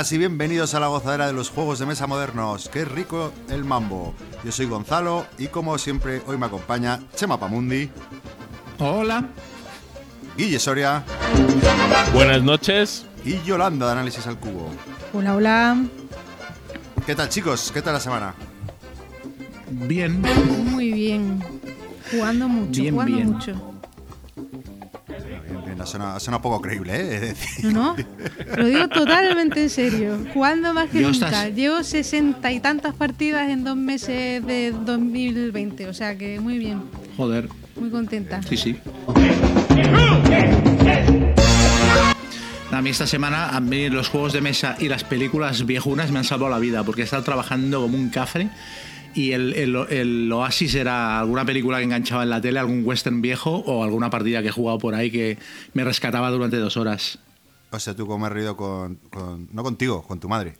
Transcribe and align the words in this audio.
buenas 0.00 0.12
y 0.12 0.18
bienvenidos 0.18 0.74
a 0.74 0.80
la 0.80 0.86
gozadera 0.86 1.26
de 1.26 1.34
los 1.34 1.50
juegos 1.50 1.78
de 1.78 1.84
mesa 1.84 2.06
modernos. 2.06 2.70
¡Qué 2.72 2.86
rico 2.86 3.34
el 3.50 3.66
mambo! 3.66 4.14
Yo 4.42 4.50
soy 4.50 4.64
Gonzalo 4.64 5.26
y 5.36 5.48
como 5.48 5.76
siempre 5.76 6.22
hoy 6.26 6.38
me 6.38 6.46
acompaña 6.46 7.00
Chema 7.14 7.38
Pamundi. 7.38 7.90
Hola. 8.78 9.28
Guille 10.38 10.58
Soria. 10.58 11.04
Buenas 12.14 12.42
noches. 12.42 13.04
Y 13.26 13.42
Yolanda 13.42 13.84
de 13.84 13.92
Análisis 13.92 14.26
al 14.26 14.38
Cubo. 14.38 14.70
Hola, 15.12 15.34
hola. 15.34 15.76
¿Qué 17.04 17.14
tal 17.14 17.28
chicos? 17.28 17.70
¿Qué 17.70 17.82
tal 17.82 17.92
la 17.92 18.00
semana? 18.00 18.34
Bien. 19.70 20.22
Muy 20.70 20.92
bien. 20.92 21.44
Jugando 22.10 22.48
mucho, 22.48 22.80
Bien, 22.80 22.94
jugando 22.94 23.16
bien. 23.16 23.32
mucho. 23.32 23.69
Ha 25.82 25.86
sonado 26.20 26.42
poco 26.42 26.60
creíble, 26.60 26.94
¿eh? 26.94 27.14
Es 27.14 27.20
decir, 27.22 27.64
No, 27.72 27.96
no. 27.96 28.56
Lo 28.56 28.66
digo 28.66 28.88
totalmente 28.88 29.62
en 29.62 29.70
serio. 29.70 30.18
Jugando 30.34 30.72
más 30.74 30.88
que 30.90 31.00
Yo 31.00 31.10
nunca. 31.10 31.26
estás- 31.26 31.54
Llevo 31.54 31.82
sesenta 31.82 32.52
y 32.52 32.60
tantas 32.60 32.94
partidas 32.94 33.48
en 33.48 33.64
dos 33.64 33.76
meses 33.76 34.44
de 34.46 34.72
2020. 34.84 35.88
O 35.88 35.94
sea 35.94 36.16
que 36.16 36.38
muy 36.40 36.58
bien. 36.58 36.82
Joder. 37.16 37.48
Muy 37.76 37.90
contenta. 37.90 38.40
Sí, 38.42 38.56
sí. 38.56 38.76
A 42.72 42.82
mí 42.82 42.90
esta 42.90 43.06
semana, 43.06 43.48
a 43.50 43.60
mí 43.60 43.88
los 43.90 44.08
juegos 44.08 44.32
de 44.32 44.40
mesa 44.40 44.76
y 44.78 44.88
las 44.88 45.04
películas 45.04 45.66
viejunas 45.66 46.10
me 46.10 46.18
han 46.18 46.24
salvado 46.24 46.50
la 46.50 46.58
vida 46.58 46.84
porque 46.84 47.02
he 47.02 47.04
estado 47.04 47.22
trabajando 47.24 47.82
como 47.82 47.98
un 47.98 48.08
cafre 48.10 48.48
y 49.14 49.32
el, 49.32 49.54
el- 49.54 49.76
el 49.90 50.32
oasis 50.32 50.74
era 50.74 51.18
alguna 51.20 51.44
película 51.44 51.78
que 51.78 51.84
enganchaba 51.84 52.22
en 52.22 52.30
la 52.30 52.40
tele, 52.40 52.58
algún 52.58 52.82
western 52.84 53.20
viejo 53.22 53.50
o 53.66 53.82
alguna 53.84 54.10
partida 54.10 54.42
que 54.42 54.48
he 54.48 54.52
jugado 54.52 54.78
por 54.78 54.94
ahí 54.94 55.10
que 55.10 55.38
me 55.74 55.84
rescataba 55.84 56.30
durante 56.30 56.56
dos 56.58 56.76
horas. 56.76 57.18
o 57.70 57.78
sea, 57.80 57.94
tú 57.94 58.06
como 58.06 58.26
has 58.26 58.32
reído 58.32 58.56
con, 58.56 58.96
con- 59.10 59.48
No 59.52 59.62
contigo, 59.62 60.02
con 60.02 60.20
tu 60.20 60.28
madre. 60.28 60.56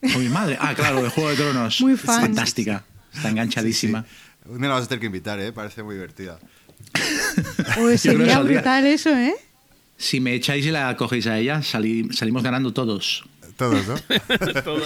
Con 0.00 0.22
mi 0.22 0.28
madre. 0.28 0.56
Ah, 0.60 0.74
claro, 0.74 1.02
de 1.02 1.08
Juego 1.10 1.30
de 1.30 1.36
Tronos. 1.36 1.80
Muy 1.80 1.96
fan. 1.96 2.22
Fantástica. 2.22 2.84
Está 3.14 3.28
enganchadísima. 3.28 4.04
Un 4.46 4.58
día 4.58 4.68
la 4.68 4.74
vas 4.74 4.84
a 4.84 4.88
tener 4.88 5.00
que 5.00 5.06
invitar, 5.06 5.38
¿eh? 5.38 5.52
Parece 5.52 5.82
muy 5.84 5.94
divertida. 5.94 6.38
Pues 7.76 8.02
que 8.02 8.10
sería 8.10 8.40
brutal 8.40 8.84
eso, 8.86 9.10
¿eh? 9.10 9.34
Si 9.96 10.18
me 10.18 10.34
echáis 10.34 10.66
y 10.66 10.70
la 10.72 10.96
cogéis 10.96 11.28
a 11.28 11.38
ella, 11.38 11.60
salí- 11.62 12.12
salimos 12.12 12.42
ganando 12.42 12.72
todos. 12.72 13.22
Todos, 13.56 13.86
¿no? 13.86 13.94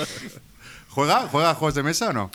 ¿Juega? 0.88 1.20
¿Juega 1.28 1.54
juegos 1.54 1.74
de 1.74 1.82
mesa 1.82 2.10
o 2.10 2.12
no? 2.12 2.30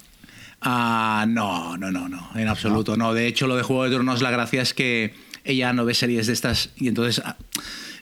Ah, 0.61 1.25
no, 1.27 1.75
no, 1.77 1.91
no, 1.91 2.07
no, 2.07 2.29
en 2.35 2.47
absoluto. 2.47 2.95
No, 2.97 3.13
de 3.13 3.27
hecho, 3.27 3.47
lo 3.47 3.55
de 3.55 3.63
Juego 3.63 3.83
de 3.85 3.89
Tronos, 3.91 4.21
la 4.21 4.29
gracia 4.31 4.61
es 4.61 4.73
que 4.73 5.13
ella 5.43 5.73
no 5.73 5.85
ve 5.85 5.93
series 5.95 6.27
de 6.27 6.33
estas 6.33 6.69
y 6.75 6.87
entonces 6.87 7.19
ah, 7.25 7.35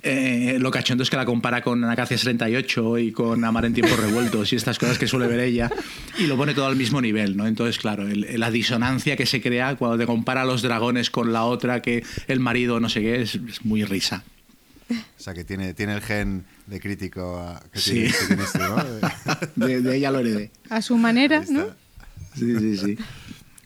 eh, 0.04 0.58
lo 0.60 0.70
cachondo 0.72 1.04
es 1.04 1.10
que 1.10 1.16
la 1.16 1.24
compara 1.26 1.62
con 1.62 1.84
Acacia 1.86 2.18
38 2.18 2.98
y 2.98 3.12
con 3.14 3.44
Amar 3.46 3.64
en 3.64 3.74
tiempos 3.74 3.98
revueltos 3.98 4.52
y 4.52 4.58
estas 4.58 4.78
cosas 4.78 4.98
que 4.98 5.08
suele 5.08 5.28
ver 5.28 5.40
ella 5.40 5.72
y 6.18 6.28
lo 6.28 6.36
pone 6.36 6.54
todo 6.54 6.68
al 6.68 6.76
mismo 6.76 7.00
nivel, 7.02 7.38
¿no? 7.38 7.48
Entonces, 7.48 7.78
claro, 7.78 8.08
el- 8.10 8.38
la 8.40 8.52
disonancia 8.52 9.16
que 9.16 9.26
se 9.26 9.42
crea 9.42 9.76
cuando 9.78 9.98
te 9.98 10.06
compara 10.06 10.42
a 10.42 10.46
los 10.46 10.62
dragones 10.62 11.10
con 11.10 11.32
la 11.32 11.44
otra 11.46 11.82
que 11.82 12.04
el 12.28 12.42
marido 12.42 12.82
no 12.82 12.90
sé 12.90 13.00
qué 13.02 13.22
es, 13.22 13.36
es 13.36 13.64
muy 13.66 13.86
risa. 13.86 14.24
O 14.92 15.22
sea, 15.22 15.34
que 15.34 15.44
tiene, 15.46 15.74
tiene 15.76 15.94
el 15.94 16.02
gen 16.02 16.46
de 16.68 16.80
crítico 16.82 17.38
ah, 17.40 17.62
que, 17.72 17.80
Sí. 17.80 17.92
tienes, 17.94 18.16
que 18.18 18.26
tienes 18.28 18.52
tú, 18.52 18.60
¿no? 18.60 18.86
De, 19.68 19.82
de 19.82 19.96
ella 19.98 20.12
lo 20.12 20.20
heredé. 20.20 20.52
A 20.70 20.82
su 20.82 20.98
manera. 20.98 21.44
¿no? 21.50 21.68
Sí, 22.36 22.58
sí, 22.60 22.78
sí. 22.78 22.98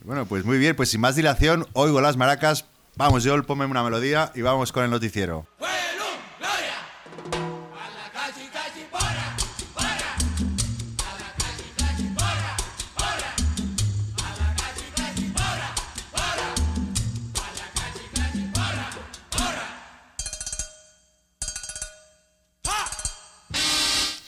Bueno, 0.04 0.26
pues 0.26 0.44
muy 0.44 0.58
bien, 0.58 0.76
pues 0.76 0.90
sin 0.90 1.00
más 1.00 1.16
dilación, 1.16 1.66
oigo 1.72 2.02
las 2.02 2.18
maracas. 2.18 2.66
Vamos, 2.96 3.24
Joel, 3.26 3.44
ponme 3.44 3.64
una 3.64 3.82
melodía 3.82 4.30
y 4.34 4.42
vamos 4.42 4.70
con 4.70 4.84
el 4.84 4.90
noticiero. 4.90 5.46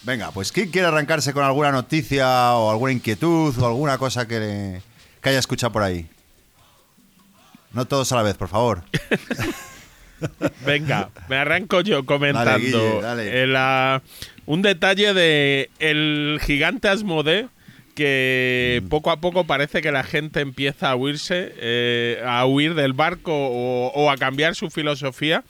Venga, 0.07 0.31
pues 0.31 0.53
¿quién 0.53 0.71
quiere 0.71 0.87
arrancarse 0.87 1.33
con 1.33 1.43
alguna 1.45 1.73
noticia 1.73 2.53
o 2.55 2.71
alguna 2.71 2.93
inquietud 2.93 3.53
o 3.59 3.67
alguna 3.67 3.99
cosa 3.99 4.27
que, 4.29 4.81
que 5.21 5.29
haya 5.29 5.39
escuchado 5.41 5.73
por 5.73 5.83
ahí? 5.83 6.07
No 7.73 7.85
todos 7.87 8.11
a 8.13 8.17
la 8.17 8.23
vez, 8.23 8.37
por 8.37 8.49
favor. 8.49 8.83
Venga, 10.65 11.11
me 11.29 11.37
arranco 11.37 11.83
yo 11.83 12.07
comentando 12.07 12.51
Dale, 12.53 12.65
Guille, 12.65 13.01
dale. 13.03 13.43
el, 13.43 13.55
ah, 13.57 14.01
un 14.47 14.63
detalle 14.63 15.13
de 15.13 15.71
el 15.79 16.39
gigante 16.43 16.89
Asmode 16.89 17.49
que 17.95 18.81
Mm. 18.85 18.89
poco 18.89 19.11
a 19.11 19.21
poco 19.21 19.45
parece 19.47 19.81
que 19.83 19.91
la 19.91 20.05
gente 20.05 20.41
empieza 20.41 20.91
a 20.91 20.97
huirse, 20.97 21.53
eh, 21.57 22.23
a 22.27 22.45
huir 22.47 22.75
del 22.75 22.93
barco 22.93 23.33
o, 23.35 23.89
o 23.95 24.11
a 24.11 24.17
cambiar 24.17 24.55
su 24.55 24.71
filosofía. 24.71 25.45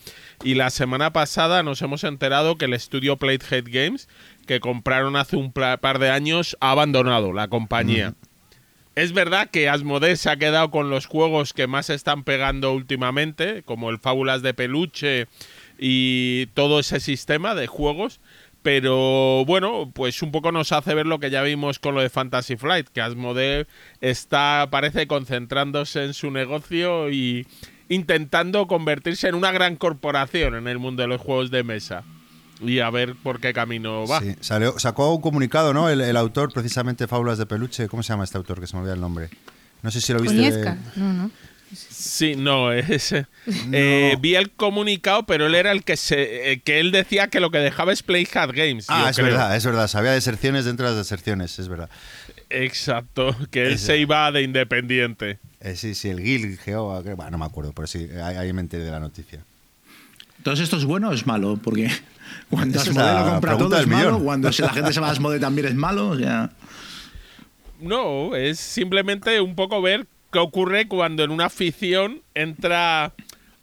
Y 0.45 0.55
la 0.55 0.71
semana 0.71 1.13
pasada 1.13 1.63
nos 1.63 1.81
hemos 1.83 2.05
enterado 2.05 2.57
que 2.57 2.67
el 2.67 2.75
estudio 2.75 3.17
Platehead 3.17 3.65
Games, 3.67 4.09
que 4.47 4.61
compraron 4.61 5.17
hace 5.17 5.37
un 5.37 5.53
par 5.53 5.99
de 5.99 6.11
años, 6.11 6.57
ha 6.61 6.71
abandonado 6.71 7.33
la 7.33 7.49
compañía. 7.49 8.15
Es 8.95 9.13
verdad 9.13 9.51
que 9.51 9.69
Asmodee 9.69 10.17
se 10.17 10.31
ha 10.31 10.39
quedado 10.39 10.71
con 10.71 10.89
los 10.89 11.05
juegos 11.05 11.53
que 11.53 11.67
más 11.67 11.91
están 11.91 12.25
pegando 12.25 12.73
últimamente, 12.73 13.63
como 13.63 13.91
el 13.91 13.99
Fábulas 13.99 14.41
de 14.41 14.55
Peluche 14.55 15.27
y 15.79 16.47
todo 16.55 16.81
ese 16.81 17.01
sistema 17.01 17.55
de 17.55 17.67
juegos, 17.67 18.21
pero 18.63 19.45
bueno, 19.45 19.93
pues 19.95 20.23
un 20.23 20.33
poco 20.33 20.51
nos 20.51 20.73
hace 20.73 20.95
ver 20.95 21.07
lo 21.07 21.21
que 21.21 21.31
ya 21.31 21.43
vimos 21.43 21.79
con 21.79 21.95
lo 21.95 22.01
de 22.01 22.09
Fantasy 22.09 22.57
Flight, 22.57 22.89
que 22.89 23.03
Asmodee 23.03 23.67
está, 24.01 24.67
parece, 24.71 25.07
concentrándose 25.07 26.03
en 26.03 26.15
su 26.15 26.31
negocio 26.31 27.11
y 27.11 27.47
intentando 27.89 28.67
convertirse 28.67 29.29
en 29.29 29.35
una 29.35 29.53
gran 29.53 29.77
corporación 29.77 30.55
en 30.55 30.69
el 30.69 30.79
mundo 30.79 31.03
de 31.03 31.09
los 31.09 31.21
juegos 31.21 31.51
de 31.51 31.63
mesa. 31.65 32.03
Y 32.61 32.81
a 32.81 32.89
ver 32.91 33.15
por 33.17 33.41
qué 33.41 33.53
camino 33.53 34.07
va. 34.07 34.21
Sí, 34.21 34.35
salió- 34.41 34.79
sacó 34.79 35.15
un 35.15 35.21
comunicado, 35.21 35.75
¿no? 35.75 35.89
El, 35.91 36.01
el 36.01 36.17
autor, 36.17 36.53
precisamente, 36.53 37.05
de 37.05 37.09
Fábulas 37.09 37.37
de 37.39 37.47
Peluche. 37.47 37.89
¿Cómo 37.89 38.03
se 38.03 38.13
llama 38.13 38.25
este 38.25 38.39
autor? 38.39 38.61
Que 38.61 38.67
se 38.67 38.75
me 38.75 38.81
olvida 38.81 38.95
el 38.95 39.01
nombre. 39.01 39.29
No 39.83 39.91
sé 39.91 40.01
si 40.01 40.13
lo 40.13 40.21
viste. 40.21 40.37
Coñesca. 40.37 40.79
No, 40.97 41.13
no. 41.13 41.31
Sí, 41.75 42.37
no, 42.37 42.71
es, 42.73 43.13
eh, 43.73 44.17
vi 44.21 44.37
el 44.37 44.53
comunicado, 44.53 45.25
pero 45.27 45.47
él 45.49 45.55
era 45.57 45.73
el 45.73 45.83
que 45.83 45.97
se 45.97 46.53
eh, 46.53 46.61
que 46.61 46.79
él 46.79 46.93
decía 46.93 47.27
que 47.27 47.41
lo 47.41 47.51
que 47.51 47.59
dejaba 47.59 47.93
es 47.93 48.05
Playhard 48.05 48.55
Games. 48.55 48.87
Ah, 48.89 49.03
yo 49.05 49.09
es 49.11 49.17
creo. 49.17 49.27
verdad, 49.31 49.57
es 49.57 49.67
verdad. 49.67 49.89
Sabía 49.89 50.13
deserciones 50.13 50.65
dentro 50.65 50.87
de 50.87 50.93
las 50.95 50.99
deserciones, 51.05 51.59
es 51.59 51.69
verdad. 51.69 51.91
Exacto, 52.51 53.37
que 53.51 53.67
él 53.67 53.79
se 53.81 53.99
iba 53.99 54.31
de 54.31 54.43
independiente. 54.43 55.41
Eh, 55.61 55.75
sí, 55.75 55.97
sí, 55.97 56.09
el 56.09 56.21
Gil, 56.21 56.57
Geo, 56.57 57.03
bueno, 57.03 57.31
no 57.33 57.39
me 57.39 57.45
acuerdo, 57.45 57.73
pero 57.73 57.89
sí, 57.89 58.09
ahí, 58.23 58.37
ahí 58.37 58.53
me 58.53 58.61
enteré 58.61 58.85
de 58.85 58.91
la 58.93 59.01
noticia. 59.01 59.45
Entonces, 60.39 60.65
¿esto 60.65 60.77
es 60.77 60.85
bueno 60.85 61.09
o 61.09 61.13
es 61.13 61.27
malo? 61.27 61.59
Porque 61.63 61.91
cuando 62.51 62.79
es 62.79 62.89
Asmodee 62.89 63.15
la 63.15 63.21
lo 63.21 63.31
compra 63.31 63.59
todo 63.59 63.79
es 63.79 63.87
malo, 63.87 64.19
cuando 64.21 64.51
la 64.51 64.69
gente 64.71 64.93
se 64.93 65.01
va 65.01 65.09
a 65.09 65.11
Asmodee 65.13 65.41
también 65.41 65.69
es 65.69 65.75
malo, 65.75 66.11
o 66.11 66.17
sea... 66.17 66.51
No, 67.81 68.35
es 68.35 68.59
simplemente 68.59 69.41
un 69.41 69.55
poco 69.55 69.83
ver 69.83 70.07
qué 70.33 70.39
ocurre 70.39 70.89
cuando 70.89 71.25
en 71.25 71.31
una 71.31 71.47
afición 71.47 72.23
entra 72.35 73.13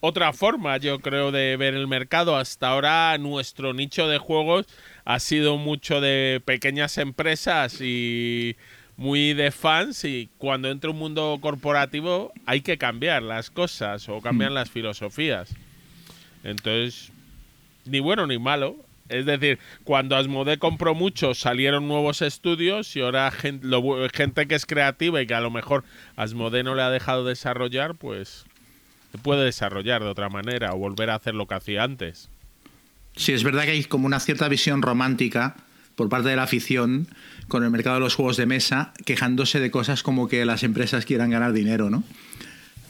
otra 0.05 0.33
forma, 0.33 0.75
yo 0.75 0.99
creo, 0.99 1.31
de 1.31 1.55
ver 1.55 1.75
el 1.75 1.87
mercado. 1.87 2.35
Hasta 2.35 2.67
ahora 2.67 3.17
nuestro 3.17 3.73
nicho 3.73 4.09
de 4.09 4.17
juegos 4.17 4.65
ha 5.05 5.17
sido 5.19 5.55
mucho 5.55 6.01
de 6.01 6.41
pequeñas 6.43 6.97
empresas 6.97 7.79
y 7.79 8.57
muy 8.97 9.33
de 9.33 9.51
fans 9.51 10.03
y 10.03 10.29
cuando 10.37 10.69
entra 10.69 10.89
un 10.89 10.97
mundo 10.97 11.37
corporativo 11.39 12.33
hay 12.45 12.59
que 12.59 12.77
cambiar 12.77 13.23
las 13.23 13.49
cosas 13.49 14.09
o 14.09 14.19
cambiar 14.19 14.51
las 14.51 14.69
filosofías. 14.69 15.55
Entonces, 16.43 17.12
ni 17.85 17.99
bueno 17.99 18.27
ni 18.27 18.39
malo. 18.39 18.75
Es 19.09 19.25
decir, 19.25 19.59
cuando 19.83 20.15
Asmodee 20.15 20.57
compró 20.57 20.95
mucho, 20.95 21.33
salieron 21.35 21.87
nuevos 21.87 22.21
estudios 22.21 22.95
y 22.95 23.01
ahora 23.01 23.31
gente 23.31 24.47
que 24.47 24.55
es 24.55 24.65
creativa 24.65 25.21
y 25.21 25.27
que 25.27 25.35
a 25.35 25.41
lo 25.41 25.51
mejor 25.51 25.83
Asmodee 26.15 26.63
no 26.63 26.73
le 26.73 26.81
ha 26.81 26.89
dejado 26.89 27.25
desarrollar, 27.25 27.95
pues 27.95 28.45
se 29.11 29.17
puede 29.17 29.43
desarrollar 29.43 30.01
de 30.01 30.09
otra 30.09 30.29
manera 30.29 30.73
o 30.73 30.77
volver 30.77 31.09
a 31.09 31.15
hacer 31.15 31.35
lo 31.35 31.47
que 31.47 31.55
hacía 31.55 31.83
antes. 31.83 32.29
Sí, 33.15 33.33
es 33.33 33.43
verdad 33.43 33.65
que 33.65 33.71
hay 33.71 33.83
como 33.83 34.07
una 34.07 34.19
cierta 34.19 34.47
visión 34.47 34.81
romántica 34.81 35.55
por 35.95 36.09
parte 36.09 36.29
de 36.29 36.35
la 36.35 36.43
afición 36.43 37.07
con 37.47 37.63
el 37.63 37.69
mercado 37.69 37.97
de 37.97 37.99
los 37.99 38.15
juegos 38.15 38.37
de 38.37 38.47
mesa, 38.47 38.93
quejándose 39.05 39.59
de 39.59 39.69
cosas 39.69 40.01
como 40.01 40.27
que 40.27 40.45
las 40.45 40.63
empresas 40.63 41.05
quieran 41.05 41.29
ganar 41.29 41.53
dinero, 41.53 41.91
¿no? 41.91 42.03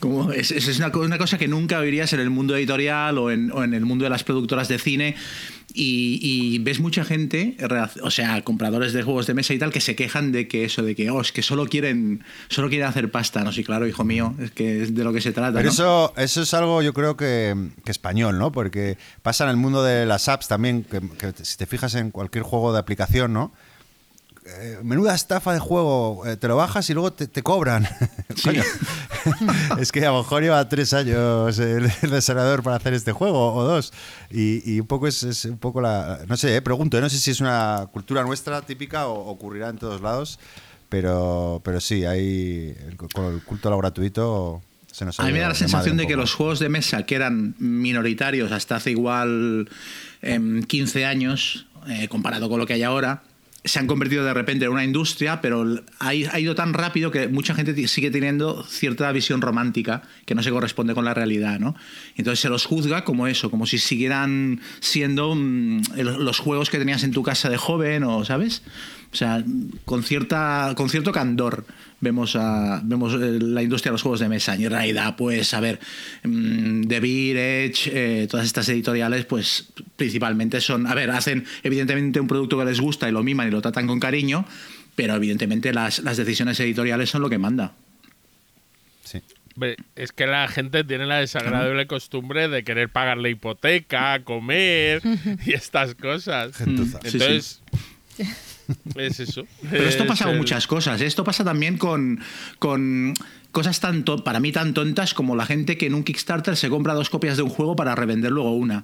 Como 0.03 0.33
es, 0.33 0.51
es- 0.51 0.77
una, 0.79 0.89
una 0.89 1.17
cosa 1.17 1.37
que 1.37 1.47
nunca 1.47 1.79
oirías 1.79 2.11
en 2.11 2.19
el 2.19 2.29
mundo 2.29 2.57
editorial 2.57 3.17
o 3.17 3.31
en, 3.31 3.51
o 3.53 3.63
en 3.63 3.73
el 3.73 3.85
mundo 3.85 4.03
de 4.03 4.09
las 4.09 4.25
productoras 4.25 4.67
de 4.67 4.77
cine. 4.77 5.15
Y, 5.73 6.19
y 6.21 6.59
ves 6.59 6.81
mucha 6.81 7.05
gente, 7.05 7.55
o 8.03 8.11
sea, 8.11 8.43
compradores 8.43 8.91
de 8.91 9.01
juegos 9.01 9.27
de 9.27 9.33
mesa 9.33 9.53
y 9.53 9.59
tal, 9.59 9.71
que 9.71 9.79
se 9.79 9.95
quejan 9.95 10.33
de 10.33 10.47
que 10.49 10.65
eso, 10.65 10.83
de 10.83 10.93
que, 10.93 11.09
oh, 11.09 11.21
es 11.21 11.31
que 11.31 11.41
solo 11.41 11.65
quieren, 11.67 12.21
solo 12.49 12.67
quieren 12.67 12.85
hacer 12.87 13.09
pasta. 13.11 13.43
No 13.45 13.53
sé, 13.53 13.63
claro, 13.63 13.87
hijo 13.87 14.03
mío, 14.03 14.35
es 14.39 14.51
que 14.51 14.83
es 14.83 14.93
de 14.93 15.03
lo 15.05 15.13
que 15.13 15.21
se 15.21 15.31
trata. 15.31 15.53
Pero 15.53 15.67
¿no? 15.69 15.71
eso, 15.71 16.13
eso 16.17 16.41
es 16.41 16.53
algo 16.53 16.81
yo 16.81 16.93
creo 16.93 17.15
que, 17.15 17.55
que 17.85 17.91
español, 17.91 18.37
¿no? 18.37 18.51
Porque 18.51 18.97
pasa 19.21 19.45
en 19.45 19.51
el 19.51 19.57
mundo 19.57 19.83
de 19.83 20.05
las 20.05 20.27
apps 20.27 20.49
también, 20.49 20.83
que, 20.83 20.99
que 21.17 21.33
si 21.45 21.57
te 21.57 21.65
fijas 21.65 21.95
en 21.95 22.11
cualquier 22.11 22.43
juego 22.43 22.73
de 22.73 22.79
aplicación, 22.79 23.31
¿no? 23.31 23.53
Eh, 24.45 24.79
menuda 24.83 25.15
estafa 25.15 25.53
de 25.53 25.59
juego, 25.59 26.23
eh, 26.25 26.35
te 26.35 26.49
lo 26.49 26.57
bajas 26.57 26.89
y 26.89 26.93
luego 26.93 27.13
te, 27.13 27.27
te 27.27 27.41
cobran. 27.43 27.87
Coño. 28.43 28.61
es 29.79 29.91
que 29.91 30.05
a 30.05 30.11
lo 30.11 30.17
mejor 30.17 30.43
lleva 30.43 30.67
tres 30.67 30.93
años 30.93 31.57
el, 31.59 31.89
el 32.01 32.09
desarrollador 32.09 32.61
para 32.61 32.75
hacer 32.75 32.93
este 32.93 33.13
juego 33.13 33.53
o 33.53 33.63
dos. 33.63 33.93
Y, 34.29 34.61
y 34.69 34.79
un 34.81 34.87
poco 34.87 35.07
es, 35.07 35.23
es 35.23 35.45
un 35.45 35.57
poco 35.57 35.79
la. 35.81 36.19
No 36.27 36.35
sé, 36.35 36.55
eh, 36.57 36.61
pregunto, 36.61 36.99
no 36.99 37.09
sé 37.09 37.17
si 37.19 37.31
es 37.31 37.39
una 37.39 37.87
cultura 37.91 38.23
nuestra 38.23 38.61
típica 38.61 39.07
o 39.07 39.29
ocurrirá 39.29 39.69
en 39.69 39.77
todos 39.77 40.01
lados. 40.01 40.39
Pero, 40.89 41.61
pero 41.63 41.79
sí, 41.81 42.03
hay. 42.05 42.75
el- 42.87 42.97
Con 42.97 43.33
el 43.33 43.41
culto 43.43 43.69
a 43.69 43.71
lo 43.71 43.77
gratuito 43.77 44.61
se 44.91 45.05
nos 45.05 45.19
A 45.19 45.23
mí 45.25 45.31
me 45.31 45.39
da 45.39 45.47
la 45.47 45.53
de 45.53 45.59
sensación 45.59 45.95
madre 45.95 46.03
de 46.05 46.07
que 46.11 46.15
los 46.17 46.33
juegos 46.35 46.59
de 46.59 46.69
mesa 46.69 47.03
que 47.03 47.15
eran 47.15 47.55
minoritarios 47.57 48.51
hasta 48.51 48.75
hace 48.75 48.91
igual 48.91 49.67
em, 50.21 50.61
15 50.63 51.05
años, 51.05 51.65
eh, 51.87 52.07
comparado 52.09 52.47
con 52.47 52.59
lo 52.59 52.67
que 52.67 52.73
hay 52.73 52.83
ahora, 52.83 53.23
se 53.65 53.79
han 53.79 53.87
convertido 53.87 54.25
de 54.25 54.33
repente 54.33 54.65
en 54.65 54.71
una 54.71 54.83
industria, 54.83 55.39
pero 55.39 55.65
ha, 55.99 56.13
ido 56.13 56.55
tan 56.55 56.73
rápido 56.73 57.11
que 57.11 57.29
mucha 57.29 57.55
gente 57.55 57.87
sigue 57.87 58.11
teniendo 58.11 58.63
cierta 58.63 59.11
visión 59.11 59.41
romántica 59.41 60.01
que 60.25 60.35
no 60.35 60.43
se 60.43 60.51
corresponde 60.51 60.93
con 60.93 61.05
la 61.05 61.13
realidad, 61.13 61.59
¿no? 61.59 61.75
Entonces 62.17 62.41
se 62.41 62.49
los 62.49 62.65
juzga 62.65 63.05
como 63.05 63.27
eso, 63.27 63.49
como 63.49 63.65
si 63.65 63.77
siguieran 63.77 64.59
siendo 64.81 65.33
mm, 65.35 65.81
los 65.95 66.39
juegos 66.39 66.69
que 66.69 66.77
tenías 66.77 67.03
en 67.03 67.11
tu 67.11 67.23
casa 67.23 67.49
de 67.49 67.57
joven, 67.57 68.03
o 68.03 68.25
¿sabes? 68.25 68.63
O 69.13 69.15
sea, 69.15 69.43
con 69.85 70.03
cierta 70.03 70.73
con 70.75 70.89
cierto 70.89 71.11
candor 71.11 71.65
vemos 72.03 72.35
a 72.35 72.81
vemos 72.83 73.13
eh, 73.13 73.39
la 73.39 73.63
industria 73.63 73.89
de 73.89 73.93
los 73.93 74.01
juegos 74.01 74.19
de 74.19 74.29
mesa. 74.29 74.55
Y 74.55 74.65
en 74.65 74.71
realidad, 74.71 75.15
pues, 75.15 75.53
a 75.53 75.59
ver, 75.59 75.79
mm, 76.23 76.87
The 76.87 76.99
Beer, 76.99 77.37
Edge, 77.37 77.89
eh, 77.91 78.27
todas 78.29 78.45
estas 78.45 78.67
editoriales, 78.69 79.25
pues, 79.25 79.69
principalmente 79.95 80.61
son, 80.61 80.85
a 80.85 80.93
ver, 80.93 81.09
hacen 81.09 81.45
evidentemente 81.63 82.19
un 82.19 82.27
producto 82.27 82.59
que 82.59 82.65
les 82.65 82.79
gusta 82.79 83.09
y 83.09 83.11
lo 83.11 83.23
miman 83.23 83.47
y 83.47 83.51
lo 83.51 83.61
tratan 83.61 83.87
con 83.87 83.99
cariño, 83.99 84.45
pero 84.95 85.15
evidentemente 85.15 85.73
las, 85.73 85.99
las 85.99 86.17
decisiones 86.17 86.59
editoriales 86.59 87.09
son 87.09 87.21
lo 87.21 87.29
que 87.29 87.37
manda. 87.37 87.73
Sí. 89.03 89.21
Es 89.95 90.11
que 90.11 90.25
la 90.25 90.47
gente 90.47 90.83
tiene 90.83 91.05
la 91.05 91.17
desagradable 91.17 91.85
costumbre 91.87 92.47
de 92.47 92.63
querer 92.63 92.89
pagar 92.89 93.17
la 93.17 93.29
hipoteca, 93.29 94.23
comer 94.23 95.01
y 95.45 95.53
estas 95.53 95.95
cosas. 95.95 96.55
Gentuza. 96.57 96.99
Sí, 97.03 97.09
Entonces, 97.13 97.61
es 98.95 99.19
eso. 99.19 99.45
Pero 99.69 99.83
esto 99.87 100.03
Es 100.03 100.07
pasa 100.09 100.25
con 100.25 100.33
el- 100.33 100.39
muchas 100.39 100.67
cosas. 100.67 101.01
Esto 101.01 101.23
pasa 101.23 101.43
también 101.43 101.77
con, 101.77 102.19
con 102.59 103.13
cosas 103.51 103.79
tan 103.79 104.03
para 104.03 104.39
mí 104.39 104.51
tan 104.51 104.73
tontas 104.73 105.13
como 105.13 105.35
la 105.35 105.45
gente 105.45 105.77
que 105.77 105.85
en 105.87 105.93
un 105.93 106.03
Kickstarter 106.03 106.55
se 106.57 106.69
compra 106.69 106.93
dos 106.93 107.09
copias 107.09 107.37
de 107.37 107.43
un 107.43 107.49
juego 107.49 107.75
para 107.75 107.95
revender 107.95 108.31
luego 108.31 108.53
una. 108.55 108.79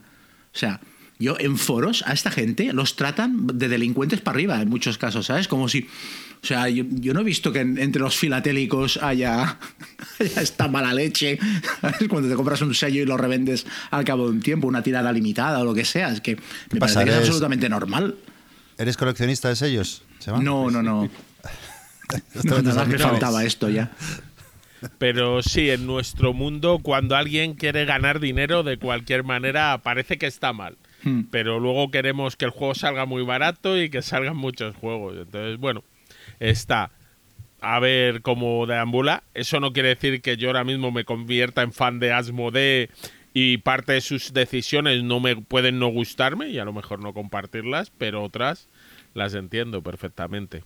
O 0.53 0.57
sea, 0.57 0.79
yo 1.19 1.35
en 1.39 1.57
foros 1.57 2.03
a 2.07 2.13
esta 2.13 2.31
gente 2.31 2.71
los 2.73 2.95
tratan 2.95 3.47
de 3.53 3.67
delincuentes 3.67 4.21
para 4.21 4.35
arriba 4.35 4.61
en 4.61 4.69
muchos 4.69 4.97
casos, 4.97 5.25
¿sabes? 5.27 5.47
Como 5.47 5.67
si... 5.69 5.87
O 6.41 6.47
sea, 6.47 6.69
yo, 6.69 6.85
yo 6.89 7.13
no 7.13 7.19
he 7.19 7.23
visto 7.25 7.51
que 7.51 7.59
en- 7.59 7.77
entre 7.77 8.01
los 8.01 8.15
filatélicos 8.15 8.95
haya, 9.03 9.57
haya 10.19 10.41
esta 10.41 10.69
mala 10.69 10.93
leche. 10.93 11.37
¿sabes? 11.81 12.07
Cuando 12.07 12.29
te 12.29 12.35
compras 12.35 12.61
un 12.61 12.73
sello 12.73 13.01
y 13.01 13.05
lo 13.05 13.17
revendes 13.17 13.65
al 13.91 14.05
cabo 14.05 14.23
de 14.25 14.31
un 14.31 14.39
tiempo, 14.39 14.65
una 14.65 14.81
tirada 14.81 15.11
limitada 15.11 15.59
o 15.59 15.65
lo 15.65 15.73
que 15.73 15.83
sea. 15.83 16.13
Es 16.13 16.21
que 16.21 16.37
me 16.71 16.79
parece 16.79 16.99
que 16.99 17.09
es 17.09 17.15
¿Eres- 17.15 17.19
absolutamente 17.27 17.67
normal. 17.67 18.15
¿Eres 18.79 18.95
coleccionista 18.95 19.49
de 19.49 19.57
sellos? 19.57 20.03
Seba? 20.19 20.39
No, 20.39 20.71
no, 20.71 20.81
no. 20.81 21.09
No, 22.43 22.63
me 22.87 22.97
faltaba 22.97 23.43
esto 23.43 23.69
ya. 23.69 23.91
Pero 24.97 25.43
sí, 25.43 25.69
en 25.69 25.85
nuestro 25.85 26.33
mundo, 26.33 26.79
cuando 26.81 27.17
alguien 27.17 27.55
quiere 27.55 27.83
ganar 27.83 28.21
dinero 28.21 28.63
de 28.63 28.77
cualquier 28.77 29.25
manera, 29.25 29.77
parece 29.83 30.17
que 30.17 30.27
está 30.27 30.53
mal. 30.53 30.77
Hmm. 31.03 31.23
Pero 31.29 31.59
luego 31.59 31.91
queremos 31.91 32.37
que 32.37 32.45
el 32.45 32.51
juego 32.51 32.73
salga 32.73 33.05
muy 33.05 33.23
barato 33.23 33.77
y 33.77 33.89
que 33.89 34.01
salgan 34.01 34.37
muchos 34.37 34.73
juegos. 34.77 35.17
Entonces, 35.17 35.57
bueno, 35.57 35.83
está 36.39 36.91
a 37.59 37.79
ver 37.79 38.21
cómo 38.21 38.65
deambula. 38.65 39.23
Eso 39.33 39.59
no 39.59 39.73
quiere 39.73 39.89
decir 39.89 40.21
que 40.21 40.37
yo 40.37 40.47
ahora 40.47 40.63
mismo 40.63 40.89
me 40.91 41.03
convierta 41.03 41.63
en 41.63 41.73
fan 41.73 41.99
de 41.99 42.13
Asmodee 42.13 42.89
y 43.41 43.57
parte 43.57 43.93
de 43.93 44.01
sus 44.01 44.33
decisiones 44.33 45.01
no 45.03 45.21
me 45.21 45.37
pueden 45.37 45.79
no 45.79 45.87
gustarme 45.87 46.49
y 46.49 46.59
a 46.59 46.65
lo 46.65 46.73
mejor 46.73 46.99
no 46.99 47.13
compartirlas, 47.13 47.89
pero 47.97 48.21
otras 48.21 48.67
las 49.13 49.33
entiendo 49.33 49.81
perfectamente. 49.81 50.63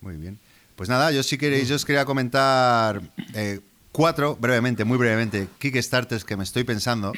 Muy 0.00 0.16
bien. 0.16 0.38
Pues 0.74 0.88
nada, 0.88 1.12
yo 1.12 1.22
sí 1.22 1.38
queréis, 1.38 1.68
yo 1.68 1.76
os 1.76 1.84
quería 1.84 2.04
comentar 2.04 3.00
eh, 3.34 3.60
cuatro, 3.92 4.36
brevemente, 4.36 4.84
muy 4.84 4.98
brevemente, 4.98 5.46
Kickstarters 5.60 6.24
que 6.24 6.36
me 6.36 6.42
estoy 6.42 6.64
pensando. 6.64 7.12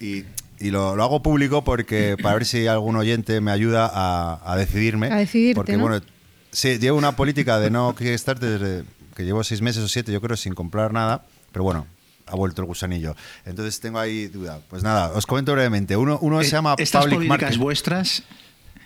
Y, 0.00 0.24
y 0.58 0.70
lo, 0.70 0.96
lo 0.96 1.04
hago 1.04 1.22
público 1.22 1.62
porque 1.62 2.16
para 2.20 2.34
ver 2.34 2.46
si 2.46 2.66
algún 2.66 2.96
oyente 2.96 3.40
me 3.40 3.52
ayuda 3.52 3.88
a, 3.92 4.40
a 4.52 4.56
decidirme. 4.56 5.06
A 5.12 5.16
decidirte, 5.16 5.54
Porque, 5.54 5.76
¿no? 5.76 5.82
bueno, 5.82 6.04
sí, 6.50 6.78
llevo 6.78 6.98
una 6.98 7.14
política 7.14 7.60
de 7.60 7.70
no 7.70 7.94
Kickstarter 7.94 8.58
desde 8.58 8.84
que 9.14 9.24
llevo 9.24 9.44
seis 9.44 9.62
meses 9.62 9.84
o 9.84 9.88
siete, 9.88 10.12
yo 10.12 10.20
creo, 10.20 10.36
sin 10.36 10.54
comprar 10.54 10.92
nada. 10.92 11.24
Pero 11.52 11.62
bueno, 11.62 11.86
ha 12.30 12.36
vuelto 12.36 12.62
el 12.62 12.66
gusanillo. 12.66 13.14
Entonces 13.44 13.80
tengo 13.80 13.98
ahí 13.98 14.26
duda. 14.28 14.60
Pues 14.68 14.82
nada, 14.82 15.12
os 15.14 15.26
comento 15.26 15.52
brevemente. 15.52 15.96
Uno, 15.96 16.18
uno 16.22 16.42
se 16.42 16.50
llama 16.50 16.74
Eh, 16.78 16.82
Estas 16.82 17.02
Public 17.04 17.16
políticas 17.18 17.40
Market. 17.42 17.58
vuestras. 17.60 18.22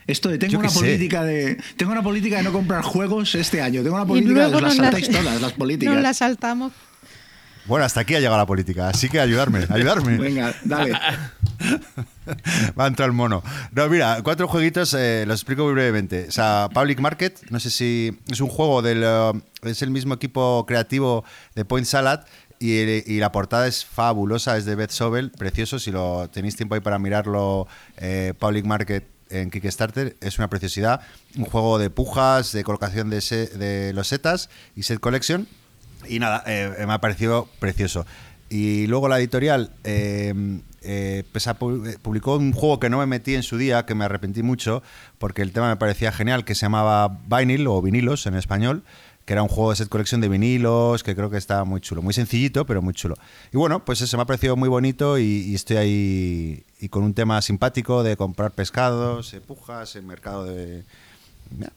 Esto 0.06 0.28
de 0.28 0.36
tengo 0.38 0.52
Yo 0.52 0.58
una 0.58 0.68
sé. 0.68 0.80
política 0.80 1.24
de 1.24 1.56
tengo 1.78 1.92
una 1.92 2.02
política 2.02 2.36
de 2.36 2.42
no 2.42 2.52
comprar 2.52 2.82
juegos 2.82 3.34
este 3.34 3.62
año. 3.62 3.82
Tengo 3.82 3.96
una 3.96 4.04
política 4.06 4.34
de 4.44 4.50
luego 4.50 4.60
las 4.60 4.76
saltáis 4.76 5.08
todas 5.10 5.40
las 5.40 5.52
políticas. 5.62 5.94
nos 5.94 6.02
las 6.02 6.16
saltamos. 6.18 6.72
Bueno, 7.66 7.86
hasta 7.86 8.00
aquí 8.00 8.14
ha 8.14 8.18
llegado 8.20 8.36
la 8.36 8.44
política, 8.44 8.90
así 8.90 9.08
que 9.08 9.18
ayudarme, 9.18 9.66
ayudarme. 9.70 10.18
Venga, 10.18 10.54
dale. 10.64 10.92
Va 12.78 12.84
a 12.84 12.86
entrar 12.88 13.08
el 13.08 13.14
mono. 13.14 13.42
No, 13.72 13.88
mira, 13.88 14.18
cuatro 14.22 14.48
jueguitos, 14.48 14.94
eh, 14.94 15.24
los 15.26 15.40
explico 15.40 15.64
muy 15.64 15.72
brevemente. 15.72 16.26
O 16.28 16.32
sea, 16.32 16.68
Public 16.72 17.00
Market, 17.00 17.40
no 17.50 17.60
sé 17.60 17.70
si 17.70 18.18
es 18.30 18.40
un 18.40 18.48
juego 18.48 18.82
del. 18.82 19.02
eh, 19.04 19.32
es 19.62 19.80
el 19.82 19.90
mismo 19.90 20.12
equipo 20.14 20.64
creativo 20.66 21.24
de 21.54 21.64
Point 21.64 21.86
Salad. 21.86 22.20
Y, 22.58 22.72
y 22.80 23.18
la 23.18 23.32
portada 23.32 23.66
es 23.66 23.84
fabulosa, 23.84 24.56
es 24.56 24.64
de 24.64 24.74
Beth 24.74 24.90
Sobel, 24.90 25.30
precioso. 25.30 25.78
Si 25.78 25.90
lo 25.90 26.28
tenéis 26.30 26.56
tiempo 26.56 26.74
ahí 26.74 26.80
para 26.80 26.98
mirarlo, 26.98 27.66
eh, 27.96 28.32
Public 28.38 28.64
Market 28.64 29.06
en 29.30 29.50
Kickstarter, 29.50 30.16
es 30.20 30.38
una 30.38 30.48
preciosidad. 30.48 31.00
Un 31.36 31.44
juego 31.44 31.78
de 31.78 31.90
pujas, 31.90 32.52
de 32.52 32.64
colocación 32.64 33.10
de, 33.10 33.20
de 33.20 33.92
losetas 33.92 34.48
y 34.76 34.84
set 34.84 35.00
collection. 35.00 35.46
Y 36.08 36.18
nada, 36.18 36.42
eh, 36.46 36.84
me 36.86 36.92
ha 36.92 37.00
parecido 37.00 37.48
precioso. 37.58 38.06
Y 38.50 38.86
luego 38.86 39.08
la 39.08 39.18
editorial 39.18 39.70
eh, 39.84 40.32
eh, 40.82 41.24
pues 41.32 41.46
eh, 41.46 41.54
publicó 42.02 42.36
un 42.36 42.52
juego 42.52 42.78
que 42.78 42.90
no 42.90 42.98
me 42.98 43.06
metí 43.06 43.34
en 43.34 43.42
su 43.42 43.56
día, 43.56 43.86
que 43.86 43.94
me 43.94 44.04
arrepentí 44.04 44.42
mucho, 44.42 44.82
porque 45.18 45.42
el 45.42 45.52
tema 45.52 45.68
me 45.70 45.76
parecía 45.76 46.12
genial, 46.12 46.44
que 46.44 46.54
se 46.54 46.66
llamaba 46.66 47.20
Vinyl 47.26 47.66
o 47.66 47.80
Vinilos 47.80 48.26
en 48.26 48.34
español, 48.34 48.84
que 49.24 49.32
era 49.32 49.42
un 49.42 49.48
juego 49.48 49.70
de 49.70 49.76
set 49.76 49.88
colección 49.88 50.20
de 50.20 50.28
vinilos, 50.28 51.02
que 51.02 51.14
creo 51.14 51.30
que 51.30 51.38
estaba 51.38 51.64
muy 51.64 51.80
chulo. 51.80 52.02
Muy 52.02 52.12
sencillito, 52.12 52.66
pero 52.66 52.82
muy 52.82 52.92
chulo. 52.94 53.14
Y 53.52 53.56
bueno, 53.56 53.84
pues 53.84 54.00
eso 54.00 54.16
me 54.16 54.22
ha 54.22 54.26
parecido 54.26 54.56
muy 54.56 54.68
bonito 54.68 55.18
y, 55.18 55.22
y 55.24 55.54
estoy 55.54 55.76
ahí 55.78 56.64
y 56.80 56.88
con 56.88 57.02
un 57.04 57.14
tema 57.14 57.40
simpático 57.42 58.02
de 58.02 58.16
comprar 58.16 58.52
pescados, 58.52 59.32
eh, 59.34 59.40
pujas, 59.40 59.96
en 59.96 60.06
mercado 60.06 60.44
de... 60.44 60.84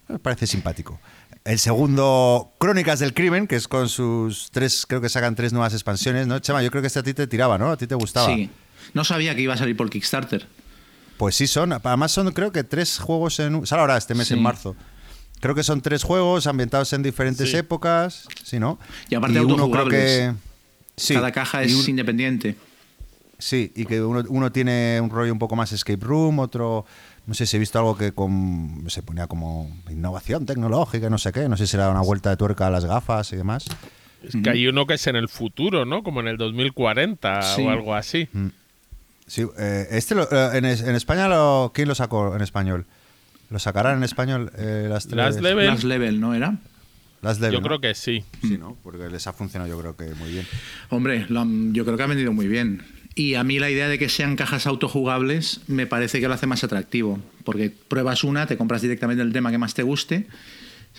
Me 0.08 0.20
parece 0.20 0.48
simpático. 0.48 1.00
El 1.44 1.60
segundo, 1.60 2.52
Crónicas 2.58 3.00
del 3.00 3.14
Crimen, 3.14 3.48
que 3.48 3.56
es 3.56 3.68
con 3.68 3.88
sus 3.90 4.50
tres, 4.52 4.86
creo 4.88 5.00
que 5.02 5.08
sacan 5.10 5.36
tres 5.36 5.54
nuevas 5.54 5.74
expansiones, 5.74 6.28
¿no? 6.28 6.40
Chema, 6.40 6.62
yo 6.64 6.72
creo 6.72 6.82
que 6.82 6.88
este 6.88 7.00
a 7.00 7.04
ti 7.04 7.14
te 7.14 7.28
tiraba, 7.28 7.58
¿no? 7.58 7.72
A 7.72 7.78
ti 7.78 7.88
te 7.88 7.96
gustaba. 7.96 8.28
Sí. 8.28 8.50
No 8.94 9.04
sabía 9.04 9.36
que 9.36 9.42
iba 9.42 9.54
a 9.54 9.58
salir 9.58 9.78
por 9.78 9.90
Kickstarter. 9.90 10.48
Pues 11.18 11.36
sí, 11.36 11.48
son. 11.48 11.74
Además, 11.74 12.12
son 12.12 12.32
creo 12.32 12.52
que 12.52 12.64
tres 12.64 13.00
juegos 13.00 13.40
en. 13.40 13.66
Sale 13.66 13.82
ahora 13.82 13.98
este 13.98 14.14
mes 14.16 14.28
Sí. 14.28 14.34
en 14.34 14.42
marzo. 14.42 14.76
Creo 15.40 15.54
que 15.56 15.64
son 15.64 15.82
tres 15.82 16.04
juegos 16.04 16.48
ambientados 16.48 16.92
en 16.94 17.04
diferentes 17.04 17.52
Sí. 17.52 17.58
épocas. 17.58 18.28
Sí, 18.44 18.60
¿no? 18.60 18.80
Y 19.10 19.16
aparte 19.16 19.40
uno 19.40 19.70
creo 19.70 19.88
que. 19.88 20.34
Sí, 20.96 21.14
Cada 21.14 21.32
caja 21.32 21.64
y 21.64 21.68
es 21.68 21.76
un- 21.76 21.90
independiente. 21.92 22.56
Sí, 23.40 23.72
y 23.76 23.86
que 23.86 24.02
uno, 24.02 24.24
uno 24.30 24.52
tiene 24.52 25.00
un 25.00 25.12
rollo 25.12 25.32
un 25.32 25.38
poco 25.38 25.56
más 25.56 25.72
escape 25.72 26.04
room, 26.04 26.40
otro. 26.40 26.86
No 27.28 27.34
sé 27.36 27.46
si 27.46 27.58
he 27.58 27.60
visto 27.60 27.78
algo 27.78 27.96
que 27.96 28.14
con, 28.14 28.86
se 28.88 29.04
ponía 29.04 29.28
como 29.28 29.70
innovación 29.92 30.46
tecnológica, 30.48 31.10
no 31.10 31.18
sé 31.20 31.32
qué. 31.32 31.48
No 31.48 31.56
sé 31.56 31.68
si 31.68 31.76
era 31.76 31.90
una 31.92 32.02
vuelta 32.02 32.32
de 32.32 32.38
tuerca 32.38 32.66
a 32.68 32.70
las 32.72 32.86
gafas 32.86 33.32
y 33.34 33.36
demás. 33.36 33.66
Es 34.24 34.36
que 34.44 34.50
hay 34.50 34.66
uno 34.68 34.88
que 34.88 34.96
es 34.96 35.06
en 35.06 35.16
el 35.16 35.30
futuro, 35.30 35.86
¿no? 35.86 36.02
Como 36.02 36.22
en 36.22 36.30
el 36.30 36.38
2040 36.38 37.42
Sí. 37.56 37.62
o 37.62 37.70
algo 37.70 37.94
así. 37.94 38.28
Sí, 39.28 39.46
eh, 39.60 39.88
este 39.92 40.16
lo- 40.16 40.24
eh, 40.32 40.58
en, 40.58 40.66
es- 40.66 40.82
en 40.82 40.96
España, 40.96 41.28
lo, 41.28 41.72
¿quién 41.76 41.88
lo 41.90 41.94
sacó 41.96 42.36
en 42.36 42.42
español? 42.42 42.86
¿Lo 43.50 43.60
sacarán 43.60 43.98
en 43.98 44.04
español 44.04 44.52
eh, 44.58 44.88
las 44.90 45.06
tres? 45.08 45.18
Las 45.18 45.42
Level. 45.42 45.68
Last 45.68 45.84
Level, 45.84 46.20
¿no 46.20 46.34
era? 46.34 46.58
Las 47.22 47.40
Level, 47.40 47.54
Yo 47.56 47.62
¿no? 47.62 47.68
creo 47.68 47.82
que 47.82 47.96
sí. 47.96 48.24
Sí, 48.42 48.58
¿no? 48.58 48.78
Porque 48.84 49.08
les 49.10 49.26
ha 49.28 49.34
funcionado 49.34 49.70
yo 49.72 49.80
creo 49.80 49.96
que 49.96 50.14
muy 50.16 50.32
bien. 50.32 50.46
Hombre, 50.90 51.26
lo 51.30 51.42
han- 51.42 51.74
yo 51.74 51.86
creo 51.86 51.98
que 51.98 52.04
ha 52.04 52.08
vendido 52.08 52.34
muy 52.34 52.48
bien. 52.48 52.84
Y 53.16 53.34
a 53.34 53.44
mí 53.44 53.58
la 53.58 53.70
idea 53.72 53.88
de 53.88 53.98
que 53.98 54.10
sean 54.10 54.36
cajas 54.36 54.68
autojugables 54.68 55.62
me 55.68 55.88
parece 55.88 56.20
que 56.20 56.28
lo 56.28 56.34
hace 56.36 56.46
más 56.46 56.64
atractivo. 56.64 57.20
Porque 57.44 57.72
pruebas 57.72 58.24
una, 58.24 58.46
te 58.46 58.58
compras 58.58 58.82
directamente 58.84 59.24
el 59.24 59.34
tema 59.34 59.50
que 59.50 59.58
más 59.58 59.74
te 59.74 59.82
guste, 59.82 60.28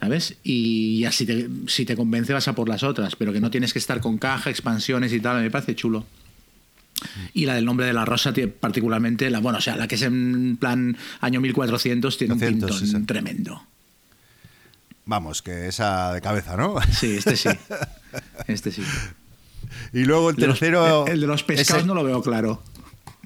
¿sabes? 0.00 0.37
Y 0.43 1.00
ya 1.00 1.12
si 1.12 1.26
te, 1.26 1.49
si 1.69 1.85
te 1.85 1.95
convence 1.95 2.33
vas 2.33 2.49
a 2.49 2.55
por 2.55 2.69
las 2.69 2.83
otras. 2.83 3.14
Pero 3.14 3.33
que 3.33 3.40
no 3.40 3.50
tienes 3.52 3.73
que 3.73 3.78
estar 3.78 4.00
con 4.00 4.19
caja, 4.19 4.50
expansiones 4.50 5.12
y 5.12 5.21
tal, 5.21 5.40
me 5.43 5.50
parece 5.50 5.76
chulo. 5.76 6.05
Y 7.35 7.47
la 7.47 7.55
del 7.55 7.64
nombre 7.64 7.87
de 7.87 7.93
la 7.93 8.05
rosa, 8.05 8.33
tiene 8.33 8.50
particularmente, 8.50 9.31
la, 9.31 9.38
bueno, 9.40 9.59
o 9.59 9.61
sea, 9.61 9.76
la 9.76 9.87
que 9.88 9.95
es 9.95 10.02
en 10.02 10.57
plan 10.57 10.97
año 11.21 11.40
1400, 11.40 12.19
tiene 12.19 12.35
200, 12.35 12.52
un 12.52 12.69
pintón 12.78 12.87
sí, 12.88 12.93
sí. 12.99 13.02
tremendo. 13.07 13.62
Vamos, 15.05 15.40
que 15.43 15.69
esa 15.69 16.12
de 16.12 16.21
cabeza, 16.21 16.57
¿no? 16.57 16.76
Sí, 16.93 17.17
este 17.17 17.37
sí. 17.37 17.49
Este 18.47 18.71
sí. 18.73 18.83
Y 19.93 20.05
luego 20.05 20.31
el 20.31 20.37
De 20.37 20.47
los- 20.47 20.59
tercero. 20.59 21.07
el 21.07 21.21
de 21.21 21.26
los 21.26 21.43
pescados 21.45 21.81
ese- 21.83 21.87
no 21.87 21.95
lo 21.95 22.02
veo 22.05 22.23
claro. 22.23 22.62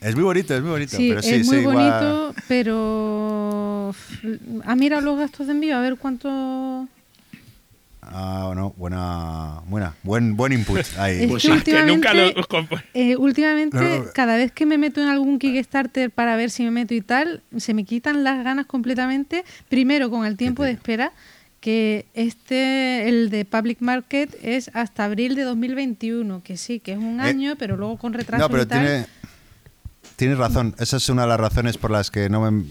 Es 0.01 0.15
muy 0.17 0.25
bonito, 0.25 0.55
es 0.55 0.61
muy 0.63 0.71
bonito. 0.73 0.97
Sí, 0.97 1.09
pero 1.11 1.23
sí, 1.23 1.31
es 1.35 1.47
muy 1.47 1.57
sí, 1.57 1.63
igual- 1.63 1.77
bonito, 1.77 2.35
pero... 2.49 3.95
¿Ha 4.65 4.75
mirado 4.75 5.03
los 5.03 5.19
gastos 5.19 5.47
de 5.47 5.53
envío? 5.53 5.77
A 5.77 5.81
ver 5.81 5.97
cuánto... 5.97 6.89
Ah, 8.15 8.53
no, 8.55 8.71
buena, 8.77 9.61
buena, 9.67 9.95
buen, 10.03 10.37
buen 10.37 10.53
input 10.53 10.79
ahí. 10.99 11.23
Es 11.25 11.31
Pues 11.31 11.43
que 11.43 11.53
sí, 11.59 11.61
Que 11.63 11.83
nunca 11.85 12.13
lo. 12.15 12.27
últimamente, 12.29 12.85
eh, 12.95 13.17
últimamente, 13.17 13.77
No, 13.77 14.05
no. 14.05 14.13
cada 14.15 14.37
vez 14.37 14.53
que 14.53 14.67
me 14.67 14.79
meto 14.79 15.01
en 15.03 15.09
algún 15.09 15.39
Kickstarter 15.39 16.11
para 16.11 16.37
ver 16.37 16.51
si 16.51 16.63
me 16.65 16.71
meto 16.71 16.95
y 16.95 17.01
tal, 17.01 17.43
se 17.57 17.75
me 17.75 17.85
quitan 17.85 18.23
las 18.25 18.45
ganas 18.45 18.67
completamente. 18.67 19.45
Primero 19.69 20.11
con 20.11 20.27
el 20.27 20.37
tiempo 20.37 20.63
de 20.65 20.73
espera, 20.73 21.13
que 21.61 22.07
este, 22.15 23.09
el 23.09 23.31
de 23.31 23.45
Public 23.45 23.79
Market, 23.81 24.35
es 24.43 24.71
hasta 24.75 25.05
abril 25.05 25.35
de 25.37 25.43
2021, 25.43 26.43
que 26.43 26.57
sí, 26.57 26.81
que 26.81 26.93
es 26.93 26.99
un 26.99 27.21
Eh, 27.21 27.25
año, 27.25 27.55
pero 27.59 27.77
luego 27.77 27.97
con 27.99 28.13
retraso 28.13 28.43
No, 28.43 28.51
pero 28.51 28.65
y 28.65 28.67
tal. 28.67 28.81
tiene, 28.85 29.07
tienes 30.17 30.39
razón. 30.39 30.75
Esa 30.79 30.97
es 30.97 31.09
una 31.09 31.23
de 31.23 31.29
las 31.29 31.39
razones 31.39 31.79
por 31.79 31.91
las 31.93 32.11
que 32.11 32.29
no 32.29 32.51
me, 32.51 32.65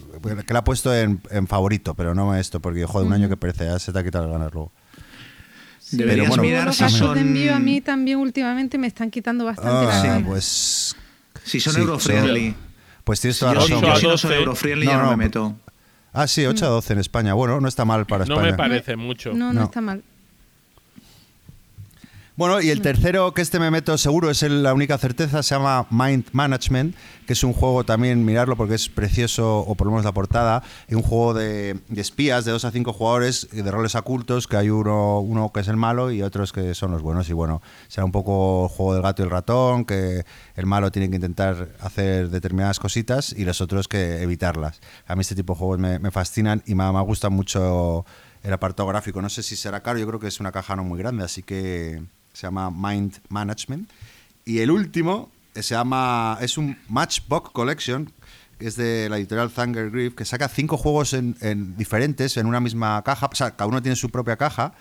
que 0.45 0.53
la 0.53 0.59
he 0.59 0.63
puesto 0.63 0.93
en, 0.93 1.21
en 1.31 1.47
favorito, 1.47 1.93
pero 1.95 2.13
no 2.13 2.35
esto, 2.35 2.59
porque 2.59 2.85
joder, 2.85 3.07
un 3.07 3.13
año 3.13 3.29
que 3.29 3.37
perece, 3.37 3.65
ya 3.65 3.79
se 3.79 3.93
te 3.93 3.99
ha 3.99 4.03
quitado 4.03 4.25
las 4.27 4.33
ganas 4.37 4.53
luego. 4.53 4.71
Sí, 5.91 5.97
Deberías 5.97 6.29
bueno, 6.29 6.43
mirar 6.43 6.65
los 6.67 6.75
si 6.77 6.89
son... 6.89 7.15
de 7.15 7.21
envío 7.21 7.53
a 7.53 7.59
mí 7.59 7.81
también 7.81 8.17
últimamente 8.17 8.77
me 8.77 8.87
están 8.87 9.11
quitando 9.11 9.43
bastante 9.45 9.91
Ah, 9.91 10.01
ganas. 10.03 10.23
pues. 10.27 10.95
Si 11.43 11.59
son 11.59 11.73
sí, 11.73 11.79
euro-friendly. 11.81 12.51
son- 12.51 12.57
Pues 13.03 13.19
tienes 13.19 13.39
toda 13.39 13.55
la 13.55 13.61
si- 13.61 13.73
razón. 13.73 13.89
yo 13.89 13.95
si 13.97 14.07
no 14.07 14.17
soy 14.17 14.29
12. 14.29 14.39
euro-friendly 14.39 14.85
No, 14.85 14.91
ya 14.91 14.97
no, 14.97 15.03
no, 15.03 15.11
me 15.11 15.17
meto. 15.17 15.55
Ah, 16.13 16.27
sí, 16.27 16.45
8 16.45 16.65
a 16.65 16.69
12 16.69 16.93
en 16.93 16.99
España. 16.99 17.33
Bueno, 17.33 17.59
no 17.59 17.67
está 17.67 17.83
mal 17.83 18.05
para 18.05 18.23
No 18.25 18.35
España. 18.35 18.51
me 18.51 18.57
parece 18.57 18.95
mucho. 18.95 19.33
No, 19.33 19.47
no, 19.51 19.59
No. 19.61 19.63
está 19.65 19.81
mal. 19.81 20.01
Bueno, 22.37 22.61
y 22.61 22.69
el 22.69 22.81
tercero 22.81 23.33
que 23.33 23.41
este 23.41 23.59
me 23.59 23.69
meto 23.69 23.95
seguro 23.97 24.29
es 24.31 24.41
el- 24.41 24.63
la 24.63 24.73
única 24.73 24.97
certeza, 24.97 25.43
se 25.43 25.53
llama 25.53 25.85
Mind 25.91 26.25
Management, 26.31 26.95
que 27.27 27.33
es 27.33 27.43
un 27.43 27.51
juego 27.53 27.83
también, 27.83 28.23
mirarlo 28.25 28.55
porque 28.55 28.73
es 28.75 28.87
precioso, 28.89 29.59
o 29.59 29.75
por 29.75 29.85
lo 29.87 29.91
menos 29.91 30.05
la 30.05 30.13
portada, 30.13 30.63
y 30.87 30.95
un 30.95 31.03
juego 31.03 31.33
de, 31.33 31.79
de 31.89 32.01
espías 32.01 32.45
de 32.45 32.51
dos 32.53 32.63
a 32.65 32.71
cinco 32.71 32.93
jugadores, 32.93 33.47
de 33.51 33.69
roles 33.69 33.93
ocultos, 33.95 34.47
que 34.47 34.55
hay 34.57 34.69
uno, 34.69 35.19
uno 35.19 35.51
que 35.53 35.59
es 35.59 35.67
el 35.67 35.75
malo 35.75 36.09
y 36.09 36.23
otros 36.23 36.51
que 36.53 36.73
son 36.73 36.91
los 36.91 37.01
buenos. 37.01 37.29
Y 37.29 37.33
bueno, 37.33 37.61
será 37.89 38.05
un 38.05 38.11
poco 38.13 38.63
el 38.63 38.69
juego 38.75 38.93
del 38.93 39.03
gato 39.03 39.21
y 39.21 39.25
el 39.25 39.29
ratón, 39.31 39.85
que 39.85 40.23
el 40.55 40.65
malo 40.65 40.89
tiene 40.89 41.09
que 41.09 41.17
intentar 41.17 41.67
hacer 41.81 42.29
determinadas 42.29 42.79
cositas 42.79 43.33
y 43.33 43.43
los 43.43 43.59
otros 43.61 43.87
que 43.89 44.23
evitarlas. 44.23 44.79
A 45.05 45.15
mí 45.15 45.21
este 45.21 45.35
tipo 45.35 45.53
de 45.53 45.59
juegos 45.59 45.79
me, 45.79 45.99
me 45.99 46.11
fascinan 46.11 46.63
y 46.65 46.75
me, 46.75 46.91
me 46.91 47.01
gusta 47.01 47.29
mucho 47.29 48.05
el 48.41 48.53
apartado 48.53 48.87
gráfico. 48.87 49.21
No 49.21 49.29
sé 49.29 49.43
si 49.43 49.55
será 49.57 49.81
caro, 49.83 49.99
yo 49.99 50.07
creo 50.07 50.19
que 50.19 50.27
es 50.27 50.39
una 50.39 50.51
caja 50.53 50.75
no 50.77 50.83
muy 50.85 50.97
grande, 50.97 51.23
así 51.25 51.43
que 51.43 52.01
se 52.33 52.47
llama 52.47 52.71
Mind 52.71 53.19
Management. 53.29 53.89
Y 54.45 54.59
el 54.59 54.71
último 54.71 55.29
eh, 55.53 55.63
se 55.63 55.75
llama, 55.75 56.37
es 56.41 56.57
un 56.57 56.77
Matchbox 56.87 57.51
Collection, 57.51 58.11
que 58.57 58.67
es 58.67 58.75
de 58.75 59.09
la 59.09 59.17
editorial 59.17 59.49
Thunder 59.49 59.89
Grief, 59.89 60.15
que 60.15 60.25
saca 60.25 60.47
cinco 60.47 60.77
juegos 60.77 61.13
en, 61.13 61.35
en 61.41 61.75
diferentes 61.77 62.37
en 62.37 62.45
una 62.45 62.59
misma 62.59 63.01
caja, 63.03 63.27
o 63.31 63.35
sea, 63.35 63.51
cada 63.51 63.67
uno 63.67 63.81
tiene 63.81 63.95
su 63.95 64.09
propia 64.09 64.37
caja. 64.37 64.73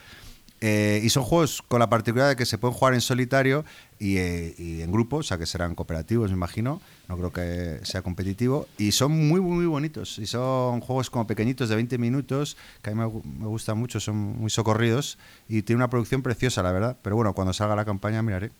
Eh, 0.61 1.01
y 1.03 1.09
son 1.09 1.23
juegos 1.23 1.63
con 1.67 1.81
la 1.81 1.89
particularidad 1.89 2.31
de 2.31 2.37
que 2.37 2.45
se 2.45 2.59
pueden 2.59 2.77
jugar 2.77 2.95
en 2.95 3.01
solitario 3.01 3.65
y, 3.99 4.19
eh, 4.19 4.55
y 4.59 4.83
en 4.83 4.93
grupo, 4.93 5.17
o 5.17 5.23
sea 5.23 5.39
que 5.39 5.47
serán 5.47 5.75
cooperativos, 5.75 6.31
me 6.31 6.37
imagino. 6.37 6.81
No 7.09 7.17
creo 7.17 7.33
que 7.33 7.81
sea 7.85 8.03
competitivo. 8.03 8.69
Y 8.79 8.93
son 8.93 9.29
muy, 9.29 9.41
muy, 9.41 9.67
bonitos. 9.67 10.19
Y 10.19 10.27
son 10.27 10.81
juegos 10.81 11.11
como 11.11 11.27
pequeñitos 11.27 11.69
de 11.69 11.77
20 11.77 11.99
minutos, 11.99 12.57
que 12.83 12.91
a 12.91 12.95
mí 12.95 13.01
me, 13.01 13.07
me 13.39 13.47
gustan 13.47 13.79
mucho, 13.79 14.01
son 14.01 14.17
muy 14.17 14.51
socorridos. 14.51 15.19
Y 15.49 15.63
tiene 15.63 15.79
una 15.79 15.91
producción 15.91 16.23
preciosa, 16.23 16.63
la 16.63 16.73
verdad. 16.73 16.97
Pero 17.03 17.17
bueno, 17.17 17.33
cuando 17.33 17.53
salga 17.53 17.75
la 17.75 17.85
campaña 17.85 18.23
miraré. 18.23 18.51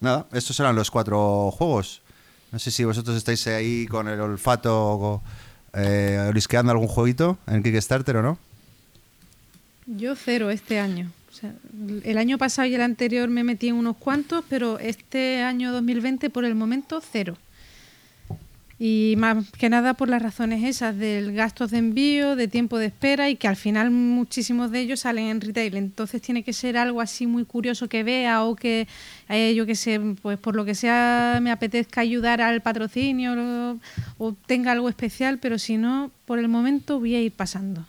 Nada, 0.00 0.26
estos 0.32 0.58
eran 0.60 0.74
los 0.76 0.90
cuatro 0.90 1.50
juegos. 1.52 2.02
No 2.52 2.58
sé 2.58 2.70
si 2.70 2.84
vosotros 2.84 3.16
estáis 3.16 3.46
ahí 3.46 3.86
con 3.86 4.08
el 4.08 4.20
olfato 4.20 5.22
eh, 5.72 6.26
olisqueando 6.28 6.72
algún 6.72 6.88
jueguito 6.88 7.38
en 7.46 7.62
Kickstarter 7.62 8.18
o 8.18 8.22
no. 8.22 8.38
Yo 9.86 10.16
cero 10.16 10.50
este 10.50 10.78
año. 10.78 11.10
El 12.04 12.16
año 12.16 12.38
pasado 12.38 12.68
y 12.68 12.74
el 12.74 12.80
anterior 12.80 13.28
me 13.28 13.44
metí 13.44 13.68
en 13.68 13.74
unos 13.74 13.96
cuantos, 13.96 14.44
pero 14.48 14.78
este 14.78 15.42
año 15.42 15.72
2020 15.72 16.30
por 16.30 16.44
el 16.44 16.54
momento 16.54 17.02
cero. 17.02 17.36
Y 18.78 19.14
más 19.18 19.50
que 19.50 19.68
nada 19.68 19.94
por 19.94 20.08
las 20.08 20.22
razones 20.22 20.64
esas 20.64 20.96
del 20.96 21.32
gastos 21.32 21.70
de 21.70 21.78
envío, 21.78 22.34
de 22.34 22.48
tiempo 22.48 22.78
de 22.78 22.86
espera 22.86 23.30
y 23.30 23.36
que 23.36 23.46
al 23.46 23.56
final 23.56 23.90
muchísimos 23.90 24.70
de 24.70 24.80
ellos 24.80 25.00
salen 25.00 25.26
en 25.26 25.40
retail. 25.40 25.76
Entonces 25.76 26.22
tiene 26.22 26.42
que 26.42 26.52
ser 26.52 26.76
algo 26.76 27.00
así 27.00 27.26
muy 27.26 27.44
curioso 27.44 27.88
que 27.88 28.02
vea 28.02 28.42
o 28.44 28.56
que 28.56 28.88
eh, 29.28 29.54
yo 29.54 29.66
que 29.66 29.74
sé, 29.74 30.00
pues 30.22 30.38
por 30.38 30.56
lo 30.56 30.64
que 30.64 30.74
sea 30.74 31.38
me 31.42 31.50
apetezca 31.50 32.00
ayudar 32.00 32.40
al 32.40 32.62
patrocinio 32.62 33.34
o, 33.34 33.80
o 34.18 34.32
tenga 34.32 34.72
algo 34.72 34.88
especial, 34.88 35.38
pero 35.38 35.58
si 35.58 35.76
no, 35.76 36.10
por 36.26 36.38
el 36.38 36.48
momento 36.48 36.98
voy 36.98 37.14
a 37.14 37.20
ir 37.20 37.32
pasando. 37.32 37.86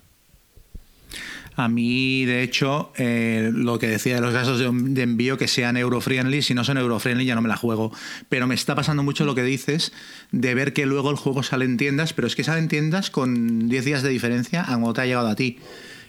A 1.55 1.69
mí, 1.69 2.25
de 2.25 2.43
hecho, 2.43 2.91
eh, 2.97 3.49
lo 3.53 3.79
que 3.79 3.87
decía 3.87 4.15
de 4.15 4.21
los 4.21 4.33
gastos 4.33 4.59
de, 4.59 5.01
envío 5.01 5.37
que 5.37 5.47
sean 5.47 5.77
euro-friendly, 5.77 6.41
si 6.41 6.53
no 6.53 6.63
son 6.63 6.77
euro-friendly 6.77 7.25
ya 7.25 7.35
no 7.35 7.41
me 7.41 7.47
la 7.47 7.55
juego. 7.55 7.93
Pero 8.27 8.45
me 8.45 8.55
está 8.55 8.75
pasando 8.75 9.03
mucho 9.03 9.25
lo 9.25 9.35
que 9.35 9.43
dices 9.43 9.93
de 10.31 10.53
ver 10.53 10.73
que 10.73 10.85
luego 10.85 11.11
el 11.11 11.15
juego 11.15 11.43
sale 11.43 11.65
en 11.65 11.77
tiendas, 11.77 12.13
pero 12.13 12.27
es 12.27 12.35
que 12.35 12.43
sale 12.43 12.59
en 12.59 12.67
tiendas 12.67 13.09
con 13.09 13.69
10 13.69 13.85
días 13.85 14.03
de 14.03 14.09
diferencia 14.09 14.61
a 14.61 14.65
cuando 14.65 14.93
te 14.93 15.01
ha 15.01 15.05
llegado 15.05 15.27
a 15.27 15.35
ti. 15.35 15.59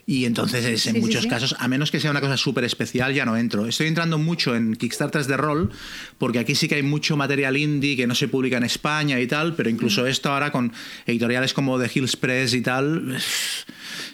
Y 0.09 0.25
entonces 0.25 0.65
es, 0.65 0.87
en 0.87 0.95
Sí, 0.95 1.01
muchos 1.01 1.25
sí. 1.25 1.29
casos, 1.29 1.57
a 1.59 1.67
menos 1.67 1.91
que 1.91 1.99
sea 1.99 2.13
una 2.13 2.21
cosa 2.21 2.37
súper 2.37 2.63
especial, 2.63 3.13
ya 3.13 3.25
no 3.25 3.37
entro. 3.37 3.67
Estoy 3.67 3.89
entrando 3.89 4.19
mucho 4.19 4.55
en 4.55 4.77
Kickstarters 4.77 5.27
de 5.27 5.37
rol, 5.37 5.73
porque 6.19 6.39
aquí 6.39 6.55
sí 6.55 6.69
que 6.69 6.77
hay 6.77 6.85
mucho 6.85 7.17
material 7.17 7.57
indie 7.57 7.97
que 7.97 8.07
no 8.07 8.15
se 8.15 8.29
publica 8.29 8.57
en 8.57 8.63
España 8.63 9.19
y 9.19 9.27
tal, 9.27 9.57
pero 9.57 9.69
incluso 9.69 10.07
esto 10.07 10.31
ahora 10.31 10.53
con 10.53 10.73
editoriales 11.07 11.53
como 11.53 11.77
The 11.81 11.91
Hills 11.93 12.15
Press 12.15 12.55
y 12.55 12.61
tal, 12.61 13.17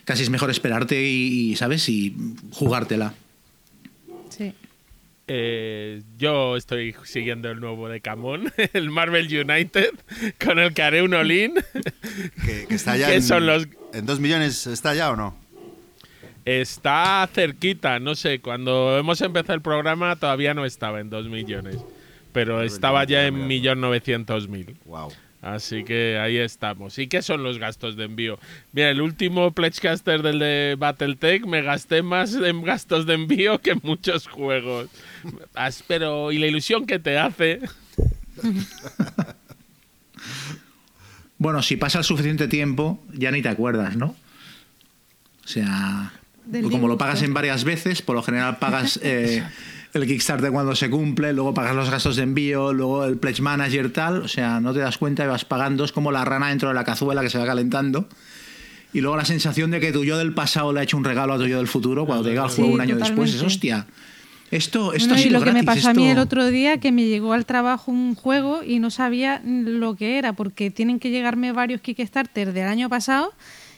casi 0.06 0.22
es 0.22 0.30
mejor 0.30 0.50
esperarte 0.50 1.02
y, 1.06 1.50
y, 1.52 1.56
¿sabes? 1.56 1.86
Y 1.90 2.16
jugártela. 2.52 3.12
Sí. 4.30 4.54
Eh, 5.28 6.00
yo 6.18 6.56
estoy 6.56 6.94
siguiendo 7.04 7.50
el 7.50 7.60
nuevo 7.60 7.90
de 7.90 8.00
Camón, 8.00 8.50
el 8.72 8.88
Marvel 8.88 9.26
United, 9.26 9.90
con 10.42 10.58
el 10.58 10.72
que 10.72 10.82
haré 10.82 11.02
un 11.02 11.12
all-in. 11.12 11.52
Que, 12.46 12.64
que 12.66 12.74
está 12.74 12.96
ya 12.96 13.06
¿Qué 13.10 13.16
en, 13.16 13.22
son 13.22 13.44
los- 13.46 13.68
en 13.92 14.06
dos 14.06 14.20
millones, 14.20 14.66
¿está 14.66 14.94
ya 14.94 15.10
o 15.10 15.16
no? 15.16 15.41
Está 16.44 17.28
cerquita, 17.32 17.98
no 18.00 18.14
sé, 18.14 18.40
cuando 18.40 18.98
hemos 18.98 19.20
empezado 19.20 19.54
el 19.54 19.62
programa 19.62 20.16
todavía 20.16 20.54
no 20.54 20.64
estaba 20.64 21.00
en 21.00 21.08
2 21.08 21.28
millones, 21.28 21.78
pero 22.32 22.62
estaba 22.62 23.04
ya 23.04 23.26
en 23.26 23.48
1.900.000. 23.48 24.74
Wow. 24.84 25.12
Así 25.40 25.82
que 25.82 26.18
ahí 26.18 26.36
estamos. 26.36 26.98
¿Y 26.98 27.08
qué 27.08 27.20
son 27.20 27.42
los 27.42 27.58
gastos 27.58 27.96
de 27.96 28.04
envío? 28.04 28.38
Mira, 28.72 28.90
el 28.90 29.00
último 29.00 29.50
Pledgecaster 29.50 30.22
del 30.22 30.38
de 30.38 30.76
Battletech 30.78 31.44
me 31.46 31.62
gasté 31.62 32.02
más 32.02 32.34
en 32.34 32.62
gastos 32.62 33.06
de 33.06 33.14
envío 33.14 33.58
que 33.58 33.72
en 33.72 33.80
muchos 33.82 34.28
juegos. 34.28 34.88
Pero, 35.88 36.30
¿y 36.30 36.38
la 36.38 36.46
ilusión 36.46 36.86
que 36.86 36.98
te 36.98 37.18
hace? 37.18 37.60
Bueno, 41.42 41.60
si 41.60 41.76
pasa 41.76 41.98
el 41.98 42.04
suficiente 42.04 42.46
tiempo, 42.46 43.02
ya 43.12 43.32
ni 43.32 43.42
te 43.42 43.48
acuerdas, 43.48 43.96
¿no? 43.96 44.14
O 45.44 45.48
sea, 45.48 46.12
Del 46.52 46.70
como 46.70 46.86
lo 46.86 46.98
pagas 46.98 47.22
en 47.22 47.32
varias 47.32 47.64
veces, 47.64 48.02
por 48.02 48.14
lo 48.14 48.22
general 48.22 48.58
pagas 48.58 49.00
eh, 49.02 49.42
el 49.94 50.06
Kickstarter 50.06 50.50
cuando 50.50 50.76
se 50.76 50.90
cumple, 50.90 51.32
luego 51.32 51.54
pagas 51.54 51.74
los 51.74 51.88
gastos 51.88 52.16
de 52.16 52.24
envío, 52.24 52.74
luego 52.74 53.06
el 53.06 53.16
Pledge 53.16 53.40
Manager 53.40 53.90
tal, 53.90 54.20
o 54.20 54.28
sea, 54.28 54.60
no 54.60 54.74
te 54.74 54.80
das 54.80 54.98
cuenta 54.98 55.24
y 55.24 55.28
vas 55.28 55.46
pagando, 55.46 55.82
es 55.82 55.92
como 55.92 56.12
la 56.12 56.26
rana 56.26 56.50
dentro 56.50 56.68
de 56.68 56.74
la 56.74 56.84
cazuela 56.84 57.22
que 57.22 57.30
se 57.30 57.38
va 57.38 57.46
calentando. 57.46 58.06
Y 58.92 59.00
luego 59.00 59.16
la 59.16 59.24
sensación 59.24 59.70
de 59.70 59.80
que 59.80 59.92
tu 59.92 60.04
yo 60.04 60.18
del 60.18 60.34
pasado 60.34 60.74
le 60.74 60.80
ha 60.80 60.82
hecho 60.82 60.98
un 60.98 61.04
regalo 61.04 61.32
a 61.32 61.38
tu 61.38 61.46
yo 61.46 61.56
del 61.56 61.68
futuro 61.68 62.04
cuando 62.04 62.24
te 62.24 62.30
llega 62.30 62.44
el 62.44 62.50
juego 62.50 62.68
Sí, 62.68 62.74
un 62.74 62.80
año 62.82 62.96
después, 62.96 63.34
es 63.34 63.40
hostia. 63.40 63.86
Esto, 64.50 64.92
esto 64.92 65.08
Bueno, 65.08 65.22
ha 65.22 65.26
y 65.26 65.30
lo 65.30 65.40
que 65.40 65.52
me 65.52 65.64
pasó 65.64 65.88
a 65.88 65.94
mí 65.94 66.06
el 66.06 66.18
otro 66.18 66.48
día, 66.48 66.76
que 66.76 66.92
me 66.92 67.06
llegó 67.06 67.32
al 67.32 67.46
trabajo 67.46 67.90
un 67.90 68.14
juego 68.14 68.62
y 68.62 68.78
no 68.78 68.90
sabía 68.90 69.40
lo 69.42 69.96
que 69.96 70.18
era, 70.18 70.34
porque 70.34 70.70
tienen 70.70 70.98
que 70.98 71.08
llegarme 71.08 71.52
varios 71.52 71.80
Kickstarter 71.80 72.52
del 72.52 72.66
año 72.68 72.90
pasado 72.90 73.32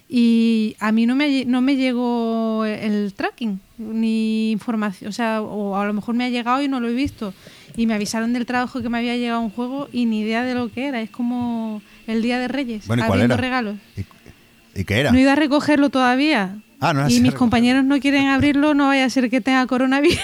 y 0.09 0.77
a 0.81 0.93
mí 0.93 1.07
no 1.07 1.15
me, 1.17 1.45
no 1.47 1.61
me 1.61 1.77
llegó 1.77 2.65
el 2.67 3.15
tracking 3.15 3.61
ni 3.79 4.51
información, 4.53 5.09
o 5.09 5.13
sea, 5.13 5.41
o 5.43 5.77
a 5.77 5.87
lo 5.87 5.93
mejor 5.93 6.15
me 6.15 6.25
ha 6.25 6.29
llegado 6.29 6.63
y 6.63 6.69
no 6.69 6.79
lo 6.81 6.89
he 6.89 6.93
visto. 6.93 7.33
Y 7.77 7.87
me 7.87 7.95
avisaron 7.95 8.33
del 8.33 8.47
trabajo 8.47 8.83
que 8.83 8.89
me 8.89 8.99
había 8.99 9.17
llegado 9.17 9.41
un 9.41 9.51
juego 9.51 9.89
y 9.93 10.07
ni 10.07 10.21
idea 10.21 10.45
de 10.45 10.55
lo 10.55 10.71
que 10.71 10.87
era. 10.87 11.01
Es 11.01 11.11
como 11.11 11.83
el 12.07 12.23
Día 12.23 12.39
de 12.39 12.47
Reyes, 12.49 12.87
Bueno, 12.87 13.03
¿y 13.03 13.07
cuál 13.07 13.19
abriendo 13.19 13.35
era? 13.35 13.41
regalos. 13.41 13.77
¿Y, 13.97 14.81
y 14.81 14.85
qué 14.85 15.01
era? 15.01 15.11
No 15.11 15.19
he 15.19 15.23
ido 15.23 15.33
a 15.33 15.37
recogerlo 15.37 15.91
todavía. 15.91 16.59
Ah, 16.81 16.93
no 16.93 17.09
y 17.09 17.21
mis 17.21 17.35
compañeros 17.35 17.83
no 17.85 17.99
quieren 17.99 18.27
abrirlo, 18.29 18.75
no 18.75 18.89
vaya 18.89 19.07
a 19.07 19.11
ser 19.11 19.31
que 19.31 19.41
tenga 19.41 19.67
coronavirus. 19.67 20.21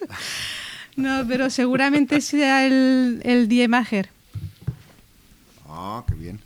no, 0.96 1.24
pero 1.28 1.50
seguramente 1.50 2.20
sea 2.20 2.66
el, 2.66 3.20
el 3.24 3.48
Die 3.48 3.68
Mager. 3.68 4.08
Ah, 5.68 6.04
qué 6.08 6.14
bien. 6.14 6.40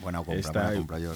Bueno. 0.00 0.24
Buena 0.24 0.40
compra, 0.40 0.40
Está 0.40 0.62
buena 0.62 0.76
compra, 0.78 0.98
yo. 0.98 1.12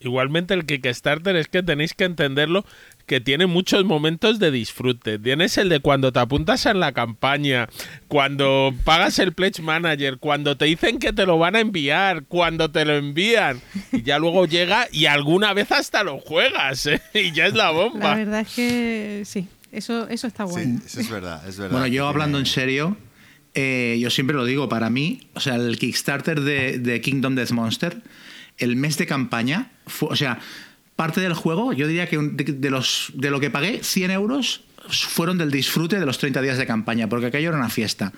Igualmente 0.00 0.52
el 0.52 0.66
Kickstarter 0.66 1.34
es 1.36 1.48
que 1.48 1.62
tenéis 1.62 1.94
que 1.94 2.04
entenderlo 2.04 2.66
que 3.06 3.20
tiene 3.20 3.46
muchos 3.46 3.84
momentos 3.86 4.38
de 4.38 4.50
disfrute. 4.50 5.18
Tienes 5.18 5.56
el 5.56 5.70
de 5.70 5.80
cuando 5.80 6.12
te 6.12 6.18
apuntas 6.20 6.66
en 6.66 6.78
la 6.80 6.92
campaña, 6.92 7.68
cuando 8.08 8.74
pagas 8.84 9.18
el 9.18 9.32
Pledge 9.32 9.62
Manager, 9.62 10.18
cuando 10.18 10.56
te 10.58 10.66
dicen 10.66 10.98
que 10.98 11.12
te 11.14 11.24
lo 11.24 11.38
van 11.38 11.56
a 11.56 11.60
enviar, 11.60 12.24
cuando 12.24 12.70
te 12.70 12.84
lo 12.84 12.94
envían 12.96 13.60
y 13.92 14.02
ya 14.02 14.18
luego 14.18 14.46
llega 14.46 14.88
y 14.92 15.06
alguna 15.06 15.54
vez 15.54 15.72
hasta 15.72 16.02
lo 16.02 16.18
juegas 16.18 16.84
¿eh? 16.86 17.00
y 17.14 17.32
ya 17.32 17.46
es 17.46 17.54
la 17.54 17.64
La 17.64 17.70
bomba. 17.70 18.14
verdad 18.14 18.40
es 18.40 18.54
que 18.54 19.22
sí, 19.24 19.48
eso, 19.72 20.06
eso 20.08 20.26
está 20.26 20.44
bueno. 20.44 20.80
Sí, 20.80 20.86
eso 20.86 21.00
es 21.00 21.10
verdad, 21.10 21.48
es 21.48 21.56
verdad. 21.58 21.72
Bueno, 21.72 21.86
yo 21.86 22.08
hablando 22.08 22.38
en 22.38 22.46
serio, 22.46 22.96
eh, 23.54 23.96
yo 24.00 24.10
siempre 24.10 24.36
lo 24.36 24.44
digo, 24.44 24.68
para 24.68 24.90
mí, 24.90 25.20
o 25.34 25.40
sea, 25.40 25.56
el 25.56 25.78
Kickstarter 25.78 26.40
de, 26.40 27.00
Kingdom 27.00 27.34
Death 27.34 27.52
Monster, 27.52 28.02
el 28.58 28.76
mes 28.76 28.98
de 28.98 29.06
campaña, 29.06 29.70
fue, 29.86 30.08
o 30.10 30.16
sea, 30.16 30.40
parte 30.96 31.20
del 31.20 31.34
juego, 31.34 31.72
yo 31.72 31.86
diría 31.86 32.08
que 32.08 32.18
de 32.18 32.70
los, 32.70 33.12
de 33.14 33.30
lo 33.30 33.40
que 33.40 33.50
pagué, 33.50 33.82
100 33.82 34.10
euros 34.10 34.62
fueron 34.88 35.38
del 35.38 35.50
disfrute 35.50 35.98
de 35.98 36.06
los 36.06 36.18
30 36.18 36.42
días 36.42 36.58
de 36.58 36.66
campaña, 36.66 37.08
porque 37.08 37.26
aquello 37.26 37.48
era 37.48 37.58
una 37.58 37.70
fiesta. 37.70 38.12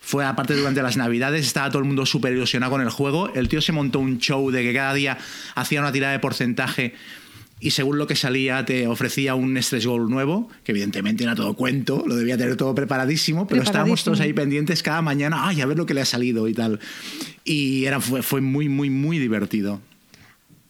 Fue 0.00 0.24
aparte 0.24 0.54
durante 0.54 0.82
las 0.82 0.96
navidades, 0.96 1.46
estaba 1.46 1.68
todo 1.68 1.80
el 1.80 1.84
mundo 1.84 2.06
súper 2.06 2.32
ilusionado 2.32 2.72
con 2.72 2.80
el 2.80 2.90
juego. 2.90 3.32
El 3.34 3.48
tío 3.48 3.60
se 3.60 3.72
montó 3.72 3.98
un 3.98 4.18
show 4.18 4.50
de 4.50 4.62
que 4.62 4.72
cada 4.72 4.94
día 4.94 5.18
hacía 5.54 5.80
una 5.80 5.92
tirada 5.92 6.12
de 6.12 6.20
porcentaje 6.20 6.94
y 7.66 7.72
según 7.72 7.98
lo 7.98 8.06
que 8.06 8.14
salía 8.14 8.64
te 8.64 8.86
ofrecía 8.86 9.34
un 9.34 9.56
stress 9.56 9.86
goal 9.86 10.08
nuevo, 10.08 10.48
que 10.62 10.70
evidentemente 10.70 11.24
era 11.24 11.34
todo 11.34 11.54
cuento, 11.54 12.04
lo 12.06 12.14
debía 12.14 12.38
tener 12.38 12.54
todo 12.54 12.76
preparadísimo, 12.76 13.48
pero 13.48 13.60
estábamos 13.60 14.04
todos 14.04 14.20
ahí 14.20 14.32
pendientes 14.32 14.84
cada 14.84 15.02
mañana, 15.02 15.48
ay, 15.48 15.62
a 15.62 15.66
ver 15.66 15.76
lo 15.76 15.84
que 15.84 15.92
le 15.92 16.00
ha 16.00 16.04
salido 16.04 16.46
y 16.46 16.54
tal. 16.54 16.78
Y 17.42 17.84
era, 17.84 18.00
fue, 18.00 18.22
fue 18.22 18.40
muy, 18.40 18.68
muy, 18.68 18.88
muy 18.88 19.18
divertido. 19.18 19.80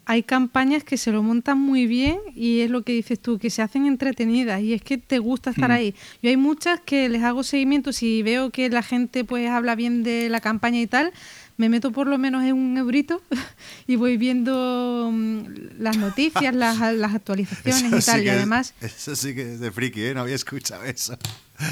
Hay 0.06 0.22
campañas 0.22 0.84
que 0.84 0.96
se 0.96 1.12
lo 1.12 1.22
montan 1.22 1.58
muy 1.58 1.86
bien 1.86 2.16
y 2.34 2.60
es 2.60 2.70
lo 2.70 2.80
que 2.82 2.92
dices 2.92 3.20
tú, 3.20 3.38
que 3.38 3.50
se 3.50 3.60
hacen 3.60 3.84
entretenidas 3.84 4.62
y 4.62 4.72
es 4.72 4.80
que 4.80 4.96
te 4.96 5.18
gusta 5.18 5.50
estar 5.50 5.68
Mm. 5.68 5.72
ahí. 5.72 5.94
Yo 6.22 6.30
hay 6.30 6.38
muchas 6.38 6.80
que 6.80 7.10
les 7.10 7.22
hago 7.24 7.42
seguimiento, 7.42 7.92
si 7.92 8.22
veo 8.22 8.48
que 8.48 8.70
la 8.70 8.82
gente 8.82 9.22
pues 9.24 9.50
habla 9.50 9.74
bien 9.74 10.02
de 10.02 10.30
la 10.30 10.40
campaña 10.40 10.80
y 10.80 10.86
tal, 10.86 11.12
me 11.58 11.68
meto 11.68 11.90
por 11.92 12.06
lo 12.06 12.18
menos 12.18 12.44
en 12.44 12.52
un 12.54 12.76
eurito 12.76 13.22
y 13.86 13.96
voy 13.96 14.16
viendo 14.16 15.10
mm, 15.12 15.42
las 15.78 15.96
noticias, 15.96 16.54
las, 16.54 16.78
las 16.94 17.14
actualizaciones 17.14 17.84
Eso 17.84 17.96
y 17.96 18.00
sí 18.02 18.06
tal. 18.10 18.24
Y 18.24 18.28
es- 18.28 18.34
además, 18.36 18.74
Eso 18.80 19.16
sí 19.16 19.34
que 19.34 19.54
es 19.54 19.60
de 19.60 19.70
friki, 19.72 20.02
¿eh? 20.04 20.14
No 20.14 20.20
había 20.22 20.34
escuchado 20.34 20.84
eso. 20.84 21.16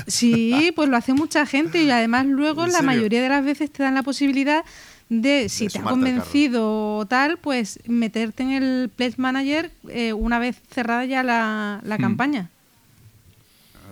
Sí, 0.06 0.72
pues 0.74 0.88
lo 0.88 0.96
hace 0.96 1.12
mucha 1.12 1.44
gente 1.44 1.82
y 1.82 1.90
además 1.90 2.24
luego 2.24 2.64
¿En 2.64 2.72
la 2.72 2.80
mayoría 2.80 3.20
de 3.22 3.28
las 3.28 3.44
veces 3.44 3.70
te 3.70 3.82
dan 3.82 3.94
la 3.94 4.02
posibilidad 4.02 4.64
de, 5.10 5.50
si 5.50 5.66
De 5.66 5.72
te 5.72 5.78
ha 5.78 5.82
convencido 5.82 6.96
o 6.96 7.04
tal, 7.06 7.36
pues 7.36 7.78
meterte 7.86 8.44
en 8.44 8.52
el 8.52 8.88
Pledge 8.88 9.16
Manager 9.18 9.70
eh, 9.90 10.14
una 10.14 10.38
vez 10.38 10.56
cerrada 10.70 11.04
ya 11.04 11.22
la, 11.22 11.80
Hmm. 11.82 11.86
la 11.88 11.98
campaña. 11.98 12.50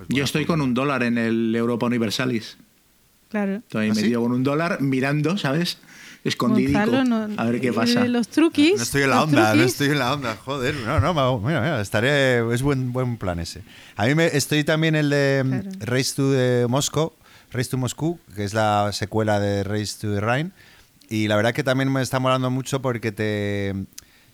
Yo 0.09 0.23
estoy 0.23 0.45
con 0.45 0.61
un 0.61 0.73
dólar 0.73 1.03
en 1.03 1.19
el 1.19 1.55
Europa 1.55 1.85
Universalis. 1.85 2.57
Claro. 3.33 3.55
Estoy 3.55 3.89
¿Ah, 3.89 3.95
sí? 3.95 4.01
metido 4.01 4.21
con 4.21 4.31
un 4.31 4.43
dólar 4.43 4.79
mirando, 4.79 5.39
¿sabes? 5.39 5.79
Escondidico. 6.23 6.77
Gonzalo, 6.79 7.03
no- 7.03 7.41
a 7.41 7.45
ver 7.45 7.59
qué 7.59 7.69
eh, 7.69 7.73
pasa. 7.73 8.05
Los 8.05 8.27
truquis. 8.27 8.77
No 8.77 8.83
estoy 8.83 9.01
en 9.01 9.09
la 9.09 9.23
onda, 9.23 9.41
no 9.41 9.49
truquis. 9.53 9.71
estoy 9.71 9.87
en 9.89 9.97
la 9.99 10.13
onda, 10.13 10.37
joder. 10.45 10.75
No, 10.75 10.99
no, 10.99 11.39
mira, 11.39 11.61
mira, 11.61 11.81
estaré. 11.81 12.53
Es 12.53 12.61
buen, 12.61 12.93
buen 12.93 13.17
plan 13.17 13.39
ese. 13.39 13.63
A 13.95 14.05
mí 14.05 14.13
me, 14.13 14.27
estoy 14.27 14.63
también 14.63 14.93
el 14.95 15.09
de 15.09 15.41
mm, 15.43 15.49
Claro. 15.49 15.69
Race 15.79 16.13
to 16.15 16.31
the 16.31 16.67
Moscow, 16.69 17.13
Race 17.51 17.71
to 17.71 17.77
Moscú, 17.79 18.19
que 18.35 18.43
es 18.43 18.53
la 18.53 18.91
secuela 18.93 19.39
de 19.39 19.63
Race 19.63 19.95
to 19.99 20.13
the 20.13 20.21
Rhine. 20.21 20.51
Y 21.09 21.27
la 21.27 21.35
verdad 21.35 21.53
que 21.53 21.63
también 21.63 21.91
me 21.91 22.03
está 22.03 22.19
molando 22.19 22.51
mucho 22.51 22.83
porque 22.83 23.11
te, 23.11 23.73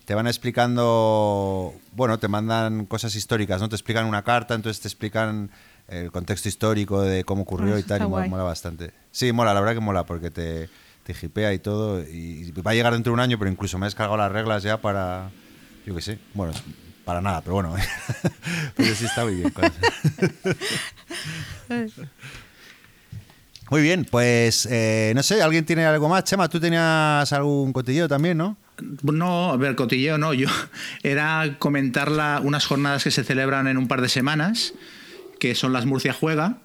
te 0.04 0.14
van 0.14 0.26
explicando, 0.26 1.74
bueno, 1.96 2.18
te 2.18 2.28
mandan 2.28 2.86
cosas 2.86 3.14
históricas, 3.16 3.60
¿no? 3.62 3.68
Te 3.70 3.76
explican 3.76 4.04
una 4.06 4.22
carta, 4.22 4.54
entonces 4.54 4.80
te 4.82 4.88
explican 4.88 5.50
el 5.90 6.10
contexto 6.12 6.48
histórico 6.48 7.02
de 7.02 7.24
cómo 7.24 7.42
ocurrió 7.42 7.74
Ah, 7.74 7.80
y 7.80 7.82
tal, 7.82 8.02
y 8.02 8.06
mola, 8.08 8.26
mola 8.26 8.42
bastante. 8.44 8.92
Sí, 9.10 9.32
mola, 9.32 9.52
la 9.54 9.60
verdad 9.60 9.74
que 9.74 9.80
mola 9.80 10.06
porque 10.06 10.30
te, 10.30 10.68
te 11.04 11.14
hipea 11.20 11.52
y 11.52 11.58
todo. 11.58 12.00
Y 12.02 12.50
va 12.66 12.70
a 12.70 12.74
llegar 12.74 12.92
dentro 12.92 13.10
de 13.10 13.14
un 13.14 13.20
año, 13.20 13.38
pero 13.38 13.50
incluso 13.50 13.76
me 13.78 13.86
he 13.86 13.88
descargado 13.88 14.16
las 14.16 14.30
reglas 14.32 14.62
ya 14.62 14.80
para, 14.80 15.30
yo 15.84 15.94
qué 15.94 16.00
sé, 16.02 16.18
bueno, 16.34 16.52
para 17.04 17.20
nada, 17.20 17.40
pero 17.40 17.54
bueno, 17.54 17.74
pero 18.76 18.94
sí 18.94 19.04
está 19.04 19.24
muy 19.24 19.34
bien. 19.36 19.52
Muy 23.70 23.82
bien, 23.82 24.04
pues 24.04 24.66
eh, 24.68 25.12
no 25.14 25.22
sé, 25.22 25.40
¿alguien 25.42 25.64
tiene 25.64 25.84
algo 25.86 26.08
más? 26.08 26.24
Chema, 26.24 26.48
tú 26.48 26.58
tenías 26.58 27.32
algún 27.32 27.72
cotilleo 27.72 28.08
también, 28.08 28.36
¿no? 28.36 28.56
No, 29.02 29.50
a 29.52 29.56
ver, 29.56 29.76
cotilleo 29.76 30.18
no. 30.18 30.34
Yo 30.34 30.48
era 31.04 31.56
comentar 31.60 32.10
la- 32.10 32.40
unas 32.42 32.66
jornadas 32.66 33.04
que 33.04 33.12
se 33.12 33.22
celebran 33.22 33.68
en 33.68 33.78
un 33.78 33.86
par 33.86 34.00
de 34.00 34.08
semanas, 34.08 34.74
que 35.40 35.56
son 35.56 35.72
las 35.72 35.86
Murcia 35.86 36.12
Juega, 36.12 36.58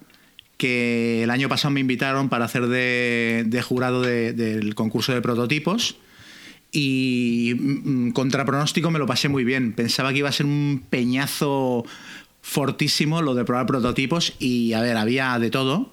que 0.56 1.24
el 1.24 1.30
año 1.30 1.48
pasado 1.48 1.72
me 1.72 1.80
invitaron 1.80 2.28
para 2.28 2.44
hacer 2.44 2.68
de, 2.68 3.62
jurado 3.66 4.02
de- 4.02 4.32
del 4.32 4.74
concurso 4.76 5.12
de 5.12 5.20
prototipos. 5.20 5.96
Y 6.72 7.54
mm, 7.58 8.10
contra 8.10 8.44
pronóstico 8.44 8.90
me 8.90 8.98
lo 8.98 9.06
pasé 9.06 9.28
muy 9.28 9.44
bien. 9.44 9.72
Pensaba 9.72 10.12
que 10.12 10.18
iba 10.20 10.28
a 10.28 10.32
ser 10.32 10.46
un 10.46 10.82
peñazo 10.88 11.84
fortísimo 12.42 13.22
lo 13.22 13.34
de 13.34 13.44
probar 13.44 13.66
prototipos 13.66 14.34
y 14.38 14.72
a 14.72 14.80
ver, 14.80 14.96
había 14.96 15.38
de 15.38 15.50
todo. 15.50 15.90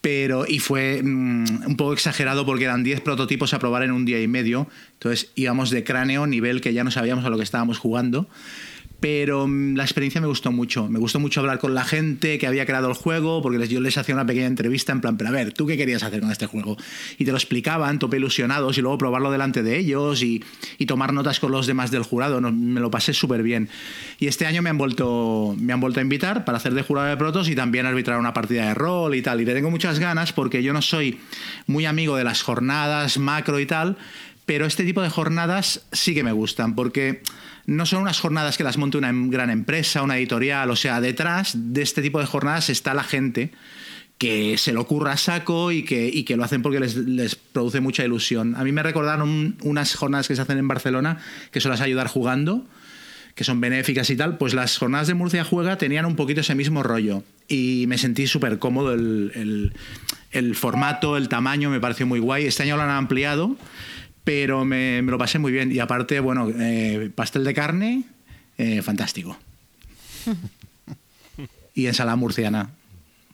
Pero, 0.00 0.46
y 0.48 0.58
fue 0.60 1.02
mm, 1.02 1.66
un 1.66 1.76
poco 1.76 1.92
exagerado 1.92 2.46
porque 2.46 2.64
eran 2.64 2.82
10 2.82 3.02
prototipos 3.02 3.52
a 3.52 3.58
probar 3.58 3.82
en 3.82 3.92
un 3.92 4.04
día 4.06 4.20
y 4.22 4.28
medio. 4.28 4.66
Entonces 4.94 5.30
íbamos 5.34 5.70
de 5.70 5.84
cráneo, 5.84 6.26
nivel 6.26 6.60
que 6.60 6.72
ya 6.72 6.84
no 6.84 6.90
sabíamos 6.90 7.24
a 7.24 7.30
lo 7.30 7.36
que 7.36 7.44
estábamos 7.44 7.78
jugando. 7.78 8.26
Pero 9.00 9.46
mm, 9.48 9.76
la 9.76 9.82
experiencia 9.82 10.20
me 10.20 10.26
gustó 10.26 10.52
mucho. 10.52 10.88
Me 10.88 10.98
gustó 10.98 11.18
mucho 11.18 11.40
hablar 11.40 11.58
con 11.58 11.74
la 11.74 11.84
gente 11.84 12.38
que 12.38 12.46
había 12.46 12.66
creado 12.66 12.88
el 12.88 12.94
juego, 12.94 13.42
porque 13.42 13.66
yo 13.66 13.80
les 13.80 13.96
hacía 13.96 14.14
una 14.14 14.26
pequeña 14.26 14.46
entrevista 14.46 14.92
en 14.92 15.00
plan, 15.00 15.16
pero 15.16 15.30
a 15.30 15.32
ver, 15.32 15.52
¿tú 15.52 15.66
qué 15.66 15.76
querías 15.76 16.02
hacer 16.02 16.20
con 16.20 16.30
este 16.30 16.46
juego? 16.46 16.76
Y 17.18 17.24
te 17.24 17.30
lo 17.30 17.38
explicaban, 17.38 17.98
tope 17.98 18.18
ilusionados, 18.18 18.76
y 18.78 18.82
luego 18.82 18.98
probarlo 18.98 19.30
delante 19.30 19.62
de 19.62 19.78
ellos 19.78 20.22
y, 20.22 20.44
tomar 20.86 21.12
notas 21.12 21.38
con 21.38 21.52
los 21.52 21.68
demás 21.68 21.92
del 21.92 22.02
jurado. 22.02 22.40
Me 22.40 22.80
lo 22.80 22.90
pasé 22.90 23.14
súper 23.14 23.44
bien. 23.44 23.68
Y 24.18 24.26
este 24.26 24.44
año 24.44 24.60
me 24.60 24.70
han, 24.70 24.76
vuelto, 24.76 25.54
me 25.56 25.72
han 25.72 25.80
vuelto 25.80 26.00
a 26.00 26.02
invitar 26.02 26.44
para 26.44 26.58
hacer 26.58 26.74
de 26.74 26.82
jurado 26.82 27.08
de 27.08 27.16
protos 27.16 27.48
y 27.48 27.54
también 27.54 27.86
arbitrar 27.86 28.18
una 28.18 28.34
partida 28.34 28.66
de 28.66 28.74
rol 28.74 29.14
y 29.14 29.22
tal. 29.22 29.40
Y 29.40 29.44
le 29.44 29.54
tengo 29.54 29.70
muchas 29.70 30.00
ganas 30.00 30.32
porque 30.32 30.64
yo 30.64 30.72
no 30.72 30.82
soy 30.82 31.20
muy 31.68 31.86
amigo 31.86 32.16
de 32.16 32.24
las 32.24 32.42
jornadas 32.42 33.18
macro 33.18 33.60
y 33.60 33.66
tal, 33.66 33.96
pero 34.46 34.66
este 34.66 34.84
tipo 34.84 35.00
de 35.00 35.10
jornadas 35.10 35.86
sí 35.92 36.12
que 36.12 36.24
me 36.24 36.32
gustan 36.32 36.74
porque 36.74 37.22
no 37.66 37.86
son 37.86 38.02
unas 38.02 38.20
jornadas 38.20 38.56
que 38.56 38.64
las 38.64 38.78
monte 38.78 38.98
una 38.98 39.08
em- 39.08 39.30
gran 39.30 39.50
empresa, 39.50 40.02
una 40.02 40.18
editorial, 40.18 40.70
o 40.70 40.76
sea, 40.76 41.00
detrás 41.00 41.52
de 41.54 41.82
este 41.82 42.02
tipo 42.02 42.20
de 42.20 42.26
jornadas 42.26 42.70
está 42.70 42.94
la 42.94 43.04
gente 43.04 43.52
que 44.18 44.58
se 44.58 44.72
lo 44.72 44.82
ocurra 44.82 45.12
a 45.12 45.16
saco 45.16 45.72
y 45.72 45.82
que, 45.82 46.36
lo 46.36 46.44
hacen 46.44 46.60
porque 46.60 46.78
les, 46.78 46.94
les 46.94 47.36
produce 47.36 47.80
mucha 47.80 48.04
ilusión. 48.04 48.54
A 48.54 48.64
mí 48.64 48.70
me 48.70 48.82
recordaron 48.82 49.56
unas 49.62 49.94
jornadas 49.94 50.28
que 50.28 50.36
se 50.36 50.42
hacen 50.42 50.58
en 50.58 50.68
Barcelona, 50.68 51.18
que 51.50 51.60
son 51.60 51.70
las 51.70 51.80
ayudar 51.80 52.06
jugando, 52.06 52.66
que 53.34 53.44
son 53.44 53.62
benéficas 53.62 54.10
y 54.10 54.16
tal, 54.16 54.36
pues 54.36 54.52
las 54.52 54.76
jornadas 54.76 55.06
de 55.06 55.14
Murcia 55.14 55.42
Juega 55.42 55.78
tenían 55.78 56.04
un 56.04 56.16
poquito 56.16 56.42
ese 56.42 56.54
mismo 56.54 56.82
rollo 56.82 57.22
y 57.48 57.86
me 57.88 57.96
sentí 57.96 58.26
súper 58.26 58.58
cómodo 58.58 58.92
el 58.92 60.54
formato, 60.54 61.16
el 61.16 61.28
tamaño, 61.28 61.70
me 61.70 61.80
pareció 61.80 62.06
muy 62.06 62.20
guay. 62.20 62.44
Este 62.44 62.62
año 62.62 62.76
lo 62.76 62.82
han 62.82 62.90
ampliado, 62.90 63.56
pero 64.24 64.64
me, 64.64 65.02
me 65.02 65.10
lo 65.10 65.18
pasé 65.18 65.38
muy 65.38 65.52
bien 65.52 65.72
y 65.72 65.78
aparte, 65.78 66.20
bueno, 66.20 66.48
eh, 66.48 67.10
pastel 67.14 67.44
de 67.44 67.54
carne, 67.54 68.04
eh, 68.58 68.82
fantástico. 68.82 69.36
y 71.74 71.86
ensalada 71.86 72.16
murciana, 72.16 72.70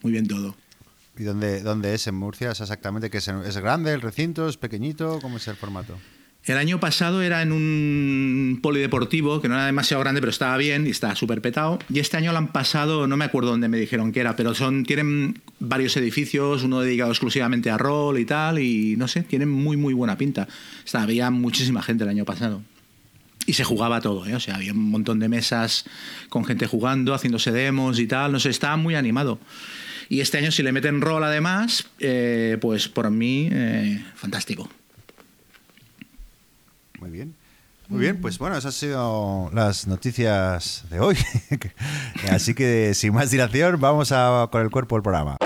muy 0.02 0.12
bien 0.12 0.26
todo. 0.26 0.54
¿Y 1.18 1.24
dónde, 1.24 1.62
dónde 1.62 1.94
es 1.94 2.06
en 2.06 2.14
Murcia? 2.14 2.50
¿Es 2.50 2.60
exactamente 2.60 3.08
que 3.08 3.18
es, 3.18 3.28
es 3.28 3.56
grande 3.58 3.92
el 3.92 4.02
recinto? 4.02 4.48
¿Es 4.48 4.58
pequeñito? 4.58 5.18
¿Cómo 5.22 5.38
es 5.38 5.48
el 5.48 5.56
formato? 5.56 5.96
El 6.46 6.58
año 6.58 6.78
pasado 6.78 7.22
era 7.22 7.42
en 7.42 7.50
un 7.50 8.60
polideportivo, 8.62 9.40
que 9.40 9.48
no 9.48 9.54
era 9.54 9.66
demasiado 9.66 10.00
grande, 10.00 10.20
pero 10.20 10.30
estaba 10.30 10.56
bien 10.56 10.86
y 10.86 10.90
estaba 10.90 11.16
súper 11.16 11.40
petado. 11.40 11.80
Y 11.92 11.98
este 11.98 12.16
año 12.18 12.30
lo 12.30 12.38
han 12.38 12.52
pasado, 12.52 13.08
no 13.08 13.16
me 13.16 13.24
acuerdo 13.24 13.50
dónde 13.50 13.66
me 13.66 13.78
dijeron 13.78 14.12
que 14.12 14.20
era, 14.20 14.36
pero 14.36 14.54
son, 14.54 14.84
tienen 14.84 15.40
varios 15.58 15.96
edificios, 15.96 16.62
uno 16.62 16.80
dedicado 16.80 17.10
exclusivamente 17.10 17.68
a 17.68 17.78
rol 17.78 18.20
y 18.20 18.24
tal, 18.24 18.60
y 18.60 18.94
no 18.96 19.08
sé, 19.08 19.22
tienen 19.22 19.48
muy, 19.48 19.76
muy 19.76 19.92
buena 19.92 20.16
pinta. 20.16 20.46
Había 20.92 21.30
muchísima 21.30 21.82
gente 21.82 22.04
el 22.04 22.10
año 22.10 22.24
pasado. 22.24 22.62
Y 23.44 23.54
se 23.54 23.64
jugaba 23.64 24.00
todo, 24.00 24.24
¿eh? 24.26 24.36
o 24.36 24.40
sea, 24.40 24.54
había 24.54 24.72
un 24.72 24.90
montón 24.90 25.18
de 25.18 25.28
mesas 25.28 25.84
con 26.28 26.44
gente 26.44 26.68
jugando, 26.68 27.12
haciéndose 27.12 27.50
demos 27.50 27.98
y 27.98 28.06
tal, 28.06 28.30
no 28.30 28.38
sé, 28.38 28.50
estaba 28.50 28.76
muy 28.76 28.94
animado. 28.94 29.40
Y 30.08 30.20
este 30.20 30.38
año 30.38 30.52
si 30.52 30.62
le 30.62 30.70
meten 30.70 31.00
rol 31.00 31.24
además, 31.24 31.88
eh, 31.98 32.56
pues 32.60 32.88
por 32.88 33.10
mí, 33.10 33.48
eh, 33.50 34.04
fantástico. 34.14 34.68
Muy 37.00 37.10
bien. 37.10 37.34
Muy 37.88 38.00
bien, 38.00 38.20
pues 38.20 38.38
bueno, 38.38 38.56
esas 38.56 38.74
han 38.74 38.80
sido 38.80 39.50
las 39.52 39.86
noticias 39.86 40.84
de 40.90 40.98
hoy. 40.98 41.16
Así 42.30 42.52
que 42.52 42.94
sin 42.94 43.14
más 43.14 43.30
dilación, 43.30 43.80
vamos 43.80 44.10
a, 44.10 44.48
con 44.50 44.62
el 44.62 44.70
cuerpo 44.70 44.96
del 44.96 45.02
programa. 45.04 45.36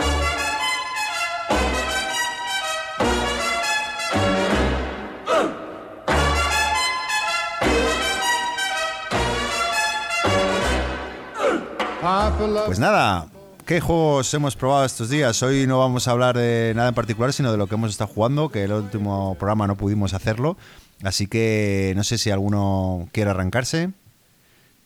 Pues 12.67 12.79
nada, 12.79 13.27
¿qué 13.67 13.81
juegos 13.81 14.33
hemos 14.33 14.57
probado 14.57 14.85
estos 14.85 15.11
días? 15.11 15.43
Hoy 15.43 15.67
no 15.67 15.79
vamos 15.79 16.09
a 16.09 16.13
hablar 16.13 16.37
de 16.39 16.73
nada 16.75 16.89
en 16.89 16.95
particular, 16.95 17.33
sino 17.33 17.53
de 17.53 17.59
lo 17.59 17.67
que 17.67 17.75
hemos 17.75 17.91
estado 17.91 18.11
jugando, 18.13 18.49
que 18.49 18.65
el 18.65 18.73
último 18.73 19.35
programa 19.39 19.67
no 19.67 19.77
pudimos 19.77 20.15
hacerlo. 20.15 20.57
Así 21.03 21.27
que 21.27 21.93
no 21.97 22.05
sé 22.05 22.19
si 22.19 22.31
alguno 22.31 23.09
quiere 23.13 23.31
arrancarse 23.31 23.91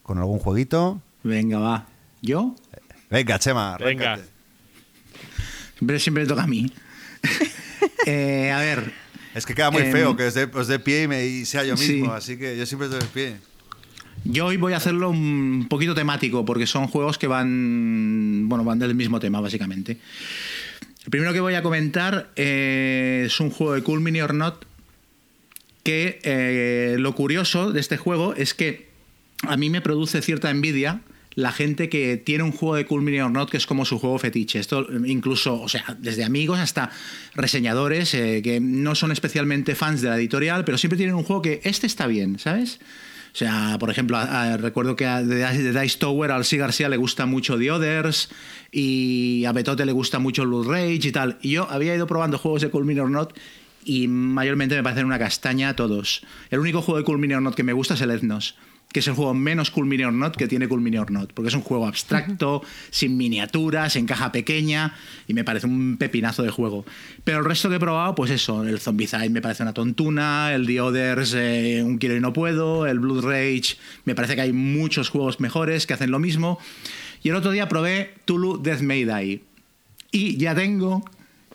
con 0.02 0.18
algún 0.18 0.38
jueguito. 0.38 1.00
Venga, 1.22 1.58
va. 1.58 1.86
¿Yo? 2.22 2.54
Venga, 3.10 3.38
Chema. 3.38 3.76
Venga. 3.78 4.18
Siempre, 5.76 5.98
siempre 5.98 6.26
toca 6.26 6.44
a 6.44 6.46
mí. 6.46 6.70
Eh, 8.06 8.50
a 8.50 8.58
ver. 8.58 8.92
Es 9.34 9.46
que 9.46 9.54
queda 9.54 9.70
muy 9.70 9.82
feo 9.84 10.10
em, 10.10 10.16
que 10.16 10.24
os 10.26 10.68
dé, 10.68 10.78
pie 10.78 11.04
y, 11.04 11.08
me, 11.08 11.44
sea 11.46 11.64
yo 11.64 11.74
mismo, 11.74 12.12
así 12.12 12.36
que 12.36 12.56
yo 12.56 12.66
siempre 12.66 12.88
estoy 12.88 13.00
de 13.00 13.06
pie. 13.06 13.36
Yo 14.24 14.46
hoy 14.46 14.58
voy 14.58 14.74
a 14.74 14.76
hacerlo 14.76 15.10
un 15.10 15.66
poquito 15.68 15.94
temático, 15.94 16.44
porque 16.44 16.66
son 16.66 16.86
juegos 16.86 17.18
que 17.18 17.26
van, 17.26 18.48
bueno, 18.48 18.64
van 18.64 18.78
del 18.78 18.94
mismo 18.94 19.20
tema, 19.20 19.40
básicamente. 19.40 19.98
El 21.04 21.10
primero 21.10 21.32
que 21.32 21.40
voy 21.40 21.54
a 21.54 21.62
comentar 21.62 22.30
eh, 22.36 23.24
es 23.26 23.40
un 23.40 23.50
juego 23.50 23.74
de 23.74 23.82
Cool 23.82 24.00
Mini 24.00 24.20
or 24.20 24.34
Not, 24.34 24.64
que 25.84 26.18
eh, 26.24 26.96
lo 26.98 27.14
curioso 27.14 27.70
de 27.72 27.78
este 27.78 27.96
juego 27.96 28.34
es 28.34 28.54
que 28.54 28.88
a 29.46 29.56
mí 29.56 29.70
me 29.70 29.80
produce 29.80 30.22
cierta 30.22 30.50
envidia 30.50 31.02
la 31.34 31.52
gente 31.52 31.88
que 31.88 32.16
tiene 32.16 32.44
un 32.44 32.52
juego 32.52 32.76
de 32.76 32.86
Cool 32.86 33.20
or 33.20 33.30
Not 33.30 33.50
que 33.50 33.56
es 33.56 33.66
como 33.66 33.84
su 33.84 33.98
juego 33.98 34.18
fetiche. 34.18 34.58
Esto 34.58 34.86
incluso, 35.04 35.60
o 35.60 35.68
sea, 35.68 35.96
desde 35.98 36.24
amigos 36.24 36.58
hasta 36.58 36.90
reseñadores 37.34 38.14
eh, 38.14 38.40
que 38.42 38.60
no 38.60 38.94
son 38.94 39.12
especialmente 39.12 39.74
fans 39.74 40.00
de 40.00 40.08
la 40.08 40.16
editorial, 40.16 40.64
pero 40.64 40.78
siempre 40.78 40.96
tienen 40.96 41.14
un 41.14 41.24
juego 41.24 41.42
que 41.42 41.60
este 41.64 41.86
está 41.86 42.06
bien, 42.06 42.38
¿sabes? 42.38 42.80
O 43.34 43.36
sea, 43.36 43.78
por 43.80 43.90
ejemplo, 43.90 44.16
recuerdo 44.58 44.94
que 44.94 45.06
a, 45.06 45.20
de, 45.20 45.80
Dice 45.80 45.98
Tower 45.98 46.30
al 46.30 46.44
C. 46.44 46.56
García 46.56 46.88
le 46.88 46.96
gusta 46.96 47.26
mucho 47.26 47.58
The 47.58 47.72
Others 47.72 48.28
y 48.70 49.44
a 49.44 49.50
Betote 49.50 49.84
le 49.84 49.90
gusta 49.90 50.20
mucho 50.20 50.46
Blood 50.46 50.68
Rage 50.68 51.08
y 51.08 51.12
tal. 51.12 51.38
Y 51.42 51.50
yo 51.50 51.68
había 51.68 51.96
ido 51.96 52.06
probando 52.06 52.38
juegos 52.38 52.62
de 52.62 52.70
Cool 52.70 52.96
or 53.00 53.10
Not 53.10 53.36
y 53.84 54.08
mayormente 54.08 54.76
me 54.76 54.82
parecen 54.82 55.06
una 55.06 55.18
castaña 55.18 55.76
todos. 55.76 56.22
El 56.50 56.60
único 56.60 56.82
juego 56.82 56.98
de 56.98 57.04
Cool 57.04 57.18
Mini 57.18 57.34
or 57.34 57.42
Not 57.42 57.54
que 57.54 57.62
me 57.62 57.72
gusta 57.72 57.94
es 57.94 58.00
el 58.00 58.10
Ethnos, 58.10 58.56
que 58.94 59.00
es 59.00 59.08
el 59.08 59.14
juego 59.14 59.34
menos 59.34 59.72
Cool 59.72 59.86
Mini 59.86 60.04
or 60.04 60.12
Not 60.12 60.36
que 60.36 60.46
tiene 60.46 60.68
Cool 60.68 60.80
Mini 60.80 60.98
or 60.98 61.10
Not, 61.10 61.32
porque 61.32 61.48
es 61.48 61.54
un 61.54 61.62
juego 61.62 61.86
abstracto, 61.86 62.62
sin 62.90 63.16
miniaturas, 63.16 63.96
en 63.96 64.06
caja 64.06 64.30
pequeña, 64.30 64.94
y 65.26 65.34
me 65.34 65.42
parece 65.42 65.66
un 65.66 65.96
pepinazo 65.98 66.44
de 66.44 66.50
juego. 66.50 66.84
Pero 67.24 67.40
el 67.40 67.44
resto 67.44 67.68
que 67.68 67.74
he 67.76 67.80
probado, 67.80 68.14
pues 68.14 68.30
eso, 68.30 68.62
el 68.62 68.78
Zombicide 68.78 69.30
me 69.30 69.42
parece 69.42 69.64
una 69.64 69.72
tontuna, 69.72 70.54
el 70.54 70.66
The 70.66 70.80
Others, 70.80 71.34
eh, 71.34 71.82
un 71.84 71.98
quiero 71.98 72.16
y 72.16 72.20
no 72.20 72.32
puedo, 72.32 72.86
el 72.86 73.00
Blood 73.00 73.24
Rage, 73.24 73.76
me 74.04 74.14
parece 74.14 74.36
que 74.36 74.42
hay 74.42 74.52
muchos 74.52 75.08
juegos 75.08 75.40
mejores 75.40 75.88
que 75.88 75.94
hacen 75.94 76.12
lo 76.12 76.20
mismo. 76.20 76.60
Y 77.24 77.30
el 77.30 77.34
otro 77.34 77.50
día 77.50 77.68
probé 77.68 78.14
Tulu 78.26 78.62
Death 78.62 78.82
May 78.82 79.04
Die. 79.04 79.42
Y 80.12 80.36
ya 80.36 80.54
tengo 80.54 81.04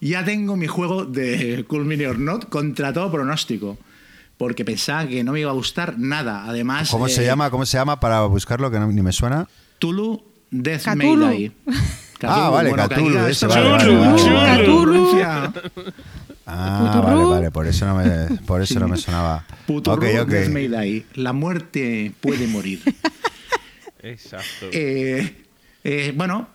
ya 0.02 0.24
tengo 0.24 0.56
mi 0.56 0.68
juego 0.68 1.06
de 1.06 1.66
Cool 1.68 1.86
Mini 1.86 2.06
or 2.06 2.20
Not 2.20 2.50
contra 2.50 2.94
todo 2.94 3.12
pronóstico. 3.12 3.78
Porque 4.38 4.64
pensaba 4.64 5.06
que 5.06 5.24
no 5.24 5.34
me 5.34 5.42
iba 5.42 5.52
a 5.52 5.54
gustar 5.54 6.00
nada. 6.00 6.46
Además. 6.46 6.90
¿Cómo 6.90 7.10
se 7.10 7.26
llama? 7.26 7.50
¿Cómo 7.50 7.66
se 7.66 7.78
llama 7.78 8.00
para 8.00 8.22
buscarlo? 8.22 8.72
Que 8.72 8.80
ni 8.80 9.02
me 9.02 9.12
suena. 9.12 9.48
Tulu 9.80 10.24
Death 10.50 10.88
Mayday. 10.96 11.52
ah, 12.24 12.50
vale, 12.50 12.72
Cthulhu. 12.72 13.28
ese, 13.28 13.48
Ah, 16.52 17.02
vale, 17.06 17.24
vale, 17.24 17.52
por 17.52 17.68
eso 17.68 17.86
no 17.86 17.96
me, 17.96 18.38
por 18.48 18.62
eso 18.62 18.80
no 18.80 18.88
me 18.88 18.98
sonaba. 18.98 19.46
Puto 19.68 19.94
okay, 19.94 20.18
okay. 20.18 20.50
Mayday. 20.50 21.06
La 21.14 21.32
muerte 21.32 22.12
puede 22.22 22.48
morir. 22.48 22.82
Exacto. 24.02 24.68
Eh, 24.72 25.46
eh, 25.84 26.14
bueno, 26.16 26.48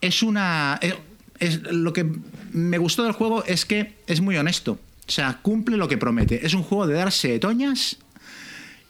es 0.00 0.22
una. 0.22 0.78
Eh, 0.80 0.94
es, 1.38 1.62
lo 1.62 1.92
que 1.92 2.10
me 2.54 2.78
gustó 2.78 3.02
del 3.02 3.12
juego 3.12 3.44
es 3.44 3.66
que 3.66 3.94
es 4.06 4.20
muy 4.20 4.36
honesto. 4.36 4.78
O 5.06 5.10
sea, 5.10 5.40
cumple 5.42 5.76
lo 5.76 5.88
que 5.88 5.98
promete. 5.98 6.46
Es 6.46 6.54
un 6.54 6.62
juego 6.62 6.86
de 6.86 6.94
darse 6.94 7.38
toñas 7.40 7.98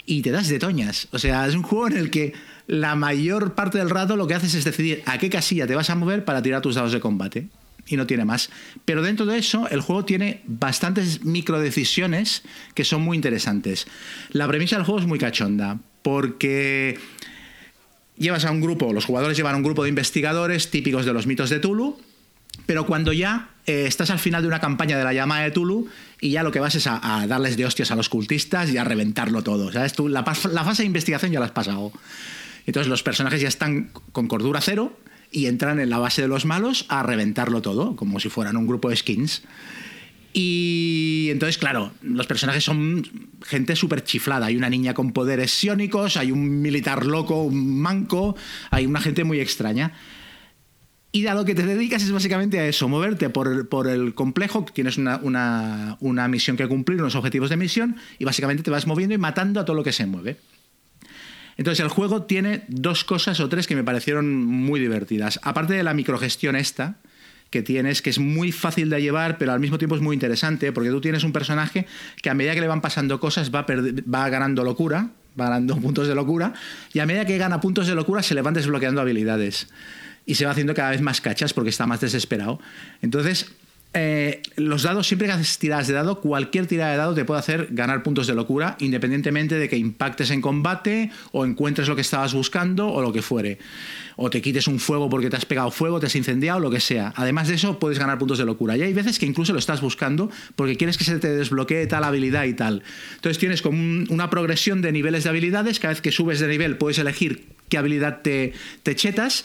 y 0.05 0.21
te 0.21 0.31
das 0.31 0.49
de 0.49 0.59
toñas. 0.59 1.09
O 1.13 1.19
sea, 1.19 1.47
es 1.47 1.55
un 1.55 1.63
juego 1.63 1.89
en 1.89 1.97
el 1.97 2.11
que 2.11 2.35
la 2.67 2.95
mayor 2.95 3.55
parte 3.55 3.79
del 3.79 3.89
rato 3.89 4.17
lo 4.17 4.27
que 4.27 4.35
haces 4.35 4.55
es 4.55 4.65
decidir 4.65 5.03
a 5.07 5.17
qué 5.19 5.31
casilla 5.31 5.67
te 5.67 5.75
vas 5.75 5.89
a 5.89 5.95
mover 5.95 6.27
para 6.27 6.43
tirar 6.43 6.61
tus 6.61 6.75
dados 6.75 6.93
de 6.93 7.01
combate. 7.01 7.49
Y 7.87 7.97
no 7.97 8.07
tiene 8.07 8.27
más. 8.27 8.51
Pero 8.85 9.03
dentro 9.03 9.25
de 9.25 9.39
eso, 9.39 9.67
el 9.69 9.81
juego 9.81 10.05
tiene 10.05 10.43
bastantes 10.47 11.25
microdecisiones 11.25 12.43
que 12.75 12.85
son 12.85 13.03
muy 13.03 13.17
interesantes. 13.17 13.87
La 14.31 14.47
premisa 14.47 14.77
del 14.77 14.85
juego 14.85 15.01
es 15.01 15.07
muy 15.07 15.19
cachonda, 15.19 15.79
porque 16.03 16.99
llevas 18.17 18.45
a 18.45 18.51
un 18.51 18.61
grupo, 18.61 18.93
los 18.93 19.05
jugadores 19.07 19.37
llevan 19.37 19.55
a 19.55 19.57
un 19.59 19.65
grupo 19.65 19.83
de 19.83 19.89
investigadores 19.89 20.71
típicos 20.71 21.05
de 21.05 21.13
los 21.13 21.27
mitos 21.27 21.51
de 21.51 21.61
Tulu, 21.61 21.99
pero 22.67 22.87
cuando 22.87 23.13
ya 23.13 23.54
eh, 23.67 23.87
estás 23.87 24.11
al 24.11 24.19
final 24.19 24.43
de 24.43 24.49
una 24.49 24.61
campaña 24.61 24.99
de 24.99 25.05
la 25.05 25.13
llama 25.13 25.41
de 25.41 25.51
Tulu 25.51 25.89
y 26.21 26.31
ya 26.31 26.43
lo 26.43 26.53
que 26.53 26.61
vas 26.61 26.75
es 26.75 26.87
a, 26.87 27.27
darles 27.27 27.57
de 27.57 27.65
hostias 27.65 27.91
a 27.91 27.97
los 27.97 28.09
cultistas 28.09 28.71
y 28.71 28.77
a 28.77 28.85
reventarlo 28.85 29.43
todo. 29.43 29.73
¿Sabes? 29.73 29.95
Tú, 29.95 30.09
la, 30.09 30.25
fase 30.25 30.83
de 30.83 30.87
investigación 30.87 31.33
ya 31.33 31.41
la 31.41 31.47
has 31.47 31.53
pasado. 31.53 31.93
Entonces 32.67 32.89
los 32.89 33.03
personajes 33.03 33.41
ya 33.41 33.49
están 33.49 33.91
con 34.13 34.29
cordura 34.29 34.61
cero 34.61 34.99
y 35.31 35.47
entran 35.47 35.81
en 35.81 35.91
la 35.91 35.99
base 35.99 36.23
de 36.23 36.29
los 36.29 36.45
malos 36.45 36.87
a 36.89 37.03
reventarlo 37.03 37.63
todo, 37.63 37.97
como 37.97 38.21
si 38.21 38.29
fueran 38.29 38.57
un 38.57 38.67
grupo 38.67 38.91
de 38.91 38.97
skins. 38.97 39.43
Y 40.37 41.29
entonces, 41.31 41.59
claro, 41.59 41.93
los 42.03 42.27
personajes 42.27 42.65
son 42.65 43.09
gente 43.45 43.77
súper 43.77 44.03
chiflada. 44.03 44.47
Hay 44.47 44.57
una 44.57 44.69
niña 44.69 44.93
con 44.93 45.13
poderes 45.13 45.53
psiónicos, 45.53 46.17
hay 46.17 46.33
un 46.33 46.61
militar 46.61 47.07
loco, 47.07 47.43
un 47.43 47.81
manco, 47.81 48.37
hay 48.71 48.85
una 48.85 49.01
gente 49.01 49.23
muy 49.23 49.39
extraña. 49.39 49.93
Y 51.15 51.29
a 51.29 51.35
lo 51.35 51.45
que 51.45 51.55
te 51.55 51.65
dedicas 51.65 52.03
es 52.03 52.11
básicamente 52.11 52.59
a 52.59 52.67
eso, 52.67 52.89
moverte 52.89 53.31
por, 53.31 53.69
por 53.69 53.87
el 53.87 54.15
complejo, 54.15 54.67
tienes 54.75 54.99
una, 54.99 55.19
una, 55.19 55.97
una, 56.01 56.27
misión 56.27 56.57
que 56.57 56.67
cumplir, 56.67 57.01
unos 57.01 57.15
objetivos 57.15 57.51
de 57.51 57.57
misión, 57.57 57.95
y 58.19 58.25
básicamente 58.25 58.65
te 58.65 58.71
vas 58.73 58.89
moviendo 58.89 59.15
y 59.15 59.19
matando 59.19 59.61
a 59.61 59.65
todo 59.65 59.77
lo 59.77 59.85
que 59.85 59.93
se 59.93 60.07
mueve. 60.07 60.39
Entonces 61.57 61.85
el 61.85 61.89
juego 61.89 62.25
tiene 62.25 62.65
dos 62.67 63.05
cosas 63.05 63.39
o 63.39 63.49
tres 63.49 63.69
que 63.69 63.77
me 63.77 63.85
parecieron 63.85 64.45
muy 64.45 64.81
divertidas. 64.81 65.39
Aparte 65.45 65.75
de 65.75 65.85
la 65.85 65.95
microgestión 65.95 66.57
esta, 66.57 66.97
que 67.49 67.63
tienes, 67.63 68.03
que 68.03 68.11
es 68.11 68.19
muy 68.19 68.51
fácil 68.51 68.91
de 68.91 69.01
llevar, 69.01 69.39
pero 69.39 69.53
al 69.53 69.61
mismo 69.61 69.79
tiempo 69.79 69.95
es 69.95 70.03
muy 70.03 70.15
interesante, 70.15 70.73
porque 70.73 70.91
tú 70.91 71.01
tienes 71.01 71.23
un 71.23 71.31
personaje 71.31 71.87
que 72.23 72.29
a 72.29 72.35
medida 72.35 72.55
que 72.55 72.61
le 72.61 72.67
van 72.67 72.81
pasando 72.81 73.21
cosas 73.21 73.55
va, 73.55 73.65
va 73.65 74.29
ganando 74.31 74.65
locura, 74.65 75.11
va 75.41 75.45
ganando 75.45 75.77
puntos 75.81 76.09
de 76.09 76.17
locura, 76.17 76.55
y 76.93 76.99
a 76.99 77.07
medida 77.07 77.25
que 77.25 77.39
gana 77.39 77.61
puntos 77.61 77.87
de 77.87 77.95
locura 77.95 78.21
se 78.25 78.35
le 78.35 78.43
van 78.43 78.55
desbloqueando 78.55 79.01
habilidades 79.01 79.69
y 80.27 80.35
se 80.35 80.45
va 80.45 80.53
haciendo 80.53 80.75
cada 80.75 80.91
vez 80.91 81.01
más 81.01 81.21
cachas 81.21 81.53
porque 81.53 81.71
está 81.71 81.87
más 81.87 82.01
desesperado. 82.01 82.61
Entonces, 83.03 83.53
eh, 83.97 84.43
los 84.57 84.83
dados, 84.83 85.07
siempre 85.07 85.29
que 85.29 85.35
haces 85.35 85.57
tiradas 85.59 85.87
de 85.87 85.95
dado, 85.95 86.21
cualquier 86.21 86.67
tirada 86.67 86.91
de 86.91 86.97
dado 86.97 87.15
te 87.15 87.25
puede 87.25 87.39
hacer 87.39 87.69
ganar 87.71 88.03
puntos 88.03 88.27
de 88.27 88.35
locura, 88.35 88.77
independientemente 88.81 89.55
de 89.55 89.69
que 89.69 89.77
impactes 89.77 90.33
en 90.33 90.41
combate 90.41 91.13
o 91.31 91.45
encuentres 91.45 91.87
lo 91.87 91.95
que 91.95 92.01
estabas 92.01 92.35
buscando 92.35 92.89
o 92.89 93.01
lo 93.01 93.13
que 93.13 93.23
fuere. 93.23 93.59
O 94.17 94.31
te 94.31 94.43
quites 94.43 94.67
un 94.67 94.81
fuego 94.81 95.09
porque 95.09 95.31
te 95.31 95.37
has 95.37 95.47
pegado 95.47 95.71
fuego, 95.71 96.01
te 96.01 96.07
has 96.07 96.17
incendiado, 96.17 96.59
lo 96.59 96.71
que 96.71 96.81
sea. 96.81 97.13
Además 97.15 97.47
de 97.47 97.55
eso, 97.55 97.79
puedes 97.79 98.01
ganar 98.01 98.19
puntos 98.19 98.39
de 98.39 98.45
locura. 98.45 98.77
Y 98.77 98.83
hay 98.83 98.93
veces 98.93 99.21
que 99.21 99.27
incluso 99.27 99.53
lo 99.53 99.61
estás 99.61 99.81
buscando 99.81 100.29
porque 100.57 100.77
quieres 100.77 100.99
que 100.99 101.05
se 101.05 101.21
te 101.21 101.29
desbloquee 101.29 101.87
tal 101.87 102.03
habilidad 102.03 102.45
y 102.45 102.55
tal. 102.55 102.83
Entonces 103.15 103.39
tienes 103.39 103.63
como 103.63 103.79
una 104.09 104.29
progresión 104.29 104.83
de 104.83 104.91
niveles 104.91 105.23
de 105.23 105.31
habilidades. 105.31 105.79
Cada 105.79 105.95
vez 105.95 106.01
que 106.01 106.11
subes 106.11 106.41
de 106.41 106.49
nivel 106.49 106.79
puedes 106.79 106.99
elegir 106.99 107.47
qué 107.69 107.79
habilidad 107.79 108.23
te, 108.23 108.55
te 108.83 108.97
chetas. 108.97 109.45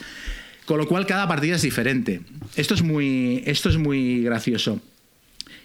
Con 0.69 0.77
lo 0.77 0.88
cual 0.88 1.08
cada 1.08 1.27
partida 1.27 1.55
es 1.55 1.63
diferente. 1.63 2.21
Esto 2.55 2.75
es 2.75 2.84
muy, 2.84 3.41
esto 3.47 3.69
es 3.69 3.77
muy 3.77 4.21
gracioso. 4.21 4.79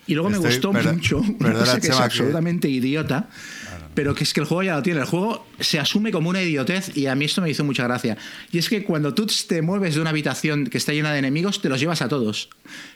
Y 0.07 0.15
luego 0.15 0.31
me 0.31 0.39
gustó 0.39 0.73
mucho, 0.73 1.19
una 1.19 1.53
cosa 1.53 1.79
que 1.79 1.89
es 1.89 1.95
que- 1.95 2.03
absolutamente 2.03 2.71
idiota, 2.71 3.29
pero 3.95 4.15
que 4.15 4.25
es 4.25 4.33
que 4.33 4.41
el 4.41 4.47
juego 4.47 4.63
ya 4.63 4.77
lo 4.77 4.83
tiene. 4.83 5.01
El 5.01 5.07
juego 5.07 5.47
se 5.61 5.79
asume 5.79 6.11
como 6.11 6.31
una 6.31 6.43
idiotez 6.43 6.97
y 6.97 7.07
a 7.07 7.15
mí 7.15 7.25
esto 7.25 7.41
me 7.41 7.51
hizo 7.51 7.65
mucha 7.65 7.85
gracia. 7.85 8.17
Y 8.51 8.59
es 8.59 8.69
que 8.69 8.85
cuando 8.85 9.15
tú 9.15 9.27
te 9.49 9.63
mueves 9.63 9.95
de 9.95 10.01
una 10.01 10.11
habitación 10.11 10.67
que 10.67 10.79
está 10.79 10.93
llena 10.93 11.13
de 11.13 11.21
enemigos, 11.21 11.61
te 11.61 11.69
los 11.69 11.81
llevas 11.81 12.03
a 12.03 12.09
todos. 12.09 12.49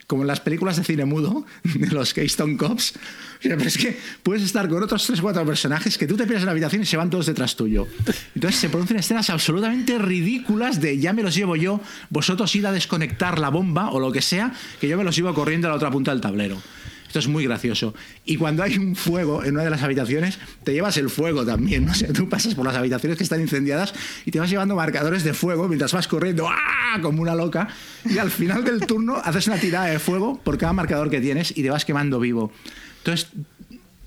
Como 0.06 0.22
en 0.22 0.28
las 0.28 0.40
películas 0.40 0.76
de 0.76 0.84
cine 0.84 1.04
mudo, 1.04 1.46
de 1.62 1.86
los 1.88 2.14
Keystone 2.14 2.56
Cops. 2.56 2.94
O 3.38 3.42
sea, 3.42 3.56
pero 3.56 3.68
es 3.68 3.78
que 3.78 3.96
puedes 4.22 4.42
estar 4.42 4.68
con 4.68 4.82
otros 4.82 5.06
3 5.06 5.18
o 5.20 5.22
4 5.22 5.46
personajes 5.46 5.96
que 5.96 6.06
tú 6.06 6.16
te 6.16 6.24
pierdes 6.24 6.42
en 6.42 6.46
la 6.46 6.52
habitación 6.52 6.82
y 6.82 6.86
se 6.86 6.96
van 6.96 7.10
todos 7.10 7.26
detrás 7.26 7.54
tuyo. 7.54 7.86
Entonces 8.34 8.60
se 8.60 8.68
producen 8.68 8.96
escenas 8.96 9.30
absolutamente 9.30 9.98
ridículas 9.98 10.80
de 10.80 10.98
ya 10.98 11.12
me 11.12 11.22
los 11.22 11.34
llevo 11.34 11.54
yo, 11.54 11.80
vosotros 12.10 12.54
id 12.56 12.64
a 12.64 12.72
desconectar 12.72 13.38
la 13.38 13.50
bomba 13.50 13.90
o 13.90 14.00
lo 14.00 14.10
que 14.10 14.22
sea, 14.22 14.52
que 14.80 14.88
yo 14.88 14.98
me 14.98 15.04
los 15.04 15.14
llevo 15.14 15.32
corriendo 15.34 15.68
a 15.68 15.70
la 15.70 15.76
otra 15.76 15.90
punta 15.90 16.10
del 16.10 16.20
tablero. 16.20 16.60
Esto 17.08 17.18
es 17.18 17.26
muy 17.26 17.44
gracioso. 17.44 17.94
Y 18.24 18.36
cuando 18.36 18.62
hay 18.62 18.76
un 18.76 18.94
fuego 18.94 19.42
en 19.42 19.54
una 19.54 19.64
de 19.64 19.70
las 19.70 19.82
habitaciones, 19.82 20.38
te 20.62 20.72
llevas 20.72 20.96
el 20.98 21.10
fuego 21.10 21.44
también. 21.44 21.86
¿no? 21.86 21.92
O 21.98 22.00
sea, 22.00 22.12
tú 22.12 22.28
pasas 22.28 22.54
por 22.54 22.64
las 22.64 22.76
habitaciones 22.76 23.18
que 23.18 23.24
están 23.24 23.40
incendiadas 23.40 23.94
y 24.24 24.30
te 24.30 24.38
vas 24.38 24.50
llevando 24.50 24.76
marcadores 24.76 25.24
de 25.24 25.34
fuego 25.34 25.66
mientras 25.66 25.92
vas 25.92 26.06
corriendo 26.06 26.48
¡ah! 26.48 26.98
como 27.02 27.22
una 27.22 27.34
loca. 27.34 27.68
Y 28.04 28.18
al 28.18 28.30
final 28.30 28.62
del 28.62 28.86
turno 28.86 29.16
haces 29.16 29.48
una 29.48 29.58
tirada 29.58 29.86
de 29.86 29.98
fuego 29.98 30.38
por 30.44 30.58
cada 30.58 30.72
marcador 30.72 31.10
que 31.10 31.20
tienes 31.20 31.50
y 31.56 31.62
te 31.62 31.70
vas 31.70 31.84
quemando 31.84 32.20
vivo. 32.20 32.52
Entonces, 32.98 33.28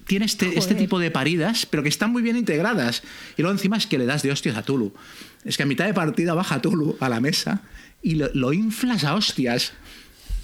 tiene 0.06 0.26
este, 0.26 0.60
este 0.60 0.76
tipo 0.76 1.00
de 1.00 1.10
paridas, 1.10 1.66
pero 1.66 1.84
que 1.84 1.90
están 1.90 2.12
muy 2.12 2.22
bien 2.22 2.38
integradas. 2.38 3.02
Y 3.36 3.42
luego 3.42 3.54
encima 3.56 3.78
es 3.78 3.88
que 3.88 3.98
le 3.98 4.06
das 4.06 4.22
de 4.22 4.32
hostias 4.32 4.58
a 4.58 4.64
Tulu. 4.64 4.94
Es 5.44 5.58
que 5.58 5.64
a 5.64 5.66
mitad 5.66 5.86
de 5.86 5.94
partida 5.94 6.34
baja 6.34 6.62
Tulu 6.62 6.98
a 7.00 7.10
la 7.10 7.20
mesa 7.20 7.62
y 8.02 8.16
lo, 8.16 8.30
lo 8.34 8.54
inflas 8.54 9.04
a 9.04 9.16
hostias. 9.16 9.74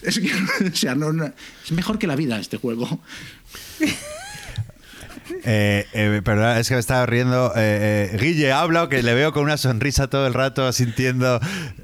Es 0.03 0.19
que, 0.19 0.29
o 0.71 0.75
sea, 0.75 0.95
no, 0.95 1.11
no- 1.13 1.31
es 1.65 1.71
mejor 1.71 1.97
que 1.99 2.07
la 2.07 2.15
vida 2.15 2.39
este 2.39 2.57
juego. 2.57 3.01
Eh, 5.43 5.85
eh, 5.93 6.21
perdón, 6.23 6.57
es 6.57 6.67
que 6.69 6.75
me 6.75 6.79
estaba 6.79 7.05
riendo. 7.05 7.51
Eh, 7.55 8.11
eh, 8.13 8.17
Guille 8.17 8.51
habla, 8.53 8.87
que 8.87 9.03
le 9.03 9.13
veo 9.13 9.33
con 9.33 9.43
una 9.43 9.57
sonrisa 9.57 10.07
todo 10.07 10.25
el 10.27 10.33
rato, 10.33 10.71
sintiendo. 10.71 11.39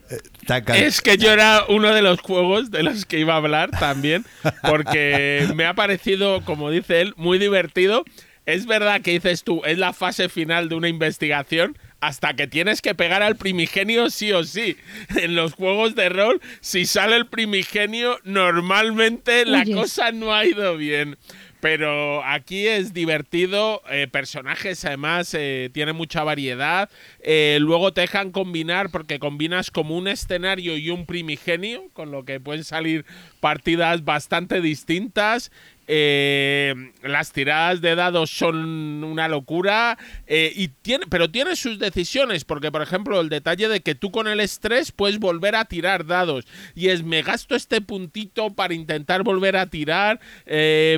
eh, 0.10 0.18
tan 0.48 0.64
cal- 0.64 0.78
Es 0.78 1.02
que 1.02 1.18
yo 1.18 1.32
era 1.32 1.64
uno 1.68 1.94
de 1.94 2.02
los 2.02 2.22
juegos 2.22 2.72
de 2.72 2.84
los 2.84 3.06
que 3.06 3.20
iba 3.20 3.34
a 3.34 3.38
hablar 3.38 3.72
también, 3.72 4.26
porque 4.62 5.48
me 5.56 5.66
ha 5.66 5.74
parecido, 5.74 6.44
como 6.46 6.70
dice 6.70 7.02
él, 7.02 7.14
muy 7.18 7.38
divertido. 7.38 8.06
Es 8.46 8.66
verdad 8.66 9.02
que 9.02 9.12
dices 9.12 9.44
tú, 9.44 9.62
es 9.66 9.78
la 9.78 9.92
fase 9.94 10.30
final 10.30 10.70
de 10.70 10.76
una 10.76 10.88
investigación 10.90 11.78
hasta 12.04 12.34
que 12.34 12.48
tienes 12.48 12.82
que 12.82 12.96
pegar 12.96 13.24
al 13.24 13.38
primigenio 13.38 14.10
sí 14.10 14.34
o 14.34 14.44
sí. 14.44 14.76
En 15.16 15.36
los 15.36 15.54
juegos 15.54 15.96
de 15.96 16.10
rol, 16.10 16.42
si 16.60 16.86
sale 16.86 17.16
el 17.16 17.28
primigenio, 17.28 18.20
normalmente 18.26 19.46
la 19.46 19.64
cosa 19.64 20.12
no 20.12 20.34
ha 20.34 20.46
ido 20.46 20.76
bien. 20.76 21.18
Pero 21.62 22.22
aquí 22.26 22.68
es 22.68 22.94
divertido, 22.94 23.82
eh, 23.90 24.10
personajes 24.12 24.84
además 24.84 25.34
eh, 25.34 25.70
tiene 25.74 25.94
mucha 25.94 26.26
variedad. 26.26 26.90
eh, 27.22 27.58
luego 27.62 27.94
te 27.94 28.02
dejan 28.02 28.34
combinar 28.34 28.90
porque 28.90 29.18
combinas 29.18 29.72
como 29.72 29.96
un 29.96 30.10
escenario 30.10 30.76
y 30.76 30.90
un 30.90 31.06
primigenio, 31.06 31.86
con 31.94 32.12
lo 32.12 32.26
que 32.26 32.42
pueden 32.42 32.66
salir 32.66 33.06
partidas 33.40 34.04
bastante 34.04 34.60
distintas. 34.60 35.54
Eh, 35.88 36.74
las 37.02 37.34
tiradas 37.34 37.82
de 37.82 37.96
dados 37.96 38.30
son 38.30 39.04
una 39.04 39.28
locura 39.28 39.98
eh, 40.28 40.52
y 40.56 40.70
tiene, 40.70 41.06
pero 41.10 41.30
tiene 41.30 41.58
sus 41.58 41.78
decisiones 41.78 42.46
porque 42.46 42.72
por 42.72 42.82
ejemplo 42.82 43.20
el 43.20 43.28
detalle 43.28 43.68
de 43.68 43.82
que 43.82 43.94
tú 43.94 44.10
con 44.10 44.28
el 44.28 44.40
estrés 44.40 44.94
puedes 44.94 45.20
volver 45.20 45.58
a 45.58 45.66
tirar 45.66 46.06
dados 46.06 46.46
y 46.74 46.88
es 46.88 47.04
me 47.04 47.22
gasto 47.22 47.56
este 47.56 47.82
puntito 47.82 48.54
para 48.54 48.74
intentar 48.74 49.24
volver 49.24 49.58
a 49.58 49.66
tirar 49.68 50.22
eh, 50.46 50.98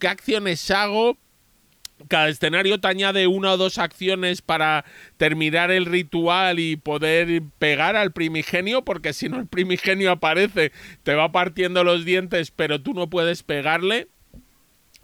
qué 0.00 0.08
acciones 0.08 0.68
hago 0.72 1.16
cada 2.08 2.28
escenario 2.28 2.80
te 2.80 2.88
añade 2.88 3.26
una 3.26 3.52
o 3.52 3.56
dos 3.56 3.78
acciones 3.78 4.42
para 4.42 4.84
terminar 5.16 5.70
el 5.70 5.86
ritual 5.86 6.58
y 6.58 6.76
poder 6.76 7.42
pegar 7.58 7.96
al 7.96 8.12
primigenio, 8.12 8.82
porque 8.82 9.12
si 9.12 9.28
no 9.28 9.38
el 9.38 9.46
primigenio 9.46 10.10
aparece, 10.10 10.72
te 11.02 11.14
va 11.14 11.32
partiendo 11.32 11.84
los 11.84 12.04
dientes, 12.04 12.50
pero 12.50 12.80
tú 12.80 12.94
no 12.94 13.08
puedes 13.08 13.42
pegarle. 13.42 14.08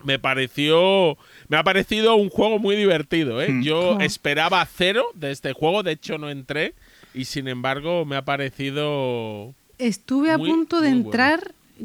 Me 0.05 0.19
pareció. 0.19 1.19
Me 1.49 1.57
ha 1.57 1.65
parecido 1.65 2.15
un 2.15 2.29
juego 2.29 2.59
muy 2.59 2.77
divertido, 2.77 3.43
¿eh? 3.43 3.49
Hmm. 3.51 3.63
Yo 3.63 3.99
esperaba 4.01 4.65
cero 4.67 5.07
de 5.15 5.33
este 5.33 5.53
juego, 5.53 5.83
de 5.83 5.93
hecho 5.93 6.19
no 6.19 6.31
entré. 6.31 6.75
Y 7.15 7.25
sin 7.25 7.49
embargo, 7.49 8.05
me 8.05 8.17
ha 8.17 8.25
parecido. 8.25 9.55
Estuve 9.79 10.31
a 10.31 10.39
Muy, 10.39 10.51
punto 10.51 10.81
de 10.81 10.91
bueno. 10.91 11.05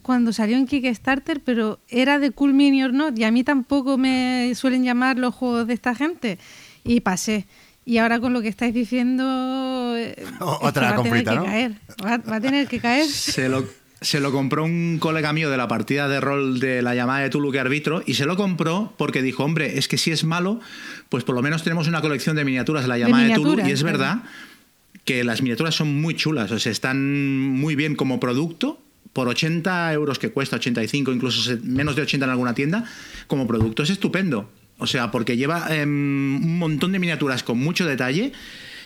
Cuando 0.02 0.34
salió 0.34 0.58
en 0.58 0.66
Kickstarter, 0.66 1.42
pero 1.42 1.80
era 1.90 2.20
de 2.20 2.32
Cool 2.32 2.54
Mini 2.54 2.84
or 2.84 2.94
Not 2.94 3.18
y 3.18 3.24
a 3.24 3.32
mí 3.32 3.44
tampoco 3.44 3.98
me 3.98 4.54
suelen 4.56 4.84
llamar 4.84 5.18
los 5.18 5.34
juegos 5.36 5.68
de 5.68 5.74
esta 5.74 5.96
gente. 5.96 6.40
Y 6.84 7.02
pasé. 7.02 7.46
Y 7.86 7.98
ahora 7.98 8.20
con 8.20 8.34
lo 8.34 8.42
que 8.42 8.48
estáis 8.48 8.74
diciendo... 8.74 9.96
es 9.98 10.16
que 10.16 10.24
Otra 10.40 10.92
va 10.92 11.00
a 11.00 11.04
tener 11.04 11.24
comprita, 11.24 11.32
que 11.32 11.38
¿no? 11.38 11.46
caer. 11.46 11.72
Va, 12.04 12.18
va 12.18 12.36
a 12.38 12.42
tener 12.42 12.68
que 12.68 12.80
caer. 12.80 13.06
Se 13.08 13.50
lo, 13.50 13.66
se 14.04 14.20
lo 14.20 14.32
compró 14.32 14.66
un 14.66 14.98
colega 15.00 15.34
mío 15.34 15.50
de 15.50 15.58
la 15.58 15.68
partida 15.68 16.08
de 16.08 16.20
rol 16.20 16.60
de 16.60 16.82
la 16.82 16.94
llamada 16.94 17.22
de 17.22 17.30
Tulu 17.30 17.52
que 17.52 17.60
arbitro 17.60 18.04
y 18.06 18.16
se 18.16 18.26
lo 18.26 18.36
compró 18.36 18.94
porque 18.98 19.22
dijo, 19.22 19.44
hombre, 19.44 19.78
es 19.78 19.88
que 19.88 19.98
si 19.98 20.12
es 20.12 20.24
malo, 20.24 20.60
pues 21.10 21.24
por 21.24 21.36
lo 21.36 21.42
menos 21.42 21.64
tenemos 21.64 21.88
una 21.88 22.02
colección 22.02 22.36
de 22.36 22.44
miniaturas 22.46 22.84
de 22.84 22.90
la 22.90 22.98
llamada 22.98 23.24
de, 23.24 23.34
Tulu 23.34 23.52
miniaturas, 23.52 23.70
y 23.70 23.72
es 23.72 23.84
verdad 23.84 24.24
que 25.06 25.24
las 25.24 25.42
miniaturas 25.42 25.76
son 25.76 26.02
muy 26.02 26.16
chulas, 26.16 26.52
o 26.52 26.60
sea, 26.60 26.72
están 26.72 27.50
muy 27.50 27.76
bien 27.76 27.96
como 27.96 28.20
producto. 28.20 28.80
Por 29.14 29.28
80 29.28 29.94
euros 29.94 30.20
que 30.20 30.32
cuesta, 30.32 30.56
85, 30.58 31.12
incluso 31.14 31.58
menos 31.64 31.96
de 31.96 32.02
80 32.02 32.26
en 32.26 32.32
alguna 32.32 32.54
tienda, 32.54 32.84
como 33.28 33.48
producto 33.48 33.84
es 33.84 33.92
estupendo. 33.92 34.50
O 34.80 34.88
sea, 34.88 35.12
porque 35.12 35.38
lleva 35.38 35.68
em, 35.74 36.36
un 36.36 36.58
montón 36.58 36.92
de 36.92 37.00
miniaturas 37.00 37.44
con 37.44 37.60
mucho 37.60 37.86
detalle. 37.86 38.34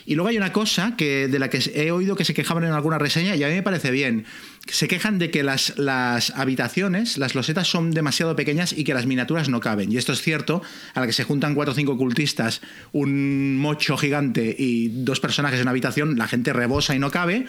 Y 0.06 0.16
luego 0.16 0.30
hay 0.30 0.38
una 0.38 0.54
cosa 0.54 0.96
que 0.96 1.28
de 1.28 1.38
la 1.38 1.50
que 1.50 1.60
he 1.76 1.92
oído 1.92 2.16
que 2.16 2.24
se 2.24 2.34
quejaban 2.34 2.64
en 2.64 2.72
alguna 2.72 2.98
reseña 2.98 3.36
y 3.36 3.44
a 3.44 3.50
mí 3.50 3.56
me 3.56 3.62
parece 3.62 3.92
bien. 3.92 4.26
Se 4.66 4.88
quejan 4.88 5.20
de 5.20 5.32
que 5.32 5.44
las, 5.44 5.78
las 5.78 6.30
habitaciones, 6.32 7.18
las 7.18 7.36
losetas 7.36 7.68
son 7.68 7.92
demasiado 7.92 8.34
pequeñas 8.36 8.72
y 8.72 8.86
que 8.86 8.94
las 8.94 9.06
miniaturas 9.06 9.50
no 9.50 9.60
caben. 9.60 9.92
Y 9.92 9.98
esto 9.98 10.14
es 10.14 10.22
cierto, 10.22 10.62
a 10.94 11.02
la 11.02 11.08
que 11.08 11.14
se 11.14 11.26
juntan 11.26 11.56
cuatro 11.56 11.74
o 11.74 11.76
cinco 11.76 11.98
cultistas, 11.98 12.62
un 12.94 13.58
mocho 13.58 13.98
gigante 13.98 14.56
y 14.58 15.04
dos 15.04 15.20
personajes 15.20 15.58
en 15.60 15.64
una 15.64 15.72
habitación, 15.72 16.18
la 16.18 16.30
gente 16.30 16.54
rebosa 16.54 16.96
y 16.96 17.00
no 17.00 17.12
cabe. 17.12 17.48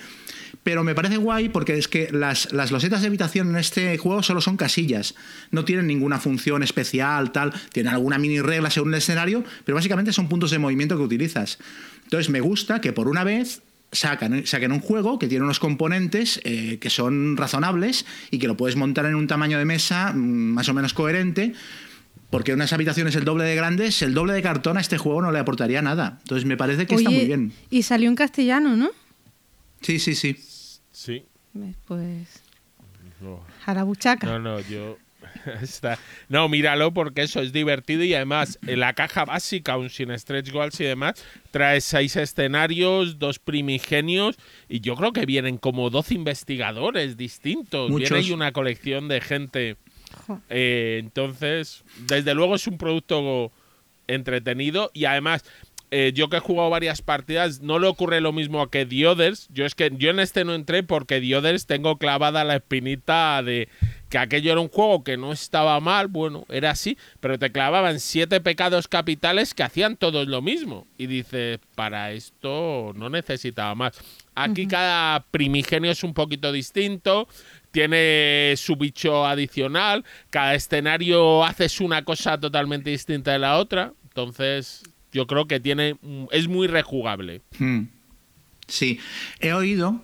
Pero 0.62 0.84
me 0.84 0.94
parece 0.94 1.16
guay 1.16 1.48
porque 1.48 1.76
es 1.76 1.88
que 1.88 2.10
las, 2.12 2.52
las 2.52 2.70
losetas 2.70 3.00
de 3.00 3.08
habitación 3.08 3.50
en 3.50 3.56
este 3.56 3.96
juego 3.98 4.22
solo 4.22 4.40
son 4.40 4.56
casillas. 4.56 5.14
No 5.50 5.64
tienen 5.64 5.86
ninguna 5.86 6.18
función 6.18 6.62
especial, 6.62 7.32
tal. 7.32 7.52
Tienen 7.72 7.92
alguna 7.92 8.18
mini 8.18 8.40
regla 8.40 8.70
según 8.70 8.92
el 8.92 8.98
escenario, 8.98 9.44
pero 9.64 9.76
básicamente 9.76 10.12
son 10.12 10.28
puntos 10.28 10.50
de 10.50 10.58
movimiento 10.58 10.96
que 10.96 11.02
utilizas. 11.02 11.58
Entonces 12.04 12.30
me 12.30 12.40
gusta 12.40 12.80
que 12.80 12.92
por 12.92 13.08
una 13.08 13.24
vez 13.24 13.62
sacan, 13.92 14.46
saquen 14.46 14.72
un 14.72 14.80
juego 14.80 15.18
que 15.18 15.28
tiene 15.28 15.44
unos 15.44 15.58
componentes 15.58 16.40
eh, 16.44 16.78
que 16.80 16.90
son 16.90 17.36
razonables 17.36 18.06
y 18.30 18.38
que 18.38 18.46
lo 18.46 18.56
puedes 18.56 18.76
montar 18.76 19.06
en 19.06 19.14
un 19.14 19.26
tamaño 19.26 19.58
de 19.58 19.64
mesa 19.64 20.12
mm, 20.12 20.18
más 20.18 20.68
o 20.68 20.74
menos 20.74 20.94
coherente. 20.94 21.54
Porque 22.30 22.52
unas 22.52 22.74
habitaciones 22.74 23.16
el 23.16 23.24
doble 23.24 23.44
de 23.44 23.54
grandes, 23.54 24.02
el 24.02 24.12
doble 24.12 24.34
de 24.34 24.42
cartón 24.42 24.76
a 24.76 24.80
este 24.80 24.98
juego 24.98 25.22
no 25.22 25.32
le 25.32 25.38
aportaría 25.38 25.80
nada. 25.80 26.18
Entonces 26.22 26.44
me 26.44 26.58
parece 26.58 26.86
que 26.86 26.94
está 26.94 27.08
muy 27.08 27.24
bien. 27.24 27.52
Y 27.70 27.84
salió 27.84 28.10
en 28.10 28.16
castellano, 28.16 28.76
¿no? 28.76 28.90
Sí, 29.80 29.98
sí, 29.98 30.14
sí. 30.14 30.36
Sí. 30.90 31.24
Pues... 31.86 32.42
No. 33.20 33.44
Jarabuchaca. 33.64 34.26
No, 34.26 34.38
no, 34.38 34.60
yo. 34.60 34.96
Está- 35.62 35.98
No, 36.28 36.48
míralo 36.48 36.92
porque 36.94 37.22
eso 37.22 37.40
es 37.40 37.52
divertido 37.52 38.04
y 38.04 38.14
además 38.14 38.58
en 38.66 38.80
la 38.80 38.92
caja 38.94 39.24
básica, 39.24 39.72
aún 39.72 39.90
sin 39.90 40.16
stretch 40.16 40.52
goals 40.52 40.78
y 40.80 40.84
demás, 40.84 41.24
trae 41.50 41.80
seis 41.80 42.14
escenarios, 42.16 43.18
dos 43.18 43.38
primigenios 43.40 44.36
y 44.68 44.80
yo 44.80 44.94
creo 44.94 45.12
que 45.12 45.26
vienen 45.26 45.58
como 45.58 45.90
12 45.90 46.14
investigadores 46.14 47.16
distintos. 47.16 47.90
Muchos. 47.90 48.10
Viene 48.10 48.24
ahí 48.26 48.32
una 48.32 48.52
colección 48.52 49.08
de 49.08 49.20
gente. 49.20 49.76
Eh, 50.48 50.98
entonces, 51.00 51.82
desde 52.06 52.34
luego 52.34 52.54
es 52.54 52.66
un 52.66 52.78
producto 52.78 53.50
entretenido 54.06 54.90
y 54.94 55.04
además 55.04 55.44
eh, 55.90 56.12
yo 56.14 56.28
que 56.28 56.36
he 56.36 56.40
jugado 56.40 56.68
varias 56.68 57.00
partidas 57.00 57.60
no 57.60 57.78
le 57.78 57.86
ocurre 57.86 58.20
lo 58.20 58.32
mismo 58.32 58.68
que 58.68 58.84
The 58.84 59.06
Others. 59.06 59.48
Yo 59.50 59.64
es 59.64 59.74
que 59.74 59.90
yo 59.96 60.10
en 60.10 60.20
este 60.20 60.44
no 60.44 60.54
entré 60.54 60.82
porque 60.82 61.20
The 61.20 61.36
Others 61.36 61.66
tengo 61.66 61.96
clavada 61.96 62.44
la 62.44 62.56
espinita 62.56 63.42
de 63.42 63.68
que 64.10 64.18
aquello 64.18 64.52
era 64.52 64.60
un 64.60 64.68
juego 64.68 65.04
que 65.04 65.16
no 65.16 65.32
estaba 65.32 65.80
mal, 65.80 66.08
bueno, 66.08 66.46
era 66.48 66.70
así, 66.70 66.96
pero 67.20 67.38
te 67.38 67.52
clavaban 67.52 68.00
siete 68.00 68.40
pecados 68.40 68.88
capitales 68.88 69.54
que 69.54 69.62
hacían 69.62 69.96
todos 69.96 70.28
lo 70.28 70.42
mismo. 70.42 70.86
Y 70.96 71.06
dices, 71.06 71.58
para 71.74 72.12
esto 72.12 72.92
no 72.94 73.10
necesitaba 73.10 73.74
más. 73.74 73.98
Aquí 74.34 74.66
cada 74.66 75.24
primigenio 75.30 75.90
es 75.90 76.04
un 76.04 76.14
poquito 76.14 76.52
distinto, 76.52 77.28
tiene 77.70 78.54
su 78.56 78.76
bicho 78.76 79.26
adicional, 79.26 80.04
cada 80.30 80.54
escenario 80.54 81.44
haces 81.44 81.80
una 81.80 82.04
cosa 82.04 82.38
totalmente 82.38 82.90
distinta 82.90 83.32
de 83.32 83.40
la 83.40 83.58
otra, 83.58 83.92
entonces 84.04 84.82
yo 85.12 85.26
creo 85.26 85.46
que 85.46 85.60
tiene 85.60 85.94
mm, 86.00 86.26
es 86.30 86.48
muy 86.48 86.66
rejugable. 86.66 87.42
Hmm. 87.58 87.84
Sí, 88.66 89.00
he 89.40 89.52
oído, 89.52 90.02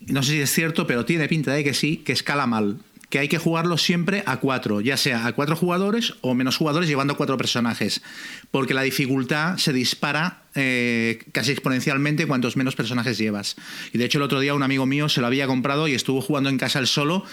no 0.00 0.22
sé 0.22 0.32
si 0.32 0.40
es 0.40 0.50
cierto, 0.50 0.86
pero 0.86 1.04
tiene 1.04 1.28
pinta 1.28 1.52
de 1.52 1.64
que 1.64 1.74
sí, 1.74 1.98
que 1.98 2.12
escala 2.12 2.46
mal. 2.46 2.78
que 3.10 3.18
hay 3.18 3.28
que 3.28 3.38
jugarlo 3.38 3.78
siempre 3.78 4.22
a 4.26 4.36
cuatro, 4.36 4.82
ya 4.82 4.98
sea 4.98 5.26
a 5.26 5.32
cuatro 5.32 5.56
jugadores 5.56 6.14
o 6.20 6.34
menos 6.34 6.58
jugadores 6.58 6.90
llevando 6.90 7.16
cuatro 7.16 7.38
personajes, 7.38 8.02
porque 8.50 8.74
la 8.74 8.82
dificultad 8.82 9.56
se 9.56 9.72
dispara 9.72 10.42
eh, 10.54 11.18
casi 11.32 11.52
exponencialmente 11.52 12.26
cuantos 12.26 12.56
menos 12.56 12.76
personajes 12.76 13.16
llevas. 13.16 13.56
Y 13.94 13.98
de 13.98 14.04
hecho 14.04 14.18
el 14.18 14.24
otro 14.24 14.40
día 14.40 14.52
un 14.52 14.62
amigo 14.62 14.84
mío 14.84 15.08
se 15.08 15.22
lo 15.22 15.26
había 15.26 15.46
comprado 15.46 15.88
y 15.88 15.94
estuvo 15.94 16.20
jugando 16.20 16.50
en 16.50 16.58
casa 16.58 16.80
él 16.80 16.86
solo 16.86 17.24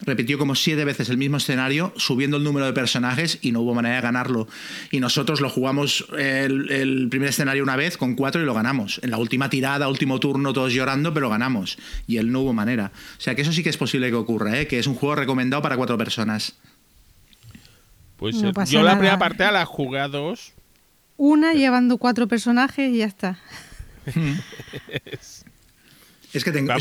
repitió 0.00 0.38
como 0.38 0.54
siete 0.54 0.84
veces 0.84 1.08
el 1.08 1.16
mismo 1.16 1.36
escenario, 1.36 1.92
subiendo 1.96 2.36
el 2.36 2.44
número 2.44 2.66
de 2.66 2.72
personajes 2.72 3.38
y 3.42 3.52
no 3.52 3.60
hubo 3.60 3.74
manera 3.74 3.96
de 3.96 4.02
ganarlo. 4.02 4.48
Y 4.90 5.00
nosotros 5.00 5.40
lo 5.40 5.48
jugamos 5.48 6.06
el, 6.16 7.08
primer 7.10 7.28
escenario 7.28 7.62
una 7.62 7.76
vez 7.76 7.96
con 7.96 8.14
cuatro 8.14 8.42
y 8.42 8.44
lo 8.44 8.54
ganamos. 8.54 9.00
En 9.02 9.10
la 9.10 9.18
última 9.18 9.48
tirada, 9.48 9.88
último 9.88 10.20
turno, 10.20 10.52
todos 10.52 10.72
llorando, 10.72 11.14
pero 11.14 11.30
ganamos. 11.30 11.78
Y 12.06 12.16
él 12.16 12.32
no 12.32 12.40
hubo 12.40 12.52
manera. 12.52 12.90
O 13.18 13.20
sea 13.20 13.34
que 13.34 13.42
eso 13.42 13.52
sí 13.52 13.62
que 13.62 13.70
es 13.70 13.76
posible 13.76 14.08
que 14.10 14.16
ocurra, 14.16 14.58
¿eh? 14.60 14.66
que 14.66 14.78
es 14.78 14.86
un 14.86 14.94
juego 14.94 15.14
recomendado 15.14 15.62
para 15.62 15.76
cuatro 15.76 15.96
personas. 15.96 16.54
Pues 18.16 18.36
eh, 18.42 18.52
yo 18.66 18.82
la 18.82 18.92
primera 18.92 19.18
parte 19.18 19.50
la 19.50 19.64
jugué 19.64 20.00
a 20.00 20.08
dos. 20.08 20.52
Una 21.16 21.52
llevando 21.52 21.98
cuatro 21.98 22.26
personajes 22.26 22.92
y 22.92 22.98
ya 22.98 23.06
está. 23.06 23.38
es 26.32 26.44
que 26.44 26.52
tengo 26.52 26.72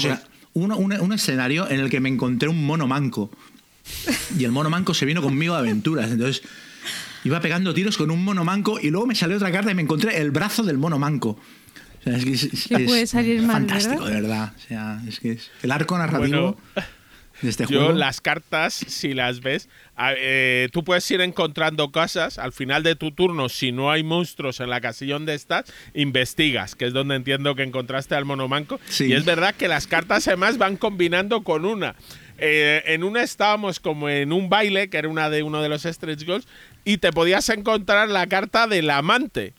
un, 0.54 1.14
escenario 1.14 1.70
en 1.70 1.80
el 1.80 1.90
que 1.90 2.00
me 2.00 2.10
encontré 2.10 2.50
un 2.50 2.66
mono 2.66 2.88
manco. 2.88 3.30
Y 4.38 4.44
el 4.46 4.52
mono 4.52 4.70
manco 4.70 4.94
se 4.94 5.06
vino 5.06 5.22
conmigo 5.22 5.56
a 5.56 5.60
aventuras. 5.60 6.12
Entonces 6.12 6.44
iba 7.24 7.40
pegando 7.40 7.74
tiros 7.74 7.98
con 7.98 8.12
un 8.12 8.24
mono 8.24 8.44
manco 8.44 8.80
y 8.82 8.90
luego 8.90 9.08
me 9.08 9.16
salió 9.16 9.38
otra 9.38 9.52
carta 9.52 9.72
y 9.72 9.76
me 9.76 9.82
encontré 9.82 10.20
el 10.20 10.32
brazo 10.32 10.64
del 10.64 10.78
mono 10.78 11.00
manco. 11.00 11.38
es, 12.06 12.68
puede 12.86 13.08
salir 13.08 13.42
mal, 13.42 13.58
fantástico, 13.58 14.06
de 14.06 14.22
verdad. 14.22 14.54
O 14.56 14.68
sea, 14.68 15.02
es 15.08 15.20
que 15.20 15.32
es 15.34 15.52
el 15.62 15.72
arco 15.72 15.98
narrativo. 15.98 16.58
Este 17.44 17.66
yo 17.68 17.92
las 17.92 18.22
cartas, 18.22 18.74
si 18.74 19.14
las 19.14 19.42
ves, 19.42 19.70
eh, 20.18 20.70
tú 20.72 20.84
puedes 20.84 21.10
ir 21.12 21.22
encontrando 21.22 21.92
cosas. 21.92 22.40
Al 22.40 22.54
final 22.54 22.84
de 22.84 22.96
tu 22.96 23.12
turno, 23.12 23.50
si 23.50 23.72
no 23.72 23.92
hay 23.92 24.04
monstruos 24.04 24.60
en 24.60 24.70
la 24.70 24.82
casilla 24.82 25.14
donde 25.14 25.36
estás, 25.36 25.72
investigas, 25.94 26.76
que 26.76 26.86
es 26.86 26.94
donde 26.94 27.16
entiendo 27.16 27.56
que 27.56 27.64
encontraste 27.64 28.16
al 28.16 28.26
monomanco. 28.26 28.80
Y 29.00 29.14
es 29.14 29.26
verdad 29.26 29.56
que 29.56 29.68
las 29.68 29.88
cartas 29.88 30.28
además 30.28 30.58
van 30.58 30.78
combinando 30.78 31.44
con 31.44 31.66
una. 31.66 31.96
Eh, 32.38 32.82
en 32.88 33.04
una 33.04 33.24
estábamos 33.24 33.80
como 33.80 34.10
en 34.10 34.34
un 34.34 34.50
baile, 34.50 34.90
que 34.90 34.98
era 34.98 35.08
una 35.08 35.30
de 35.30 35.44
uno 35.44 35.62
de 35.62 35.70
los 35.70 35.84
stretch 35.84 36.26
goals, 36.26 36.48
y 36.84 36.98
te 36.98 37.12
podías 37.12 37.48
encontrar 37.50 38.10
la 38.10 38.28
carta 38.28 38.68
del 38.68 38.90
amante 38.90 39.54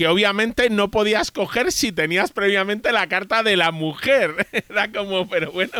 que 0.00 0.08
obviamente 0.08 0.70
no 0.70 0.90
podías 0.90 1.30
coger 1.30 1.72
si 1.72 1.92
tenías 1.92 2.32
previamente 2.32 2.90
la 2.90 3.06
carta 3.06 3.42
de 3.42 3.58
la 3.58 3.70
mujer. 3.70 4.46
Era 4.70 4.90
como, 4.90 5.28
pero 5.28 5.52
bueno, 5.52 5.72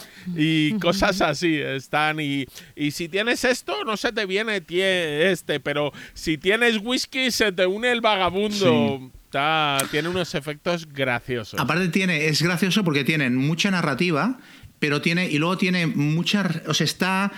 y 0.36 0.72
cosas 0.78 1.20
así 1.20 1.56
están. 1.56 2.20
Y, 2.20 2.46
si 2.90 3.08
tienes 3.08 3.44
esto, 3.44 3.84
no 3.84 3.96
se 3.96 4.12
te 4.12 4.26
viene 4.26 4.62
este, 4.68 5.60
pero 5.60 5.92
si 6.14 6.38
tienes 6.38 6.78
whisky, 6.82 7.30
se 7.30 7.52
te 7.52 7.66
une 7.66 7.90
el 7.90 8.00
vagabundo. 8.00 9.10
tiene 9.90 10.08
unos 10.08 10.34
efectos 10.34 10.86
graciosos. 10.92 11.58
Aparte 11.58 11.88
tiene, 11.88 12.26
es 12.26 12.42
gracioso 12.42 12.84
porque 12.84 13.04
tiene 13.04 13.30
mucha 13.30 13.70
narrativa, 13.70 14.38
pero 14.78 15.00
tiene, 15.00 15.28
y 15.28 15.38
luego 15.38 15.58
tiene 15.58 15.86
mucha, 15.86 16.48
o 16.66 16.74
sea, 16.74 16.84
está 16.84 17.32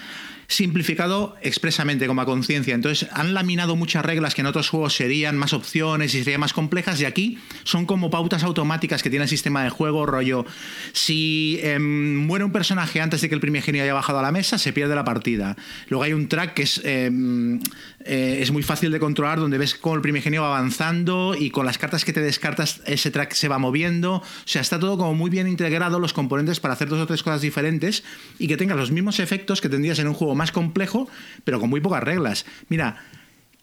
simplificado 0.48 1.36
expresamente 1.42 2.06
como 2.06 2.22
a 2.22 2.26
conciencia. 2.26 2.74
Entonces 2.74 3.08
han 3.12 3.34
laminado 3.34 3.76
muchas 3.76 4.04
reglas 4.04 4.34
que 4.34 4.40
en 4.42 4.46
otros 4.46 4.68
juegos 4.68 4.94
serían 4.94 5.36
más 5.36 5.52
opciones 5.52 6.14
y 6.14 6.22
serían 6.22 6.40
más 6.40 6.52
complejas 6.52 7.00
y 7.00 7.04
aquí 7.04 7.38
son 7.64 7.86
como 7.86 8.10
pautas 8.10 8.44
automáticas 8.44 9.02
que 9.02 9.10
tiene 9.10 9.24
el 9.24 9.28
sistema 9.28 9.64
de 9.64 9.70
juego, 9.70 10.06
rollo, 10.06 10.44
si 10.92 11.58
em, 11.62 12.16
muere 12.16 12.44
un 12.44 12.52
personaje 12.52 13.00
antes 13.00 13.20
de 13.20 13.28
que 13.28 13.34
el 13.34 13.40
primigenio 13.40 13.82
haya 13.82 13.94
bajado 13.94 14.18
a 14.18 14.22
la 14.22 14.32
mesa, 14.32 14.58
se 14.58 14.72
pierde 14.72 14.94
la 14.94 15.04
partida. 15.04 15.56
Luego 15.88 16.04
hay 16.04 16.12
un 16.12 16.28
track 16.28 16.54
que 16.54 16.62
es, 16.62 16.80
em, 16.84 17.60
eh, 18.04 18.46
muy 18.52 18.62
fácil 18.62 18.92
de 18.92 19.00
controlar, 19.00 19.40
donde 19.40 19.58
ves 19.58 19.74
cómo 19.74 19.96
el 19.96 20.00
primigenio 20.00 20.42
va 20.42 20.56
avanzando 20.56 21.34
y 21.36 21.50
con 21.50 21.66
las 21.66 21.76
cartas 21.76 22.04
que 22.04 22.12
te 22.12 22.20
descartas 22.20 22.82
ese 22.86 23.10
track 23.10 23.32
se 23.32 23.48
va 23.48 23.58
moviendo. 23.58 24.16
O 24.16 24.22
sea, 24.44 24.62
está 24.62 24.78
todo 24.78 24.96
como 24.96 25.14
muy 25.14 25.28
bien 25.28 25.48
integrado 25.48 25.98
los 25.98 26.12
componentes 26.12 26.60
para 26.60 26.74
hacer 26.74 26.88
dos 26.88 27.00
o 27.00 27.06
tres 27.06 27.22
cosas 27.22 27.40
diferentes 27.40 28.04
y 28.38 28.46
que 28.46 28.56
tenga 28.56 28.74
los 28.76 28.92
mismos 28.92 29.18
efectos 29.18 29.60
que 29.60 29.68
tendrías 29.68 29.98
en 29.98 30.06
un 30.06 30.14
juego 30.14 30.33
más 30.34 30.52
complejo, 30.52 31.08
pero 31.44 31.60
con 31.60 31.70
muy 31.70 31.80
pocas 31.80 32.02
reglas. 32.02 32.46
Mira, 32.68 33.04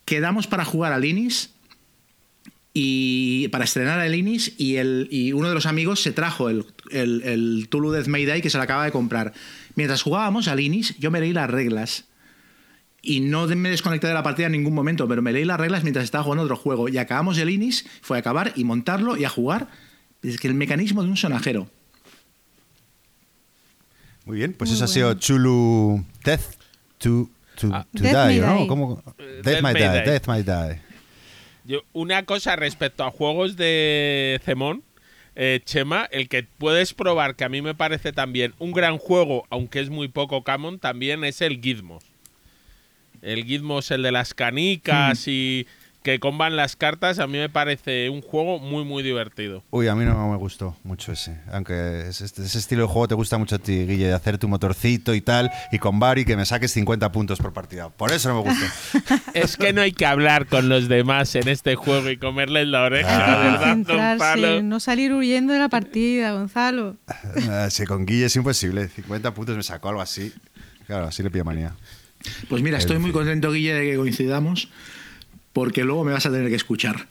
quedamos 0.05 0.47
para 0.47 0.65
jugar 0.65 0.93
al 0.93 1.05
Inis 1.05 1.51
y 2.73 3.49
para 3.49 3.65
estrenar 3.65 3.99
al 3.99 4.15
Inis 4.15 4.53
y, 4.57 4.77
el, 4.77 5.07
y 5.11 5.33
uno 5.33 5.49
de 5.49 5.53
los 5.53 5.65
amigos 5.65 6.01
se 6.01 6.11
trajo 6.11 6.49
el, 6.49 6.65
el, 6.89 7.21
el 7.23 7.67
Tulu 7.69 7.91
Death 7.91 8.07
Mayday 8.07 8.41
que 8.41 8.49
se 8.49 8.57
lo 8.57 8.63
acaba 8.63 8.85
de 8.85 8.91
comprar. 8.91 9.33
Mientras 9.75 10.01
jugábamos 10.01 10.47
al 10.47 10.59
Inis, 10.59 10.97
yo 10.97 11.11
me 11.11 11.19
leí 11.19 11.33
las 11.33 11.49
reglas. 11.49 12.05
Y 13.03 13.19
no 13.19 13.47
me 13.47 13.69
desconecté 13.69 14.07
de 14.07 14.13
la 14.13 14.21
partida 14.21 14.45
en 14.45 14.51
ningún 14.51 14.75
momento, 14.75 15.07
pero 15.07 15.23
me 15.23 15.33
leí 15.33 15.43
las 15.43 15.59
reglas 15.59 15.81
mientras 15.81 16.05
estaba 16.05 16.23
jugando 16.23 16.43
otro 16.43 16.55
juego. 16.55 16.87
Y 16.87 16.99
acabamos 16.99 17.37
el 17.39 17.49
Inis, 17.49 17.87
fue 18.01 18.17
a 18.17 18.19
acabar 18.19 18.53
y 18.55 18.63
montarlo 18.63 19.17
y 19.17 19.25
a 19.25 19.29
jugar. 19.29 19.69
Es 20.21 20.39
que 20.39 20.47
el 20.47 20.53
mecanismo 20.53 21.01
de 21.01 21.09
un 21.09 21.17
sonajero. 21.17 21.67
Muy 24.25 24.37
bien, 24.37 24.53
pues 24.53 24.69
eso 24.69 24.83
ha 24.83 24.87
sido 24.87 25.15
Chulu 25.15 26.05
Death 26.23 26.60
to, 27.01 27.29
to, 27.57 27.69
ah. 27.73 27.85
to 27.95 28.03
die, 28.03 28.39
¿no? 28.39 28.67
¿Cómo? 28.67 29.03
Death, 29.43 29.61
might 29.61 29.77
die. 29.77 30.03
Death 30.05 30.27
might 30.27 30.45
die. 30.45 30.81
Yo, 31.63 31.81
una 31.93 32.25
cosa 32.25 32.55
respecto 32.55 33.03
a 33.03 33.11
juegos 33.11 33.55
de 33.55 34.39
Zemón, 34.43 34.83
eh, 35.35 35.61
Chema, 35.63 36.07
el 36.11 36.27
que 36.27 36.43
puedes 36.43 36.93
probar, 36.93 37.35
que 37.35 37.43
a 37.43 37.49
mí 37.49 37.61
me 37.61 37.75
parece 37.75 38.11
también 38.11 38.53
un 38.57 38.71
gran 38.71 38.97
juego, 38.97 39.45
aunque 39.49 39.79
es 39.79 39.89
muy 39.89 40.07
poco 40.07 40.43
common, 40.43 40.79
también 40.79 41.23
es 41.23 41.41
el 41.41 41.61
Gizmos. 41.61 42.03
El 43.21 43.45
Gizmos, 43.45 43.91
el 43.91 44.01
de 44.01 44.11
las 44.11 44.33
canicas 44.33 45.27
hmm. 45.27 45.29
y 45.29 45.67
que 46.03 46.19
comban 46.19 46.55
las 46.55 46.75
cartas, 46.75 47.19
a 47.19 47.27
mí 47.27 47.37
me 47.37 47.49
parece 47.49 48.09
un 48.09 48.21
juego 48.21 48.59
muy, 48.59 48.83
muy 48.83 49.03
divertido. 49.03 49.63
Uy, 49.69 49.87
a 49.87 49.95
mí 49.95 50.03
no 50.03 50.29
me 50.29 50.37
gustó 50.37 50.75
mucho 50.83 51.11
ese. 51.11 51.39
Aunque 51.51 52.07
ese, 52.07 52.25
ese 52.25 52.57
estilo 52.57 52.83
de 52.83 52.87
juego 52.87 53.07
te 53.07 53.15
gusta 53.15 53.37
mucho 53.37 53.55
a 53.55 53.59
ti, 53.59 53.85
Guille, 53.85 54.07
de 54.07 54.13
hacer 54.13 54.37
tu 54.37 54.47
motorcito 54.47 55.13
y 55.13 55.21
tal, 55.21 55.51
y 55.71 55.77
con 55.77 55.99
Bari 55.99 56.25
que 56.25 56.35
me 56.35 56.45
saques 56.45 56.71
50 56.71 57.11
puntos 57.11 57.39
por 57.39 57.53
partida. 57.53 57.89
Por 57.89 58.11
eso 58.11 58.29
no 58.29 58.43
me 58.43 58.49
gustó. 58.49 58.65
es 59.33 59.57
que 59.57 59.73
no 59.73 59.81
hay 59.81 59.91
que 59.91 60.05
hablar 60.05 60.47
con 60.47 60.69
los 60.69 60.87
demás 60.87 61.35
en 61.35 61.47
este 61.47 61.75
juego 61.75 62.09
y 62.09 62.17
comerles 62.17 62.67
la 62.67 62.83
oreja, 62.83 63.71
ah. 63.71 63.75
¿verdad, 63.75 64.61
No 64.63 64.79
salir 64.79 65.13
huyendo 65.13 65.53
de 65.53 65.59
la 65.59 65.69
partida, 65.69 66.31
Gonzalo. 66.31 66.97
Ah, 67.49 67.69
sí, 67.69 67.85
con 67.85 68.05
Guille 68.05 68.25
es 68.25 68.35
imposible. 68.35 68.87
50 68.87 69.33
puntos 69.33 69.55
me 69.55 69.63
sacó 69.63 69.89
algo 69.89 70.01
así. 70.01 70.33
Claro, 70.87 71.05
así 71.05 71.21
le 71.21 71.29
pido 71.29 71.45
manía. 71.45 71.75
Pues 72.49 72.61
mira, 72.61 72.77
estoy 72.77 72.97
muy 72.97 73.11
contento, 73.11 73.51
Guille, 73.51 73.73
de 73.73 73.91
que 73.91 73.97
coincidamos 73.97 74.69
porque 75.53 75.83
luego 75.83 76.03
me 76.03 76.13
vas 76.13 76.25
a 76.25 76.31
tener 76.31 76.49
que 76.49 76.55
escuchar. 76.55 77.07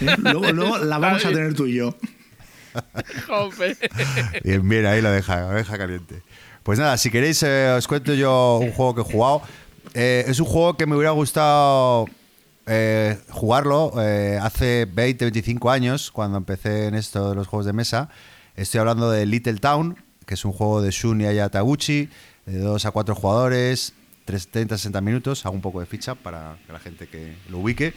¿Eh? 0.00 0.14
luego, 0.18 0.78
la 0.78 0.98
vamos 0.98 1.24
a 1.24 1.28
tener 1.28 1.54
tú 1.54 1.66
y 1.66 1.74
yo. 1.74 1.96
Bien, 4.42 4.68
bien, 4.68 4.86
ahí 4.86 5.00
lo 5.00 5.10
deja, 5.10 5.42
lo 5.42 5.56
deja 5.56 5.78
caliente. 5.78 6.22
Pues 6.62 6.78
nada, 6.78 6.96
si 6.96 7.10
queréis 7.10 7.42
eh, 7.42 7.74
os 7.76 7.86
cuento 7.86 8.14
yo 8.14 8.58
un 8.60 8.72
juego 8.72 8.94
que 8.94 9.00
he 9.02 9.04
jugado. 9.04 9.42
Eh, 9.94 10.24
es 10.26 10.40
un 10.40 10.46
juego 10.46 10.76
que 10.76 10.86
me 10.86 10.96
hubiera 10.96 11.12
gustado 11.12 12.06
jugarlo 13.28 13.92
hace 14.40 14.86
20, 14.90 15.26
25 15.26 15.70
años, 15.70 16.10
cuando 16.10 16.38
empecé 16.38 16.86
en 16.86 16.94
esto 16.94 17.30
de 17.30 17.34
los 17.36 17.46
juegos 17.46 17.66
de 17.66 17.74
mesa. 17.74 18.08
Estoy 18.56 18.80
hablando 18.80 19.10
de 19.10 19.26
Little 19.26 19.58
Town, 19.58 19.96
que 20.26 20.34
es 20.34 20.44
un 20.44 20.52
juego 20.52 20.80
de 20.80 20.90
Shun 20.90 21.20
y 21.20 21.26
Ayataguchi, 21.26 22.08
de 22.46 22.58
2 22.58 22.86
a 22.86 22.90
4 22.90 23.14
jugadores, 23.14 23.94
30, 24.24 24.76
60 24.78 25.00
minutos, 25.00 25.44
hago 25.46 25.54
un 25.54 25.60
poco 25.60 25.80
de 25.80 25.86
ficha 25.86 26.14
para 26.14 26.56
que 26.66 26.72
la 26.72 26.80
gente 26.80 27.06
que 27.06 27.36
lo 27.48 27.58
ubique. 27.58 27.94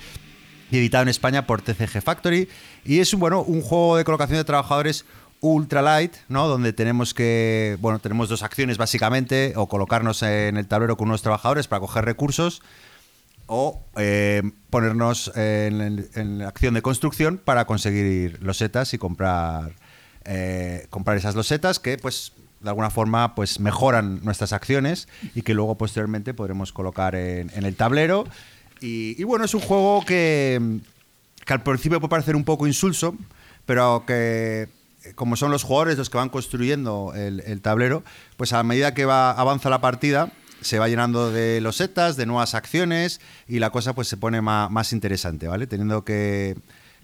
Y 0.69 0.77
editado 0.77 1.03
en 1.03 1.09
España 1.09 1.47
por 1.47 1.61
TCG 1.61 2.01
Factory. 2.01 2.49
Y 2.83 2.99
es 2.99 3.13
bueno, 3.13 3.41
un 3.41 3.61
juego 3.61 3.95
de 3.95 4.03
colocación 4.03 4.37
de 4.37 4.43
trabajadores 4.43 5.05
ultra 5.39 5.81
light, 5.81 6.13
¿no? 6.27 6.47
Donde 6.47 6.73
tenemos 6.73 7.13
que, 7.13 7.77
bueno, 7.79 7.99
tenemos 7.99 8.29
dos 8.29 8.43
acciones 8.43 8.77
básicamente, 8.77 9.53
o 9.55 9.67
colocarnos 9.67 10.23
en 10.23 10.57
el 10.57 10.67
tablero 10.67 10.97
con 10.97 11.07
unos 11.09 11.21
trabajadores 11.21 11.67
para 11.67 11.79
coger 11.79 12.05
recursos, 12.05 12.61
o 13.45 13.81
eh, 13.95 14.43
ponernos 14.69 15.31
en, 15.35 16.39
la 16.39 16.47
acción 16.47 16.73
de 16.73 16.81
construcción 16.81 17.37
para 17.37 17.65
conseguir 17.65 18.41
losetas 18.43 18.93
y 18.93 18.97
comprar, 18.97 19.73
eh, 20.25 20.87
comprar 20.89 21.17
esas 21.17 21.35
losetas 21.35 21.79
que, 21.79 21.97
pues, 21.97 22.33
de 22.59 22.69
alguna 22.69 22.89
forma 22.89 23.35
pues 23.35 23.59
mejoran 23.59 24.23
nuestras 24.23 24.53
acciones 24.53 25.07
y 25.35 25.41
que 25.41 25.53
luego 25.53 25.77
posteriormente 25.77 26.33
podremos 26.33 26.71
colocar 26.73 27.15
en, 27.15 27.51
el 27.53 27.75
tablero. 27.75 28.25
Y, 28.79 29.23
bueno, 29.23 29.45
es 29.45 29.53
un 29.53 29.61
juego 29.61 30.03
que, 30.05 30.79
que 31.45 31.53
al 31.53 31.63
principio 31.63 31.99
puede 31.99 32.09
parecer 32.09 32.35
un 32.35 32.43
poco 32.43 32.67
insulso, 32.67 33.15
pero 33.65 34.03
que 34.05 34.69
como 35.15 35.35
son 35.35 35.51
los 35.51 35.63
jugadores 35.63 35.97
los 35.97 36.09
que 36.09 36.17
van 36.17 36.29
construyendo 36.29 37.13
el, 37.15 37.61
tablero, 37.61 38.03
pues 38.35 38.53
a 38.53 38.63
medida 38.63 38.93
que 38.93 39.05
va, 39.05 39.31
avanza 39.31 39.69
la 39.69 39.81
partida, 39.81 40.31
se 40.61 40.79
va 40.79 40.87
llenando 40.87 41.31
de 41.31 41.61
losetas, 41.61 42.17
de 42.17 42.25
nuevas 42.25 42.55
acciones 42.55 43.21
y 43.47 43.59
la 43.59 43.69
cosa 43.69 43.93
pues 43.93 44.07
se 44.07 44.17
pone 44.17 44.41
más, 44.41 44.93
interesante, 44.93 45.47
¿vale? 45.47 45.67
Teniendo 45.67 46.03
que, 46.03 46.57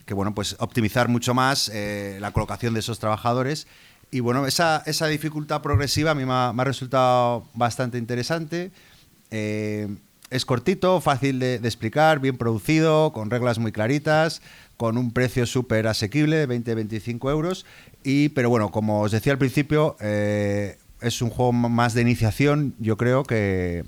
que, 0.05 0.13
bueno, 0.13 0.33
pues 0.33 0.55
optimizar 0.59 1.07
mucho 1.07 1.33
más 1.33 1.69
eh, 1.73 2.17
la 2.19 2.31
colocación 2.31 2.73
de 2.73 2.81
esos 2.81 2.99
trabajadores 2.99 3.67
Y 4.13 4.19
bueno, 4.19 4.45
esa, 4.45 4.83
esa 4.85 5.07
dificultad 5.07 5.63
progresiva 5.63 6.11
a 6.11 6.13
mí 6.13 6.23
me 6.23 6.33
ha, 6.33 6.63
resultado 6.63 7.47
bastante 7.55 7.97
interesante. 7.97 8.71
Eh, 9.31 9.87
es 10.29 10.45
cortito, 10.45 11.01
fácil 11.01 11.39
de, 11.39 11.57
de 11.57 11.67
explicar, 11.67 12.19
bien 12.19 12.37
producido, 12.37 13.11
con 13.11 13.31
reglas 13.31 13.57
muy 13.57 13.71
claritas, 13.71 14.43
con 14.77 14.99
un 14.99 15.13
precio 15.13 15.47
súper 15.47 15.87
asequible, 15.87 16.47
20-25 16.47 17.31
euros. 17.31 17.65
Y, 18.03 18.29
pero 18.29 18.51
bueno, 18.51 18.69
como 18.69 19.01
os 19.01 19.11
decía 19.11 19.33
al 19.33 19.39
principio, 19.39 19.97
eh, 19.99 20.77
es 21.01 21.23
un 21.23 21.31
juego 21.31 21.51
más 21.51 21.95
de 21.95 22.03
iniciación, 22.03 22.75
yo 22.77 22.97
creo 22.97 23.23
que, 23.23 23.83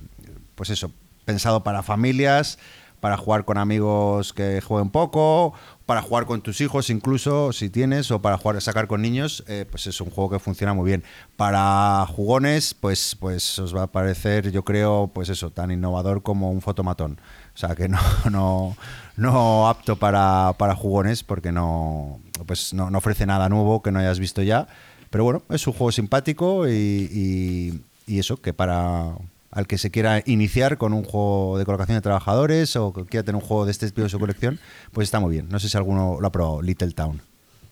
pues 0.56 0.72
eso, 0.72 0.92
pensado 1.26 1.64
para 1.64 1.84
familias, 1.84 2.58
para 3.00 3.18
jugar 3.18 3.46
con 3.46 3.60
amigos 3.60 4.34
que 4.34 4.60
jueguen 4.62 4.90
poco, 4.90 5.54
para 5.86 6.02
jugar 6.02 6.26
con 6.26 6.42
tus 6.42 6.62
hijos 6.62 6.90
incluso, 6.90 7.54
si 7.54 7.70
tienes, 7.70 8.10
o 8.12 8.22
para 8.22 8.38
jugar 8.38 8.60
sacar 8.62 8.88
con 8.88 9.02
niños, 9.02 9.44
eh, 9.48 9.66
pues 9.70 9.86
es 9.88 10.02
un 10.02 10.10
juego 10.10 10.32
que 10.32 10.40
funciona 10.40 10.74
muy 10.74 10.86
bien. 10.88 11.04
Para 11.38 12.06
jugones, 12.08 12.74
pues, 12.74 13.16
pues 13.20 13.60
os 13.60 13.76
va 13.76 13.84
a 13.84 13.88
parecer, 13.88 14.52
yo 14.52 14.64
creo, 14.64 15.12
pues 15.14 15.30
eso, 15.30 15.52
tan 15.52 15.72
innovador 15.72 16.24
como 16.24 16.50
un 16.50 16.62
fotomatón. 16.62 17.20
O 17.54 17.58
sea 17.58 17.76
que 17.76 17.88
no, 17.88 18.00
no, 18.32 18.76
no 19.16 19.68
apto 19.70 19.96
para, 19.98 20.54
para 20.58 20.76
jugones 20.76 21.24
porque 21.24 21.52
no, 21.52 22.20
pues 22.48 22.74
no, 22.74 22.90
no 22.90 22.98
ofrece 22.98 23.26
nada 23.26 23.48
nuevo 23.50 23.82
que 23.84 23.92
no 23.92 24.00
hayas 24.00 24.20
visto 24.20 24.42
ya. 24.42 24.68
Pero 25.12 25.24
bueno, 25.24 25.44
es 25.50 25.66
un 25.68 25.74
juego 25.74 25.92
simpático 25.92 26.68
y, 26.68 26.72
y- 26.74 27.82
y 28.08 28.20
eso, 28.20 28.38
que 28.38 28.54
para 28.54 29.14
al 29.56 29.66
que 29.66 29.80
se 29.80 29.90
quiera 29.90 30.22
iniciar 30.28 30.78
con 30.78 30.94
un 30.94 31.04
juego 31.04 31.58
de 31.58 31.66
colocación 31.66 31.98
de 31.98 32.02
trabajadores 32.02 32.76
o 32.76 32.94
que 32.94 33.06
quiera 33.06 33.24
tener 33.24 33.42
un 33.42 33.48
juego 33.48 33.66
de 33.66 33.72
este 33.72 33.88
estilo 33.88 34.04
de 34.04 34.10
su 34.10 34.20
colección, 34.20 34.60
pues 34.92 35.08
está 35.08 35.20
muy 35.20 35.32
bien. 35.32 35.48
No 35.50 35.58
sé 35.60 35.68
si 35.70 35.76
alguno 35.78 36.18
lo 36.22 36.28
ha 36.28 36.32
probado, 36.32 36.62
Little 36.62 36.92
Town. 36.92 37.20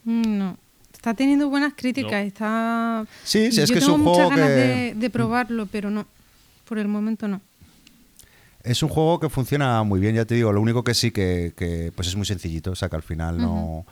Mm, 0.05 0.37
No. 0.39 0.57
Está 0.93 1.13
teniendo 1.13 1.49
buenas 1.49 1.73
críticas. 1.75 2.11
No. 2.13 2.17
Está. 2.19 3.05
Sí, 3.25 3.51
sí, 3.51 3.59
es 3.61 3.67
Yo 3.67 3.73
que 3.73 3.79
es 3.79 3.85
tengo 3.85 3.95
un 3.97 4.03
muchas 4.03 4.27
juego 4.27 4.29
ganas 4.29 4.47
que- 4.47 4.53
de, 4.55 4.93
de 4.95 5.09
probarlo, 5.09 5.65
pero 5.65 5.89
no. 5.91 6.05
Por 6.65 6.79
el 6.79 6.87
momento 6.87 7.27
no. 7.27 7.41
Es 8.63 8.81
un 8.81 8.87
juego 8.87 9.19
que 9.19 9.27
funciona 9.27 9.83
muy 9.83 9.99
bien, 9.99 10.15
ya 10.15 10.23
te 10.23 10.35
digo. 10.35 10.53
Lo 10.53 10.61
único 10.61 10.85
que 10.85 10.93
sí 10.93 11.11
que, 11.11 11.51
que, 11.57 11.91
pues 11.93 12.07
es 12.07 12.15
muy 12.15 12.25
sencillito, 12.25 12.71
o 12.71 12.75
sea 12.75 12.87
que 12.87 12.95
al 12.95 13.03
final 13.03 13.37
no, 13.37 13.85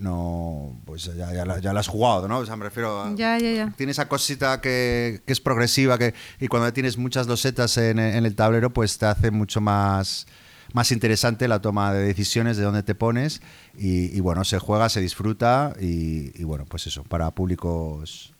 no, 0.00 0.80
pues 0.86 1.04
ya, 1.04 1.32
ya, 1.32 1.44
la- 1.44 1.58
ya 1.60 1.70
has 1.72 1.86
jugado, 1.88 2.26
¿no? 2.26 2.38
O 2.38 2.46
sea, 2.46 2.56
me 2.56 2.64
refiero 2.64 3.02
a, 3.02 3.14
Ya, 3.14 3.38
ya, 3.38 3.52
ya. 3.52 3.72
tiene 3.76 3.92
esa 3.92 4.08
cosita 4.08 4.60
que, 4.60 5.20
que 5.26 5.32
es 5.32 5.40
progresiva 5.40 5.98
que, 5.98 6.14
y 6.40 6.48
cuando 6.48 6.72
tienes 6.72 6.96
muchas 6.98 7.26
losetas 7.26 7.76
en, 7.76 7.98
en 7.98 8.24
el 8.26 8.34
tablero, 8.34 8.70
pues 8.70 8.98
te 8.98 9.06
hace 9.06 9.30
mucho 9.30 9.60
más, 9.60 10.26
más 10.72 10.90
interesante 10.90 11.46
la 11.48 11.60
toma 11.60 11.92
de 11.92 12.02
decisiones 12.04 12.56
de 12.56 12.62
dónde 12.64 12.82
te 12.82 12.94
pones 12.94 13.42
y, 13.78 14.16
y 14.16 14.20
bueno, 14.20 14.44
se 14.44 14.58
juega, 14.58 14.88
se 14.88 15.00
disfruta 15.00 15.74
y, 15.80 16.32
y 16.40 16.44
bueno, 16.44 16.64
pues 16.66 16.86
eso, 16.86 17.02
para 17.04 17.30
públicos 17.30 18.32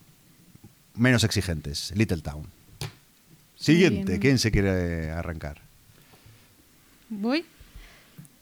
menos 0.96 1.24
exigentes. 1.24 1.92
Little 1.94 2.20
Town. 2.22 2.46
Siguiente. 3.56 4.18
¿quién 4.18 4.38
se 4.38 4.50
quiere 4.50 5.10
arrancar? 5.10 5.58
¿Voy? 7.10 7.44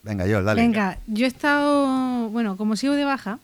Venga, 0.03 0.27
yo, 0.27 0.43
dale. 0.43 0.61
Venga, 0.63 0.99
yo 1.07 1.25
he 1.25 1.29
estado, 1.29 2.29
bueno, 2.31 2.57
como 2.57 2.77
sigo 2.77 2.95
de 2.95 3.05
baja, 3.05 3.39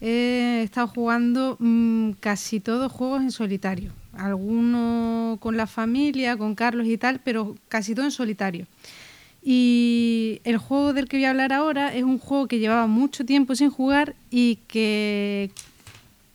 he 0.00 0.62
estado 0.64 0.88
jugando 0.88 1.56
mm, 1.60 2.12
casi 2.20 2.60
todos 2.60 2.90
juegos 2.92 3.22
en 3.22 3.30
solitario. 3.30 3.92
Algunos 4.12 5.38
con 5.40 5.56
la 5.56 5.66
familia, 5.66 6.36
con 6.36 6.54
Carlos 6.54 6.86
y 6.86 6.98
tal, 6.98 7.20
pero 7.24 7.56
casi 7.68 7.94
todo 7.94 8.04
en 8.04 8.10
solitario. 8.10 8.66
Y 9.42 10.40
el 10.44 10.56
juego 10.58 10.92
del 10.92 11.06
que 11.06 11.18
voy 11.18 11.24
a 11.26 11.30
hablar 11.30 11.52
ahora 11.52 11.94
es 11.94 12.02
un 12.04 12.18
juego 12.18 12.48
que 12.48 12.58
llevaba 12.58 12.86
mucho 12.86 13.24
tiempo 13.26 13.54
sin 13.54 13.70
jugar 13.70 14.14
y 14.30 14.56
que 14.68 15.50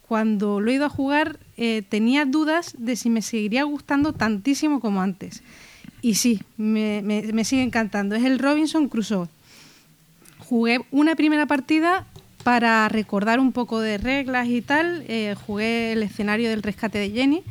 cuando 0.08 0.60
lo 0.60 0.70
he 0.72 0.76
ido 0.76 0.86
a 0.86 0.90
jugar 0.90 1.40
eh, 1.58 1.84
tenía 1.88 2.26
dudas 2.26 2.76
de 2.78 2.96
si 2.96 3.10
me 3.10 3.22
seguiría 3.22 3.64
gustando 3.64 4.14
tantísimo 4.14 4.80
como 4.80 5.02
antes. 5.02 5.42
Y 6.02 6.16
sí, 6.16 6.42
me, 6.58 7.02
me- 7.04 7.34
me 7.34 7.44
sigue 7.44 7.64
encantando. 7.64 8.16
Es 8.16 8.24
el 8.24 8.40
Robinson 8.40 8.88
Crusoe. 8.90 9.28
Jugué 10.50 10.80
una 10.90 11.16
primera 11.16 11.46
partida 11.46 12.08
para 12.44 12.90
recordar 12.90 13.40
un 13.40 13.52
poco 13.52 13.80
de 13.82 14.00
reglas 14.00 14.48
y 14.48 14.62
tal. 14.62 15.04
eh, 15.08 15.36
jugué 15.46 15.92
el 15.94 16.02
escenario 16.02 16.50
del 16.50 16.64
rescate 16.64 16.98
de 16.98 17.12
Jenny 17.12 17.44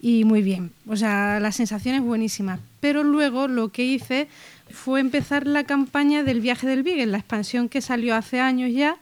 y 0.00 0.24
muy 0.24 0.42
bien. 0.42 0.72
O 0.88 0.96
sea, 0.96 1.38
la 1.38 1.52
sensación 1.52 1.94
es 1.94 2.02
buenísima. 2.02 2.58
Pero 2.80 3.04
luego 3.04 3.46
lo 3.46 3.68
que 3.68 3.84
hice 3.84 4.26
fue 4.70 4.98
empezar 4.98 5.46
la 5.46 5.62
campaña 5.64 6.24
del 6.24 6.40
viaje 6.40 6.66
del 6.66 6.82
Beagle, 6.82 7.06
la 7.06 7.18
expansión 7.18 7.68
que 7.68 7.80
salió 7.80 8.16
hace 8.16 8.40
años 8.40 8.72
ya 8.72 8.96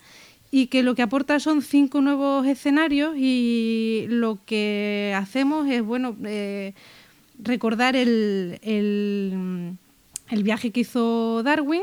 y 0.51 0.67
que 0.67 0.83
lo 0.83 0.95
que 0.95 1.01
aporta 1.03 1.41
son 1.41 1.63
cinco 1.63 2.03
nuevos 2.03 2.47
escenarios 2.47 3.15
y 3.17 4.05
lo 4.09 4.37
que 4.45 5.15
hacemos 5.17 5.67
es, 5.69 5.83
bueno, 5.83 6.15
eh, 6.25 6.75
recordar 7.43 7.97
el, 7.97 8.59
el- 8.63 9.73
el 10.29 10.43
viaje 10.43 10.73
que 10.73 10.81
hizo 10.81 11.43
Darwin. 11.43 11.83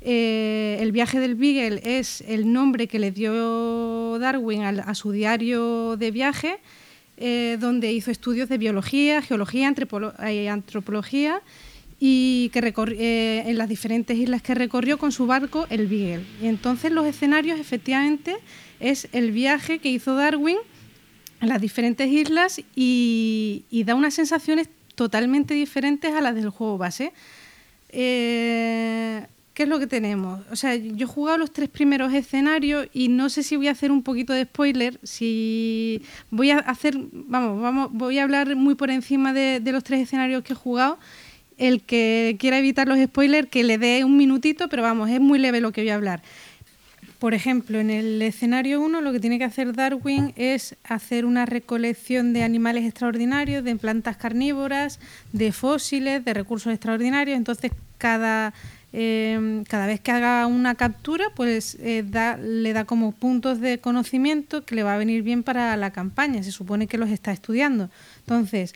Eh, 0.00 0.78
el 0.80 0.92
viaje 0.92 1.18
del 1.18 1.34
Beagle 1.34 1.80
es 1.82 2.22
el 2.22 2.52
nombre 2.52 2.86
que 2.86 2.98
le 2.98 3.10
dio 3.10 4.18
Darwin 4.18 4.62
a, 4.62 4.94
su 4.94 5.12
diario 5.12 5.96
de 5.96 6.10
viaje, 6.10 6.58
eh, 7.16 7.56
donde 7.60 7.92
hizo 7.92 8.10
estudios 8.10 8.48
de 8.48 8.58
biología, 8.58 9.22
geología, 9.22 9.74
eh, 10.26 10.48
antropología 10.48 11.42
y 12.00 12.50
que 12.52 12.60
eh, 12.60 13.42
en 13.46 13.58
las 13.58 13.68
diferentes 13.68 14.16
islas 14.16 14.40
que 14.40 14.54
recorrió 14.54 14.98
con 14.98 15.10
su 15.10 15.26
barco 15.26 15.66
el 15.70 15.86
Beagle. 15.88 16.24
Y 16.40 16.46
entonces 16.46 16.92
los 16.92 17.06
escenarios 17.06 17.58
efectivamente 17.58 18.36
es 18.78 19.08
el 19.12 19.32
viaje 19.32 19.80
que 19.80 19.88
hizo 19.88 20.14
Darwin 20.14 20.58
en 21.40 21.48
las 21.48 21.60
diferentes 21.60 22.08
islas 22.08 22.60
y, 22.76 23.64
da 23.84 23.94
unas 23.94 24.14
sensaciones 24.14 24.68
totalmente 24.94 25.54
diferentes 25.54 26.14
a 26.14 26.20
las 26.20 26.34
del 26.34 26.50
juego 26.50 26.78
base. 26.78 27.12
¿Qué 29.58 29.64
es 29.64 29.68
lo 29.68 29.80
que 29.80 29.88
tenemos? 29.88 30.40
O 30.52 30.54
sea, 30.54 30.76
yo 30.76 31.04
he 31.04 31.10
jugado 31.10 31.36
los 31.36 31.52
tres 31.52 31.68
primeros 31.68 32.14
escenarios 32.14 32.86
y 32.92 33.08
no 33.08 33.28
sé 33.28 33.42
si 33.42 33.56
voy 33.56 33.66
a 33.66 33.72
hacer 33.72 33.90
un 33.90 34.04
poquito 34.04 34.32
de 34.32 34.44
spoiler, 34.44 35.00
si 35.02 36.00
voy 36.30 36.52
a 36.52 36.58
hacer, 36.58 36.96
vamos, 37.10 37.60
vamos, 37.60 37.88
voy 37.92 38.20
a 38.20 38.22
hablar 38.22 38.54
muy 38.54 38.76
por 38.76 38.88
encima 38.88 39.32
de, 39.32 39.58
de 39.58 39.72
los 39.72 39.82
tres 39.82 40.02
escenarios 40.02 40.44
que 40.44 40.52
he 40.52 40.56
jugado. 40.56 41.00
El 41.56 41.82
que 41.82 42.36
quiera 42.38 42.60
evitar 42.60 42.86
los 42.86 43.00
spoilers, 43.02 43.48
que 43.48 43.64
le 43.64 43.78
dé 43.78 44.04
un 44.04 44.16
minutito, 44.16 44.68
pero 44.68 44.84
vamos, 44.84 45.10
es 45.10 45.18
muy 45.18 45.40
leve 45.40 45.60
lo 45.60 45.72
que 45.72 45.80
voy 45.80 45.90
a 45.90 45.96
hablar. 45.96 46.22
Por 47.18 47.34
ejemplo, 47.34 47.80
en 47.80 47.90
el 47.90 48.22
escenario 48.22 48.80
1 48.80 49.00
lo 49.00 49.10
que 49.10 49.18
tiene 49.18 49.38
que 49.38 49.44
hacer 49.44 49.72
Darwin 49.72 50.34
es 50.36 50.76
hacer 50.84 51.24
una 51.24 51.46
recolección 51.46 52.32
de 52.32 52.44
animales 52.44 52.84
extraordinarios, 52.84 53.64
de 53.64 53.74
plantas 53.74 54.16
carnívoras, 54.18 55.00
de 55.32 55.50
fósiles, 55.50 56.24
de 56.24 56.32
recursos 56.32 56.72
extraordinarios. 56.72 57.36
Entonces, 57.36 57.72
cada, 57.98 58.54
eh, 59.00 59.62
cada 59.68 59.86
vez 59.86 60.00
que 60.00 60.10
haga 60.10 60.44
una 60.48 60.74
captura, 60.74 61.26
pues 61.36 61.76
eh, 61.80 62.02
da- 62.04 62.36
le 62.36 62.72
da 62.72 62.84
como 62.84 63.12
puntos 63.12 63.60
de 63.60 63.78
conocimiento 63.78 64.64
que 64.64 64.74
le 64.74 64.82
va 64.82 64.94
a 64.94 64.98
venir 64.98 65.22
bien 65.22 65.44
para 65.44 65.76
la 65.76 65.92
campaña. 65.92 66.42
Se 66.42 66.50
supone 66.50 66.88
que 66.88 66.98
los 66.98 67.08
está 67.10 67.30
estudiando. 67.30 67.90
Entonces, 68.20 68.74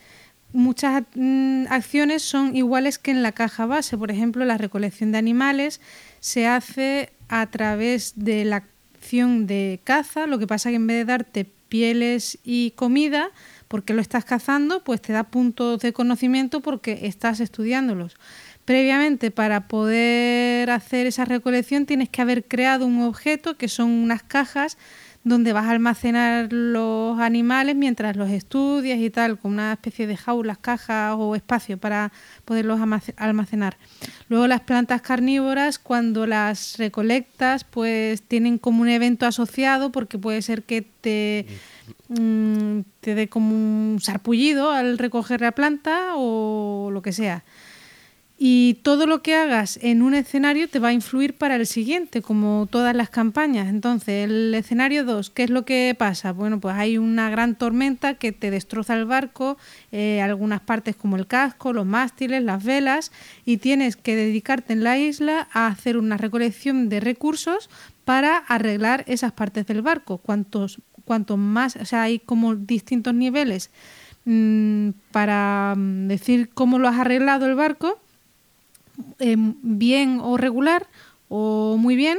muchas 0.53 1.03
mm, 1.17 1.65
acciones 1.71 2.23
son 2.23 2.55
iguales 2.55 2.99
que 3.01 3.11
en 3.11 3.25
la 3.25 3.33
caja 3.33 3.67
base. 3.67 3.99
Por 3.99 4.13
ejemplo, 4.13 4.45
la 4.45 4.59
recolección 4.59 5.11
de 5.11 5.19
animales 5.19 5.81
se 6.21 6.47
hace 6.47 7.11
a 7.29 7.47
través 7.49 8.13
de 8.15 8.45
la 8.45 8.63
acción 8.95 9.49
de 9.49 9.81
caza, 9.83 10.29
lo 10.29 10.39
que 10.39 10.47
pasa 10.47 10.71
que 10.71 10.77
en 10.77 10.87
vez 10.87 10.99
de 10.99 11.05
darte 11.05 11.47
pieles 11.69 12.39
y 12.45 12.71
comida, 12.77 13.31
porque 13.67 13.95
lo 13.95 14.03
estás 14.03 14.25
cazando, 14.25 14.85
pues 14.85 15.01
te 15.03 15.13
da 15.13 15.25
puntos 15.25 15.81
de 15.81 15.93
conocimiento 15.93 16.61
porque 16.61 17.01
estás 17.07 17.41
estudiándolos. 17.41 18.15
Previamente, 18.65 19.31
para 19.33 19.67
poder 19.67 20.71
hacer 20.71 21.07
esa 21.07 21.25
recolección, 21.25 21.85
tienes 21.85 22.09
que 22.09 22.23
haber 22.23 22.45
creado 22.45 22.87
un 22.87 23.03
objeto 23.03 23.57
que 23.57 23.69
son 23.69 23.91
unas 23.91 24.23
cajas 24.23 24.79
donde 25.25 25.53
vas 25.53 25.67
a 25.67 25.71
almacenar 25.71 26.53
los 26.53 27.19
animales 27.21 27.77
mientras 27.77 28.17
los 28.17 28.29
estudias 28.31 28.99
y 28.99 29.09
tal, 29.11 29.39
con 29.39 29.53
una 29.53 29.73
especie 29.73 30.07
de 30.09 30.17
jaulas, 30.17 30.59
cajas 30.59 31.15
o 31.17 31.37
espacio 31.37 31.79
para 31.79 32.13
poderlos 32.45 32.81
almace- 32.81 33.15
almacenar. 33.17 33.77
Luego 34.29 34.49
las 34.49 34.61
plantas 34.63 35.01
carnívoras, 35.03 35.79
cuando 35.79 36.27
las 36.27 36.77
recolectas, 36.79 37.63
pues 37.63 38.23
tienen 38.23 38.59
como 38.59 38.83
un 38.83 38.89
evento 38.89 39.27
asociado, 39.27 39.93
porque 39.93 40.19
puede 40.19 40.43
ser 40.43 40.65
que 40.65 40.83
te, 40.83 41.47
mm, 42.09 42.81
te 43.01 43.15
dé 43.15 43.29
como 43.29 43.55
un 43.55 43.99
sarpullido 44.01 44.73
al 44.73 44.99
recoger 44.99 45.41
la 45.41 45.53
planta 45.53 46.15
o 46.17 46.91
lo 46.93 47.01
que 47.01 47.13
sea. 47.13 47.45
Y 48.45 48.81
todo 48.83 49.07
lo 49.07 49.23
que 49.23 49.37
hagas 49.37 49.79
en 49.83 50.03
un 50.03 50.15
escenario 50.15 50.69
te 50.69 50.81
va 50.81 50.89
a 50.89 50.93
influir 50.93 51.39
para 51.39 51.55
el 51.55 51.65
siguiente, 51.65 52.23
como 52.23 52.67
todas 52.69 52.93
las 52.93 53.09
campañas. 53.09 53.69
Entonces, 53.69 54.25
el 54.25 54.53
escenario 54.53 55.05
2, 55.05 55.31
¿qué 55.31 55.45
es 55.45 55.51
lo 55.51 55.65
que 55.65 55.95
pasa? 55.97 56.33
Bueno, 56.33 56.59
pues 56.59 56.75
hay 56.75 56.99
una 56.99 57.31
gran 57.31 57.55
tormenta 57.55 58.15
que 58.15 58.33
te 58.33 58.51
destroza 58.51 58.95
el 58.95 59.05
barco, 59.05 59.59
eh, 59.93 60.21
algunas 60.21 60.61
partes 60.61 60.97
como 60.97 61.15
el 61.15 61.29
casco, 61.29 61.73
los 61.73 61.87
mástiles, 61.87 62.43
las 62.43 62.65
velas, 62.65 63.13
y 63.45 63.59
tienes 63.59 63.95
que 63.95 64.17
dedicarte 64.17 64.73
en 64.73 64.83
la 64.83 64.99
isla 64.99 65.47
a 65.53 65.69
hacer 65.69 65.97
una 65.97 66.17
recolección 66.17 66.89
de 66.89 66.99
recursos 66.99 67.71
para 68.05 68.39
arreglar 68.39 69.05
esas 69.07 69.31
partes 69.31 69.69
del 69.69 69.83
barco. 69.83 70.19
Cuantos 70.19 70.81
cuanto 71.05 71.37
más, 71.37 71.77
o 71.77 71.85
sea, 71.85 72.03
hay 72.03 72.19
como 72.19 72.57
distintos 72.57 73.15
niveles 73.15 73.71
mm, 74.25 74.89
para 75.13 75.75
mm, 75.77 76.09
decir 76.09 76.51
cómo 76.53 76.81
lo 76.81 76.89
has 76.89 76.99
arreglado 76.99 77.47
el 77.47 77.55
barco, 77.55 78.01
eh, 79.19 79.37
bien 79.39 80.21
o 80.21 80.37
regular 80.37 80.87
o 81.29 81.77
muy 81.79 81.97
bien, 81.97 82.19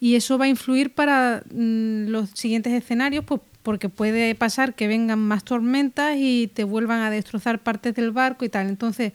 y 0.00 0.16
eso 0.16 0.38
va 0.38 0.46
a 0.46 0.48
influir 0.48 0.94
para 0.94 1.42
mm, 1.50 2.08
los 2.08 2.30
siguientes 2.30 2.72
escenarios, 2.72 3.24
pues 3.24 3.40
porque 3.62 3.88
puede 3.88 4.34
pasar 4.34 4.74
que 4.74 4.86
vengan 4.86 5.18
más 5.18 5.42
tormentas 5.42 6.16
y 6.18 6.50
te 6.52 6.64
vuelvan 6.64 7.00
a 7.00 7.10
destrozar 7.10 7.60
partes 7.60 7.94
del 7.94 8.10
barco 8.10 8.44
y 8.44 8.50
tal. 8.50 8.68
Entonces, 8.68 9.14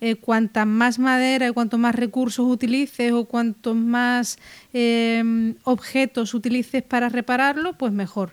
eh, 0.00 0.16
cuanta 0.16 0.64
más 0.64 0.98
madera 0.98 1.46
y 1.46 1.52
cuanto 1.52 1.76
más 1.76 1.94
recursos 1.94 2.46
utilices 2.46 3.12
o 3.12 3.26
cuantos 3.26 3.76
más 3.76 4.38
eh, 4.72 5.54
objetos 5.64 6.32
utilices 6.32 6.82
para 6.82 7.10
repararlo, 7.10 7.74
pues 7.74 7.92
mejor. 7.92 8.32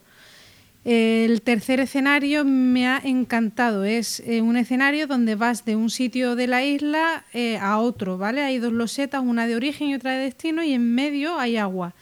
El 0.89 1.41
tercer 1.41 1.81
escenario 1.81 2.45
me 2.45 2.87
ha 2.87 3.01
encantado. 3.03 3.83
Es 3.83 4.21
eh, 4.21 4.41
un 4.41 4.55
escenario 4.55 5.05
donde 5.05 5.35
vas 5.35 5.65
de 5.65 5.75
un 5.75 5.89
sitio 5.89 6.37
de 6.37 6.47
la 6.47 6.63
isla 6.63 7.25
a 7.61 7.77
otro, 7.79 8.17
¿vale? 8.17 8.41
Hay 8.41 8.59
dos 8.59 8.71
losetas, 8.71 9.21
una 9.21 9.47
de 9.47 9.57
origen 9.57 9.89
y 9.89 9.95
otra 9.95 10.13
de 10.13 10.19
destino, 10.19 10.63
y 10.63 10.71
en 10.71 10.95
medio 10.95 11.37
hay 11.37 11.57
agua. 11.57 11.93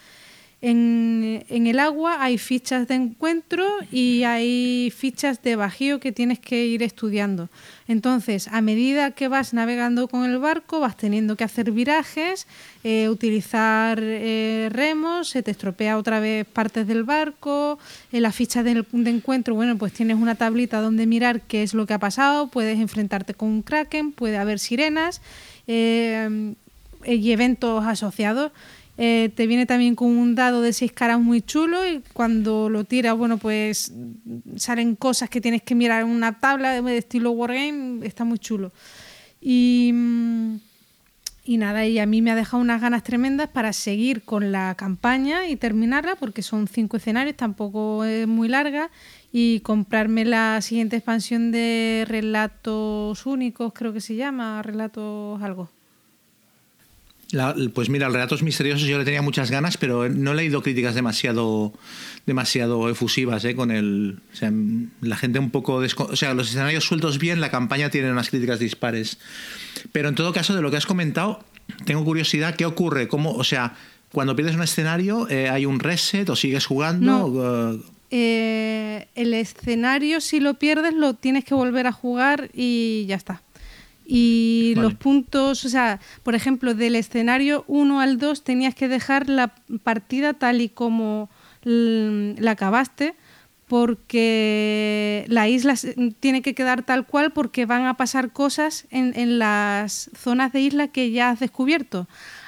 En, 0.68 1.46
el 1.48 1.80
agua 1.80 2.24
hay 2.24 2.40
fichas 2.40 2.88
de 2.88 2.96
encuentro 2.96 3.68
y 3.92 4.24
hay 4.24 4.92
fichas 4.96 5.44
de 5.44 5.56
bajío 5.56 6.00
que 6.00 6.12
tienes 6.12 6.40
que 6.40 6.66
ir 6.66 6.82
estudiando. 6.82 7.50
Entonces, 7.88 8.48
a 8.48 8.62
medida 8.62 9.12
que 9.12 9.28
vas 9.28 9.54
navegando 9.54 10.08
con 10.08 10.26
el 10.26 10.40
barco, 10.40 10.80
vas 10.80 10.98
teniendo 10.98 11.36
que 11.36 11.44
hacer 11.44 11.72
virajes, 11.72 12.48
eh, 12.84 13.10
utilizar 13.10 14.00
eh, 14.02 14.70
remos, 14.72 15.30
se 15.30 15.44
te 15.44 15.52
estropea 15.52 15.98
otra 15.98 16.20
vez 16.20 16.48
partes 16.48 16.88
del 16.88 17.04
barco, 17.04 17.78
en 18.12 18.24
la 18.24 18.32
ficha 18.32 18.64
de, 18.64 18.84
encuentro, 18.92 19.54
bueno, 19.54 19.78
pues 19.78 19.94
tienes 19.94 20.18
una 20.18 20.34
tablita 20.34 20.82
donde 20.82 21.06
mirar 21.06 21.42
qué 21.42 21.62
es 21.62 21.76
lo 21.76 21.86
que 21.86 21.94
ha 21.94 22.00
pasado, 22.00 22.48
puedes 22.48 22.80
enfrentarte 22.80 23.36
con 23.36 23.50
un 23.50 23.62
kraken, 23.62 24.12
puede 24.12 24.38
haber 24.38 24.58
sirenas 24.58 25.22
eh, 25.68 26.56
y 27.06 27.32
eventos 27.32 27.86
asociados. 27.86 28.52
Eh, 28.98 29.30
te 29.36 29.46
viene 29.46 29.66
también 29.66 29.94
con 29.96 30.08
un 30.08 30.36
dado 30.36 30.62
de 30.62 30.72
seis 30.72 30.92
caras 30.92 31.20
muy 31.20 31.42
chulo 31.42 31.86
y 31.86 32.02
cuando 32.14 32.70
lo 32.70 32.86
tiras, 32.86 33.18
bueno, 33.18 33.38
pues 33.38 33.92
salen 34.56 34.96
cosas 34.96 35.30
que 35.30 35.42
tienes 35.42 35.64
que 35.64 35.76
mirar 35.76 36.04
en 36.04 36.08
una 36.08 36.40
tabla 36.40 36.82
de 36.82 36.98
estilo 36.98 37.32
Wargame, 37.32 38.06
está 38.06 38.24
muy 38.24 38.40
chulo. 38.40 38.72
Y, 39.42 39.92
mm, 39.94 40.56
y 41.44 41.58
nada, 41.58 41.86
y 41.86 42.00
a 42.00 42.06
mí 42.06 42.22
me 42.22 42.32
ha 42.32 42.36
dejado 42.36 42.62
unas 42.62 42.82
ganas 42.82 43.04
tremendas 43.04 43.50
para 43.50 43.74
seguir 43.74 44.24
con 44.24 44.52
la 44.52 44.76
campaña 44.76 45.48
y 45.48 45.58
terminarla, 45.58 46.16
porque 46.16 46.42
son 46.42 46.68
cinco 46.68 46.98
escenarios, 46.98 47.36
tampoco 47.36 48.06
es 48.06 48.28
muy 48.28 48.48
larga, 48.48 48.90
y 49.32 49.60
comprarme 49.60 50.26
la 50.26 50.62
siguiente 50.62 50.96
expansión 50.96 51.52
de 51.52 52.06
relatos 52.08 53.26
únicos, 53.26 53.74
creo 53.74 53.94
que 53.94 54.02
se 54.02 54.16
llama, 54.16 54.62
relatos 54.64 55.42
algo 55.44 55.70
pues 57.74 57.90
mira, 57.90 58.08
el 58.08 58.14
Relatos 58.14 58.44
Misteriosos 58.44 58.88
yo 58.88 58.98
le 58.98 59.06
tenía 59.06 59.22
muchas 59.22 59.52
ganas, 59.52 59.78
pero 59.78 60.10
no 60.10 60.32
he 60.32 60.36
leído 60.36 60.62
críticas 60.62 60.96
demasiado, 60.96 61.74
demasiado 62.26 62.90
efusivas 62.90 63.44
¿eh? 63.46 63.56
con 63.56 63.72
el. 63.72 64.20
O 64.34 64.36
sea, 64.36 64.52
la 65.02 65.16
gente 65.16 65.40
un 65.40 65.52
poco. 65.52 65.76
O 65.76 66.16
sea, 66.16 66.34
los 66.34 66.50
escenarios 66.50 66.86
sueltos 66.86 67.20
bien, 67.20 67.42
la 67.42 67.52
campaña 67.52 67.90
tiene 67.90 68.12
unas 68.12 68.30
críticas 68.30 68.60
dispares. 68.60 69.18
Pero 69.92 70.10
en 70.10 70.16
todo 70.16 70.34
caso, 70.34 70.56
de 70.56 70.62
lo 70.62 70.72
que 70.72 70.78
has 70.78 70.86
comentado, 70.86 71.44
tengo 71.86 72.04
curiosidad, 72.04 72.56
¿qué 72.56 72.66
ocurre? 72.66 73.08
¿Cómo, 73.08 73.34
o 73.34 73.44
sea, 73.44 73.76
cuando 74.12 74.36
pierdes 74.36 74.56
un 74.56 74.64
escenario, 74.64 75.28
eh, 75.30 75.50
¿hay 75.50 75.66
un 75.66 75.80
reset 75.80 76.30
o 76.30 76.36
sigues 76.36 76.66
jugando? 76.66 77.82
Eh, 78.12 79.08
el 79.16 79.34
escenario, 79.34 80.22
si 80.22 80.40
lo 80.40 80.54
pierdes, 80.54 80.94
lo 80.94 81.16
tienes 81.16 81.44
que 81.44 81.56
volver 81.56 81.88
a 81.88 81.92
jugar 81.92 82.50
y 82.54 83.06
ya 83.08 83.16
está. 83.16 83.42
Y 84.06 84.74
los 84.78 84.94
puntos, 84.94 85.66
o 85.66 85.70
sea, 85.70 86.00
por 86.24 86.36
ejemplo, 86.36 86.76
del 86.76 86.96
escenario 86.96 87.64
1 87.68 88.00
al 88.00 88.18
2 88.20 88.44
tenías 88.44 88.76
que 88.76 88.88
dejar 88.88 89.30
la 89.30 89.56
partida 89.84 90.34
tal 90.34 90.62
y 90.62 90.70
como 90.70 91.30
la 91.64 92.52
acabaste, 92.52 93.16
porque 93.68 95.26
la 95.28 95.48
isla 95.48 95.74
tiene 96.20 96.44
que 96.44 96.54
quedar 96.54 96.84
tal 96.84 97.08
cual 97.08 97.32
porque 97.32 97.66
van 97.66 97.86
a 97.86 97.98
pasar 97.98 98.32
cosas 98.32 98.86
en, 98.92 99.14
en 99.16 99.40
las 99.40 100.12
zonas 100.16 100.54
de 100.54 100.62
isla 100.62 100.88
que 100.88 101.10
ya 101.10 101.32
has 101.32 101.40
descubierto. 101.40 102.08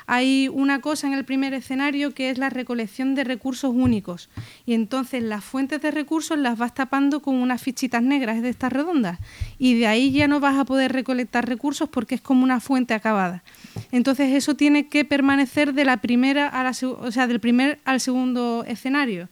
Hay 0.10 0.48
una 0.48 0.80
cosa 0.80 1.06
en 1.06 1.14
el 1.14 1.26
primer 1.26 1.54
escenario 1.54 2.14
que 2.14 2.30
es 2.30 2.38
la 2.38 2.50
recolección 2.50 3.14
de 3.14 3.26
recursos 3.26 3.74
únicos 3.76 4.30
y 4.66 4.74
entonces 4.74 5.22
las 5.22 5.44
fuentes 5.44 5.82
de 5.82 5.92
recursos 5.92 6.40
las 6.40 6.58
vas 6.58 6.74
tapando 6.74 7.22
con 7.22 7.36
unas 7.36 7.62
fichitas 7.62 8.02
negras 8.02 8.42
de 8.42 8.48
estas 8.48 8.72
redondas 8.72 9.20
y 9.60 9.78
de 9.78 9.86
ahí 9.86 10.12
ya 10.12 10.30
no 10.30 10.40
vas 10.40 10.58
a 10.58 10.64
poder 10.64 10.94
recolectar 10.94 11.48
recursos 11.48 11.90
porque 11.90 12.16
es 12.16 12.22
como 12.22 12.46
una 12.46 12.62
fuente 12.62 12.94
acabada. 12.94 13.44
Entonces 13.92 14.34
eso 14.34 14.56
tiene 14.56 14.88
que 14.88 15.04
permanecer 15.04 15.74
de 15.74 15.84
la 15.84 15.98
primera 15.98 16.48
a 16.48 16.64
la, 16.64 16.72
o 16.72 17.12
sea, 17.12 17.28
del 17.28 17.42
primer 17.42 17.80
al 17.84 18.00
segundo 18.00 18.64
escenario. 18.66 19.28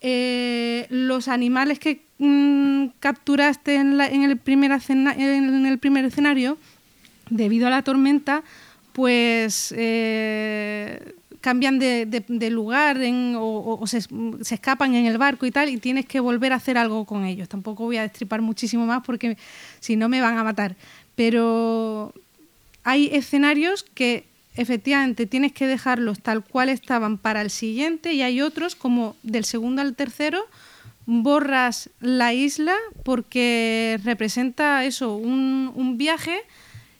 Eh, 0.00 0.86
los 0.88 1.28
animales 1.28 1.78
que 1.78 2.06
mm, 2.16 2.86
capturaste 3.00 3.74
en, 3.74 4.00
el 4.00 4.38
primer 4.38 4.72
en 4.88 5.66
el 5.66 5.78
primer 5.78 6.06
escenario, 6.06 6.56
debido 7.28 7.66
a 7.66 7.70
la 7.70 7.82
tormenta, 7.82 8.42
pues 8.92 9.74
eh, 9.76 11.14
cambian 11.40 11.78
de, 11.78 12.50
lugar 12.50 12.98
o, 13.36 13.86
se, 13.86 13.98
escapan 14.54 14.94
en 14.94 15.06
el 15.06 15.18
barco 15.18 15.46
y 15.46 15.50
tal, 15.50 15.68
y 15.68 15.78
tienes 15.78 16.06
que 16.06 16.20
volver 16.20 16.52
a 16.52 16.56
hacer 16.56 16.76
algo 16.76 17.04
con 17.04 17.24
ellos. 17.24 17.48
Tampoco 17.48 17.84
voy 17.84 17.96
a 17.96 18.02
destripar 18.02 18.42
muchísimo 18.42 18.86
más 18.86 19.02
porque 19.04 19.36
si 19.80 19.96
no 19.96 20.08
me 20.08 20.20
van 20.20 20.38
a 20.38 20.44
matar. 20.44 20.76
Pero 21.14 22.12
hay 22.84 23.08
escenarios 23.12 23.82
que 23.82 24.24
efectivamente 24.56 25.26
tienes 25.26 25.52
que 25.52 25.66
dejarlos 25.66 26.20
tal 26.20 26.44
cual 26.44 26.68
estaban 26.68 27.18
para 27.18 27.40
el 27.40 27.50
siguiente 27.50 28.12
y 28.12 28.22
hay 28.22 28.40
otros 28.40 28.74
como 28.74 29.16
del 29.22 29.44
segundo 29.44 29.80
al 29.80 29.94
tercero 29.94 30.44
borras 31.06 31.90
la 32.00 32.32
isla 32.32 32.74
porque 33.04 33.98
representa 34.04 34.84
eso, 34.84 35.14
un, 35.14 35.96
viaje 35.96 36.40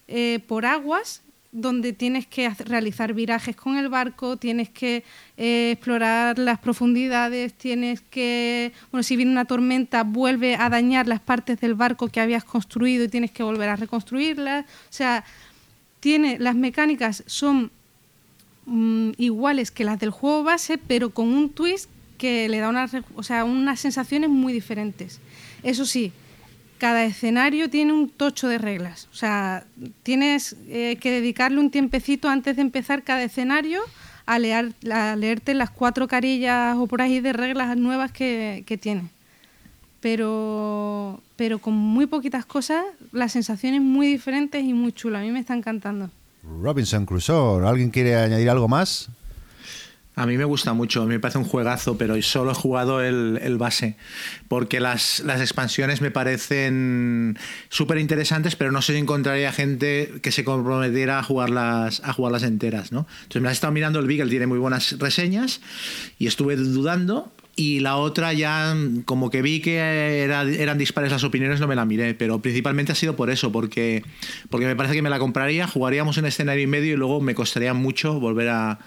eh, 0.08 0.40
por 0.46 0.66
aguas 0.66 1.22
donde 1.52 1.92
tienes 1.92 2.26
que 2.26 2.48
realizar 2.50 3.12
virajes 3.12 3.56
con 3.56 3.76
el 3.76 3.88
barco, 3.88 4.36
tienes 4.36 4.68
que 4.68 5.02
eh, 5.36 5.72
explorar 5.72 6.38
las 6.38 6.58
profundidades, 6.58 7.54
tienes 7.54 8.00
que, 8.02 8.72
bueno, 8.92 9.02
si 9.02 9.16
viene 9.16 9.32
una 9.32 9.46
tormenta, 9.46 10.04
vuelve 10.04 10.54
a 10.54 10.68
dañar 10.68 11.08
las 11.08 11.20
partes 11.20 11.60
del 11.60 11.74
barco 11.74 12.08
que 12.08 12.20
habías 12.20 12.44
construido 12.44 13.04
y 13.04 13.08
tienes 13.08 13.32
que 13.32 13.42
volver 13.42 13.68
a 13.68 13.76
reconstruirlas. 13.76 14.64
O 14.64 14.92
sea, 14.92 15.24
tiene, 15.98 16.38
las 16.38 16.54
mecánicas 16.54 17.24
son 17.26 17.72
mm, 18.66 19.10
iguales 19.18 19.72
que 19.72 19.84
las 19.84 19.98
del 19.98 20.10
juego 20.10 20.44
base, 20.44 20.78
pero 20.78 21.10
con 21.10 21.28
un 21.28 21.50
twist 21.50 21.90
que 22.16 22.48
le 22.48 22.58
da 22.58 22.68
unas, 22.68 22.92
o 23.16 23.22
sea, 23.24 23.44
unas 23.44 23.80
sensaciones 23.80 24.30
muy 24.30 24.52
diferentes. 24.52 25.20
Eso 25.62 25.84
sí, 25.84 26.12
cada 26.80 27.04
escenario 27.04 27.70
tiene 27.70 27.92
un 27.92 28.08
tocho 28.08 28.48
de 28.48 28.58
reglas. 28.58 29.06
O 29.12 29.14
sea, 29.14 29.64
tienes 30.02 30.56
eh, 30.66 30.96
que 31.00 31.12
dedicarle 31.12 31.60
un 31.60 31.70
tiempecito 31.70 32.28
antes 32.28 32.56
de 32.56 32.62
empezar 32.62 33.04
cada 33.04 33.22
escenario 33.22 33.82
a, 34.26 34.38
leer, 34.38 34.74
leerte 34.82 35.54
las 35.54 35.70
cuatro 35.70 36.08
carillas 36.08 36.76
o 36.78 36.86
por 36.86 37.02
ahí 37.02 37.20
de 37.20 37.32
reglas 37.32 37.76
nuevas 37.76 38.10
que, 38.10 38.78
tiene. 38.80 39.10
Pero, 40.00 41.20
pero 41.36 41.58
con 41.58 41.74
muy 41.74 42.06
poquitas 42.06 42.46
cosas, 42.46 42.82
las 43.12 43.32
sensaciones 43.32 43.82
muy 43.82 44.06
diferentes 44.06 44.64
y 44.64 44.72
muy 44.72 44.92
chulas. 44.92 45.20
A 45.20 45.24
mí 45.24 45.30
me 45.30 45.40
está 45.40 45.54
encantando. 45.54 46.10
Robinson 46.62 47.04
Crusoe, 47.04 47.68
¿alguien 47.68 47.90
quiere 47.90 48.16
añadir 48.16 48.48
algo 48.48 48.66
más? 48.66 49.10
A 50.16 50.26
mí 50.26 50.36
me 50.36 50.44
gusta 50.44 50.74
mucho, 50.74 51.06
me 51.06 51.20
parece 51.20 51.38
un 51.38 51.44
juegazo, 51.44 51.96
pero 51.96 52.20
solo 52.20 52.50
he 52.50 52.54
jugado 52.54 53.00
el, 53.00 53.56
base, 53.58 53.96
porque 54.48 54.80
las, 54.80 55.20
expansiones 55.20 56.00
me 56.00 56.10
parecen 56.10 57.38
súper 57.68 57.98
interesantes, 57.98 58.56
pero 58.56 58.72
no 58.72 58.82
sé 58.82 58.92
si 58.94 58.98
encontraría 58.98 59.52
gente 59.52 60.14
que 60.20 60.32
se 60.32 60.44
comprometiera 60.44 61.20
a 61.20 61.22
jugarlas, 61.22 62.02
a 62.04 62.12
jugarlas 62.12 62.42
enteras. 62.42 62.90
¿no? 62.92 63.06
Entonces 63.22 63.40
me 63.40 63.46
las 63.46 63.52
he 63.52 63.54
estado 63.54 63.72
mirando, 63.72 64.00
el 64.00 64.06
Beagle 64.06 64.28
tiene 64.28 64.46
muy 64.46 64.58
buenas 64.58 64.98
reseñas 64.98 65.60
y 66.18 66.26
estuve 66.26 66.56
dudando, 66.56 67.32
y 67.56 67.80
la 67.80 67.96
otra 67.96 68.32
ya 68.32 68.74
como 69.04 69.30
que 69.30 69.42
vi 69.42 69.60
que 69.60 70.22
eran 70.22 70.78
dispares 70.78 71.10
las 71.10 71.24
opiniones 71.24 71.60
no 71.60 71.66
me 71.66 71.74
la 71.74 71.84
miré 71.84 72.14
pero 72.14 72.40
principalmente 72.40 72.92
ha 72.92 72.94
sido 72.94 73.16
por 73.16 73.30
eso 73.30 73.52
porque 73.52 74.02
porque 74.48 74.66
me 74.66 74.76
parece 74.76 74.94
que 74.94 75.02
me 75.02 75.10
la 75.10 75.18
compraría 75.18 75.66
jugaríamos 75.66 76.18
en 76.18 76.26
escenario 76.26 76.62
y 76.62 76.66
medio 76.66 76.94
y 76.94 76.96
luego 76.96 77.20
me 77.20 77.34
costaría 77.34 77.74
mucho 77.74 78.20
volver 78.20 78.48
a, 78.48 78.78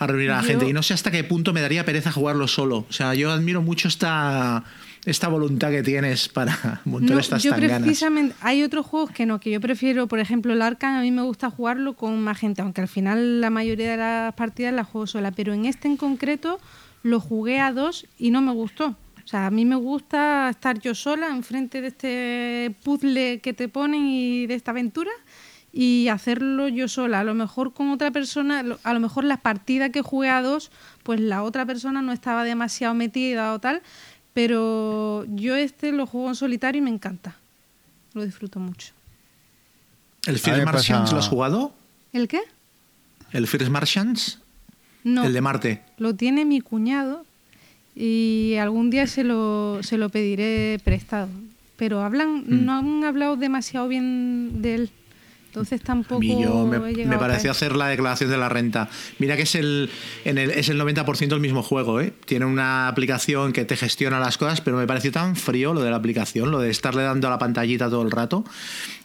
reunir 0.00 0.30
a 0.30 0.36
la 0.36 0.42
gente. 0.42 0.68
Y 0.68 0.72
no 0.72 0.82
sé 0.82 0.94
hasta 0.94 1.10
qué 1.10 1.24
punto 1.24 1.52
me 1.52 1.60
daría 1.60 1.84
pereza 1.84 2.12
jugarlo 2.12 2.48
solo. 2.48 2.86
O 2.88 2.92
sea 2.92 3.14
yo 3.14 3.30
admiro 3.30 3.62
mucho 3.62 3.88
esta 3.88 4.64
esta 5.04 5.28
voluntad 5.28 5.70
que 5.70 5.82
tienes 5.82 6.28
para 6.28 6.80
montar 6.84 7.14
no, 7.14 7.20
estas 7.20 7.42
yo 7.42 7.54
precisamente 7.54 8.34
hay 8.40 8.62
otros 8.62 8.84
juegos 8.84 9.10
que 9.10 9.26
no 9.26 9.40
que 9.40 9.50
yo 9.50 9.60
prefiero 9.60 10.06
por 10.06 10.18
ejemplo 10.18 10.52
el 10.52 10.60
Arkham 10.60 10.96
a 10.96 11.02
mí 11.02 11.10
me 11.10 11.22
gusta 11.22 11.50
jugarlo 11.50 11.94
con 11.94 12.20
más 12.20 12.36
gente 12.36 12.62
aunque 12.62 12.80
al 12.80 12.88
final 12.88 13.40
la 13.40 13.48
mayoría 13.48 13.92
de 13.92 13.96
las 13.96 14.34
partidas 14.34 14.74
las 14.74 14.86
juego 14.86 15.06
sola 15.06 15.30
pero 15.30 15.54
en 15.54 15.64
este 15.64 15.88
en 15.88 15.96
concreto 15.96 16.60
lo 17.02 17.20
jugué 17.20 17.60
a 17.60 17.72
dos 17.72 18.06
y 18.18 18.30
no 18.30 18.40
me 18.40 18.52
gustó. 18.52 18.96
O 19.24 19.30
sea, 19.30 19.46
a 19.46 19.50
mí 19.50 19.64
me 19.64 19.76
gusta 19.76 20.48
estar 20.48 20.78
yo 20.80 20.94
sola 20.94 21.28
enfrente 21.28 21.82
de 21.82 21.88
este 21.88 22.74
puzzle 22.82 23.40
que 23.40 23.52
te 23.52 23.68
ponen 23.68 24.06
y 24.06 24.46
de 24.46 24.54
esta 24.54 24.70
aventura 24.70 25.10
y 25.72 26.08
hacerlo 26.08 26.68
yo 26.68 26.88
sola. 26.88 27.20
A 27.20 27.24
lo 27.24 27.34
mejor 27.34 27.74
con 27.74 27.90
otra 27.90 28.10
persona, 28.10 28.64
a 28.82 28.94
lo 28.94 29.00
mejor 29.00 29.24
las 29.24 29.40
partidas 29.40 29.90
que 29.90 30.00
jugué 30.00 30.30
a 30.30 30.40
dos, 30.40 30.70
pues 31.02 31.20
la 31.20 31.42
otra 31.42 31.66
persona 31.66 32.00
no 32.00 32.12
estaba 32.12 32.42
demasiado 32.42 32.94
metida 32.94 33.52
o 33.52 33.58
tal, 33.58 33.82
pero 34.32 35.26
yo 35.28 35.56
este 35.56 35.92
lo 35.92 36.06
juego 36.06 36.28
en 36.28 36.34
solitario 36.34 36.80
y 36.80 36.82
me 36.82 36.90
encanta. 36.90 37.36
Lo 38.14 38.24
disfruto 38.24 38.60
mucho. 38.60 38.92
¿El 40.26 40.38
First 40.38 40.64
Martians 40.64 41.12
lo 41.12 41.18
has 41.18 41.28
jugado? 41.28 41.72
¿El 42.12 42.28
qué? 42.28 42.40
¿El 43.32 43.46
First 43.46 43.70
Martians? 43.70 44.38
No. 45.04 45.24
El 45.24 45.32
de 45.32 45.40
Marte. 45.40 45.82
Lo 45.98 46.14
tiene 46.14 46.44
mi 46.44 46.60
cuñado 46.60 47.24
y 47.94 48.54
algún 48.60 48.90
día 48.90 49.06
se 49.06 49.24
lo, 49.24 49.82
se 49.82 49.98
lo 49.98 50.08
pediré 50.08 50.78
prestado. 50.84 51.28
Pero 51.76 52.02
hablan, 52.02 52.44
mm. 52.46 52.64
no 52.64 52.72
han 52.72 53.04
hablado 53.04 53.36
demasiado 53.36 53.88
bien 53.88 54.62
de 54.62 54.74
él. 54.74 54.90
Entonces 55.48 55.80
tampoco. 55.80 56.20
me, 56.66 57.18
pareció 57.18 57.50
hacer 57.50 57.74
la 57.74 57.88
declaración 57.88 58.30
de 58.30 58.36
la 58.36 58.50
renta. 58.50 58.90
Mira 59.18 59.34
que 59.34 59.42
es 59.42 59.54
el, 59.54 59.88
en 60.26 60.36
el, 60.36 60.50
es 60.50 60.68
el 60.68 60.78
90% 60.78 61.32
el 61.32 61.40
mismo 61.40 61.62
juego, 61.62 62.02
¿eh? 62.02 62.12
Tiene 62.26 62.44
una 62.44 62.86
aplicación 62.86 63.54
que 63.54 63.64
te 63.64 63.74
gestiona 63.76 64.20
las 64.20 64.36
cosas, 64.36 64.60
pero 64.60 64.76
me 64.76 64.86
pareció 64.86 65.10
tan 65.10 65.36
frío 65.36 65.72
lo 65.72 65.80
de 65.80 65.90
la 65.90 65.96
aplicación, 65.96 66.50
lo 66.50 66.58
de 66.58 66.68
estarle 66.68 67.02
dando 67.02 67.28
a 67.28 67.30
la 67.30 67.38
pantallita 67.38 67.88
todo 67.88 68.02
el 68.02 68.10
rato. 68.10 68.44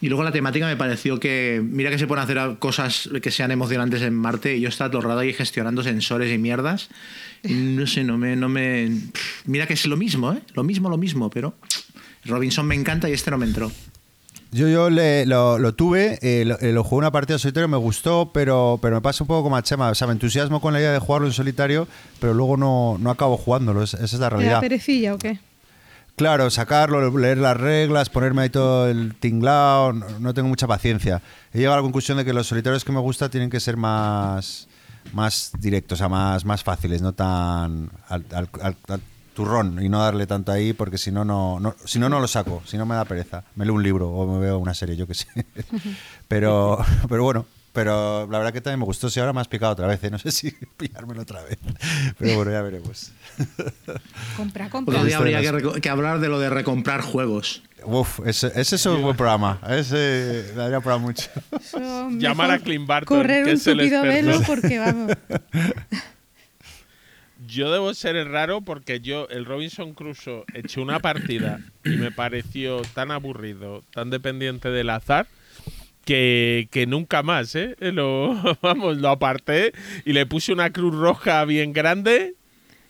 Y 0.01 0.09
luego 0.09 0.23
la 0.23 0.33
temática 0.33 0.67
me 0.67 0.75
pareció 0.75 1.17
que. 1.17 1.61
Mira 1.63 1.89
que 1.89 1.97
se 1.97 2.07
pueden 2.07 2.25
hacer 2.25 2.57
cosas 2.59 3.09
que 3.21 3.31
sean 3.31 3.51
emocionantes 3.51 4.01
en 4.01 4.13
Marte 4.13 4.57
y 4.57 4.61
yo 4.61 4.67
estaba 4.67 4.91
todo 4.91 5.01
el 5.01 5.07
rato 5.07 5.19
ahí 5.19 5.33
gestionando 5.33 5.81
sensores 5.81 6.33
y 6.33 6.37
mierdas. 6.37 6.89
no 7.43 7.87
sé, 7.87 8.03
no 8.03 8.17
me, 8.17 8.35
no 8.35 8.49
me. 8.49 8.91
Mira 9.45 9.65
que 9.65 9.73
es 9.73 9.85
lo 9.85 9.95
mismo, 9.95 10.33
¿eh? 10.33 10.41
Lo 10.55 10.63
mismo, 10.63 10.89
lo 10.89 10.97
mismo, 10.97 11.29
pero. 11.29 11.55
Robinson 12.25 12.65
me 12.65 12.75
encanta 12.75 13.09
y 13.09 13.13
este 13.13 13.31
no 13.31 13.37
me 13.37 13.45
entró. 13.45 13.71
Yo, 14.53 14.67
yo 14.67 14.89
lo, 14.91 15.73
tuve, 15.73 16.19
eh, 16.21 16.45
lo, 16.45 16.59
eh, 16.59 16.71
lo, 16.71 16.83
jugué 16.83 16.99
una 16.99 17.11
partida 17.11 17.39
solitario, 17.39 17.67
me 17.67 17.77
gustó, 17.77 18.31
pero, 18.31 18.77
pero 18.81 18.95
me 18.95 19.01
pasa 19.01 19.23
un 19.23 19.27
poco 19.27 19.43
como 19.43 19.57
a 19.57 19.63
Chema. 19.63 19.89
O 19.89 19.95
sea, 19.95 20.05
me 20.05 20.13
entusiasmo 20.13 20.61
con 20.61 20.73
la 20.73 20.79
idea 20.79 20.91
de 20.91 20.99
jugarlo 20.99 21.27
en 21.27 21.33
solitario, 21.33 21.87
pero 22.19 22.35
luego 22.35 22.55
no, 22.55 22.97
no 22.99 23.09
acabo 23.09 23.35
jugándolo. 23.35 23.81
esa 23.81 23.97
es 24.03 24.13
la 24.13 24.29
realidad. 24.29 24.61
perecilla 24.61 25.15
o 25.15 25.17
qué? 25.17 25.39
Claro, 26.15 26.51
sacarlo, 26.51 27.17
leer 27.17 27.39
las 27.39 27.57
reglas, 27.57 28.09
ponerme 28.09 28.43
ahí 28.43 28.49
todo 28.49 28.87
el 28.87 29.15
tinglao, 29.15 29.93
no, 29.93 30.33
tengo 30.35 30.47
mucha 30.47 30.67
paciencia. 30.67 31.23
He 31.51 31.57
llegado 31.57 31.73
a 31.73 31.77
la 31.77 31.83
conclusión 31.83 32.19
de 32.19 32.25
que 32.25 32.33
los 32.33 32.45
solitarios 32.45 32.85
que 32.85 32.91
me 32.91 32.99
gustan 32.99 33.31
tienen 33.31 33.49
que 33.49 33.59
ser 33.59 33.77
más, 33.77 34.67
más 35.11 35.51
directos, 35.59 35.97
o 35.97 35.99
sea, 35.99 36.09
más, 36.09 36.45
más 36.45 36.63
fáciles, 36.63 37.01
no 37.01 37.13
tan 37.13 37.89
al, 38.07 38.47
turrón 39.33 39.83
y 39.83 39.89
no 39.89 39.99
darle 39.99 40.27
tanto 40.27 40.51
ahí 40.51 40.73
porque 40.73 40.97
si 40.97 41.11
no, 41.11 41.25
no, 41.25 41.75
si 41.85 41.99
no, 41.99 42.09
no 42.09 42.19
lo 42.19 42.27
saco, 42.27 42.61
si 42.65 42.77
no 42.77 42.85
me 42.85 42.95
da 42.95 43.05
pereza. 43.05 43.43
Me 43.55 43.65
leo 43.65 43.73
un 43.73 43.83
libro 43.83 44.09
o 44.09 44.31
me 44.31 44.39
veo 44.39 44.57
una 44.59 44.73
serie, 44.73 44.95
yo 44.95 45.07
qué 45.07 45.13
sé. 45.13 45.27
pero, 46.27 46.77
pero 47.09 47.23
bueno, 47.23 47.45
pero 47.73 48.27
la 48.29 48.37
verdad 48.37 48.53
que 48.53 48.61
también 48.61 48.79
me 48.79 48.85
gustó. 48.85 49.09
Si 49.09 49.19
ahora 49.19 49.33
me 49.33 49.41
has 49.41 49.47
picado 49.47 49.73
otra 49.73 49.87
vez, 49.87 50.03
¿eh? 50.03 50.11
no 50.11 50.19
sé 50.19 50.31
si 50.31 50.51
pillármelo 50.77 51.23
otra 51.23 51.41
vez. 51.43 51.57
Pero 52.19 52.35
bueno, 52.35 52.51
ya 52.51 52.61
veremos. 52.61 53.11
compra, 54.37 54.69
compra. 54.69 54.95
Otro 54.95 55.07
día 55.07 55.17
habría 55.17 55.41
que, 55.81 55.89
hablar 55.89 56.19
de 56.19 56.29
lo 56.29 56.39
de 56.39 56.51
recomprar 56.51 57.01
juegos. 57.01 57.63
Uf, 57.83 58.19
ese, 58.25 58.51
ese 58.55 58.75
es 58.75 58.85
un 58.85 59.01
buen 59.01 59.17
programa. 59.17 59.59
Ese 59.67 60.53
daría 60.53 60.79
para 60.79 60.97
mucho. 60.97 61.29
Llamar 62.11 62.51
a 62.51 62.59
Clint 62.59 62.87
Barton. 62.87 63.17
Correr 63.17 63.45
un 63.45 63.59
tupido 63.59 64.03
velo 64.03 64.39
porque 64.45 64.79
vamos. 64.79 65.11
Yo 67.53 67.71
debo 67.71 67.93
ser 67.93 68.15
el 68.15 68.29
raro 68.29 68.61
porque 68.61 68.99
yo, 68.99 69.27
el 69.29 69.45
Robinson 69.45 69.93
Crusoe, 69.93 70.43
eché 70.55 70.81
una 70.81 70.99
partida 70.99 71.59
y 71.85 71.89
me 71.89 72.11
pareció 72.11 72.81
tan 72.95 73.11
aburrido, 73.11 73.83
tan 73.93 74.09
dependiente 74.09 74.69
del 74.69 74.89
azar, 74.89 75.27
que, 76.03 76.85
nunca 76.87 77.21
más, 77.21 77.53
¿eh? 77.55 77.75
Lo, 77.79 78.57
vamos, 78.61 78.97
lo 78.97 79.09
aparté 79.09 79.71
y 80.03 80.13
le 80.13 80.25
puse 80.25 80.51
una 80.51 80.71
cruz 80.71 80.95
roja 80.95 81.45
bien 81.45 81.73
grande. 81.73 82.33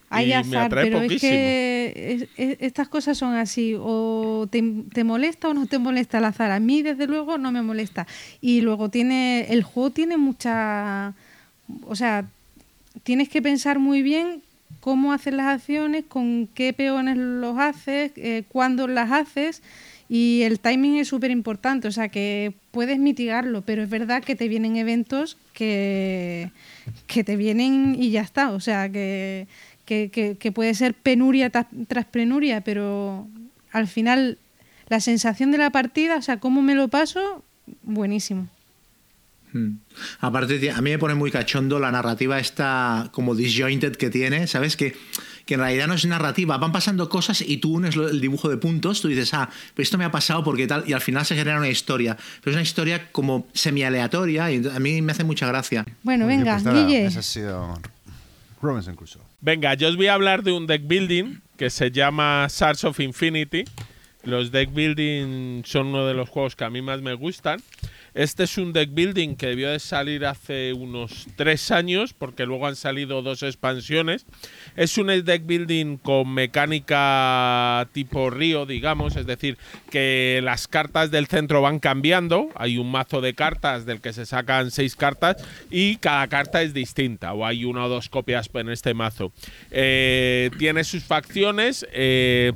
Hay 0.09 0.31
azar, 0.31 0.69
pero 0.69 1.01
es 1.01 1.19
que 1.19 2.29
estas 2.37 2.87
cosas 2.87 3.17
son 3.17 3.33
así, 3.33 3.75
o 3.77 4.47
te, 4.49 4.63
te, 4.93 5.03
molesta 5.03 5.49
o 5.49 5.53
no 5.53 5.65
te 5.65 5.77
molesta 5.77 6.19
el 6.19 6.25
azar. 6.25 6.51
A 6.51 6.59
mí, 6.59 6.83
desde 6.83 7.07
luego, 7.07 7.37
no 7.37 7.51
me 7.51 7.63
molesta. 7.63 8.07
Y 8.39 8.61
luego 8.61 8.89
tiene, 8.89 9.47
el 9.49 9.63
juego 9.63 9.89
tiene 9.89 10.17
mucha, 10.17 11.13
o 11.85 11.95
sea, 11.95 12.27
tienes 13.01 13.27
que 13.27 13.41
pensar 13.41 13.79
muy 13.79 14.03
bien 14.03 14.41
cómo 14.83 15.13
haces 15.13 15.33
las 15.33 15.45
acciones, 15.47 16.03
con 16.05 16.49
qué 16.53 16.73
peones 16.73 17.15
los 17.15 17.57
haces, 17.57 18.11
eh, 18.17 18.43
cuándo 18.49 18.85
las 18.89 19.13
haces 19.13 19.63
y 20.09 20.41
el 20.41 20.59
timing 20.59 20.97
es 20.97 21.07
súper 21.07 21.31
importante, 21.31 21.87
o 21.87 21.91
sea 21.93 22.09
que 22.09 22.53
puedes 22.71 22.99
mitigarlo, 22.99 23.61
pero 23.61 23.81
es 23.81 23.89
verdad 23.89 24.21
que 24.21 24.35
te 24.35 24.49
vienen 24.49 24.75
eventos 24.75 25.37
que, 25.53 26.51
que 27.07 27.23
te 27.23 27.37
vienen 27.37 27.95
y 27.97 28.11
ya 28.11 28.23
está, 28.23 28.51
o 28.51 28.59
sea 28.59 28.89
que, 28.89 29.47
que, 29.85 30.51
puede 30.53 30.73
ser 30.73 30.95
penuria 30.95 31.49
tras 31.49 32.05
penuria, 32.05 32.59
pero 32.59 33.25
al 33.71 33.87
final 33.87 34.37
la 34.89 34.99
sensación 34.99 35.51
de 35.51 35.59
la 35.59 35.69
partida, 35.69 36.17
o 36.17 36.21
sea, 36.21 36.41
cómo 36.41 36.61
me 36.61 36.75
lo 36.75 36.89
paso, 36.89 37.41
buenísimo. 37.83 38.49
Hmm. 39.53 39.77
Aparte, 40.19 40.71
a 40.71 40.81
mí 40.81 40.89
me 40.89 40.99
pone 40.99 41.13
muy 41.15 41.31
cachondo 41.31 41.79
la 41.79 41.91
narrativa 41.91 42.39
esta 42.39 43.09
como 43.11 43.35
disjointed 43.35 43.95
que 43.95 44.09
tiene, 44.09 44.47
¿sabes? 44.47 44.75
Que, 44.75 44.95
que 45.45 45.53
en 45.53 45.59
realidad 45.59 45.87
no 45.87 45.93
es 45.93 46.05
narrativa, 46.05 46.57
van 46.57 46.71
pasando 46.71 47.07
cosas 47.07 47.41
y 47.41 47.57
tú 47.57 47.73
unes 47.73 47.95
el 47.95 48.19
dibujo 48.19 48.49
de 48.49 48.57
puntos, 48.57 49.01
tú 49.01 49.07
dices, 49.07 49.33
ah, 49.33 49.49
pero 49.73 49.83
esto 49.83 49.97
me 49.97 50.05
ha 50.05 50.11
pasado 50.11 50.43
porque 50.43 50.67
tal, 50.67 50.83
y 50.87 50.93
al 50.93 51.01
final 51.01 51.25
se 51.25 51.35
genera 51.35 51.57
una 51.57 51.69
historia. 51.69 52.17
Pero 52.41 52.51
es 52.51 52.55
una 52.55 52.63
historia 52.63 53.11
como 53.11 53.47
semi-aleatoria 53.53 54.51
y 54.51 54.67
a 54.67 54.79
mí 54.79 55.01
me 55.01 55.11
hace 55.11 55.23
mucha 55.23 55.47
gracia. 55.47 55.85
Bueno, 56.01 56.25
venga, 56.25 56.59
pues 56.61 56.73
Guille. 56.73 57.05
Ese 57.05 57.19
ha 57.19 57.23
sido 57.23 57.79
Robinson 58.61 58.95
Crusoe. 58.95 59.21
Venga, 59.41 59.73
yo 59.75 59.89
os 59.89 59.97
voy 59.97 60.07
a 60.07 60.13
hablar 60.13 60.43
de 60.43 60.51
un 60.51 60.67
deck 60.67 60.87
building 60.87 61.41
que 61.57 61.69
se 61.69 61.91
llama 61.91 62.47
Sars 62.49 62.83
of 62.85 62.99
Infinity. 62.99 63.65
Los 64.23 64.51
deck 64.51 64.73
building 64.73 65.63
son 65.65 65.87
uno 65.87 66.07
de 66.07 66.13
los 66.13 66.29
juegos 66.29 66.55
que 66.55 66.63
a 66.63 66.69
mí 66.69 66.81
más 66.81 67.01
me 67.01 67.13
gustan. 67.13 67.61
Este 68.13 68.43
es 68.43 68.57
un 68.57 68.73
deck 68.73 68.93
building 68.93 69.35
que 69.35 69.47
debió 69.47 69.71
de 69.71 69.79
salir 69.79 70.25
hace 70.25 70.73
unos 70.73 71.27
tres 71.35 71.71
años, 71.71 72.13
porque 72.13 72.45
luego 72.45 72.67
han 72.67 72.75
salido 72.75 73.21
dos 73.21 73.41
expansiones. 73.41 74.25
Es 74.75 74.97
un 74.97 75.07
deck 75.07 75.45
building 75.45 75.97
con 75.97 76.31
mecánica 76.33 77.87
tipo 77.91 78.29
Río, 78.29 78.65
digamos, 78.65 79.15
es 79.15 79.25
decir, 79.25 79.57
que 79.89 80.41
las 80.43 80.67
cartas 80.67 81.09
del 81.09 81.27
centro 81.27 81.61
van 81.61 81.79
cambiando. 81.79 82.49
Hay 82.55 82.77
un 82.77 82.91
mazo 82.91 83.19
de 83.19 83.33
cartas 83.33 83.85
del 83.85 83.99
que 83.99 84.13
se 84.13 84.25
sacan 84.25 84.69
seis 84.69 84.95
cartas 84.95 85.37
y 85.71 85.95
cada 85.97 86.27
carta 86.27 86.61
es 86.61 86.73
distinta, 86.73 87.33
o 87.33 87.45
hay 87.45 87.65
una 87.65 87.85
o 87.85 87.89
dos 87.89 88.09
copias 88.09 88.49
en 88.53 88.69
este 88.69 88.93
mazo. 88.93 89.31
Eh, 89.71 90.51
tiene 90.59 90.83
sus 90.83 91.03
facciones. 91.03 91.85
Eh, 91.91 92.53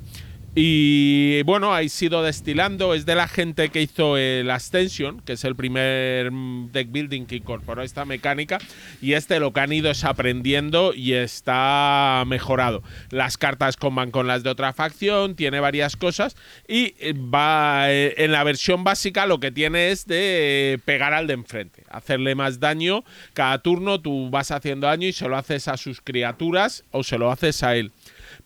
y 0.60 1.43
bueno, 1.43 1.76
ha 1.76 1.88
sido 1.88 2.24
destilando. 2.24 2.95
Es 2.95 3.05
de 3.05 3.14
la 3.14 3.28
gente 3.28 3.70
que 3.70 3.80
hizo 3.80 4.18
el 4.18 4.49
Ascension, 4.49 5.20
que 5.20 5.34
es 5.34 5.43
el 5.43 5.55
primer 5.55 6.32
deck 6.72 6.91
building 6.91 7.28
que 7.28 7.36
incorporó 7.36 7.84
esta 7.84 8.05
mecánica. 8.05 8.58
Y 8.99 9.14
este 9.14 9.39
lo 9.39 9.53
que 9.53 9.60
han 9.60 9.72
ido 9.72 9.91
es 9.91 10.03
aprendiendo 10.03 10.95
y 10.95 11.14
está 11.14 12.24
mejorado. 12.26 12.82
Las 13.12 13.38
cartas 13.38 13.78
comban 13.78 14.10
con 14.10 14.26
las 14.26 14.41
de 14.41 14.49
otra 14.49 14.74
facción, 14.74 15.36
tiene 15.36 15.60
varias 15.60 15.95
cosas. 15.95 16.36
Y 16.68 16.95
eh, 16.97 17.14
va 17.14 17.91
eh, 17.91 18.16
en 18.18 18.32
la 18.32 18.43
versión 18.43 18.84
básica 18.84 19.28
lo 19.28 19.39
que 19.39 19.51
tiene 19.51 19.91
es 19.91 20.08
de 20.08 20.80
pegar 20.86 21.14
al 21.14 21.28
de 21.28 21.34
enfrente, 21.34 21.84
hacerle 21.88 22.34
más 22.34 22.60
daño. 22.60 23.03
Cada 23.34 23.60
turno 23.62 24.01
tú 24.01 24.32
vas 24.32 24.49
haciendo 24.49 24.88
daño 24.88 25.08
y 25.08 25.14
se 25.14 25.30
lo 25.30 25.38
haces 25.38 25.68
a 25.68 25.78
sus 25.78 26.01
criaturas 26.01 26.84
o 26.89 27.03
se 27.03 27.20
lo 27.20 27.32
haces 27.32 27.62
a 27.62 27.76
él. 27.76 27.91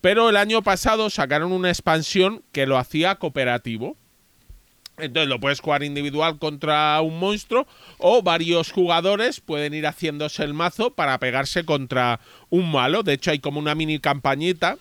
Pero 0.01 0.29
el 0.29 0.37
año 0.37 0.63
pasado 0.63 1.09
sacaron 1.09 1.51
una 1.51 1.69
expansión 1.69 2.43
que 2.51 2.65
lo 2.65 2.77
hacía 2.77 3.15
cooperativo. 3.15 3.95
Entonces 4.97 5.29
lo 5.29 5.39
puedes 5.39 5.61
jugar 5.61 5.83
individual 5.83 6.37
contra 6.37 6.99
un 7.01 7.17
monstruo 7.17 7.65
o 7.97 8.21
varios 8.21 8.71
jugadores 8.71 9.39
pueden 9.39 9.73
ir 9.73 9.87
haciéndose 9.87 10.43
el 10.43 10.53
mazo 10.53 10.91
para 10.91 11.17
pegarse 11.17 11.63
contra 11.63 12.19
un 12.49 12.71
malo. 12.71 13.01
De 13.01 13.13
hecho 13.13 13.31
hay 13.31 13.39
como 13.39 13.59
una 13.59 13.73
mini 13.73 13.99
campañita 13.99 14.77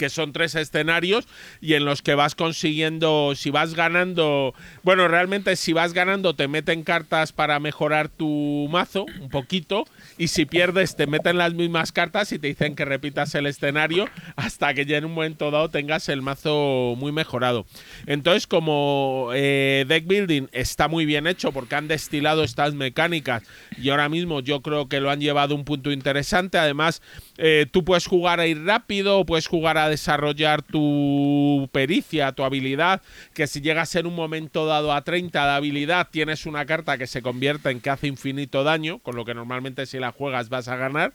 que 0.00 0.08
son 0.08 0.32
tres 0.32 0.54
escenarios 0.54 1.28
y 1.60 1.74
en 1.74 1.84
los 1.84 2.00
que 2.00 2.14
vas 2.14 2.34
consiguiendo, 2.34 3.34
si 3.36 3.50
vas 3.50 3.74
ganando, 3.74 4.54
bueno, 4.82 5.08
realmente 5.08 5.56
si 5.56 5.74
vas 5.74 5.92
ganando 5.92 6.32
te 6.32 6.48
meten 6.48 6.84
cartas 6.84 7.32
para 7.32 7.60
mejorar 7.60 8.08
tu 8.08 8.66
mazo 8.70 9.04
un 9.20 9.28
poquito 9.28 9.84
y 10.16 10.28
si 10.28 10.46
pierdes 10.46 10.96
te 10.96 11.06
meten 11.06 11.36
las 11.36 11.52
mismas 11.52 11.92
cartas 11.92 12.32
y 12.32 12.38
te 12.38 12.46
dicen 12.46 12.74
que 12.74 12.86
repitas 12.86 13.34
el 13.34 13.44
escenario 13.44 14.08
hasta 14.36 14.72
que 14.72 14.86
ya 14.86 14.96
en 14.96 15.04
un 15.04 15.12
momento 15.12 15.50
dado 15.50 15.68
tengas 15.68 16.08
el 16.08 16.22
mazo 16.22 16.94
muy 16.96 17.12
mejorado. 17.12 17.66
Entonces 18.06 18.46
como 18.46 19.32
eh, 19.34 19.84
deck 19.86 20.06
building 20.06 20.46
está 20.52 20.88
muy 20.88 21.04
bien 21.04 21.26
hecho 21.26 21.52
porque 21.52 21.74
han 21.74 21.88
destilado 21.88 22.42
estas 22.42 22.72
mecánicas 22.72 23.42
y 23.76 23.90
ahora 23.90 24.08
mismo 24.08 24.40
yo 24.40 24.62
creo 24.62 24.88
que 24.88 25.00
lo 25.00 25.10
han 25.10 25.20
llevado 25.20 25.54
a 25.54 25.58
un 25.58 25.66
punto 25.66 25.92
interesante. 25.92 26.56
Además, 26.56 27.02
eh, 27.42 27.64
tú 27.70 27.84
puedes 27.84 28.06
jugar 28.06 28.38
a 28.38 28.46
ir 28.46 28.62
rápido, 28.64 29.24
puedes 29.24 29.46
jugar 29.46 29.78
a 29.78 29.88
desarrollar 29.88 30.60
tu 30.60 31.70
pericia, 31.72 32.32
tu 32.32 32.44
habilidad, 32.44 33.00
que 33.32 33.46
si 33.46 33.62
llegas 33.62 33.94
en 33.94 34.04
un 34.04 34.14
momento 34.14 34.66
dado 34.66 34.92
a 34.92 35.02
30 35.02 35.46
de 35.46 35.52
habilidad, 35.52 36.08
tienes 36.10 36.44
una 36.44 36.66
carta 36.66 36.98
que 36.98 37.06
se 37.06 37.22
convierte 37.22 37.70
en 37.70 37.80
que 37.80 37.88
hace 37.88 38.08
infinito 38.08 38.62
daño, 38.62 38.98
con 38.98 39.16
lo 39.16 39.24
que 39.24 39.32
normalmente 39.32 39.86
si 39.86 39.98
la 39.98 40.12
juegas 40.12 40.50
vas 40.50 40.68
a 40.68 40.76
ganar. 40.76 41.14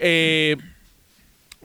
Eh, 0.00 0.56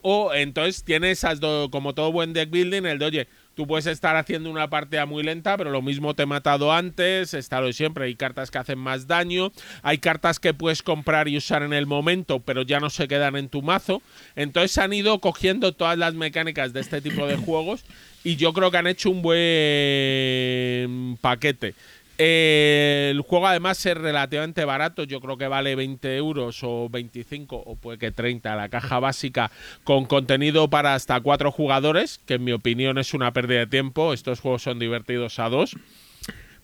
o 0.02 0.32
entonces 0.32 0.84
tienes 0.84 1.18
esas 1.18 1.40
como 1.72 1.92
todo 1.92 2.12
buen 2.12 2.32
deck 2.32 2.48
building, 2.48 2.84
el 2.84 3.00
de 3.00 3.04
oye, 3.06 3.28
tú 3.56 3.66
puedes 3.66 3.86
estar 3.86 4.14
haciendo 4.16 4.50
una 4.50 4.68
partida 4.68 5.06
muy 5.06 5.24
lenta, 5.24 5.56
pero 5.56 5.70
lo 5.70 5.80
mismo 5.80 6.14
te 6.14 6.24
he 6.24 6.26
matado 6.26 6.72
antes, 6.72 7.32
está 7.32 7.60
lo 7.62 7.72
siempre, 7.72 8.04
hay 8.04 8.14
cartas 8.14 8.50
que 8.50 8.58
hacen 8.58 8.78
más 8.78 9.06
daño, 9.06 9.50
hay 9.82 9.96
cartas 9.96 10.38
que 10.38 10.52
puedes 10.52 10.82
comprar 10.82 11.26
y 11.26 11.38
usar 11.38 11.62
en 11.62 11.72
el 11.72 11.86
momento, 11.86 12.40
pero 12.40 12.62
ya 12.62 12.80
no 12.80 12.90
se 12.90 13.08
quedan 13.08 13.34
en 13.34 13.48
tu 13.48 13.62
mazo. 13.62 14.02
Entonces 14.36 14.76
han 14.76 14.92
ido 14.92 15.18
cogiendo 15.20 15.72
todas 15.72 15.96
las 15.96 16.12
mecánicas 16.12 16.74
de 16.74 16.80
este 16.80 17.00
tipo 17.00 17.26
de 17.26 17.36
juegos 17.46 17.84
y 18.24 18.36
yo 18.36 18.52
creo 18.52 18.70
que 18.70 18.76
han 18.76 18.86
hecho 18.86 19.08
un 19.08 19.22
buen 19.22 21.16
paquete. 21.22 21.74
El 22.18 23.20
juego 23.20 23.46
además 23.46 23.84
es 23.84 23.96
relativamente 23.96 24.64
barato, 24.64 25.04
yo 25.04 25.20
creo 25.20 25.36
que 25.36 25.48
vale 25.48 25.74
20 25.74 26.16
euros 26.16 26.60
o 26.62 26.88
25 26.88 27.56
o 27.56 27.76
puede 27.76 27.98
que 27.98 28.10
30 28.10 28.56
la 28.56 28.70
caja 28.70 28.98
básica 29.00 29.50
con 29.84 30.06
contenido 30.06 30.70
para 30.70 30.94
hasta 30.94 31.20
4 31.20 31.52
jugadores, 31.52 32.18
que 32.24 32.34
en 32.34 32.44
mi 32.44 32.52
opinión 32.52 32.96
es 32.96 33.12
una 33.12 33.32
pérdida 33.32 33.60
de 33.60 33.66
tiempo, 33.66 34.14
estos 34.14 34.40
juegos 34.40 34.62
son 34.62 34.78
divertidos 34.78 35.38
a 35.38 35.50
dos. 35.50 35.76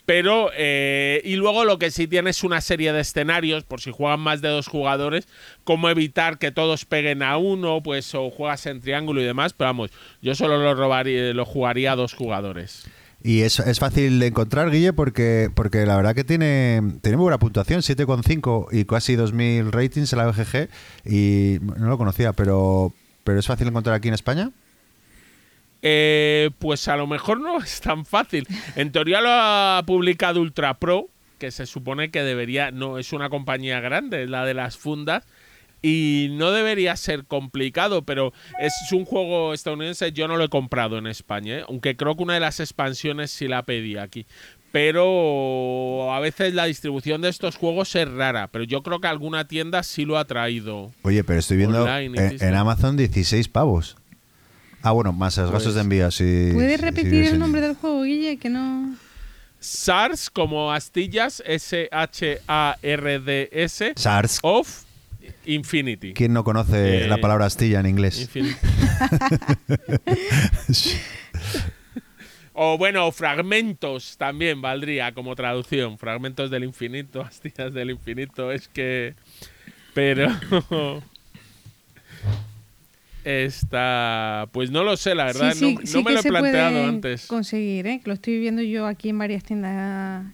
Pero, 0.05 0.51
eh, 0.57 1.21
y 1.25 1.37
luego 1.37 1.65
lo 1.65 1.79
que 1.79 1.93
sí 1.93 2.09
tiene 2.09 2.31
es 2.31 2.43
una 2.43 2.61
serie 2.61 2.93
de 2.93 3.01
escenarios, 3.01 3.63
por 3.63 3.81
si 3.81 3.93
juegan 3.93 4.19
más 4.21 4.41
de 4.41 4.49
dos 4.49 4.67
jugadores, 4.67 5.29
cómo 5.63 5.89
evitar 5.91 6.39
que 6.39 6.51
todos 6.51 6.85
peguen 6.87 7.23
a 7.23 7.37
uno, 7.37 7.83
pues 7.83 8.13
o 8.15 8.31
juegas 8.31 8.67
en 8.67 8.81
triángulo 8.81 9.21
y 9.21 9.25
demás, 9.25 9.53
pero 9.53 9.69
vamos, 9.69 9.91
yo 10.21 10.35
solo 10.35 10.59
lo, 10.59 10.75
robaría, 10.75 11.33
lo 11.33 11.45
jugaría 11.45 11.93
a 11.93 11.97
dos 11.97 12.15
jugadores. 12.15 12.89
Y 13.25 13.43
es, 13.43 13.61
es 13.61 13.79
fácil 13.79 14.19
de 14.19 14.27
encontrar, 14.29 14.71
Guille, 14.71 14.93
porque, 14.93 15.49
porque 15.55 15.87
la 15.87 15.97
verdad 15.97 16.15
que 16.15 16.25
tiene, 16.25 16.83
tiene 17.03 17.17
muy 17.17 17.25
buena 17.25 17.39
puntuación, 17.39 17.81
7,5 17.81 18.69
y 18.73 18.85
casi 18.85 19.17
2.000 19.17 19.71
ratings 19.71 20.13
en 20.13 20.19
la 20.19 20.27
BGG. 20.27 20.69
Y 21.05 21.59
no 21.61 21.87
lo 21.87 21.99
conocía, 21.99 22.33
pero, 22.33 22.93
pero 23.23 23.39
¿es 23.39 23.47
fácil 23.47 23.69
encontrar 23.69 23.95
aquí 23.95 24.09
en 24.09 24.15
España? 24.15 24.51
Eh, 25.83 26.51
pues 26.59 26.87
a 26.89 26.97
lo 26.97 27.07
mejor 27.07 27.41
no 27.41 27.59
es 27.59 27.81
tan 27.81 28.05
fácil. 28.05 28.47
En 28.75 28.91
teoría 28.91 29.21
lo 29.21 29.31
ha 29.31 29.83
publicado 29.87 30.41
Ultra 30.41 30.75
Pro, 30.75 31.09
que 31.39 31.51
se 31.51 31.67
supone 31.67 32.11
que 32.11 32.23
debería, 32.23 32.71
no 32.71 32.99
es 32.99 33.13
una 33.13 33.29
compañía 33.29 33.81
grande, 33.81 34.25
es 34.25 34.31
la 34.31 34.45
de 34.45 34.55
las 34.55 34.77
fundas, 34.77 35.25
y 35.83 36.29
no 36.33 36.53
debería 36.53 36.97
ser 36.97 37.25
complicado, 37.25 38.03
pero 38.03 38.33
es 38.61 38.73
un 38.93 39.05
juego 39.05 39.53
estadounidense, 39.53 40.13
yo 40.13 40.29
no 40.29 40.37
lo 40.37 40.45
he 40.45 40.49
comprado 40.49 40.97
en 40.97 41.09
España, 41.09 41.59
¿eh? 41.59 41.65
aunque 41.69 41.97
creo 41.97 42.17
que 42.17 42.23
una 42.23 42.35
de 42.35 42.41
las 42.41 42.61
expansiones 42.61 43.33
sí 43.33 43.49
la 43.49 43.65
pedí 43.65 43.99
aquí. 43.99 44.25
Pero 44.71 46.15
a 46.15 46.21
veces 46.21 46.55
la 46.55 46.65
distribución 46.65 47.21
de 47.21 47.29
estos 47.29 47.57
juegos 47.57 47.95
es 47.95 48.11
rara, 48.11 48.49
pero 48.49 48.65
yo 48.65 48.83
creo 48.83 49.03
que 49.03 49.09
alguna 49.09 49.47
tienda 49.47 49.83
sí 49.83 50.07
lo 50.07 50.17
ha 50.17 50.25
traído. 50.25 50.93
Oye, 51.03 51.23
pero 51.25 51.41
estoy 51.41 51.59
viendo 51.59 51.87
en, 51.87 52.55
Amazon 52.55 52.97
16 52.97 53.49
pavos. 53.49 53.99
Ah, 54.81 54.93
bueno, 54.93 55.13
más 55.13 55.37
los 55.37 55.51
gastos 55.51 55.75
de 55.75 55.81
pues 55.81 55.85
envío. 55.85 56.11
Sí, 56.11 56.53
¿Puedes 56.55 56.81
repetir 56.81 57.25
el 57.25 57.39
nombre 57.39 57.61
del 57.61 57.75
juego, 57.75 58.03
Guille? 58.03 58.39
Que 58.39 58.49
no... 58.49 58.97
SARS 59.61 60.31
como 60.31 60.73
astillas, 60.73 61.43
S-H-A-R-D-S. 61.47 61.93
SARS. 63.95 64.39
Of 64.43 64.85
Infinity. 65.45 66.15
¿Quién 66.15 66.33
no 66.33 66.45
conoce 66.45 67.07
la 67.09 67.17
eh, 67.17 67.19
palabra 67.19 67.47
astilla 67.47 67.81
en 67.81 67.87
inglés? 67.87 68.29
o 72.53 72.79
bueno, 72.79 73.11
fragmentos 73.11 74.17
también 74.19 74.63
valdría 74.63 75.13
como 75.13 75.35
traducción. 75.35 75.99
Fragmentos 75.99 76.51
del 76.51 76.65
infinito, 76.65 77.23
astillas 77.27 77.75
del 77.75 77.91
infinito. 77.91 78.53
Es 78.53 78.69
que. 78.69 79.15
Pero. 79.95 80.29
Está. 83.25 84.49
Pues 84.53 84.71
no 84.71 84.85
lo 84.85 84.97
sé, 84.97 85.15
la 85.15 85.25
verdad. 85.27 85.55
no, 85.61 86.03
me 86.03 86.13
lo 86.13 86.21
he 86.21 86.23
planteado 86.23 86.85
antes. 86.87 87.27
Conseguir, 87.27 87.87
¿eh? 87.87 88.01
lo 88.05 88.15
estoy 88.15 88.39
viendo 88.41 88.63
yo 88.63 88.87
aquí 88.87 89.11
en 89.11 89.19
varias 89.19 89.45
tiendas 89.45 90.25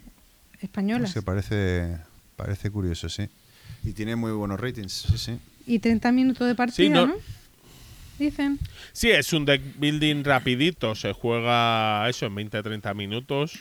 españolas. 0.60 1.10
Se 1.10 1.20
parece, 1.22 1.98
parece 2.36 2.70
curioso, 2.70 3.10
sí. 3.10 3.28
Y 3.88 3.94
tiene 3.94 4.16
muy 4.16 4.32
buenos 4.32 4.60
ratings, 4.60 4.92
sí, 4.92 5.16
sí. 5.16 5.38
Y 5.66 5.78
30 5.78 6.12
minutos 6.12 6.46
de 6.46 6.54
partida, 6.54 7.06
no, 7.06 7.14
Dicen. 8.18 8.58
Sí, 8.92 9.10
es 9.10 9.32
un 9.32 9.46
deck 9.46 9.62
building 9.78 10.24
rapidito. 10.24 10.94
Se 10.94 11.12
juega 11.12 12.06
eso 12.08 12.26
en 12.26 12.34
20-30 12.34 12.94
minutos 12.94 13.60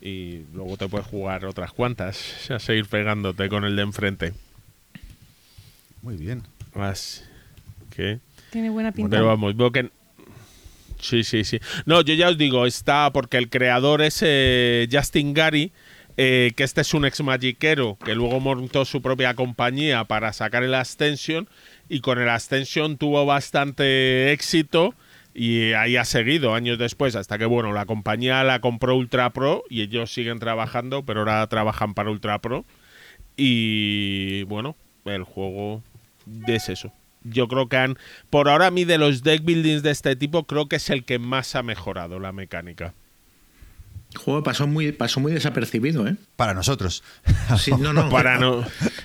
y 0.00 0.42
luego 0.52 0.76
te 0.76 0.88
puedes 0.88 1.06
jugar 1.06 1.44
otras 1.44 1.72
cuantas. 1.72 2.50
A 2.50 2.58
seguir 2.60 2.86
pegándote 2.86 3.48
con 3.48 3.64
el 3.64 3.74
de 3.74 3.82
enfrente. 3.82 4.32
Muy 6.02 6.16
bien. 6.16 6.42
Más 6.74 7.24
que. 7.96 8.20
Tiene 8.50 8.70
buena 8.70 8.92
pinta. 8.92 9.10
Pero 9.10 9.26
vamos, 9.26 9.56
veo 9.56 9.72
que. 9.72 9.90
Sí, 11.00 11.24
sí, 11.24 11.42
sí. 11.42 11.58
No, 11.84 12.02
yo 12.02 12.14
ya 12.14 12.28
os 12.28 12.38
digo, 12.38 12.64
está 12.66 13.10
porque 13.12 13.38
el 13.38 13.48
creador 13.48 14.02
es 14.02 14.20
eh, 14.22 14.88
Justin 14.92 15.34
Gary 15.34 15.72
eh, 16.20 16.50
que 16.56 16.64
este 16.64 16.80
es 16.80 16.94
un 16.94 17.04
ex 17.04 17.22
magiquero 17.22 17.96
que 18.04 18.16
luego 18.16 18.40
montó 18.40 18.84
su 18.84 19.00
propia 19.00 19.34
compañía 19.34 20.02
para 20.02 20.32
sacar 20.32 20.64
el 20.64 20.74
Ascension 20.74 21.48
y 21.88 22.00
con 22.00 22.18
el 22.18 22.28
Ascension 22.28 22.98
tuvo 22.98 23.24
bastante 23.24 24.32
éxito 24.32 24.94
y 25.32 25.74
ahí 25.74 25.96
ha 25.96 26.04
seguido 26.04 26.54
años 26.54 26.76
después 26.76 27.14
hasta 27.14 27.38
que 27.38 27.44
bueno 27.44 27.72
la 27.72 27.86
compañía 27.86 28.42
la 28.42 28.60
compró 28.60 28.96
Ultra 28.96 29.30
Pro 29.30 29.62
y 29.70 29.82
ellos 29.82 30.12
siguen 30.12 30.40
trabajando 30.40 31.04
pero 31.04 31.20
ahora 31.20 31.46
trabajan 31.46 31.94
para 31.94 32.10
Ultra 32.10 32.40
Pro. 32.40 32.64
Y 33.36 34.42
bueno 34.42 34.74
el 35.04 35.22
juego 35.22 35.84
es 36.48 36.68
eso. 36.68 36.92
Yo 37.22 37.46
creo 37.46 37.68
que 37.68 37.76
han 37.76 37.96
por 38.28 38.48
ahora 38.48 38.66
a 38.66 38.70
mí 38.72 38.84
de 38.84 38.98
los 38.98 39.22
deck 39.22 39.44
buildings 39.44 39.84
de 39.84 39.92
este 39.92 40.16
tipo 40.16 40.48
creo 40.48 40.68
que 40.68 40.76
es 40.76 40.90
el 40.90 41.04
que 41.04 41.20
más 41.20 41.54
ha 41.54 41.62
mejorado 41.62 42.18
la 42.18 42.32
mecánica 42.32 42.92
juego 44.18 44.42
pasó 44.42 44.66
muy, 44.66 44.92
pasó 44.92 45.20
muy 45.20 45.32
desapercibido, 45.32 46.06
¿eh? 46.06 46.16
Para 46.36 46.54
nosotros. 46.54 47.02
Sí, 47.58 47.72
no, 47.72 47.92
no. 47.92 48.08
Para 48.10 48.38
no. 48.38 48.64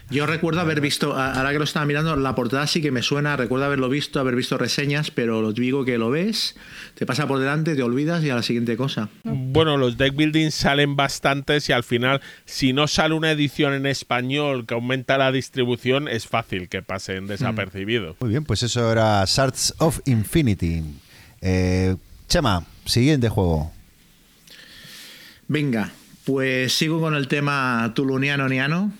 Yo 0.09 0.26
recuerdo 0.26 0.59
haber 0.59 0.82
visto, 0.82 1.16
ahora 1.16 1.51
que 1.51 1.57
lo 1.57 1.64
estaba 1.64 1.86
mirando, 1.86 2.16
la 2.16 2.36
portada 2.36 2.68
sí 2.68 2.82
que 2.82 2.91
me 2.91 3.01
suena, 3.01 3.38
recuerdo 3.38 3.66
haberlo 3.66 3.89
visto, 3.89 4.20
haber 4.20 4.36
visto 4.36 4.57
reseñas, 4.57 5.11
pero 5.11 5.41
lo 5.41 5.53
digo 5.53 5.86
que 5.86 5.97
lo 5.97 6.09
ves, 6.09 6.55
te 6.95 7.05
pasa 7.05 7.28
por 7.28 7.39
delante, 7.39 7.76
te 7.76 7.84
olvidas 7.84 8.24
y 8.24 8.30
a 8.30 8.36
la 8.36 8.43
siguiente 8.43 8.76
cosa. 8.76 9.09
Bueno, 9.24 9.78
los 9.78 9.97
deck 9.97 10.16
building 10.16 10.51
salen 10.51 10.95
bastantes 10.95 11.70
y 11.70 11.72
al 11.72 11.84
final, 11.84 12.22
si 12.45 12.74
no 12.74 12.88
sale 12.88 13.16
una 13.16 13.32
edición 13.32 13.74
en 13.74 13.86
español 13.86 14.66
que 14.66 14.74
aumenta 14.74 15.18
la 15.18 15.32
distribución, 15.32 16.07
es 16.07 16.28
fácil 16.28 16.70
que 16.70 16.82
pasen 16.82 17.28
desapercibido. 17.28 18.16
Muy 18.20 18.30
bien, 18.30 18.43
pues 18.43 18.64
eso 18.64 18.91
era 18.91 19.24
Shards 19.26 19.76
of 19.80 19.99
Infinity. 20.05 20.84
Eh, 21.41 21.95
Chema, 22.28 22.66
siguiente 22.86 23.30
juego. 23.30 23.72
Venga, 25.53 25.91
pues 26.25 26.73
sigo 26.73 26.99
con 26.99 27.13
el 27.13 27.27
tema 27.27 27.91
tuluniano-niano. 27.93 28.91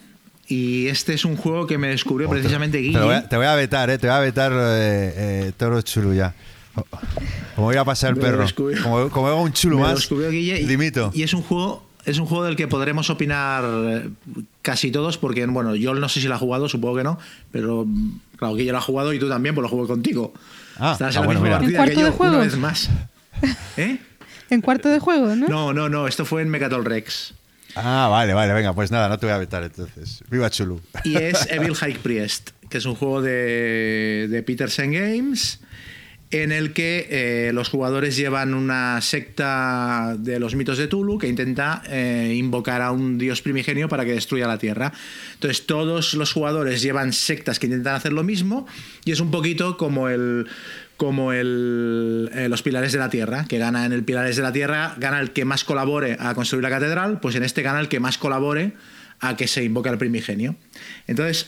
Y 0.48 0.86
este 0.86 1.16
es 1.16 1.26
un 1.26 1.36
juego 1.36 1.66
que 1.66 1.80
me 1.80 1.88
descubrió 1.88 2.30
precisamente 2.30 2.78
Guille. 2.78 2.94
Te 3.28 3.38
voy, 3.38 3.48
a, 3.48 3.56
vetar, 3.56 3.90
¿eh? 3.90 3.98
Te 3.98 4.06
voy 4.06 4.16
a 4.16 4.20
vetar 4.20 4.52
eh, 4.54 5.14
eh, 5.48 5.52
Toro 5.58 5.82
Chulu 5.82 6.14
ya. 6.14 6.36
Como 7.56 7.68
voy 7.68 7.76
a 7.76 7.84
pasar 7.84 8.12
el 8.12 8.20
perro. 8.20 8.46
Como, 8.84 9.10
como 9.10 9.28
hago 9.30 9.42
un 9.42 9.52
chulo 9.52 9.80
más. 9.80 10.08
Guille 10.08 10.62
y, 10.62 11.20
Y 11.20 11.24
es 11.24 11.34
un 11.34 11.42
juego 11.42 11.88
es 12.06 12.20
un 12.20 12.28
juego 12.28 12.44
del 12.44 12.56
que 12.56 12.68
podremos 12.68 13.10
opinar 13.10 13.64
eh, 13.66 14.10
casi 14.62 14.92
todos, 14.92 15.18
porque 15.18 15.48
bueno, 15.48 15.74
yo 15.74 15.96
no 15.96 16.08
sé 16.08 16.22
si 16.22 16.28
lo 16.28 16.36
ha 16.36 16.38
jugado, 16.38 16.70
supongo 16.70 16.98
que 16.98 17.04
no, 17.04 17.18
pero 17.52 17.88
claro, 18.36 18.54
Guille 18.54 18.74
lo 18.74 18.78
ha 18.78 18.82
jugado 18.82 19.12
y 19.12 19.18
tú 19.18 19.28
también, 19.28 19.56
pues 19.56 19.64
lo 19.64 19.70
juego 19.70 19.88
contigo. 19.88 20.34
Ah, 20.78 20.92
Estás 20.92 21.16
en 21.16 21.24
la 21.24 21.28
misma 21.30 21.50
partida 21.50 21.86
que 21.86 21.96
yo, 21.96 22.16
una 22.20 22.38
vez 22.38 22.58
más. 22.58 22.92
¿Eh? 23.78 23.98
En 24.54 24.62
cuarto 24.62 24.90
de 24.90 25.00
juego, 25.00 25.36
¿no? 25.36 25.48
No, 25.48 25.74
no, 25.74 25.90
no, 25.90 26.08
esto 26.08 26.26
fue 26.26 26.42
en 26.42 26.50
Mecatol 26.50 26.86
Rex. 26.86 27.34
Ah, 27.76 28.08
vale, 28.10 28.34
vale, 28.34 28.54
venga, 28.54 28.74
pues 28.74 28.92
nada, 28.92 29.10
no 29.10 29.18
te 29.18 29.26
voy 29.26 29.34
a 29.34 29.40
vetar 29.40 29.64
entonces. 29.64 30.24
Viva 30.30 30.50
Chulu. 30.50 30.80
Y 31.04 31.16
es 31.16 31.48
Evil 31.50 31.74
High 31.74 31.98
Priest, 31.98 32.52
que 32.70 32.78
es 32.78 32.86
un 32.86 32.94
juego 32.94 33.22
de, 33.22 34.28
de 34.30 34.44
Peterson 34.44 34.92
Games 34.92 35.60
en 36.34 36.52
el 36.52 36.74
que 36.74 37.08
eh, 37.10 37.54
los 37.54 37.70
jugadores 37.70 38.16
llevan 38.18 38.56
una 38.56 39.00
secta 39.02 40.16
de 40.18 40.40
los 40.40 40.56
mitos 40.56 40.80
de 40.80 40.88
Tulu 40.88 41.20
que 41.20 41.28
intenta 41.28 41.84
eh, 41.88 42.34
invocar 42.36 42.82
a 42.82 42.92
un 42.92 43.20
dios 43.20 43.44
primigenio 43.44 43.88
para 43.88 44.04
que 44.04 44.14
destruya 44.14 44.48
la 44.48 44.58
Tierra. 44.58 44.92
Entonces 45.36 45.68
todos 45.68 46.16
los 46.16 46.34
jugadores 46.34 46.82
llevan 46.82 47.14
sectas 47.14 47.60
que 47.60 47.68
intentan 47.68 47.94
hacer 47.96 48.14
lo 48.14 48.24
mismo 48.24 48.66
y 49.06 49.12
es 49.12 49.20
un 49.20 49.30
poquito 49.30 49.78
como 49.78 50.10
el 50.10 50.48
como 51.04 51.34
el, 51.34 52.30
eh, 52.34 52.48
los 52.48 52.62
pilares 52.62 52.94
de 52.94 52.98
la 52.98 53.10
tierra, 53.10 53.44
que 53.44 53.58
gana 53.58 53.86
en 53.86 53.92
el 53.92 54.06
pilares 54.06 54.38
de 54.38 54.42
la 54.42 54.54
tierra, 54.54 54.96
gana 54.98 55.20
el 55.20 55.32
que 55.32 55.44
más 55.44 55.66
colabore 55.66 56.16
a 56.18 56.34
construir 56.34 56.64
la 56.64 56.70
catedral, 56.70 57.20
pues 57.20 57.36
en 57.36 57.44
este 57.44 57.62
gana 57.62 57.82
el 57.82 57.90
que 57.90 58.00
más 58.00 58.18
colabore 58.18 58.72
a 59.20 59.36
que 59.36 59.50
se 59.50 59.66
invoque 59.66 59.90
al 59.90 59.98
primigenio. 59.98 60.56
Entonces, 61.06 61.48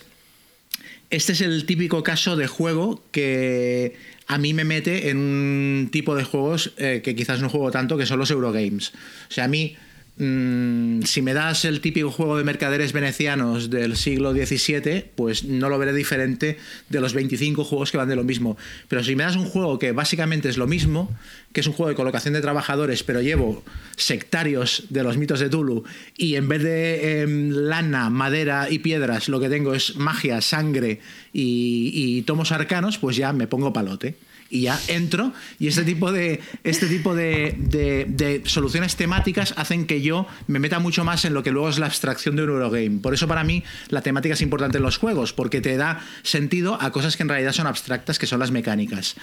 este 1.09 1.31
es 1.31 1.39
el 1.39 1.65
típico 1.65 2.03
caso 2.03 2.35
de 2.35 2.47
juego 2.47 3.01
que 3.11 3.95
a 4.27 4.37
mí 4.37 4.53
me 4.53 4.65
mete 4.65 5.09
en 5.09 5.19
un 5.19 5.89
tipo 5.89 6.15
de 6.15 6.25
juegos 6.25 6.73
eh, 6.75 6.99
que 7.01 7.15
quizás 7.15 7.39
no 7.39 7.47
juego 7.47 7.71
tanto, 7.71 7.97
que 7.97 8.05
son 8.05 8.19
los 8.19 8.31
Eurogames. 8.31 8.89
O 9.29 9.31
sea, 9.31 9.45
a 9.45 9.47
mí 9.47 9.77
Mm, 10.18 11.01
si 11.01 11.22
me 11.22 11.34
das 11.34 11.66
el 11.66 11.82
típico 11.82 12.09
juego 12.09 12.38
de 12.38 12.45
mercaderes 12.45 12.93
venecianos 12.93 13.70
del 13.70 13.97
siglo 13.97 14.32
XVII, 14.32 15.11
pues 15.13 15.43
no 15.43 15.68
lo 15.68 15.78
veré 15.78 15.91
diferente 15.93 16.57
de 16.88 17.01
los 17.01 17.13
25 17.13 17.66
juegos 17.66 17.91
que 17.91 17.97
van 17.97 18.07
de 18.07 18.16
lo 18.16 18.24
mismo. 18.24 18.57
Pero 18.88 19.03
si 19.03 19.16
me 19.16 19.24
das 19.24 19.36
un 19.36 19.45
juego 19.45 19.78
que 19.78 19.91
básicamente 19.91 20.47
es 20.47 20.57
lo 20.57 20.68
mismo, 20.68 21.13
que 21.51 21.59
es 21.59 21.68
un 21.68 21.74
juego 21.74 21.89
de 21.89 21.95
colocación 21.95 22.34
de 22.34 22.41
trabajadores, 22.41 23.03
pero 23.03 23.22
llevo 23.22 23.63
sectarios 23.97 24.86
de 24.89 25.03
los 25.03 25.18
mitos 25.18 25.41
de 25.41 25.49
Tulu, 25.49 25.84
y 26.16 26.36
en 26.36 26.47
vez 26.47 26.63
de 26.63 27.22
em, 27.22 27.49
lana, 27.49 28.09
madera 28.09 28.70
y 28.70 28.80
piedras, 28.80 29.28
lo 29.28 29.41
que 29.41 29.49
tengo 29.49 29.74
es 29.74 29.97
magia, 29.97 30.39
sangre 30.39 31.01
y 31.34 32.22
tomos 32.22 32.53
arcanos, 32.53 32.97
pues 32.97 33.18
ya 33.18 33.34
me 33.34 33.47
pongo 33.47 33.74
palote 33.74 34.16
y 34.49 34.61
ya 34.61 34.79
entro 34.87 35.33
y 35.59 35.67
este 35.67 35.83
tipo 35.83 36.11
de 36.11 36.39
este 36.63 36.87
tipo 36.87 37.15
de, 37.15 38.41
soluciones 38.45 38.95
temáticas 38.95 39.53
hacen 39.57 39.85
que 39.85 40.01
yo 40.01 40.27
me 40.47 40.59
meta 40.59 40.79
mucho 40.79 41.03
más 41.03 41.25
en 41.25 41.33
lo 41.33 41.43
que 41.43 41.51
luego 41.51 41.69
es 41.69 41.79
la 41.79 41.87
abstracción 41.87 42.35
de 42.35 42.43
un 42.43 42.49
Eurogame. 42.49 42.99
Por 43.01 43.13
eso 43.13 43.27
para 43.27 43.43
mí 43.43 43.63
la 43.89 44.01
temática 44.01 44.33
es 44.33 44.41
importante 44.41 44.77
en 44.77 44.83
los 44.83 44.97
juegos, 44.97 45.33
porque 45.33 45.61
te 45.61 45.77
da 45.77 46.01
sentido 46.23 46.77
a 46.81 46.91
cosas 46.91 47.17
que 47.17 47.23
en 47.23 47.29
realidad 47.29 47.53
son 47.53 47.67
abstractas, 47.67 48.19
que 48.19 48.27
son 48.27 48.39
las 48.39 48.51
mecánicas. 48.51 49.15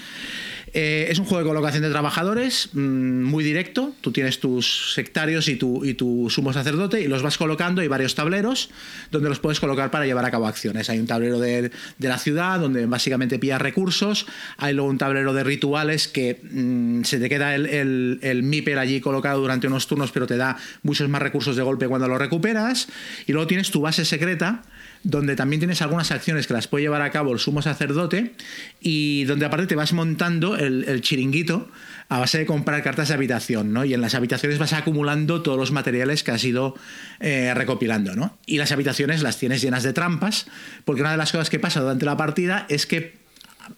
Eh, 0.74 1.08
es 1.10 1.18
un 1.18 1.26
juego 1.26 1.44
de 1.44 1.48
colocación 1.50 1.82
de 1.82 1.90
trabajadores 1.90 2.70
mm, 2.72 3.22
muy 3.24 3.44
directo. 3.44 3.92
Tú 4.00 4.10
tienes 4.10 4.40
tus 4.40 4.94
sectarios 4.94 5.48
y 5.48 5.56
tu, 5.56 5.84
y 5.84 5.94
tu 5.94 6.30
sumo 6.30 6.52
sacerdote 6.52 7.02
y 7.02 7.08
los 7.08 7.22
vas 7.22 7.36
colocando. 7.36 7.82
Hay 7.82 7.88
varios 7.88 8.14
tableros 8.14 8.70
donde 9.10 9.28
los 9.28 9.38
puedes 9.38 9.60
colocar 9.60 9.90
para 9.90 10.06
llevar 10.06 10.24
a 10.24 10.30
cabo 10.30 10.46
acciones. 10.46 10.88
Hay 10.88 10.98
un 10.98 11.06
tablero 11.06 11.38
de, 11.38 11.70
la 11.98 12.18
ciudad 12.18 12.58
donde 12.58 12.86
básicamente 12.86 13.38
pillas 13.38 13.60
recursos. 13.60 14.26
Hay 14.56 14.72
luego 14.72 14.88
un 14.88 14.98
tablero 14.98 15.34
de 15.34 15.44
rituales 15.44 16.08
que 16.08 16.40
mm, 16.42 17.02
se 17.04 17.18
te 17.18 17.28
queda 17.28 17.54
el, 17.54 17.66
el, 17.66 18.18
el 18.22 18.42
MIPER 18.42 18.78
allí 18.78 19.00
colocado 19.00 19.40
durante 19.40 19.66
unos 19.66 19.86
turnos, 19.86 20.10
pero 20.10 20.26
te 20.26 20.38
da 20.38 20.56
muchos 20.82 21.06
más 21.08 21.20
recursos 21.20 21.54
de 21.54 21.62
golpe 21.62 21.86
cuando 21.86 22.08
lo 22.08 22.16
recuperas. 22.16 22.88
Y 23.26 23.32
luego 23.32 23.46
tienes 23.46 23.70
tu 23.70 23.82
base 23.82 24.06
secreta 24.06 24.62
donde 25.04 25.34
también 25.36 25.60
tienes 25.60 25.82
algunas 25.82 26.10
acciones 26.10 26.46
que 26.46 26.54
las 26.54 26.68
puede 26.68 26.84
llevar 26.84 27.02
a 27.02 27.10
cabo 27.10 27.32
el 27.32 27.38
sumo 27.38 27.60
sacerdote 27.62 28.32
y 28.80 29.24
donde 29.24 29.46
aparte 29.46 29.66
te 29.66 29.74
vas 29.74 29.92
montando 29.92 30.56
el, 30.56 31.00
chiringuito 31.00 31.68
a 32.08 32.20
base 32.20 32.38
de 32.38 32.46
comprar 32.46 32.82
cartas 32.82 33.08
de 33.08 33.14
habitación, 33.14 33.72
¿no? 33.72 33.84
Y 33.84 33.94
en 33.94 34.00
las 34.00 34.14
habitaciones 34.14 34.58
vas 34.58 34.72
acumulando 34.72 35.42
todos 35.42 35.58
los 35.58 35.72
materiales 35.72 36.22
que 36.22 36.30
has 36.30 36.44
ido 36.44 36.76
eh, 37.20 37.52
recopilando, 37.54 38.14
¿no? 38.14 38.36
Y 38.46 38.58
las 38.58 38.70
habitaciones 38.70 39.22
las 39.22 39.38
tienes 39.38 39.60
llenas 39.62 39.82
de 39.82 39.92
trampas, 39.92 40.46
porque 40.84 41.00
una 41.00 41.12
de 41.12 41.16
las 41.16 41.32
cosas 41.32 41.50
que 41.50 41.58
pasa 41.58 41.80
durante 41.80 42.04
la 42.04 42.16
partida 42.16 42.66
es 42.68 42.86
que 42.86 43.22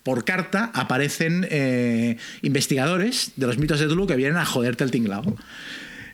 por 0.03 0.25
carta 0.25 0.71
aparecen 0.75 1.47
eh, 1.51 2.17
investigadores 2.43 3.33
de 3.37 3.47
los 3.47 3.59
mitos 3.59 3.81
de 3.81 3.87
Tulu 3.87 4.07
que 4.07 4.17
vienen 4.17 4.37
a 4.37 4.45
joderte 4.45 4.85
el 4.85 4.91
tinglado. 4.91 5.37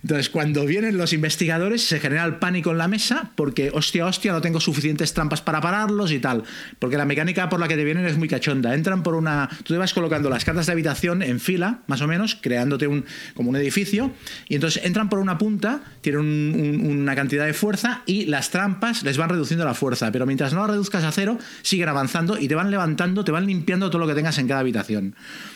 Entonces, 0.03 0.31
cuando 0.31 0.65
vienen 0.65 0.97
los 0.97 1.13
investigadores, 1.13 1.83
se 1.83 2.01
genera 2.01 2.25
el 2.25 2.37
pánico 2.37 2.71
en 2.71 2.79
la 2.79 2.89
mesa 2.89 3.33
porque, 3.35 3.71
hostia, 3.73 4.07
hostia, 4.07 4.33
no 4.33 4.41
tengo 4.41 4.59
suficientes 4.59 5.13
trampas 5.13 5.43
para 5.43 5.61
pararlos 5.61 6.11
y 6.11 6.19
tal. 6.19 6.45
Porque 6.79 6.97
la 6.97 7.05
mecánica 7.05 7.49
por 7.49 7.61
la 7.61 7.69
que 7.69 7.77
te 7.77 7.85
vienen 7.85 8.07
es 8.07 8.17
muy 8.17 8.29
cachonda. 8.29 8.75
Entran 8.75 9.03
por 9.03 9.15
una. 9.15 9.49
Tú 9.63 9.75
te 9.75 9.79
vas 9.79 9.93
colocando 9.93 10.31
las 10.31 10.45
cartas 10.45 10.67
de 10.67 10.73
habitación 10.73 11.23
en 11.23 11.39
fila, 11.39 11.81
más 11.87 12.01
o 12.01 12.07
menos, 12.07 12.39
creándote 12.41 12.87
un, 12.87 13.05
como 13.35 13.51
un 13.51 13.57
edificio. 13.57 14.11
Y 14.49 14.55
entonces 14.55 14.83
entran 14.85 15.11
por 15.11 15.19
una 15.19 15.37
punta, 15.37 15.83
tienen 16.01 16.87
una 16.87 17.15
cantidad 17.15 17.45
de 17.45 17.53
fuerza 17.53 18.03
y 18.07 18.27
las 18.27 18.51
trampas 18.51 19.03
les 19.03 19.19
van 19.19 19.29
reduciendo 19.29 19.65
la 19.65 19.75
fuerza. 19.75 20.11
Pero 20.13 20.25
mientras 20.25 20.55
no 20.55 20.61
las 20.61 20.71
reduzcas 20.71 21.05
a 21.05 21.13
cero, 21.13 21.39
siguen 21.63 21.89
avanzando 21.89 22.39
y 22.39 22.49
te 22.49 22.55
van 22.55 22.71
levantando, 22.71 23.25
te 23.25 23.33
van 23.33 23.47
limpiando 23.47 23.91
todo 23.91 23.99
lo 23.99 24.07
que 24.07 24.15
tengas 24.15 24.39
en 24.39 24.49
cada 24.49 24.61
habitación. 24.61 25.15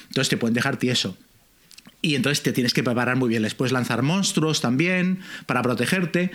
Entonces 0.09 0.29
te 0.29 0.37
pueden 0.37 0.55
dejar 0.55 0.77
tieso. 0.77 1.17
Y 2.05 2.17
entonces 2.17 2.43
te 2.43 2.53
tienes 2.53 2.75
que 2.75 2.83
preparar 2.83 3.17
muy 3.17 3.31
bien. 3.31 3.41
Les 3.41 3.55
puedes 3.55 3.73
lanzar 3.73 4.03
monstruos 4.03 4.61
también 4.61 5.21
para 5.47 5.63
protegerte. 5.63 6.33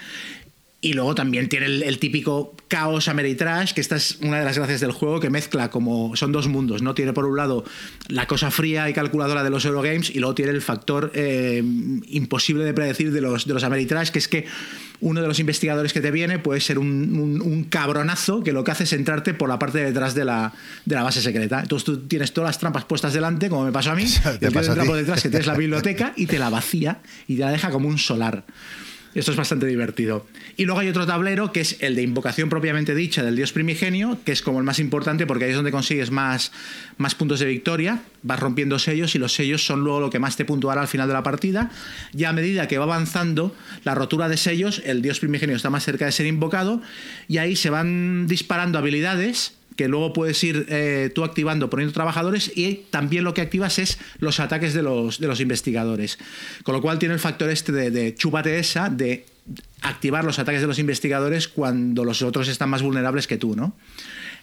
Y 0.82 0.93
luego 0.93 1.13
también 1.13 1.49
tiene 1.49 1.65
el, 1.65 1.99
típico 1.99 2.55
caos 2.69 3.09
Ameritrash, 3.09 3.73
que 3.73 3.82
esta 3.82 3.97
es 3.97 4.19
una 4.21 4.39
de 4.39 4.45
las 4.45 4.57
gracias 4.57 4.80
del 4.80 4.93
juego, 4.93 5.19
que 5.19 5.30
mezcla 5.30 5.69
como 5.69 6.15
son 6.15 6.32
dos 6.32 6.47
mundos, 6.47 6.82
¿no? 6.82 6.95
Tiene 6.95 7.11
por 7.11 7.25
un 7.25 7.36
lado 7.36 7.65
la 8.07 8.27
cosa 8.27 8.49
fría 8.49 8.89
y 8.89 8.93
calculadora 8.93 9.43
de 9.43 9.49
los 9.49 9.65
Eurogames 9.65 10.09
y 10.09 10.19
luego 10.19 10.36
tiene 10.36 10.51
el 10.51 10.61
factor 10.61 11.11
eh, 11.15 11.61
imposible 12.07 12.63
de 12.63 12.73
predecir 12.73 13.11
de 13.11 13.19
los, 13.19 13.45
de 13.45 13.53
los 13.53 13.63
Ameritrash, 13.63 14.11
que 14.11 14.19
es 14.19 14.30
que 14.30 14.45
uno 15.01 15.21
de 15.21 15.27
los 15.27 15.39
investigadores 15.39 15.91
que 15.91 15.99
te 15.99 16.11
viene 16.11 16.39
puede 16.39 16.61
ser 16.61 16.80
un, 16.80 17.67
cabronazo 17.69 18.41
que 18.41 18.53
lo 18.53 18.63
que 18.63 18.71
hace 18.71 18.86
es 18.86 18.93
entrarte 18.93 19.34
por 19.34 19.49
la 19.49 19.59
parte 19.59 19.80
de 19.80 19.86
detrás 19.86 20.15
de 20.15 20.23
la, 20.23 20.53
base 20.86 21.21
secreta. 21.21 21.59
Entonces 21.59 21.84
tú 21.84 22.07
tienes 22.07 22.32
todas 22.32 22.49
las 22.49 22.59
trampas 22.59 22.86
puestas 22.86 23.11
delante, 23.11 23.49
como 23.49 23.65
me 23.65 23.73
pasó 23.73 23.91
a 23.91 23.95
mí, 23.95 24.03
y 24.36 24.38
te 24.38 24.47
entra 24.47 24.86
por 24.86 24.95
detrás 24.95 25.21
que 25.21 25.30
tienes 25.30 25.47
la 25.47 25.55
biblioteca 25.55 26.13
y 26.15 26.25
te 26.25 26.39
la 26.39 26.49
vacía 26.49 27.01
y 27.27 27.36
te 27.36 27.41
la 27.41 27.51
deja 27.51 27.69
como 27.69 27.89
un 27.89 27.97
solar. 27.97 28.45
Esto 29.16 29.32
es 29.32 29.38
bastante 29.38 29.66
divertido. 29.66 30.28
Y 30.55 30.66
luego 30.66 30.82
hay 30.82 30.88
otro 30.88 31.07
tablero 31.07 31.51
que 31.51 31.62
es 31.62 31.78
el 31.80 31.95
de 31.95 32.03
invocación 32.03 32.47
propiamente 32.47 32.93
dicha 32.93 33.24
del 33.24 33.36
dios 33.36 33.51
primigenio, 33.51 34.20
que 34.24 34.32
es 34.32 34.43
como 34.43 34.60
el 34.60 34.66
más 34.66 34.78
importante 34.78 35.26
porque 35.26 35.45
ahí 35.45 35.49
es 35.49 35.55
donde 35.55 35.72
consigues 35.72 36.12
más, 36.12 36.51
más 36.97 37.16
puntos 37.16 37.39
de 37.39 37.47
victoria, 37.47 38.03
vas 38.22 38.39
rompiendo 38.39 38.78
sellos 38.78 39.16
y 39.16 39.20
los 39.20 39.34
sellos 39.34 39.66
son 39.66 39.84
luego 39.84 39.99
lo 39.99 40.10
que 40.12 40.20
más 40.20 40.38
te 40.38 40.45
puntuará 40.45 40.82
al 40.82 40.88
final 40.88 41.07
de 41.07 41.14
la 41.14 41.24
partida. 41.24 41.72
Y 42.16 42.26
a 42.26 42.34
medida 42.34 42.68
que 42.68 42.78
va 42.78 42.84
avanzando 42.84 43.55
la 43.84 43.95
rotura 43.95 44.30
de 44.30 44.38
sellos, 44.38 44.82
el 44.86 45.01
dios 45.01 45.20
primigenio 45.20 45.55
está 45.55 45.72
más 45.72 45.84
cerca 45.84 46.05
de 46.05 46.12
ser 46.12 46.28
invocado 46.28 46.82
y 47.28 47.39
ahí 47.39 47.55
se 47.55 47.72
van 47.72 48.28
disparando 48.28 48.78
habilidades 48.78 49.59
que 49.80 49.88
luego 49.88 50.11
puedes 50.11 50.43
ir 50.43 50.65
eh, 50.67 51.09
tú 51.15 51.23
activando 51.23 51.69
poniendo 51.69 51.93
trabajadores 51.93 52.51
y 52.53 52.82
también 52.89 53.23
lo 53.23 53.34
que 53.34 53.39
activas 53.39 53.80
es 53.80 53.97
los 54.19 54.41
ataques 54.41 54.73
de 54.73 54.84
los, 54.84 55.21
de 55.21 55.27
los 55.27 55.39
investigadores. 55.39 56.19
Con 56.63 56.75
lo 56.75 56.82
cual 56.82 56.99
tiene 56.99 57.13
el 57.13 57.19
factor 57.21 57.49
este 57.49 57.71
de, 57.71 57.89
de 57.89 58.13
chúpate 58.13 58.59
esa, 58.59 58.89
de 58.89 59.25
activar 59.82 60.25
los 60.25 60.38
ataques 60.38 60.59
de 60.59 60.67
los 60.67 60.80
investigadores 60.80 61.47
cuando 61.47 62.03
los 62.03 62.21
otros 62.23 62.49
están 62.49 62.69
más 62.69 62.82
vulnerables 62.82 63.25
que 63.25 63.38
tú, 63.38 63.55
¿no? 63.55 63.73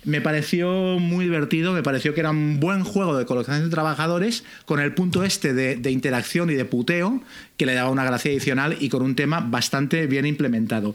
Me 0.04 0.22
pareció 0.22 0.70
muy 0.98 1.26
divertido, 1.26 1.74
me 1.74 1.82
pareció 1.82 2.14
que 2.14 2.20
era 2.20 2.30
un 2.30 2.58
buen 2.58 2.82
juego 2.82 3.14
de 3.18 3.26
colocación 3.26 3.64
de 3.64 3.70
trabajadores 3.70 4.42
con 4.64 4.80
el 4.80 4.94
punto 4.94 5.22
este 5.22 5.52
de, 5.52 5.76
de 5.76 5.90
interacción 5.90 6.48
y 6.48 6.54
de 6.54 6.64
puteo 6.64 7.22
que 7.58 7.66
le 7.66 7.74
daba 7.74 7.90
una 7.90 8.06
gracia 8.06 8.30
adicional 8.30 8.78
y 8.80 8.88
con 8.88 9.02
un 9.02 9.14
tema 9.14 9.40
bastante 9.40 10.06
bien 10.06 10.24
implementado. 10.24 10.94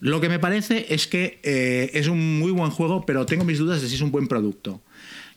Lo 0.00 0.20
que 0.20 0.28
me 0.28 0.38
parece 0.38 0.86
es 0.90 1.06
que 1.06 1.40
eh, 1.42 1.90
es 1.94 2.06
un 2.08 2.38
muy 2.38 2.52
buen 2.52 2.70
juego, 2.70 3.04
pero 3.04 3.26
tengo 3.26 3.44
mis 3.44 3.58
dudas 3.58 3.82
de 3.82 3.88
si 3.88 3.96
es 3.96 4.00
un 4.00 4.12
buen 4.12 4.28
producto. 4.28 4.80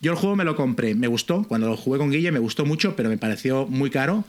Yo 0.01 0.11
el 0.11 0.17
juego 0.17 0.35
me 0.35 0.43
lo 0.43 0.55
compré, 0.55 0.95
me 0.95 1.07
gustó, 1.07 1.43
cuando 1.43 1.67
lo 1.67 1.77
jugué 1.77 1.99
con 1.99 2.11
Guille 2.11 2.31
me 2.31 2.39
gustó 2.39 2.65
mucho, 2.65 2.95
pero 2.95 3.09
me 3.09 3.17
pareció 3.17 3.67
muy 3.67 3.89
caro. 3.89 4.23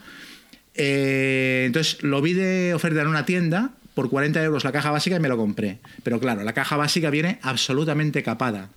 Eh, 0.74 1.64
entonces 1.66 2.02
lo 2.02 2.22
vi 2.22 2.32
de 2.32 2.72
oferta 2.74 3.02
en 3.02 3.08
una 3.08 3.26
tienda 3.26 3.72
por 3.94 4.08
40 4.08 4.42
euros 4.42 4.64
la 4.64 4.72
caja 4.72 4.90
básica 4.90 5.16
y 5.16 5.20
me 5.20 5.28
lo 5.28 5.36
compré. 5.36 5.78
Pero 6.02 6.20
claro, 6.20 6.42
la 6.44 6.52
caja 6.52 6.76
básica 6.76 7.10
viene 7.10 7.38
absolutamente 7.42 8.22
capada, 8.22 8.70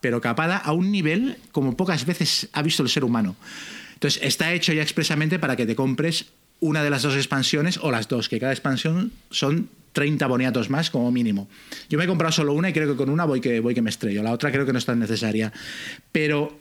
pero 0.00 0.20
capada 0.20 0.56
a 0.56 0.72
un 0.72 0.90
nivel 0.92 1.36
como 1.52 1.76
pocas 1.76 2.06
veces 2.06 2.48
ha 2.52 2.62
visto 2.62 2.82
el 2.82 2.88
ser 2.88 3.04
humano. 3.04 3.36
Entonces 3.94 4.22
está 4.22 4.52
hecho 4.52 4.72
ya 4.72 4.82
expresamente 4.82 5.38
para 5.38 5.56
que 5.56 5.66
te 5.66 5.76
compres 5.76 6.26
una 6.60 6.82
de 6.82 6.90
las 6.90 7.02
dos 7.02 7.16
expansiones 7.16 7.78
o 7.78 7.90
las 7.90 8.08
dos, 8.08 8.28
que 8.28 8.38
cada 8.38 8.52
expansión 8.52 9.12
son 9.30 9.68
30 9.92 10.26
boniatos 10.26 10.70
más 10.70 10.90
como 10.90 11.10
mínimo. 11.10 11.48
Yo 11.88 11.98
me 11.98 12.04
he 12.04 12.06
comprado 12.06 12.32
solo 12.32 12.52
una 12.52 12.70
y 12.70 12.72
creo 12.72 12.88
que 12.88 12.96
con 12.96 13.10
una 13.10 13.24
voy 13.24 13.40
que, 13.40 13.60
voy 13.60 13.74
que 13.74 13.82
me 13.82 13.90
estrello. 13.90 14.22
La 14.22 14.32
otra 14.32 14.50
creo 14.50 14.66
que 14.66 14.72
no 14.72 14.78
es 14.78 14.86
tan 14.86 14.98
necesaria. 14.98 15.52
Pero, 16.12 16.58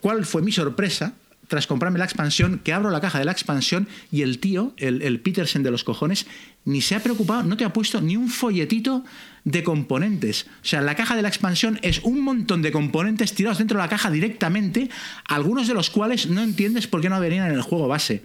¿cuál 0.00 0.24
fue 0.24 0.42
mi 0.42 0.52
sorpresa? 0.52 1.14
Tras 1.48 1.66
comprarme 1.66 1.98
la 1.98 2.04
expansión, 2.04 2.60
que 2.62 2.72
abro 2.72 2.90
la 2.90 3.00
caja 3.00 3.18
de 3.18 3.24
la 3.24 3.32
expansión 3.32 3.88
y 4.10 4.22
el 4.22 4.38
tío, 4.38 4.74
el, 4.76 5.02
el 5.02 5.20
Petersen 5.20 5.62
de 5.62 5.70
los 5.70 5.84
cojones, 5.84 6.26
ni 6.64 6.80
se 6.80 6.96
ha 6.96 7.00
preocupado, 7.00 7.44
no 7.44 7.56
te 7.56 7.64
ha 7.64 7.72
puesto 7.72 8.00
ni 8.00 8.16
un 8.16 8.28
folletito 8.28 9.04
de 9.44 9.62
componentes. 9.62 10.46
O 10.62 10.66
sea, 10.66 10.80
la 10.80 10.96
caja 10.96 11.14
de 11.14 11.22
la 11.22 11.28
expansión 11.28 11.78
es 11.82 12.00
un 12.02 12.20
montón 12.20 12.62
de 12.62 12.72
componentes 12.72 13.32
tirados 13.32 13.58
dentro 13.58 13.78
de 13.78 13.84
la 13.84 13.88
caja 13.88 14.10
directamente, 14.10 14.90
algunos 15.28 15.68
de 15.68 15.74
los 15.74 15.88
cuales 15.88 16.26
no 16.26 16.42
entiendes 16.42 16.88
por 16.88 17.00
qué 17.00 17.08
no 17.08 17.20
venían 17.20 17.46
en 17.46 17.54
el 17.54 17.62
juego 17.62 17.86
base. 17.86 18.24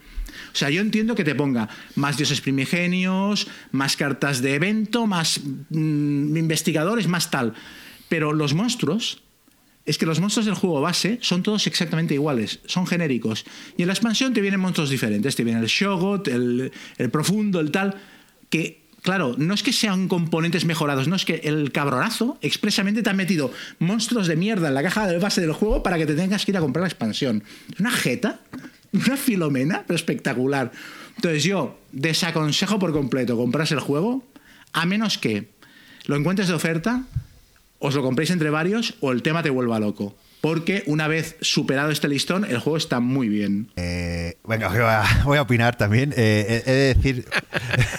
O 0.52 0.56
sea, 0.56 0.72
yo 0.72 0.82
entiendo 0.82 1.14
que 1.14 1.24
te 1.24 1.36
ponga 1.36 1.70
más 1.96 2.18
dioses 2.18 2.42
primigenios, 2.42 3.48
más 3.72 3.96
cartas 3.96 4.42
de 4.42 4.56
evento, 4.56 5.06
más 5.06 5.42
mm, 5.70 6.36
investigadores, 6.36 7.08
más 7.08 7.30
tal. 7.30 7.54
Pero 8.10 8.34
los 8.34 8.56
monstruos, 8.56 9.22
es 9.86 9.98
que 9.98 10.06
los 10.06 10.20
monstruos 10.20 10.46
del 10.46 10.56
juego 10.56 10.82
base 10.82 11.18
son 11.22 11.44
todos 11.44 11.66
exactamente 11.68 12.14
iguales, 12.14 12.60
son 12.66 12.86
genéricos. 12.86 13.46
Y 13.78 13.84
en 13.84 13.88
la 13.88 13.94
expansión 13.94 14.34
te 14.34 14.42
vienen 14.42 14.60
monstruos 14.60 14.90
diferentes, 14.90 15.36
te 15.36 15.44
viene 15.44 15.60
el 15.60 15.68
Shogot, 15.68 16.28
el, 16.28 16.72
Profundo, 17.12 17.60
el 17.60 17.72
tal, 17.72 17.96
que 18.50 18.82
claro, 19.02 19.36
no 19.38 19.54
es 19.54 19.64
que 19.64 19.74
sean 19.74 20.08
componentes 20.08 20.66
mejorados, 20.66 21.08
no 21.08 21.16
es 21.16 21.26
que 21.26 21.42
el 21.44 21.72
cabronazo 21.72 22.38
expresamente 22.42 23.02
te 23.02 23.10
ha 23.10 23.14
metido 23.14 23.52
monstruos 23.80 24.28
de 24.28 24.36
mierda 24.36 24.68
en 24.68 24.76
la 24.76 24.84
caja 24.84 25.08
de 25.08 25.18
base 25.18 25.42
del 25.42 25.54
juego 25.54 25.82
para 25.82 25.98
que 25.98 26.06
te 26.06 26.14
tengas 26.14 26.46
que 26.46 26.52
ir 26.52 26.58
a 26.58 26.62
comprar 26.62 26.82
la 26.82 26.88
expansión. 26.88 27.44
Una 27.80 27.92
jeta 27.92 28.40
una 28.94 29.18
filomena, 29.18 29.84
pero 29.88 29.96
espectacular. 29.96 30.72
Entonces 31.16 31.44
yo 31.44 31.80
desaconsejo 31.92 32.80
por 32.80 32.92
completo 32.92 33.38
compras 33.38 33.72
el 33.72 33.80
juego, 33.80 34.24
a 34.74 34.86
menos 34.86 35.18
que 35.18 35.50
lo 36.06 36.16
encuentres 36.16 36.48
de 36.48 36.54
oferta 36.54 37.04
os 37.82 37.96
lo 37.96 38.04
compréis 38.04 38.30
entre 38.30 38.50
varios 38.50 38.94
o 39.02 39.12
el 39.12 39.22
tema 39.22 39.44
te 39.44 39.50
vuelva 39.50 39.80
loco. 39.80 40.16
Porque 40.40 40.84
una 40.88 41.08
vez 41.08 41.36
superado 41.42 41.92
este 41.92 42.08
listón, 42.08 42.46
el 42.46 42.58
juego 42.58 42.78
está 42.78 43.00
muy 43.00 43.30
bien. 43.30 43.72
Eh, 43.76 44.38
bueno, 44.44 44.70
voy 45.26 45.38
a, 45.38 45.42
opinar 45.42 45.76
también. 45.76 46.14
Eh, 46.18 46.64
he, 46.66 46.72
he 46.72 46.74
de 46.74 46.94
decir 46.96 47.26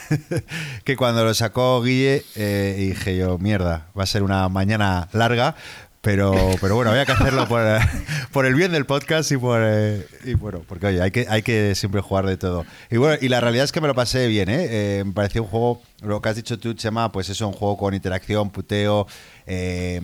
que 0.85 0.97
cuando 0.97 1.25
lo 1.25 1.35
sacó 1.35 1.83
Guille, 1.83 2.25
eh, 2.35 2.75
dije 2.79 3.17
yo, 3.17 3.39
mierda, 3.39 3.89
va 3.97 4.05
a 4.05 4.07
ser 4.07 4.23
una 4.23 4.49
mañana 4.49 5.09
larga. 5.13 5.55
Pero, 6.03 6.35
pero 6.61 6.75
bueno, 6.75 6.91
había 6.91 7.07
que 7.07 7.13
hacerlo 7.13 7.47
por, 7.47 7.63
por 8.33 8.45
el 8.45 8.55
bien 8.57 8.73
del 8.73 8.87
podcast 8.87 9.31
y 9.31 9.37
por 9.37 9.61
eh, 9.65 10.05
y 10.25 10.35
bueno, 10.35 10.63
porque 10.67 10.87
oye, 10.89 11.01
hay 11.01 11.13
que, 11.13 11.27
hay 11.29 11.43
que 11.43 11.77
siempre 11.77 12.01
jugar 12.01 12.27
de 12.27 12.37
todo. 12.37 12.67
Y 12.91 12.97
bueno, 12.97 13.17
y 13.21 13.29
la 13.29 13.41
realidad 13.41 13.65
es 13.65 13.71
que 13.71 13.81
me 13.81 13.87
lo 13.87 13.95
pasé 13.95 14.27
bien, 14.27 14.49
¿eh? 14.49 14.67
Eh, 14.99 15.05
me 15.07 15.13
pareció 15.13 15.45
un 15.45 15.49
juego, 15.49 15.81
lo 16.03 16.21
que 16.21 16.29
has 16.29 16.35
dicho 16.37 16.59
tú, 16.59 16.75
Chema, 16.75 17.13
pues 17.13 17.29
es 17.31 17.41
un 17.41 17.53
juego 17.53 17.77
con 17.79 17.95
interacción, 17.95 18.51
puteo, 18.51 19.07
eh, 19.47 20.01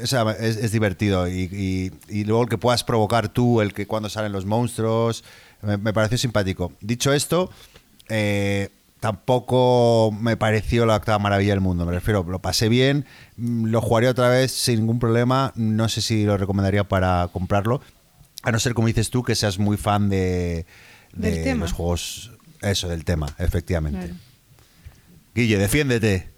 o 0.00 0.30
es, 0.30 0.56
es 0.56 0.72
divertido. 0.72 1.28
Y, 1.28 1.42
y- 1.52 1.92
y 2.08 2.24
luego 2.24 2.44
el 2.44 2.48
que 2.48 2.56
puedas 2.56 2.82
provocar 2.82 3.28
tú, 3.28 3.60
el 3.60 3.74
que 3.74 3.86
cuando 3.86 4.08
salen 4.08 4.32
los 4.32 4.46
monstruos, 4.46 5.22
me, 5.60 5.76
me 5.76 5.92
pareció 5.92 6.16
simpático. 6.16 6.72
Dicho 6.80 7.12
esto, 7.12 7.50
eh, 8.08 8.70
tampoco 9.06 10.10
me 10.20 10.36
pareció 10.36 10.84
la 10.84 10.96
octava 10.96 11.20
maravilla 11.20 11.52
del 11.52 11.60
mundo. 11.60 11.86
Me 11.86 11.92
refiero, 11.92 12.24
lo 12.28 12.40
pasé 12.40 12.68
bien, 12.68 13.04
mm, 13.36 13.66
lo 13.66 13.80
jugaría 13.80 14.10
otra 14.10 14.28
vez 14.28 14.50
sin 14.50 14.80
ningún 14.80 14.98
problema. 14.98 15.52
No 15.54 15.88
sé 15.88 16.00
si 16.00 16.24
lo 16.24 16.36
recomendaría 16.36 16.82
para 16.82 17.28
comprarlo. 17.32 17.80
A 18.42 18.50
no 18.50 18.58
ser, 18.58 18.74
como 18.74 18.88
dices 18.88 19.10
tú, 19.10 19.22
que 19.22 19.36
seas 19.36 19.60
muy 19.60 19.76
fan 19.76 20.08
de, 20.08 20.66
de 21.12 21.30
Del 21.30 21.44
tema. 21.44 21.60
los 21.60 21.72
juegos. 21.72 22.32
Eso, 22.62 22.88
del 22.88 23.04
tema, 23.04 23.32
efectivamente. 23.38 24.06
Claro. 24.08 24.14
Guille, 25.36 25.56
defiéndete. 25.58 26.28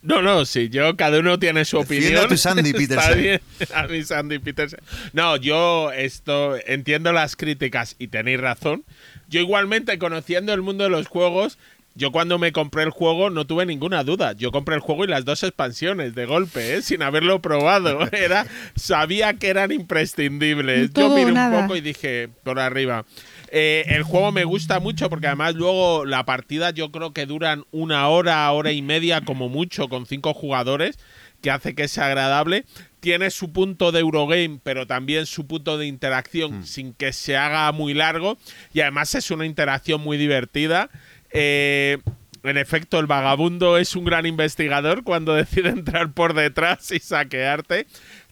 No, 0.00 0.22
no, 0.22 0.46
sí, 0.46 0.70
yo, 0.70 0.96
cada 0.96 1.18
uno 1.18 1.38
tiene 1.38 1.66
su 1.66 1.78
opinión. 1.78 2.24
a 2.24 2.28
tu 2.28 2.38
Sandy 2.38 2.70
Está 2.74 2.78
Peterson. 2.78 3.18
bien, 3.20 3.40
a 3.74 3.86
mi 3.86 4.02
Sandy 4.02 4.38
Peterson. 4.38 4.80
No, 5.12 5.36
yo 5.36 5.92
esto 5.92 6.56
entiendo 6.66 7.12
las 7.12 7.36
críticas 7.36 7.96
y 7.98 8.08
tenéis 8.08 8.40
razón. 8.40 8.84
Yo 9.28 9.40
igualmente, 9.40 9.98
conociendo 9.98 10.52
el 10.52 10.62
mundo 10.62 10.84
de 10.84 10.90
los 10.90 11.08
juegos, 11.08 11.58
yo 11.96 12.12
cuando 12.12 12.38
me 12.38 12.52
compré 12.52 12.82
el 12.82 12.90
juego 12.90 13.30
no 13.30 13.46
tuve 13.46 13.64
ninguna 13.64 14.04
duda. 14.04 14.32
Yo 14.34 14.52
compré 14.52 14.74
el 14.74 14.82
juego 14.82 15.04
y 15.04 15.06
las 15.06 15.24
dos 15.24 15.42
expansiones 15.42 16.14
de 16.14 16.26
golpe, 16.26 16.76
¿eh? 16.76 16.82
sin 16.82 17.02
haberlo 17.02 17.40
probado. 17.40 18.00
Era, 18.12 18.46
sabía 18.74 19.34
que 19.34 19.48
eran 19.48 19.72
imprescindibles. 19.72 20.92
Todo 20.92 21.08
yo 21.08 21.14
miré 21.14 21.28
un 21.28 21.34
nada. 21.34 21.62
poco 21.62 21.74
y 21.74 21.80
dije, 21.80 22.28
por 22.44 22.60
arriba. 22.60 23.06
Eh, 23.50 23.84
el 23.88 24.02
juego 24.02 24.30
me 24.30 24.44
gusta 24.44 24.78
mucho 24.78 25.08
porque 25.08 25.28
además 25.28 25.54
luego 25.54 26.04
la 26.04 26.26
partida 26.26 26.70
yo 26.70 26.92
creo 26.92 27.14
que 27.14 27.24
duran 27.24 27.64
una 27.70 28.06
hora, 28.08 28.52
hora 28.52 28.72
y 28.72 28.82
media 28.82 29.22
como 29.22 29.48
mucho 29.48 29.88
con 29.88 30.04
cinco 30.04 30.34
jugadores, 30.34 30.98
que 31.40 31.50
hace 31.50 31.74
que 31.74 31.88
sea 31.88 32.06
agradable. 32.06 32.66
Tiene 33.00 33.30
su 33.30 33.52
punto 33.52 33.92
de 33.92 34.00
Eurogame, 34.00 34.60
pero 34.62 34.86
también 34.86 35.26
su 35.26 35.46
punto 35.46 35.78
de 35.78 35.86
interacción 35.86 36.66
sin 36.66 36.92
que 36.92 37.12
se 37.12 37.36
haga 37.36 37.70
muy 37.72 37.94
largo. 37.94 38.38
Y 38.72 38.80
además 38.80 39.14
es 39.14 39.30
una 39.30 39.46
interacción 39.46 40.00
muy 40.00 40.16
divertida. 40.16 40.90
Eh, 41.30 41.98
en 42.42 42.58
efecto, 42.58 42.98
el 43.00 43.06
vagabundo 43.06 43.76
es 43.76 43.96
un 43.96 44.04
gran 44.04 44.24
investigador 44.24 45.02
cuando 45.02 45.34
decide 45.34 45.70
entrar 45.70 46.12
por 46.12 46.34
detrás 46.34 46.90
y 46.92 47.00
saquearte. 47.00 47.86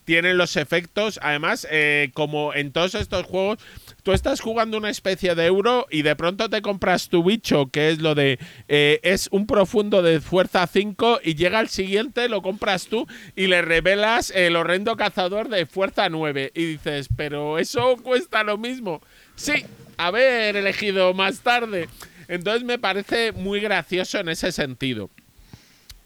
Tienen 0.05 0.37
los 0.37 0.57
efectos, 0.57 1.19
además, 1.23 1.67
eh, 1.71 2.11
como 2.12 2.53
en 2.55 2.73
todos 2.73 2.95
estos 2.95 3.25
juegos, 3.25 3.59
tú 4.05 4.13
estás 4.13 4.41
jugando 4.41 4.77
una 4.77 4.91
especie 4.91 5.35
de 5.35 5.47
euro 5.47 5.87
y 5.91 6.03
de 6.03 6.15
pronto 6.15 6.49
te 6.49 6.63
compras 6.63 7.09
tu 7.09 7.25
bicho, 7.25 7.71
que 7.71 7.91
es 7.91 8.01
lo 8.01 8.15
de 8.15 8.39
eh, 8.69 9.01
es 9.03 9.29
un 9.33 9.47
profundo 9.47 10.03
de 10.03 10.21
fuerza 10.21 10.67
5 10.67 11.21
y 11.25 11.35
llega 11.35 11.59
el 11.59 11.69
siguiente, 11.69 12.29
lo 12.29 12.43
compras 12.43 12.87
tú 12.87 13.09
y 13.35 13.47
le 13.47 13.63
revelas 13.63 14.31
el 14.31 14.57
horrendo 14.57 14.97
cazador 14.97 15.49
de 15.49 15.67
fuerza 15.67 16.11
9 16.11 16.53
y 16.55 16.65
dices, 16.67 17.09
pero 17.17 17.59
eso 17.59 17.97
cuesta 17.97 18.45
lo 18.45 18.59
mismo. 18.59 19.01
Sí, 19.37 19.65
haber 19.97 20.57
elegido 20.57 21.15
más 21.15 21.41
tarde. 21.41 21.89
Entonces 22.29 22.63
me 22.63 22.79
parece 22.79 23.33
muy 23.33 23.61
gracioso 23.61 24.19
en 24.19 24.29
ese 24.29 24.53
sentido. 24.53 25.09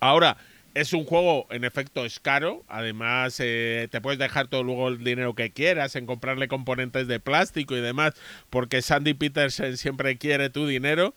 Ahora, 0.00 0.36
es 0.80 0.92
un 0.92 1.04
juego, 1.04 1.46
en 1.50 1.64
efecto, 1.64 2.04
es 2.04 2.20
caro. 2.20 2.64
Además, 2.68 3.40
eh, 3.40 3.88
te 3.90 4.00
puedes 4.00 4.18
dejar 4.18 4.46
todo 4.48 4.62
luego 4.62 4.88
el 4.88 5.02
dinero 5.02 5.34
que 5.34 5.50
quieras 5.50 5.96
en 5.96 6.06
comprarle 6.06 6.46
componentes 6.46 7.08
de 7.08 7.18
plástico 7.18 7.76
y 7.76 7.80
demás, 7.80 8.14
porque 8.48 8.80
Sandy 8.80 9.14
Peterson 9.14 9.76
siempre 9.76 10.16
quiere 10.18 10.50
tu 10.50 10.66
dinero. 10.66 11.14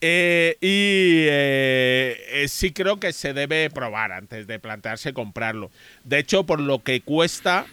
Eh, 0.00 0.56
y 0.60 1.26
eh, 1.30 2.44
sí 2.48 2.72
creo 2.72 2.98
que 2.98 3.12
se 3.12 3.32
debe 3.32 3.70
probar 3.70 4.12
antes 4.12 4.46
de 4.46 4.58
plantearse 4.58 5.12
comprarlo. 5.12 5.70
De 6.02 6.18
hecho, 6.18 6.44
por 6.44 6.60
lo 6.60 6.82
que 6.82 7.00
cuesta, 7.00 7.66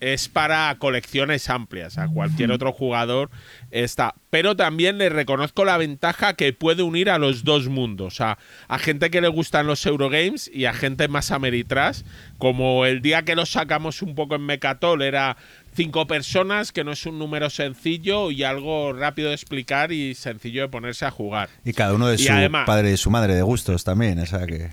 es 0.00 0.28
para 0.28 0.74
colecciones 0.78 1.48
amplias. 1.50 1.98
A 1.98 2.08
cualquier 2.08 2.50
otro 2.52 2.72
jugador 2.72 3.30
está. 3.70 4.14
Pero 4.30 4.56
también 4.56 4.98
le 4.98 5.08
reconozco 5.10 5.64
la 5.64 5.76
ventaja 5.76 6.34
que 6.34 6.52
puede 6.52 6.82
unir 6.82 7.10
a 7.10 7.18
los 7.18 7.44
dos 7.44 7.68
mundos. 7.68 8.20
A, 8.20 8.38
a 8.68 8.78
gente 8.78 9.10
que 9.10 9.20
le 9.20 9.28
gustan 9.28 9.66
los 9.66 9.84
Eurogames 9.84 10.50
y 10.52 10.64
a 10.64 10.72
gente 10.72 11.08
más 11.08 11.30
ameritrash. 11.30 12.02
Como 12.38 12.86
el 12.86 13.02
día 13.02 13.22
que 13.22 13.36
lo 13.36 13.46
sacamos 13.46 14.02
un 14.02 14.14
poco 14.14 14.34
en 14.36 14.46
Mecatol 14.46 15.02
era 15.02 15.36
cinco 15.74 16.06
personas, 16.06 16.72
que 16.72 16.84
no 16.84 16.92
es 16.92 17.06
un 17.06 17.18
número 17.18 17.48
sencillo 17.50 18.30
y 18.30 18.42
algo 18.42 18.92
rápido 18.92 19.28
de 19.28 19.34
explicar 19.34 19.92
y 19.92 20.14
sencillo 20.14 20.62
de 20.62 20.68
ponerse 20.68 21.04
a 21.06 21.10
jugar. 21.10 21.48
Y 21.64 21.72
cada 21.72 21.94
uno 21.94 22.08
de 22.08 22.16
Y 22.16 22.18
su 22.26 22.32
además- 22.32 22.66
padre 22.66 22.92
y 22.92 22.96
su 22.96 23.10
madre 23.10 23.34
de 23.34 23.42
gustos 23.42 23.84
también, 23.84 24.18
o 24.18 24.26
sea 24.26 24.46
que... 24.46 24.70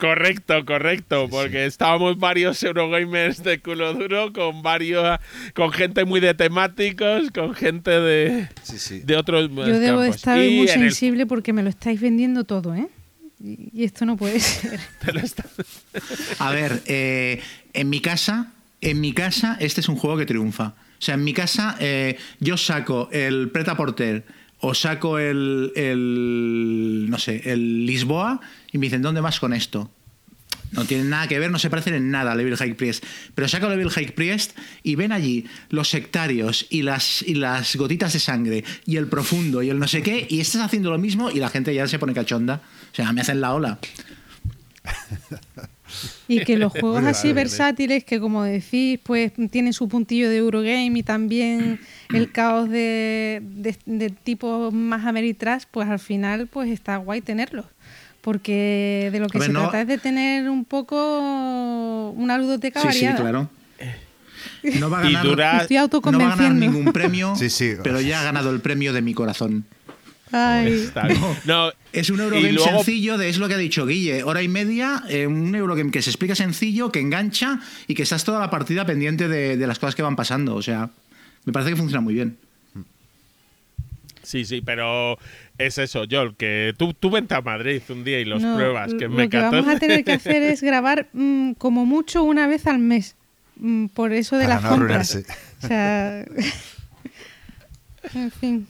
Correcto, 0.00 0.64
correcto, 0.64 1.28
porque 1.30 1.66
estábamos 1.66 2.18
varios 2.18 2.62
Eurogamers 2.62 3.42
de 3.44 3.60
culo 3.60 3.92
duro 3.94 4.32
con 4.32 4.62
varios, 4.62 5.18
con 5.54 5.70
gente 5.72 6.04
muy 6.06 6.20
de 6.20 6.32
temáticos, 6.34 7.30
con 7.32 7.54
gente 7.54 7.90
de, 7.90 8.48
Sí, 8.62 8.78
sí. 8.78 9.00
de 9.00 9.16
otros 9.16 9.50
Yo 9.54 9.78
debo 9.78 10.02
estar 10.02 10.38
Y 10.42 10.56
muy 10.56 10.66
el- 10.68 10.68
sensible 10.68 11.26
porque 11.26 11.52
me 11.52 11.62
lo 11.62 11.68
estáis 11.68 12.00
vendiendo 12.00 12.44
todo, 12.44 12.74
¿eh? 12.74 12.88
Y 13.42 13.84
esto 13.84 14.04
no 14.06 14.16
puede 14.16 14.40
ser. 14.40 14.80
A 16.38 16.50
ver, 16.50 16.82
eh, 16.86 17.40
en 17.72 17.88
mi 17.90 18.00
casa, 18.00 18.52
en 18.80 19.00
mi 19.00 19.12
casa, 19.12 19.56
este 19.60 19.80
es 19.80 19.88
un 19.88 19.96
juego 19.96 20.16
que 20.16 20.26
triunfa. 20.26 20.68
O 20.98 21.02
sea, 21.02 21.14
en 21.14 21.24
mi 21.24 21.32
casa, 21.32 21.76
eh, 21.80 22.16
yo 22.40 22.56
saco 22.56 23.08
el 23.12 23.50
Preta 23.50 23.76
Porter 23.76 24.24
o 24.60 24.74
saco 24.74 25.18
el, 25.18 25.72
el, 25.74 27.06
no 27.08 27.18
sé, 27.18 27.40
el 27.50 27.86
Lisboa 27.86 28.40
y 28.72 28.78
me 28.78 28.86
dicen, 28.86 29.02
¿dónde 29.02 29.20
vas 29.20 29.40
con 29.40 29.52
esto? 29.52 29.90
No 30.72 30.84
tienen 30.84 31.10
nada 31.10 31.26
que 31.26 31.38
ver, 31.38 31.50
no 31.50 31.58
se 31.58 31.68
parecen 31.68 31.94
en 31.94 32.10
nada 32.10 32.32
a 32.32 32.34
Levil 32.36 32.56
High 32.56 32.74
Priest. 32.74 33.04
Pero 33.34 33.48
saco 33.48 33.68
Levil 33.68 33.90
High 33.90 34.14
Priest 34.14 34.56
y 34.82 34.94
ven 34.94 35.10
allí 35.10 35.46
los 35.68 35.88
sectarios 35.88 36.66
y 36.70 36.82
las, 36.82 37.22
y 37.22 37.34
las 37.34 37.74
gotitas 37.74 38.12
de 38.12 38.20
sangre 38.20 38.64
y 38.86 38.96
el 38.96 39.08
profundo 39.08 39.62
y 39.62 39.70
el 39.70 39.78
no 39.78 39.88
sé 39.88 40.02
qué, 40.02 40.26
y 40.28 40.40
estás 40.40 40.62
haciendo 40.62 40.90
lo 40.90 40.98
mismo 40.98 41.30
y 41.30 41.40
la 41.40 41.48
gente 41.48 41.74
ya 41.74 41.88
se 41.88 41.98
pone 41.98 42.14
cachonda. 42.14 42.62
O 42.92 42.94
sea, 42.94 43.12
me 43.12 43.20
hacen 43.20 43.40
la 43.40 43.54
ola. 43.54 43.78
Y 46.28 46.44
que 46.44 46.56
los 46.56 46.70
juegos 46.80 47.04
así 47.04 47.32
versátiles, 47.32 48.04
que 48.04 48.20
como 48.20 48.44
decís, 48.44 49.00
pues 49.02 49.32
tienen 49.50 49.72
su 49.72 49.88
puntillo 49.88 50.30
de 50.30 50.36
Eurogame 50.36 50.92
y 50.98 51.02
también 51.02 51.80
el 52.14 52.30
caos 52.30 52.70
de, 52.70 53.42
de, 53.42 53.76
de 53.86 54.10
tipo 54.10 54.70
más 54.70 55.04
Ameritrash, 55.04 55.64
pues 55.68 55.88
al 55.88 55.98
final 55.98 56.46
pues 56.46 56.70
está 56.70 56.96
guay 56.98 57.22
tenerlos. 57.22 57.66
Porque 58.20 59.08
de 59.12 59.18
lo 59.20 59.28
que 59.28 59.38
ver, 59.38 59.46
se 59.48 59.52
no- 59.52 59.62
trata 59.62 59.80
es 59.82 59.88
de 59.88 59.98
tener 59.98 60.48
un 60.50 60.64
poco 60.64 62.10
una 62.16 62.36
ludoteca 62.38 62.80
Sí, 62.82 62.88
sí, 62.92 63.04
variada. 63.06 63.20
claro. 63.20 63.50
No 64.78 64.90
va 64.90 65.00
a 65.00 65.04
Y 65.08 65.12
ganar, 65.12 65.26
dura- 65.26 65.62
Estoy 65.62 65.76
no 66.12 66.18
va 66.18 66.32
a 66.32 66.36
ganar 66.36 66.52
ningún 66.54 66.92
premio, 66.92 67.34
Sí, 67.36 67.48
sí. 67.48 67.72
pero 67.82 68.00
ya 68.00 68.20
ha 68.20 68.24
ganado 68.24 68.50
el 68.50 68.60
premio 68.60 68.92
de 68.92 69.00
mi 69.00 69.14
corazón. 69.14 69.64
Ay. 70.32 70.88
No, 71.46 71.72
Es 71.92 72.08
un 72.10 72.20
Eurogame 72.20 72.52
luego- 72.52 72.70
sencillo, 72.76 73.18
de, 73.18 73.28
es 73.30 73.38
lo 73.38 73.48
que 73.48 73.54
ha 73.54 73.58
dicho 73.58 73.84
Guille, 73.86 74.22
hora 74.22 74.42
y 74.42 74.48
media, 74.48 75.02
eh, 75.08 75.26
un 75.26 75.54
Eurogame 75.54 75.90
que 75.90 76.02
se 76.02 76.10
explica 76.10 76.34
sencillo, 76.36 76.92
que 76.92 77.00
engancha 77.00 77.58
y 77.88 77.94
que 77.94 78.02
estás 78.04 78.22
toda 78.24 78.38
la 78.38 78.48
partida 78.50 78.84
pendiente 78.86 79.26
de, 79.28 79.56
de 79.56 79.66
las 79.66 79.78
cosas 79.80 79.94
que 79.96 80.02
van 80.02 80.14
pasando. 80.14 80.54
O 80.54 80.62
sea, 80.62 80.90
me 81.46 81.52
parece 81.52 81.70
que 81.72 81.76
funciona 81.76 82.00
muy 82.00 82.14
bien. 82.14 82.36
Sí, 84.30 84.44
sí, 84.44 84.60
pero 84.60 85.18
es 85.58 85.76
eso, 85.78 86.04
Joel, 86.08 86.36
que 86.36 86.72
tú, 86.78 86.94
tú 86.94 87.10
vente 87.10 87.34
a 87.34 87.40
Madrid 87.40 87.82
un 87.88 88.04
día 88.04 88.20
y 88.20 88.24
los 88.24 88.40
no, 88.40 88.54
pruebas, 88.54 88.94
que 88.94 89.06
lo 89.06 89.10
me 89.10 89.28
que 89.28 89.38
vamos 89.38 89.66
a 89.66 89.76
tener 89.76 90.04
que 90.04 90.12
hacer 90.12 90.44
es 90.44 90.62
grabar 90.62 91.08
mm, 91.12 91.54
como 91.54 91.84
mucho 91.84 92.22
una 92.22 92.46
vez 92.46 92.68
al 92.68 92.78
mes. 92.78 93.16
Mm, 93.56 93.86
por 93.86 94.12
eso 94.12 94.38
de 94.38 94.44
Para 94.44 94.54
las 94.54 94.62
no 94.62 94.70
compras. 94.70 95.18
O 95.64 95.66
sea, 95.66 96.20
en 98.14 98.30
fin. 98.30 98.68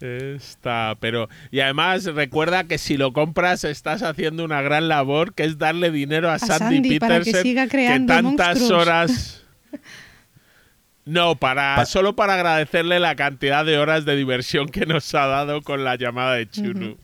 Está, 0.00 0.96
pero 0.98 1.28
y 1.52 1.60
además 1.60 2.04
recuerda 2.06 2.64
que 2.64 2.78
si 2.78 2.96
lo 2.96 3.12
compras 3.12 3.62
estás 3.62 4.02
haciendo 4.02 4.44
una 4.44 4.62
gran 4.62 4.88
labor 4.88 5.32
que 5.32 5.44
es 5.44 5.58
darle 5.58 5.92
dinero 5.92 6.28
a, 6.28 6.40
Sandy, 6.40 6.76
Sandy 6.76 6.98
para 6.98 7.18
que 7.18 7.24
Peterson 7.26 7.42
siga 7.42 7.68
creando 7.68 8.14
tantas 8.14 8.58
monstruos. 8.58 8.82
horas 8.82 9.44
No, 11.08 11.36
para 11.36 11.74
Pa- 11.76 11.86
solo 11.86 12.14
para 12.14 12.34
agradecerle 12.34 13.00
la 13.00 13.16
cantidad 13.16 13.64
de 13.64 13.78
horas 13.78 14.04
de 14.04 14.14
diversión 14.16 14.68
que 14.68 14.84
nos 14.86 15.14
ha 15.14 15.26
dado 15.26 15.62
con 15.62 15.82
la 15.84 15.96
llamada 15.96 16.34
de 16.34 16.48
Chunu. 16.50 16.96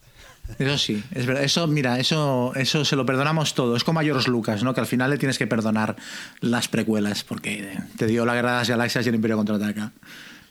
Eso 0.58 0.76
sí, 0.76 1.02
es 1.14 1.24
verdad. 1.24 1.42
Eso, 1.42 1.66
mira, 1.66 1.98
eso, 1.98 2.52
eso 2.54 2.84
se 2.84 2.96
lo 2.96 3.06
perdonamos 3.06 3.54
todo. 3.54 3.76
Es 3.76 3.82
como 3.84 4.00
a 4.00 4.02
George 4.02 4.30
Lucas, 4.30 4.62
¿no? 4.62 4.74
Que 4.74 4.80
al 4.80 4.86
final 4.86 5.10
le 5.10 5.16
tienes 5.16 5.38
que 5.38 5.46
perdonar 5.46 5.96
las 6.40 6.68
precuelas, 6.68 7.24
porque 7.24 7.78
te 7.96 8.06
dio 8.06 8.26
la 8.26 8.34
guerra 8.34 8.52
de 8.52 8.58
las 8.58 8.68
galaxias 8.68 9.06
y 9.06 9.08
el 9.08 9.14
Imperio 9.14 9.38
contraataca. 9.38 9.92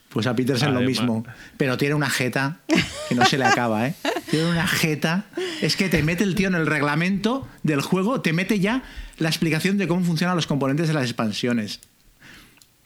Pues 0.10 0.26
a 0.28 0.36
Peterson 0.36 0.74
lo 0.74 0.82
mismo. 0.82 1.24
Pero 1.58 1.78
tiene 1.78 1.93
una 1.93 2.10
jeta 2.10 2.58
que 3.08 3.14
no 3.16 3.24
se 3.26 3.38
le 3.38 3.45
acaba, 3.45 3.88
¿eh? 3.88 3.93
Tiene 4.32 4.49
una 4.49 4.68
jeta. 4.68 5.26
Es 5.62 5.76
que 5.78 5.89
te 5.89 6.01
mete 6.01 6.24
el 6.24 6.34
tío 6.34 6.47
en 6.47 6.56
el 6.56 6.66
reglamento 6.66 7.47
del 7.62 7.82
juego, 7.82 8.20
te 8.22 8.34
mete 8.34 8.60
ya 8.60 8.82
la 9.20 9.30
explicación 9.30 9.78
de 9.78 9.88
cómo 9.88 10.04
funcionan 10.04 10.36
los 10.36 10.47
componentes 10.47 10.88
de 10.88 10.93
las 10.95 11.04
expansiones. 11.04 11.82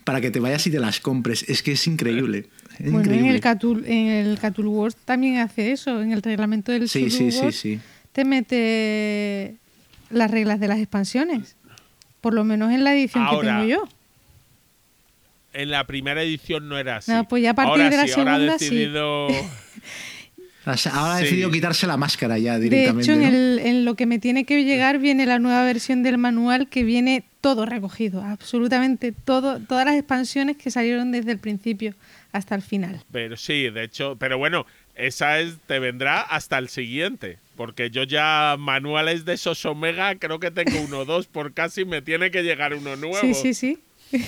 Para 0.08 0.22
que 0.22 0.32
te 0.32 0.39
vayas 0.39 0.66
y 0.66 0.72
te 0.72 0.80
las 0.80 1.01
compres. 1.01 1.43
Es 1.49 1.62
que 1.62 1.74
es 1.74 1.86
increíble. 1.86 2.45
Es 2.80 2.89
Bueno, 2.93 2.99
en 2.99 3.03
increíble. 3.03 3.30
el, 3.36 3.41
Catul, 3.41 3.84
en 3.86 4.08
el 4.08 4.39
Catul 4.39 4.68
Wars 4.68 4.95
también 5.03 5.39
hace 5.39 5.74
eso. 5.74 6.01
En 6.01 6.14
el 6.14 6.22
reglamento 6.22 6.72
del 6.72 6.88
Sí, 6.88 7.10
sí, 7.10 7.30
sí, 7.30 7.39
Wars 7.41 7.55
sí. 7.58 7.80
te 8.14 8.24
mete 8.24 9.55
las 10.10 10.32
reglas 10.32 10.62
de 10.62 10.70
las 10.70 10.80
expansiones. 10.80 11.58
Por 12.22 12.34
lo 12.34 12.45
menos 12.45 12.72
en 12.72 12.86
la 12.86 12.95
edición 12.95 13.26
Ahora, 13.26 13.41
que 13.41 13.47
tengo 13.47 13.66
yo. 13.66 13.89
En 15.51 15.72
la 15.72 15.86
primera 15.86 16.24
edición 16.24 16.70
no 16.70 16.78
era 16.78 16.95
así. 16.97 17.12
No, 17.12 17.28
pues 17.28 17.43
ya 17.43 17.49
a 17.49 17.53
partir 17.55 17.72
ahora 17.84 17.89
de 17.89 17.97
la 17.97 18.08
sí, 18.08 18.14
ahora 18.18 18.36
ha 18.36 18.38
segunda 18.38 18.60
sí. 18.60 18.66
decidido. 18.66 19.28
Sea, 19.30 19.41
Ahora 20.68 21.13
ha 21.15 21.18
Sí. 21.18 21.24
decidido 21.24 21.49
quitarse 21.51 21.88
la 21.88 21.97
máscara 21.97 22.38
ya 22.38 22.55
De 22.59 22.70
directamente. 22.70 23.03
hecho, 23.11 23.13
en, 23.13 23.22
¿no? 23.22 23.28
el- 23.28 23.59
en 23.59 23.86
lo 23.86 23.95
que 23.95 24.05
me 24.05 24.20
tiene 24.20 24.43
que 24.45 24.63
llegar 24.63 24.99
viene 24.99 25.26
la 25.26 25.39
nueva 25.39 25.63
versión 25.63 26.03
del 26.03 26.18
manual 26.18 26.68
que 26.68 26.84
viene 26.84 27.24
todo 27.41 27.65
recogido, 27.65 28.22
absolutamente 28.24 29.11
todo, 29.13 29.59
todas 29.59 29.86
las 29.86 29.95
expansiones 29.95 30.57
que 30.57 30.70
salieron 30.72 31.11
desde 31.11 31.32
el 31.32 31.39
principio 31.39 31.93
hasta 32.34 32.55
el 32.55 32.61
final. 32.61 33.01
Pero 33.11 33.38
sí, 33.38 33.70
de 33.70 33.84
hecho, 33.84 34.18
pero 34.20 34.38
bueno, 34.38 34.65
esa 34.95 35.39
es 35.39 35.55
te 35.68 35.80
vendrá 35.80 36.22
hasta 36.22 36.57
el 36.57 36.68
siguiente, 36.70 37.38
porque 37.55 37.89
yo 37.89 38.03
ya 38.03 38.55
manuales 38.59 39.24
de 39.26 39.34
esos 39.34 39.63
Omega 39.65 40.15
creo 40.15 40.39
que 40.39 40.51
tengo 40.51 40.80
uno 40.82 40.99
o 40.99 41.05
dos 41.05 41.28
por 41.28 41.53
casi 41.53 41.86
me 41.86 42.01
tiene 42.01 42.30
que 42.32 42.43
llegar 42.43 42.74
uno 42.74 42.95
nuevo. 42.95 43.18
Sí, 43.22 43.34
sí, 43.34 43.53
sí. 43.53 43.80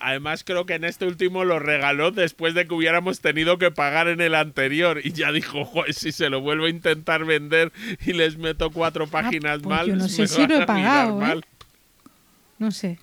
Además 0.00 0.44
creo 0.44 0.64
que 0.64 0.74
en 0.74 0.84
este 0.84 1.06
último 1.06 1.44
lo 1.44 1.58
regaló 1.58 2.10
después 2.12 2.54
de 2.54 2.66
que 2.68 2.74
hubiéramos 2.74 3.20
tenido 3.20 3.58
que 3.58 3.70
pagar 3.72 4.06
en 4.08 4.20
el 4.20 4.34
anterior 4.36 5.00
y 5.04 5.12
ya 5.12 5.32
dijo, 5.32 5.64
"Joder, 5.64 5.92
si 5.94 6.12
se 6.12 6.30
lo 6.30 6.40
vuelvo 6.40 6.66
a 6.66 6.70
intentar 6.70 7.24
vender 7.24 7.72
y 8.06 8.12
les 8.12 8.36
meto 8.38 8.70
cuatro 8.70 9.06
páginas 9.08 9.58
pues 9.60 9.68
mal, 9.76 9.86
yo 9.88 9.96
no 9.96 10.08
sé 10.08 10.28
si 10.28 10.46
lo 10.46 10.62
he 10.62 10.66
pagado, 10.66 11.20
¿eh? 11.20 11.26
mal". 11.26 11.44
No 12.58 12.70
sé. 12.70 12.98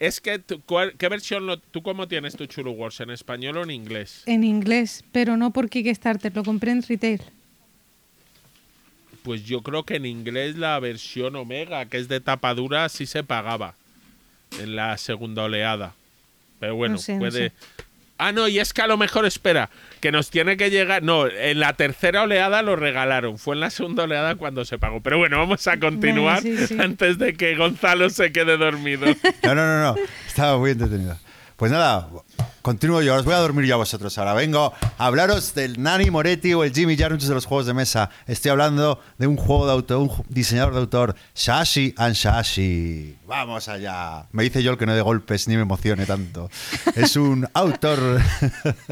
Es 0.00 0.20
que, 0.20 0.38
tú- 0.38 0.60
¿cuál- 0.66 0.94
¿qué 0.98 1.08
versión, 1.08 1.46
lo- 1.46 1.58
tú 1.58 1.82
cómo 1.82 2.08
tienes 2.08 2.36
tu 2.36 2.46
Chulu 2.46 2.72
Wars? 2.72 3.00
¿En 3.00 3.10
español 3.10 3.58
o 3.58 3.62
en 3.62 3.70
inglés? 3.70 4.22
En 4.26 4.44
inglés, 4.44 5.04
pero 5.12 5.36
no 5.36 5.50
por 5.52 5.68
Kickstarter, 5.68 6.34
lo 6.34 6.42
compré 6.42 6.72
en 6.72 6.82
retail. 6.82 7.20
Pues 9.22 9.44
yo 9.44 9.62
creo 9.62 9.84
que 9.84 9.96
en 9.96 10.04
inglés 10.06 10.56
la 10.56 10.78
versión 10.80 11.36
Omega, 11.36 11.86
que 11.86 11.98
es 11.98 12.08
de 12.08 12.20
tapa 12.20 12.54
dura, 12.54 12.88
sí 12.88 13.06
se 13.06 13.24
pagaba 13.24 13.74
en 14.58 14.76
la 14.76 14.96
segunda 14.98 15.44
oleada. 15.44 15.94
Pero 16.60 16.76
bueno, 16.76 16.94
No 16.94 16.98
sé, 17.00 17.14
no 17.14 17.18
puede. 17.20 17.48
sé. 17.48 17.52
Ah, 18.16 18.30
no, 18.30 18.46
y 18.46 18.60
es 18.60 18.72
que 18.72 18.80
a 18.80 18.86
lo 18.86 18.96
mejor, 18.96 19.26
espera, 19.26 19.70
que 20.00 20.12
nos 20.12 20.30
tiene 20.30 20.56
que 20.56 20.70
llegar. 20.70 21.02
No, 21.02 21.26
en 21.26 21.58
la 21.58 21.72
tercera 21.72 22.22
oleada 22.22 22.62
lo 22.62 22.76
regalaron. 22.76 23.38
Fue 23.38 23.56
en 23.56 23.60
la 23.60 23.70
segunda 23.70 24.04
oleada 24.04 24.36
cuando 24.36 24.64
se 24.64 24.78
pagó. 24.78 25.00
Pero 25.00 25.18
bueno, 25.18 25.36
vamos 25.38 25.66
a 25.66 25.78
continuar 25.80 26.40
sí, 26.40 26.56
sí. 26.68 26.76
antes 26.78 27.18
de 27.18 27.34
que 27.34 27.56
Gonzalo 27.56 28.08
se 28.10 28.30
quede 28.30 28.56
dormido. 28.56 29.06
No, 29.42 29.54
no, 29.56 29.66
no, 29.66 29.82
no. 29.82 29.96
Estaba 30.26 30.58
muy 30.58 30.70
entretenido. 30.70 31.18
Pues 31.64 31.72
nada, 31.72 32.10
continúo 32.60 33.00
yo. 33.00 33.14
Os 33.14 33.24
voy 33.24 33.32
a 33.32 33.38
dormir 33.38 33.64
yo 33.64 33.76
a 33.76 33.78
vosotros 33.78 34.18
ahora. 34.18 34.34
Vengo 34.34 34.74
a 34.98 35.06
hablaros 35.06 35.54
del 35.54 35.82
Nani 35.82 36.10
Moretti 36.10 36.52
o 36.52 36.62
el 36.62 36.74
Jimmy 36.74 36.94
Jarmusch 36.94 37.22
de 37.22 37.32
los 37.32 37.46
juegos 37.46 37.64
de 37.64 37.72
mesa. 37.72 38.10
Estoy 38.26 38.50
hablando 38.50 39.00
de 39.16 39.26
un 39.26 39.38
juego 39.38 39.64
de 39.64 39.72
autor, 39.72 39.96
un 39.96 40.10
diseñador 40.28 40.74
de 40.74 40.80
autor, 40.80 41.16
Shashi 41.34 41.94
and 41.96 42.14
Shashi. 42.16 43.16
Vamos 43.26 43.66
allá. 43.70 44.26
Me 44.32 44.42
dice 44.42 44.62
yo 44.62 44.72
el 44.72 44.76
que 44.76 44.84
no 44.84 44.94
de 44.94 45.00
golpes 45.00 45.48
ni 45.48 45.56
me 45.56 45.62
emocione 45.62 46.04
tanto. 46.04 46.50
Es 46.96 47.16
un 47.16 47.48
autor 47.54 48.20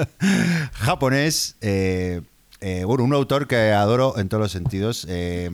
japonés. 0.73 1.57
eh, 1.61 2.23
eh, 2.63 2.85
bueno, 2.87 3.05
un 3.05 3.13
autor 3.13 3.49
que 3.49 3.73
adoro 3.73 4.17
en 4.17 4.31
todos 4.31 4.41
los 4.45 4.53
sentidos. 4.53 5.07
eh, 5.11 5.51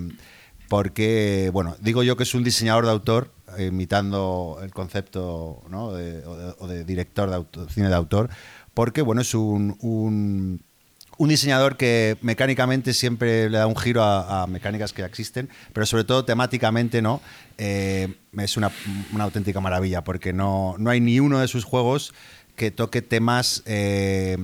porque, 0.69 1.51
bueno, 1.53 1.77
digo 1.81 2.03
yo 2.03 2.17
que 2.17 2.23
es 2.23 2.35
un 2.35 2.45
diseñador 2.45 2.85
de 2.85 2.93
autor, 2.93 3.33
imitando 3.59 4.59
el 4.63 4.73
concepto 4.73 5.63
de, 5.97 6.25
o, 6.59 6.67
de, 6.67 6.85
director 6.85 7.31
de 7.31 7.73
cine 7.73 7.89
de 7.89 7.95
autor, 7.95 8.31
porque, 8.75 9.03
bueno, 9.03 9.23
es 9.23 9.35
un, 9.35 9.77
un, 9.81 11.29
diseñador 11.29 11.77
que 11.77 12.17
mecánicamente 12.23 12.95
siempre 12.95 13.51
le 13.51 13.59
da 13.59 13.67
un 13.67 13.77
giro 13.77 14.03
a, 14.03 14.47
mecánicas 14.47 14.93
que 14.93 15.03
existen, 15.03 15.49
pero 15.73 15.87
sobre 15.87 16.05
todo 16.05 16.25
temáticamente, 16.25 17.03
¿no? 17.03 17.21
Eh, 17.57 18.15
es 18.39 18.57
una, 18.57 18.71
auténtica 19.19 19.61
maravilla, 19.61 20.05
porque 20.05 20.33
no, 20.33 20.77
no 20.79 20.91
hay 20.91 21.01
ni 21.01 21.21
uno 21.21 21.41
de 21.41 21.49
sus 21.49 21.65
juegos 21.65 22.15
que 22.57 22.71
toque 22.71 23.03
temas 23.03 23.63
eh, 23.67 24.37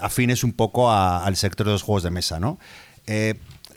afines 0.00 0.44
un 0.44 0.52
poco 0.52 0.92
al 0.92 1.36
sector 1.36 1.66
de 1.66 1.72
los 1.72 1.82
juegos 1.82 2.02
de 2.02 2.10
mesa, 2.10 2.40
¿no? 2.40 2.58
Eh, 3.06 3.34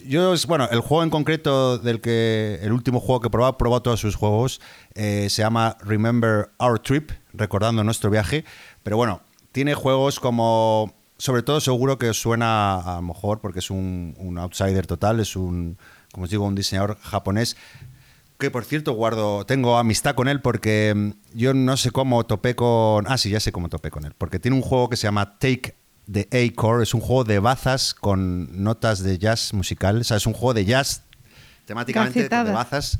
yo, 0.08 0.34
es- 0.34 0.46
bueno, 0.46 0.68
el 0.72 0.80
juego 0.80 1.04
en 1.04 1.10
concreto 1.10 1.78
del 1.78 2.02
que, 2.02 2.60
el 2.62 2.72
último 2.72 3.00
juego 3.00 3.22
que 3.22 3.28
he 3.28 3.32
probado, 3.32 3.82
todos 3.82 4.00
sus 4.00 4.16
juegos, 4.16 4.62
eh, 4.96 5.28
se 5.30 5.42
llama 5.42 5.78
Remember 5.82 6.50
Our 6.60 6.80
Trip, 6.80 7.12
recordando 7.34 7.84
nuestro 7.84 8.10
viaje, 8.10 8.46
pero 8.84 8.98
bueno, 8.98 9.22
tiene 9.52 9.74
juegos 9.76 10.20
como, 10.20 10.94
sobre 11.18 11.44
todo 11.44 11.60
seguro 11.62 11.98
que 11.98 12.14
suena 12.14 12.76
a 12.76 12.96
lo 12.96 13.02
mejor, 13.04 13.40
porque 13.40 13.60
es 13.60 13.70
un, 13.70 14.16
un 14.18 14.38
outsider 14.38 14.88
total, 14.88 15.20
es 15.20 15.36
un, 15.36 15.78
como 16.12 16.26
os 16.26 16.30
digo, 16.30 16.46
un 16.46 16.56
diseñador 16.56 16.98
japonés, 17.02 17.56
que 18.40 18.52
por 18.52 18.66
cierto 18.66 18.94
guardo, 18.94 19.46
tengo 19.46 19.78
amistad 19.78 20.16
con 20.16 20.28
él 20.28 20.42
porque 20.42 20.94
mm, 20.96 21.12
yo 21.38 21.54
no 21.54 21.78
sé 21.78 21.92
cómo 21.92 22.26
topé 22.26 22.56
con. 22.56 23.06
Ah, 23.08 23.18
sí, 23.18 23.30
ya 23.30 23.40
sé 23.40 23.52
cómo 23.54 23.70
topé 23.70 23.90
con 23.90 24.04
él. 24.06 24.14
Porque 24.18 24.38
tiene 24.40 24.58
un 24.58 24.64
juego 24.64 24.90
que 24.90 24.98
se 24.98 25.04
llama 25.04 25.38
Take 25.38 25.76
the 26.12 26.28
A-Core. 26.32 26.84
Es 26.84 26.94
un 26.94 27.02
juego 27.02 27.24
de 27.24 27.40
bazas 27.40 27.94
con 27.94 28.64
notas 28.64 29.04
de 29.04 29.18
jazz 29.18 29.54
musical. 29.54 29.98
O 30.00 30.04
sea, 30.04 30.18
es 30.18 30.26
un 30.28 30.34
juego 30.34 30.54
de 30.54 30.66
jazz 30.66 31.04
temáticamente 31.66 32.20
de 32.46 32.54
bazas. 32.54 33.00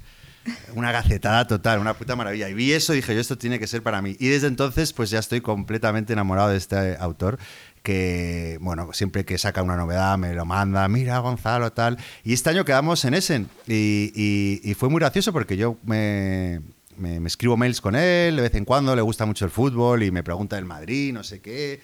Una 0.76 0.92
gacetada 0.92 1.48
total, 1.48 1.80
una 1.80 1.94
puta 1.94 2.18
maravilla. 2.18 2.50
Y 2.50 2.54
vi 2.54 2.74
eso 2.74 2.92
y 2.94 2.98
dije, 2.98 3.14
yo 3.16 3.22
esto 3.22 3.38
tiene 3.38 3.60
que 3.60 3.68
ser 3.68 3.82
para 3.82 4.02
mí. 4.02 4.18
Y 4.20 4.28
desde 4.28 4.48
entonces, 4.48 4.92
pues 4.92 5.10
ya 5.10 5.20
estoy 5.20 5.40
completamente 5.40 6.12
enamorado 6.12 6.50
de 6.50 6.58
este 6.58 6.98
autor 6.98 7.40
que, 7.82 8.58
bueno, 8.62 8.90
siempre 8.94 9.24
que 9.26 9.38
saca 9.38 9.62
una 9.64 9.76
novedad 9.78 10.18
me 10.18 10.34
lo 10.34 10.46
manda, 10.46 10.86
mira 10.90 11.20
Gonzalo, 11.20 11.72
tal. 11.72 11.98
Y 12.26 12.34
este 12.34 12.50
año 12.50 12.66
quedamos 12.66 13.04
en 13.06 13.14
Essen 13.14 13.50
y, 13.68 14.12
y- 14.16 14.62
y 14.70 14.74
fue 14.74 14.90
muy 14.90 15.00
gracioso 15.00 15.32
porque 15.34 15.56
yo 15.58 15.78
me, 15.86 16.62
me- 16.98 17.20
me 17.22 17.28
escribo 17.28 17.56
mails 17.58 17.80
con 17.82 17.96
él 17.96 18.36
de 18.38 18.42
vez 18.42 18.56
en 18.56 18.66
cuando, 18.66 18.96
le 18.96 19.02
gusta 19.02 19.26
mucho 19.26 19.46
el 19.46 19.52
fútbol 19.52 20.04
y 20.04 20.12
me 20.12 20.24
pregunta 20.24 20.56
del 20.58 20.66
Madrid, 20.66 21.14
no 21.14 21.24
sé 21.24 21.40
qué. 21.42 21.82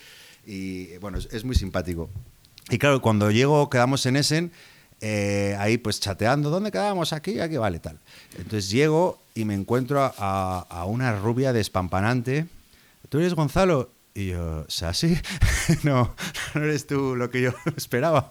Y 0.52 0.97
bueno, 0.97 1.20
es, 1.20 1.43
muy 1.43 1.54
simpático. 1.54 2.10
Y 2.72 2.80
claro, 2.80 3.02
cuando 3.04 3.30
llego, 3.30 3.70
quedamos 3.70 4.04
en 4.08 4.16
Essen, 4.16 4.52
eh, 5.00 5.56
ahí 5.60 5.78
pues 5.78 6.00
chateando, 6.00 6.50
¿dónde 6.50 6.72
quedamos? 6.72 7.14
Aquí, 7.14 7.39
aquí, 7.39 7.58
vale, 7.58 7.78
tal. 7.78 8.00
Entonces 8.36 8.72
llego 8.72 9.22
y 9.36 9.45
me 9.45 9.54
encuentro 9.54 10.02
a, 10.02 10.12
a- 10.18 10.66
a 10.68 10.86
una 10.86 11.16
rubia 11.20 11.54
despampanante. 11.54 12.47
¿Tú 13.10 13.20
eres 13.20 13.36
Gonzalo? 13.36 13.91
Y 14.20 14.28
yo, 14.28 14.65
¿Sasi? 14.67 15.17
no, 15.84 16.13
no 16.53 16.61
eres 16.61 16.86
tú 16.88 17.15
lo 17.15 17.30
que 17.30 17.41
yo 17.41 17.53
esperaba. 17.78 18.30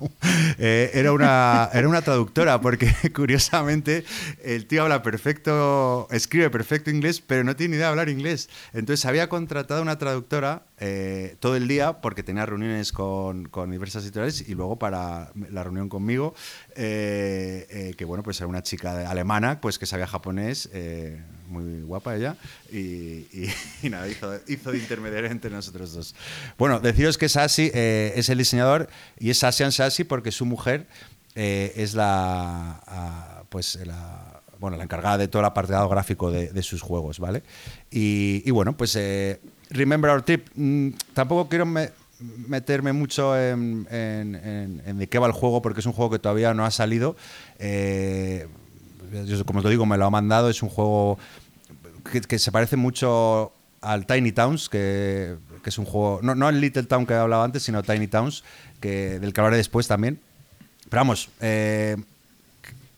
Eh, 0.58 0.90
era, 0.92 1.12
una, 1.12 1.70
era 1.72 1.88
una 1.88 2.02
traductora, 2.02 2.60
porque 2.60 2.94
curiosamente 3.14 4.04
el 4.44 4.66
tío 4.66 4.82
habla 4.82 5.02
perfecto, 5.02 6.06
escribe 6.10 6.50
perfecto 6.50 6.90
inglés, 6.90 7.22
pero 7.26 7.42
no 7.42 7.56
tiene 7.56 7.70
ni 7.70 7.76
idea 7.76 7.86
de 7.86 7.92
hablar 7.92 8.10
inglés. 8.10 8.50
Entonces 8.74 9.06
había 9.06 9.30
contratado 9.30 9.80
una 9.80 9.96
traductora 9.96 10.66
eh, 10.78 11.36
todo 11.40 11.56
el 11.56 11.66
día 11.68 12.02
porque 12.02 12.22
tenía 12.22 12.44
reuniones 12.44 12.92
con, 12.92 13.48
con 13.48 13.70
diversas 13.70 14.04
editoriales 14.04 14.46
y 14.46 14.54
luego 14.54 14.78
para 14.78 15.32
la 15.50 15.64
reunión 15.64 15.88
conmigo, 15.88 16.34
eh, 16.76 17.66
eh, 17.70 17.94
que 17.96 18.04
bueno, 18.04 18.22
pues 18.22 18.38
era 18.40 18.46
una 18.46 18.62
chica 18.62 19.08
alemana, 19.10 19.62
pues 19.62 19.78
que 19.78 19.86
sabía 19.86 20.06
japonés, 20.06 20.68
eh, 20.74 21.22
muy 21.48 21.82
guapa 21.82 22.14
ella, 22.16 22.36
y, 22.70 22.78
y- 22.78 23.50
y 23.82 23.90
nada, 23.90 24.08
hizo, 24.08 24.32
hizo 24.46 24.72
de 24.72 24.78
intermediario 24.78 25.30
entre 25.30 25.50
nosotros 25.50 25.92
dos. 25.92 26.14
Bueno, 26.58 26.80
deciros 26.80 27.18
que 27.18 27.28
Sashi 27.28 27.70
eh, 27.74 28.12
es 28.16 28.28
el 28.28 28.38
diseñador 28.38 28.88
y 29.18 29.30
es 29.30 29.42
Asian 29.44 29.72
Sashi 29.72 30.04
porque 30.04 30.30
su 30.32 30.44
mujer 30.46 30.86
eh, 31.34 31.72
es 31.76 31.94
la, 31.94 32.80
ah, 32.86 33.42
pues 33.48 33.78
la, 33.84 34.40
bueno, 34.60 34.76
la 34.76 34.84
encargada 34.84 35.18
de 35.18 35.28
todo 35.28 35.40
el 35.40 35.46
apartado 35.46 35.88
gráfico 35.88 36.30
de, 36.30 36.48
de 36.52 36.62
sus 36.62 36.82
juegos, 36.82 37.18
¿vale? 37.20 37.42
Y, 37.90 38.42
y 38.44 38.50
bueno, 38.50 38.76
pues 38.76 38.94
eh, 38.96 39.40
Remember 39.70 40.10
Our 40.10 40.22
Trip, 40.22 40.48
mm, 40.54 40.88
tampoco 41.14 41.48
quiero 41.48 41.64
me- 41.66 41.90
meterme 42.48 42.92
mucho 42.92 43.38
en, 43.38 43.86
en- 43.90 44.34
en- 44.34 44.82
en 44.84 44.98
de 44.98 45.06
qué 45.06 45.20
va 45.20 45.28
el 45.28 45.32
juego 45.32 45.62
porque 45.62 45.78
es 45.80 45.86
un 45.86 45.92
juego 45.92 46.10
que 46.10 46.18
todavía 46.18 46.52
no 46.54 46.64
ha 46.64 46.70
salido. 46.72 47.14
Eh, 47.60 48.48
yo, 49.24 49.44
como 49.44 49.58
os 49.58 49.64
lo 49.64 49.70
digo, 49.70 49.86
me 49.86 49.96
lo 49.96 50.06
ha 50.06 50.10
mandado, 50.10 50.50
es 50.50 50.62
un 50.62 50.68
juego 50.68 51.18
que, 52.28 52.38
se 52.38 52.52
parece 52.52 52.76
mucho 52.76 53.52
al 53.80 54.06
Tiny 54.06 54.32
Towns, 54.32 54.68
que, 54.68 55.36
que 55.62 55.70
es 55.70 55.78
un 55.78 55.84
juego, 55.84 56.20
no, 56.22 56.34
no 56.34 56.48
el 56.48 56.60
Little 56.60 56.84
Town 56.84 57.06
que 57.06 57.14
he 57.14 57.16
hablado 57.16 57.42
antes, 57.42 57.62
sino 57.62 57.82
Tiny 57.82 58.08
Towns, 58.08 58.44
que, 58.80 59.18
del 59.18 59.32
que 59.32 59.40
hablaré 59.40 59.56
después 59.56 59.86
también. 59.88 60.20
Pero 60.88 61.00
vamos, 61.00 61.28
eh, 61.40 61.96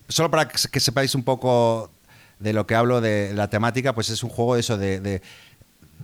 solo 0.08 0.30
para 0.30 0.48
que, 0.48 0.80
sepáis 0.80 1.14
un 1.14 1.24
poco 1.24 1.90
de 2.38 2.52
lo 2.52 2.66
que 2.66 2.74
hablo 2.74 3.00
de 3.00 3.32
la 3.34 3.48
temática, 3.50 3.94
pues 3.94 4.10
es 4.10 4.22
un 4.22 4.30
juego 4.30 4.56
eso, 4.56 4.78
de, 4.78 5.00
de, 5.00 5.22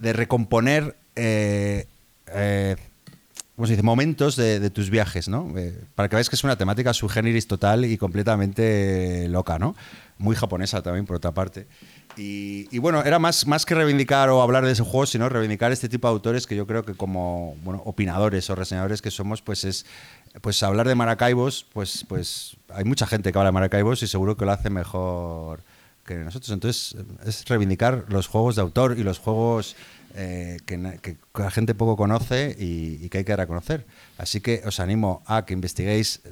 de 0.01 0.13
recomponer 0.13 0.97
eh, 1.15 1.87
eh, 2.29 2.77
¿cómo 3.57 3.67
se 3.67 3.73
dice? 3.73 3.83
momentos 3.83 4.37
de, 4.37 4.61
de 4.61 4.71
tus 4.71 4.91
viajes, 4.91 5.29
¿no? 5.29 5.53
Eh, 5.57 5.75
para 5.95 6.09
que 6.09 6.17
veáis 6.17 6.29
que 6.29 6.37
es 6.37 6.45
una 6.45 6.57
temática 6.57 6.93
sui 6.93 7.09
generis 7.09 7.49
total 7.49 7.87
y 7.87 7.97
completamente 7.97 9.29
loca, 9.29 9.59
¿no? 9.59 9.75
Muy 10.19 10.37
japonesa 10.37 10.83
también, 10.83 11.07
por 11.07 11.17
otra 11.17 11.33
parte. 11.33 11.67
Y, 12.17 12.69
y 12.71 12.79
bueno, 12.79 13.03
era 13.03 13.19
más, 13.19 13.47
más 13.47 13.67
que 13.67 13.75
reivindicar 13.75 14.29
o 14.29 14.43
hablar 14.43 14.65
de 14.65 14.73
ese 14.73 14.83
juego, 14.83 15.07
sino 15.07 15.29
reivindicar 15.29 15.73
este 15.73 15.89
tipo 15.89 16.07
de 16.09 16.13
autores 16.13 16.47
que 16.47 16.55
yo 16.55 16.67
creo 16.67 16.85
que 16.85 16.95
como 16.95 17.57
bueno, 17.65 17.83
opinadores 17.85 18.49
o 18.51 18.55
reseñadores 18.55 19.03
que 19.03 19.11
somos, 19.11 19.43
pues 19.43 19.65
es 19.65 19.87
pues 20.41 20.63
hablar 20.63 20.87
de 20.87 20.95
Maracaibos, 20.95 21.67
pues, 21.73 22.05
pues 22.07 22.57
hay 22.69 22.85
mucha 22.85 23.07
gente 23.07 23.33
que 23.33 23.39
habla 23.39 23.49
de 23.49 23.53
Maracaibos 23.53 24.03
y 24.03 24.07
seguro 24.07 24.37
que 24.37 24.45
lo 24.45 24.53
hace 24.53 24.69
mejor 24.71 25.63
que 26.07 26.15
nosotros. 26.17 26.51
Entonces, 26.51 26.97
es 27.25 27.45
reivindicar 27.47 28.05
los 28.09 28.29
juegos 28.29 28.57
de 28.57 28.63
autor 28.63 28.97
y 28.99 29.03
los 29.03 29.19
juegos 29.19 29.77
eh, 30.17 30.59
que, 30.67 30.79
que 31.03 31.17
la 31.35 31.51
gente 31.51 31.75
poco 31.75 31.97
conoce 31.97 32.57
y, 32.59 33.05
y 33.05 33.09
que 33.09 33.19
hay 33.19 33.25
que 33.25 33.37
reconocer. 33.37 33.87
Así 34.19 34.41
que 34.41 34.63
os 34.65 34.81
animo 34.81 35.23
a 35.27 35.45
que 35.45 35.53
investiguéis 35.53 36.23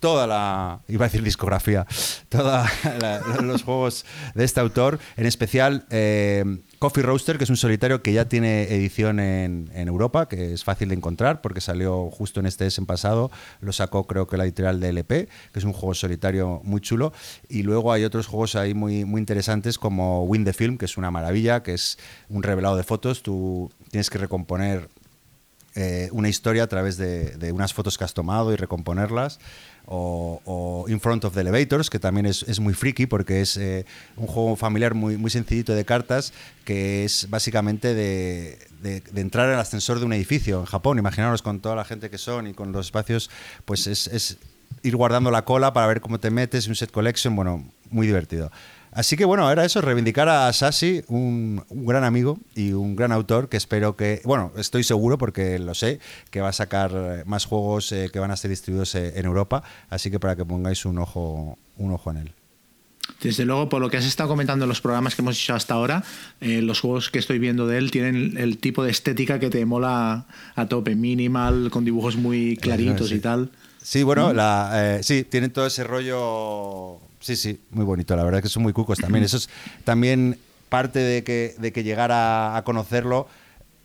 toda 0.00 0.26
la, 0.26 0.80
iba 0.88 1.04
a 1.04 1.08
decir 1.08 1.22
discografía, 1.22 1.86
todos 2.28 2.66
los 3.42 3.62
juegos 3.62 4.04
de 4.34 4.44
este 4.44 4.60
autor, 4.60 4.98
en 5.16 5.26
especial 5.26 5.86
eh, 5.90 6.44
Coffee 6.78 7.02
Roaster, 7.02 7.38
que 7.38 7.44
es 7.44 7.50
un 7.50 7.56
solitario 7.56 8.02
que 8.02 8.12
ya 8.12 8.26
tiene 8.26 8.64
edición 8.64 9.20
en, 9.20 9.70
en 9.74 9.88
Europa, 9.88 10.28
que 10.28 10.52
es 10.52 10.64
fácil 10.64 10.88
de 10.88 10.94
encontrar 10.94 11.40
porque 11.40 11.60
salió 11.60 12.10
justo 12.10 12.40
en 12.40 12.46
este 12.46 12.66
en 12.66 12.86
pasado, 12.86 13.30
lo 13.60 13.72
sacó 13.72 14.06
creo 14.06 14.26
que 14.26 14.36
la 14.36 14.44
editorial 14.44 14.80
de 14.80 14.88
LP, 14.88 15.28
que 15.52 15.58
es 15.58 15.64
un 15.64 15.72
juego 15.72 15.94
solitario 15.94 16.60
muy 16.64 16.80
chulo, 16.80 17.12
y 17.48 17.62
luego 17.62 17.92
hay 17.92 18.04
otros 18.04 18.26
juegos 18.26 18.56
ahí 18.56 18.74
muy, 18.74 19.04
muy 19.04 19.20
interesantes 19.20 19.78
como 19.78 20.24
Win 20.24 20.44
the 20.44 20.52
Film, 20.52 20.78
que 20.78 20.84
es 20.84 20.96
una 20.96 21.10
maravilla, 21.10 21.62
que 21.62 21.74
es 21.74 21.98
un 22.28 22.42
revelado 22.42 22.76
de 22.76 22.82
fotos, 22.82 23.22
tú 23.22 23.70
tienes 23.90 24.10
que 24.10 24.18
recomponer 24.18 24.88
eh, 25.76 26.08
una 26.12 26.28
historia 26.28 26.64
a 26.64 26.66
través 26.66 26.96
de, 26.96 27.36
de 27.36 27.52
unas 27.52 27.72
fotos 27.72 27.96
que 27.96 28.04
has 28.04 28.14
tomado 28.14 28.52
y 28.52 28.56
recomponerlas. 28.56 29.38
O, 29.88 30.42
o 30.44 30.84
In 30.88 30.98
Front 30.98 31.24
of 31.26 31.34
the 31.34 31.42
Elevators, 31.42 31.90
que 31.90 32.00
también 32.00 32.26
es, 32.26 32.42
es 32.48 32.58
muy 32.58 32.74
friki 32.74 33.06
porque 33.06 33.40
es 33.40 33.56
eh, 33.56 33.86
un 34.16 34.26
juego 34.26 34.56
familiar 34.56 34.94
muy, 34.94 35.16
muy 35.16 35.30
sencillito 35.30 35.74
de 35.74 35.84
cartas 35.84 36.32
que 36.64 37.04
es 37.04 37.30
básicamente 37.30 37.94
de, 37.94 38.58
de- 38.82 39.00
de 39.00 39.20
entrar 39.20 39.46
en 39.46 39.54
el 39.54 39.60
ascensor 39.60 40.00
de 40.00 40.04
un 40.06 40.12
edificio 40.12 40.58
en 40.58 40.64
Japón. 40.66 40.98
Imaginaros 40.98 41.40
con 41.40 41.60
toda 41.60 41.76
la 41.76 41.84
gente 41.84 42.10
que 42.10 42.18
son 42.18 42.48
y 42.48 42.52
con 42.52 42.72
los 42.72 42.86
espacios, 42.86 43.30
pues 43.64 43.86
es, 43.86 44.08
es 44.08 44.38
ir 44.82 44.96
guardando 44.96 45.30
la 45.30 45.44
cola 45.44 45.72
para 45.72 45.86
ver 45.86 46.00
cómo 46.00 46.18
te 46.18 46.30
metes, 46.32 46.66
un 46.66 46.74
set 46.74 46.90
collection, 46.90 47.36
bueno, 47.36 47.64
muy 47.88 48.08
divertido. 48.08 48.50
Así 48.96 49.14
que 49.18 49.26
bueno, 49.26 49.50
era 49.52 49.62
eso, 49.62 49.82
reivindicar 49.82 50.26
a 50.30 50.50
Sashi, 50.50 51.02
un, 51.08 51.62
un 51.68 51.84
gran 51.84 52.02
amigo 52.02 52.38
y 52.54 52.72
un 52.72 52.96
gran 52.96 53.12
autor 53.12 53.50
que 53.50 53.58
espero 53.58 53.94
que, 53.94 54.22
bueno, 54.24 54.52
estoy 54.56 54.84
seguro 54.84 55.18
porque 55.18 55.58
lo 55.58 55.74
sé, 55.74 56.00
que 56.30 56.40
va 56.40 56.48
a 56.48 56.52
sacar 56.54 57.22
más 57.26 57.44
juegos 57.44 57.92
eh, 57.92 58.08
que 58.10 58.18
van 58.20 58.30
a 58.30 58.38
ser 58.38 58.48
distribuidos 58.48 58.94
eh, 58.94 59.12
en 59.16 59.26
Europa, 59.26 59.62
así 59.90 60.10
que 60.10 60.18
para 60.18 60.34
que 60.34 60.46
pongáis 60.46 60.86
un 60.86 60.96
ojo, 60.96 61.58
un 61.76 61.92
ojo 61.92 62.10
en 62.10 62.16
él. 62.16 62.32
Desde 63.20 63.44
luego, 63.44 63.68
por 63.68 63.82
lo 63.82 63.90
que 63.90 63.98
has 63.98 64.06
estado 64.06 64.30
comentando 64.30 64.64
en 64.64 64.70
los 64.70 64.80
programas 64.80 65.14
que 65.14 65.20
hemos 65.20 65.38
hecho 65.38 65.54
hasta 65.54 65.74
ahora, 65.74 66.02
eh, 66.40 66.62
los 66.62 66.80
juegos 66.80 67.10
que 67.10 67.18
estoy 67.18 67.38
viendo 67.38 67.66
de 67.66 67.76
él 67.76 67.90
tienen 67.90 68.38
el 68.38 68.56
tipo 68.56 68.82
de 68.82 68.92
estética 68.92 69.38
que 69.38 69.50
te 69.50 69.66
mola 69.66 70.26
a 70.54 70.66
tope, 70.68 70.96
minimal, 70.96 71.68
con 71.70 71.84
dibujos 71.84 72.16
muy 72.16 72.56
claritos 72.56 73.10
sí. 73.10 73.16
y 73.16 73.18
tal. 73.18 73.50
Sí, 73.82 74.02
bueno, 74.02 74.32
la, 74.32 74.96
eh, 74.96 75.02
sí, 75.02 75.24
tienen 75.24 75.52
todo 75.52 75.66
ese 75.66 75.84
rollo. 75.84 76.98
Sí, 77.26 77.34
sí, 77.34 77.60
muy 77.70 77.84
bonito. 77.84 78.14
La 78.14 78.22
verdad 78.22 78.40
que 78.40 78.48
son 78.48 78.62
muy 78.62 78.72
cucos 78.72 78.98
también. 78.98 79.24
Eso 79.24 79.36
es 79.36 79.48
también 79.82 80.38
parte 80.68 81.00
de 81.00 81.24
que, 81.24 81.56
de 81.58 81.72
que 81.72 81.82
llegar 81.82 82.10
a, 82.12 82.62
conocerlo. 82.64 83.26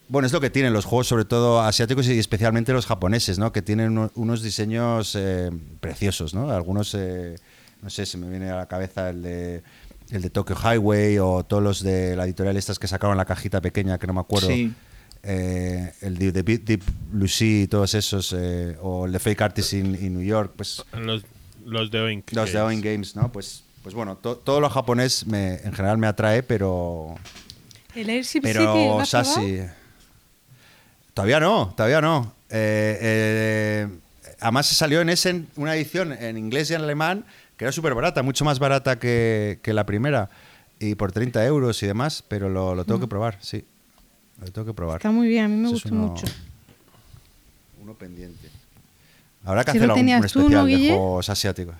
Bueno, 0.09 0.27
es 0.27 0.31
lo 0.31 0.39
que 0.41 0.51
tienen 0.51 0.73
los 0.73 0.85
juegos, 0.85 1.07
sobre 1.07 1.25
todo 1.25 1.59
asiáticos 1.61 2.07
y 2.07 2.19
especialmente 2.19 2.71
los 2.71 2.85
japoneses, 2.85 3.39
¿no? 3.39 3.51
Que 3.51 3.63
tienen 3.63 3.97
uno- 3.97 4.11
unos 4.13 4.43
diseños 4.43 5.15
eh, 5.17 5.49
preciosos, 5.79 6.35
¿no? 6.35 6.51
Algunos, 6.51 6.93
eh, 6.93 7.35
no 7.81 7.89
sé, 7.89 8.05
se 8.05 8.19
me 8.19 8.29
viene 8.29 8.51
a 8.51 8.57
la 8.57 8.67
cabeza 8.67 9.09
el 9.09 9.23
de 9.23 9.63
el 10.11 10.21
de 10.21 10.29
Tokyo 10.29 10.55
Highway 10.55 11.17
o 11.17 11.43
todos 11.43 11.63
los 11.63 11.81
de 11.81 12.15
la 12.15 12.25
editorial 12.25 12.57
estas 12.57 12.77
que 12.77 12.87
sacaron 12.87 13.17
la 13.17 13.25
cajita 13.25 13.59
pequeña, 13.59 13.97
que 13.97 14.05
no 14.05 14.13
me 14.13 14.19
acuerdo. 14.19 14.49
Sí. 14.49 14.71
Eh, 15.23 15.93
el 16.01 16.17
de, 16.17 16.31
de 16.31 16.43
Deep, 16.43 16.63
Deep 16.65 16.81
Lucy 17.13 17.61
y 17.63 17.67
todos 17.67 17.93
esos, 17.95 18.35
eh, 18.37 18.75
o 18.81 19.05
el 19.07 19.11
de 19.13 19.19
Fake 19.19 19.41
Artists 19.41 19.73
in, 19.73 19.95
in 19.95 20.13
New 20.13 20.23
York, 20.23 20.51
pues 20.55 20.83
Los, 20.93 21.23
los 21.65 21.91
de 21.91 21.99
Oink. 22.01 22.31
los 22.33 22.51
de. 22.51 22.59
Owen 22.59 22.81
Games, 22.81 23.15
¿no? 23.15 23.31
Pues, 23.31 23.63
pues 23.83 23.95
bueno, 23.95 24.15
to- 24.17 24.37
todo 24.37 24.59
lo 24.59 24.69
japonés 24.69 25.25
me, 25.27 25.55
en 25.55 25.73
general 25.73 25.97
me 25.97 26.07
atrae, 26.07 26.43
pero 26.43 27.15
El 27.95 28.09
Airship 28.09 28.41
City, 28.41 28.53
¿lo 28.53 28.73
pero 28.73 28.99
has? 29.01 29.09
Sashi 29.09 29.59
todavía 31.13 31.39
no, 31.39 31.73
todavía 31.75 32.01
no. 32.01 32.33
Eh, 32.49 32.97
eh, 33.01 33.87
además 34.39 34.65
se 34.67 34.75
salió 34.75 35.01
en 35.01 35.09
Essen 35.09 35.47
una 35.55 35.75
edición 35.75 36.11
en 36.13 36.37
inglés 36.37 36.69
y 36.71 36.73
en 36.73 36.81
alemán 36.81 37.25
que 37.57 37.65
era 37.65 37.71
súper 37.71 37.93
barata, 37.93 38.23
mucho 38.23 38.43
más 38.43 38.59
barata 38.59 38.97
que, 38.99 39.59
que 39.61 39.73
la 39.73 39.85
primera 39.85 40.29
y 40.79 40.95
por 40.95 41.11
30 41.11 41.45
euros 41.45 41.81
y 41.83 41.87
demás, 41.87 42.23
pero 42.27 42.49
lo, 42.49 42.73
lo 42.75 42.83
tengo 42.85 42.99
que 42.99 43.07
probar, 43.07 43.37
sí, 43.39 43.63
lo 44.39 44.47
tengo 44.51 44.65
que 44.65 44.73
probar. 44.73 44.97
Está 44.97 45.11
muy 45.11 45.27
bien, 45.27 45.45
a 45.45 45.47
mí 45.47 45.55
me 45.55 45.67
Ese 45.67 45.75
es 45.77 45.83
gustó 45.83 45.95
uno- 45.95 46.07
mucho. 46.07 46.25
Uno 47.81 47.93
pendiente. 47.93 48.49
Habrá 49.43 49.63
que 49.63 49.71
¿Sí 49.71 49.77
hacer 49.79 49.89
algún 49.89 50.09
especial 50.09 50.49
no, 50.51 50.65
de 50.65 50.75
Guille? 50.75 50.89
juegos 50.89 51.29
asiáticos. 51.29 51.75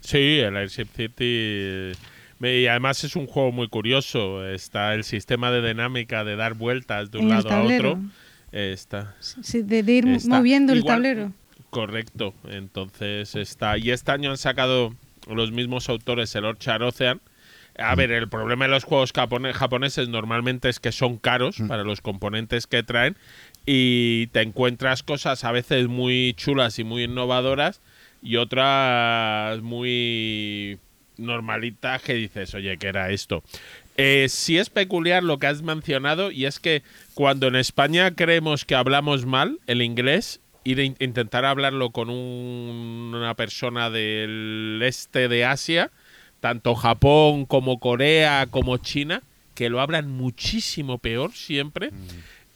Sí, 0.00 0.38
el 0.40 0.56
Airship 0.56 0.86
City. 0.96 1.92
Y 2.40 2.66
además 2.66 3.02
es 3.04 3.16
un 3.16 3.26
juego 3.26 3.52
muy 3.52 3.68
curioso. 3.68 4.46
Está 4.46 4.94
el 4.94 5.04
sistema 5.04 5.50
de 5.50 5.66
dinámica 5.66 6.24
de 6.24 6.36
dar 6.36 6.54
vueltas 6.54 7.10
de 7.10 7.18
un 7.18 7.24
En 7.30 7.30
el 7.38 7.44
lado 7.44 7.50
a 7.54 7.62
otro. 7.62 7.98
Está. 8.52 9.14
Sí, 9.20 9.62
de, 9.62 9.82
de 9.82 9.92
ir 9.92 10.08
Está. 10.08 10.36
moviendo 10.36 10.72
el 10.72 10.84
tablero. 10.84 11.32
Correcto. 11.70 12.32
Entonces 12.48 13.34
está. 13.34 13.76
Y 13.76 13.90
este 13.90 14.10
año 14.12 14.30
han 14.30 14.38
sacado 14.38 14.94
los 15.28 15.52
mismos 15.52 15.88
autores 15.88 16.34
el 16.34 16.44
Orchard 16.44 16.82
Ocean. 16.82 17.20
A 17.80 17.94
ver, 17.94 18.10
el 18.10 18.28
problema 18.28 18.64
de 18.64 18.72
los 18.72 18.82
juegos 18.82 19.12
japone- 19.12 19.52
japoneses 19.52 20.08
normalmente 20.08 20.68
es 20.68 20.80
que 20.80 20.90
son 20.90 21.16
caros 21.16 21.58
para 21.68 21.84
los 21.84 22.00
componentes 22.00 22.66
que 22.66 22.82
traen 22.82 23.16
y 23.70 24.28
te 24.28 24.40
encuentras 24.40 25.02
cosas 25.02 25.44
a 25.44 25.52
veces 25.52 25.88
muy 25.88 26.32
chulas 26.38 26.78
y 26.78 26.84
muy 26.84 27.04
innovadoras 27.04 27.82
y 28.22 28.36
otras 28.36 29.60
muy 29.60 30.78
normalitas 31.18 32.00
que 32.02 32.14
dices, 32.14 32.54
oye, 32.54 32.78
¿qué 32.78 32.86
era 32.88 33.10
esto? 33.10 33.42
Eh, 33.98 34.26
sí 34.30 34.56
es 34.56 34.70
peculiar 34.70 35.22
lo 35.22 35.38
que 35.38 35.48
has 35.48 35.60
mencionado 35.62 36.30
y 36.30 36.46
es 36.46 36.60
que 36.60 36.82
cuando 37.14 37.48
en 37.48 37.56
España 37.56 38.14
creemos 38.14 38.64
que 38.64 38.74
hablamos 38.74 39.26
mal 39.26 39.58
el 39.66 39.82
inglés, 39.82 40.40
ir 40.64 40.78
in- 40.78 40.96
intentar 41.00 41.44
hablarlo 41.44 41.90
con 41.90 42.08
un- 42.08 43.12
una 43.14 43.34
persona 43.34 43.90
del 43.90 44.80
este 44.82 45.28
de 45.28 45.44
Asia, 45.44 45.90
tanto 46.40 46.74
Japón 46.74 47.44
como 47.44 47.80
Corea 47.80 48.46
como 48.48 48.78
China, 48.78 49.22
que 49.54 49.68
lo 49.68 49.80
hablan 49.80 50.08
muchísimo 50.08 50.98
peor 50.98 51.32
siempre. 51.32 51.90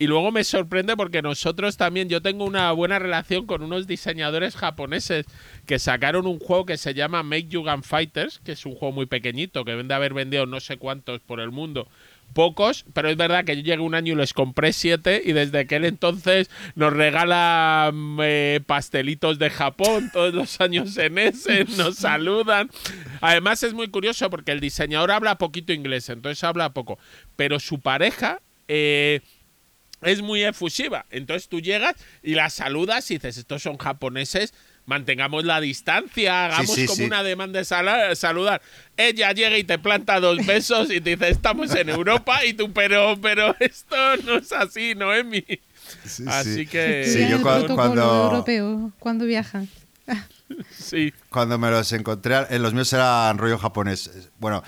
Y 0.03 0.09
luego 0.09 0.33
me 0.33 0.43
sorprende 0.43 0.97
porque 0.97 1.23
nosotros 1.23 1.77
también, 1.77 2.09
yo 2.09 2.21
tengo 2.21 2.45
una 2.45 2.73
buena 2.73 2.99
relación 2.99 3.47
con 3.47 3.63
unos 3.63 3.87
diseñadores 3.87 4.57
japoneses 4.57 5.27
que 5.65 5.79
sacaron 5.79 6.27
un 6.27 6.41
juego 6.41 6.67
que 6.67 6.77
se 6.77 6.93
llama 6.93 7.23
Make 7.23 7.47
You 7.47 7.63
Gun 7.63 7.85
Fighters, 7.85 8.41
que 8.41 8.51
es 8.51 8.67
un 8.67 8.75
juego 8.75 8.91
muy 8.91 9.07
pequeñito, 9.07 9.65
que 9.65 9.77
vende 9.77 9.95
haber 9.95 10.13
vendido 10.13 10.45
no 10.45 10.59
sé 10.59 10.77
cuántos 10.77 11.21
por 11.21 11.39
el 11.39 11.53
mundo. 11.53 11.87
Pocos, 12.35 12.85
pero 12.95 13.11
es 13.11 13.17
verdad 13.17 13.45
que 13.45 13.55
yo 13.55 13.63
llegué 13.63 13.81
un 13.81 13.95
año 13.95 14.15
y 14.15 14.17
les 14.17 14.33
compré 14.33 14.73
siete 14.73 15.23
y 15.25 15.35
desde 15.35 15.61
aquel 15.61 15.85
entonces 15.85 16.51
nos 16.75 16.93
regalan 16.93 18.17
eh, 18.23 18.59
pastelitos 18.67 19.39
de 19.39 19.51
Japón 19.51 20.11
todos 20.13 20.35
los 20.35 20.61
años 20.61 20.97
en 20.97 21.17
ese, 21.17 21.65
nos 21.77 21.95
saludan. 21.95 22.71
Además 23.21 23.63
es 23.63 23.73
muy 23.73 23.87
curioso 23.87 24.29
porque 24.31 24.51
el 24.51 24.59
diseñador 24.59 25.13
habla 25.13 25.39
poquito 25.39 25.73
inglés, 25.73 26.09
entonces 26.09 26.43
habla 26.43 26.73
poco, 26.73 26.99
pero 27.37 27.61
su 27.61 27.79
pareja... 27.79 28.41
eh, 28.67 29.21
es 30.03 30.23
muy 30.23 30.43
efusiva. 30.43 31.07
Entonces 31.11 31.49
tú 31.49 31.61
llegas 31.61 31.95
y 32.23 32.35
la 32.35 32.51
saludas 32.51 33.11
y 33.11 33.15
dices, 33.15 33.37
estos 33.39 33.63
son 33.63 33.77
japoneses, 33.79 34.53
mantengamos 34.87 35.45
la 35.45 35.61
distancia, 35.61 36.47
hagamos 36.47 36.75
sí, 36.75 36.87
como 36.87 36.97
sí. 36.97 37.05
una 37.05 37.23
demanda 37.23 37.59
de 37.61 37.65
sala- 37.65 38.15
saludar. 38.17 38.61
Ella 38.97 39.33
llega 39.33 39.57
y 39.59 39.65
te 39.65 39.79
planta 39.79 40.19
dos 40.21 40.39
besos 40.47 40.91
y 40.91 41.01
te 41.01 41.11
dice, 41.17 41.29
estamos 41.31 41.75
en 41.75 41.89
Europa 41.89 42.45
y 42.45 42.55
tú, 42.55 42.73
pero, 42.73 43.19
pero 43.21 43.55
esto 43.61 43.97
no 44.25 44.37
es 44.39 44.53
así, 44.53 44.95
Noemi. 44.95 45.45
Sí, 46.05 46.25
Así 46.27 46.55
sí. 46.55 46.67
que... 46.67 47.05
Sí, 47.07 47.29
yo 47.29 47.37
el 47.37 47.43
cua- 47.43 47.59
protocolo 47.59 47.77
cuando- 47.77 48.25
europeo 48.25 48.93
cuando 48.99 49.25
viajan. 49.25 49.69
Sí. 50.77 51.15
Cuando 51.31 51.59
me 51.59 51.71
los 51.71 51.93
encontré, 51.93 52.37
en 52.51 52.63
los 52.63 52.75
míos 52.75 52.93
eran 52.93 53.39
rollo 53.39 53.57
japonés. 53.59 54.29
Bueno, 54.39 54.63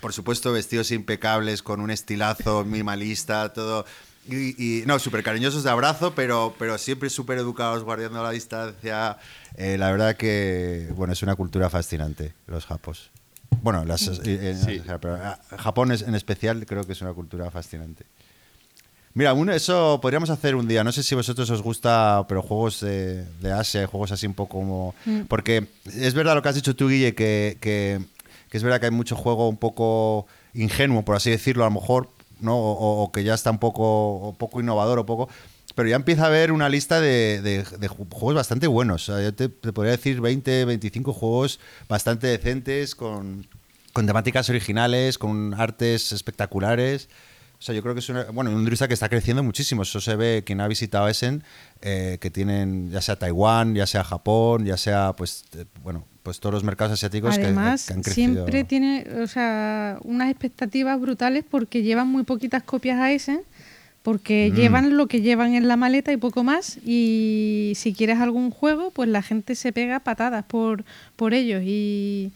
por 0.00 0.12
supuesto, 0.12 0.52
vestidos 0.52 0.92
impecables, 0.92 1.62
con 1.62 1.80
un 1.80 1.90
estilazo 1.90 2.64
minimalista, 2.64 3.52
todo. 3.52 3.84
Y, 4.28 4.82
no, 4.86 4.98
súper 4.98 5.22
cariñosos 5.22 5.64
de 5.64 5.70
abrazo, 5.70 6.14
pero, 6.14 6.54
pero 6.58 6.76
siempre 6.76 7.08
súper 7.08 7.38
educados, 7.38 7.82
guardando 7.82 8.22
la 8.22 8.30
distancia. 8.30 9.16
Eh, 9.56 9.78
la 9.78 9.90
verdad 9.90 10.16
que, 10.16 10.88
bueno, 10.94 11.12
es 11.12 11.22
una 11.22 11.34
cultura 11.34 11.70
fascinante, 11.70 12.34
los 12.46 12.66
japos. 12.66 13.10
Bueno, 13.62 13.84
las, 13.84 14.06
eh, 14.06 14.20
eh, 14.24 14.82
pero 15.00 15.16
ah, 15.16 15.38
Japón 15.58 15.92
en 15.92 16.14
especial 16.14 16.66
creo 16.66 16.84
que 16.84 16.92
es 16.92 17.00
una 17.00 17.14
cultura 17.14 17.50
fascinante. 17.50 18.04
Mira, 19.14 19.34
eso 19.52 19.98
podríamos 20.00 20.30
hacer 20.30 20.54
un 20.54 20.68
día. 20.68 20.84
No 20.84 20.92
sé 20.92 21.02
si 21.02 21.14
a 21.14 21.16
vosotros 21.16 21.50
os 21.50 21.62
gusta, 21.62 22.24
pero 22.28 22.42
juegos 22.42 22.80
de, 22.80 23.26
Asia, 23.52 23.86
juegos 23.86 24.12
así 24.12 24.26
un 24.26 24.34
poco 24.34 24.58
como... 24.58 24.94
Mm. 25.06 25.22
Porque 25.22 25.66
es 25.86 26.14
verdad 26.14 26.34
lo 26.34 26.42
que 26.42 26.50
has 26.50 26.54
dicho 26.54 26.76
tú, 26.76 26.88
Guille, 26.88 27.14
que, 27.14 27.56
que, 27.60 28.00
es 28.52 28.62
verdad 28.62 28.78
que 28.78 28.86
hay 28.86 28.92
mucho 28.92 29.16
juego 29.16 29.48
un 29.48 29.56
poco 29.56 30.26
ingenuo, 30.54 31.04
por 31.04 31.16
así 31.16 31.30
decirlo, 31.30 31.64
a 31.64 31.68
lo 31.68 31.74
mejor, 31.74 32.10
¿no? 32.40 32.56
O, 32.56 33.10
que 33.12 33.24
ya 33.24 33.34
está 33.34 33.50
un 33.50 33.58
poco, 33.58 34.34
poco 34.38 34.60
innovador 34.60 34.98
o 34.98 35.06
poco... 35.06 35.28
Pero 35.74 35.90
ya 35.90 35.96
empieza 35.96 36.24
a 36.24 36.26
haber 36.26 36.50
una 36.50 36.68
lista 36.68 37.00
de, 37.00 37.64
juegos 38.10 38.34
bastante 38.34 38.66
buenos. 38.66 39.06
yo 39.06 39.32
te, 39.32 39.48
podría 39.48 39.92
decir 39.92 40.20
20, 40.20 40.64
25 40.64 41.12
juegos 41.12 41.60
bastante 41.88 42.26
decentes, 42.26 42.96
con, 42.96 43.46
con 43.92 44.04
temáticas 44.04 44.50
originales, 44.50 45.18
con 45.18 45.54
artes 45.54 46.10
espectaculares. 46.10 47.08
O 47.58 47.62
sea, 47.62 47.74
yo 47.74 47.82
creo 47.82 47.92
que 47.92 48.00
es 48.00 48.08
una, 48.08 48.24
bueno, 48.24 48.50
una 48.50 48.60
industria 48.60 48.86
que 48.86 48.94
está 48.94 49.08
creciendo 49.08 49.42
muchísimo. 49.42 49.82
Eso 49.82 50.00
se 50.00 50.14
ve 50.14 50.44
quien 50.46 50.60
ha 50.60 50.68
visitado 50.68 51.08
Essen, 51.08 51.42
eh, 51.82 52.18
que 52.20 52.30
tienen 52.30 52.90
ya 52.90 53.02
sea 53.02 53.16
Taiwán, 53.16 53.74
ya 53.74 53.86
sea 53.86 54.04
Japón, 54.04 54.64
ya 54.64 54.76
sea, 54.76 55.12
pues, 55.16 55.44
eh, 55.56 55.64
bueno, 55.82 56.04
pues 56.22 56.38
todos 56.38 56.52
los 56.52 56.62
mercados 56.62 56.92
asiáticos 56.92 57.36
que, 57.36 57.46
han 57.46 57.78
crecido. 58.02 58.12
siempre 58.12 58.62
tiene, 58.62 59.06
o 59.22 59.26
sea, 59.26 59.98
unas 60.02 60.30
expectativas 60.30 61.00
brutales 61.00 61.44
porque 61.48 61.82
llevan 61.82 62.06
muy 62.06 62.22
poquitas 62.22 62.62
copias 62.62 62.98
a 63.00 63.10
Essen, 63.10 63.40
porque 64.04 64.50
mm. 64.52 64.56
llevan 64.56 64.96
lo 64.96 65.08
que 65.08 65.20
llevan 65.20 65.54
en 65.54 65.66
la 65.66 65.76
maleta 65.76 66.12
y 66.12 66.16
poco 66.16 66.44
más. 66.44 66.78
Y 66.84 67.72
si 67.74 67.92
quieres 67.92 68.20
algún 68.20 68.50
juego, 68.52 68.92
pues 68.92 69.08
la 69.08 69.22
gente 69.22 69.56
se 69.56 69.72
pega 69.72 69.98
patadas 69.98 70.44
por, 70.44 70.84
por 71.16 71.34
ellos. 71.34 71.62
Y 71.64 72.30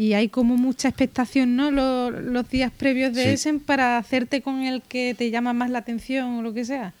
y 0.00 0.14
hay 0.14 0.30
como 0.30 0.56
mucha 0.56 0.88
expectación, 0.88 1.56
¿no? 1.56 1.70
Los, 1.70 2.48
días 2.48 2.72
previos 2.74 3.12
de 3.12 3.34
Essen 3.34 3.60
para 3.60 3.98
hacerte 3.98 4.40
con 4.40 4.62
el 4.62 4.80
que 4.80 5.14
te 5.14 5.30
llama 5.30 5.52
más 5.52 5.68
la 5.68 5.80
atención 5.80 6.38
o 6.38 6.42
lo 6.42 6.54
que 6.54 6.64
sea. 6.64 6.94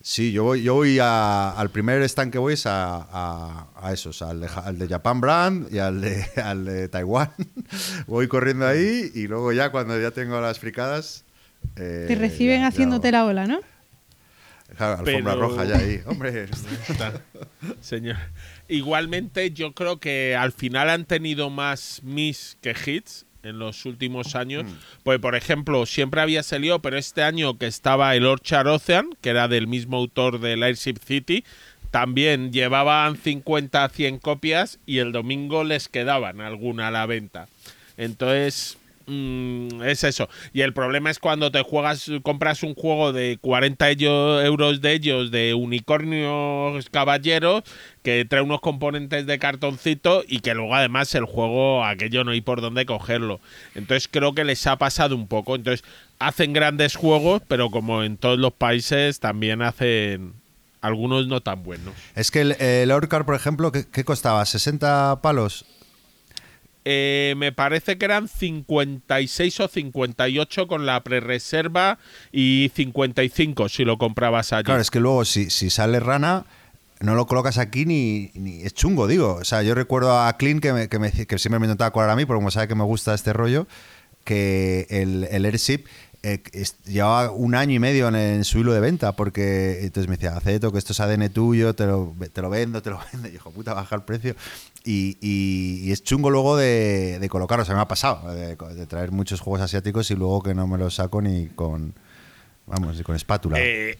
Sí, 0.00 0.30
yo 0.30 0.44
voy, 0.44 0.62
yo 0.62 0.74
voy 0.74 1.00
al 1.00 1.70
primer 1.70 2.02
stand 2.02 2.30
que 2.30 2.38
voy 2.38 2.54
es 2.54 2.66
a, 2.66 3.66
a, 3.74 3.92
esos, 3.92 4.22
al 4.22 4.42
de, 4.42 4.48
al 4.64 4.78
de, 4.78 4.86
Japan 4.86 5.20
Brand 5.20 5.74
y 5.74 5.78
al 5.78 6.00
de, 6.00 6.24
al 6.36 6.64
de 6.64 6.88
Taiwán. 6.88 7.32
voy 8.06 8.28
corriendo 8.28 8.64
ahí 8.64 9.10
y 9.12 9.26
luego 9.26 9.50
ya 9.50 9.72
cuando 9.72 10.00
ya 10.00 10.12
tengo 10.12 10.40
las 10.40 10.60
fricadas... 10.60 11.24
Eh, 11.74 12.04
te 12.06 12.14
reciben 12.14 12.62
haciéndote 12.62 13.10
la 13.10 13.24
ola, 13.24 13.48
¿no? 13.48 13.58
Claro, 14.76 15.00
alfombra 15.00 15.34
roja 15.34 15.64
ya 15.64 15.78
ahí. 15.78 16.00
Hombre, 16.06 16.46
señor. 17.80 18.18
Igualmente, 18.68 19.50
yo 19.50 19.72
creo 19.72 19.98
que 19.98 20.36
al 20.36 20.52
final 20.52 20.90
han 20.90 21.04
tenido 21.04 21.50
más 21.50 22.00
miss 22.02 22.56
que 22.60 22.74
hits 22.86 23.26
en 23.42 23.58
los 23.58 23.84
últimos 23.84 24.34
años. 24.34 24.64
Mm. 24.64 24.76
Pues, 25.02 25.18
por 25.20 25.34
ejemplo, 25.34 25.84
siempre 25.86 26.20
había 26.20 26.42
salido, 26.42 26.80
pero 26.80 26.96
este 26.96 27.22
año 27.22 27.58
que 27.58 27.66
estaba 27.66 28.14
el 28.14 28.26
Orchard 28.26 28.66
Ocean, 28.68 29.10
que 29.20 29.30
era 29.30 29.48
del 29.48 29.66
mismo 29.66 29.98
autor 29.98 30.40
del 30.40 30.62
Airship 30.62 30.96
City, 31.04 31.44
también 31.90 32.52
llevaban 32.52 33.16
50 33.16 33.84
a 33.84 33.88
100 33.88 34.18
copias 34.18 34.80
y 34.84 34.98
el 34.98 35.12
domingo 35.12 35.62
les 35.62 35.88
quedaban 35.88 36.40
alguna 36.40 36.88
a 36.88 36.90
la 36.90 37.06
venta. 37.06 37.46
Entonces, 37.96 38.78
Mm, 39.06 39.82
es 39.82 40.04
eso. 40.04 40.28
Y 40.52 40.62
el 40.62 40.72
problema 40.72 41.10
es 41.10 41.18
cuando 41.18 41.50
te 41.50 41.62
juegas, 41.62 42.10
compras 42.22 42.62
un 42.62 42.74
juego 42.74 43.12
de 43.12 43.38
40 43.40 43.90
euros 44.44 44.80
de 44.80 44.92
ellos, 44.92 45.30
de 45.30 45.54
unicornios 45.54 46.88
caballeros, 46.90 47.64
que 48.02 48.24
trae 48.24 48.42
unos 48.42 48.60
componentes 48.60 49.26
de 49.26 49.38
cartoncito 49.38 50.24
y 50.26 50.40
que 50.40 50.54
luego 50.54 50.74
además 50.74 51.14
el 51.14 51.24
juego, 51.24 51.84
aquello 51.84 52.24
no 52.24 52.30
hay 52.30 52.40
por 52.40 52.60
dónde 52.60 52.86
cogerlo. 52.86 53.40
Entonces 53.74 54.08
creo 54.10 54.34
que 54.34 54.44
les 54.44 54.66
ha 54.66 54.76
pasado 54.76 55.14
un 55.14 55.28
poco. 55.28 55.56
Entonces 55.56 55.84
hacen 56.18 56.52
grandes 56.52 56.96
juegos, 56.96 57.42
pero 57.46 57.70
como 57.70 58.02
en 58.02 58.16
todos 58.16 58.38
los 58.38 58.52
países 58.52 59.20
también 59.20 59.60
hacen 59.62 60.34
algunos 60.80 61.26
no 61.26 61.40
tan 61.40 61.62
buenos. 61.62 61.94
Es 62.14 62.30
que 62.30 62.42
el, 62.42 62.52
el 62.52 62.90
Orcar, 62.90 63.24
por 63.24 63.34
ejemplo, 63.34 63.72
¿qué, 63.72 63.86
¿qué, 63.90 64.04
costaba? 64.04 64.42
¿60 64.42 65.20
palos? 65.20 65.64
Eh, 66.84 67.34
me 67.36 67.52
parece 67.52 67.96
que 67.96 68.04
eran 68.04 68.28
56 68.28 69.60
o 69.60 69.68
58 69.68 70.66
con 70.66 70.84
la 70.84 71.02
pre-reserva 71.02 71.98
y 72.30 72.70
55 72.74 73.68
si 73.68 73.84
lo 73.84 73.96
comprabas 73.96 74.52
allí. 74.52 74.64
Claro, 74.64 74.82
es 74.82 74.90
que 74.90 75.00
luego 75.00 75.24
si, 75.24 75.48
si 75.50 75.70
sale 75.70 75.98
rana 76.00 76.44
no 77.00 77.14
lo 77.14 77.26
colocas 77.26 77.58
aquí 77.58 77.86
ni, 77.86 78.30
ni, 78.34 78.62
es 78.62 78.74
chungo, 78.74 79.06
digo. 79.06 79.34
O 79.34 79.44
sea, 79.44 79.62
yo 79.62 79.74
recuerdo 79.74 80.18
a 80.18 80.36
Clean 80.36 80.60
que, 80.60 80.72
me, 80.72 80.88
que 80.88 81.38
siempre 81.38 81.58
me 81.58 81.66
intentaba 81.66 81.90
colar 81.90 82.10
a 82.10 82.16
mí, 82.16 82.24
porque 82.24 82.38
como 82.38 82.50
sabe 82.50 82.68
que 82.68 82.74
me 82.74 82.84
gusta 82.84 83.14
este 83.14 83.32
rollo, 83.32 83.66
que 84.24 84.86
el, 84.90 85.28
el 85.30 85.44
Airship 85.44 85.84
eh, 86.24 86.42
llevaba 86.86 87.30
un 87.32 87.54
año 87.54 87.74
y 87.74 87.78
medio 87.78 88.08
en, 88.08 88.44
su 88.44 88.58
hilo 88.58 88.72
de 88.72 88.80
venta, 88.80 89.14
porque 89.14 89.80
entonces 89.82 90.08
me 90.08 90.16
decía, 90.16 90.34
Aceto, 90.34 90.72
que 90.72 90.78
esto 90.78 90.92
es 90.92 91.00
ADN 91.00 91.28
tuyo, 91.28 91.74
te 91.74 91.84
lo, 91.84 92.14
te 92.32 92.40
lo 92.40 92.48
vendo, 92.48 92.80
te 92.80 92.88
lo 92.88 92.98
vendo. 93.12 93.28
Y 93.28 93.32
dijo, 93.32 93.50
puta, 93.50 93.74
baja 93.74 93.94
el 93.94 94.02
precio. 94.02 94.34
Y, 94.84 95.16
y, 95.20 95.92
es 95.92 96.02
chungo 96.02 96.28
luego 96.30 96.58
de, 96.58 97.18
de 97.18 97.28
colocarlo, 97.30 97.62
o 97.62 97.64
sea, 97.64 97.74
me 97.74 97.80
ha 97.80 97.88
pasado, 97.88 98.30
de, 98.34 98.86
traer 98.86 99.12
muchos 99.12 99.40
juegos 99.40 99.62
asiáticos 99.62 100.10
y 100.10 100.14
luego 100.14 100.42
que 100.42 100.54
no 100.54 100.66
me 100.66 100.76
los 100.76 100.96
saco 100.96 101.22
ni 101.22 101.46
con, 101.46 101.94
vamos, 102.66 102.98
ni 102.98 103.02
con 103.02 103.16
espátula. 103.16 103.58
Eh, 103.58 103.96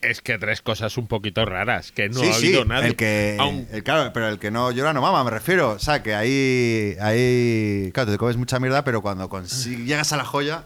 es 0.00 0.20
que 0.20 0.36
tres 0.38 0.60
cosas 0.60 0.96
un 0.98 1.06
poquito 1.06 1.44
raras, 1.44 1.92
que 1.92 2.08
no 2.08 2.20
ha 2.20 2.34
habido 2.34 2.64
nada. 2.64 2.86
El 2.86 2.96
que, 2.96 3.36
claro, 3.84 4.12
pero 4.12 4.28
el 4.28 4.40
que 4.40 4.50
no 4.50 4.72
llora 4.72 4.92
no 4.92 5.02
mama, 5.02 5.22
me 5.22 5.30
refiero. 5.30 5.70
O 5.70 5.78
sea, 5.78 6.02
que 6.02 6.16
ahí, 6.16 6.96
ahí, 7.00 7.90
claro, 7.94 8.10
te 8.10 8.18
comes 8.18 8.36
mucha 8.36 8.58
mierda, 8.58 8.82
pero 8.82 9.02
cuando 9.02 9.30
llegas 9.86 10.12
a 10.12 10.16
la 10.16 10.24
joya, 10.24 10.64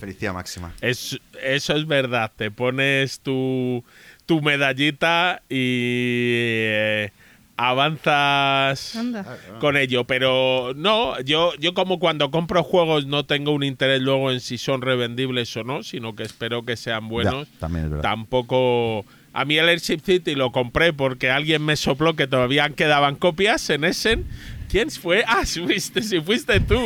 Felicidad 0.00 0.32
máxima. 0.32 0.72
Es, 0.80 1.20
eso 1.42 1.76
es 1.76 1.86
verdad. 1.86 2.32
Te 2.34 2.50
pones 2.50 3.20
tu, 3.20 3.84
tu 4.24 4.40
medallita 4.40 5.42
y 5.46 6.62
eh, 6.64 7.12
avanzas 7.60 8.98
con 9.60 9.76
ello. 9.76 10.04
Pero 10.04 10.72
no, 10.74 11.20
yo, 11.20 11.52
yo 11.58 11.74
como 11.74 11.98
cuando 11.98 12.30
compro 12.30 12.62
juegos 12.62 13.06
no 13.06 13.26
tengo 13.26 13.52
un 13.52 13.62
interés 13.62 14.00
luego 14.00 14.30
en 14.30 14.40
si 14.40 14.56
son 14.56 14.80
revendibles 14.80 15.54
o 15.56 15.64
no, 15.64 15.82
sino 15.82 16.14
que 16.14 16.22
espero 16.22 16.64
que 16.64 16.76
sean 16.76 17.08
buenos. 17.08 17.48
Tampoco... 18.00 19.04
A 19.32 19.44
mí 19.44 19.58
el 19.58 19.68
Airship 19.68 20.00
City 20.04 20.34
lo 20.34 20.50
compré 20.50 20.92
porque 20.92 21.30
alguien 21.30 21.64
me 21.64 21.76
sopló 21.76 22.16
que 22.16 22.26
todavía 22.26 22.68
quedaban 22.70 23.14
copias 23.14 23.70
en 23.70 23.84
Essen 23.84 24.26
¿Quién 24.70 24.90
fue? 24.90 25.24
Ah, 25.30 25.44
fuiste, 25.46 26.02
si 26.02 26.20
fuiste 26.20 26.60
tú. 26.60 26.80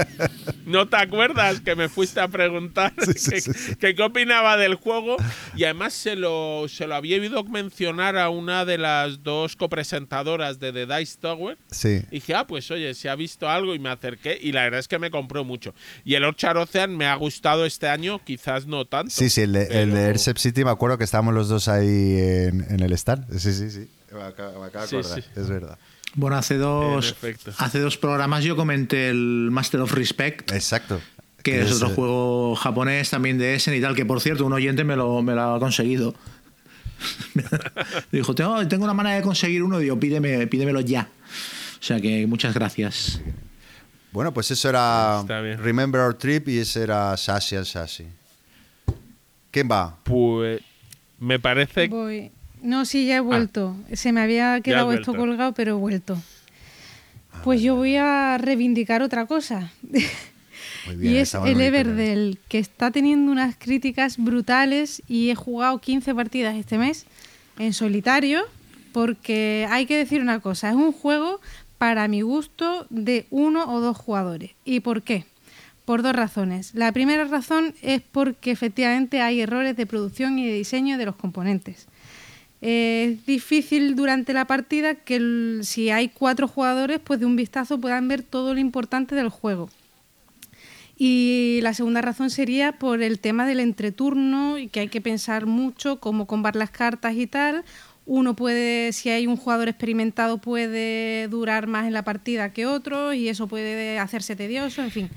¿No 0.66 0.88
te 0.88 0.96
acuerdas 0.96 1.60
que 1.60 1.76
me 1.76 1.88
fuiste 1.88 2.20
a 2.20 2.28
preguntar 2.28 2.92
qué, 3.80 4.02
opinaba 4.02 4.56
del 4.56 4.76
juego? 4.76 5.16
Y 5.56 5.64
además 5.64 5.92
se 5.92 6.16
lo, 6.16 6.66
se 6.68 6.86
lo 6.86 6.94
había 6.94 7.18
oído 7.18 7.44
mencionar 7.44 8.16
a 8.16 8.30
una 8.30 8.64
de 8.64 8.78
las 8.78 9.22
dos 9.22 9.56
copresentadoras 9.56 10.58
de 10.58 10.72
The 10.72 10.86
Dice 10.86 11.18
Tower. 11.20 11.58
Sí. 11.70 12.02
Y 12.10 12.16
dije, 12.16 12.34
ah, 12.34 12.46
pues 12.46 12.70
oye, 12.70 12.94
si 12.94 13.08
ha 13.08 13.14
visto 13.14 13.48
algo 13.48 13.74
y 13.74 13.78
me 13.78 13.90
acerqué. 13.90 14.38
Y 14.40 14.52
la 14.52 14.64
verdad 14.64 14.80
es 14.80 14.88
que 14.88 14.98
me 14.98 15.10
compró 15.10 15.44
mucho. 15.44 15.74
Y 16.04 16.14
el 16.14 16.24
Orchard 16.24 16.56
Ocean 16.56 16.96
me 16.96 17.06
ha 17.06 17.14
gustado 17.14 17.66
este 17.66 17.88
año, 17.88 18.22
quizás 18.24 18.66
no 18.66 18.86
tanto. 18.86 19.10
Sí, 19.10 19.28
sí, 19.28 19.42
el 19.42 19.52
de, 19.52 20.10
el 20.10 20.18
City 20.18 20.64
me 20.64 20.70
acuerdo 20.70 20.98
que 20.98 21.04
estábamos 21.04 21.34
los 21.34 21.48
dos 21.48 21.68
ahí 21.68 22.16
en, 22.18 22.80
el 22.80 22.92
stand. 22.92 23.38
Sí, 23.38 23.52
sí, 23.52 23.70
sí. 23.70 23.88
Me 24.12 24.22
acabo, 24.22 24.62
de 24.62 24.66
acordar, 24.66 25.24
es 25.36 25.48
verdad. 25.48 25.78
Bueno, 26.16 26.36
hace 26.36 26.56
dos, 26.56 27.14
hace 27.58 27.78
dos 27.78 27.98
programas 27.98 28.42
yo 28.42 28.56
comenté 28.56 29.10
el 29.10 29.50
Master 29.50 29.82
of 29.82 29.92
Respect. 29.92 30.50
Exacto. 30.50 31.00
Que 31.42 31.60
es, 31.60 31.72
otro 31.72 31.90
juego 31.90 32.56
japonés 32.56 33.10
también 33.10 33.36
de 33.38 33.54
Essen 33.54 33.74
y 33.74 33.80
tal, 33.82 33.94
que 33.94 34.06
por 34.06 34.20
cierto, 34.20 34.44
un 34.46 34.52
oyente 34.54 34.82
me 34.82 34.96
lo, 34.96 35.22
me 35.22 35.34
lo 35.34 35.54
ha 35.54 35.60
conseguido. 35.60 36.14
Dijo, 38.12 38.34
tengo, 38.34 38.66
tengo 38.66 38.84
una 38.84 38.94
manera 38.94 39.16
de 39.16 39.22
conseguir 39.22 39.62
uno, 39.62 39.78
digo, 39.78 40.00
pídeme, 40.00 40.46
pídemelo 40.46 40.80
ya. 40.80 41.06
O 41.78 41.82
sea 41.82 42.00
que 42.00 42.26
muchas 42.26 42.54
gracias. 42.54 43.20
Bueno, 44.10 44.32
pues 44.32 44.50
eso 44.50 44.70
era 44.70 45.22
Remember 45.58 46.00
Our 46.00 46.14
Trip 46.14 46.48
y 46.48 46.58
ese 46.58 46.82
era 46.82 47.14
Sashi 47.18 47.56
and 47.56 47.66
Sashi. 47.66 48.06
¿Quién 49.50 49.68
va? 49.70 49.98
Pues 50.02 50.62
me 51.18 51.38
parece... 51.38 51.88
Voy. 51.88 52.32
No, 52.66 52.84
sí, 52.84 53.06
ya 53.06 53.14
he 53.14 53.18
ah. 53.18 53.22
vuelto. 53.22 53.76
Se 53.92 54.12
me 54.12 54.20
había 54.20 54.60
quedado 54.60 54.92
esto 54.92 55.14
colgado, 55.14 55.52
pero 55.52 55.72
he 55.72 55.74
vuelto. 55.74 56.20
Ah, 57.32 57.40
pues 57.44 57.62
yo 57.62 57.76
voy 57.76 57.96
a 57.96 58.38
reivindicar 58.38 59.02
otra 59.02 59.26
cosa. 59.26 59.70
y 61.00 61.16
es 61.16 61.34
el 61.34 61.60
Everdell, 61.60 62.38
que 62.48 62.58
está 62.58 62.90
teniendo 62.90 63.30
unas 63.30 63.54
críticas 63.56 64.16
brutales 64.18 65.00
y 65.06 65.30
he 65.30 65.36
jugado 65.36 65.78
15 65.78 66.14
partidas 66.14 66.56
este 66.56 66.76
mes 66.76 67.06
en 67.58 67.72
solitario, 67.72 68.42
porque 68.92 69.68
hay 69.70 69.86
que 69.86 69.96
decir 69.96 70.20
una 70.20 70.40
cosa, 70.40 70.68
es 70.68 70.74
un 70.74 70.92
juego 70.92 71.40
para 71.78 72.08
mi 72.08 72.22
gusto 72.22 72.86
de 72.90 73.26
uno 73.30 73.72
o 73.72 73.80
dos 73.80 73.96
jugadores. 73.96 74.52
¿Y 74.64 74.80
por 74.80 75.02
qué? 75.02 75.24
por 75.86 76.02
dos 76.02 76.16
razones. 76.16 76.74
La 76.74 76.90
primera 76.90 77.24
razón 77.24 77.72
es 77.80 78.02
porque 78.02 78.50
efectivamente 78.50 79.22
hay 79.22 79.40
errores 79.40 79.76
de 79.76 79.86
producción 79.86 80.36
y 80.36 80.44
de 80.44 80.52
diseño 80.52 80.98
de 80.98 81.06
los 81.06 81.14
componentes. 81.14 81.86
Es 82.60 83.26
difícil 83.26 83.96
durante 83.96 84.32
la 84.32 84.46
partida 84.46 84.94
que 84.94 85.60
si 85.62 85.90
hay 85.90 86.08
cuatro 86.08 86.48
jugadores, 86.48 87.00
pues 87.02 87.20
de 87.20 87.26
un 87.26 87.36
vistazo 87.36 87.78
puedan 87.78 88.08
ver 88.08 88.22
todo 88.22 88.54
lo 88.54 88.60
importante 88.60 89.14
del 89.14 89.28
juego. 89.28 89.68
Y 90.98 91.60
la 91.62 91.74
segunda 91.74 92.00
razón 92.00 92.30
sería 92.30 92.72
por 92.72 93.02
el 93.02 93.18
tema 93.18 93.46
del 93.46 93.60
entreturno 93.60 94.56
y 94.56 94.68
que 94.68 94.80
hay 94.80 94.88
que 94.88 95.02
pensar 95.02 95.44
mucho 95.44 96.00
cómo 96.00 96.26
combar 96.26 96.56
las 96.56 96.70
cartas 96.70 97.14
y 97.16 97.26
tal. 97.26 97.64
Uno 98.06 98.34
puede, 98.34 98.92
si 98.92 99.10
hay 99.10 99.26
un 99.26 99.36
jugador 99.36 99.68
experimentado, 99.68 100.38
puede 100.38 101.28
durar 101.28 101.66
más 101.66 101.86
en 101.86 101.92
la 101.92 102.04
partida 102.04 102.52
que 102.52 102.64
otro 102.64 103.12
y 103.12 103.28
eso 103.28 103.46
puede 103.46 103.98
hacerse 103.98 104.36
tedioso, 104.36 104.82
en 104.82 104.90
fin. 104.90 105.10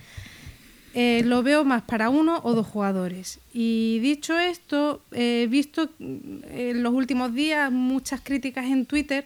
Eh, 1.01 1.23
lo 1.23 1.43
veo 1.43 1.63
más 1.63 1.83
para 1.83 2.09
uno 2.09 2.41
o 2.43 2.53
dos 2.53 2.67
jugadores. 2.67 3.39
Y 3.53 3.99
dicho 4.01 4.37
esto, 4.37 5.01
he 5.13 5.47
visto 5.49 5.89
en 5.97 6.83
los 6.83 6.93
últimos 6.93 7.33
días 7.33 7.71
muchas 7.71 8.19
críticas 8.19 8.65
en 8.65 8.85
Twitter. 8.85 9.25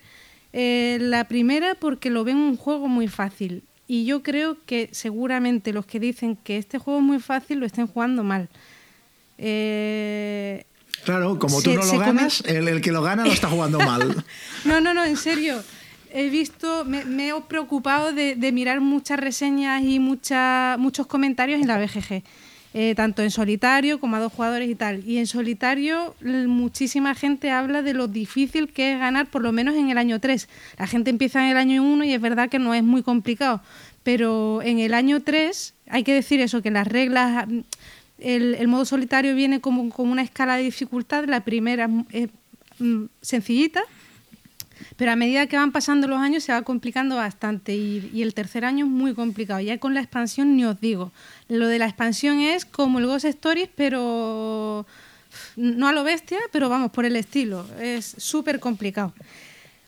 Eh, 0.53 0.99
la 1.01 1.23
primera 1.23 1.73
porque 1.73 2.11
lo 2.11 2.23
ven 2.23 2.37
un 2.37 2.57
juego 2.57 2.87
muy 2.87 3.07
fácil. 3.07 3.63
Y 3.87 4.05
yo 4.05 4.21
creo 4.21 4.57
que 4.67 4.89
seguramente 4.91 5.73
los 5.73 5.87
que 5.87 5.99
dicen 5.99 6.35
que 6.35 6.57
este 6.57 6.77
juego 6.77 6.99
es 6.99 7.05
muy 7.05 7.19
fácil 7.19 7.57
lo 7.57 7.65
estén 7.65 7.87
jugando 7.87 8.23
mal. 8.23 8.49
Eh, 9.39 10.65
claro, 11.05 11.39
como 11.39 11.59
tú 11.59 11.73
no 11.73 11.83
lo 11.83 11.97
ganas, 11.97 12.43
el, 12.45 12.81
que 12.81 12.91
lo 12.91 13.01
gana 13.01 13.25
lo 13.25 13.31
está 13.31 13.49
jugando 13.49 13.79
mal. 13.79 14.23
no, 14.63 14.79
no, 14.79 14.93
no, 14.93 15.03
en 15.03 15.17
serio. 15.17 15.63
He 16.15 16.29
visto, 16.29 16.85
me, 16.85 17.29
he 17.29 17.41
preocupado 17.47 18.13
de, 18.13 18.51
mirar 18.51 18.81
muchas 18.81 19.19
reseñas 19.19 19.81
y 19.83 19.99
muchos 19.99 21.07
comentarios 21.07 21.59
en 21.59 21.67
la 21.67 21.79
BGG. 21.79 22.23
Eh, 22.75 22.95
tanto 22.95 23.21
en 23.21 23.29
solitario 23.29 23.99
como 23.99 24.15
a 24.15 24.19
dos 24.19 24.33
jugadores 24.33 24.67
y 24.67 24.73
tal. 24.73 25.03
Y 25.07 25.17
en 25.17 25.27
solitario 25.27 26.15
muchísima 26.21 27.13
gente 27.13 27.51
habla 27.51 27.83
de 27.83 27.93
lo 27.93 28.07
difícil 28.07 28.67
que 28.67 28.93
es 28.93 28.99
ganar, 28.99 29.27
por 29.27 29.43
lo 29.43 29.51
menos 29.51 29.75
en 29.75 29.89
el 29.89 29.97
año 29.99 30.19
3. 30.19 30.47
La 30.79 30.87
gente 30.87 31.11
empieza 31.11 31.43
en 31.43 31.51
el 31.51 31.57
año 31.57 31.83
1 31.83 32.03
y 32.03 32.13
es 32.13 32.21
verdad 32.21 32.49
que 32.49 32.57
no 32.57 32.73
es 32.73 32.83
muy 32.83 33.03
complicado, 33.03 33.61
pero 34.01 34.63
en 34.63 34.79
el 34.79 34.95
año 34.95 35.21
3 35.21 35.73
hay 35.87 36.03
que 36.03 36.15
decir 36.15 36.41
eso, 36.41 36.63
que 36.63 36.71
las 36.71 36.87
reglas, 36.87 37.47
el, 38.17 38.67
modo 38.67 38.85
solitario 38.85 39.35
viene 39.35 39.61
como 39.61 39.89
con 39.89 40.09
una 40.09 40.23
escala 40.23 40.57
de 40.57 40.63
dificultad, 40.63 41.25
la 41.25 41.41
primera 41.41 41.87
es 42.11 42.29
mm, 42.79 43.03
sencillita 43.21 43.83
pero 44.95 45.11
a 45.11 45.15
medida 45.15 45.47
que 45.47 45.57
van 45.57 45.71
pasando 45.71 46.07
los 46.07 46.19
años 46.19 46.43
se 46.43 46.51
va 46.51 46.61
complicando 46.61 47.15
bastante 47.15 47.75
y, 47.75 48.21
el 48.21 48.33
tercer 48.33 48.65
año 48.65 48.85
es 48.85 48.91
muy 48.91 49.13
complicado. 49.13 49.59
Ya 49.59 49.77
con 49.79 49.93
la 49.93 50.01
expansión 50.01 50.55
ni 50.55 50.65
os 50.65 50.79
digo. 50.79 51.11
Lo 51.47 51.67
de 51.67 51.79
la 51.79 51.85
expansión 51.85 52.39
es 52.39 52.65
como 52.65 52.99
el 52.99 53.07
Ghost 53.07 53.25
Stories, 53.25 53.69
pero 53.75 54.85
no 55.55 55.87
a 55.87 55.91
lo 55.91 56.03
bestia, 56.03 56.39
pero 56.51 56.69
vamos, 56.69 56.91
por 56.91 57.05
el 57.05 57.15
estilo. 57.15 57.65
Es 57.79 58.15
súper 58.17 58.59
complicado. 58.59 59.13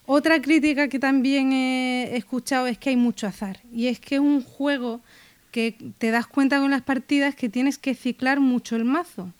Otra 0.07 0.41
crítica 0.41 0.87
que 0.87 0.99
también 0.99 1.51
he 1.51 2.15
escuchado 2.15 2.67
es 2.67 2.77
que 2.77 2.89
hay 2.89 2.95
mucho 2.95 3.27
azar. 3.27 3.59
Y 3.71 3.87
es 3.87 3.99
que 3.99 4.15
es 4.15 4.21
un 4.21 4.43
juego 4.43 5.01
que 5.51 5.75
te 5.97 6.11
das 6.11 6.27
cuenta 6.27 6.59
con 6.59 6.71
las 6.71 6.81
partidas 6.81 7.35
que 7.35 7.49
tienes 7.49 7.77
que 7.77 7.95
ciclar 7.95 8.39
mucho 8.39 8.75
el 8.75 8.85
mazo. 8.85 9.31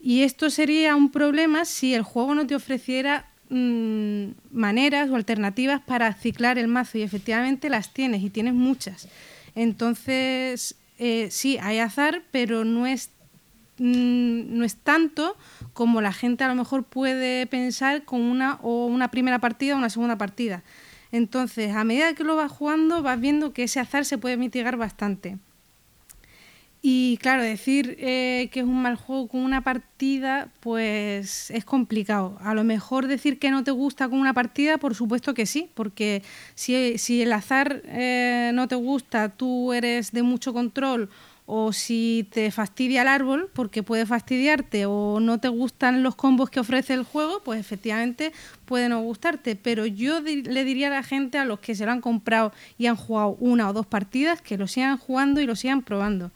Y 0.00 0.22
esto 0.22 0.50
sería 0.50 0.94
un 0.94 1.10
problema 1.10 1.64
si 1.64 1.94
el 1.94 2.02
juego 2.02 2.34
no 2.34 2.46
te 2.46 2.54
ofreciera 2.54 3.27
Mm, 3.50 4.32
maneras 4.52 5.08
o 5.08 5.16
alternativas 5.16 5.80
para 5.80 6.12
ciclar 6.12 6.58
el 6.58 6.68
mazo 6.68 6.98
y 6.98 7.02
efectivamente 7.02 7.70
las 7.70 7.94
tienes 7.94 8.22
y 8.22 8.28
tienes 8.28 8.52
muchas. 8.52 9.08
Entonces, 9.54 10.74
eh, 10.98 11.28
sí, 11.30 11.56
hay 11.62 11.78
azar, 11.78 12.22
pero 12.30 12.66
no 12.66 12.86
es, 12.86 13.10
mm, 13.78 14.58
no 14.58 14.64
es 14.64 14.76
tanto 14.76 15.34
como 15.72 16.02
la 16.02 16.12
gente 16.12 16.44
a 16.44 16.48
lo 16.48 16.54
mejor 16.56 16.84
puede 16.84 17.46
pensar 17.46 18.04
con 18.04 18.20
una 18.20 18.58
o 18.62 18.84
una 18.86 19.10
primera 19.10 19.38
partida 19.38 19.74
o 19.74 19.78
una 19.78 19.88
segunda 19.88 20.18
partida. 20.18 20.62
Entonces, 21.10 21.74
a 21.74 21.84
medida 21.84 22.12
que 22.12 22.24
lo 22.24 22.36
vas 22.36 22.52
jugando, 22.52 23.02
vas 23.02 23.18
viendo 23.18 23.54
que 23.54 23.62
ese 23.62 23.80
azar 23.80 24.04
se 24.04 24.18
puede 24.18 24.36
mitigar 24.36 24.76
bastante. 24.76 25.38
Y 26.80 27.18
claro, 27.20 27.42
decir 27.42 27.96
eh, 27.98 28.50
que 28.52 28.60
es 28.60 28.66
un 28.66 28.80
mal 28.82 28.94
juego 28.94 29.26
con 29.26 29.40
una 29.40 29.62
partida, 29.62 30.48
pues 30.60 31.50
es 31.50 31.64
complicado. 31.64 32.38
A 32.40 32.54
lo 32.54 32.62
mejor 32.62 33.08
decir 33.08 33.40
que 33.40 33.50
no 33.50 33.64
te 33.64 33.72
gusta 33.72 34.08
con 34.08 34.20
una 34.20 34.32
partida, 34.32 34.78
por 34.78 34.94
supuesto 34.94 35.34
que 35.34 35.46
sí, 35.46 35.70
porque 35.74 36.22
si, 36.54 36.96
si 36.98 37.22
el 37.22 37.32
azar 37.32 37.82
eh, 37.84 38.52
no 38.54 38.68
te 38.68 38.76
gusta, 38.76 39.28
tú 39.30 39.72
eres 39.72 40.12
de 40.12 40.22
mucho 40.22 40.52
control, 40.52 41.10
o 41.50 41.72
si 41.72 42.28
te 42.30 42.50
fastidia 42.50 43.02
el 43.02 43.08
árbol, 43.08 43.50
porque 43.54 43.82
puede 43.82 44.06
fastidiarte, 44.06 44.84
o 44.86 45.18
no 45.18 45.40
te 45.40 45.48
gustan 45.48 46.02
los 46.02 46.14
combos 46.14 46.50
que 46.50 46.60
ofrece 46.60 46.92
el 46.94 47.04
juego, 47.04 47.40
pues 47.42 47.58
efectivamente 47.58 48.32
puede 48.66 48.88
no 48.88 49.00
gustarte. 49.00 49.56
Pero 49.56 49.86
yo 49.86 50.20
le 50.20 50.64
diría 50.64 50.88
a 50.88 50.90
la 50.90 51.02
gente, 51.02 51.38
a 51.38 51.46
los 51.46 51.58
que 51.58 51.74
se 51.74 51.86
lo 51.86 51.92
han 51.92 52.02
comprado 52.02 52.52
y 52.76 52.86
han 52.86 52.96
jugado 52.96 53.36
una 53.40 53.68
o 53.70 53.72
dos 53.72 53.86
partidas, 53.86 54.42
que 54.42 54.58
lo 54.58 54.68
sigan 54.68 54.98
jugando 54.98 55.40
y 55.40 55.46
lo 55.46 55.56
sigan 55.56 55.82
probando 55.82 56.30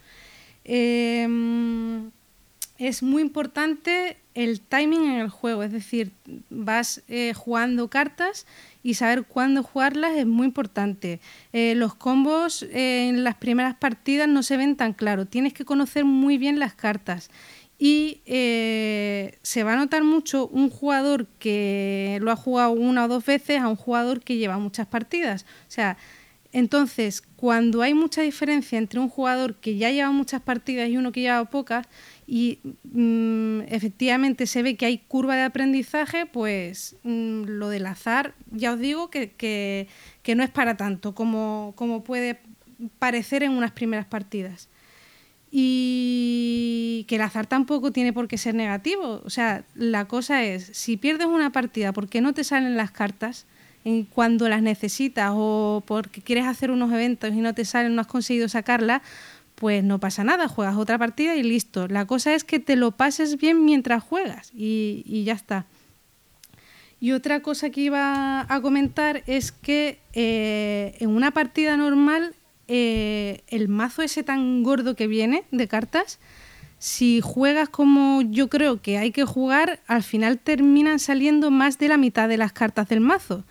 Em, 0.65 2.11
es 2.79 3.03
muy 3.03 3.23
importante 3.23 4.17
el 4.35 4.61
timing 4.61 5.05
en 5.05 5.21
el 5.21 5.29
juego, 5.29 5.63
es 5.63 5.73
decir, 5.73 6.13
vas 6.49 7.03
eh, 7.09 7.35
jugando 7.35 7.89
cartas 7.89 8.47
y 8.83 8.95
saber 8.95 9.25
cuándo 9.25 9.63
jugarlas 9.63 10.17
es 10.17 10.27
muy 10.27 10.47
importante. 10.47 11.21
Eh, 11.53 11.75
los 11.75 11.95
combos 11.95 12.63
eh, 12.63 13.09
en 13.09 13.25
las 13.25 13.35
primeras 13.37 13.75
partidas 13.75 14.29
no 14.29 14.43
se 14.43 14.57
ven 14.57 14.77
tan 14.77 14.95
claros, 14.95 15.29
tienes 15.29 15.53
que 15.53 15.65
conocer 15.65 16.05
muy 16.05 16.39
bien 16.39 16.59
las 16.59 16.75
cartas 16.75 17.31
y 17.79 18.21
se 18.25 19.65
va 19.65 19.73
a 19.73 19.77
notar 19.77 20.05
mucho 20.05 20.47
un 20.47 20.71
jugador 20.71 21.27
que 21.41 22.19
lo 22.23 22.31
ha 22.31 22.37
jugado 22.37 22.71
una 22.71 23.07
o 23.07 23.09
dos 23.09 23.27
veces 23.27 23.61
a 23.61 23.67
un 23.67 23.75
jugador 23.75 24.21
que 24.21 24.37
lleva 24.37 24.57
muchas 24.59 24.87
partidas. 24.87 25.45
O 25.67 25.71
sea, 25.71 25.97
entonces, 26.53 27.23
cuando 27.23 27.81
hay 27.81 27.95
mucha 27.95 28.21
diferencia 28.21 28.79
entre 28.79 29.01
un 29.01 29.09
jugador 29.09 29.57
que 29.57 29.77
ya 29.77 29.91
lleva 29.91 30.11
muchas 30.11 30.43
partidas 30.43 30.89
y 30.91 30.99
uno 30.99 31.11
que 31.11 31.23
lleva 31.23 31.45
pocas, 31.47 31.87
y 32.27 32.59
mm, 32.85 33.63
efectivamente 33.69 34.47
se 34.47 34.63
ve 34.63 34.77
que 34.77 34.85
hay 34.85 34.99
curva 34.99 35.35
de 35.35 35.43
aprendizaje, 35.43 36.27
pues 36.27 36.97
mm, 37.05 37.45
lo 37.45 37.71
del 37.71 37.87
azar, 37.87 38.35
ya 38.51 38.75
os 38.75 38.79
digo 38.79 39.09
que, 39.09 39.89
no 40.37 40.43
es 40.43 40.51
para 40.51 40.77
tanto 40.77 41.15
como, 41.15 41.73
como 41.75 42.05
puede 42.05 42.41
parecer 42.99 43.43
en 43.43 43.53
unas 43.53 43.73
primeras 43.73 44.07
partidas. 44.07 44.69
Y 45.51 47.05
que 47.09 47.17
el 47.17 47.23
azar 47.23 47.47
tampoco 47.47 47.93
tiene 47.93 48.13
por 48.13 48.29
qué 48.29 48.39
ser 48.39 48.55
negativo. 48.55 49.21
O 49.25 49.31
sea, 49.31 49.65
la 49.75 50.07
cosa 50.07 50.45
es, 50.45 50.65
si 50.73 50.97
pierdes 50.97 51.27
una 51.27 51.53
partida 51.53 51.93
porque 51.93 52.21
no 52.23 52.33
te 52.33 52.45
salen 52.45 52.77
las 52.77 52.91
cartas, 52.91 53.47
cuando 54.15 54.49
las 54.49 54.63
necesitas 54.63 55.33
o 55.35 55.83
porque 55.87 56.23
quieres 56.23 56.47
hacer 56.47 56.71
unos 56.71 56.93
eventos 56.93 57.33
y 57.33 57.41
no 57.41 57.55
te 57.55 57.65
salen, 57.65 57.95
no 57.95 58.01
has 58.01 58.07
conseguido 58.07 58.49
sacarla, 58.49 59.03
pues 59.57 59.85
no 59.85 59.99
pasa 59.99 60.25
nada, 60.25 60.49
juegas 60.49 60.77
otra 60.77 60.99
partida 60.99 61.37
y 61.37 61.43
listo. 61.43 61.89
La 61.89 62.07
cosa 62.07 62.35
es 62.35 62.45
que 62.45 62.59
te 62.59 62.77
lo 62.77 62.93
pases 62.93 63.39
bien 63.39 63.65
mientras 63.65 64.03
juegas 64.03 64.51
y, 64.55 65.23
ya 65.25 65.35
está. 65.35 65.67
Y 67.01 67.13
otra 67.13 67.43
cosa 67.43 67.71
que 67.71 67.81
iba 67.81 68.47
a 68.49 68.61
comentar 68.61 69.25
es 69.27 69.51
que 69.51 69.99
eh, 70.13 70.97
en 71.01 71.11
una 71.11 71.33
partida 71.33 71.77
normal 71.77 72.35
eh, 72.69 73.43
el 73.49 73.69
mazo 73.69 74.03
ese 74.03 74.23
tan 74.23 74.63
gordo 74.63 74.95
que 74.95 75.09
viene 75.09 75.45
de 75.51 75.67
cartas, 75.67 76.21
si 76.83 77.21
juegas 77.21 77.69
como 77.69 78.23
yo 78.23 78.49
creo 78.49 78.83
que 78.83 78.99
hay 78.99 79.13
que 79.13 79.25
jugar, 79.25 79.79
al 79.87 80.03
final 80.03 80.41
terminan 80.41 80.99
saliendo 80.99 81.53
más 81.53 81.79
de 81.79 81.87
la 81.87 81.97
mitad 81.97 82.29
de 82.29 82.37
las 82.37 82.53
cartas 82.53 82.89
del 82.89 82.99
mazo. 82.99 83.45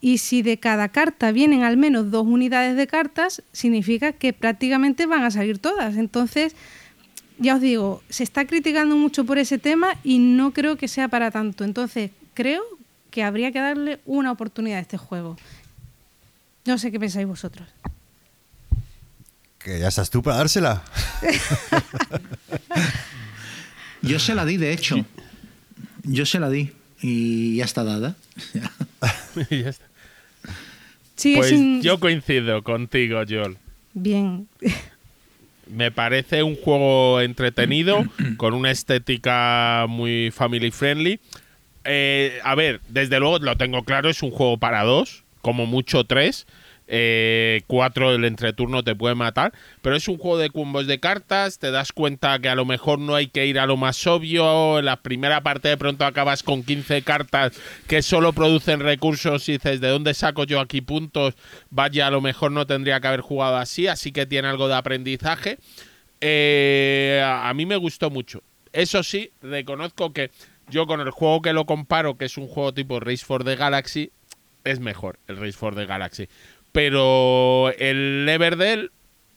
Y 0.00 0.18
si 0.18 0.42
de 0.42 0.60
cada 0.60 0.88
carta 0.90 1.32
vienen 1.32 1.64
al 1.64 1.76
menos 1.76 2.12
dos 2.12 2.24
unidades 2.24 2.76
de 2.76 2.86
cartas, 2.86 3.42
significa 3.50 4.12
que 4.12 4.32
prácticamente 4.32 5.06
van 5.06 5.24
a 5.24 5.32
salir 5.32 5.58
todas. 5.58 5.96
Entonces, 5.96 6.54
ya 7.40 7.56
os 7.56 7.60
digo, 7.60 8.04
se 8.08 8.22
está 8.22 8.46
criticando 8.46 8.96
mucho 8.96 9.24
por 9.24 9.38
ese 9.38 9.58
tema 9.58 9.96
y 10.04 10.20
no 10.20 10.52
creo 10.52 10.76
que 10.76 10.86
sea 10.86 11.08
para 11.08 11.32
tanto. 11.32 11.64
Entonces, 11.64 12.12
creo 12.34 12.62
que 13.10 13.24
habría 13.24 13.50
que 13.50 13.58
darle 13.58 13.98
una 14.06 14.30
oportunidad 14.30 14.78
a 14.78 14.82
este 14.82 14.96
juego. 14.96 15.36
No 16.64 16.78
sé 16.78 16.92
qué 16.92 17.00
pensáis 17.00 17.26
vosotros. 17.26 17.66
Que 19.66 19.80
ya 19.80 19.88
estás 19.88 20.10
tú 20.10 20.22
para 20.22 20.36
dársela. 20.36 20.84
Yo 24.02 24.20
se 24.20 24.36
la 24.36 24.44
di, 24.44 24.58
de 24.58 24.72
hecho. 24.72 25.04
Yo 26.04 26.24
se 26.24 26.38
la 26.38 26.50
di 26.50 26.70
y 27.02 27.56
ya 27.56 27.64
está 27.64 27.82
dada. 27.82 28.14
ya 29.50 29.70
está. 29.70 29.86
pues 31.16 31.52
yo 31.82 31.98
coincido 31.98 32.62
contigo, 32.62 33.24
Joel. 33.28 33.56
Bien. 33.92 34.46
Me 35.68 35.90
parece 35.90 36.44
un 36.44 36.54
juego 36.54 37.20
entretenido, 37.20 38.04
con 38.36 38.54
una 38.54 38.70
estética 38.70 39.86
muy 39.88 40.30
family 40.30 40.70
friendly. 40.70 41.18
Eh, 41.82 42.38
a 42.44 42.54
ver, 42.54 42.80
desde 42.88 43.18
luego 43.18 43.40
lo 43.40 43.56
tengo 43.56 43.82
claro, 43.82 44.10
es 44.10 44.22
un 44.22 44.30
juego 44.30 44.58
para 44.58 44.84
dos, 44.84 45.24
como 45.40 45.66
mucho 45.66 46.04
tres. 46.04 46.46
Eh, 46.88 47.62
cuatro 47.66 48.14
el 48.14 48.24
entreturno 48.24 48.84
te 48.84 48.94
puede 48.94 49.14
matar, 49.14 49.52
pero 49.82 49.96
es 49.96 50.08
un 50.08 50.18
juego 50.18 50.38
de 50.38 50.50
combos 50.50 50.86
de 50.86 51.00
cartas, 51.00 51.58
te 51.58 51.70
das 51.70 51.92
cuenta 51.92 52.38
que 52.38 52.48
a 52.48 52.54
lo 52.54 52.64
mejor 52.64 52.98
no 52.98 53.14
hay 53.14 53.26
que 53.28 53.46
ir 53.46 53.58
a 53.58 53.66
lo 53.66 53.76
más 53.76 54.06
obvio, 54.06 54.78
en 54.78 54.84
la 54.84 54.96
primera 54.96 55.42
parte 55.42 55.68
de 55.68 55.76
pronto 55.76 56.04
acabas 56.04 56.42
con 56.42 56.62
15 56.62 57.02
cartas 57.02 57.52
que 57.86 58.02
solo 58.02 58.32
producen 58.32 58.80
recursos 58.80 59.48
y 59.48 59.52
dices, 59.52 59.80
¿de 59.80 59.88
dónde 59.88 60.14
saco 60.14 60.44
yo 60.44 60.60
aquí 60.60 60.80
puntos? 60.80 61.34
Vaya, 61.70 62.06
a 62.06 62.10
lo 62.10 62.20
mejor 62.20 62.52
no 62.52 62.66
tendría 62.66 63.00
que 63.00 63.08
haber 63.08 63.20
jugado 63.20 63.56
así, 63.56 63.86
así 63.86 64.12
que 64.12 64.26
tiene 64.26 64.48
algo 64.48 64.68
de 64.68 64.74
aprendizaje. 64.74 65.58
Eh, 66.20 67.22
a 67.24 67.52
mí 67.54 67.66
me 67.66 67.76
gustó 67.76 68.10
mucho. 68.10 68.42
Eso 68.72 69.02
sí, 69.02 69.30
reconozco 69.42 70.12
que 70.12 70.30
yo 70.68 70.86
con 70.86 71.00
el 71.00 71.10
juego 71.10 71.42
que 71.42 71.52
lo 71.52 71.66
comparo, 71.66 72.16
que 72.16 72.26
es 72.26 72.36
un 72.36 72.48
juego 72.48 72.74
tipo 72.74 73.00
Race 73.00 73.24
for 73.24 73.44
the 73.44 73.56
Galaxy, 73.56 74.10
es 74.64 74.80
mejor 74.80 75.18
el 75.28 75.36
Race 75.36 75.52
for 75.52 75.74
the 75.74 75.86
Galaxy. 75.86 76.28
Pero 76.76 77.72
el 77.78 78.28
Everdell 78.28 78.90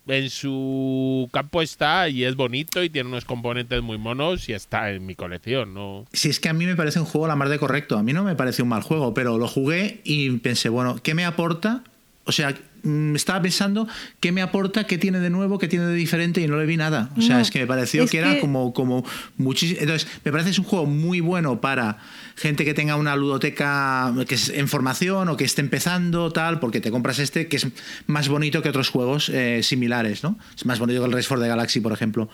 en 0.08 0.30
su 0.30 1.30
campo 1.32 1.62
está 1.62 2.10
y 2.10 2.26
es 2.26 2.36
bonito 2.36 2.84
y 2.84 2.90
tiene 2.90 3.08
unos 3.08 3.24
componentes 3.24 3.82
muy 3.82 3.98
monos 3.98 4.50
y 4.50 4.54
está 4.54 4.92
en 4.92 5.06
mi 5.06 5.16
colección, 5.16 5.74
¿no? 5.74 6.06
Si 6.12 6.28
es 6.28 6.42
que 6.42 6.50
a 6.50 6.54
mí 6.54 6.66
me 6.66 6.76
parece 6.76 7.00
un 7.00 7.06
juego 7.06 7.28
la 7.28 7.38
más 7.38 7.50
de 7.50 7.58
correcto. 7.58 7.98
A 7.98 8.04
mí 8.04 8.12
no 8.12 8.26
me 8.26 8.36
parece 8.36 8.62
un 8.62 8.68
mal 8.68 8.82
juego, 8.82 9.14
pero 9.14 9.38
lo 9.38 9.48
jugué 9.48 10.02
y 10.04 10.30
pensé, 10.40 10.68
bueno, 10.68 11.00
¿qué 11.02 11.14
me 11.14 11.24
aporta? 11.24 11.86
O 12.26 12.34
sea, 12.34 12.54
mm, 12.84 13.16
estaba 13.16 13.42
pensando 13.42 13.88
qué 14.20 14.32
me 14.32 14.42
aporta, 14.42 14.86
qué 14.86 14.98
tiene 14.98 15.20
de 15.20 15.30
nuevo, 15.30 15.58
qué 15.58 15.68
tiene 15.68 15.86
de 15.86 15.96
diferente 15.96 16.42
y 16.42 16.48
no 16.48 16.58
le 16.58 16.66
vi 16.66 16.78
nada. 16.78 17.10
O 17.18 17.22
sea, 17.22 17.36
No, 17.36 17.42
es 17.42 17.52
que 17.52 17.60
me 17.60 17.68
pareció 17.68 18.08
que 18.08 18.18
era 18.18 18.40
como, 18.40 18.74
como 18.74 19.06
muchísimo. 19.38 19.80
Entonces, 19.82 20.08
me 20.24 20.32
parece 20.32 20.48
que 20.48 20.52
es 20.52 20.60
un 20.60 20.66
juego 20.66 20.86
muy 20.86 21.20
bueno 21.20 21.62
para 21.62 21.98
gente 22.36 22.66
que 22.66 22.74
tenga 22.74 22.96
una 22.96 23.16
ludoteca 23.16 24.14
que 24.28 24.36
es 24.36 24.50
en 24.50 24.68
formación 24.68 25.28
o 25.30 25.38
que 25.38 25.44
esté 25.44 25.62
empezando, 25.62 26.32
tal, 26.32 26.60
porque 26.60 26.80
te 26.80 26.92
compras 26.92 27.20
este 27.20 27.48
que 27.48 27.58
es 27.58 27.68
más 28.08 28.30
bonito 28.30 28.62
que 28.62 28.70
otros 28.70 28.90
juegos 28.90 29.30
eh, 29.30 29.62
similares, 29.64 30.24
¿no? 30.24 30.38
Es 30.56 30.66
más 30.66 30.80
bonito 30.80 31.02
que 31.02 31.08
el 31.08 31.12
Race 31.12 31.28
for 31.28 31.40
the 31.40 31.48
Galaxy, 31.48 31.82
por 31.82 31.92
ejemplo. 31.92 32.30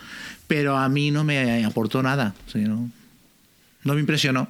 Pero 0.48 0.78
a 0.78 0.88
mí 0.90 1.12
no 1.12 1.24
me 1.24 1.66
aportó 1.66 2.04
nada. 2.04 2.36
O 2.48 2.52
sea, 2.52 2.62
no, 2.62 2.90
no 3.84 3.94
me 3.94 4.00
impresionó. 4.00 4.48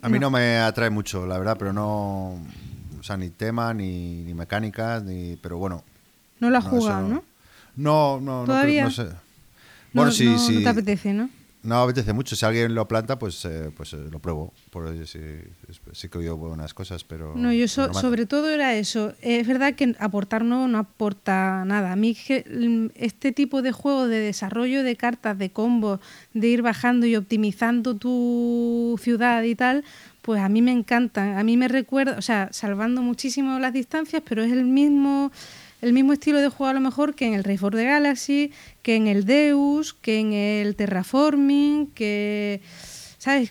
A 0.00 0.08
mí 0.08 0.18
no 0.18 0.30
me 0.30 0.58
atrae 0.58 0.90
mucho, 0.90 1.26
la 1.26 1.38
verdad, 1.38 1.56
pero 1.58 1.72
no. 1.72 2.40
O 2.98 3.02
sea, 3.02 3.16
ni 3.16 3.30
tema, 3.30 3.72
ni, 3.74 4.22
ni 4.24 4.34
mecánicas, 4.34 5.02
ni. 5.04 5.36
Pero 5.36 5.58
bueno. 5.58 5.84
No 6.40 6.50
lo 6.50 6.58
has 6.58 6.64
no, 6.64 6.70
jugado, 6.70 7.08
¿no? 7.08 7.24
No, 7.76 8.20
no, 8.20 8.40
no, 8.40 8.44
¿Todavía? 8.46 8.84
creo- 8.84 8.84
no 8.84 8.90
sé. 8.90 9.04
No, 9.04 10.02
Bueno, 10.02 10.12
sí, 10.12 10.26
no, 10.26 10.38
sí. 10.38 10.54
no 10.54 10.60
te 10.62 10.68
apetece, 10.68 11.12
¿no? 11.14 11.30
No 11.60 11.82
apetece 11.82 12.12
mucho. 12.12 12.36
Si 12.36 12.46
alguien 12.46 12.72
lo 12.74 12.86
planta, 12.86 13.18
pues, 13.18 13.44
eh, 13.44 13.70
pues 13.76 13.92
eh, 13.92 13.96
lo 14.12 14.20
pruebo. 14.20 14.52
Por 14.70 14.86
ahí 14.86 15.04
sí, 15.06 15.18
sí 15.92 16.08
que 16.08 16.18
oído 16.18 16.36
buenas 16.36 16.72
cosas, 16.72 17.02
pero. 17.02 17.34
No, 17.34 17.52
yo 17.52 17.66
so- 17.66 17.88
no 17.88 17.94
sobre 17.94 18.26
todo 18.26 18.48
era 18.48 18.74
eso. 18.76 19.12
Es 19.22 19.44
verdad 19.46 19.74
que 19.74 19.96
aportar 19.98 20.44
nuevo 20.44 20.68
no 20.68 20.78
aporta 20.78 21.64
nada. 21.66 21.92
A 21.92 21.96
mí 21.96 22.16
mm, 22.48 22.86
este 22.94 23.32
tipo 23.32 23.60
de 23.60 23.72
juego 23.72 24.06
de 24.06 24.20
desarrollo 24.20 24.84
de 24.84 24.94
cartas, 24.94 25.36
de 25.36 25.50
combos, 25.50 25.98
de 26.32 26.46
ir 26.46 26.62
bajando 26.62 27.06
y 27.06 27.16
optimizando 27.16 27.96
tu 27.96 28.96
ciudad 29.02 29.42
y 29.42 29.56
tal, 29.56 29.84
pues 30.22 30.40
a 30.40 30.48
mí 30.48 30.62
me 30.62 30.72
encantan. 30.72 31.38
A 31.38 31.44
mí 31.44 31.56
me 31.56 31.68
recuerda, 31.68 32.16
o 32.18 32.22
sea, 32.22 32.48
salvando 32.52 33.02
muchísimo 33.02 33.58
las 33.58 33.72
distancias, 33.72 34.22
pero 34.26 34.42
es 34.42 34.52
el 34.52 34.64
mismo 34.64 35.30
el 35.80 35.92
mismo 35.92 36.12
estilo 36.12 36.40
de 36.40 36.48
juego 36.48 36.70
a 36.70 36.74
lo 36.74 36.80
mejor 36.80 37.14
que 37.14 37.26
en 37.26 37.34
el 37.34 37.44
Race 37.44 37.58
for 37.58 37.76
Galaxy, 37.76 38.50
que 38.82 38.96
en 38.96 39.06
el 39.06 39.24
Deus, 39.24 39.94
que 39.94 40.18
en 40.18 40.32
el 40.32 40.74
Terraforming, 40.74 41.86
que 41.94 42.60
¿sabes? 43.18 43.50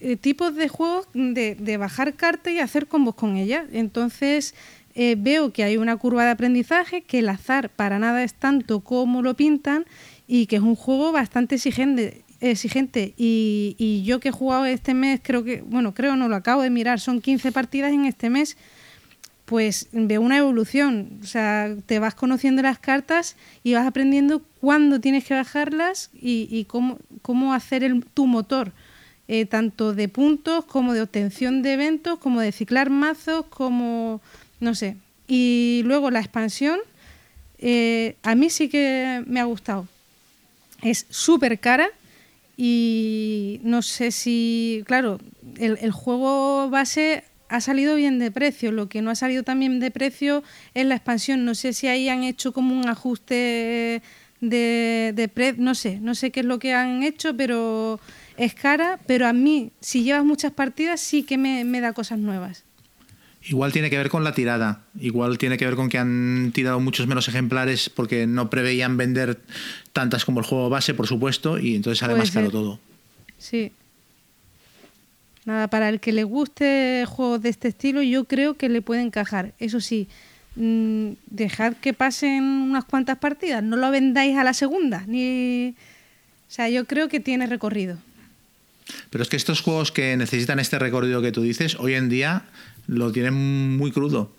eh, 0.00 0.16
tipos 0.16 0.56
de 0.56 0.68
juegos 0.68 1.06
de, 1.14 1.54
de 1.54 1.76
bajar 1.76 2.14
cartas 2.14 2.52
y 2.52 2.58
hacer 2.58 2.88
combos 2.88 3.14
con 3.14 3.36
ellas. 3.36 3.66
Entonces 3.72 4.54
eh, 4.96 5.16
veo 5.16 5.52
que 5.52 5.62
hay 5.64 5.76
una 5.76 5.96
curva 5.96 6.24
de 6.24 6.30
aprendizaje, 6.30 7.02
que 7.02 7.20
el 7.20 7.28
azar 7.28 7.70
para 7.70 7.98
nada 7.98 8.24
es 8.24 8.34
tanto 8.34 8.80
como 8.80 9.22
lo 9.22 9.34
pintan 9.34 9.86
y 10.26 10.46
que 10.46 10.56
es 10.56 10.62
un 10.62 10.74
juego 10.74 11.12
bastante 11.12 11.54
exigente. 11.54 12.23
Exigente. 12.50 13.14
Y, 13.16 14.02
yo 14.04 14.20
que 14.20 14.28
he 14.28 14.32
jugado 14.32 14.64
este 14.66 14.94
mes, 14.94 15.20
creo 15.22 15.44
que, 15.44 15.62
bueno, 15.62 15.94
creo 15.94 16.16
no 16.16 16.28
lo 16.28 16.36
acabo 16.36 16.62
de 16.62 16.70
mirar, 16.70 17.00
son 17.00 17.20
15 17.20 17.52
partidas 17.52 17.92
en 17.92 18.04
este 18.04 18.30
mes, 18.30 18.56
pues 19.44 19.88
veo 19.92 20.20
una 20.20 20.38
evolución. 20.38 21.20
O 21.22 21.26
sea, 21.26 21.74
te 21.86 21.98
vas 21.98 22.14
conociendo 22.14 22.62
las 22.62 22.78
cartas 22.78 23.36
y 23.62 23.74
vas 23.74 23.86
aprendiendo 23.86 24.42
cuándo 24.60 25.00
tienes 25.00 25.24
que 25.24 25.34
bajarlas 25.34 26.10
y, 26.14 26.66
cómo, 26.68 27.54
hacer 27.54 28.04
tu 28.14 28.26
motor 28.26 28.72
eh, 29.26 29.46
tanto 29.46 29.94
de 29.94 30.08
puntos 30.08 30.66
como 30.66 30.92
de 30.92 31.00
obtención 31.00 31.62
de 31.62 31.72
eventos, 31.72 32.18
como 32.18 32.40
de 32.40 32.52
ciclar 32.52 32.90
mazos, 32.90 33.46
como 33.46 34.20
no 34.60 34.74
sé. 34.74 34.96
Y 35.26 35.82
luego 35.84 36.10
la 36.10 36.20
expansión, 36.20 36.78
eh, 37.58 38.16
a 38.22 38.34
mí 38.34 38.50
sí 38.50 38.68
que 38.68 39.22
me 39.26 39.40
ha 39.40 39.44
gustado. 39.44 39.88
Es 40.82 41.06
súper 41.08 41.58
cara 41.58 41.88
y 42.56 43.60
no 43.62 43.82
sé 43.82 44.10
si, 44.10 44.82
claro, 44.86 45.18
el, 45.58 45.78
el 45.80 45.90
juego 45.90 46.70
base 46.70 47.24
ha 47.48 47.60
salido 47.60 47.96
bien 47.96 48.18
de 48.18 48.30
precio. 48.30 48.72
Lo 48.72 48.88
que 48.88 49.02
no 49.02 49.10
ha 49.10 49.14
salido 49.14 49.42
también 49.42 49.80
de 49.80 49.90
precio 49.90 50.42
es 50.74 50.86
la 50.86 50.96
expansión. 50.96 51.44
No 51.44 51.54
sé 51.54 51.72
si 51.72 51.88
ahí 51.88 52.08
han 52.08 52.24
hecho 52.24 52.52
como 52.52 52.78
un 52.78 52.88
ajuste 52.88 54.02
de, 54.40 55.12
de 55.14 55.28
precio, 55.28 55.62
no 55.62 55.74
sé, 55.74 56.00
no 56.00 56.14
sé 56.14 56.30
qué 56.30 56.40
es 56.40 56.46
lo 56.46 56.58
que 56.58 56.74
han 56.74 57.02
hecho, 57.02 57.36
pero 57.36 58.00
es 58.36 58.54
cara. 58.54 58.98
Pero 59.06 59.26
a 59.26 59.32
mí, 59.32 59.72
si 59.80 60.02
llevas 60.02 60.24
muchas 60.24 60.52
partidas, 60.52 61.00
sí 61.00 61.22
que 61.22 61.38
me, 61.38 61.64
me 61.64 61.80
da 61.80 61.92
cosas 61.92 62.18
nuevas. 62.18 62.64
Igual 63.46 63.72
tiene 63.72 63.90
que 63.90 63.98
ver 63.98 64.08
con 64.08 64.24
la 64.24 64.32
tirada. 64.32 64.80
Igual 64.98 65.36
tiene 65.36 65.58
que 65.58 65.66
ver 65.66 65.74
con 65.74 65.90
que 65.90 65.98
han 65.98 66.50
tirado 66.54 66.80
muchos 66.80 67.06
menos 67.06 67.28
ejemplares 67.28 67.90
porque 67.90 68.26
no 68.26 68.48
preveían 68.48 68.96
vender 68.96 69.38
tantas 69.92 70.24
como 70.24 70.40
el 70.40 70.46
juego 70.46 70.70
base, 70.70 70.94
por 70.94 71.06
supuesto, 71.06 71.58
y 71.58 71.76
entonces 71.76 71.98
sale 71.98 72.14
más 72.14 72.30
caro 72.30 72.50
todo. 72.50 72.80
Sí. 73.38 73.70
Nada, 75.44 75.68
para 75.68 75.90
el 75.90 76.00
que 76.00 76.12
le 76.12 76.24
guste 76.24 77.04
juegos 77.06 77.42
de 77.42 77.50
este 77.50 77.68
estilo, 77.68 78.00
yo 78.00 78.24
creo 78.24 78.54
que 78.54 78.70
le 78.70 78.80
puede 78.80 79.02
encajar. 79.02 79.52
Eso 79.58 79.78
sí, 79.78 80.08
mm, 80.56 81.10
dejad 81.26 81.74
que 81.74 81.92
pasen 81.92 82.42
unas 82.42 82.86
cuantas 82.86 83.18
partidas, 83.18 83.62
no 83.62 83.76
lo 83.76 83.90
vendáis 83.90 84.38
a 84.38 84.44
la 84.44 84.54
segunda. 84.54 85.04
Ni... 85.06 85.74
O 86.48 86.50
sea, 86.54 86.70
yo 86.70 86.86
creo 86.86 87.08
que 87.08 87.20
tiene 87.20 87.46
recorrido. 87.46 87.98
Pero 89.10 89.22
es 89.22 89.28
que 89.28 89.36
estos 89.36 89.60
juegos 89.60 89.92
que 89.92 90.16
necesitan 90.16 90.58
este 90.58 90.78
recorrido 90.78 91.20
que 91.20 91.32
tú 91.32 91.42
dices, 91.42 91.76
hoy 91.78 91.94
en 91.94 92.08
día 92.08 92.44
lo 92.86 93.12
tienen 93.12 93.76
muy 93.76 93.92
crudo. 93.92 94.32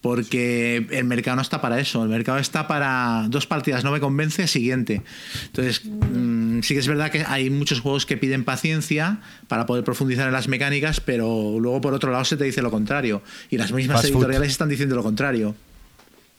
Porque 0.00 0.86
el 0.90 1.04
mercado 1.04 1.36
no 1.36 1.40
está 1.40 1.62
para 1.62 1.80
eso. 1.80 2.02
El 2.02 2.10
mercado 2.10 2.36
está 2.36 2.68
para 2.68 3.24
dos 3.30 3.46
partidas, 3.46 3.84
no 3.84 3.90
me 3.90 4.00
convence, 4.00 4.46
siguiente. 4.48 5.00
Entonces, 5.46 5.80
mm, 5.86 6.60
sí 6.60 6.74
que 6.74 6.80
es 6.80 6.88
verdad 6.88 7.10
que 7.10 7.24
hay 7.26 7.48
muchos 7.48 7.80
juegos 7.80 8.04
que 8.04 8.18
piden 8.18 8.44
paciencia 8.44 9.20
para 9.48 9.64
poder 9.64 9.82
profundizar 9.82 10.26
en 10.26 10.34
las 10.34 10.46
mecánicas, 10.46 11.00
pero 11.00 11.56
luego 11.58 11.80
por 11.80 11.94
otro 11.94 12.12
lado 12.12 12.26
se 12.26 12.36
te 12.36 12.44
dice 12.44 12.60
lo 12.60 12.70
contrario. 12.70 13.22
Y 13.48 13.56
las 13.56 13.72
mismas 13.72 14.02
Fast 14.02 14.08
food. 14.12 14.18
editoriales 14.18 14.50
están 14.50 14.68
diciendo 14.68 14.94
lo 14.94 15.02
contrario. 15.02 15.54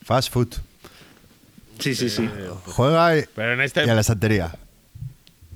Fast 0.03 0.32
food. 0.32 0.53
Sí, 1.80 1.95
sí, 1.95 2.10
sí. 2.10 2.30
Juega 2.65 3.18
y, 3.18 3.23
Pero 3.34 3.53
en 3.53 3.61
este 3.61 3.84
y 3.84 3.90
a 3.90 3.95
la 3.95 4.02
estantería. 4.02 4.53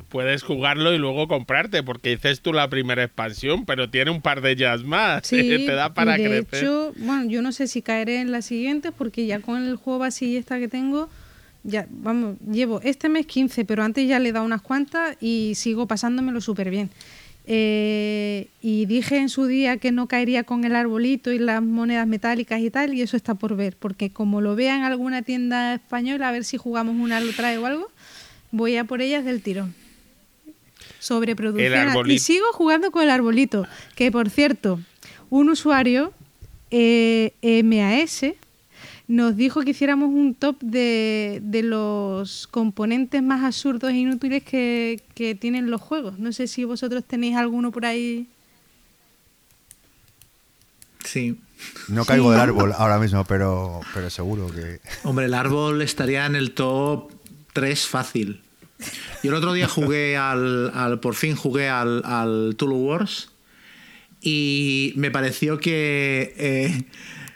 Puedes 0.09 0.43
jugarlo 0.43 0.93
y 0.93 0.97
luego 0.97 1.27
comprarte, 1.27 1.83
porque 1.83 2.09
dices 2.09 2.41
tú 2.41 2.51
la 2.51 2.69
primera 2.69 3.03
expansión, 3.03 3.65
pero 3.65 3.89
tiene 3.89 4.11
un 4.11 4.21
par 4.21 4.41
de 4.41 4.51
ellas 4.51 4.83
más. 4.83 5.21
Sí, 5.29 5.37
Te 5.37 5.73
da 5.73 5.93
para 5.93 6.17
de 6.17 6.23
crecer. 6.23 6.63
hecho, 6.63 6.93
bueno, 6.97 7.29
yo 7.29 7.41
no 7.41 7.51
sé 7.51 7.67
si 7.67 7.81
caeré 7.81 8.19
en 8.19 8.31
la 8.31 8.41
siguiente 8.41 8.91
porque 8.91 9.25
ya 9.25 9.39
con 9.39 9.63
el 9.63 9.75
juego 9.75 10.05
esta 10.05 10.59
que 10.59 10.67
tengo, 10.67 11.09
ya, 11.63 11.87
vamos, 11.89 12.37
llevo 12.49 12.81
este 12.81 13.09
mes 13.09 13.25
15, 13.25 13.65
pero 13.65 13.83
antes 13.83 14.07
ya 14.07 14.19
le 14.19 14.29
he 14.29 14.31
dado 14.31 14.45
unas 14.45 14.61
cuantas 14.61 15.15
y 15.21 15.53
sigo 15.55 15.87
pasándomelo 15.87 16.41
súper 16.41 16.69
bien. 16.69 16.89
Eh, 17.51 18.47
y 18.61 18.85
dije 18.85 19.17
en 19.17 19.29
su 19.29 19.45
día 19.47 19.77
que 19.77 19.91
no 19.91 20.07
caería 20.07 20.43
con 20.43 20.65
el 20.65 20.75
arbolito 20.75 21.31
y 21.31 21.39
las 21.39 21.63
monedas 21.63 22.05
metálicas 22.05 22.61
y 22.61 22.69
tal, 22.69 22.93
y 22.93 23.01
eso 23.01 23.17
está 23.17 23.33
por 23.35 23.55
ver, 23.55 23.75
porque 23.77 24.11
como 24.11 24.39
lo 24.39 24.55
vea 24.55 24.75
en 24.75 24.83
alguna 24.83 25.23
tienda 25.23 25.73
española, 25.75 26.29
a 26.29 26.31
ver 26.31 26.43
si 26.43 26.57
jugamos 26.57 26.95
una 26.95 27.19
lo 27.19 27.31
trae 27.33 27.57
o 27.57 27.65
algo, 27.65 27.91
voy 28.51 28.77
a 28.77 28.83
por 28.83 29.01
ellas 29.01 29.25
del 29.25 29.41
tirón. 29.41 29.73
Sobreproducción. 30.99 31.73
El 31.73 31.89
arbolito. 31.89 32.13
Y 32.13 32.19
sigo 32.19 32.45
jugando 32.53 32.91
con 32.91 33.03
el 33.03 33.09
arbolito, 33.09 33.65
que 33.95 34.11
por 34.11 34.29
cierto, 34.29 34.79
un 35.29 35.49
usuario, 35.49 36.13
eh, 36.71 37.31
MAS, 37.63 38.33
nos 39.07 39.35
dijo 39.35 39.61
que 39.61 39.71
hiciéramos 39.71 40.09
un 40.09 40.35
top 40.35 40.59
de, 40.61 41.39
de 41.41 41.63
los 41.63 42.47
componentes 42.47 43.23
más 43.23 43.43
absurdos 43.43 43.91
e 43.91 43.97
inútiles 43.97 44.43
que, 44.43 45.01
que 45.15 45.33
tienen 45.33 45.71
los 45.71 45.81
juegos. 45.81 46.19
No 46.19 46.31
sé 46.31 46.47
si 46.47 46.63
vosotros 46.63 47.03
tenéis 47.03 47.35
alguno 47.35 47.71
por 47.71 47.87
ahí. 47.87 48.27
Sí. 51.03 51.39
No 51.87 52.05
caigo 52.05 52.31
del 52.31 52.39
árbol 52.39 52.73
ahora 52.77 52.99
mismo, 52.99 53.25
pero, 53.25 53.81
pero 53.95 54.09
seguro 54.11 54.47
que. 54.51 54.79
Hombre, 55.03 55.25
el 55.25 55.33
árbol 55.33 55.81
estaría 55.81 56.27
en 56.27 56.35
el 56.35 56.51
top 56.51 57.11
3 57.53 57.87
fácil. 57.87 58.43
Yo 59.23 59.31
el 59.31 59.35
otro 59.35 59.53
día 59.53 59.67
jugué 59.67 60.15
al, 60.17 60.71
al- 60.73 60.99
por 60.99 61.15
fin 61.15 61.35
jugué 61.35 61.67
al, 61.69 62.01
al 62.05 62.55
Tulu 62.57 62.75
Wars 62.77 63.29
y 64.21 64.93
me 64.95 65.11
pareció 65.11 65.57
que 65.59 66.33
eh, 66.37 66.83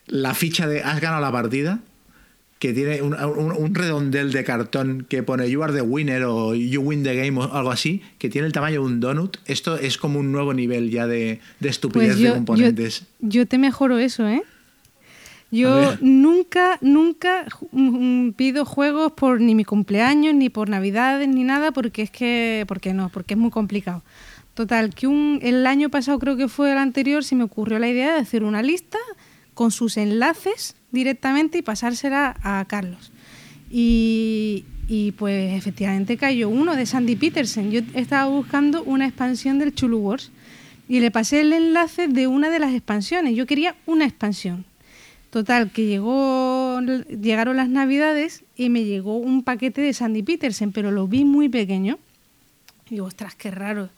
la 0.07 0.33
ficha 0.33 0.67
de 0.67 0.81
has 0.83 0.99
ganado 1.01 1.21
la 1.21 1.31
partida, 1.31 1.79
que 2.59 2.71
tiene 2.73 3.01
un, 3.01 3.13
un- 3.13 3.51
un 3.51 3.75
redondel 3.75 4.31
de 4.31 4.43
cartón 4.45 5.05
que 5.09 5.21
pone 5.23 5.49
You 5.49 5.63
are 5.63 5.73
the 5.73 5.81
winner 5.81 6.23
o 6.23 6.55
You 6.55 6.81
win 6.81 7.03
the 7.03 7.15
game 7.15 7.37
o 7.39 7.53
algo 7.53 7.71
así, 7.71 8.01
que 8.19 8.29
tiene 8.29 8.47
el 8.47 8.53
tamaño 8.53 8.75
de 8.81 8.85
un 8.87 8.99
donut, 9.01 9.37
esto 9.45 9.75
es 9.77 9.97
como 9.97 10.19
un 10.19 10.31
nuevo 10.31 10.53
nivel 10.53 10.89
ya 10.89 11.07
de, 11.07 11.41
de 11.59 11.69
estupidez 11.69 12.07
Pues 12.11 12.17
de 12.19 12.23
yo, 12.23 12.29
yo, 12.29 12.35
componentes. 12.35 13.03
yo 13.19 13.45
te 13.45 13.57
mejoro 13.57 13.97
eso, 13.99 14.27
¿eh? 14.27 14.43
Yo 15.55 15.93
nunca, 16.01 16.79
nunca 16.81 17.45
ju- 17.45 17.67
mm, 17.71 18.31
pido 18.31 18.65
juegos 18.65 19.11
por 19.11 19.39
ni 19.39 19.53
mi 19.53 19.63
cumpleaños, 19.65 20.33
ni 20.33 20.49
por 20.49 20.67
navidades, 20.67 21.27
ni 21.27 21.43
nada, 21.43 21.71
porque 21.71 22.01
es 22.01 22.09
que, 22.09 22.65
porque 22.67 22.93
no, 22.93 23.09
porque 23.09 23.35
es 23.35 23.39
muy 23.39 23.51
complicado. 23.51 24.01
Total, 24.55 24.93
que 24.95 25.05
un, 25.05 25.39
el 25.43 25.65
año 25.67 25.89
pasado 25.89 26.17
creo 26.17 26.37
que 26.37 26.47
fue 26.47 26.71
el 26.71 26.77
anterior, 26.79 27.23
se 27.23 27.35
me 27.35 27.43
ocurrió 27.43 27.77
la 27.77 27.87
idea 27.87 28.13
de 28.13 28.19
hacer 28.21 28.43
una 28.43 28.63
lista 28.63 28.97
con 29.53 29.69
sus 29.69 29.97
enlaces 29.97 30.75
directamente 30.91 31.59
y 31.59 31.61
pasársela 31.61 32.35
a 32.41 32.65
Carlos. 32.67 33.11
Y, 33.71 34.65
y, 34.87 35.11
pues 35.13 35.53
efectivamente 35.53 36.17
cayó 36.17 36.49
uno 36.49 36.75
de 36.75 36.85
Sandy 36.85 37.15
Peterson. 37.15 37.71
Yo 37.71 37.81
estaba 37.93 38.25
buscando 38.25 38.83
una 38.83 39.05
expansión 39.05 39.59
del 39.59 39.73
Chulu 39.73 39.97
Wars 39.99 40.31
y 40.89 40.99
le 40.99 41.11
pasé 41.11 41.41
el 41.41 41.53
enlace 41.53 42.07
de 42.07 42.27
una 42.27 42.49
de 42.49 42.59
las 42.59 42.73
expansiones. 42.73 43.35
Yo 43.35 43.45
quería 43.45 43.75
una 43.85 44.05
expansión. 44.05 44.65
Total, 45.33 45.71
que 45.71 45.87
llegó, 45.87 46.79
llegaron 46.79 47.57
las 47.57 47.67
navidades 47.67 48.43
y 48.55 48.69
me 48.69 48.83
llegó 48.83 49.17
un 49.17 49.41
paquete 49.41 49.81
de 49.81 49.91
Sandy 49.91 50.21
Peterson, 50.21 50.71
pero 50.71 50.91
lo 50.91 51.07
vi 51.07 51.25
muy 51.25 51.49
pequeño. 51.49 51.97
Y 52.87 52.91
digo, 52.91 53.07
ostras, 53.07 53.33
qué 53.33 53.49
raro. 53.49 53.89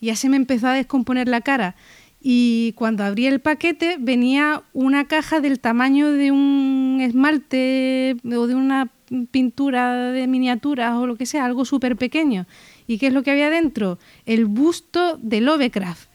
Y 0.00 0.06
ya 0.06 0.14
se 0.14 0.28
me 0.28 0.36
empezó 0.36 0.68
a 0.68 0.72
descomponer 0.72 1.26
la 1.26 1.40
cara. 1.40 1.74
Y 2.22 2.74
cuando 2.76 3.02
abrí 3.02 3.26
el 3.26 3.40
paquete 3.40 3.96
venía 3.98 4.62
una 4.72 5.08
caja 5.08 5.40
del 5.40 5.58
tamaño 5.58 6.12
de 6.12 6.30
un 6.30 7.00
esmalte 7.02 8.14
o 8.24 8.46
de 8.46 8.54
una 8.54 8.88
pintura 9.32 10.12
de 10.12 10.28
miniaturas 10.28 10.94
o 10.94 11.08
lo 11.08 11.16
que 11.16 11.26
sea, 11.26 11.44
algo 11.44 11.64
súper 11.64 11.96
pequeño. 11.96 12.46
¿Y 12.86 12.98
qué 12.98 13.08
es 13.08 13.12
lo 13.12 13.24
que 13.24 13.32
había 13.32 13.50
dentro? 13.50 13.98
El 14.26 14.44
busto 14.44 15.18
de 15.20 15.40
Lovecraft. 15.40 16.08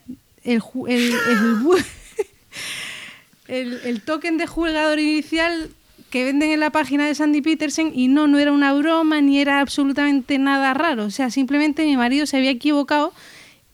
El, 0.45 0.63
el, 0.87 1.11
el- 3.49 4.01
token 4.01 4.37
de 4.37 4.47
jugador 4.47 4.99
inicial 4.99 5.69
que 6.09 6.23
venden 6.23 6.51
en 6.51 6.59
la 6.59 6.71
página 6.71 7.05
de 7.05 7.13
Sandy 7.13 7.41
Peterson 7.41 7.91
y 7.93 8.07
no, 8.07 8.27
no 8.27 8.39
era 8.39 8.51
una 8.51 8.73
broma 8.73 9.21
ni 9.21 9.39
era 9.39 9.59
absolutamente 9.59 10.39
nada 10.39 10.73
raro. 10.73 11.05
O 11.05 11.11
sea, 11.11 11.29
simplemente 11.29 11.85
mi 11.85 11.97
marido 11.97 12.25
se 12.25 12.37
había 12.37 12.49
equivocado. 12.51 13.13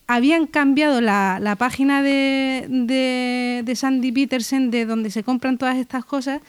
Habían 0.07 0.45
cambiado 0.45 1.01
la, 1.01 1.39
la 1.41 1.55
página 1.55 2.03
de, 2.03 2.65
de, 2.69 3.63
de 3.65 3.75
Sandy 3.75 4.11
Peterson, 4.11 4.69
de 4.69 4.85
donde 4.85 5.09
se 5.09 5.23
compran 5.23 5.57
todas 5.57 5.77
estas 5.77 6.05
cosas, 6.05 6.41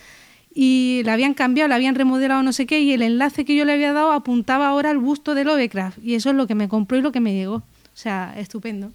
y 0.55 1.03
la 1.05 1.15
habían 1.15 1.33
cambiado, 1.35 1.69
la 1.69 1.77
habían 1.77 1.95
remodelado 1.95 2.43
no 2.43 2.53
sé 2.53 2.67
qué, 2.67 2.81
y 2.81 2.93
el 2.93 3.01
enlace 3.03 3.45
que 3.45 3.55
yo 3.57 3.65
le 3.65 3.73
había 3.73 3.93
dado 3.93 4.13
apuntaba 4.13 4.67
ahora 4.69 4.91
al 4.91 4.99
busto 4.99 5.35
de 5.35 5.45
Lovecraft. 5.45 5.99
Y 6.03 6.17
eso 6.17 6.31
es 6.31 6.37
lo 6.37 6.47
que 6.47 6.55
me 6.55 6.69
compró 6.69 6.99
y 6.99 7.03
lo 7.03 7.13
que 7.13 7.21
me 7.21 7.33
llegó. 7.33 7.57
O 7.57 7.65
sea, 7.95 8.35
estupendo. 8.37 8.91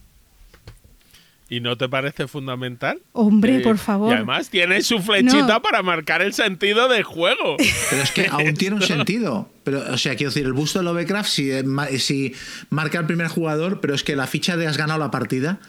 ¿Y 1.54 1.60
no 1.60 1.78
te 1.78 1.90
parece 1.90 2.30
fundamental? 2.30 3.02
Hombre, 3.12 3.58
Eh, 3.58 3.60
por 3.60 3.78
favor. 3.78 4.10
Y 4.10 4.16
además 4.16 4.50
tiene 4.50 4.82
su 4.82 5.00
flechita 5.00 5.46
No. 5.48 5.62
para 5.62 5.84
marcar 5.84 6.22
el 6.22 6.32
sentido 6.34 6.88
del 6.88 7.04
juego. 7.04 7.58
Pero 7.90 8.02
es 8.02 8.12
que 8.12 8.28
aún 8.28 8.54
tiene 8.54 8.78
un 8.78 8.82
sentido. 8.82 9.52
Pero, 9.66 9.84
o 9.92 9.98
sea, 9.98 10.16
quiero 10.16 10.30
decir, 10.32 10.46
el 10.46 10.54
busto 10.54 10.80
de 10.80 10.86
Lovecraft, 10.86 11.30
si, 11.30 11.52
si 12.00 12.34
marca 12.70 13.00
el 13.00 13.06
primer 13.06 13.28
jugador, 13.28 13.82
pero 13.82 13.94
es 13.94 14.04
que 14.06 14.16
la 14.16 14.28
ficha 14.28 14.56
de 14.56 14.66
has 14.66 14.78
ganado 14.78 14.98
la 15.00 15.12
partida, 15.12 15.60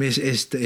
es- 0.00 0.18
esto 0.18 0.56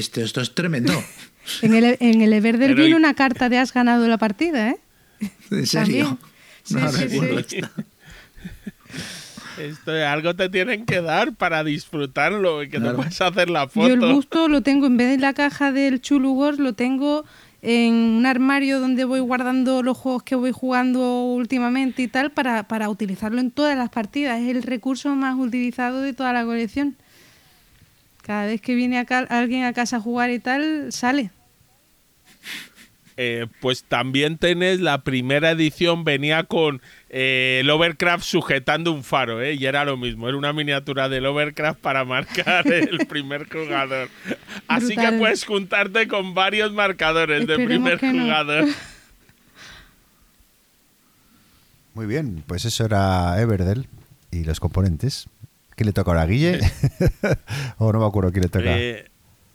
es 0.42 0.54
tremendo. 0.54 0.92
En 1.62 1.72
el, 1.72 1.96
en 2.00 2.20
el 2.20 2.34
Everdell 2.34 2.72
Pero 2.72 2.74
viene 2.82 2.90
y- 2.90 2.94
una 2.94 3.14
carta 3.14 3.48
de 3.48 3.56
has 3.56 3.72
ganado 3.72 4.06
la 4.06 4.18
partida, 4.18 4.68
¿eh? 4.68 4.76
En 5.50 5.66
serio. 5.66 6.04
También. 6.06 6.18
Sí, 6.62 6.74
No 6.74 6.92
sí, 6.92 7.44
sí. 7.48 7.60
Esto 9.60 9.92
algo 10.06 10.34
te 10.36 10.48
tienen 10.48 10.86
que 10.86 11.00
dar 11.02 11.34
para 11.34 11.64
disfrutarlo 11.64 12.62
y 12.62 12.68
que 12.68 12.76
Claro. 12.78 12.92
te 12.92 12.96
puedas 12.96 13.20
hacer 13.20 13.50
la 13.50 13.62
Yo 13.64 13.68
foto. 13.68 13.86
el 13.86 14.00
busto 14.00 14.48
lo 14.48 14.62
tengo, 14.62 14.86
en 14.86 14.96
vez 14.96 15.10
de 15.10 15.18
la 15.18 15.32
caja 15.34 15.72
del 15.72 16.00
Chulu 16.00 16.32
Wars, 16.32 16.58
lo 16.58 16.72
tengo 16.74 17.24
en 17.60 17.92
un 17.94 18.24
armario 18.26 18.78
donde 18.78 19.04
voy 19.04 19.18
guardando 19.20 19.82
los 19.82 19.96
juegos 19.98 20.22
que 20.22 20.36
voy 20.36 20.52
jugando 20.52 21.24
últimamente 21.24 22.02
y 22.02 22.08
tal 22.08 22.30
para, 22.30 22.68
para 22.68 22.88
utilizarlo 22.88 23.40
en 23.40 23.50
todas 23.50 23.76
las 23.76 23.88
partidas. 23.90 24.40
Es 24.40 24.48
el 24.54 24.62
recurso 24.62 25.14
más 25.16 25.36
utilizado 25.36 26.00
de 26.00 26.12
toda 26.12 26.32
la 26.32 26.44
colección. 26.44 26.96
Cada 28.22 28.46
vez 28.46 28.60
que 28.60 28.74
viene 28.74 28.98
acá, 28.98 29.26
alguien 29.28 29.64
a 29.64 29.72
casa 29.72 29.96
a 29.96 30.00
jugar 30.00 30.30
y 30.30 30.38
tal, 30.38 30.92
sale. 30.92 31.30
Eh, 33.16 33.46
pues 33.60 33.82
también 33.82 34.38
tenés 34.38 34.78
la 34.80 35.02
primera 35.02 35.50
edición, 35.50 36.04
venía 36.04 36.44
con 36.44 36.80
eh, 37.10 37.60
el 37.62 37.70
Overcraft 37.70 38.22
sujetando 38.22 38.92
un 38.92 39.02
faro, 39.02 39.40
¿eh? 39.40 39.54
y 39.54 39.64
era 39.64 39.84
lo 39.86 39.96
mismo, 39.96 40.28
era 40.28 40.36
una 40.36 40.52
miniatura 40.52 41.08
del 41.08 41.24
Overcraft 41.24 41.80
para 41.80 42.04
marcar 42.04 42.66
el 42.72 43.06
primer 43.06 43.48
jugador. 43.48 44.10
Así 44.66 44.94
que 44.94 45.12
puedes 45.12 45.44
juntarte 45.44 46.06
con 46.06 46.34
varios 46.34 46.72
marcadores 46.72 47.46
de 47.46 47.54
primer 47.56 48.02
no. 48.02 48.24
jugador. 48.24 48.66
Muy 51.94 52.06
bien, 52.06 52.44
pues 52.46 52.64
eso 52.64 52.84
era 52.84 53.40
Everdell 53.40 53.88
y 54.30 54.44
los 54.44 54.60
componentes. 54.60 55.28
¿Qué 55.74 55.84
le 55.84 55.92
toca 55.92 56.10
ahora, 56.10 56.26
Guille? 56.26 56.60
o 57.78 57.92
no 57.92 58.00
me 58.00 58.06
acuerdo 58.06 58.32
quién 58.32 58.42
le 58.42 58.48
toca. 58.48 58.78
Eh, 58.78 59.10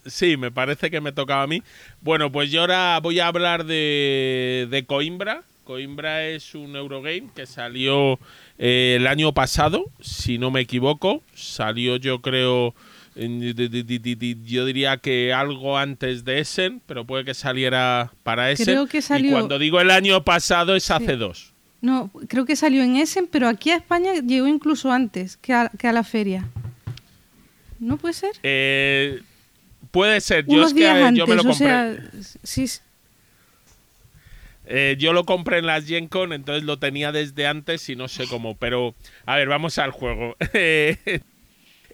sí, 0.05 0.37
me 0.37 0.51
parece 0.51 0.89
que 0.89 1.01
me 1.01 1.11
tocaba 1.11 1.43
a 1.43 1.47
mí. 1.47 1.61
Bueno, 2.01 2.31
pues 2.31 2.49
yo 2.49 2.61
ahora 2.61 2.99
voy 3.01 3.19
a 3.19 3.27
hablar 3.27 3.65
de, 3.65 4.67
de 4.71 4.85
Coimbra. 4.85 5.43
Coimbra 5.63 6.25
es 6.27 6.55
un 6.55 6.75
Eurogame 6.75 7.29
que 7.35 7.45
salió 7.45 8.19
eh, 8.57 8.95
el 8.99 9.07
año 9.07 9.33
pasado, 9.33 9.85
si 10.01 10.37
no 10.37 10.51
me 10.51 10.61
equivoco. 10.61 11.23
Salió 11.33 11.95
yo 11.97 12.21
creo, 12.21 12.75
yo 13.15 14.65
diría 14.65 14.97
que 14.97 15.33
algo 15.33 15.77
antes 15.77 16.25
de 16.25 16.39
Essen, 16.39 16.81
pero 16.85 17.05
puede 17.05 17.25
que 17.25 17.33
saliera 17.33 18.11
para 18.23 18.51
Essen. 18.51 18.65
Creo 18.65 18.87
que 18.87 18.97
Y 18.99 19.01
salió- 19.01 19.31
cuando 19.31 19.59
digo 19.59 19.79
el 19.79 19.91
año 19.91 20.23
pasado 20.23 20.75
es 20.75 20.89
hace 20.91 21.13
Sí. 21.13 21.15
dos. 21.17 21.53
No, 21.81 22.09
creo 22.29 22.45
que 22.45 22.55
salió 22.55 22.81
en 22.81 22.95
Essen, 22.95 23.27
pero 23.29 23.47
aquí 23.49 23.69
a 23.71 23.75
España 23.75 24.13
llegó 24.25 24.47
incluso 24.47 24.91
antes 24.91 25.35
que 25.37 25.53
a, 25.53 25.69
que 25.77 25.87
a 25.87 25.91
la 25.93 26.03
feria. 26.03 26.47
¿No 27.79 27.97
puede 27.97 28.13
ser? 28.13 28.31
Eh, 28.43 29.21
puede 29.91 30.21
ser, 30.21 30.45
yo 30.47 30.53
Unos 30.53 30.67
es 30.69 30.73
que 30.73 30.79
días 30.79 30.97
eh, 30.97 31.03
antes, 31.03 31.19
yo 31.19 31.27
me 31.27 31.35
lo 31.35 31.41
o 31.41 31.45
compré. 31.45 31.67
sea, 31.67 31.97
sí, 32.43 32.67
sí. 32.67 32.79
Eh, 34.75 34.95
yo 34.97 35.13
lo 35.13 35.23
compré 35.23 35.59
en 35.59 35.67
las 35.67 35.85
Gen 35.85 36.07
Con, 36.07 36.33
entonces 36.33 36.63
lo 36.63 36.79
tenía 36.79 37.11
desde 37.11 37.45
antes 37.45 37.87
y 37.89 37.95
no 37.95 38.07
sé 38.07 38.25
cómo. 38.27 38.57
Pero, 38.57 38.95
a 39.27 39.35
ver, 39.35 39.47
vamos 39.47 39.77
al 39.77 39.91
juego. 39.91 40.35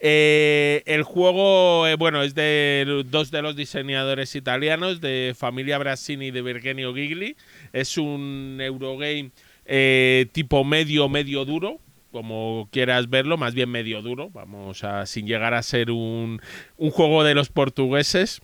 Eh, 0.02 0.82
el 0.86 1.04
juego, 1.04 1.86
eh, 1.86 1.96
bueno, 1.96 2.24
es 2.24 2.34
de 2.34 3.04
dos 3.08 3.32
de 3.32 3.42
los 3.42 3.58
diseñadores 3.58 4.34
italianos, 4.34 5.02
de 5.02 5.36
Familia 5.38 5.78
Brassini 5.78 6.28
y 6.28 6.32
de 6.32 6.42
Virgenio 6.42 6.96
Gigli. 6.96 7.36
Es 7.74 7.98
un 7.98 8.60
Eurogame 8.62 9.32
tipo 10.32 10.64
medio, 10.64 11.10
medio 11.10 11.44
duro, 11.44 11.82
como 12.14 12.70
quieras 12.72 13.10
verlo, 13.10 13.36
más 13.36 13.54
bien 13.54 13.72
medio 13.72 14.02
duro, 14.02 14.30
vamos 14.30 14.86
a, 14.86 15.06
sin 15.06 15.28
llegar 15.28 15.54
a 15.54 15.62
ser 15.64 15.92
un, 15.92 16.42
un 16.78 16.92
juego 16.92 17.26
de 17.26 17.36
los 17.36 17.50
portugueses. 17.50 18.42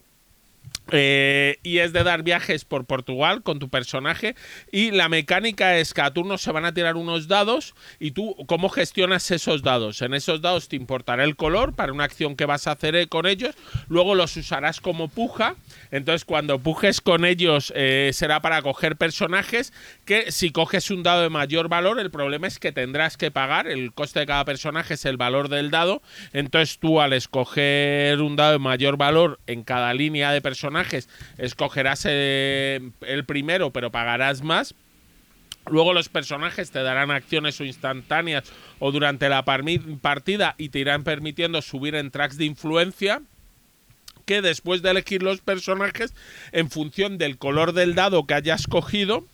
Eh, 0.92 1.58
y 1.64 1.80
es 1.80 1.94
de 1.94 2.04
dar 2.04 2.22
viajes 2.22 2.64
por 2.64 2.86
Portugal 2.86 3.42
con 3.42 3.60
tu 3.60 3.70
personaje. 3.70 4.36
Y 4.72 4.92
la 4.92 5.10
mecánica 5.10 5.78
es 5.78 5.94
que 5.94 6.02
a 6.02 6.14
turno 6.14 6.38
se 6.38 6.52
van 6.52 6.66
a 6.66 6.74
tirar 6.74 6.96
unos 6.96 7.28
dados 7.28 7.74
y 8.00 8.12
tú 8.12 8.36
cómo 8.48 8.70
gestionas 8.70 9.30
esos 9.32 9.64
dados. 9.64 10.02
En 10.02 10.14
esos 10.14 10.42
dados 10.42 10.68
te 10.68 10.76
importará 10.76 11.24
el 11.24 11.36
color 11.36 11.74
para 11.74 11.92
una 11.92 12.04
acción 12.04 12.36
que 12.36 12.46
vas 12.46 12.68
a 12.68 12.72
hacer 12.72 12.96
eh, 12.96 13.08
con 13.08 13.26
ellos. 13.26 13.56
Luego 13.88 14.14
los 14.14 14.38
usarás 14.38 14.80
como 14.80 15.08
puja. 15.08 15.56
Entonces 15.92 16.24
cuando 16.24 16.60
pujes 16.60 17.02
con 17.02 17.26
ellos 17.26 17.74
eh, 17.76 18.12
será 18.14 18.42
para 18.42 18.62
coger 18.62 18.96
personajes 18.96 19.74
que 20.06 20.32
si 20.32 20.52
coges 20.52 20.92
un 20.92 21.04
dado 21.04 21.24
de 21.24 21.30
mayor 21.30 21.68
valor 21.68 22.00
el 22.00 22.12
problema 22.12 22.48
es 22.48 22.60
que 22.60 22.72
tendrás 22.72 23.18
que 23.18 23.32
pagar. 23.32 23.68
El 23.68 23.92
coste 23.94 24.20
de 24.20 24.26
cada 24.28 24.46
personaje 24.46 24.94
es 24.94 25.06
el 25.06 25.18
valor 25.18 25.50
del 25.50 25.72
dado. 25.72 26.04
Entonces 26.32 26.78
tú 26.78 27.02
al 27.02 27.14
escoger 27.14 28.22
un 28.22 28.36
dado 28.36 28.54
de 28.54 28.60
mayor 28.60 28.98
valor 28.98 29.40
en 29.48 29.64
cada 29.64 29.94
línea 29.94 30.32
de 30.32 30.42
personajes 30.42 30.75
escogerás 31.38 32.06
eh, 32.10 32.92
el 33.02 33.26
primero 33.26 33.72
pero 33.72 33.92
pagarás 33.92 34.42
más. 34.42 34.76
Luego 35.68 35.94
los 35.94 36.10
personajes 36.10 36.70
te 36.70 36.84
darán 36.84 37.10
acciones 37.10 37.60
o 37.60 37.64
instantáneas 37.64 38.44
o 38.78 38.92
durante 38.92 39.30
la 39.30 39.44
partida 39.46 40.54
y 40.60 40.70
te 40.70 40.80
irán 40.80 41.04
permitiendo 41.04 41.62
subir 41.64 41.96
en 41.96 42.12
tracks 42.12 42.38
de 42.38 42.46
influencia 42.46 43.22
que 44.26 44.42
después 44.42 44.82
de 44.82 44.92
elegir 44.92 45.24
los 45.24 45.42
personajes 45.42 46.14
en 46.52 46.70
función 46.70 47.18
del 47.18 47.38
color 47.38 47.74
del 47.74 47.96
dado 47.96 48.28
que 48.28 48.34
hayas 48.36 48.68
cogido 48.68 49.26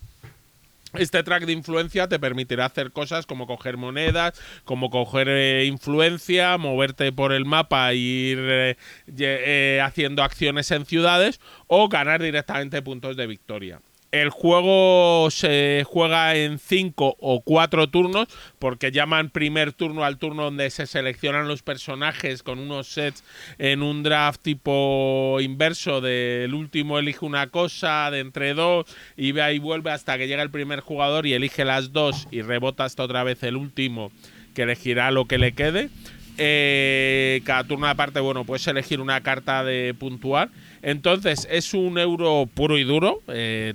Este 0.93 1.23
track 1.23 1.45
de 1.45 1.53
influencia 1.53 2.09
te 2.09 2.19
permitirá 2.19 2.65
hacer 2.65 2.91
cosas 2.91 3.25
como 3.25 3.47
coger 3.47 3.77
monedas, 3.77 4.39
como 4.65 4.89
coger 4.89 5.29
eh, 5.29 5.65
influencia, 5.65 6.57
moverte 6.57 7.13
por 7.13 7.31
el 7.31 7.45
mapa 7.45 7.91
e 7.91 7.95
ir 7.95 8.39
eh, 8.39 8.77
eh, 9.17 9.81
haciendo 9.81 10.21
acciones 10.21 10.69
en 10.71 10.85
ciudades 10.85 11.39
o 11.67 11.87
ganar 11.87 12.21
directamente 12.21 12.81
puntos 12.81 13.15
de 13.15 13.27
victoria. 13.27 13.81
El 14.11 14.29
juego 14.29 15.29
se 15.31 15.85
juega 15.87 16.35
en 16.35 16.59
cinco 16.59 17.15
o 17.19 17.41
cuatro 17.41 17.89
turnos, 17.89 18.27
porque 18.59 18.91
llaman 18.91 19.29
primer 19.29 19.71
turno 19.71 20.03
al 20.03 20.17
turno 20.17 20.43
donde 20.43 20.69
se 20.69 20.85
seleccionan 20.85 21.47
los 21.47 21.63
personajes 21.63 22.43
con 22.43 22.59
unos 22.59 22.87
sets 22.87 23.23
en 23.57 23.81
un 23.81 24.03
draft 24.03 24.41
tipo 24.41 25.37
inverso 25.39 26.01
del 26.01 26.53
último 26.53 26.99
elige 26.99 27.25
una 27.25 27.47
cosa 27.47 28.11
de 28.11 28.19
entre 28.19 28.53
dos 28.53 28.85
y 29.15 29.31
va 29.31 29.53
y 29.53 29.59
vuelve 29.59 29.91
hasta 29.91 30.17
que 30.17 30.27
llega 30.27 30.43
el 30.43 30.51
primer 30.51 30.81
jugador 30.81 31.25
y 31.25 31.33
elige 31.33 31.63
las 31.63 31.93
dos 31.93 32.27
y 32.31 32.41
rebota 32.41 32.83
hasta 32.83 33.03
otra 33.03 33.23
vez 33.23 33.41
el 33.43 33.55
último 33.55 34.11
que 34.53 34.63
elegirá 34.63 35.11
lo 35.11 35.25
que 35.25 35.37
le 35.37 35.53
quede. 35.53 35.89
Eh, 36.37 37.41
cada 37.45 37.63
turno 37.63 37.87
aparte, 37.87 38.19
bueno, 38.19 38.45
puedes 38.45 38.65
elegir 38.67 38.99
una 38.99 39.21
carta 39.21 39.63
de 39.63 39.93
puntuar 39.93 40.49
entonces, 40.81 41.47
es 41.49 41.73
un 41.73 41.97
euro 41.97 42.47
puro 42.53 42.77
y 42.77 42.83
duro. 42.83 43.21
Eh, 43.27 43.73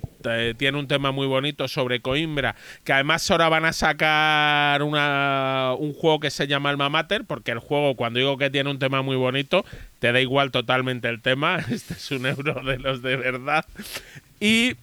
tiene 0.57 0.79
un 0.79 0.89
tema 0.89 1.13
muy 1.13 1.27
bonito 1.27 1.69
sobre 1.69 2.01
Coimbra. 2.01 2.57
Que 2.85 2.93
además 2.93 3.31
ahora 3.31 3.49
van 3.49 3.65
a 3.65 3.73
sacar 3.73 4.83
una, 4.83 5.75
un 5.79 5.93
juego 5.93 6.21
que 6.21 6.31
se 6.31 6.47
llama 6.47 6.71
Alma 6.71 6.89
Mater. 6.89 7.25
Porque 7.25 7.53
el 7.53 7.59
juego, 7.59 7.95
cuando 7.95 8.19
digo 8.19 8.37
que 8.39 8.51
tiene 8.51 8.71
un 8.71 8.79
tema 8.79 9.03
muy 9.03 9.17
bonito, 9.17 9.65
te 9.99 10.13
da 10.13 10.21
igual 10.21 10.51
totalmente 10.51 11.09
el 11.09 11.23
tema. 11.23 11.59
Este 11.71 11.95
es 11.95 12.11
un 12.11 12.27
euro 12.27 12.63
de 12.65 12.79
los 12.79 13.03
de 13.03 13.17
verdad. 13.17 13.65
Y 14.41 14.77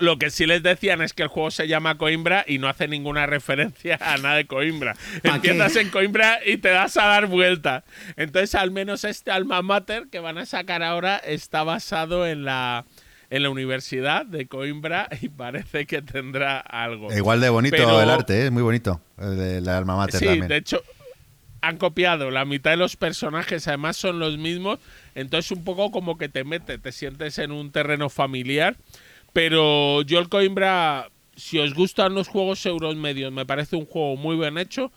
lo 0.00 0.18
que 0.18 0.30
sí 0.30 0.46
les 0.46 0.62
decían 0.62 1.02
es 1.02 1.12
que 1.12 1.22
el 1.22 1.28
juego 1.28 1.50
se 1.50 1.68
llama 1.68 1.96
Coimbra 1.96 2.44
y 2.46 2.58
no 2.58 2.68
hace 2.68 2.88
ninguna 2.88 3.26
referencia 3.26 3.98
a 4.00 4.16
nada 4.18 4.36
de 4.36 4.46
Coimbra. 4.46 4.96
Empiezas 5.22 5.76
en 5.76 5.90
Coimbra 5.90 6.40
y 6.44 6.58
te 6.58 6.68
das 6.68 6.96
a 6.96 7.06
dar 7.06 7.26
vuelta. 7.26 7.84
Entonces, 8.16 8.54
al 8.54 8.70
menos 8.70 9.04
este 9.04 9.30
alma 9.30 9.62
mater 9.62 10.08
que 10.10 10.20
van 10.20 10.38
a 10.38 10.46
sacar 10.46 10.82
ahora 10.82 11.16
está 11.16 11.62
basado 11.62 12.26
en 12.26 12.44
la 12.44 12.84
en 13.28 13.42
la 13.42 13.50
universidad 13.50 14.24
de 14.24 14.46
Coimbra 14.46 15.08
y 15.20 15.28
parece 15.28 15.86
que 15.86 16.02
tendrá 16.02 16.58
algo. 16.60 17.12
Igual 17.12 17.40
de 17.40 17.48
bonito 17.48 18.02
el 18.02 18.10
arte, 18.10 18.40
es 18.40 18.46
¿eh? 18.46 18.50
muy 18.50 18.62
bonito 18.62 19.00
el 19.18 19.36
de 19.36 19.60
la 19.60 19.78
alma 19.78 19.96
mater 19.96 20.20
sí, 20.20 20.40
de 20.40 20.56
hecho 20.56 20.82
han 21.60 21.78
copiado 21.78 22.30
la 22.30 22.44
mitad 22.44 22.70
de 22.70 22.76
los 22.76 22.96
personajes, 22.96 23.66
además 23.66 23.96
son 23.96 24.20
los 24.20 24.38
mismos, 24.38 24.78
entonces 25.16 25.50
un 25.50 25.64
poco 25.64 25.90
como 25.90 26.16
que 26.16 26.28
te 26.28 26.44
mete, 26.44 26.78
te 26.78 26.92
sientes 26.92 27.38
en 27.38 27.50
un 27.50 27.72
terreno 27.72 28.08
familiar 28.08 28.76
pero 29.36 30.00
yo 30.00 30.18
el 30.18 30.30
Coimbra, 30.30 31.10
si 31.36 31.58
os 31.58 31.74
gustan 31.74 32.14
los 32.14 32.26
juegos 32.26 32.64
euros 32.64 32.96
medios, 32.96 33.30
me 33.30 33.44
parece 33.44 33.76
un 33.76 33.84
juego 33.84 34.16
muy 34.16 34.34
bien 34.34 34.56
hecho. 34.56 34.92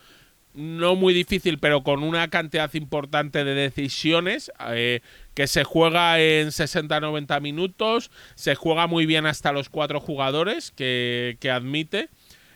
No 0.54 0.96
muy 0.96 1.14
difícil, 1.14 1.60
pero 1.60 1.84
con 1.84 2.04
una 2.04 2.30
cantidad 2.30 2.74
importante 2.74 3.44
de 3.44 3.54
decisiones. 3.54 4.50
Eh, 4.70 5.02
que 5.34 5.46
se 5.46 5.66
juega 5.66 6.22
en 6.22 6.52
60-90 6.52 7.42
minutos. 7.42 8.12
Se 8.36 8.56
juega 8.56 8.88
muy 8.88 9.06
bien 9.06 9.26
hasta 9.26 9.52
los 9.52 9.68
cuatro 9.68 10.00
jugadores 10.00 10.72
que, 10.72 11.38
admite. 11.54 12.08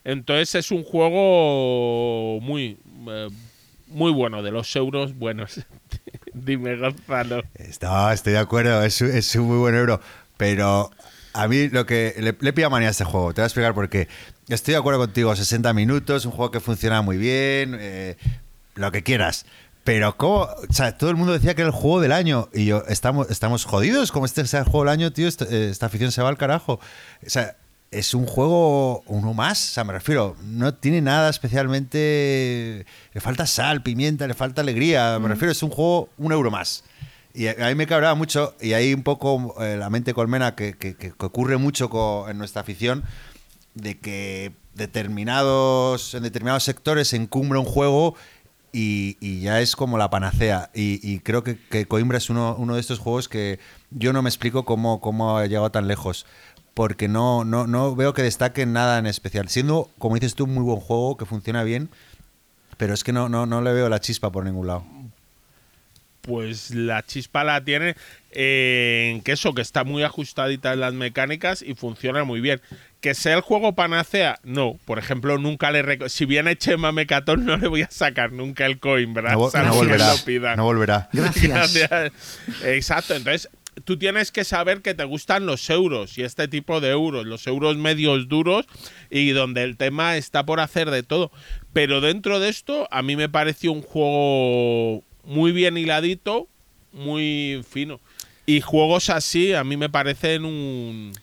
Entonces 0.06 0.56
es 0.56 0.72
un 0.72 0.86
juego 0.86 2.40
muy, 2.40 2.78
eh, 3.10 3.28
muy 3.88 4.14
bueno, 4.14 4.42
de 4.42 4.52
los 4.52 4.74
euros 4.78 5.18
buenos. 5.18 5.60
Dime, 6.34 6.78
Gonzalo. 6.78 7.44
estoy 7.54 8.32
de 8.32 8.40
acuerdo, 8.40 8.86
es, 8.86 9.02
es 9.02 9.36
un 9.36 9.48
muy 9.48 9.58
buen 9.58 9.76
euro. 9.76 10.00
Pero 10.38 10.90
a 11.34 11.48
mí 11.48 11.68
lo 11.70 11.86
que 11.86 12.16
le, 12.18 12.36
le 12.40 12.54
pilla 12.54 12.70
manía 12.70 12.90
a 12.90 12.92
este 12.92 13.04
juego, 13.04 13.34
te 13.34 13.42
voy 13.42 13.44
a 13.44 13.48
explicar 13.48 13.74
por 13.74 13.90
qué. 13.90 14.08
Estoy 14.48 14.74
de 14.74 14.78
acuerdo 14.78 15.00
contigo, 15.00 15.36
60 15.36 15.74
minutos, 15.74 16.26
un 16.26 16.32
juego 16.32 16.52
que 16.52 16.60
funciona 16.60 17.02
muy 17.02 17.18
bien, 17.18 17.76
eh, 17.80 18.18
lo 18.76 18.92
que 18.92 19.04
quieras. 19.04 19.46
Pero 19.84 20.16
¿cómo? 20.16 20.44
O 20.44 20.74
sea, 20.74 20.98
todo 20.98 21.10
el 21.10 21.18
mundo 21.18 21.34
decía 21.34 21.56
que 21.56 21.62
era 21.62 21.70
el 21.70 21.76
juego 21.76 22.00
del 22.00 22.14
año 22.14 22.50
y 22.54 22.66
yo, 22.66 22.84
estamos, 22.88 23.30
estamos 23.30 23.66
jodidos, 23.66 24.12
como 24.12 24.26
este 24.26 24.46
sea 24.46 24.62
el 24.62 24.66
juego 24.66 24.86
del 24.86 24.94
año, 24.94 25.12
tío, 25.12 25.28
eh, 25.28 25.68
esta, 25.72 25.88
afición 25.88 26.12
se 26.12 26.22
va 26.22 26.30
al 26.30 26.38
carajo. 26.38 26.80
O 27.26 27.30
sea, 27.30 27.58
es 27.92 28.14
un 28.14 28.26
juego 28.26 29.04
uno 29.08 29.34
más, 29.34 29.70
o 29.70 29.74
sea, 29.74 29.84
me 29.84 29.94
refiero, 29.94 30.36
no 30.44 30.74
tiene 30.74 31.02
nada 31.02 31.30
especialmente... 31.30 32.86
Le 33.14 33.22
falta 33.22 33.46
sal, 33.46 33.84
pimienta, 33.84 34.26
le 34.26 34.34
falta 34.34 34.62
alegría, 34.62 35.20
me 35.20 35.28
mm. 35.28 35.32
refiero, 35.32 35.52
es 35.52 35.62
un 35.64 35.70
juego 35.70 36.10
un 36.18 36.32
euro 36.32 36.50
más. 36.50 36.84
Y 37.36 37.48
a 37.48 37.68
mí 37.68 37.76
me 37.76 37.88
cabraba 37.88 38.14
mucho, 38.14 38.56
y 38.62 38.74
hay 38.74 38.94
un 38.94 39.02
poco 39.02 39.56
eh, 39.60 39.76
la 39.76 39.90
mente 39.90 40.14
colmena 40.14 40.54
que, 40.54 40.78
que, 40.78 41.14
ocurre 41.18 41.58
mucho 41.58 42.30
en 42.30 42.38
nuestra 42.38 42.62
afición, 42.62 43.04
de 43.74 43.98
que 43.98 44.52
determinados, 44.76 46.14
en 46.14 46.22
determinados 46.22 46.64
sectores 46.64 47.08
se 47.08 47.16
encumbra 47.16 47.60
un 47.60 47.66
juego 47.66 48.16
y, 48.72 49.40
ya 49.42 49.62
es 49.62 49.76
como 49.76 49.98
la 49.98 50.12
panacea. 50.12 50.70
Y, 50.76 51.20
creo 51.20 51.44
que, 51.44 51.88
Coimbra 51.88 52.20
es 52.20 52.30
uno, 52.30 52.56
uno, 52.58 52.76
de 52.76 52.82
estos 52.82 53.00
juegos 53.00 53.28
que 53.28 53.60
yo 53.90 54.14
no 54.14 54.22
me 54.22 54.30
explico 54.30 54.64
cómo, 54.64 55.02
cómo 55.02 55.38
ha 55.38 55.48
llegado 55.48 55.72
tan 55.72 55.88
lejos. 55.88 56.28
Porque 56.76 57.08
no, 57.08 57.46
no, 57.46 57.68
no 57.68 57.96
veo 57.96 58.14
que 58.14 58.24
destaque 58.24 58.66
nada 58.68 59.00
en 59.00 59.08
especial. 59.08 59.50
Siendo, 59.50 59.90
como 59.98 60.16
dices 60.16 60.36
tú, 60.36 60.46
un 60.46 60.54
muy 60.54 60.64
buen 60.64 60.80
juego, 60.80 61.18
que 61.18 61.26
funciona 61.26 61.64
bien, 61.64 61.90
pero 62.78 62.94
es 62.94 63.04
que 63.04 63.14
no, 63.14 63.30
no, 63.30 63.46
no 63.48 63.62
le 63.62 63.74
veo 63.74 63.90
la 63.90 64.00
chispa 64.00 64.32
por 64.32 64.44
ningún 64.46 64.68
lado 64.68 64.84
pues 66.24 66.72
la 66.72 67.04
chispa 67.04 67.44
la 67.44 67.64
tiene 67.64 67.96
en 68.32 69.22
que 69.22 69.34
eso, 69.34 69.54
que 69.54 69.62
está 69.62 69.84
muy 69.84 70.04
ajustadita 70.04 70.74
en 70.74 70.80
las 70.80 70.94
mecánicas 70.94 71.62
y 71.62 71.76
funciona 71.76 72.24
muy 72.24 72.40
bien. 72.40 72.62
Que 73.02 73.14
sea 73.14 73.36
el 73.36 73.42
juego 73.42 73.74
panacea, 73.74 74.40
no. 74.44 74.80
Por 74.86 74.98
ejemplo, 75.00 75.38
nunca 75.38 75.72
le 75.72 76.10
si 76.10 76.26
viene 76.26 76.56
Chema 76.56 76.94
Mecatón, 76.94 77.46
no 77.46 77.58
le 77.58 77.68
voy 77.68 77.82
a 77.82 77.92
sacar 77.92 78.32
nunca 78.32 78.66
el 78.66 78.80
coin, 78.80 79.14
¿verdad? 79.14 79.34
No, 79.34 79.40
volverá. 79.74 80.56
No 80.56 80.64
volverá. 80.64 81.10
Gracias. 81.14 82.14
Exacto. 82.64 83.16
Entonces, 83.16 83.50
tú 83.84 83.98
tienes 83.98 84.32
que 84.32 84.46
saber 84.46 84.82
que 84.82 84.94
te 84.94 85.04
gustan 85.04 85.46
los 85.46 85.70
euros 85.70 86.18
y 86.18 86.24
este 86.24 86.48
tipo 86.48 86.80
de 86.80 86.92
euros, 86.92 87.26
los 87.26 87.46
euros 87.48 87.76
medios 87.76 88.30
duros 88.30 88.66
y 89.10 89.32
donde 89.32 89.64
el 89.64 89.76
tema 89.76 90.16
está 90.16 90.46
por 90.46 90.62
hacer 90.62 90.90
de 90.90 91.04
todo. 91.04 91.32
Pero 91.74 92.00
dentro 92.00 92.40
de 92.40 92.48
esto, 92.48 92.88
a 92.92 93.02
mí 93.02 93.18
me 93.18 93.28
pareció 93.28 93.74
un 93.74 93.82
juego 93.82 95.04
muy 95.24 95.52
bien 95.52 95.78
hiladito, 95.78 96.48
muy 96.92 97.64
fino. 97.70 98.00
Y 98.46 98.62
juegos 98.62 99.10
así 99.10 99.54
a 99.54 99.64
mí 99.64 99.78
me 99.78 99.90
parecen 99.90 100.46
un 100.46 101.14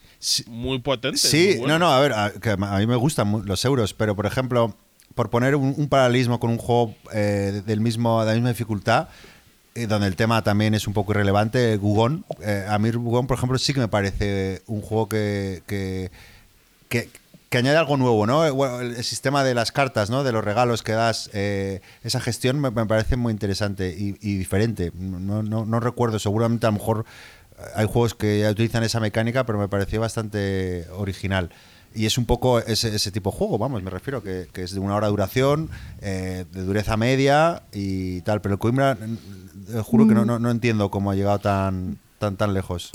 muy 0.48 0.78
potentes. 0.80 1.22
Sí, 1.22 1.60
no, 1.66 1.78
no, 1.78 1.90
a 1.90 2.00
ver, 2.00 2.12
a, 2.12 2.78
mí 2.78 2.86
me 2.86 2.96
gustan 2.96 3.42
los 3.46 3.64
euros, 3.64 3.94
pero 3.94 4.14
por 4.14 4.26
ejemplo, 4.26 4.74
por 5.14 5.30
poner 5.30 5.56
un, 5.56 5.88
paralelismo 5.88 6.40
con 6.40 6.50
un 6.50 6.58
juego 6.58 6.94
eh, 7.12 7.62
del 7.66 7.80
mismo, 7.80 8.20
de 8.20 8.26
la 8.26 8.34
misma 8.34 8.50
dificultad, 8.50 9.08
eh, 9.74 9.86
donde 9.86 10.06
el 10.06 10.16
tema 10.16 10.42
también 10.42 10.74
es 10.74 10.86
un 10.86 10.92
poco 10.92 11.12
irrelevante, 11.12 11.76
Gugón. 11.76 12.24
Eh, 12.42 12.66
a 12.68 12.78
mí 12.78 12.90
Gugón, 12.90 13.26
por 13.26 13.36
ejemplo, 13.36 13.58
sí 13.58 13.72
que 13.72 13.80
me 13.80 13.88
parece 13.88 14.62
un 14.66 14.82
juego 14.82 15.08
que, 15.08 15.62
que, 15.66 16.10
que 16.88 17.08
añade 17.58 17.76
algo 17.76 17.96
nuevo, 17.96 18.26
¿no? 18.26 18.44
El, 18.80 19.02
sistema 19.02 19.42
de 19.42 19.54
las 19.54 19.72
cartas, 19.72 20.08
¿no? 20.08 20.22
De 20.22 20.30
los 20.30 20.44
regalos 20.44 20.84
que 20.84 20.92
das, 20.92 21.30
eh, 21.32 21.80
esa 22.04 22.20
gestión 22.20 22.60
me, 22.60 22.70
parece 22.70 23.16
muy 23.16 23.32
interesante 23.32 23.92
y, 23.92 24.12
diferente. 24.36 24.92
No, 24.94 25.42
no, 25.42 25.66
no, 25.66 25.80
recuerdo, 25.80 26.20
seguramente 26.20 26.66
a 26.66 26.70
lo 26.70 26.78
mejor 26.78 27.04
eh, 27.58 27.62
hay 27.74 27.86
juegos 27.86 28.14
que 28.14 28.38
ya 28.38 28.50
utilizan 28.50 28.84
esa 28.84 29.00
mecánica, 29.00 29.44
pero 29.46 29.58
me 29.58 29.66
pareció 29.66 30.00
bastante 30.00 30.86
original. 30.92 31.50
Y 31.92 32.06
es 32.06 32.18
un 32.18 32.24
poco 32.24 32.60
ese, 32.60 32.94
ese 32.94 33.10
tipo 33.10 33.32
de 33.32 33.38
juego, 33.38 33.58
vamos, 33.58 33.82
me 33.82 33.90
refiero, 33.90 34.22
que, 34.22 34.46
que 34.52 34.62
es 34.62 34.72
de 34.72 34.78
una 34.78 34.94
hora 34.94 35.08
de 35.08 35.10
duración, 35.10 35.70
eh, 36.00 36.44
de 36.52 36.62
dureza 36.62 36.96
media 36.96 37.64
y 37.72 38.20
tal. 38.20 38.40
Pero 38.40 38.54
el 38.54 38.58
Coimbra, 38.60 38.96
juro 39.82 40.06
que 40.06 40.14
no, 40.14 40.24
no, 40.24 40.38
no, 40.38 40.52
entiendo 40.52 40.88
cómo 40.92 41.10
ha 41.10 41.16
llegado 41.16 41.40
tan, 41.40 41.98
tan, 42.20 42.36
tan 42.36 42.54
lejos. 42.54 42.92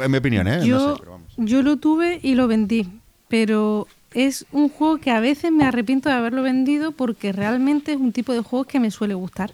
En 0.00 0.10
mi 0.10 0.16
opinión, 0.16 0.48
¿eh? 0.48 0.64
Yo, 0.64 0.98
yo 1.36 1.60
lo 1.60 1.76
tuve 1.76 2.18
y 2.22 2.34
lo 2.34 2.48
vendí 2.48 2.90
pero 3.28 3.86
es 4.14 4.46
un 4.52 4.68
juego 4.68 4.98
que 4.98 5.10
a 5.10 5.20
veces 5.20 5.52
me 5.52 5.64
arrepiento 5.64 6.08
de 6.08 6.14
haberlo 6.14 6.42
vendido 6.42 6.92
porque 6.92 7.32
realmente 7.32 7.92
es 7.92 7.98
un 7.98 8.12
tipo 8.12 8.32
de 8.32 8.40
juego 8.40 8.64
que 8.64 8.80
me 8.80 8.90
suele 8.90 9.14
gustar. 9.14 9.52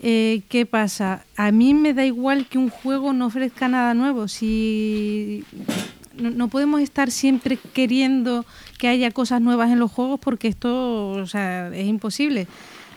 Eh, 0.00 0.42
¿Qué 0.48 0.66
pasa? 0.66 1.24
A 1.36 1.50
mí 1.52 1.72
me 1.74 1.94
da 1.94 2.04
igual 2.04 2.46
que 2.46 2.58
un 2.58 2.68
juego 2.68 3.12
no 3.12 3.26
ofrezca 3.26 3.68
nada 3.68 3.94
nuevo. 3.94 4.28
Si 4.28 5.44
no, 6.18 6.48
podemos 6.48 6.80
estar 6.80 7.10
siempre 7.10 7.58
queriendo 7.72 8.44
que 8.78 8.88
haya 8.88 9.10
cosas 9.10 9.40
nuevas 9.40 9.70
en 9.70 9.78
los 9.78 9.90
juegos 9.90 10.20
porque 10.20 10.48
esto 10.48 11.10
o 11.10 11.26
sea, 11.26 11.68
es 11.74 11.86
imposible. 11.86 12.46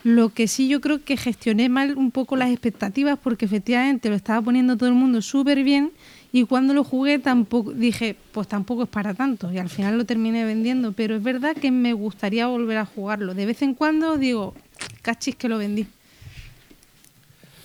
Lo 0.04 0.30
que 0.30 0.48
sí 0.48 0.70
yo 0.70 0.80
creo 0.80 1.04
que 1.04 1.18
gestioné 1.18 1.68
mal 1.68 1.98
un 1.98 2.12
poco 2.12 2.38
las 2.38 2.50
expectativas 2.52 3.20
porque 3.22 3.46
efectivamente 3.46 4.10
lo 4.10 4.16
estaba 4.16 4.42
poniendo 4.42 4.78
todo 4.78 4.88
el 4.88 4.96
mundo 4.96 5.22
súper 5.22 5.64
bien 5.64 5.92
y 6.31 6.45
cuando 6.45 6.73
lo 6.73 6.84
jugué 6.84 7.18
tampoco 7.19 7.72
dije, 7.72 8.15
pues 8.31 8.47
tampoco 8.47 8.84
es 8.84 8.89
para 8.89 9.14
tanto 9.14 9.51
y 9.51 9.57
al 9.57 9.69
final 9.69 9.97
lo 9.97 10.06
terminé 10.06 10.45
vendiendo, 10.45 10.91
pero 10.91 11.15
es 11.15 11.23
verdad 11.23 11.56
que 11.56 11.72
me 11.72 11.93
gustaría 11.93 12.45
volver 12.47 12.77
a 12.77 12.85
jugarlo. 12.85 13.34
De 13.34 13.45
vez 13.45 13.61
en 13.61 13.73
cuando 13.73 14.18
digo, 14.18 14.53
cachis 15.01 15.35
que 15.35 15.49
lo 15.49 15.57
vendí. 15.57 15.88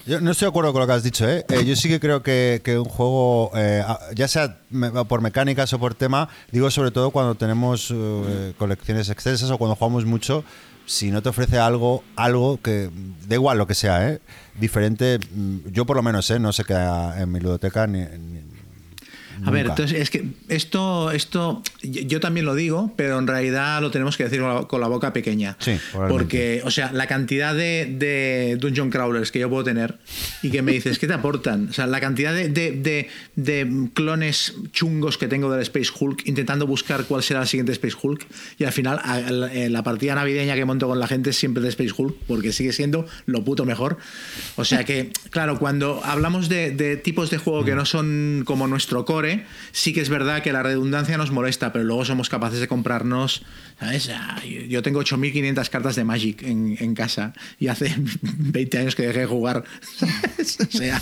Yo 0.06 0.20
no 0.20 0.32
estoy 0.32 0.46
de 0.46 0.50
acuerdo 0.50 0.72
con 0.72 0.80
lo 0.82 0.86
que 0.86 0.92
has 0.92 1.02
dicho, 1.02 1.26
¿eh? 1.26 1.46
Eh, 1.48 1.64
yo 1.64 1.74
sí 1.76 1.88
que 1.88 1.98
creo 1.98 2.22
que, 2.22 2.60
que 2.62 2.78
un 2.78 2.84
juego, 2.84 3.50
eh, 3.54 3.82
ya 4.14 4.28
sea 4.28 4.58
por 5.08 5.22
mecánicas 5.22 5.72
o 5.72 5.78
por 5.78 5.94
tema, 5.94 6.28
digo 6.52 6.70
sobre 6.70 6.90
todo 6.90 7.10
cuando 7.10 7.34
tenemos 7.36 7.90
eh, 7.90 8.52
colecciones 8.58 9.08
extensas 9.08 9.50
o 9.50 9.56
cuando 9.56 9.76
jugamos 9.76 10.04
mucho, 10.04 10.44
si 10.84 11.10
no 11.10 11.22
te 11.22 11.30
ofrece 11.30 11.58
algo, 11.58 12.04
algo 12.16 12.60
que, 12.60 12.90
da 13.26 13.34
igual 13.36 13.56
lo 13.56 13.66
que 13.66 13.74
sea, 13.74 14.10
¿eh? 14.10 14.20
diferente, 14.60 15.18
mm, 15.34 15.68
yo 15.72 15.86
por 15.86 15.96
lo 15.96 16.02
menos 16.02 16.30
¿eh? 16.30 16.38
no 16.38 16.52
se 16.52 16.64
queda 16.64 17.18
en 17.22 17.32
mi 17.32 17.40
ludoteca 17.40 17.86
ni, 17.86 18.00
ni- 18.00 18.53
A 19.44 19.50
ver, 19.50 19.66
nunca. 19.66 19.72
entonces 19.82 20.00
es 20.00 20.10
que 20.10 20.24
esto, 20.48 21.10
esto, 21.10 21.62
yo 21.82 22.20
también 22.20 22.46
lo 22.46 22.54
digo, 22.54 22.92
pero 22.96 23.18
en 23.18 23.26
realidad 23.26 23.80
lo 23.80 23.90
tenemos 23.90 24.16
que 24.16 24.24
decir 24.24 24.40
con 24.40 24.54
la, 24.54 24.62
con 24.64 24.80
la 24.80 24.88
boca 24.88 25.12
pequeña. 25.12 25.56
Sí. 25.60 25.76
Porque, 26.08 26.62
o 26.64 26.70
sea, 26.70 26.92
la 26.92 27.06
cantidad 27.06 27.54
de, 27.54 27.94
de 27.98 28.56
dungeon 28.60 28.90
crawlers 28.90 29.30
que 29.30 29.38
yo 29.40 29.48
puedo 29.50 29.64
tener 29.64 29.98
y 30.42 30.50
que 30.50 30.62
me 30.62 30.72
dices, 30.72 30.98
¿qué 30.98 31.06
te 31.06 31.14
aportan? 31.14 31.68
O 31.70 31.72
sea, 31.72 31.86
la 31.86 32.00
cantidad 32.00 32.34
de, 32.34 32.48
de- 32.48 33.08
de- 33.36 33.88
clones 33.94 34.54
chungos 34.72 35.18
que 35.18 35.28
tengo 35.28 35.50
del 35.50 35.62
Space 35.62 35.90
Hulk 35.98 36.26
intentando 36.26 36.66
buscar 36.66 37.04
cuál 37.04 37.22
será 37.22 37.42
el 37.42 37.48
siguiente 37.48 37.72
Space 37.72 37.96
Hulk 38.00 38.26
y 38.58 38.64
al 38.64 38.72
final 38.72 39.00
a- 39.02 39.20
la, 39.20 39.52
eh, 39.52 39.70
la 39.70 39.82
partida 39.82 40.14
navideña 40.14 40.54
que 40.54 40.64
monto 40.64 40.86
con 40.88 40.98
la 40.98 41.06
gente 41.06 41.30
es 41.30 41.36
siempre 41.36 41.62
de 41.62 41.68
Space 41.70 41.92
Hulk 41.96 42.16
porque 42.26 42.52
sigue 42.52 42.72
siendo 42.72 43.06
lo 43.26 43.44
puto 43.44 43.64
mejor. 43.64 43.98
O 44.56 44.64
sea 44.64 44.84
que, 44.84 45.10
claro, 45.30 45.58
cuando 45.58 46.00
hablamos 46.04 46.48
de 46.48 46.96
tipos 47.02 47.30
de 47.30 47.38
juego 47.38 47.64
que 47.64 47.74
no 47.74 47.84
son 47.84 48.42
como 48.44 48.66
nuestro 48.66 49.04
core, 49.04 49.33
sí 49.72 49.92
que 49.92 50.00
es 50.00 50.08
verdad 50.08 50.42
que 50.42 50.52
la 50.52 50.62
redundancia 50.62 51.16
nos 51.16 51.30
molesta, 51.30 51.72
pero 51.72 51.84
luego 51.84 52.04
somos 52.04 52.28
capaces 52.28 52.60
de 52.60 52.68
comprarnos, 52.68 53.42
¿sabes? 53.78 54.10
Ah, 54.14 54.40
yo- 54.44 54.82
tengo 54.82 55.00
8.500 55.00 55.68
cartas 55.70 55.96
de 55.96 56.04
Magic 56.04 56.42
en, 56.42 56.76
en 56.80 56.94
casa 56.94 57.32
y 57.58 57.68
hace 57.68 57.94
20 58.22 58.78
años 58.78 58.94
que 58.94 59.06
dejé 59.06 59.20
de 59.20 59.26
jugar. 59.26 59.64
o 60.40 60.76
sea, 60.78 61.00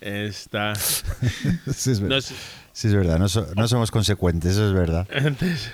Está. 0.00 0.74
Sí, 0.76 1.90
es 1.90 2.00
verdad. 2.00 2.16
No 2.16 2.20
sé. 2.20 2.34
Sí, 2.72 2.88
es 2.88 2.94
verdad, 2.94 3.18
no, 3.18 3.28
so- 3.28 3.48
no 3.56 3.66
somos 3.68 3.90
consecuentes, 3.90 4.52
eso 4.52 4.68
es 4.68 4.72
verdad. 4.72 5.06
Entonces, 5.10 5.72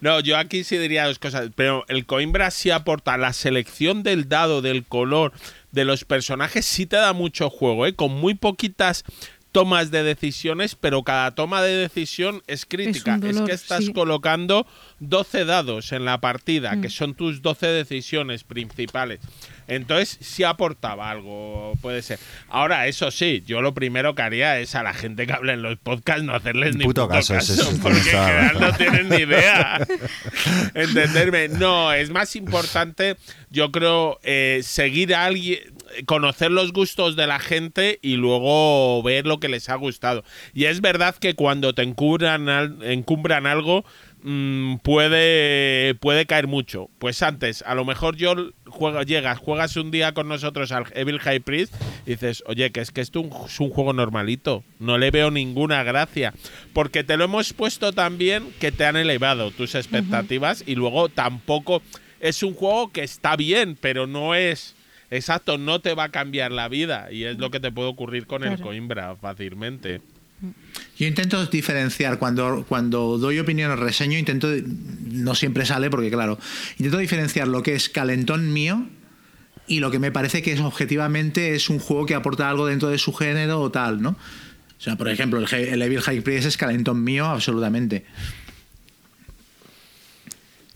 no, 0.00 0.18
yo 0.20 0.36
aquí 0.36 0.64
sí 0.64 0.76
diría 0.78 1.06
dos 1.06 1.18
cosas, 1.20 1.50
pero 1.54 1.84
el 1.88 2.04
Coimbra 2.04 2.50
sí 2.50 2.70
aporta 2.70 3.16
la 3.16 3.32
selección 3.32 4.02
del 4.02 4.28
dado, 4.28 4.62
del 4.62 4.84
color, 4.84 5.32
de 5.70 5.84
los 5.84 6.04
personajes, 6.04 6.66
sí 6.66 6.86
te 6.86 6.96
da 6.96 7.12
mucho 7.12 7.48
juego, 7.50 7.86
¿eh? 7.86 7.94
con 7.94 8.10
muy 8.12 8.34
poquitas 8.34 9.04
tomas 9.52 9.90
de 9.90 10.02
decisiones, 10.02 10.74
pero 10.74 11.02
cada 11.02 11.30
toma 11.30 11.62
de 11.62 11.76
decisión 11.76 12.42
es 12.46 12.66
crítica. 12.66 13.16
Es, 13.16 13.20
dolor, 13.20 13.48
que 13.48 13.54
estás 13.54 13.84
sí. 13.84 13.92
colocando 13.92 14.66
12 15.00 15.44
dados 15.44 15.92
en 15.92 16.04
la 16.04 16.20
partida, 16.20 16.80
que 16.80 16.88
son 16.88 17.14
tus 17.14 17.42
12 17.42 17.66
decisiones 17.66 18.44
principales. 18.44 19.20
Entonces 19.68 20.18
sí 20.20 20.44
aportaba 20.44 21.10
algo, 21.10 21.74
puede 21.80 22.02
ser. 22.02 22.18
Ahora, 22.48 22.86
eso 22.88 23.10
sí, 23.10 23.42
yo 23.46 23.62
lo 23.62 23.74
primero 23.74 24.14
que 24.14 24.22
haría 24.22 24.58
es 24.58 24.74
a 24.74 24.82
la 24.82 24.92
gente 24.92 25.26
que 25.26 25.32
habla 25.32 25.52
en 25.54 25.62
los 25.62 25.78
podcasts 25.78 26.22
no 26.24 26.34
hacerles 26.34 26.76
ni 26.76 26.84
Puto 26.84 27.02
puto, 27.04 27.14
caso, 27.14 27.34
caso, 27.34 27.52
ese 27.54 27.62
es- 27.62 27.78
porque 27.80 28.00
general 28.00 28.56
no 28.60 28.72
tienen 28.74 29.08
ni 29.08 29.16
idea. 29.16 29.78
Entenderme. 30.74 31.48
No, 31.48 31.92
es 31.92 32.10
más 32.10 32.36
importante, 32.36 33.16
yo 33.50 33.70
creo, 33.72 34.18
eh, 34.22 34.60
seguir 34.62 35.14
a 35.14 35.24
alguien, 35.26 35.58
conocer 36.06 36.50
los 36.50 36.72
gustos 36.72 37.16
de 37.16 37.26
la 37.26 37.38
gente 37.38 37.98
y 38.02 38.16
luego 38.16 39.02
ver 39.02 39.26
lo 39.26 39.40
que 39.40 39.48
les 39.48 39.68
ha 39.68 39.74
gustado. 39.76 40.24
Y 40.54 40.64
es 40.64 40.80
verdad 40.80 41.14
que 41.16 41.34
cuando 41.34 41.74
te 41.74 41.82
encumbran, 41.82 42.48
al- 42.48 42.78
encumbran 42.82 43.46
algo, 43.46 43.84
mm, 44.22 44.76
puede, 44.76 45.94
puede 45.96 46.26
caer 46.26 46.46
mucho. 46.46 46.88
Pues 46.98 47.22
antes, 47.22 47.62
a 47.62 47.74
lo 47.74 47.84
mejor 47.84 48.16
yo 48.16 48.34
juega, 48.66 49.02
llegas, 49.02 49.38
juegas 49.38 49.76
un 49.76 49.90
día 49.90 50.12
con 50.14 50.28
nosotros 50.28 50.72
al 50.72 50.84
Evil 50.94 51.18
High 51.20 51.40
Priest 51.40 51.74
y 52.06 52.10
dices, 52.10 52.42
oye, 52.46 52.70
que 52.70 52.80
es 52.80 52.90
que 52.90 53.00
esto 53.00 53.20
un- 53.20 53.30
es 53.46 53.60
un 53.60 53.70
juego 53.70 53.92
normalito, 53.92 54.64
no 54.78 54.98
le 54.98 55.10
veo 55.10 55.30
ninguna 55.30 55.82
gracia. 55.82 56.32
Porque 56.72 57.04
te 57.04 57.16
lo 57.16 57.24
hemos 57.24 57.52
puesto 57.52 57.92
también 57.92 58.52
que 58.60 58.72
te 58.72 58.84
han 58.84 58.96
elevado 58.96 59.50
tus 59.50 59.74
expectativas 59.74 60.64
y 60.66 60.74
luego 60.74 61.08
tampoco 61.08 61.82
es 62.20 62.42
un 62.42 62.54
juego 62.54 62.90
que 62.92 63.02
está 63.02 63.36
bien, 63.36 63.76
pero 63.80 64.06
no 64.06 64.34
es... 64.34 64.74
Exacto, 65.10 65.58
no 65.58 65.78
te 65.80 65.92
va 65.92 66.04
a 66.04 66.08
cambiar 66.08 66.52
la 66.52 66.68
vida 66.68 67.12
y 67.12 67.24
es 67.24 67.36
lo 67.36 67.50
que 67.50 67.60
te 67.60 67.70
puede 67.70 67.88
ocurrir 67.88 68.26
con 68.26 68.44
el. 68.44 68.48
Coimbra 68.62 69.14
fácilmente. 69.16 70.00
Yo 70.98 71.06
intento 71.06 71.46
diferenciar 71.46 72.18
cuando, 72.18 72.64
cuando 72.68 73.18
doy 73.18 73.38
opiniones, 73.38 73.78
reseño, 73.78 74.18
intento, 74.18 74.48
no 75.10 75.34
siempre 75.34 75.64
sale 75.64 75.90
porque 75.90 76.10
claro, 76.10 76.38
intento 76.78 76.98
diferenciar 76.98 77.48
lo 77.48 77.62
que 77.62 77.74
es 77.74 77.88
calentón 77.88 78.52
mío 78.52 78.86
y 79.66 79.80
lo 79.80 79.90
que 79.90 79.98
me 79.98 80.12
parece 80.12 80.42
que 80.42 80.52
es 80.52 80.60
objetivamente 80.60 81.54
es 81.54 81.70
un 81.70 81.78
juego 81.78 82.06
que 82.06 82.14
aporta 82.14 82.50
algo 82.50 82.66
dentro 82.66 82.88
de 82.88 82.98
su 82.98 83.12
género 83.12 83.60
o 83.60 83.70
tal, 83.70 84.02
¿no? 84.02 84.10
O 84.10 84.84
sea, 84.84 84.96
por 84.96 85.08
ejemplo, 85.08 85.38
el, 85.38 85.54
el 85.54 85.82
Evil 85.82 86.00
High 86.00 86.20
Priest 86.22 86.46
es 86.46 86.56
calentón 86.56 87.04
mío 87.04 87.26
absolutamente. 87.26 88.04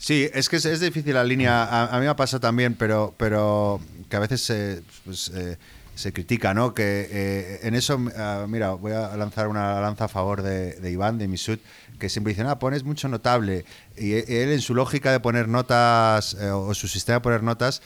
Sí, 0.07 0.31
es 0.33 0.49
que 0.49 0.57
es, 0.57 0.65
es 0.65 0.79
difícil 0.79 1.15
la 1.15 1.25
línea. 1.25 1.65
A, 1.93 1.99
mí 1.99 2.07
me 2.07 2.15
pasa 2.15 2.39
también, 2.39 2.75
pero, 2.75 3.13
pero 3.19 3.81
que 4.09 4.15
a 4.15 4.21
veces 4.21 4.85
pues, 5.05 5.33
eh, 5.35 5.59
se 5.97 6.13
critica, 6.13 6.55
¿no? 6.55 6.73
Que 6.75 7.09
eh, 7.11 7.61
en 7.65 7.75
eso, 7.75 7.99
ah, 8.17 8.47
mira, 8.49 8.71
voy 8.75 8.93
a 8.93 9.17
lanzar 9.17 9.49
una 9.49 9.81
lanza 9.81 10.05
a 10.05 10.09
favor 10.09 10.43
de, 10.43 10.75
de 10.75 10.91
Iván, 10.93 11.19
de 11.19 11.27
Misut, 11.27 11.61
que 11.99 12.09
siempre 12.09 12.33
dice, 12.35 12.43
ah, 12.47 12.59
pones 12.61 12.85
mucho 12.85 13.09
notable. 13.09 13.65
Y 13.97 14.13
e- 14.13 14.43
él 14.45 14.53
en 14.53 14.61
su 14.61 14.75
lógica 14.75 15.11
de 15.11 15.19
poner 15.21 15.49
notas, 15.49 16.35
eh, 16.41 16.51
o 16.51 16.73
su 16.75 16.87
sistema 16.87 17.17
de 17.17 17.21
poner 17.23 17.43
notas, 17.43 17.83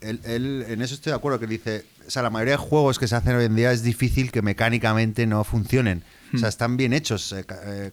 él, 0.00 0.20
él- 0.24 0.64
en 0.68 0.80
eso 0.80 0.94
estoy 0.94 1.10
de 1.10 1.16
acuerdo, 1.16 1.38
que 1.40 1.46
dice, 1.46 1.84
o 2.06 2.10
sea, 2.10 2.22
la 2.22 2.30
mayoría 2.30 2.52
de 2.52 2.58
juegos 2.58 2.98
que 2.98 3.06
se 3.08 3.16
hacen 3.16 3.34
hoy 3.36 3.44
en 3.44 3.56
día 3.56 3.72
es 3.72 3.82
difícil 3.82 4.30
que 4.32 4.40
mecánicamente 4.40 5.26
no 5.26 5.42
funcionen. 5.44 6.04
O 6.34 6.38
sea, 6.38 6.48
están 6.48 6.76
bien 6.76 6.92
hechos. 6.92 7.32
eh, 7.32 7.90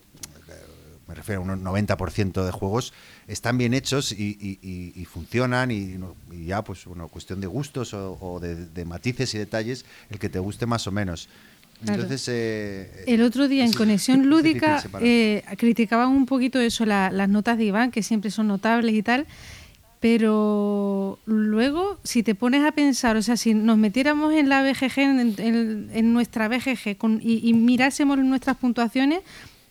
me 1.08 1.14
refiero 1.14 1.40
a 1.40 1.44
un 1.44 1.62
90% 1.64 2.44
de 2.44 2.50
juegos, 2.50 2.92
están 3.28 3.58
bien 3.58 3.74
hechos 3.74 4.12
y, 4.12 4.36
y- 4.40 4.58
y- 4.62 4.92
y 5.00 5.04
funcionan 5.04 5.70
y, 5.70 5.96
ya, 6.46 6.62
pues, 6.62 6.84
bueno, 6.84 7.08
cuestión 7.08 7.40
de 7.40 7.46
gustos 7.46 7.92
o, 7.94 8.16
o 8.20 8.38
de, 8.40 8.54
de 8.66 8.84
matices 8.84 9.34
y 9.34 9.38
detalles, 9.38 9.84
el 10.10 10.18
que 10.18 10.28
te 10.28 10.38
guste 10.38 10.66
más 10.66 10.86
o 10.86 10.92
menos. 10.92 11.28
Claro. 11.84 12.02
Entonces, 12.02 12.26
eh, 12.32 13.04
El 13.06 13.20
otro 13.22 13.48
día 13.48 13.64
en 13.64 13.72
Conexión 13.72 14.26
Lúdica 14.30 14.82
eh, 15.00 15.42
criticaban 15.58 16.08
un 16.08 16.24
poquito 16.24 16.58
eso, 16.60 16.86
la- 16.86 17.10
las 17.10 17.28
notas 17.28 17.58
de 17.58 17.64
Iván, 17.64 17.90
que 17.90 18.02
siempre 18.02 18.30
son 18.30 18.46
notables 18.48 18.94
y 18.94 19.02
tal, 19.02 19.26
pero 20.00 21.18
luego, 21.26 21.98
si 22.04 22.22
te 22.22 22.34
pones 22.34 22.64
a 22.64 22.72
pensar, 22.72 23.16
o 23.16 23.22
sea, 23.22 23.36
si 23.36 23.54
nos 23.54 23.76
metiéramos 23.76 24.32
en 24.34 24.48
la 24.48 24.62
BGG, 24.62 24.98
en, 25.00 25.34
en- 25.38 25.90
en 25.92 26.12
nuestra 26.12 26.48
BGG, 26.48 26.96
con- 26.96 27.20
y 27.22 27.52
mirásemos 27.54 28.16
nuestras 28.18 28.56
puntuaciones, 28.56 29.20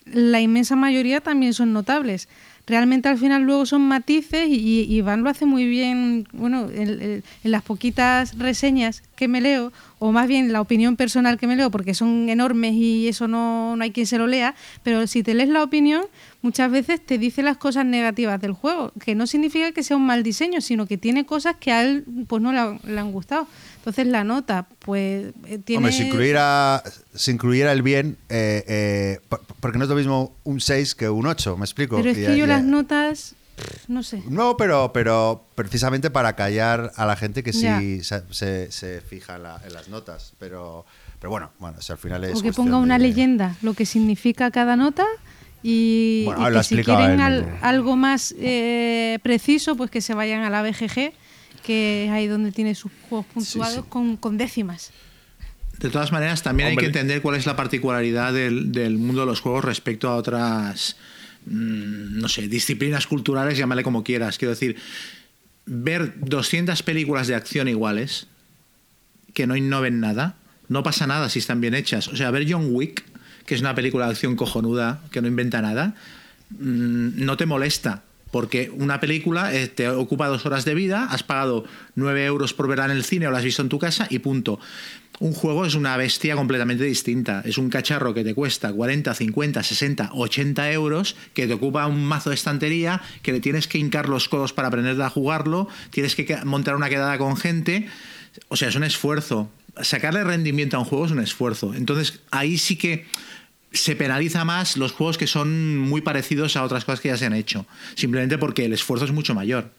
la 0.06 0.42
inmensa 0.42 0.76
mayoría 0.76 1.22
también 1.22 1.54
son 1.54 1.74
notables. 1.74 2.28
Realmente 2.68 3.10
al 3.10 3.18
final 3.18 3.44
luego 3.44 3.66
son 3.66 3.82
matices 3.82 4.48
y, 4.50 4.82
Iván 4.92 5.24
lo 5.24 5.30
hace 5.30 5.46
muy 5.46 5.68
bien, 5.68 6.28
bueno, 6.34 6.68
en, 6.74 7.24
las 7.44 7.62
poquitas 7.62 8.38
reseñas 8.38 9.04
que 9.16 9.28
me 9.28 9.40
leo, 9.40 9.72
o 10.00 10.12
más 10.12 10.28
bien 10.28 10.52
la 10.52 10.62
opinión 10.62 10.96
personal 10.96 11.38
que 11.38 11.46
me 11.46 11.56
leo, 11.56 11.70
porque 11.70 11.94
son 11.94 12.28
enormes 12.28 12.74
y 12.74 13.08
eso 13.08 13.28
no, 13.28 13.76
no 13.76 13.84
hay 13.84 13.92
quien 13.92 14.08
se 14.08 14.18
lo 14.18 14.26
lea, 14.26 14.56
pero 14.84 15.06
si 15.06 15.22
te 15.22 15.36
lees 15.36 15.50
la 15.50 15.64
opinión, 15.64 16.06
muchas 16.42 16.72
veces 16.72 17.06
te 17.06 17.18
dice 17.18 17.44
las 17.44 17.58
cosas 17.58 17.86
negativas 17.86 18.42
del 18.42 18.54
juego, 18.54 18.92
que 19.00 19.14
no 19.14 19.28
significa 19.28 19.72
que 19.72 19.84
sea 19.84 19.98
un 19.98 20.06
mal 20.06 20.24
diseño, 20.24 20.60
sino 20.60 20.88
que 20.88 20.98
tiene 20.98 21.26
cosas 21.26 21.56
que 21.60 21.72
a 21.72 21.84
él 21.84 22.04
pues 22.28 22.42
no 22.42 22.52
le, 22.52 22.80
le 22.92 23.00
han 23.00 23.12
gustado. 23.12 23.48
Entonces 23.86 24.08
la 24.08 24.24
nota, 24.24 24.66
pues 24.80 25.32
eh, 25.46 25.60
tiene... 25.64 25.78
Hombre, 25.78 25.92
si 25.92 26.04
incluyera, 26.08 26.82
si 27.14 27.30
incluyera 27.32 27.72
el 27.72 27.84
bien, 27.84 28.18
eh, 28.30 28.64
eh, 28.68 29.20
por- 29.30 29.42
porque 29.60 29.78
no 29.78 29.84
es 29.84 29.90
lo 29.92 29.96
mismo 29.96 30.36
un 30.44 30.60
6 30.60 30.96
que 30.96 31.08
un 31.08 31.28
8, 31.28 31.56
me 31.56 31.66
explico. 31.66 31.98
Pero 31.98 32.10
es 32.10 32.18
que 32.18 32.36
yo 32.36 32.48
las 32.48 32.64
notas, 32.64 33.36
no 33.88 34.02
sé. 34.02 34.24
No, 34.28 34.58
pero, 34.58 34.92
pero 34.92 35.46
precisamente 35.54 36.10
para 36.10 36.36
callar 36.36 36.94
a 36.96 37.06
la 37.06 37.16
gente 37.16 37.44
que 37.44 37.54
sí 37.54 38.04
se, 38.04 38.24
se- 38.32 38.72
se 38.72 39.02
fija 39.02 39.36
en, 39.36 39.44
la- 39.44 39.62
en 39.64 39.72
las 39.74 39.88
notas. 39.88 40.34
Pero, 40.40 40.84
pero 41.20 41.30
bueno, 41.30 41.52
bueno, 41.60 41.78
o 41.78 41.82
sea, 41.84 41.94
al 41.94 42.00
final 42.00 42.24
es. 42.24 42.40
O 42.40 42.42
que 42.42 42.54
ponga 42.54 42.78
una 42.78 42.98
de- 42.98 43.08
leyenda, 43.08 43.56
lo 43.62 43.76
que 43.76 43.86
significa 43.86 44.50
cada 44.50 44.76
nota 44.76 45.06
y, 45.62 46.24
Bueno, 46.26 46.50
y 46.50 46.54
que 46.54 46.64
si 46.64 46.76
quieren 46.84 47.22
al- 47.22 47.58
algo 47.62 47.96
más 47.96 48.34
eh, 48.40 49.20
preciso, 49.22 49.76
pues 49.76 49.92
que 49.92 50.02
se 50.02 50.16
vayan 50.16 50.42
a 50.42 50.50
la 50.50 50.64
BGG, 50.64 51.14
que 51.66 52.06
es 52.06 52.12
ahí 52.12 52.28
donde 52.28 52.52
tiene 52.52 52.76
sus 52.76 52.92
juegos 53.10 53.26
puntuados 53.34 53.76
sí. 53.76 53.90
Con, 53.90 54.18
con 54.18 54.38
décimas. 54.38 54.92
De 55.80 55.90
todas 55.90 56.12
maneras, 56.12 56.44
también 56.44 56.70
Hombre. 56.70 56.86
hay 56.86 56.92
que 56.92 56.98
entender 56.98 57.22
cuál 57.22 57.36
es 57.36 57.46
la 57.46 57.56
particularidad 57.56 58.34
del, 58.34 58.72
del 58.72 58.98
mundo 58.98 59.22
de 59.22 59.28
los 59.28 59.42
juegos 59.42 59.66
respecto 59.66 60.08
a 60.08 60.16
otras, 60.16 60.96
mm, 61.48 62.20
no 62.20 62.30
sé, 62.30 62.48
disciplinas 62.48 63.08
culturales, 63.08 63.58
llámale 63.58 63.84
como 63.84 64.04
quieras. 64.04 64.38
Quiero 64.38 64.52
decir, 64.52 64.78
ver 65.66 66.14
200 66.20 66.82
películas 66.84 67.28
de 67.28 67.36
acción 67.36 67.68
iguales, 67.68 68.28
que 69.34 69.48
no 69.48 69.58
innoven 69.58 70.00
nada, 70.00 70.36
no 70.70 70.84
pasa 70.84 71.08
nada 71.08 71.30
si 71.30 71.40
están 71.40 71.60
bien 71.62 71.74
hechas. 71.74 72.08
O 72.08 72.16
sea, 72.16 72.32
ver 72.32 72.46
John 72.50 72.70
Wick, 72.72 73.04
que 73.46 73.56
es 73.56 73.62
una 73.62 73.76
película 73.76 74.06
de 74.06 74.12
acción 74.12 74.36
cojonuda, 74.36 75.02
que 75.12 75.22
no 75.22 75.28
inventa 75.28 75.62
nada, 75.62 75.96
mm, 76.52 77.26
no 77.26 77.36
te 77.36 77.46
molesta. 77.46 78.04
Porque 78.36 78.70
una 78.70 79.00
película 79.00 79.54
eh, 79.56 79.70
te 79.70 79.88
ocupa 79.88 80.28
dos 80.28 80.46
horas 80.46 80.66
de 80.66 80.74
vida, 80.76 81.08
has 81.10 81.24
pagado 81.24 81.64
9 81.96 82.26
euros 82.26 82.54
por 82.54 82.68
verla 82.68 82.84
en 82.84 82.92
el 82.92 83.06
cine 83.06 83.28
o 83.28 83.32
la 83.32 83.38
has 83.38 83.46
visto 83.46 83.62
en 83.62 83.70
tu 83.70 83.80
casa 83.80 84.08
y 84.10 84.20
punto. 84.20 84.60
Un 85.20 85.32
juego 85.32 85.66
es 85.66 85.74
una 85.74 85.96
bestia 85.96 86.36
completamente 86.36 86.84
distinta. 86.84 87.42
Es 87.46 87.58
un 87.58 87.70
cacharro 87.70 88.14
que 88.14 88.26
te 88.26 88.36
cuesta 88.36 88.74
40, 88.74 89.14
50, 89.14 89.64
60, 89.64 90.10
80 90.12 90.72
euros, 90.74 91.16
que 91.34 91.48
te 91.48 91.54
ocupa 91.54 91.88
un 91.88 92.04
mazo 92.04 92.30
de 92.30 92.36
estantería, 92.36 93.02
que 93.22 93.32
le 93.32 93.40
tienes 93.40 93.70
que 93.70 93.78
hincar 93.78 94.10
los 94.10 94.28
codos 94.28 94.52
para 94.52 94.68
aprender 94.68 95.02
a 95.02 95.10
jugarlo, 95.10 95.70
tienes 95.92 96.18
que 96.18 96.36
montar 96.44 96.76
una 96.76 96.90
quedada 96.90 97.18
con 97.18 97.38
gente. 97.38 97.88
O 98.50 98.58
sea, 98.58 98.68
es 98.68 98.76
un 98.76 98.84
esfuerzo. 98.84 99.50
Sacarle 99.82 100.26
rendimiento 100.26 100.76
a 100.76 100.82
un 100.82 100.86
juego 100.86 101.06
es 101.06 101.12
un 101.14 101.22
esfuerzo. 101.22 101.74
Entonces, 101.74 102.20
ahí 102.32 102.58
sí 102.58 102.76
que 102.76 103.06
se 103.76 103.96
penaliza 103.96 104.46
más 104.46 104.78
los 104.78 104.92
juegos 104.92 105.18
que 105.18 105.28
son 105.28 105.78
muy 105.78 106.02
parecidos 106.02 106.56
a 106.56 106.64
otras 106.64 106.86
cosas 106.86 107.02
que 107.02 107.10
ya 107.10 107.18
se 107.18 107.26
han 107.26 107.34
hecho. 107.34 107.66
Simplemente 107.96 108.38
porque 108.38 108.66
el 108.66 108.74
esfuerzo 108.74 109.06
es 109.06 109.12
mucho 109.12 109.36
mayor. 109.36 109.70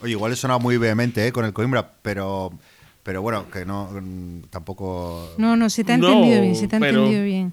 Oye, 0.00 0.12
igual 0.12 0.32
he 0.32 0.36
sonado 0.36 0.60
muy 0.60 0.76
vehemente 0.76 1.26
¿eh? 1.26 1.32
con 1.32 1.44
el 1.44 1.52
Coimbra, 1.52 1.92
pero 2.02 2.52
pero 3.04 3.20
bueno, 3.20 3.50
que 3.50 3.64
no 3.64 3.90
mm, 3.92 4.44
tampoco. 4.50 5.34
No, 5.38 5.56
no, 5.56 5.70
se 5.70 5.84
te 5.84 5.92
ha 5.92 5.94
entendido 5.96 6.40
bien, 6.40 6.56
se 6.56 6.66
te 6.66 6.76
ha 6.76 6.78
entendido 6.78 7.22
bien. 7.22 7.52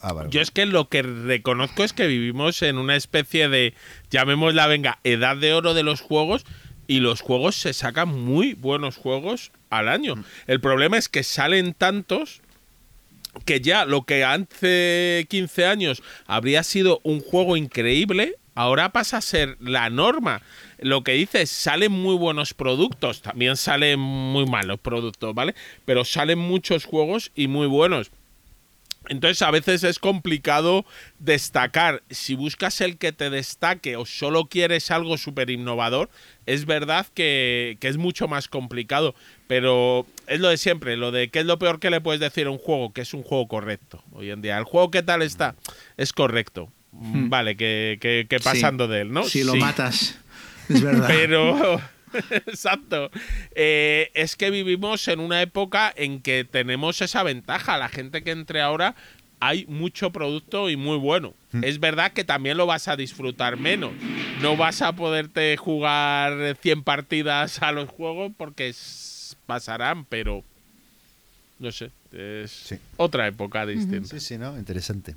Ah, 0.00 0.14
Yo 0.30 0.40
es 0.40 0.52
que 0.52 0.64
lo 0.64 0.88
que 0.88 1.02
reconozco 1.02 1.82
es 1.82 1.92
que 1.92 2.06
vivimos 2.06 2.62
en 2.62 2.78
una 2.78 2.94
especie 2.94 3.48
de, 3.48 3.74
llamémosla, 4.10 4.68
venga, 4.68 5.00
edad 5.02 5.36
de 5.36 5.52
oro 5.54 5.74
de 5.74 5.82
los 5.82 6.00
juegos 6.00 6.46
y 6.86 7.00
los 7.00 7.20
juegos 7.20 7.56
se 7.56 7.72
sacan 7.72 8.08
muy 8.08 8.54
buenos 8.54 8.96
juegos 8.96 9.50
al 9.70 9.88
año. 9.88 10.16
Mm. 10.16 10.24
El 10.46 10.60
problema 10.60 10.98
es 10.98 11.08
que 11.08 11.24
salen 11.24 11.74
tantos 11.74 12.40
que 13.44 13.60
ya 13.60 13.84
lo 13.84 14.02
que 14.02 14.24
hace 14.24 15.26
15 15.28 15.66
años 15.66 16.02
habría 16.26 16.62
sido 16.62 17.00
un 17.04 17.20
juego 17.20 17.56
increíble, 17.56 18.36
ahora 18.54 18.92
pasa 18.92 19.18
a 19.18 19.22
ser 19.22 19.56
la 19.60 19.90
norma 19.90 20.42
lo 20.78 21.02
que 21.02 21.12
dices, 21.12 21.50
salen 21.50 21.92
muy 21.92 22.16
buenos 22.16 22.54
productos, 22.54 23.20
también 23.20 23.56
salen 23.56 23.98
muy 23.98 24.46
malos 24.46 24.78
productos, 24.78 25.34
¿vale? 25.34 25.54
Pero 25.84 26.04
salen 26.04 26.38
muchos 26.38 26.84
juegos 26.84 27.32
y 27.34 27.48
muy 27.48 27.66
buenos. 27.66 28.10
Entonces 29.08 29.40
a 29.42 29.50
veces 29.50 29.84
es 29.84 29.98
complicado 29.98 30.84
destacar. 31.18 32.02
Si 32.10 32.34
buscas 32.34 32.80
el 32.80 32.98
que 32.98 33.12
te 33.12 33.30
destaque 33.30 33.96
o 33.96 34.04
solo 34.06 34.46
quieres 34.46 34.90
algo 34.90 35.16
súper 35.18 35.50
innovador, 35.50 36.10
es 36.46 36.66
verdad 36.66 37.06
que, 37.14 37.78
que, 37.80 37.88
es 37.88 37.96
mucho 37.96 38.28
más 38.28 38.48
complicado. 38.48 39.14
Pero 39.48 40.06
es 40.28 40.38
lo 40.40 40.48
de 40.48 40.58
siempre, 40.58 40.96
lo 40.96 41.10
de 41.10 41.30
qué 41.30 41.40
es 41.40 41.46
lo 41.46 41.58
peor 41.58 41.80
que 41.80 41.90
le 41.90 42.00
puedes 42.00 42.20
decir 42.20 42.46
a 42.46 42.50
un 42.50 42.58
juego, 42.58 42.92
que 42.92 43.00
es 43.00 43.14
un 43.14 43.22
juego 43.22 43.48
correcto 43.48 44.04
hoy 44.12 44.30
en 44.30 44.42
día. 44.42 44.58
El 44.58 44.64
juego 44.64 44.90
qué 44.90 45.02
tal 45.02 45.22
está, 45.22 45.56
es 45.96 46.12
correcto. 46.12 46.70
Hmm. 46.92 47.28
Vale, 47.30 47.56
que, 47.56 47.98
que, 48.00 48.40
pasando 48.40 48.86
de 48.88 49.00
él, 49.00 49.12
¿no? 49.12 49.24
Si 49.24 49.42
lo 49.42 49.56
matas. 49.56 50.18
Es 50.68 50.82
verdad. 50.82 51.08
Pero. 51.08 51.80
Exacto. 52.30 53.10
Eh, 53.54 54.10
es 54.14 54.36
que 54.36 54.50
vivimos 54.50 55.08
en 55.08 55.20
una 55.20 55.42
época 55.42 55.92
en 55.96 56.20
que 56.20 56.44
tenemos 56.44 57.00
esa 57.02 57.22
ventaja. 57.22 57.78
La 57.78 57.88
gente 57.88 58.22
que 58.22 58.30
entre 58.30 58.60
ahora 58.60 58.94
hay 59.40 59.66
mucho 59.66 60.10
producto 60.10 60.70
y 60.70 60.76
muy 60.76 60.96
bueno. 60.96 61.34
Mm. 61.52 61.64
Es 61.64 61.80
verdad 61.80 62.12
que 62.12 62.24
también 62.24 62.56
lo 62.56 62.66
vas 62.66 62.88
a 62.88 62.96
disfrutar 62.96 63.56
menos. 63.56 63.92
No 64.40 64.56
vas 64.56 64.82
a 64.82 64.92
poderte 64.92 65.56
jugar 65.56 66.56
100 66.60 66.82
partidas 66.82 67.62
a 67.62 67.72
los 67.72 67.88
juegos 67.88 68.32
porque 68.36 68.72
pasarán, 69.46 70.04
pero 70.04 70.42
no 71.58 71.72
sé, 71.72 71.90
es 72.12 72.74
otra 72.96 73.26
época 73.26 73.66
distinta. 73.66 74.08
Sí, 74.08 74.20
sí, 74.20 74.38
¿no? 74.38 74.56
Interesante. 74.58 75.14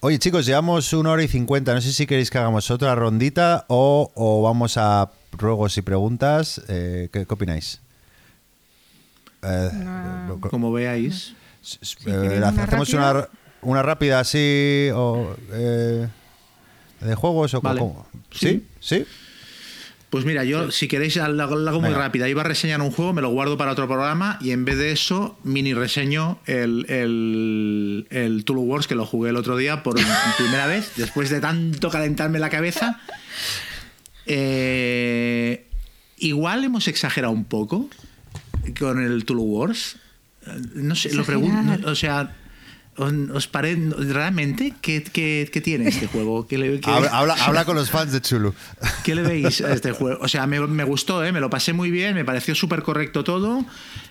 Oye, 0.00 0.18
chicos, 0.18 0.46
llevamos 0.46 0.92
una 0.94 1.10
hora 1.10 1.22
y 1.22 1.28
cincuenta. 1.28 1.74
No 1.74 1.80
sé 1.80 1.92
si 1.92 2.06
queréis 2.06 2.30
que 2.30 2.38
hagamos 2.38 2.70
otra 2.70 2.94
rondita 2.94 3.66
o, 3.68 4.42
vamos 4.42 4.76
a 4.76 5.10
ruegos 5.32 5.76
y 5.78 5.82
preguntas. 5.82 6.60
Eh, 6.68 7.08
¿qué, 7.12 7.24
opináis? 7.28 7.80
Eh, 9.42 9.70
Como 10.50 10.72
veáis. 10.72 11.34
Eh, 12.06 12.40
hacemos 12.44 12.92
una, 12.92 13.82
rápida 13.82 14.18
así 14.18 14.88
o, 14.92 15.36
de 15.50 17.14
juegos 17.14 17.54
o 17.54 17.60
como. 17.60 18.06
¿Sí? 18.32 18.66
¿Sí? 18.80 19.06
Pues 20.12 20.26
mira, 20.26 20.44
yo 20.44 20.70
si 20.70 20.88
queréis 20.88 21.16
la, 21.16 21.24
hago 21.24 21.80
muy 21.80 21.94
rápida. 21.94 22.28
Iba 22.28 22.42
a 22.42 22.44
reseñar 22.44 22.82
un 22.82 22.90
juego, 22.90 23.14
me 23.14 23.22
lo 23.22 23.30
guardo 23.30 23.56
para 23.56 23.72
otro 23.72 23.88
programa 23.88 24.36
y 24.42 24.50
en 24.50 24.66
vez 24.66 24.76
de 24.76 24.92
eso, 24.92 25.38
mini 25.42 25.72
reseño 25.72 26.38
el, 26.44 26.84
el, 26.90 28.06
el 28.10 28.44
Tulu 28.44 28.60
Wars 28.60 28.86
que 28.86 28.94
lo 28.94 29.06
jugué 29.06 29.30
el 29.30 29.36
otro 29.36 29.56
día 29.56 29.82
por 29.82 29.94
primera 30.36 30.66
vez, 30.66 30.92
después 30.96 31.30
de 31.30 31.40
tanto 31.40 31.88
calentarme 31.88 32.38
la 32.40 32.50
cabeza. 32.50 33.00
Eh, 34.26 35.66
igual 36.18 36.62
hemos 36.62 36.88
exagerado 36.88 37.32
un 37.32 37.46
poco 37.46 37.88
con 38.78 39.02
el 39.02 39.24
Tulu 39.24 39.44
Wars. 39.44 39.96
No 40.74 40.94
sé, 40.94 41.14
lo 41.14 41.24
pregunto. 41.24 41.88
O 41.88 41.94
sea, 41.94 42.36
¿Os 42.94 43.46
parece 43.48 43.80
realmente 44.12 44.74
qué, 44.82 45.02
qué, 45.02 45.60
tiene 45.62 45.88
este 45.88 46.08
juego? 46.08 46.46
habla, 46.84 47.64
con 47.64 47.74
los 47.74 47.90
fans 47.90 48.12
de 48.12 48.20
Chulu. 48.20 48.52
¿Qué 49.04 49.14
le 49.14 49.22
veis 49.22 49.62
a 49.62 49.72
este 49.72 49.92
juego? 49.92 50.18
O 50.20 50.28
sea, 50.28 50.46
me, 50.46 50.84
gustó, 50.84 51.24
¿eh? 51.24 51.32
me 51.32 51.40
lo 51.40 51.48
pasé 51.48 51.72
muy 51.72 51.90
bien, 51.90 52.14
me 52.14 52.26
pareció 52.26 52.54
súper 52.54 52.82
correcto 52.82 53.24
todo. 53.24 53.64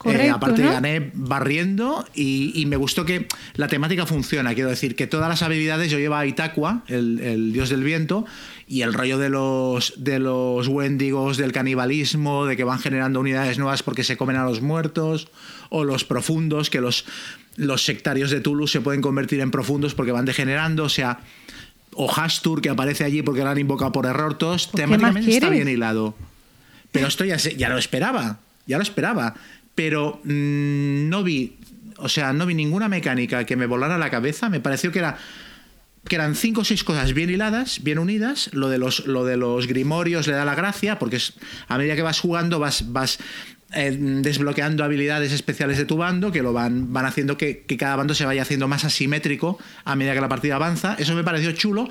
Eh, 0.06 0.32
aparte 0.32 0.64
gané 0.64 1.12
barriendo 1.14 2.08
y, 2.16 2.66
me 2.66 2.76
gustó 2.76 3.06
que 3.06 3.28
la 3.54 3.68
temática 3.68 4.08
funciona. 4.08 4.56
Quiero 4.56 4.72
decir 4.72 4.96
que 4.96 5.06
todas 5.06 5.30
las 5.30 5.44
habilidades 5.44 5.92
yo 5.92 6.00
llevo 6.00 6.16
a 6.16 6.26
Itaqua, 6.26 6.82
el, 6.88 7.20
el 7.20 7.54
dios 7.54 7.70
del 7.70 7.84
viento, 7.84 8.26
y 8.72 8.84
el 8.84 8.94
rollo 8.94 9.18
de 9.18 9.28
los 9.28 9.96
de 9.98 10.18
los 10.18 10.70
wendigos, 10.70 11.36
del 11.36 11.52
canibalismo, 11.52 12.46
de 12.46 12.56
que 12.56 12.64
van 12.64 12.80
generando 12.80 13.20
unidades 13.20 13.60
nuevas 13.60 13.84
porque 13.84 14.06
se 14.06 14.16
comen 14.16 14.38
a 14.38 14.46
los 14.46 14.62
muertos, 14.62 15.28
o 15.68 15.84
los 15.84 16.06
profundos, 16.06 16.70
que 16.70 16.80
los, 16.80 17.04
los 17.58 17.84
sectarios 17.84 18.32
de 18.32 18.40
Toulouse 18.40 18.72
se 18.72 18.80
pueden 18.80 19.02
convertir 19.02 19.42
en 19.42 19.52
profundos 19.52 19.94
porque 19.94 20.14
van 20.14 20.24
degenerando, 20.24 20.86
o 20.86 20.90
sea, 20.90 21.20
o 21.96 22.10
Hastur 22.10 22.62
que 22.62 22.70
aparece 22.70 23.04
allí 23.04 23.22
porque 23.22 23.42
lo 23.42 23.50
han 23.50 23.58
invocado 23.58 23.92
por 23.92 24.06
error, 24.06 24.38
todos 24.38 24.72
temáticamente 24.72 25.32
está 25.32 25.50
bien 25.50 25.68
hilado. 25.68 26.16
Pero 26.94 27.08
esto 27.08 27.26
ya, 27.26 27.36
ya 27.36 27.68
lo 27.68 27.78
esperaba, 27.78 28.40
ya 28.68 28.78
lo 28.78 28.84
esperaba, 28.84 29.36
pero 29.76 30.22
mm, 30.24 31.10
no 31.10 31.24
vi, 31.24 31.58
o 31.98 32.08
sea, 32.08 32.32
no 32.32 32.46
vi 32.46 32.54
ninguna 32.54 32.88
mecánica 32.88 33.46
que 33.46 33.58
me 33.58 33.66
volara 33.66 33.98
la 33.98 34.10
cabeza, 34.10 34.48
me 34.48 34.62
pareció 34.62 34.94
que 34.94 35.00
era 35.00 35.18
que 36.08 36.16
eran 36.16 36.36
cinco 36.36 36.62
o 36.62 36.66
seis 36.66 36.84
cosas 36.84 37.14
bien 37.14 37.30
hiladas, 37.30 37.84
bien 37.84 38.00
unidas. 38.00 38.50
Lo 38.54 38.70
de 38.70 38.78
los, 38.78 39.06
lo 39.06 39.24
de 39.26 39.38
los 39.38 39.68
grimorios 39.68 40.28
le 40.28 40.34
da 40.34 40.46
la 40.46 40.56
gracia, 40.56 41.00
porque 41.00 41.18
es, 41.18 41.34
a 41.68 41.78
medida 41.78 41.96
que 41.96 42.02
vas 42.02 42.20
jugando 42.20 42.60
vas, 42.60 42.92
vas 42.92 43.20
eh, 43.74 43.96
desbloqueando 43.98 44.84
habilidades 44.84 45.32
especiales 45.32 45.78
de 45.78 45.86
tu 45.86 45.98
bando 45.98 46.32
que 46.32 46.42
lo 46.42 46.54
van, 46.54 46.92
van 46.92 47.06
haciendo 47.06 47.38
que, 47.38 47.64
que, 47.66 47.78
cada 47.78 47.96
bando 47.96 48.14
se 48.14 48.26
vaya 48.26 48.42
haciendo 48.42 48.68
más 48.68 48.84
asimétrico 48.84 49.60
a 49.86 49.96
medida 49.96 50.14
que 50.14 50.22
la 50.22 50.30
partida 50.30 50.56
avanza. 50.56 50.96
Eso 51.00 51.16
me 51.16 51.24
pareció 51.24 51.52
chulo, 51.54 51.88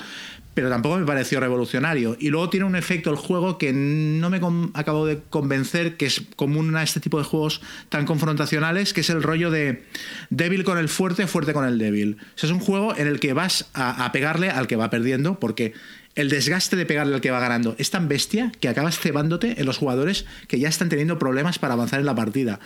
pero 0.61 0.70
tampoco 0.70 0.99
me 0.99 1.07
pareció 1.07 1.41
revolucionario. 1.41 2.16
Y 2.20 2.28
luego 2.28 2.51
tiene 2.51 2.66
un 2.66 2.77
efecto 2.77 3.11
el 3.11 3.16
juego 3.16 3.57
que 3.57 3.73
no 3.73 4.28
me 4.28 4.41
acabo 4.74 5.07
de 5.07 5.20
convencer, 5.31 5.97
que 5.97 6.07
es 6.07 6.23
común 6.37 6.77
a 6.77 6.82
este 6.82 7.01
tipo 7.01 7.19
de 7.19 7.24
juegos 7.24 7.62
tan 7.89 8.05
confrontacionales, 8.05 8.93
que 8.93 9.01
es 9.01 9.09
el 9.09 9.23
rollo 9.23 9.51
de 9.51 9.85
débil 10.28 10.65
con 10.65 10.77
el 10.77 10.89
fuerte, 10.89 11.27
fuerte 11.27 11.55
con 11.55 11.65
el 11.65 11.78
débil. 11.78 12.19
O 12.20 12.47
es 12.47 12.51
un 12.51 12.61
juego 12.61 12.95
en 12.95 13.07
el 13.07 13.20
que 13.20 13.32
vas 13.32 13.70
a, 13.73 14.12
pegarle 14.12 14.51
al 14.51 14.66
que 14.66 14.77
va 14.77 14.91
perdiendo, 14.91 15.41
porque 15.41 15.73
el 16.15 16.28
desgaste 16.28 16.77
de 16.77 16.85
pegarle 16.85 17.15
al 17.15 17.20
que 17.23 17.31
va 17.31 17.41
ganando 17.41 17.74
es 17.78 17.91
tan 17.91 18.09
bestia 18.09 18.53
que 18.61 18.69
acabas 18.69 18.99
cebándote 18.99 19.61
en 19.61 19.66
los 19.66 19.78
jugadores 19.78 20.27
que 20.47 20.59
ya 20.59 20.69
están 20.69 20.91
teniendo 20.91 21.19
problemas 21.19 21.59
para 21.59 21.74
avanzar 21.74 22.01
en 22.01 22.07
la 22.07 22.15
partida. 22.15 22.61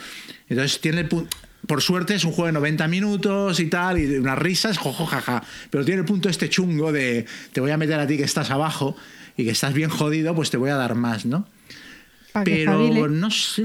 Entonces 0.48 0.80
tiene 0.80 1.02
el 1.02 1.08
punto 1.08 1.36
por 1.66 1.82
suerte 1.82 2.14
es 2.14 2.24
un 2.24 2.32
juego 2.32 2.46
de 2.46 2.52
90 2.52 2.88
minutos 2.88 3.60
y 3.60 3.66
tal, 3.66 3.98
y 3.98 4.16
unas 4.16 4.38
risas, 4.38 4.78
jojo, 4.78 5.06
jaja. 5.06 5.42
Pero 5.70 5.84
tiene 5.84 6.00
el 6.00 6.06
punto 6.06 6.28
este 6.28 6.48
chungo 6.48 6.92
de 6.92 7.26
te 7.52 7.60
voy 7.60 7.70
a 7.70 7.76
meter 7.76 7.98
a 7.98 8.06
ti 8.06 8.16
que 8.16 8.24
estás 8.24 8.50
abajo 8.50 8.96
y 9.36 9.44
que 9.44 9.50
estás 9.50 9.74
bien 9.74 9.90
jodido, 9.90 10.34
pues 10.34 10.50
te 10.50 10.56
voy 10.56 10.70
a 10.70 10.76
dar 10.76 10.94
más, 10.94 11.24
¿no? 11.26 11.46
Pero 12.44 13.08
no 13.08 13.30
sé. 13.30 13.64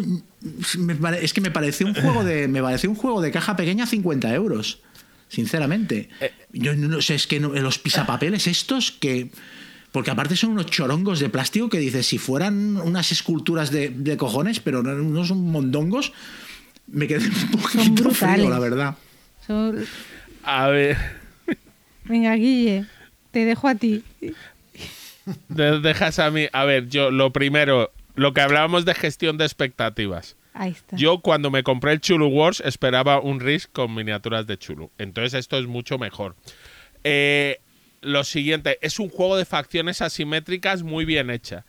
es 1.21 1.33
que 1.33 1.41
me 1.41 1.49
pareció 1.49 1.87
un 1.87 1.95
juego 1.95 2.23
de. 2.23 2.47
Me 2.47 2.61
pareció 2.61 2.89
un 2.89 2.95
juego 2.95 3.19
de 3.19 3.31
caja 3.31 3.55
pequeña 3.55 3.87
50 3.87 4.31
euros. 4.35 4.81
Sinceramente. 5.27 6.09
Eh. 6.21 6.31
Yo 6.53 6.75
no 6.75 7.01
sé, 7.01 7.15
es 7.15 7.25
que 7.25 7.39
los 7.39 7.79
pisapapeles 7.79 8.45
estos 8.45 8.91
que. 8.91 9.31
Porque 9.91 10.11
aparte 10.11 10.35
son 10.35 10.51
unos 10.51 10.67
chorongos 10.67 11.19
de 11.19 11.29
plástico 11.29 11.67
que 11.67 11.79
dices, 11.79 12.05
si 12.05 12.19
fueran 12.19 12.77
unas 12.77 13.11
esculturas 13.11 13.71
de, 13.71 13.89
de 13.89 14.17
cojones, 14.17 14.59
pero 14.59 14.83
no, 14.83 14.93
no 14.93 15.25
son 15.25 15.49
mondongos 15.49 16.13
me 16.91 17.07
quedé 17.07 17.27
un 17.27 17.51
poquito 17.51 18.09
frío, 18.11 18.49
la 18.49 18.59
verdad. 18.59 18.95
A 20.43 20.67
ver. 20.67 20.97
Venga, 22.05 22.35
Guille, 22.35 22.85
te 23.31 23.45
dejo 23.45 23.67
a 23.67 23.75
ti. 23.75 24.03
dejas 25.47 26.19
a 26.19 26.31
mí. 26.31 26.47
A 26.53 26.65
ver, 26.65 26.87
yo 26.89 27.11
lo 27.11 27.31
primero, 27.31 27.91
lo 28.15 28.33
que 28.33 28.41
hablábamos 28.41 28.85
de 28.85 28.95
gestión 28.95 29.37
de 29.37 29.45
expectativas. 29.45 30.35
Ahí 30.53 30.71
está. 30.71 30.95
Yo 30.97 31.19
cuando 31.19 31.51
me 31.51 31.63
compré 31.63 31.93
el 31.93 32.01
Chulu 32.01 32.27
Wars 32.27 32.61
esperaba 32.65 33.21
un 33.21 33.39
Risk 33.39 33.71
con 33.71 33.93
miniaturas 33.93 34.47
de 34.47 34.57
Chulu. 34.57 34.91
Entonces 34.97 35.35
esto 35.35 35.57
es 35.57 35.67
mucho 35.67 35.97
mejor. 35.97 36.35
Eh, 37.03 37.59
lo 38.01 38.23
siguiente, 38.23 38.77
es 38.81 38.99
un 38.99 39.09
juego 39.09 39.37
de 39.37 39.45
facciones 39.45 40.01
asimétricas 40.01 40.83
muy 40.83 41.05
bien 41.05 41.29
hecha. 41.29 41.65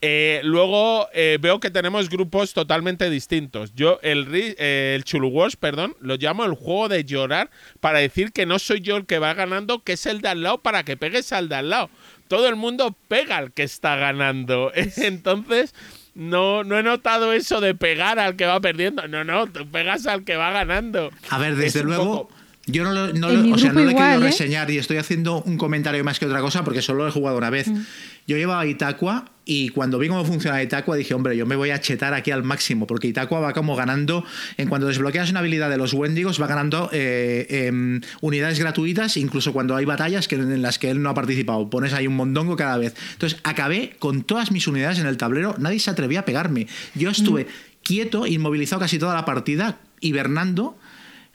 Eh, 0.00 0.40
luego 0.44 1.08
eh, 1.12 1.38
veo 1.40 1.58
que 1.58 1.70
tenemos 1.70 2.08
grupos 2.08 2.54
totalmente 2.54 3.10
distintos. 3.10 3.72
Yo, 3.74 3.98
el, 4.02 4.28
eh, 4.32 4.94
el 4.94 5.02
Chulu 5.02 5.28
Wars, 5.28 5.56
perdón, 5.56 5.96
lo 6.00 6.16
llamo 6.16 6.44
el 6.44 6.54
juego 6.54 6.88
de 6.88 7.04
llorar 7.04 7.50
para 7.80 7.98
decir 7.98 8.30
que 8.32 8.46
no 8.46 8.60
soy 8.60 8.80
yo 8.80 8.96
el 8.96 9.06
que 9.06 9.18
va 9.18 9.34
ganando, 9.34 9.82
que 9.82 9.94
es 9.94 10.06
el 10.06 10.20
de 10.20 10.28
al 10.28 10.42
lado 10.42 10.58
para 10.58 10.84
que 10.84 10.96
pegues 10.96 11.32
al 11.32 11.48
de 11.48 11.56
al 11.56 11.70
lado. 11.70 11.90
Todo 12.28 12.48
el 12.48 12.54
mundo 12.54 12.96
pega 13.08 13.38
al 13.38 13.52
que 13.52 13.64
está 13.64 13.96
ganando. 13.96 14.70
Entonces, 14.96 15.74
no, 16.14 16.62
no 16.62 16.78
he 16.78 16.82
notado 16.84 17.32
eso 17.32 17.60
de 17.60 17.74
pegar 17.74 18.20
al 18.20 18.36
que 18.36 18.46
va 18.46 18.60
perdiendo. 18.60 19.08
No, 19.08 19.24
no, 19.24 19.48
tú 19.48 19.68
pegas 19.68 20.06
al 20.06 20.24
que 20.24 20.36
va 20.36 20.50
ganando. 20.52 21.10
A 21.30 21.38
ver, 21.38 21.56
desde 21.56 21.82
luego. 21.82 22.28
Yo 22.66 22.84
no, 22.84 22.92
lo, 22.92 23.14
no, 23.14 23.54
o 23.54 23.58
sea, 23.58 23.72
no 23.72 23.80
le 23.80 23.94
quiero 23.94 24.20
reseñar 24.20 24.70
y 24.70 24.76
estoy 24.76 24.98
haciendo 24.98 25.42
un 25.42 25.56
comentario 25.56 26.04
más 26.04 26.18
que 26.18 26.26
otra 26.26 26.42
cosa 26.42 26.64
porque 26.64 26.82
solo 26.82 27.04
lo 27.04 27.08
he 27.08 27.12
jugado 27.12 27.38
una 27.38 27.48
vez. 27.48 27.68
Mm. 27.68 27.82
Yo 28.26 28.36
llevaba 28.36 28.66
Itaqua 28.66 29.24
y 29.50 29.70
cuando 29.70 29.98
vi 29.98 30.08
cómo 30.08 30.26
funciona 30.26 30.62
Itaqua 30.62 30.94
dije, 30.94 31.14
hombre, 31.14 31.34
yo 31.34 31.46
me 31.46 31.56
voy 31.56 31.70
a 31.70 31.80
chetar 31.80 32.12
aquí 32.12 32.30
al 32.30 32.42
máximo 32.42 32.86
porque 32.86 33.08
Itaqua 33.08 33.40
va 33.40 33.54
como 33.54 33.76
ganando, 33.76 34.22
en 34.58 34.68
cuanto 34.68 34.86
desbloqueas 34.88 35.30
una 35.30 35.40
habilidad 35.40 35.70
de 35.70 35.78
los 35.78 35.94
Wendigos, 35.94 36.38
va 36.38 36.46
ganando 36.46 36.90
eh, 36.92 37.46
em, 37.48 38.02
unidades 38.20 38.58
gratuitas, 38.58 39.16
incluso 39.16 39.54
cuando 39.54 39.74
hay 39.74 39.86
batallas 39.86 40.28
que, 40.28 40.34
en 40.34 40.60
las 40.60 40.78
que 40.78 40.90
él 40.90 41.00
no 41.00 41.08
ha 41.08 41.14
participado. 41.14 41.70
Pones 41.70 41.94
ahí 41.94 42.06
un 42.06 42.14
mondongo 42.14 42.56
cada 42.56 42.76
vez. 42.76 42.94
Entonces 43.14 43.40
acabé 43.42 43.96
con 43.98 44.22
todas 44.22 44.52
mis 44.52 44.68
unidades 44.68 44.98
en 44.98 45.06
el 45.06 45.16
tablero, 45.16 45.54
nadie 45.58 45.80
se 45.80 45.88
atrevía 45.88 46.20
a 46.20 46.24
pegarme. 46.26 46.66
Yo 46.94 47.08
estuve 47.08 47.44
mm. 47.44 47.82
quieto, 47.82 48.26
inmovilizado 48.26 48.80
casi 48.80 48.98
toda 48.98 49.14
la 49.14 49.24
partida, 49.24 49.78
hibernando 50.00 50.76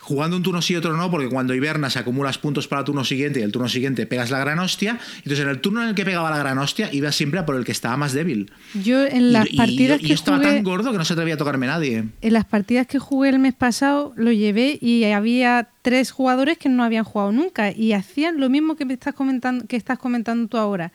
jugando 0.03 0.35
un 0.35 0.43
turno 0.43 0.61
sí 0.61 0.73
y 0.73 0.75
otro 0.75 0.95
no, 0.95 1.09
porque 1.09 1.29
cuando 1.29 1.55
hibernas 1.55 1.97
acumulas 1.97 2.37
puntos 2.37 2.67
para 2.67 2.81
el 2.81 2.85
turno 2.85 3.05
siguiente 3.05 3.39
y 3.39 3.43
el 3.43 3.51
turno 3.51 3.69
siguiente 3.69 4.05
pegas 4.05 4.31
la 4.31 4.39
gran 4.39 4.59
hostia. 4.59 4.99
Entonces, 5.17 5.39
en 5.39 5.49
el 5.49 5.61
turno 5.61 5.81
en 5.81 5.89
el 5.89 5.95
que 5.95 6.03
pegaba 6.05 6.29
la 6.29 6.37
gran 6.37 6.57
hostia, 6.59 6.89
iba 6.91 7.11
siempre 7.11 7.39
a 7.39 7.45
por 7.45 7.55
el 7.55 7.63
que 7.63 7.71
estaba 7.71 7.95
más 7.97 8.13
débil. 8.13 8.51
Yo 8.73 9.05
en 9.05 9.31
las 9.31 9.47
partidas 9.49 9.99
que 9.99 10.13
estaba 10.13 10.41
tan 10.41 10.63
gordo 10.63 10.91
que 10.91 10.97
no 10.97 11.05
se 11.05 11.13
atrevía 11.13 11.35
a 11.35 11.37
tocarme 11.37 11.67
nadie. 11.67 12.05
En 12.21 12.33
las 12.33 12.45
partidas 12.45 12.85
que 12.87 12.99
jugué 12.99 13.29
el 13.29 13.39
mes 13.39 13.53
pasado, 13.53 14.13
lo 14.15 14.31
llevé 14.31 14.77
y 14.81 15.05
había 15.05 15.69
tres 15.81 16.11
jugadores 16.11 16.57
que 16.57 16.69
no 16.69 16.83
habían 16.83 17.03
jugado 17.03 17.31
nunca 17.31 17.71
y 17.71 17.93
hacían 17.93 18.39
lo 18.39 18.49
mismo 18.49 18.75
que 18.75 18.85
me 18.85 18.93
estás 18.93 19.13
comentando, 19.13 19.65
que 19.67 19.75
estás 19.75 19.99
comentando 19.99 20.47
tú 20.47 20.57
ahora. 20.57 20.91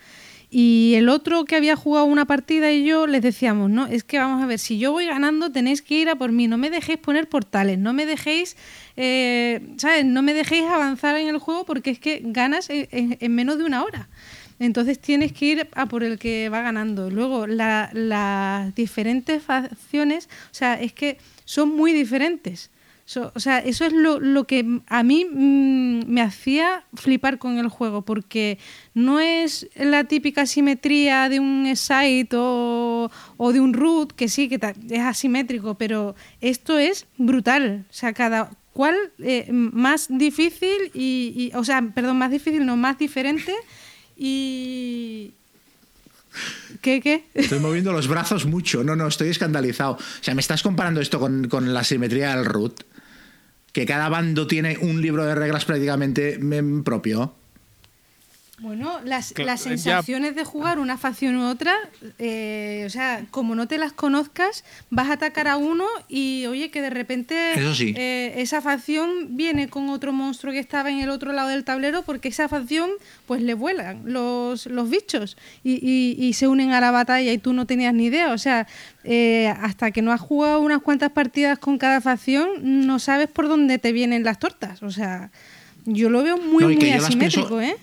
Y 0.50 0.94
el 0.94 1.10
otro 1.10 1.44
que 1.44 1.56
había 1.56 1.76
jugado 1.76 2.06
una 2.06 2.24
partida 2.24 2.72
y 2.72 2.84
yo 2.84 3.06
les 3.06 3.20
decíamos, 3.20 3.70
no, 3.70 3.86
es 3.86 4.02
que 4.02 4.18
vamos 4.18 4.42
a 4.42 4.46
ver, 4.46 4.58
si 4.58 4.78
yo 4.78 4.92
voy 4.92 5.04
ganando 5.04 5.52
tenéis 5.52 5.82
que 5.82 5.96
ir 5.96 6.08
a 6.08 6.16
por 6.16 6.32
mí, 6.32 6.48
no 6.48 6.56
me 6.56 6.70
dejéis 6.70 6.98
poner 6.98 7.28
portales, 7.28 7.78
no 7.78 7.92
me 7.92 8.06
dejéis, 8.06 8.56
eh, 8.96 9.60
¿sabes? 9.76 10.06
No 10.06 10.22
me 10.22 10.32
dejéis 10.32 10.64
avanzar 10.64 11.16
en 11.16 11.28
el 11.28 11.38
juego 11.38 11.66
porque 11.66 11.90
es 11.90 11.98
que 11.98 12.22
ganas 12.24 12.68
en, 12.70 13.34
menos 13.34 13.58
de 13.58 13.64
una 13.64 13.84
hora. 13.84 14.08
Entonces 14.58 14.98
tienes 14.98 15.32
que 15.32 15.44
ir 15.44 15.68
a 15.74 15.86
por 15.86 16.02
el 16.02 16.18
que 16.18 16.48
va 16.48 16.62
ganando. 16.62 17.10
Luego, 17.10 17.46
las 17.46 18.74
diferentes 18.74 19.42
facciones, 19.42 20.28
o 20.50 20.54
sea, 20.54 20.80
es 20.80 20.92
que 20.94 21.18
son 21.44 21.76
muy 21.76 21.92
diferentes 21.92 22.70
o 23.16 23.40
sea, 23.40 23.58
eso 23.58 23.86
es 23.86 23.92
lo, 23.92 24.44
que 24.44 24.80
a 24.86 25.02
mí 25.02 25.24
mm, 25.24 26.10
me 26.12 26.20
hacía 26.20 26.84
flipar 26.94 27.38
con 27.38 27.58
el 27.58 27.68
juego, 27.68 28.02
porque 28.02 28.58
no 28.92 29.18
es 29.18 29.66
la 29.76 30.04
típica 30.04 30.44
simetría 30.44 31.28
de 31.30 31.40
un 31.40 31.74
site 31.74 32.36
o, 32.36 33.10
de 33.52 33.60
un 33.60 33.72
root, 33.72 34.12
que 34.12 34.28
sí, 34.28 34.48
que 34.48 34.60
es 34.90 35.00
asimétrico, 35.00 35.76
pero 35.76 36.16
esto 36.40 36.78
es 36.78 37.06
brutal. 37.16 37.86
O 37.88 37.92
sea, 37.92 38.12
cada 38.12 38.50
cual 38.74 38.94
eh, 39.20 39.48
más 39.50 40.08
difícil 40.10 40.90
y, 40.92 41.50
o 41.54 41.64
sea, 41.64 41.80
perdón, 41.94 42.18
más 42.18 42.30
difícil, 42.30 42.66
no, 42.66 42.76
más 42.76 42.98
diferente 42.98 43.54
y, 44.16 45.32
¿Qué, 46.82 47.00
qué? 47.00 47.24
Estoy 47.34 47.58
moviendo 47.58 47.90
los 47.90 48.06
brazos 48.06 48.44
mucho. 48.44 48.84
No, 48.84 48.94
no, 48.94 49.08
estoy 49.08 49.30
escandalizado. 49.30 49.94
O 49.94 49.98
sea, 50.20 50.34
¿me 50.34 50.40
estás 50.40 50.62
comparando 50.62 51.00
esto 51.00 51.18
con, 51.18 51.48
con 51.48 51.72
la 51.72 51.82
simetría 51.82 52.36
del 52.36 52.44
root? 52.44 52.84
Que 53.78 53.86
cada 53.86 54.08
bando 54.08 54.48
tiene 54.48 54.76
un 54.80 55.00
libro 55.00 55.24
de 55.24 55.36
reglas 55.36 55.64
prácticamente 55.64 56.40
propio. 56.82 57.36
Bueno, 58.60 58.98
las, 59.04 59.32
sensaciones 59.60 60.34
de 60.34 60.42
jugar 60.42 60.80
una 60.80 60.98
facción 60.98 61.36
u 61.36 61.48
otra, 61.48 61.74
eh, 62.18 62.82
o 62.86 62.90
sea, 62.90 63.24
como 63.30 63.54
no 63.54 63.68
te 63.68 63.78
las 63.78 63.92
conozcas, 63.92 64.64
vas 64.90 65.10
a 65.10 65.12
atacar 65.12 65.46
a 65.46 65.56
uno 65.56 65.84
y 66.08 66.46
oye, 66.46 66.68
que 66.70 66.82
de 66.82 66.90
repente 66.90 67.36
eh, 67.56 68.34
esa 68.36 68.60
facción 68.60 69.36
viene 69.36 69.68
con 69.68 69.88
otro 69.90 70.12
monstruo 70.12 70.52
que 70.52 70.58
estaba 70.58 70.90
en 70.90 70.98
el 70.98 71.10
otro 71.10 71.32
lado 71.32 71.50
del 71.50 71.62
tablero 71.62 72.02
porque 72.02 72.28
esa 72.28 72.48
facción 72.48 72.90
pues 73.26 73.42
le 73.42 73.54
vuelan 73.54 74.02
los, 74.06 74.66
los 74.66 74.90
bichos 74.90 75.36
y, 75.62 76.16
y, 76.18 76.32
se 76.32 76.48
unen 76.48 76.72
a 76.72 76.80
la 76.80 76.90
batalla 76.90 77.32
y 77.32 77.38
tú 77.38 77.52
no 77.52 77.64
tenías 77.64 77.94
ni 77.94 78.06
idea. 78.06 78.32
O 78.32 78.38
sea, 78.38 78.66
eh, 79.04 79.54
hasta 79.60 79.92
que 79.92 80.02
no 80.02 80.10
has 80.12 80.20
jugado 80.20 80.60
unas 80.60 80.82
cuantas 80.82 81.12
partidas 81.12 81.60
con 81.60 81.78
cada 81.78 82.00
facción, 82.00 82.48
no 82.86 82.98
sabes 82.98 83.28
por 83.28 83.46
dónde 83.46 83.78
te 83.78 83.92
vienen 83.92 84.24
las 84.24 84.40
tortas. 84.40 84.82
O 84.82 84.90
sea, 84.90 85.30
yo 85.84 86.10
lo 86.10 86.24
veo 86.24 86.38
muy, 86.38 86.76
muy 86.76 86.90
asimétrico, 86.90 87.60
¿eh? 87.60 87.76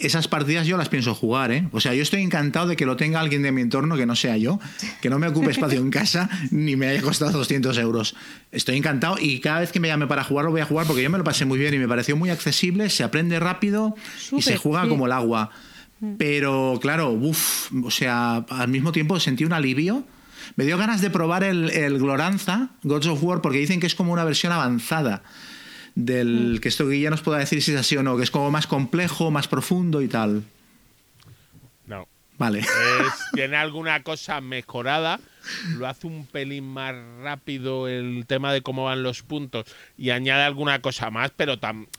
Esas 0.00 0.28
partidas 0.28 0.66
yo 0.66 0.76
las 0.76 0.88
pienso 0.88 1.14
jugar, 1.14 1.52
¿eh? 1.52 1.68
O 1.72 1.80
sea, 1.80 1.94
yo 1.94 2.02
estoy 2.02 2.22
encantado 2.22 2.66
de 2.66 2.76
que 2.76 2.86
lo 2.86 2.96
tenga 2.96 3.20
alguien 3.20 3.42
de 3.42 3.52
mi 3.52 3.60
entorno 3.60 3.96
que 3.96 4.06
no 4.06 4.16
sea 4.16 4.36
yo, 4.36 4.58
que 5.00 5.10
no 5.10 5.18
me 5.18 5.28
ocupe 5.28 5.50
espacio 5.50 5.78
en 5.78 5.90
casa 5.90 6.28
ni 6.50 6.76
me 6.76 6.88
haya 6.88 7.02
costado 7.02 7.32
200 7.32 7.76
euros. 7.78 8.14
Estoy 8.52 8.76
encantado 8.76 9.16
y 9.20 9.40
cada 9.40 9.60
vez 9.60 9.72
que 9.72 9.80
me 9.80 9.88
llame 9.88 10.06
para 10.06 10.24
jugar 10.24 10.44
lo 10.44 10.50
voy 10.50 10.60
a 10.60 10.66
jugar 10.66 10.86
porque 10.86 11.02
yo 11.02 11.10
me 11.10 11.18
lo 11.18 11.24
pasé 11.24 11.44
muy 11.44 11.58
bien 11.58 11.74
y 11.74 11.78
me 11.78 11.88
pareció 11.88 12.16
muy 12.16 12.30
accesible, 12.30 12.90
se 12.90 13.04
aprende 13.04 13.38
rápido 13.38 13.94
y 14.36 14.42
se 14.42 14.56
juega 14.56 14.88
como 14.88 15.06
el 15.06 15.12
agua. 15.12 15.50
Mm. 16.00 16.14
Pero 16.16 16.78
claro, 16.80 17.10
uff, 17.10 17.70
o 17.84 17.90
sea, 17.90 18.44
al 18.48 18.68
mismo 18.68 18.92
tiempo 18.92 19.20
sentí 19.20 19.44
un 19.44 19.52
alivio. 19.52 20.04
Me 20.56 20.64
dio 20.64 20.78
ganas 20.78 21.00
de 21.00 21.10
probar 21.10 21.44
el, 21.44 21.70
el 21.70 21.98
Gloranza, 21.98 22.70
Gods 22.82 23.06
of 23.06 23.22
War, 23.22 23.40
porque 23.40 23.58
dicen 23.58 23.78
que 23.78 23.86
es 23.86 23.94
como 23.94 24.12
una 24.12 24.24
versión 24.24 24.52
avanzada 24.52 25.22
del 25.94 26.54
mm. 26.54 26.58
que 26.58 26.68
esto 26.68 26.90
ya 26.92 27.10
nos 27.10 27.22
pueda 27.22 27.38
decir 27.38 27.62
si 27.62 27.72
es 27.72 27.80
así 27.80 27.96
o 27.96 28.02
no, 28.02 28.16
que 28.16 28.22
es 28.22 28.30
como 28.30 28.50
más 28.50 28.66
complejo, 28.66 29.30
más 29.30 29.48
profundo 29.48 30.02
y 30.02 30.08
tal. 30.08 30.44
No. 31.86 32.06
Vale. 32.38 32.64
tiene 33.34 33.56
alguna 33.56 34.02
cosa 34.02 34.40
mejorada, 34.40 35.20
lo 35.76 35.86
hace 35.86 36.06
un 36.06 36.26
pelín 36.26 36.64
más 36.64 36.94
rápido 37.22 37.86
el 37.86 38.24
tema 38.26 38.52
de 38.52 38.62
cómo 38.62 38.84
van 38.84 39.02
los 39.02 39.22
puntos 39.22 39.66
y 39.98 40.10
añade 40.10 40.44
alguna 40.44 40.80
cosa 40.80 41.10
más, 41.10 41.32
pero 41.36 41.56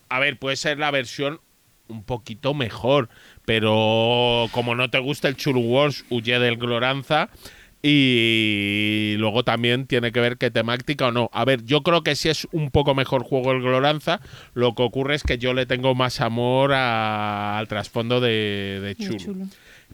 a 0.10 0.20
ver, 0.20 0.40
puede 0.40 0.56
ser 0.56 0.80
la 0.80 0.90
versión 0.90 1.40
un 1.88 2.04
poquito 2.04 2.54
mejor, 2.54 3.10
pero 3.46 4.48
como 4.52 4.76
no 4.76 4.90
te 4.90 5.00
gusta 5.00 5.28
el 5.28 5.36
Chulu 5.36 5.60
Wars, 5.60 6.06
huye 6.10 6.40
del 6.40 6.58
Gloranza 6.58 7.30
y 7.84 9.16
luego 9.18 9.44
también 9.44 9.88
tiene 9.88 10.12
que 10.12 10.20
ver 10.20 10.38
qué 10.38 10.52
temática 10.52 11.08
o 11.08 11.12
no. 11.12 11.30
A 11.34 11.46
ver, 11.46 11.64
yo 11.64 11.82
creo 11.82 12.04
que 12.04 12.16
sí 12.16 12.30
es 12.30 12.48
un 12.52 12.70
poco 12.70 12.94
mejor 12.94 13.24
juego 13.24 13.52
el 13.52 13.62
Gloranza. 13.62 14.22
Lo 14.54 14.76
que 14.76 14.84
ocurre 14.84 15.16
es 15.16 15.24
que 15.24 15.38
yo 15.38 15.54
le 15.54 15.66
tengo 15.66 15.96
más 15.96 16.22
amor 16.22 16.74
al 16.74 17.68
trasfondo 17.68 18.20
de, 18.20 18.80
de 18.82 18.96
chulo. 18.96 19.48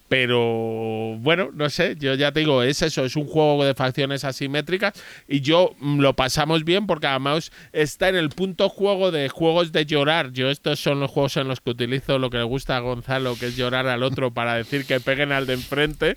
Pero 0.08 1.18
bueno, 1.20 1.50
no 1.54 1.70
sé, 1.70 1.96
yo 2.00 2.14
ya 2.14 2.32
te 2.32 2.42
digo, 2.42 2.64
es 2.64 2.82
eso, 2.82 3.04
es 3.04 3.16
un 3.16 3.28
juego 3.28 3.66
de 3.66 3.74
facciones 3.74 4.24
asimétricas 4.24 4.94
y 5.28 5.42
yo 5.42 5.76
mm, 5.80 6.00
lo 6.00 6.16
pasamos 6.16 6.64
bien 6.64 6.88
porque 6.88 7.08
además 7.08 7.52
está 7.74 8.10
en 8.10 8.16
el 8.16 8.30
punto 8.30 8.70
juego 8.70 9.12
de 9.12 9.30
juegos 9.30 9.72
de 9.72 9.86
llorar. 9.86 10.32
Yo 10.32 10.50
estos 10.50 10.80
son 10.80 11.00
los 11.00 11.12
juegos 11.12 11.38
en 11.38 11.48
los 11.48 11.60
que 11.62 11.72
utilizo 11.72 12.20
lo 12.20 12.30
que 12.30 12.38
le 12.38 12.44
gusta 12.44 12.78
a 12.78 12.80
Gonzalo, 12.80 13.36
que 13.38 13.48
es 13.48 13.58
llorar 13.58 13.88
al 13.88 14.04
otro 14.04 14.32
para 14.34 14.56
decir 14.56 14.86
que 14.86 15.00
peguen 15.00 15.32
al 15.32 15.46
de 15.46 15.54
enfrente 15.54 16.14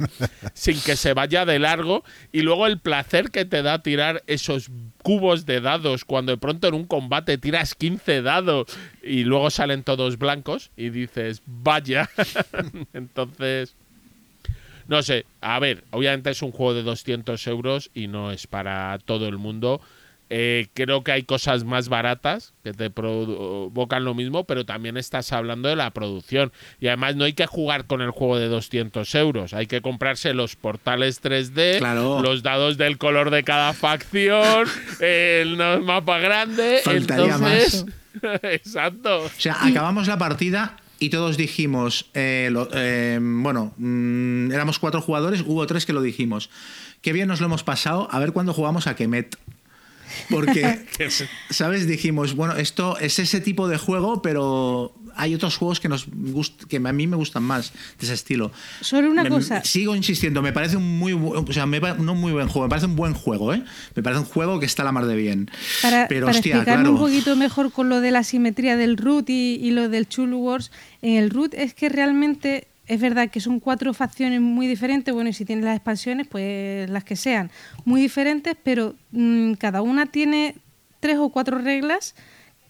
sin 0.54 0.80
que 0.80 0.96
se 0.96 1.14
vaya 1.14 1.44
de 1.44 1.58
largo 1.58 2.04
y 2.32 2.42
luego 2.42 2.66
el 2.66 2.78
placer 2.78 3.30
que 3.30 3.44
te 3.44 3.62
da 3.62 3.82
tirar 3.82 4.22
esos 4.26 4.70
cubos 5.02 5.46
de 5.46 5.60
dados 5.60 6.04
cuando 6.04 6.32
de 6.32 6.38
pronto 6.38 6.68
en 6.68 6.74
un 6.74 6.86
combate 6.86 7.38
tiras 7.38 7.74
15 7.74 8.22
dados 8.22 8.66
y 9.02 9.24
luego 9.24 9.50
salen 9.50 9.82
todos 9.82 10.18
blancos 10.18 10.70
y 10.76 10.90
dices, 10.90 11.42
vaya. 11.46 12.10
Entonces, 12.92 13.69
no 14.90 15.02
sé, 15.04 15.24
a 15.40 15.60
ver, 15.60 15.84
obviamente 15.92 16.30
es 16.30 16.42
un 16.42 16.50
juego 16.50 16.74
de 16.74 16.82
200 16.82 17.46
euros 17.46 17.92
y 17.94 18.08
no 18.08 18.32
es 18.32 18.48
para 18.48 18.98
todo 18.98 19.28
el 19.28 19.38
mundo. 19.38 19.80
Eh, 20.30 20.66
creo 20.74 21.04
que 21.04 21.12
hay 21.12 21.22
cosas 21.22 21.62
más 21.62 21.88
baratas 21.88 22.54
que 22.64 22.72
te 22.72 22.90
provocan 22.90 24.04
lo 24.04 24.14
mismo, 24.14 24.44
pero 24.44 24.66
también 24.66 24.96
estás 24.96 25.32
hablando 25.32 25.68
de 25.68 25.76
la 25.76 25.92
producción. 25.92 26.50
Y 26.80 26.88
además 26.88 27.14
no 27.14 27.22
hay 27.22 27.34
que 27.34 27.46
jugar 27.46 27.86
con 27.86 28.00
el 28.00 28.10
juego 28.10 28.36
de 28.36 28.48
200 28.48 29.14
euros, 29.14 29.54
hay 29.54 29.68
que 29.68 29.80
comprarse 29.80 30.34
los 30.34 30.56
portales 30.56 31.22
3D, 31.22 31.78
los 32.20 32.42
dados 32.42 32.76
del 32.76 32.98
color 32.98 33.30
de 33.30 33.44
cada 33.44 33.72
facción, 33.74 34.66
el 35.00 35.56
mapa 35.56 36.18
grande. 36.18 36.80
Faltaría 36.82 37.38
más. 37.38 37.86
Exacto. 38.42 39.22
O 39.22 39.28
sea, 39.28 39.56
acabamos 39.64 40.08
la 40.08 40.18
partida 40.18 40.76
y 41.00 41.08
todos 41.08 41.38
dijimos, 41.38 42.10
eh, 42.14 42.52
eh, 42.74 43.18
bueno, 43.20 43.72
mm, 43.78 44.52
éramos 44.52 44.78
cuatro 44.78 45.00
jugadores, 45.00 45.42
hubo 45.44 45.66
tres 45.66 45.86
que 45.86 45.94
lo 45.94 46.02
dijimos. 46.02 46.50
Qué 47.00 47.14
bien 47.14 47.26
nos 47.26 47.40
lo 47.40 47.46
hemos 47.46 47.64
pasado, 47.64 48.06
a 48.10 48.18
ver 48.18 48.32
cuándo 48.32 48.52
jugamos 48.52 48.86
a 48.86 48.94
Kemet. 48.94 49.36
Porque, 50.28 50.84
¿sabes? 51.50 51.86
Dijimos, 51.86 52.34
bueno, 52.34 52.54
esto 52.56 52.98
es 52.98 53.18
ese 53.18 53.40
tipo 53.40 53.66
de 53.66 53.78
juego, 53.78 54.20
pero 54.20 54.94
hay 55.16 55.34
otros 55.34 55.56
juegos 55.56 55.80
que, 55.80 55.88
nos 55.88 56.06
que 56.68 56.76
a 56.76 56.92
mí 56.92 57.06
me 57.06 57.16
gustan 57.16 57.42
más 57.42 57.72
de 57.98 58.06
ese 58.06 58.14
estilo. 58.14 58.52
Solo 58.80 59.10
una 59.10 59.28
cosa. 59.28 59.64
Sigo 59.64 59.94
insistiendo, 59.94 60.42
me 60.42 60.52
parece 60.52 60.76
un 60.76 60.98
muy, 60.98 61.12
o 61.12 61.52
sea, 61.52 61.66
no 61.66 62.14
muy 62.14 62.32
buen 62.32 62.48
juego, 62.48 62.66
me 62.66 62.70
parece 62.70 62.86
un 62.86 62.96
buen 62.96 63.14
juego, 63.14 63.54
¿eh? 63.54 63.62
Me 63.94 64.02
parece 64.02 64.20
un 64.20 64.26
juego 64.26 64.60
que 64.60 64.66
está 64.66 64.82
a 64.82 64.84
la 64.86 64.92
mar 64.92 65.06
de 65.06 65.16
bien. 65.16 65.50
Para, 65.82 66.08
pero, 66.08 66.28
explicarme 66.28 66.88
un 66.88 66.98
poquito 66.98 67.36
mejor 67.36 67.72
con 67.72 67.88
lo 67.88 68.00
de 68.00 68.10
la 68.10 68.24
simetría 68.24 68.76
del 68.76 68.96
root 68.96 69.28
y, 69.30 69.58
y 69.60 69.70
lo 69.70 69.88
del 69.88 70.08
Chulu 70.08 70.38
Wars, 70.38 70.70
en 71.02 71.16
el 71.16 71.30
root 71.30 71.54
es 71.54 71.74
que 71.74 71.88
realmente 71.88 72.68
es 72.90 73.00
verdad 73.00 73.30
que 73.30 73.38
son 73.38 73.60
cuatro 73.60 73.94
facciones 73.94 74.40
muy 74.40 74.66
diferentes, 74.66 75.14
bueno, 75.14 75.30
y 75.30 75.32
si 75.32 75.44
tienes 75.44 75.64
las 75.64 75.76
expansiones, 75.76 76.26
pues 76.26 76.90
las 76.90 77.04
que 77.04 77.14
sean, 77.14 77.52
muy 77.84 78.00
diferentes, 78.00 78.56
pero 78.64 78.96
mm, 79.12 79.52
cada 79.54 79.80
una 79.80 80.06
tiene 80.06 80.56
tres 80.98 81.18
o 81.18 81.28
cuatro 81.28 81.58
reglas 81.58 82.16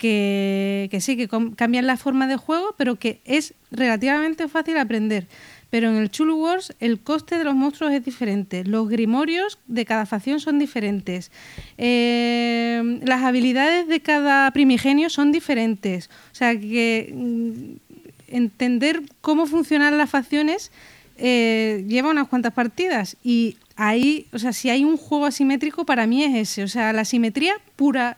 que, 0.01 0.99
sí, 1.01 1.15
que 1.17 1.29
cambian 1.57 1.87
la 1.87 1.99
forma 1.99 2.27
de 2.27 2.37
juego, 2.37 2.75
pero 2.79 2.97
que 2.97 3.21
es 3.27 3.53
relativamente 3.71 4.49
fácil 4.49 4.79
aprender. 4.79 5.27
Pero 5.69 5.91
en 5.91 5.97
el 5.97 6.11
Chulu 6.11 6.37
Wars 6.37 6.75
el 6.81 7.01
coste 7.01 7.37
de 7.37 7.45
los 7.45 7.55
monstruos 7.55 7.93
es 7.93 8.05
diferente, 8.05 8.65
los 8.65 8.89
grimorios 8.89 9.59
de 9.67 9.85
cada 9.85 10.07
facción 10.07 10.41
son 10.41 10.59
diferentes, 10.59 11.31
eh, 11.79 13.01
las 13.05 13.23
habilidades 13.23 13.87
de 13.87 14.01
cada 14.01 14.51
primigenio 14.53 15.11
son 15.11 15.33
diferentes. 15.33 16.09
O 16.33 16.35
sea 16.35 16.59
que 16.59 17.13
mm, 17.15 18.35
entender 18.35 19.03
cómo 19.21 19.47
funcionan 19.47 19.99
las 19.99 20.09
facciones 20.09 20.73
eh, 21.19 21.85
lleva 21.87 22.09
unas 22.09 22.27
cuantas 22.29 22.55
partidas 22.55 23.19
y 23.23 23.59
ahí, 23.77 24.27
o 24.33 24.39
sea, 24.39 24.55
si 24.55 24.71
hay 24.71 24.83
un 24.85 24.97
juego 24.97 25.27
asimétrico 25.27 25.85
para 25.85 26.07
mí 26.07 26.25
es 26.25 26.35
ese, 26.35 26.63
o 26.63 26.69
sea, 26.69 26.95
la 26.95 27.05
simetría 27.05 27.53
pura 27.77 28.17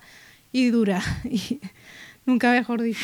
y 0.52 0.70
dura 0.70 1.02
y 1.24 1.60
nunca 2.26 2.52
mejor 2.52 2.82
dicho. 2.82 3.00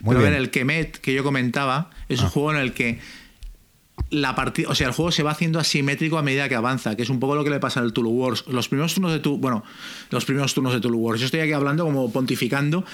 Muy 0.00 0.16
bien. 0.16 0.34
el 0.34 0.50
Kemet 0.50 0.98
que 0.98 1.12
yo 1.12 1.24
comentaba 1.24 1.90
es 2.08 2.20
un 2.20 2.26
ah. 2.26 2.30
juego 2.30 2.52
en 2.52 2.58
el 2.58 2.72
que 2.72 3.00
la 4.10 4.34
partida, 4.34 4.68
o 4.70 4.74
sea, 4.74 4.86
el 4.86 4.92
juego 4.92 5.10
se 5.10 5.22
va 5.22 5.32
haciendo 5.32 5.58
asimétrico 5.58 6.18
a 6.18 6.22
medida 6.22 6.48
que 6.48 6.54
avanza, 6.54 6.96
que 6.96 7.02
es 7.02 7.10
un 7.10 7.20
poco 7.20 7.34
lo 7.34 7.44
que 7.44 7.50
le 7.50 7.60
pasa 7.60 7.80
al 7.80 7.92
Tulu 7.92 8.10
Wars. 8.10 8.44
Los 8.46 8.68
primeros 8.68 8.94
turnos 8.94 9.12
de 9.12 9.18
tu, 9.18 9.38
bueno, 9.38 9.64
los 10.10 10.24
primeros 10.24 10.54
turnos 10.54 10.72
de 10.72 10.80
Tulu 10.80 10.98
Wars. 10.98 11.20
Yo 11.20 11.26
estoy 11.26 11.40
aquí 11.40 11.52
hablando 11.52 11.84
como 11.84 12.10
pontificando 12.10 12.84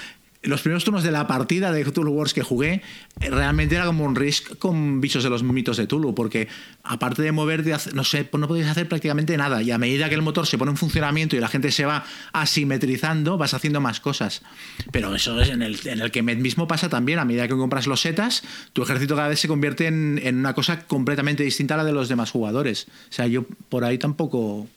los 0.45 0.61
primeros 0.61 0.83
turnos 0.83 1.03
de 1.03 1.11
la 1.11 1.27
partida 1.27 1.71
de 1.71 1.83
Tulu 1.85 2.11
Wars 2.11 2.33
que 2.33 2.43
jugué, 2.43 2.81
eh, 3.19 3.29
realmente 3.29 3.75
era 3.75 3.85
como 3.85 4.05
un 4.05 4.15
risk 4.15 4.57
con 4.57 5.01
bichos 5.01 5.23
de 5.23 5.29
los 5.29 5.43
mitos 5.43 5.77
de 5.77 5.87
Tulu, 5.87 6.13
porque 6.13 6.47
aparte 6.83 7.21
de 7.21 7.31
moverte, 7.31 7.73
no 7.93 8.03
sé, 8.03 8.29
hacer 8.69 8.87
prácticamente 8.87 9.35
nada. 9.37 9.61
Y 9.61 9.71
a 9.71 9.77
medida 9.77 10.09
que 10.09 10.15
el 10.15 10.21
motor 10.21 10.45
se 10.45 10.57
pone 10.57 10.71
en 10.71 10.77
funcionamiento 10.77 11.35
y 11.35 11.39
la 11.39 11.47
gente 11.47 11.71
se 11.71 11.85
va 11.85 12.05
asimetrizando, 12.33 13.37
vas 13.37 13.53
haciendo 13.53 13.81
más 13.81 13.99
cosas. 13.99 14.43
Pero 14.91 15.15
eso 15.15 15.39
es 15.41 15.49
en 15.49 15.61
el, 15.61 16.11
que 16.11 16.21
mismo 16.21 16.67
pasa 16.67 16.89
también. 16.89 17.19
A 17.19 17.25
medida 17.25 17.47
que 17.47 17.55
compras 17.55 17.87
los 17.87 18.01
setas, 18.01 18.43
tu 18.73 18.83
ejército 18.83 19.15
cada 19.15 19.29
vez 19.29 19.39
se 19.39 19.47
convierte 19.47 19.87
en, 19.87 20.19
en 20.23 20.37
una 20.37 20.53
cosa 20.53 20.85
completamente 20.85 21.43
distinta 21.43 21.73
a 21.73 21.77
la 21.77 21.83
de 21.83 21.93
los 21.93 22.09
demás 22.09 22.31
jugadores. 22.31 22.87
O 23.09 23.13
sea, 23.13 23.27
yo 23.27 23.45
por 23.69 23.83
ahí 23.83 23.97
tampoco. 23.97 24.67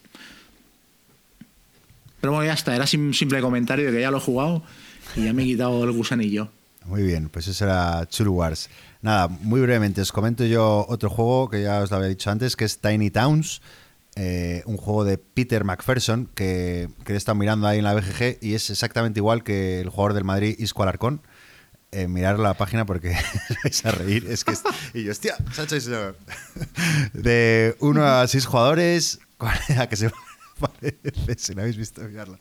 Pero 2.21 2.33
bueno, 2.33 2.47
ya 2.47 2.53
está, 2.53 2.75
era 2.75 2.85
simple 2.85 3.39
comentario 3.39 3.85
de 3.85 3.91
que 3.93 4.01
ya 4.01 4.11
lo 4.11 4.17
he 4.17 4.21
jugado 4.21 4.63
y 5.15 5.25
ya 5.25 5.33
me 5.33 5.43
he 5.43 5.45
quitado 5.45 5.83
el 5.83 5.91
gusanillo. 5.91 6.49
Muy 6.85 7.03
bien, 7.03 7.29
pues 7.29 7.47
eso 7.47 7.65
era 7.65 8.07
Chulu 8.07 8.31
Wars. 8.33 8.69
Nada, 9.01 9.27
muy 9.27 9.61
brevemente 9.61 10.01
os 10.01 10.11
comento 10.11 10.45
yo 10.45 10.85
otro 10.89 11.09
juego 11.09 11.49
que 11.49 11.61
ya 11.63 11.81
os 11.81 11.91
lo 11.91 11.97
había 11.97 12.09
dicho 12.09 12.31
antes, 12.31 12.55
que 12.55 12.65
es 12.65 12.79
Tiny 12.79 13.11
Towns, 13.11 13.61
eh, 14.15 14.63
un 14.65 14.77
juego 14.77 15.05
de 15.05 15.17
Peter 15.17 15.63
McPherson 15.63 16.29
que, 16.35 16.89
que 17.05 17.13
he 17.13 17.15
estado 17.15 17.35
mirando 17.35 17.67
ahí 17.67 17.77
en 17.77 17.83
la 17.83 17.93
BGG 17.93 18.39
y 18.41 18.53
es 18.55 18.69
exactamente 18.69 19.19
igual 19.19 19.43
que 19.43 19.79
el 19.81 19.89
jugador 19.89 20.13
del 20.13 20.23
Madrid 20.23 20.55
Isco 20.57 20.83
Alarcón. 20.83 21.21
Eh, 21.91 22.07
mirar 22.07 22.37
la 22.37 22.53
página 22.53 22.85
porque 22.85 23.15
vais 23.63 23.85
a 23.85 23.91
reír. 23.91 24.27
Es 24.29 24.43
que 24.43 24.53
y 24.93 25.05
yo, 25.05 25.11
hostia, 25.11 25.35
De 27.13 27.75
uno 27.79 28.05
a 28.05 28.27
seis 28.27 28.45
jugadores, 28.45 29.19
a 29.39 29.87
que 29.87 29.95
se 29.95 30.11
parece, 30.59 31.35
si 31.37 31.55
no 31.55 31.61
habéis 31.61 31.77
visto, 31.77 32.01
mirarlo. 32.01 32.37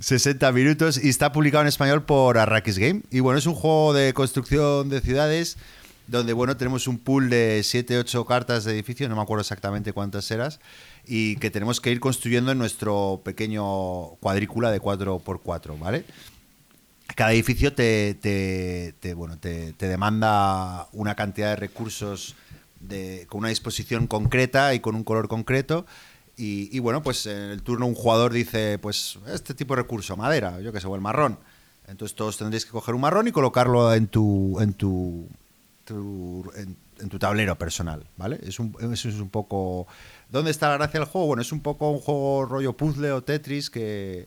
60 0.00 0.50
minutos 0.52 1.02
y 1.02 1.08
está 1.08 1.32
publicado 1.32 1.62
en 1.62 1.68
español 1.68 2.04
por 2.04 2.38
Arrakis 2.38 2.78
Game. 2.78 3.02
Y 3.10 3.20
bueno, 3.20 3.38
es 3.38 3.46
un 3.46 3.54
juego 3.54 3.92
de 3.92 4.14
construcción 4.14 4.88
de 4.88 5.00
ciudades 5.00 5.58
donde 6.06 6.32
bueno, 6.32 6.56
tenemos 6.56 6.88
un 6.88 6.98
pool 6.98 7.30
de 7.30 7.62
7, 7.64 7.98
8 7.98 8.24
cartas 8.26 8.64
de 8.64 8.72
edificio, 8.72 9.08
no 9.08 9.16
me 9.16 9.22
acuerdo 9.22 9.42
exactamente 9.42 9.92
cuántas 9.92 10.30
eras, 10.30 10.60
y 11.06 11.36
que 11.36 11.50
tenemos 11.50 11.80
que 11.80 11.90
ir 11.90 12.00
construyendo 12.00 12.52
en 12.52 12.58
nuestro 12.58 13.22
pequeño 13.24 14.16
cuadrícula 14.20 14.70
de 14.70 14.80
4x4, 14.80 15.78
¿vale? 15.78 16.04
Cada 17.14 17.32
edificio 17.32 17.72
te, 17.72 18.94
bueno, 19.16 19.38
te, 19.38 19.74
demanda 19.78 20.88
una 20.92 21.14
cantidad 21.14 21.50
de 21.50 21.56
recursos 21.56 22.36
de, 22.80 23.26
con 23.28 23.40
una 23.40 23.48
disposición 23.48 24.06
concreta 24.06 24.74
y 24.74 24.80
con 24.80 24.94
un 24.94 25.04
color 25.04 25.28
concreto 25.28 25.86
y, 26.44 26.78
bueno, 26.80 27.02
pues 27.02 27.26
en 27.26 27.50
el 27.50 27.62
turno 27.62 27.86
un 27.86 27.94
jugador 27.94 28.32
dice, 28.32 28.78
pues 28.78 29.16
este 29.28 29.54
tipo 29.54 29.76
de 29.76 29.82
recurso, 29.82 30.16
madera, 30.16 30.60
yo 30.60 30.72
que 30.72 30.80
sé, 30.80 30.88
o 30.88 30.94
el 30.96 31.00
marrón. 31.00 31.38
Entonces 31.86 32.16
todos 32.16 32.36
tendréis 32.36 32.64
que 32.64 32.72
coger 32.72 32.96
un 32.96 33.00
marrón 33.00 33.28
y 33.28 33.32
colocarlo 33.32 33.94
en 33.94 34.08
tu, 34.08 34.58
en 34.60 34.74
tu, 34.74 35.28
en, 35.88 37.08
tu 37.08 37.18
tablero 37.20 37.56
personal, 37.56 38.08
¿vale? 38.16 38.40
Es 38.42 38.58
un, 38.58 38.74
eso 38.92 39.08
es 39.08 39.20
un 39.20 39.28
poco... 39.28 39.86
¿Dónde 40.30 40.50
está 40.50 40.68
la 40.68 40.78
gracia 40.78 40.98
del 40.98 41.08
juego? 41.08 41.28
Bueno, 41.28 41.42
es 41.42 41.52
un 41.52 41.60
poco 41.60 41.90
un 41.90 42.00
juego 42.00 42.44
rollo 42.44 42.76
puzzle 42.76 43.12
o 43.12 43.22
Tetris 43.22 43.70
que, 43.70 44.26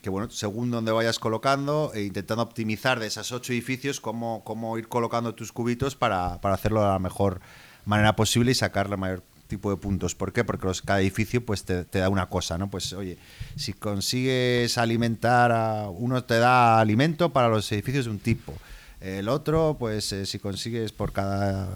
que 0.00 0.10
bueno, 0.10 0.30
según 0.30 0.72
donde 0.72 0.90
vayas 0.90 1.20
colocando 1.20 1.92
e 1.94 2.02
intentando 2.02 2.42
optimizar 2.42 2.98
de 2.98 3.06
esos 3.06 3.30
ocho 3.30 3.52
edificios, 3.52 4.00
cómo, 4.00 4.42
cómo 4.42 4.78
ir 4.78 4.88
colocando 4.88 5.36
tus 5.36 5.52
cubitos 5.52 5.94
para, 5.94 6.40
para 6.40 6.56
hacerlo 6.56 6.80
de 6.80 6.88
la 6.88 6.98
mejor 6.98 7.40
manera 7.84 8.16
posible 8.16 8.50
y 8.50 8.54
sacar 8.54 8.90
la 8.90 8.96
mayor 8.96 9.22
tipo 9.52 9.70
de 9.70 9.76
puntos. 9.76 10.14
¿Por 10.14 10.32
qué? 10.32 10.44
Porque 10.44 10.66
cada 10.84 11.00
edificio 11.00 11.44
pues 11.44 11.64
te, 11.64 11.84
da 11.84 12.08
una 12.08 12.26
cosa, 12.26 12.56
¿no? 12.56 12.70
Pues 12.70 12.92
oye, 12.94 13.18
si 13.54 13.74
consigues 13.74 14.78
alimentar 14.78 15.52
a 15.52 15.90
uno 15.90 16.24
te 16.24 16.38
da 16.38 16.80
alimento 16.80 17.32
para 17.32 17.48
los 17.48 17.70
edificios 17.70 18.06
de 18.06 18.12
un 18.12 18.18
tipo. 18.18 18.54
El 19.00 19.28
otro, 19.28 19.76
pues 19.78 20.10
eh, 20.12 20.24
si 20.26 20.38
consigues 20.38 20.92
por 20.92 21.12
cada 21.12 21.68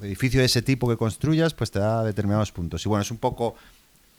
edificio 0.00 0.38
de 0.40 0.46
ese 0.46 0.62
tipo 0.62 0.88
que 0.88 0.96
construyas, 0.96 1.54
pues 1.54 1.72
te 1.72 1.80
da 1.80 2.04
determinados 2.04 2.52
puntos. 2.52 2.86
Y 2.86 2.88
bueno, 2.88 3.02
es 3.02 3.10
un 3.10 3.16
poco 3.16 3.56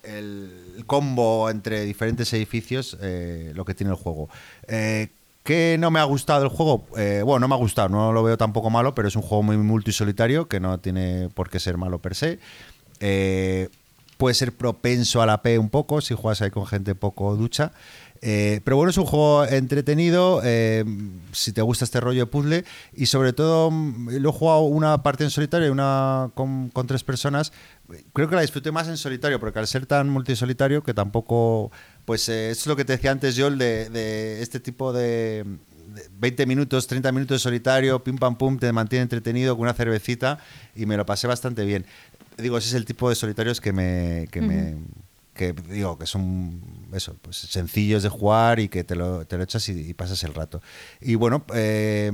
el 0.03 0.83
combo 0.85 1.49
entre 1.49 1.85
diferentes 1.85 2.33
edificios 2.33 2.97
eh, 3.01 3.53
lo 3.55 3.63
que 3.63 3.75
tiene 3.75 3.91
el 3.91 3.97
juego. 3.97 4.29
Eh, 4.67 5.07
¿Qué 5.43 5.77
no 5.79 5.89
me 5.89 5.99
ha 5.99 6.03
gustado 6.03 6.43
el 6.43 6.49
juego? 6.49 6.85
bueno, 6.89 7.39
no 7.39 7.47
me 7.47 7.55
ha 7.55 7.57
gustado, 7.57 7.89
no 7.89 8.11
lo 8.11 8.21
veo 8.21 8.37
tampoco 8.37 8.69
malo, 8.69 8.93
pero 8.93 9.07
es 9.07 9.15
un 9.15 9.21
juego 9.21 9.41
muy 9.41 9.57
multisolitario 9.57 10.47
que 10.47 10.59
no 10.59 10.79
tiene 10.79 11.29
por 11.33 11.49
qué 11.49 11.59
ser 11.59 11.77
malo 11.77 11.99
per 11.99 12.13
se. 12.13 12.39
Eh, 12.99 13.69
puede 14.17 14.35
ser 14.35 14.51
propenso 14.51 15.21
a 15.21 15.25
la 15.25 15.41
P 15.41 15.57
un 15.57 15.69
poco 15.69 16.01
si 16.01 16.13
juegas 16.13 16.41
ahí 16.41 16.51
con 16.51 16.65
gente 16.65 16.95
poco 16.95 17.35
ducha. 17.35 17.71
Eh, 18.21 18.59
pero 18.65 18.75
bueno, 18.75 18.89
es 18.89 18.97
un 18.97 19.05
juego 19.05 19.45
entretenido, 19.45 20.41
eh, 20.43 20.83
si 21.31 21.53
te 21.53 21.61
gusta 21.61 21.85
este 21.85 22.01
rollo 22.01 22.19
de 22.19 22.25
puzzle, 22.25 22.65
y 22.93 23.05
sobre 23.05 23.31
todo 23.31 23.71
mm, 23.71 24.09
lo 24.17 24.29
he 24.29 24.33
jugado 24.33 24.61
una 24.63 25.01
parte 25.03 25.23
en 25.23 25.29
solitario 25.29 25.67
y 25.67 25.71
una 25.71 26.31
con, 26.33 26.71
tres 26.85 27.03
personas. 27.03 27.53
Creo 28.13 28.29
que 28.29 28.35
la 28.35 28.41
disfruté 28.41 28.71
más 28.71 28.87
en 28.89 28.97
solitario, 28.97 29.39
porque 29.39 29.59
al 29.59 29.67
ser 29.67 29.85
tan 29.85 30.09
multisolitario, 30.09 30.83
que 30.83 30.93
tampoco, 30.93 31.71
pues 32.05 32.27
es 32.27 32.67
lo 32.67 32.75
que 32.75 32.83
te 32.83 32.93
decía 32.93 33.11
antes, 33.11 33.35
yo, 33.35 33.49
de, 33.49 33.89
de 33.89 34.41
este 34.41 34.59
tipo 34.59 34.91
de, 34.91 35.45
20 36.19 36.45
minutos, 36.45 36.87
30 36.87 37.11
minutos 37.11 37.35
de 37.35 37.39
solitario, 37.39 38.03
pim 38.03 38.17
pam 38.17 38.37
pum, 38.37 38.57
te 38.57 38.71
mantiene 38.71 39.03
entretenido 39.03 39.55
con 39.55 39.63
una 39.63 39.73
cervecita 39.73 40.39
y 40.75 40.85
me 40.85 40.97
lo 40.97 41.05
pasé 41.05 41.27
bastante 41.27 41.65
bien 41.65 41.85
digo, 42.41 42.57
ese 42.57 42.69
es 42.69 42.73
el 42.73 42.85
tipo 42.85 43.09
de 43.09 43.15
solitarios 43.15 43.61
que 43.61 43.73
me, 43.73 44.27
que 44.31 44.41
me 44.41 44.77
que 45.39 45.53
digo 45.53 45.97
que 45.97 46.05
son 46.05 46.61
eso, 46.91 47.15
pues 47.21 47.37
sencillos 47.37 48.03
de 48.03 48.09
jugar 48.09 48.59
y 48.59 48.67
que 48.67 48.83
te 48.83 48.95
lo, 48.97 49.25
te 49.25 49.37
lo 49.37 49.43
echas 49.43 49.69
y, 49.69 49.93
pasas 49.93 50.21
el 50.25 50.33
rato. 50.33 50.61
Y 50.99 51.15
bueno, 51.15 51.45
eh, 51.53 52.11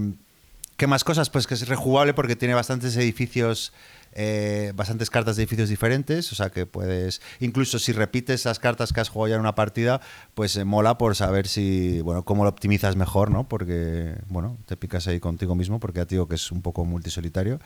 ¿qué 0.78 0.86
más 0.86 1.04
cosas? 1.04 1.32
Pues 1.32 1.48
que 1.48 1.56
es 1.56 1.68
rejugable 1.68 2.14
porque 2.14 2.36
tiene 2.36 2.54
bastantes 2.54 2.96
edificios. 2.98 3.74
Eh, 4.18 4.72
bastantes 4.78 5.10
cartas 5.10 5.36
de 5.36 5.44
edificios 5.44 5.68
diferentes, 5.68 6.32
o 6.32 6.36
sea 6.36 6.50
que 6.50 6.66
puedes, 6.66 7.22
incluso 7.42 7.80
si 7.80 7.92
repites 7.92 8.46
las 8.46 8.60
cartas 8.60 8.94
que 8.94 9.02
has 9.02 9.10
jugado 9.10 9.28
ya 9.28 9.36
en 9.36 9.42
una 9.42 9.56
partida, 9.56 10.00
pues 10.36 10.56
eh, 10.56 10.64
mola 10.64 10.98
por 10.98 11.18
saber 11.18 11.50
si, 11.50 12.00
bueno, 12.00 12.24
cómo 12.24 12.46
lo 12.46 12.50
optimizas 12.50 12.96
mejor, 12.96 13.30
¿no? 13.30 13.46
Porque, 13.50 14.16
bueno, 14.30 14.56
te 14.68 14.78
picas 14.78 15.06
ahí 15.08 15.20
contigo 15.20 15.54
mismo, 15.54 15.82
porque 15.82 16.00
ya 16.00 16.06
te 16.06 16.16
digo 16.16 16.30
que 16.30 16.36
es 16.36 16.50
un 16.50 16.62
poco 16.62 16.86
multisolitario. 16.86 17.60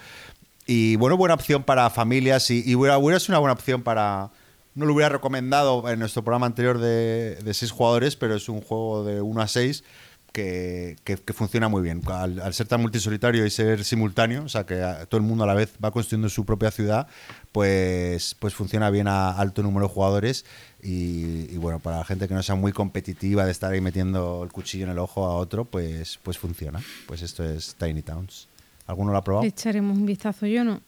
Y 0.71 0.97
bueno, 0.97 1.17
buena 1.17 1.33
opción 1.33 1.63
para 1.63 1.89
familias 1.89 2.51
y, 2.51 2.59
y 2.63 2.75
sido 3.19 3.33
una 3.33 3.39
buena 3.39 3.53
opción 3.53 3.81
para... 3.81 4.29
No 4.75 4.85
lo 4.85 4.93
hubiera 4.93 5.09
recomendado 5.09 5.89
en 5.89 5.97
nuestro 5.97 6.23
programa 6.23 6.45
anterior 6.45 6.77
de, 6.77 7.37
de 7.43 7.53
seis 7.55 7.71
jugadores, 7.71 8.15
pero 8.15 8.35
es 8.35 8.47
un 8.49 8.61
juego 8.61 9.03
de 9.03 9.19
1 9.19 9.41
a 9.41 9.47
6 9.47 9.83
que, 10.31 10.95
que- 11.03 11.17
funciona 11.33 11.69
muy 11.69 11.81
bien. 11.81 12.01
Al, 12.05 12.39
al 12.39 12.53
ser 12.53 12.67
tan 12.67 12.81
multisolitario 12.81 13.47
y 13.47 13.49
ser 13.49 13.83
simultáneo, 13.83 14.43
o 14.43 14.47
sea, 14.49 14.67
que 14.67 14.81
a- 14.83 15.07
todo 15.07 15.19
el 15.19 15.25
mundo 15.25 15.43
a 15.43 15.47
la 15.47 15.55
vez 15.55 15.71
va 15.83 15.89
construyendo 15.89 16.29
su 16.29 16.45
propia 16.45 16.69
ciudad, 16.69 17.07
pues, 17.51 18.35
pues 18.37 18.53
funciona 18.53 18.91
bien 18.91 19.07
a 19.07 19.31
alto 19.31 19.63
número 19.63 19.87
de 19.87 19.93
jugadores. 19.93 20.45
Y, 20.83 21.51
y 21.51 21.57
bueno, 21.57 21.79
para 21.79 21.97
la 21.97 22.05
gente 22.05 22.27
que 22.27 22.35
no 22.35 22.43
sea 22.43 22.53
muy 22.55 22.73
competitiva 22.73 23.43
de 23.45 23.51
estar 23.51 23.71
ahí 23.73 23.81
metiendo 23.81 24.43
el 24.43 24.51
cuchillo 24.51 24.85
en 24.85 24.91
el 24.91 24.99
ojo 24.99 25.25
a 25.25 25.33
otro, 25.33 25.65
pues, 25.65 26.19
pues 26.21 26.37
funciona. 26.37 26.79
Pues 27.07 27.23
esto 27.23 27.43
es 27.43 27.73
Tiny 27.79 28.03
Towns. 28.03 28.48
¿Alguno 28.89 29.11
lo 29.11 29.19
ha 29.19 29.23
probado? 29.23 29.43
Le 29.43 29.49
echaremos 29.49 29.95
un 29.95 30.07
vistazo, 30.07 30.47
yo 30.47 30.63
no. 30.63 30.81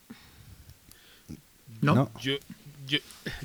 ¿No? 1.81 1.93
No. 1.93 2.11
Yo, 2.19 2.33
yo, 2.87 2.97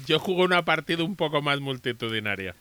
yo 0.07 0.19
jugué 0.19 0.45
una 0.45 0.65
partida 0.65 1.05
un 1.05 1.15
poco 1.15 1.43
más 1.43 1.61
multitudinaria. 1.61 2.55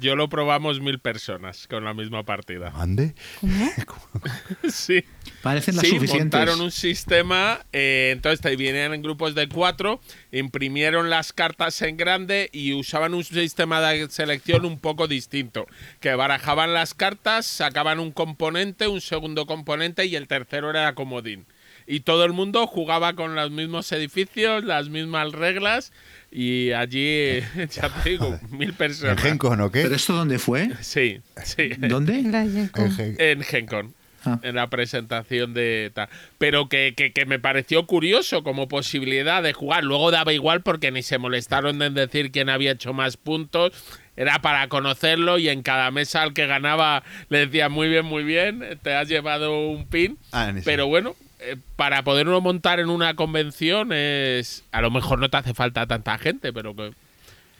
Yo 0.00 0.16
lo 0.16 0.28
probamos 0.30 0.80
mil 0.80 0.98
personas 0.98 1.66
con 1.66 1.84
la 1.84 1.92
misma 1.92 2.24
partida. 2.24 2.72
¿Ande? 2.74 3.14
Sí. 4.70 5.04
Parecen 5.42 5.76
las 5.76 5.84
sí, 5.84 5.92
suficientes. 5.92 6.38
montaron 6.38 6.60
un 6.60 6.70
sistema, 6.70 7.60
eh, 7.72 8.10
entonces 8.12 8.40
te 8.40 8.54
vinieron 8.56 8.94
en 8.94 9.02
grupos 9.02 9.34
de 9.34 9.48
cuatro, 9.48 10.00
imprimieron 10.32 11.10
las 11.10 11.32
cartas 11.32 11.80
en 11.82 11.96
grande 11.96 12.48
y 12.52 12.72
usaban 12.72 13.14
un 13.14 13.24
sistema 13.24 13.80
de 13.80 14.08
selección 14.10 14.64
un 14.64 14.78
poco 14.78 15.06
distinto, 15.06 15.66
que 16.00 16.14
barajaban 16.14 16.74
las 16.74 16.94
cartas, 16.94 17.46
sacaban 17.46 18.00
un 18.00 18.12
componente, 18.12 18.86
un 18.86 19.00
segundo 19.00 19.46
componente 19.46 20.06
y 20.06 20.16
el 20.16 20.28
tercero 20.28 20.70
era 20.70 20.94
comodín. 20.94 21.46
Y 21.86 22.00
todo 22.00 22.24
el 22.24 22.32
mundo 22.32 22.66
jugaba 22.66 23.14
con 23.14 23.34
los 23.34 23.50
mismos 23.50 23.90
edificios, 23.92 24.64
las 24.64 24.88
mismas 24.88 25.32
reglas 25.32 25.92
y 26.30 26.72
allí, 26.72 27.40
ya 27.72 27.88
te 28.02 28.10
digo, 28.10 28.38
mil 28.50 28.70
¿En 28.70 28.74
personas. 28.74 29.20
Gencon 29.22 29.60
o 29.60 29.70
qué? 29.70 29.82
¿Pero 29.82 29.94
esto 29.96 30.14
dónde 30.14 30.38
fue? 30.38 30.70
Sí, 30.80 31.20
sí. 31.44 31.70
¿Dónde? 31.78 32.18
En 32.20 32.32
Gen- 32.72 33.16
En 33.18 33.42
Gencon. 33.42 33.94
Ah. 34.22 34.38
En 34.42 34.54
la 34.54 34.66
presentación 34.68 35.54
de 35.54 35.90
tal. 35.94 36.10
Pero 36.36 36.68
que, 36.68 36.92
que- 36.94 37.10
que 37.12 37.24
me 37.24 37.38
pareció 37.38 37.86
curioso 37.86 38.42
como 38.42 38.68
posibilidad 38.68 39.42
de 39.42 39.54
jugar. 39.54 39.82
Luego 39.82 40.10
daba 40.10 40.34
igual 40.34 40.60
porque 40.60 40.90
ni 40.90 41.02
se 41.02 41.16
molestaron 41.16 41.80
en 41.80 41.94
decir 41.94 42.30
quién 42.30 42.50
había 42.50 42.72
hecho 42.72 42.92
más 42.92 43.16
puntos. 43.16 43.72
Era 44.16 44.42
para 44.42 44.68
conocerlo 44.68 45.38
y 45.38 45.48
en 45.48 45.62
cada 45.62 45.90
mesa 45.90 46.20
al 46.20 46.34
que 46.34 46.46
ganaba 46.46 47.02
le 47.30 47.46
decía 47.46 47.70
muy 47.70 47.88
bien, 47.88 48.04
muy 48.04 48.22
bien, 48.22 48.78
te 48.82 48.92
has 48.92 49.08
llevado 49.08 49.58
un 49.70 49.86
pin. 49.86 50.18
Ah, 50.32 50.52
Pero 50.66 50.86
bueno, 50.86 51.16
eh, 51.42 51.56
para 51.76 52.02
poderlo 52.04 52.40
montar 52.40 52.80
en 52.80 52.88
una 52.90 53.14
convención 53.16 53.92
es... 53.92 54.64
A 54.72 54.80
lo 54.80 54.90
mejor 54.90 55.18
no 55.18 55.28
te 55.30 55.36
hace 55.36 55.54
falta 55.54 55.86
tanta 55.86 56.16
gente, 56.18 56.52
pero 56.52 56.74
que 56.74 56.92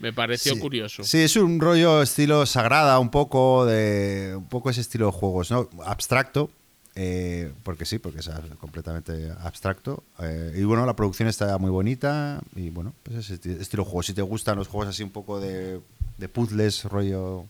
me 0.00 0.12
pareció 0.12 0.54
Sí. 0.54 0.60
curioso. 0.60 1.04
Sí, 1.04 1.18
es 1.18 1.36
un 1.36 1.60
rollo 1.60 2.02
estilo 2.02 2.46
sagrada, 2.46 2.98
un 2.98 3.10
poco 3.10 3.66
de 3.66 4.34
un 4.36 4.48
poco 4.48 4.70
ese 4.70 4.80
estilo 4.80 5.06
de 5.06 5.12
juegos, 5.12 5.50
¿no? 5.50 5.68
Abstracto, 5.84 6.50
eh, 6.94 7.52
porque 7.62 7.84
sí, 7.84 7.98
porque 7.98 8.20
es 8.20 8.30
completamente 8.58 9.30
abstracto. 9.42 10.02
eh, 10.20 10.54
y 10.56 10.62
bueno, 10.64 10.86
la 10.86 10.96
producción 10.96 11.28
está 11.28 11.56
muy 11.58 11.70
bonita 11.70 12.40
y 12.56 12.70
bueno, 12.70 12.94
pues 13.02 13.18
ese 13.18 13.34
esti- 13.40 13.60
estilo 13.60 13.84
de 13.84 13.90
juego. 13.90 14.02
Si 14.02 14.14
te 14.14 14.22
gustan 14.22 14.56
los 14.56 14.68
juegos 14.68 14.88
así 14.88 15.02
un 15.02 15.10
poco 15.10 15.38
de, 15.40 15.80
de 16.18 16.28
puzzles, 16.28 16.84
rollo 16.84 17.44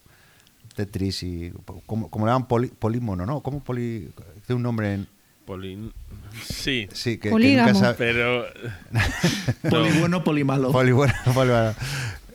Tetris 0.74 1.22
y 1.22 1.52
como, 1.86 2.08
como 2.10 2.26
le 2.26 2.32
llaman 2.32 2.48
poli- 2.48 2.68
polímono, 2.68 3.26
¿no? 3.26 3.40
¿Cómo 3.40 3.60
poli 3.62 4.10
tiene 4.46 4.56
un 4.56 4.62
nombre 4.62 4.94
en 4.94 5.06
Polín- 5.50 5.92
Sí, 6.48 6.88
sí 6.92 7.16
que, 7.16 7.22
que 7.24 7.30
Polígamo. 7.30 7.72
nunca 7.72 7.86
sabe- 7.86 7.96
pero... 7.98 8.46
Poli 9.70 9.98
bueno, 9.98 10.22
poli 10.24 10.44
malo. 10.44 10.70
Poli 10.72 10.92
bueno, 10.92 11.12
poli 11.34 11.50
bueno. 11.50 11.74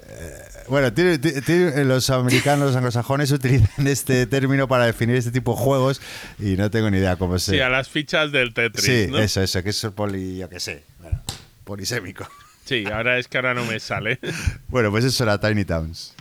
Eh, 0.07 0.41
Bueno, 0.67 0.91
tiene- 0.93 1.17
ti- 1.17 1.41
tiene- 1.41 1.85
los 1.85 2.09
americanos, 2.09 2.67
los 2.67 2.75
anglosajones 2.75 3.31
utilizan 3.31 3.87
este 3.87 4.25
término 4.27 4.67
para 4.67 4.85
definir 4.85 5.15
este 5.15 5.31
tipo 5.31 5.53
de 5.55 5.61
juegos 5.61 6.01
y 6.39 6.55
no 6.57 6.69
tengo 6.69 6.89
ni 6.91 6.97
idea 6.97 7.15
cómo 7.15 7.39
se... 7.39 7.51
Sí, 7.51 7.59
a 7.61 7.69
las 7.69 7.87
fichas 7.89 8.31
del 8.31 8.53
Tetris, 8.53 8.83
Sí, 8.85 9.07
¿no? 9.09 9.19
eso, 9.19 9.41
eso, 9.41 9.63
que 9.63 9.69
es 9.69 9.87
poli, 9.95 10.37
yo 10.37 10.49
qué 10.49 10.59
sé, 10.59 10.83
bueno, 11.01 11.21
polisémico. 11.63 12.27
Sí, 12.65 12.83
ahora 12.91 13.17
es 13.19 13.27
que 13.27 13.37
ahora 13.37 13.53
no 13.53 13.63
me 13.65 13.79
sale. 13.79 14.19
Bueno, 14.67 14.89
pues 14.91 15.05
eso 15.05 15.23
era 15.23 15.39
Tiny 15.39 15.65
Towns. 15.65 16.13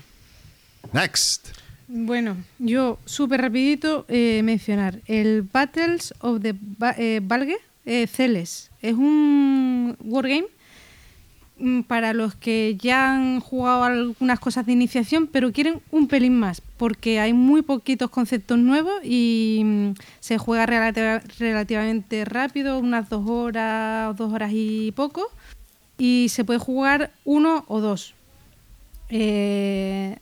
Next. 0.92 1.48
Bueno, 1.86 2.36
yo 2.58 2.98
súper 3.04 3.42
rapidito 3.42 4.06
eh, 4.08 4.40
mencionar 4.42 5.00
el 5.06 5.42
Battles 5.42 6.14
of 6.20 6.40
the 6.40 6.54
Ba- 6.58 6.94
eh, 6.98 7.20
eh, 7.86 8.06
Celes. 8.06 8.70
Es 8.80 8.94
un 8.94 9.96
wargame 10.02 10.46
mm, 11.58 11.82
para 11.82 12.14
los 12.14 12.34
que 12.34 12.76
ya 12.80 13.12
han 13.12 13.40
jugado 13.40 13.84
algunas 13.84 14.40
cosas 14.40 14.64
de 14.64 14.72
iniciación, 14.72 15.26
pero 15.26 15.52
quieren 15.52 15.80
un 15.90 16.08
pelín 16.08 16.38
más, 16.38 16.62
porque 16.78 17.20
hay 17.20 17.34
muy 17.34 17.60
poquitos 17.60 18.08
conceptos 18.10 18.58
nuevos 18.58 18.94
y 19.04 19.60
mm, 19.64 19.90
se 20.20 20.38
juega 20.38 20.64
relativa- 20.64 21.20
relativamente 21.38 22.24
rápido, 22.24 22.78
unas 22.78 23.10
dos 23.10 23.28
horas 23.28 24.16
dos 24.16 24.32
horas 24.32 24.50
y 24.54 24.90
poco, 24.92 25.30
y 25.98 26.28
se 26.30 26.44
puede 26.44 26.58
jugar 26.58 27.10
uno 27.26 27.64
o 27.68 27.80
dos. 27.80 28.14
Eh, 29.10 30.16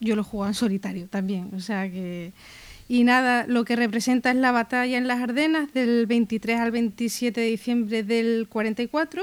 yo 0.00 0.16
lo 0.16 0.24
juego 0.24 0.46
en 0.46 0.54
solitario 0.54 1.06
también, 1.08 1.50
o 1.54 1.60
sea 1.60 1.90
que... 1.90 2.32
Y 2.90 3.04
nada, 3.04 3.44
lo 3.46 3.66
que 3.66 3.76
representa 3.76 4.30
es 4.30 4.36
la 4.36 4.50
batalla 4.50 4.96
en 4.96 5.06
las 5.06 5.20
Ardenas 5.20 5.74
del 5.74 6.06
23 6.06 6.58
al 6.58 6.70
27 6.70 7.38
de 7.38 7.46
diciembre 7.46 8.02
del 8.02 8.48
44. 8.48 9.22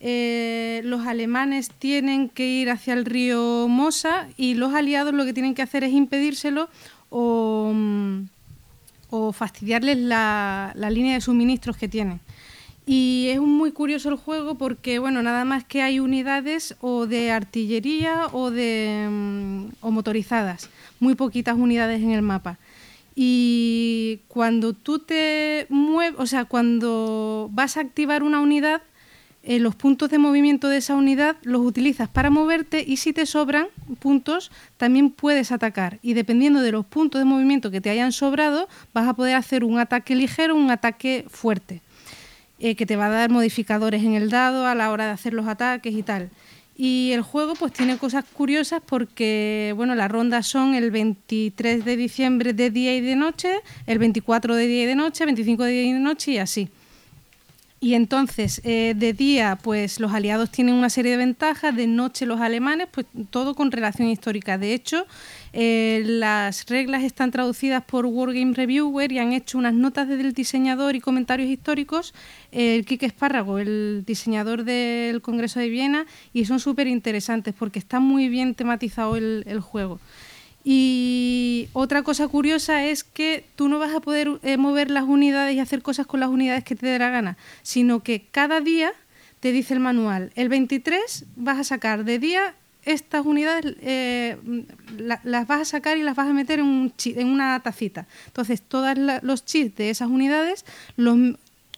Eh, 0.00 0.80
los 0.84 1.06
alemanes 1.06 1.70
tienen 1.70 2.28
que 2.28 2.46
ir 2.48 2.70
hacia 2.70 2.94
el 2.94 3.04
río 3.04 3.68
Mosa 3.68 4.28
y 4.36 4.54
los 4.54 4.74
aliados 4.74 5.14
lo 5.14 5.24
que 5.24 5.32
tienen 5.32 5.54
que 5.54 5.62
hacer 5.62 5.84
es 5.84 5.92
impedírselo 5.92 6.68
o, 7.10 7.70
mm, 7.72 8.22
o 9.10 9.32
fastidiarles 9.32 9.98
la, 9.98 10.72
la 10.74 10.90
línea 10.90 11.14
de 11.14 11.20
suministros 11.20 11.76
que 11.76 11.86
tienen. 11.86 12.20
Y 12.90 13.28
es 13.28 13.38
muy 13.38 13.72
curioso 13.72 14.08
el 14.08 14.16
juego 14.16 14.54
porque, 14.54 14.98
bueno, 14.98 15.22
nada 15.22 15.44
más 15.44 15.62
que 15.62 15.82
hay 15.82 16.00
unidades 16.00 16.74
o 16.80 17.06
de 17.06 17.30
artillería 17.30 18.28
o 18.32 18.50
de 18.50 19.06
mm, 19.10 19.66
o 19.82 19.90
motorizadas, 19.90 20.70
muy 20.98 21.14
poquitas 21.14 21.58
unidades 21.58 22.00
en 22.00 22.12
el 22.12 22.22
mapa. 22.22 22.56
Y 23.14 24.20
cuando 24.28 24.72
tú 24.72 25.00
te 25.00 25.66
mueves, 25.68 26.18
o 26.18 26.26
sea, 26.26 26.46
cuando 26.46 27.50
vas 27.52 27.76
a 27.76 27.80
activar 27.80 28.22
una 28.22 28.40
unidad, 28.40 28.80
eh, 29.42 29.58
los 29.60 29.74
puntos 29.74 30.08
de 30.08 30.16
movimiento 30.16 30.70
de 30.70 30.78
esa 30.78 30.94
unidad 30.94 31.36
los 31.42 31.60
utilizas 31.60 32.08
para 32.08 32.30
moverte 32.30 32.82
y 32.86 32.96
si 32.96 33.12
te 33.12 33.26
sobran 33.26 33.66
puntos 33.98 34.50
también 34.78 35.10
puedes 35.10 35.52
atacar 35.52 35.98
y 36.02 36.14
dependiendo 36.14 36.60
de 36.60 36.72
los 36.72 36.86
puntos 36.86 37.20
de 37.20 37.24
movimiento 37.24 37.70
que 37.70 37.80
te 37.80 37.88
hayan 37.88 38.12
sobrado 38.12 38.68
vas 38.92 39.06
a 39.06 39.14
poder 39.14 39.36
hacer 39.36 39.62
un 39.62 39.78
ataque 39.78 40.16
ligero 40.16 40.56
un 40.56 40.72
ataque 40.72 41.24
fuerte 41.30 41.82
eh, 42.60 42.74
que 42.74 42.86
te 42.86 42.96
va 42.96 43.06
a 43.06 43.10
dar 43.10 43.30
modificadores 43.30 44.02
en 44.02 44.14
el 44.14 44.30
dado 44.30 44.66
a 44.66 44.74
la 44.74 44.90
hora 44.90 45.06
de 45.06 45.12
hacer 45.12 45.34
los 45.34 45.46
ataques 45.46 45.94
y 45.94 46.02
tal. 46.02 46.30
Y 46.76 47.10
el 47.12 47.22
juego 47.22 47.54
pues 47.54 47.72
tiene 47.72 47.98
cosas 47.98 48.24
curiosas 48.24 48.80
porque 48.86 49.72
bueno, 49.76 49.96
las 49.96 50.10
rondas 50.10 50.46
son 50.46 50.74
el 50.74 50.92
23 50.92 51.84
de 51.84 51.96
diciembre 51.96 52.52
de 52.52 52.70
día 52.70 52.96
y 52.96 53.00
de 53.00 53.16
noche, 53.16 53.50
el 53.86 53.98
24 53.98 54.54
de 54.54 54.66
día 54.66 54.82
y 54.84 54.86
de 54.86 54.94
noche, 54.94 55.24
25 55.24 55.64
de 55.64 55.70
día 55.72 55.82
y 55.82 55.92
de 55.92 55.98
noche 55.98 56.32
y 56.32 56.38
así. 56.38 56.68
Y 57.80 57.94
entonces, 57.94 58.60
eh, 58.64 58.94
de 58.96 59.12
día, 59.12 59.56
pues 59.62 60.00
los 60.00 60.12
aliados 60.12 60.50
tienen 60.50 60.74
una 60.74 60.90
serie 60.90 61.12
de 61.12 61.16
ventajas, 61.16 61.76
de 61.76 61.86
noche 61.86 62.26
los 62.26 62.40
alemanes, 62.40 62.88
pues 62.90 63.06
todo 63.30 63.54
con 63.54 63.70
relación 63.70 64.08
histórica. 64.08 64.58
De 64.58 64.74
hecho, 64.74 65.06
eh, 65.52 66.02
las 66.04 66.66
reglas 66.66 67.02
están 67.02 67.30
traducidas 67.30 67.84
por 67.84 68.06
Wargame 68.06 68.54
Reviewer 68.54 69.12
y 69.12 69.18
han 69.18 69.32
hecho 69.32 69.58
unas 69.58 69.74
notas 69.74 70.08
del 70.08 70.32
diseñador 70.32 70.96
y 70.96 71.00
comentarios 71.00 71.48
históricos, 71.48 72.14
eh, 72.52 72.76
el 72.76 72.86
Kike 72.86 73.06
Espárrago, 73.06 73.58
el 73.58 74.04
diseñador 74.06 74.64
del 74.64 75.22
Congreso 75.22 75.60
de 75.60 75.68
Viena, 75.68 76.06
y 76.32 76.44
son 76.44 76.60
súper 76.60 76.86
interesantes 76.86 77.54
porque 77.58 77.78
está 77.78 78.00
muy 78.00 78.28
bien 78.28 78.54
tematizado 78.54 79.16
el, 79.16 79.44
el 79.46 79.60
juego. 79.60 80.00
Y 80.64 81.68
otra 81.72 82.02
cosa 82.02 82.28
curiosa 82.28 82.84
es 82.84 83.02
que 83.04 83.44
tú 83.56 83.68
no 83.68 83.78
vas 83.78 83.94
a 83.94 84.00
poder 84.00 84.38
eh, 84.42 84.56
mover 84.58 84.90
las 84.90 85.04
unidades 85.04 85.54
y 85.54 85.60
hacer 85.60 85.80
cosas 85.82 86.06
con 86.06 86.20
las 86.20 86.28
unidades 86.28 86.64
que 86.64 86.74
te 86.74 86.86
dé 86.86 86.98
la 86.98 87.10
gana, 87.10 87.38
sino 87.62 88.02
que 88.02 88.26
cada 88.30 88.60
día 88.60 88.92
te 89.40 89.52
dice 89.52 89.72
el 89.72 89.80
manual, 89.80 90.30
el 90.34 90.48
23 90.48 91.24
vas 91.36 91.58
a 91.58 91.64
sacar 91.64 92.04
de 92.04 92.18
día 92.18 92.54
estas 92.92 93.24
unidades, 93.26 93.74
eh, 93.80 94.36
la- 94.96 95.20
las 95.24 95.46
vas 95.46 95.60
a 95.60 95.64
sacar 95.64 95.96
y 95.98 96.02
las 96.02 96.16
vas 96.16 96.28
a 96.28 96.32
meter 96.32 96.58
en, 96.58 96.66
un 96.66 96.92
chi- 96.96 97.14
en 97.16 97.28
una 97.28 97.60
tacita. 97.60 98.06
Entonces, 98.26 98.62
todos 98.62 98.96
los 99.22 99.44
chips 99.44 99.76
de 99.76 99.90
esas 99.90 100.08
unidades, 100.08 100.64
los, 100.96 101.16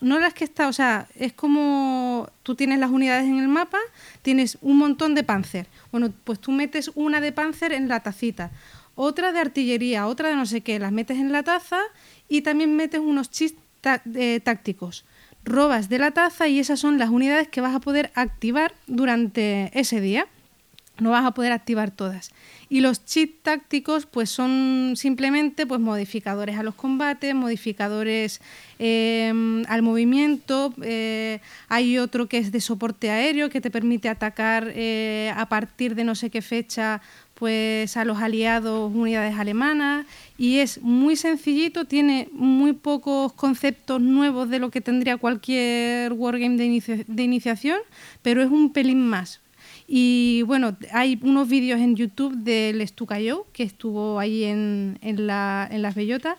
no 0.01 0.19
las 0.19 0.33
que 0.35 0.45
está, 0.45 0.69
o 0.69 0.73
sea, 0.73 1.07
es 1.15 1.33
como 1.33 2.29
tú 2.43 2.55
tienes 2.55 2.79
las 2.79 2.91
unidades 2.91 3.25
en 3.29 3.39
el 3.39 3.49
mapa, 3.49 3.79
tienes 4.23 4.57
un 4.63 4.79
montón 4.79 5.15
de 5.15 5.25
panzer. 5.25 5.67
Bueno, 5.93 6.13
pues 6.25 6.39
tú 6.39 6.53
metes 6.53 6.91
una 6.95 7.21
de 7.21 7.33
panzer 7.33 7.73
en 7.73 7.89
la 7.89 8.01
tacita, 8.01 8.51
otra 8.95 9.33
de 9.33 9.41
artillería, 9.41 10.07
otra 10.07 10.29
de 10.29 10.37
no 10.37 10.47
sé 10.47 10.61
qué, 10.63 10.79
las 10.79 10.93
metes 10.93 11.19
en 11.19 11.33
la 11.33 11.43
taza 11.43 11.81
y 12.29 12.43
también 12.43 12.77
metes 12.77 13.01
unos 13.01 13.31
chips 13.31 13.55
eh, 14.15 14.41
tácticos. 14.43 15.05
Robas 15.43 15.89
de 15.89 15.99
la 15.99 16.11
taza 16.11 16.49
y 16.49 16.59
esas 16.61 16.79
son 16.81 16.99
las 16.99 17.09
unidades 17.09 17.49
que 17.49 17.63
vas 17.63 17.75
a 17.75 17.81
poder 17.81 18.11
activar 18.15 18.75
durante 18.87 19.71
ese 19.79 20.01
día. 20.01 20.27
No 21.01 21.11
vas 21.11 21.25
a 21.25 21.33
poder 21.33 21.53
activar 21.53 21.91
todas. 21.91 22.31
Y 22.69 22.81
los 22.81 23.05
cheats 23.05 23.43
tácticos 23.43 24.07
pues 24.07 24.31
son 24.31 24.95
simplemente 24.97 25.67
pues 25.67 25.81
modificadores 25.81 26.57
a 26.57 26.63
los 26.63 26.75
combates, 26.75 27.35
modificadores 27.35 28.41
eh, 28.79 29.33
al 29.67 29.83
movimiento. 29.83 30.73
eh, 30.83 31.41
hay 31.69 31.99
otro 31.99 32.29
que 32.29 32.39
es 32.39 32.53
de 32.53 32.61
soporte 32.61 33.11
aéreo 33.11 33.51
que 33.51 33.61
te 33.61 33.71
permite 33.71 34.09
atacar 34.09 34.73
eh, 34.75 35.33
a 35.37 35.49
partir 35.49 35.95
de 35.95 36.05
no 36.05 36.15
sé 36.15 36.31
qué 36.31 36.43
fecha 36.43 37.01
pues 37.41 37.97
a 37.97 38.05
los 38.05 38.19
aliados 38.19 38.95
unidades 38.95 39.35
alemanas 39.39 40.05
y 40.37 40.59
es 40.59 40.83
muy 40.83 41.17
sencillito, 41.17 41.87
tiene 41.87 42.29
muy 42.33 42.75
pocos 42.75 43.33
conceptos 43.33 43.99
nuevos 43.99 44.51
de 44.51 44.59
lo 44.59 44.71
que 44.71 44.83
tendría 44.83 45.17
cualquier 45.17 46.13
wargame 46.13 46.57
de 46.59 47.23
iniciación, 47.23 47.79
pero 48.21 48.43
es 48.43 48.51
un 48.51 48.75
pelín 48.75 49.09
más. 49.09 49.41
Y 49.93 50.43
bueno, 50.43 50.77
hay 50.93 51.19
unos 51.23 51.49
vídeos 51.49 51.81
en 51.81 51.97
YouTube 51.97 52.37
del 52.37 52.87
Stukayo, 52.87 53.45
que 53.53 53.65
estuvo 53.65 54.21
ahí 54.21 54.45
en, 54.45 54.99
en, 55.03 55.27
la, 55.27 55.69
en 55.69 55.83
las 55.83 55.97
bellotas, 55.97 56.37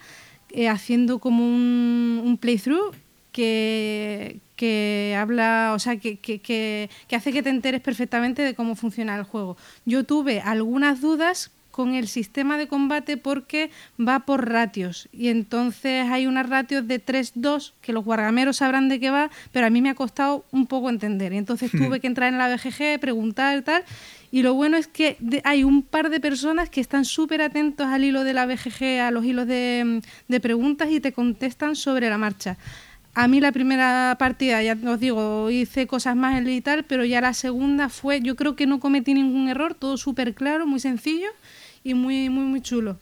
eh, 0.51 0.69
haciendo 0.69 1.19
como 1.19 1.45
un, 1.45 2.37
playthrough 2.39 2.93
que, 3.33 4.39
que 4.55 5.17
habla, 5.19 5.73
o 5.75 5.79
sea, 5.79 5.97
que- 5.97 6.17
que- 6.17 6.39
que 6.39 7.15
hace 7.15 7.33
que 7.33 7.43
te 7.43 7.49
enteres 7.49 7.81
perfectamente 7.81 8.41
de 8.41 8.55
cómo 8.55 8.75
funciona 8.75 9.17
el 9.17 9.23
juego. 9.23 9.57
Yo 9.85 10.05
tuve 10.05 10.39
algunas 10.39 11.01
dudas 11.01 11.51
con 11.71 11.95
el 11.95 12.07
sistema 12.07 12.57
de 12.57 12.67
combate 12.67 13.17
porque 13.17 13.71
va 13.99 14.19
por 14.19 14.49
ratios. 14.49 15.09
Y 15.11 15.29
entonces 15.29 16.09
hay 16.09 16.27
unas 16.27 16.47
ratios 16.49 16.87
de 16.87 17.03
3-2 17.03 17.73
que 17.81 17.93
los 17.93 18.05
guargameros 18.05 18.57
sabrán 18.57 18.89
de 18.89 18.99
qué 18.99 19.09
va, 19.09 19.31
pero 19.51 19.65
a 19.65 19.69
mí 19.69 19.81
me 19.81 19.89
ha 19.89 19.95
costado 19.95 20.45
un 20.51 20.67
poco 20.67 20.89
entender. 20.89 21.33
Y 21.33 21.37
entonces 21.37 21.71
tuve 21.71 21.99
que 21.99 22.07
entrar 22.07 22.31
en 22.31 22.37
la 22.37 22.53
BGG, 22.53 22.99
preguntar 22.99 23.57
y 23.57 23.61
tal. 23.61 23.83
Y 24.31 24.43
lo 24.43 24.53
bueno 24.53 24.77
es 24.77 24.87
que 24.87 25.17
hay 25.43 25.63
un 25.63 25.81
par 25.81 26.09
de 26.09 26.19
personas 26.19 26.69
que 26.69 26.79
están 26.79 27.05
súper 27.05 27.41
atentos 27.41 27.87
al 27.87 28.03
hilo 28.03 28.23
de 28.23 28.33
la 28.33 28.45
BGG, 28.45 28.99
a 29.01 29.11
los 29.11 29.25
hilos 29.25 29.47
de, 29.47 30.01
de 30.27 30.39
preguntas 30.39 30.89
y 30.91 30.99
te 30.99 31.11
contestan 31.11 31.75
sobre 31.75 32.09
la 32.09 32.17
marcha. 32.17 32.57
A 33.13 33.27
mí 33.27 33.41
la 33.41 33.51
primera 33.51 34.15
partida, 34.17 34.63
ya 34.63 34.77
os 34.87 34.99
digo, 34.99 35.49
hice 35.49 35.85
cosas 35.85 36.15
más 36.15 36.41
y 36.47 36.61
tal, 36.61 36.85
pero 36.85 37.03
ya 37.03 37.19
la 37.19 37.33
segunda 37.33 37.89
fue, 37.89 38.21
yo 38.21 38.37
creo 38.37 38.55
que 38.55 38.65
no 38.65 38.79
cometí 38.79 39.13
ningún 39.13 39.49
error, 39.49 39.73
todo 39.73 39.97
súper 39.97 40.33
claro, 40.33 40.65
muy 40.65 40.79
sencillo 40.79 41.27
y 41.83 41.93
muy, 41.93 42.29
muy, 42.29 42.43
muy 42.45 42.61
chulo. 42.61 42.97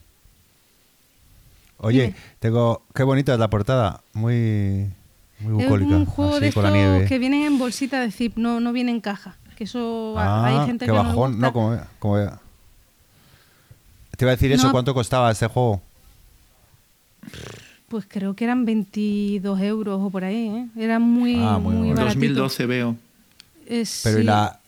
Oye, 1.77 2.01
Dime. 2.07 2.15
tengo. 2.39 2.81
Qué 2.93 3.03
bonita 3.03 3.33
es 3.33 3.39
la 3.39 3.49
portada. 3.49 4.01
Muy. 4.13 4.89
Muy 5.39 5.61
Es 5.63 5.69
bucólica. 5.69 5.95
un 5.95 6.05
juego 6.05 6.35
así 6.35 6.41
de 6.45 6.51
con 6.53 6.63
la 6.63 6.69
estos 6.69 6.91
nieve. 6.91 7.05
que 7.07 7.17
vienen 7.19 7.43
en 7.43 7.57
bolsita 7.57 8.01
de 8.01 8.11
zip, 8.11 8.35
no, 8.37 8.59
no 8.59 8.73
viene 8.73 8.91
en 8.91 8.99
caja. 8.99 9.37
Que 9.55 9.63
eso 9.65 10.15
Ah, 10.17 10.45
hay 10.45 10.65
gente 10.67 10.85
qué 10.85 10.91
que 10.91 10.97
bajón. 10.97 11.31
gusta. 11.33 11.47
No, 11.47 11.53
como, 11.53 11.77
como- 11.99 12.15
Te 14.17 14.25
iba 14.25 14.31
a 14.31 14.35
decir 14.35 14.51
eso, 14.51 14.67
No. 14.67 14.71
¿cuánto 14.73 14.93
costaba 14.93 15.31
este 15.31 15.47
juego? 15.47 15.81
Pues 17.87 18.05
creo 18.07 18.35
que 18.35 18.43
eran 18.43 18.65
22 18.65 19.59
euros 19.61 19.99
o 20.01 20.09
por 20.09 20.23
ahí, 20.23 20.47
¿eh? 20.47 20.67
Era 20.77 20.99
muy, 20.99 21.35
Ah, 21.41 21.57
muy 21.57 21.73
muy 21.75 21.87
bueno. 21.87 22.01
baratito. 22.01 22.19
2012 22.19 22.65
veo. 22.65 22.95
Eh, 23.65 23.85
Pero 24.03 24.17
sí. 24.17 24.21
¿y, 24.21 24.25
la, 24.25 24.58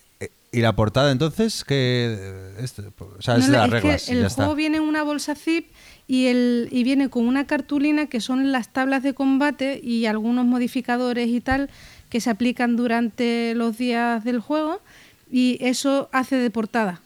¿y 0.51 0.59
la 0.61 0.75
portada 0.75 1.11
entonces? 1.11 1.63
que 1.63 2.53
este, 2.59 2.83
O 2.99 3.21
sea, 3.21 3.37
es 3.37 3.47
No, 3.47 3.53
no, 3.53 3.57
las 3.59 3.65
es 3.67 3.71
que 3.73 3.79
reglas. 3.81 4.09
y 4.09 4.11
el 4.11 4.21
ya 4.23 4.29
juego 4.29 4.51
está. 4.51 4.55
viene 4.55 4.77
en 4.77 4.83
una 4.83 5.03
bolsa 5.03 5.35
zip 5.35 5.67
y, 6.07 6.25
el, 6.27 6.67
y 6.71 6.83
viene 6.83 7.09
con 7.09 7.27
una 7.27 7.47
cartulina 7.47 8.07
que 8.07 8.19
son 8.21 8.51
las 8.51 8.73
tablas 8.73 9.03
de 9.03 9.13
combate 9.13 9.79
y 9.83 10.05
algunos 10.07 10.45
modificadores 10.45 11.27
y 11.29 11.39
tal 11.41 11.69
que 12.09 12.19
se 12.19 12.29
aplican 12.29 12.75
durante 12.75 13.53
los 13.55 13.77
días 13.77 14.23
del 14.23 14.39
juego 14.41 14.81
y 15.31 15.57
eso 15.61 16.09
hace 16.11 16.35
de 16.35 16.49
portada. 16.49 17.01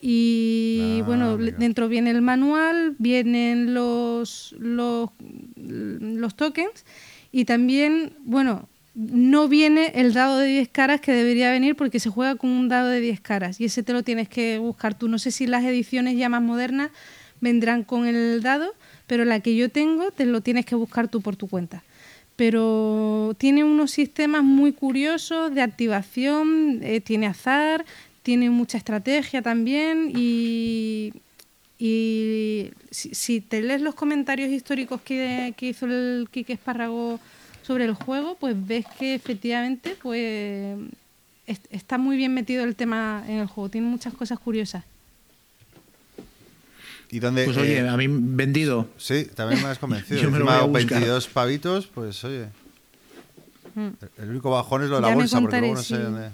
Y 0.00 1.00
Ah, 1.02 1.04
bueno, 1.06 1.36
dentro 1.36 1.88
viene 1.88 2.10
el 2.10 2.22
manual, 2.22 2.94
vienen 2.98 3.74
los, 3.74 4.54
los, 4.58 5.10
los 5.56 6.34
tokens 6.36 6.84
y 7.32 7.44
también, 7.44 8.14
bueno, 8.20 8.68
no 8.98 9.46
viene 9.46 9.92
el 9.94 10.12
dado 10.12 10.38
de 10.38 10.48
10 10.48 10.68
caras 10.70 11.00
que 11.00 11.12
debería 11.12 11.52
venir 11.52 11.76
porque 11.76 12.00
se 12.00 12.10
juega 12.10 12.34
con 12.34 12.50
un 12.50 12.68
dado 12.68 12.88
de 12.88 13.00
10 13.00 13.20
caras 13.20 13.60
y 13.60 13.66
ese 13.66 13.84
te 13.84 13.92
lo 13.92 14.02
tienes 14.02 14.28
que 14.28 14.58
buscar 14.58 14.98
tú. 14.98 15.06
No 15.06 15.20
sé 15.20 15.30
si 15.30 15.46
las 15.46 15.62
ediciones 15.62 16.16
ya 16.16 16.28
más 16.28 16.42
modernas 16.42 16.90
vendrán 17.40 17.84
con 17.84 18.06
el 18.08 18.42
dado, 18.42 18.74
pero 19.06 19.24
la 19.24 19.38
que 19.38 19.54
yo 19.54 19.68
tengo 19.70 20.10
te 20.10 20.26
lo 20.26 20.40
tienes 20.40 20.66
que 20.66 20.74
buscar 20.74 21.06
tú 21.06 21.20
por 21.20 21.36
tu 21.36 21.46
cuenta. 21.46 21.84
Pero 22.34 23.36
tiene 23.38 23.62
unos 23.62 23.92
sistemas 23.92 24.42
muy 24.42 24.72
curiosos 24.72 25.54
de 25.54 25.62
activación, 25.62 26.80
eh, 26.82 27.00
tiene 27.00 27.28
azar, 27.28 27.84
tiene 28.24 28.50
mucha 28.50 28.78
estrategia 28.78 29.42
también 29.42 30.10
y, 30.12 31.12
si, 32.90 33.40
te 33.48 33.62
lees 33.62 33.80
los 33.80 33.94
comentarios 33.94 34.50
históricos 34.50 35.00
que, 35.02 35.54
hizo 35.60 35.86
el 35.86 36.28
Kike 36.32 36.54
Espárrago 36.54 37.20
sobre 37.68 37.84
el 37.84 37.92
juego, 37.92 38.36
pues 38.40 38.56
ves 38.66 38.86
que 38.98 39.14
efectivamente 39.14 39.94
pues 40.02 40.78
est- 41.46 41.66
está 41.70 41.98
muy 41.98 42.16
bien 42.16 42.32
metido 42.32 42.64
el 42.64 42.74
tema 42.74 43.22
en 43.28 43.36
el 43.40 43.46
juego, 43.46 43.68
tiene 43.68 43.86
muchas 43.86 44.14
cosas 44.14 44.38
curiosas. 44.40 44.84
¿Y 47.10 47.20
dónde? 47.20 47.44
Pues 47.44 47.56
eh, 47.58 47.60
oye, 47.60 47.88
a 47.88 47.96
mí 47.96 48.06
vendido. 48.08 48.88
Sí, 48.98 49.26
también 49.34 49.62
me 49.62 49.68
has 49.68 49.78
convencido. 49.78 50.20
Yo 50.22 50.30
me 50.30 50.38
lo 50.38 50.44
Encima, 50.46 50.62
voy 50.66 50.76
a 50.78 50.80
buscar. 50.80 51.00
22 51.00 51.26
pavitos, 51.28 51.86
pues 51.86 52.24
oye. 52.24 52.46
Mm. 53.74 53.88
El 54.18 54.30
único 54.30 54.50
bajón 54.50 54.82
es 54.84 54.88
lo 54.88 54.96
de 54.96 55.02
la 55.02 55.08
Ya 55.10 55.14
bolsa, 55.14 55.40
porque 55.40 55.44
contaré, 55.44 55.66
luego 55.68 55.76
no 55.76 55.82
sé 55.82 55.98
dónde. 55.98 56.30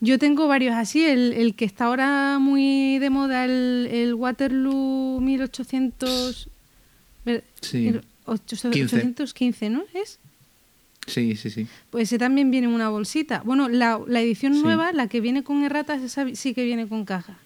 Yo 0.00 0.18
tengo 0.18 0.46
varios 0.48 0.74
así, 0.74 1.04
el, 1.04 1.32
el 1.34 1.54
que 1.54 1.64
está 1.66 1.86
ahora 1.86 2.38
muy 2.38 2.98
de 2.98 3.08
moda, 3.10 3.44
el, 3.44 3.88
el 3.90 4.14
Waterloo 4.14 5.20
1800... 5.20 6.48
ver- 7.24 7.44
Sí, 7.62 7.88
el 7.88 8.02
815, 8.26 9.70
¿no? 9.70 9.84
¿Es? 9.94 10.18
Sí, 11.06 11.36
sí, 11.36 11.50
sí. 11.50 11.66
Pues 11.90 12.08
ese 12.08 12.18
también 12.18 12.50
viene 12.50 12.66
en 12.66 12.72
una 12.72 12.88
bolsita. 12.88 13.42
Bueno, 13.44 13.68
la, 13.68 14.00
la 14.06 14.20
edición 14.20 14.54
Sí. 14.54 14.62
nueva, 14.62 14.92
la 14.92 15.06
que 15.08 15.20
viene 15.20 15.44
con 15.44 15.62
erratas, 15.62 16.02
esa 16.02 16.26
sí 16.34 16.52
que 16.52 16.64
viene 16.64 16.88
con 16.88 17.04
caja. 17.04 17.38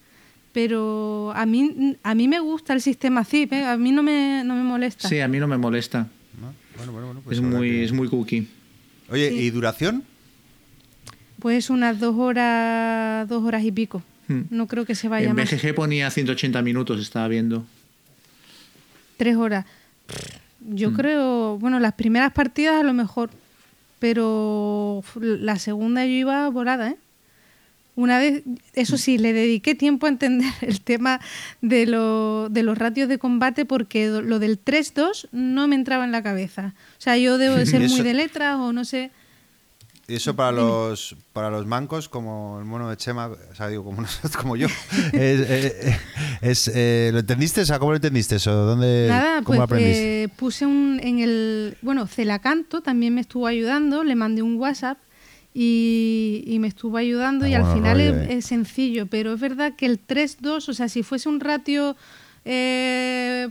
Pero 0.53 1.31
a 1.35 1.45
mí, 1.45 1.95
a 2.03 2.15
mí 2.15 2.27
me 2.27 2.39
gusta 2.39 2.73
el 2.73 2.81
sistema 2.81 3.23
zip, 3.23 3.53
¿eh? 3.53 3.63
a 3.63 3.77
mí 3.77 3.91
no 3.91 4.03
me, 4.03 4.43
no 4.43 4.55
me 4.55 4.63
molesta. 4.63 5.07
Sí, 5.07 5.19
a 5.19 5.27
mí 5.27 5.37
no 5.39 5.47
me 5.47 5.57
molesta. 5.57 6.07
¿no? 6.41 6.53
Bueno, 6.77 6.91
bueno, 6.91 7.07
bueno. 7.07 7.21
pues 7.23 7.37
es, 7.37 7.43
muy, 7.43 7.69
que- 7.69 7.83
es 7.85 7.91
muy 7.93 8.09
cookie. 8.09 8.47
Oye, 9.09 9.29
Sí. 9.29 9.35
¿y 9.35 9.49
duración? 9.51 10.03
Pues 11.39 11.69
unas 11.69 11.99
dos 11.99 12.15
horas, 12.17 13.27
dos 13.29 13.43
horas 13.43 13.63
y 13.63 13.71
pico. 13.71 14.03
Hmm. 14.27 14.41
No 14.49 14.67
creo 14.67 14.85
que 14.85 14.95
se 14.95 15.07
vaya 15.07 15.29
En 15.29 15.35
más. 15.35 15.49
BGG 15.51 15.73
ponía 15.75 16.09
180 16.09 16.61
minutos, 16.61 16.99
estaba 16.99 17.27
viendo. 17.27 17.65
Tres 19.17 19.35
horas. 19.37 19.65
Yo 20.69 20.91
Mm. 20.91 20.95
creo, 20.95 21.57
bueno, 21.59 21.79
las 21.79 21.93
primeras 21.93 22.31
partidas 22.33 22.79
a 22.79 22.83
lo 22.83 22.93
mejor, 22.93 23.29
pero 23.99 25.03
la 25.19 25.57
segunda 25.57 26.05
yo 26.05 26.11
iba 26.11 26.49
volada, 26.49 26.89
¿eh? 26.89 26.97
Una 27.95 28.17
vez, 28.19 28.43
eso 28.73 28.97
sí, 28.97 29.17
le 29.17 29.33
dediqué 29.33 29.75
tiempo 29.75 30.05
a 30.05 30.09
entender 30.09 30.49
el 30.61 30.81
tema 30.81 31.19
de, 31.61 31.85
lo- 31.85 32.47
de 32.49 32.63
los 32.63 32.77
ratios 32.77 33.09
de 33.09 33.17
combate 33.17 33.65
porque 33.65 34.07
lo 34.07 34.39
del 34.39 34.57
3-2 34.59 35.27
no 35.31 35.67
me 35.67 35.75
entraba 35.75 36.05
en 36.05 36.11
la 36.11 36.23
cabeza. 36.23 36.73
O 36.97 37.01
sea, 37.01 37.17
yo 37.17 37.37
debo 37.37 37.55
de 37.55 37.65
ser 37.67 37.81
muy 37.89 38.01
de 38.01 38.13
letras 38.13 38.57
o 38.57 38.71
no 38.73 38.85
sé. 38.85 39.11
Y 40.11 40.15
eso 40.15 40.35
para 40.35 40.51
los 40.51 41.15
para 41.31 41.49
los 41.49 41.65
mancos, 41.65 42.09
como 42.09 42.59
el 42.59 42.65
mono 42.65 42.89
de 42.89 42.97
Chema, 42.97 43.27
o 43.27 43.55
sea, 43.55 43.69
digo, 43.69 43.85
como, 43.85 44.01
nosotros, 44.01 44.35
como 44.35 44.57
yo. 44.57 44.67
es, 45.13 45.13
eh, 45.13 45.99
es, 46.41 46.67
eh, 46.73 47.11
¿Lo 47.13 47.19
entendiste? 47.19 47.61
O 47.61 47.65
sea, 47.65 47.79
¿cómo 47.79 47.91
lo 47.91 47.95
entendiste 47.95 48.35
eso? 48.35 48.51
¿Dónde, 48.51 49.05
Nada, 49.07 49.35
¿Cómo 49.35 49.45
pues 49.45 49.57
lo 49.59 49.63
aprendiste? 49.63 50.23
eh, 50.23 50.27
puse 50.27 50.65
un 50.65 50.99
en 51.01 51.19
el 51.19 51.77
bueno, 51.81 52.07
Celacanto 52.07 52.81
también 52.81 53.15
me 53.15 53.21
estuvo 53.21 53.47
ayudando, 53.47 54.03
le 54.03 54.15
mandé 54.15 54.41
un 54.41 54.57
WhatsApp 54.57 54.97
y, 55.53 56.43
y 56.45 56.59
me 56.59 56.67
estuvo 56.67 56.97
ayudando 56.97 57.45
Ah, 57.45 57.49
y 57.49 57.53
al 57.53 57.73
final 57.73 58.01
es, 58.01 58.13
eh. 58.13 58.33
es 58.37 58.45
sencillo, 58.45 59.07
pero 59.07 59.33
es 59.33 59.39
verdad 59.39 59.75
que 59.77 59.85
el 59.85 60.05
3-2, 60.05 60.67
o 60.67 60.73
sea, 60.73 60.89
si 60.89 61.03
fuese 61.03 61.29
un 61.29 61.39
ratio 61.39 61.95
eh, 62.43 63.49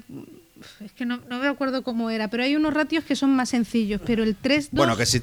es 0.84 0.92
que 0.92 1.06
no, 1.06 1.20
no 1.28 1.38
me 1.38 1.48
acuerdo 1.48 1.82
cómo 1.82 2.10
era, 2.10 2.28
pero 2.28 2.42
hay 2.42 2.56
unos 2.56 2.74
ratios 2.74 3.04
que 3.04 3.16
son 3.16 3.34
más 3.34 3.48
sencillos, 3.48 4.00
pero 4.04 4.22
el 4.22 4.36
3-2 4.38 4.68
Bueno, 4.72 4.96
que 4.96 5.06
si... 5.06 5.20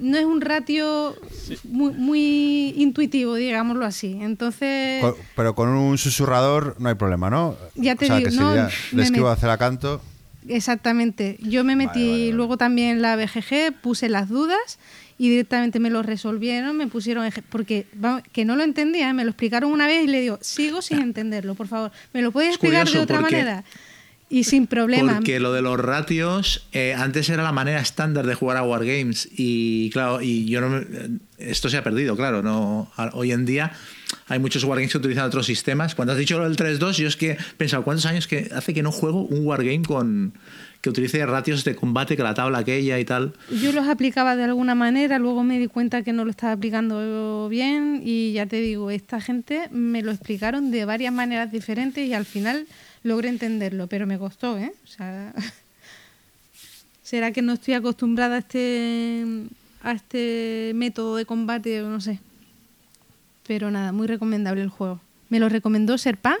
no 0.00 0.16
es 0.18 0.24
un 0.24 0.40
ratio 0.40 1.14
muy, 1.64 1.92
muy 1.92 2.74
intuitivo, 2.76 3.34
digámoslo 3.36 3.84
así. 3.86 4.18
Entonces, 4.20 5.00
con- 5.02 5.14
pero 5.36 5.54
con 5.54 5.68
un 5.68 5.98
susurrador 5.98 6.74
no 6.78 6.88
hay 6.88 6.94
problema, 6.96 7.30
¿no? 7.30 7.56
Ya 7.74 7.94
te 7.96 8.06
o 8.06 8.08
sea, 8.08 8.16
digo, 8.16 8.30
que 8.30 8.36
no, 8.36 8.48
sería, 8.50 8.68
le 8.92 9.04
met- 9.10 9.28
a 9.28 9.32
hacer 9.32 9.50
a 9.50 9.58
canto. 9.58 10.00
Exactamente. 10.48 11.36
Yo 11.42 11.64
me 11.64 11.76
metí 11.76 11.98
Vale, 12.00 12.10
vale, 12.10 12.20
vale. 12.22 12.32
luego 12.32 12.56
también 12.56 12.88
en 12.96 13.02
la 13.02 13.16
BGG, 13.16 13.72
puse 13.82 14.08
las 14.08 14.28
dudas 14.28 14.78
y 15.18 15.28
directamente 15.28 15.80
me 15.80 15.90
lo 15.90 16.02
resolvieron, 16.02 16.76
me 16.76 16.86
pusieron 16.86 17.26
eje- 17.26 17.42
porque 17.48 17.86
vamos, 17.92 18.22
que 18.32 18.44
no 18.46 18.56
lo 18.56 18.62
entendía, 18.64 19.10
¿eh? 19.10 19.12
me 19.12 19.24
lo 19.24 19.30
explicaron 19.30 19.70
una 19.70 19.86
vez 19.86 20.04
y 20.04 20.06
le 20.06 20.20
digo, 20.22 20.38
sigo 20.40 20.80
sin 20.80 21.00
entenderlo, 21.02 21.54
por 21.54 21.68
favor, 21.68 21.92
¿me 22.14 22.22
lo 22.22 22.32
puedes 22.32 22.50
Es 22.50 22.54
explicar 22.56 22.88
de 22.88 22.98
otra 23.00 23.20
porque- 23.20 23.36
manera? 23.36 23.64
Y 24.32 24.44
sin 24.44 24.68
problema. 24.68 25.14
Porque 25.16 25.40
lo 25.40 25.52
de 25.52 25.60
los 25.60 25.78
ratios, 25.78 26.64
eh, 26.72 26.94
antes 26.96 27.28
era 27.28 27.42
la 27.42 27.50
manera 27.50 27.80
estándar 27.80 28.26
de 28.26 28.34
jugar 28.34 28.56
a 28.56 28.62
Wargames. 28.62 29.28
Y 29.36 29.90
claro, 29.90 30.22
y 30.22 30.44
yo 30.46 30.60
no 30.60 30.68
me- 30.70 30.86
esto 31.38 31.68
se 31.68 31.76
ha 31.76 31.82
perdido, 31.82 32.16
claro. 32.16 32.40
no 32.42 32.90
Hoy 33.14 33.32
en 33.32 33.44
día 33.44 33.72
hay 34.28 34.38
muchos 34.38 34.62
Wargames 34.62 34.92
que 34.92 34.98
utilizan 34.98 35.24
otros 35.24 35.46
sistemas. 35.46 35.96
Cuando 35.96 36.12
has 36.12 36.18
dicho 36.18 36.38
lo 36.38 36.44
del 36.44 36.56
3-2, 36.56 36.98
yo 36.98 37.08
es 37.08 37.16
que 37.16 37.32
he 37.32 37.38
pensado, 37.56 37.82
¿cuántos 37.82 38.06
años 38.06 38.28
que 38.28 38.48
hace 38.54 38.72
que 38.72 38.82
no 38.84 38.92
juego 38.92 39.22
un 39.24 39.44
Wargame 39.44 39.82
con 39.82 40.32
que 40.80 40.88
utilice 40.90 41.26
ratios 41.26 41.64
de 41.64 41.74
combate, 41.74 42.16
que 42.16 42.22
la 42.22 42.32
tabla 42.34 42.58
aquella 42.58 42.98
y 43.00 43.04
tal? 43.04 43.32
Yo 43.60 43.72
los 43.72 43.88
aplicaba 43.88 44.36
de 44.36 44.44
alguna 44.44 44.76
manera, 44.76 45.18
luego 45.18 45.42
me 45.42 45.58
di 45.58 45.66
cuenta 45.66 46.02
que 46.02 46.12
no 46.12 46.24
lo 46.24 46.30
estaba 46.30 46.52
aplicando 46.52 47.48
bien 47.50 48.00
y 48.04 48.32
ya 48.32 48.46
te 48.46 48.60
digo, 48.60 48.90
esta 48.92 49.20
gente 49.20 49.68
me 49.72 50.02
lo 50.02 50.12
explicaron 50.12 50.70
de 50.70 50.84
varias 50.84 51.12
maneras 51.12 51.50
diferentes 51.50 52.06
y 52.06 52.14
al 52.14 52.24
final 52.24 52.66
logré 53.02 53.28
entenderlo, 53.28 53.86
pero 53.86 54.06
me 54.06 54.18
costó, 54.18 54.58
¿eh? 54.58 54.72
O 54.84 54.86
sea, 54.86 55.32
será 57.02 57.32
que 57.32 57.42
no 57.42 57.52
estoy 57.54 57.74
acostumbrada 57.74 58.36
a 58.36 58.38
este 58.38 59.24
a 59.82 59.92
este 59.92 60.72
método 60.74 61.16
de 61.16 61.24
combate, 61.24 61.82
o 61.82 61.88
no 61.88 62.00
sé. 62.00 62.18
Pero 63.46 63.70
nada, 63.70 63.92
muy 63.92 64.06
recomendable 64.06 64.62
el 64.62 64.68
juego. 64.68 65.00
Me 65.30 65.40
lo 65.40 65.48
recomendó 65.48 65.96
Serpa 65.98 66.36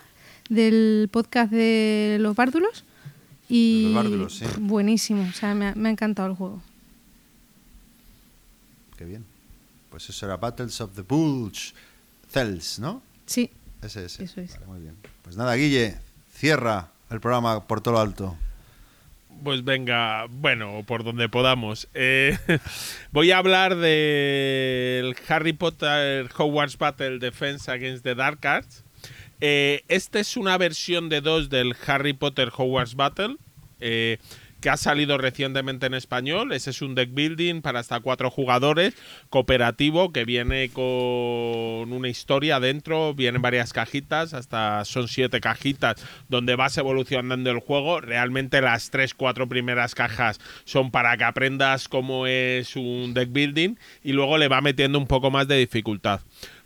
del 0.50 1.08
podcast 1.10 1.50
de 1.50 2.18
los 2.20 2.36
Bárdulos 2.36 2.84
y 3.48 3.84
Los 3.86 3.94
Bárdulos, 3.94 4.34
sí. 4.36 4.44
buenísimo, 4.58 5.26
o 5.28 5.32
sea, 5.32 5.54
me 5.54 5.68
ha- 5.68 5.74
me 5.74 5.88
ha 5.88 5.92
encantado 5.92 6.28
el 6.28 6.34
juego. 6.36 6.62
Qué 8.96 9.04
bien. 9.04 9.24
Pues 9.90 10.08
eso 10.08 10.26
era 10.26 10.36
Battles 10.36 10.80
of 10.80 10.94
the 10.94 11.02
Bulge 11.02 11.72
Cells, 12.30 12.78
¿no? 12.78 13.02
Sí, 13.26 13.50
Ese, 13.82 14.04
ese. 14.04 14.24
Eso 14.24 14.40
es. 14.40 14.52
Vale, 14.54 14.66
muy 14.66 14.80
bien. 14.80 14.94
Pues 15.22 15.36
nada, 15.36 15.54
Guille, 15.54 15.96
cierra 16.40 16.88
el 17.10 17.20
programa 17.20 17.66
por 17.66 17.82
todo 17.82 17.94
lo 17.94 18.00
alto. 18.00 18.36
Pues 19.44 19.62
venga, 19.62 20.26
bueno, 20.30 20.82
por 20.86 21.04
donde 21.04 21.28
podamos. 21.28 21.86
Eh, 21.92 22.38
voy 23.12 23.30
a 23.30 23.38
hablar 23.38 23.76
del 23.76 25.14
Harry 25.28 25.52
Potter 25.52 26.30
Hogwarts 26.36 26.78
Battle 26.78 27.18
Defense 27.18 27.70
Against 27.70 28.04
the 28.04 28.14
Dark 28.14 28.44
Arts. 28.46 28.84
Eh, 29.42 29.82
este 29.88 30.20
es 30.20 30.36
una 30.36 30.56
versión 30.58 31.08
de 31.10 31.20
dos 31.20 31.50
del 31.50 31.74
Harry 31.86 32.14
Potter 32.14 32.50
Hogwarts 32.54 32.94
Battle. 32.94 33.36
eh, 33.80 34.18
que 34.60 34.70
ha 34.70 34.76
salido 34.76 35.18
recientemente 35.18 35.86
en 35.86 35.94
español. 35.94 36.52
Ese 36.52 36.70
es 36.70 36.82
un 36.82 36.94
deck 36.94 37.12
building 37.12 37.62
para 37.62 37.80
hasta 37.80 38.00
cuatro 38.00 38.30
jugadores, 38.30 38.94
cooperativo, 39.28 40.12
que 40.12 40.24
viene 40.24 40.70
con 40.70 41.92
una 41.92 42.08
historia 42.08 42.60
dentro, 42.60 43.14
vienen 43.14 43.42
varias 43.42 43.72
cajitas, 43.72 44.34
hasta 44.34 44.84
son 44.84 45.08
siete 45.08 45.40
cajitas, 45.40 46.04
donde 46.28 46.56
vas 46.56 46.76
evolucionando 46.78 47.50
el 47.50 47.60
juego. 47.60 48.00
Realmente 48.00 48.60
las 48.60 48.90
tres, 48.90 49.14
cuatro 49.14 49.48
primeras 49.48 49.94
cajas 49.94 50.40
son 50.64 50.90
para 50.90 51.16
que 51.16 51.24
aprendas 51.24 51.88
cómo 51.88 52.26
es 52.26 52.76
un 52.76 53.14
deck 53.14 53.32
building 53.32 53.76
y 54.02 54.12
luego 54.12 54.38
le 54.38 54.48
va 54.48 54.60
metiendo 54.60 54.98
un 54.98 55.06
poco 55.06 55.30
más 55.30 55.48
de 55.48 55.58
dificultad. 55.58 56.20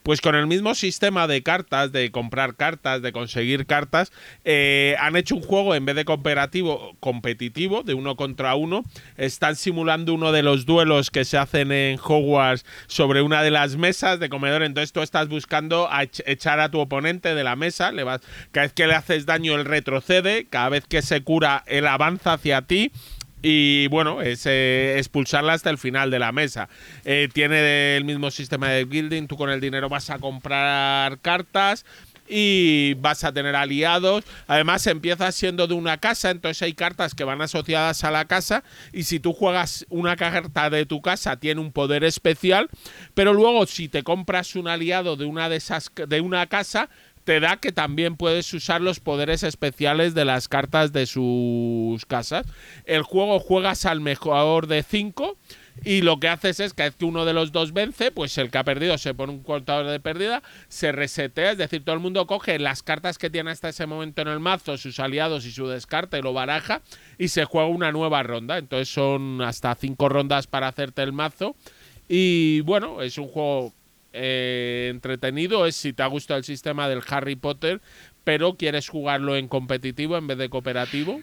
Pues 0.04 0.20
con 0.20 0.34
el 0.34 0.46
mismo 0.46 0.74
sistema 0.74 1.26
de 1.26 1.42
cartas, 1.42 1.90
de 1.90 2.10
comprar 2.10 2.56
cartas, 2.56 3.00
de 3.00 3.10
conseguir 3.10 3.64
cartas, 3.64 4.12
eh, 4.44 4.96
han 5.00 5.16
hecho 5.16 5.34
un 5.34 5.40
juego 5.40 5.74
en 5.74 5.86
vez 5.86 5.96
de 5.96 6.04
cooperativo, 6.04 6.94
competitivo, 7.00 7.82
de 7.82 7.94
uno 7.94 8.14
contra 8.14 8.54
uno. 8.54 8.84
Están 9.16 9.56
simulando 9.56 10.12
uno 10.12 10.30
de 10.30 10.42
los 10.42 10.66
duelos 10.66 11.10
que 11.10 11.24
se 11.24 11.38
hacen 11.38 11.72
en 11.72 11.98
Hogwarts 11.98 12.66
sobre 12.86 13.22
una 13.22 13.42
de 13.42 13.50
las 13.50 13.76
mesas 13.76 14.20
de 14.20 14.28
comedor. 14.28 14.62
Entonces 14.62 14.92
tú 14.92 15.00
estás 15.00 15.28
buscando 15.28 15.88
echar 16.26 16.60
a 16.60 16.70
tu 16.70 16.80
oponente 16.80 17.34
de 17.34 17.42
la 17.42 17.56
mesa. 17.56 17.90
Le 17.90 18.04
vas, 18.04 18.20
cada 18.52 18.66
vez 18.66 18.74
que 18.74 18.86
le 18.86 18.96
haces 18.96 19.24
daño, 19.24 19.54
él 19.54 19.64
retrocede. 19.64 20.44
Cada 20.50 20.68
vez 20.68 20.84
que 20.86 21.00
se 21.00 21.22
cura, 21.22 21.64
él 21.66 21.86
avanza 21.86 22.34
hacia 22.34 22.60
ti. 22.60 22.92
Y 23.46 23.88
bueno, 23.88 24.22
es 24.22 24.46
expulsarla 24.46 25.52
hasta 25.52 25.68
el 25.68 25.76
final 25.76 26.10
de 26.10 26.18
la 26.18 26.32
mesa. 26.32 26.70
Eh, 27.04 27.28
tiene 27.30 27.94
el 27.94 28.06
mismo 28.06 28.30
sistema 28.30 28.70
de 28.70 28.86
building. 28.86 29.26
Tú 29.26 29.36
con 29.36 29.50
el 29.50 29.60
dinero 29.60 29.90
vas 29.90 30.08
a 30.08 30.18
comprar 30.18 31.18
cartas 31.18 31.84
y 32.26 32.94
vas 32.94 33.22
a 33.22 33.32
tener 33.32 33.54
aliados. 33.54 34.24
Además, 34.46 34.86
empieza 34.86 35.30
siendo 35.30 35.66
de 35.66 35.74
una 35.74 35.98
casa, 35.98 36.30
entonces 36.30 36.62
hay 36.62 36.72
cartas 36.72 37.14
que 37.14 37.24
van 37.24 37.42
asociadas 37.42 38.02
a 38.04 38.10
la 38.10 38.24
casa. 38.24 38.64
Y 38.94 39.02
si 39.02 39.20
tú 39.20 39.34
juegas 39.34 39.84
una 39.90 40.16
carta 40.16 40.70
de 40.70 40.86
tu 40.86 41.02
casa, 41.02 41.36
tiene 41.36 41.60
un 41.60 41.70
poder 41.70 42.02
especial. 42.04 42.70
Pero 43.12 43.34
luego, 43.34 43.66
si 43.66 43.88
te 43.88 44.02
compras 44.02 44.56
un 44.56 44.68
aliado 44.68 45.16
de 45.16 45.26
una 45.26 45.50
de 45.50 45.56
esas 45.56 45.92
de 45.94 46.20
una 46.22 46.46
casa, 46.46 46.88
te 47.24 47.40
da 47.40 47.56
que 47.56 47.72
también 47.72 48.16
puedes 48.16 48.52
usar 48.52 48.80
los 48.80 49.00
poderes 49.00 49.42
especiales 49.42 50.14
de 50.14 50.24
las 50.24 50.48
cartas 50.48 50.92
de 50.92 51.06
sus 51.06 52.04
casas. 52.06 52.46
El 52.84 53.02
juego 53.02 53.40
juegas 53.40 53.86
al 53.86 54.00
mejor 54.00 54.66
de 54.66 54.82
5 54.82 55.36
y 55.82 56.02
lo 56.02 56.20
que 56.20 56.28
haces 56.28 56.60
es 56.60 56.72
que 56.72 56.76
cada 56.76 56.90
vez 56.90 56.96
que 56.96 57.04
uno 57.04 57.24
de 57.24 57.32
los 57.32 57.50
dos 57.50 57.72
vence, 57.72 58.10
pues 58.10 58.36
el 58.38 58.50
que 58.50 58.58
ha 58.58 58.64
perdido 58.64 58.96
se 58.98 59.14
pone 59.14 59.32
un 59.32 59.42
contador 59.42 59.86
de 59.86 59.98
pérdida, 60.00 60.42
se 60.68 60.92
resetea, 60.92 61.52
es 61.52 61.58
decir, 61.58 61.84
todo 61.84 61.94
el 61.94 62.00
mundo 62.00 62.26
coge 62.26 62.58
las 62.58 62.82
cartas 62.82 63.18
que 63.18 63.30
tiene 63.30 63.50
hasta 63.50 63.70
ese 63.70 63.86
momento 63.86 64.22
en 64.22 64.28
el 64.28 64.40
mazo, 64.40 64.76
sus 64.76 65.00
aliados 65.00 65.46
y 65.46 65.50
su 65.50 65.66
descarte, 65.66 66.22
lo 66.22 66.32
baraja 66.32 66.82
y 67.18 67.28
se 67.28 67.44
juega 67.44 67.68
una 67.68 67.90
nueva 67.90 68.22
ronda. 68.22 68.58
Entonces 68.58 68.88
son 68.88 69.40
hasta 69.42 69.74
cinco 69.74 70.08
rondas 70.08 70.46
para 70.46 70.68
hacerte 70.68 71.02
el 71.02 71.12
mazo. 71.12 71.56
Y 72.08 72.60
bueno, 72.60 73.00
es 73.00 73.16
un 73.16 73.28
juego 73.28 73.72
eh, 74.14 74.88
entretenido 74.90 75.66
es 75.66 75.76
si 75.76 75.92
te 75.92 76.02
ha 76.02 76.06
gustado 76.06 76.38
el 76.38 76.44
sistema 76.44 76.88
del 76.88 77.02
Harry 77.08 77.36
Potter, 77.36 77.80
pero 78.22 78.54
quieres 78.54 78.88
jugarlo 78.88 79.36
en 79.36 79.48
competitivo 79.48 80.16
en 80.16 80.26
vez 80.26 80.38
de 80.38 80.48
cooperativo. 80.48 81.20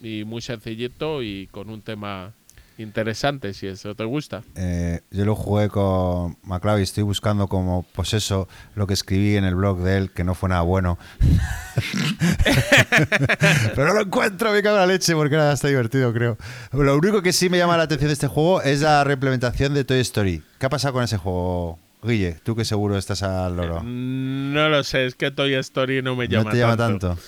Y 0.00 0.24
muy 0.24 0.42
sencillito 0.42 1.22
y 1.22 1.46
con 1.46 1.70
un 1.70 1.80
tema 1.80 2.34
interesante, 2.78 3.54
si 3.54 3.66
eso 3.66 3.94
te 3.94 4.04
gusta. 4.04 4.42
Eh, 4.56 5.00
yo 5.10 5.24
lo 5.24 5.34
jugué 5.34 5.68
con 5.68 6.36
McLeod 6.42 6.80
y 6.80 6.82
estoy 6.82 7.04
buscando 7.04 7.48
como 7.48 7.84
pues 7.94 8.14
eso 8.14 8.48
lo 8.74 8.86
que 8.86 8.94
escribí 8.94 9.36
en 9.36 9.44
el 9.44 9.54
blog 9.54 9.80
de 9.80 9.96
él, 9.96 10.10
que 10.10 10.24
no 10.24 10.34
fue 10.34 10.48
nada 10.48 10.62
bueno. 10.62 10.98
Pero 13.74 13.86
no 13.86 13.94
lo 13.94 14.02
encuentro, 14.02 14.52
me 14.52 14.62
cago 14.62 14.76
en 14.76 14.82
la 14.82 14.86
leche 14.86 15.14
porque 15.14 15.36
era 15.36 15.52
hasta 15.52 15.68
divertido, 15.68 16.12
creo. 16.12 16.36
Lo 16.72 16.96
único 16.96 17.22
que 17.22 17.32
sí 17.32 17.48
me 17.48 17.58
llama 17.58 17.76
la 17.76 17.84
atención 17.84 18.08
de 18.08 18.14
este 18.14 18.26
juego 18.26 18.62
es 18.62 18.80
la 18.80 19.04
reimplementación 19.04 19.74
de 19.74 19.84
Toy 19.84 20.00
Story. 20.00 20.42
¿Qué 20.58 20.66
ha 20.66 20.70
pasado 20.70 20.94
con 20.94 21.04
ese 21.04 21.16
juego, 21.16 21.78
Guille? 22.04 22.36
Tú 22.42 22.54
que 22.56 22.64
seguro 22.64 22.96
estás 22.98 23.22
al 23.22 23.56
loro. 23.56 23.82
No 23.84 24.68
lo 24.68 24.84
sé, 24.84 25.06
es 25.06 25.14
que 25.14 25.30
Toy 25.30 25.54
Story 25.54 26.02
no 26.02 26.14
me 26.16 26.28
llama, 26.28 26.44
no 26.44 26.50
te 26.50 26.58
llama 26.58 26.76
tanto. 26.76 27.08
tanto. 27.08 27.22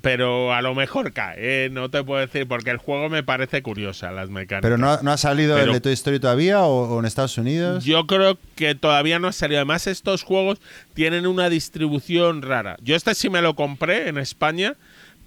Pero 0.00 0.52
a 0.54 0.62
lo 0.62 0.74
mejor 0.74 1.12
cae, 1.12 1.66
¿eh? 1.66 1.68
no 1.70 1.90
te 1.90 2.02
puedo 2.02 2.18
decir, 2.20 2.48
porque 2.48 2.70
el 2.70 2.78
juego 2.78 3.10
me 3.10 3.22
parece 3.22 3.62
curiosa, 3.62 4.10
las 4.12 4.30
mecánicas. 4.30 4.62
¿Pero 4.62 4.78
no, 4.78 4.90
ha- 4.90 5.00
no 5.02 5.12
ha 5.12 5.16
salido 5.18 5.54
Pero- 5.56 5.66
el 5.68 5.72
de 5.74 5.80
Toy 5.82 5.92
Story 5.92 6.18
todavía 6.18 6.62
o, 6.62 6.94
o 6.96 6.98
en 7.00 7.04
Estados 7.04 7.36
Unidos? 7.38 7.84
Yo 7.84 8.06
creo 8.06 8.38
que 8.56 8.74
todavía 8.74 9.18
no 9.18 9.28
ha 9.28 9.32
salido. 9.32 9.58
Además, 9.60 9.86
estos 9.86 10.22
juegos 10.22 10.58
tienen 10.94 11.26
una 11.26 11.50
distribución 11.50 12.40
rara. 12.42 12.76
Yo 12.82 12.96
este 12.96 13.14
sí 13.14 13.28
me 13.28 13.42
lo 13.42 13.54
compré 13.54 14.08
en 14.08 14.16
España, 14.18 14.74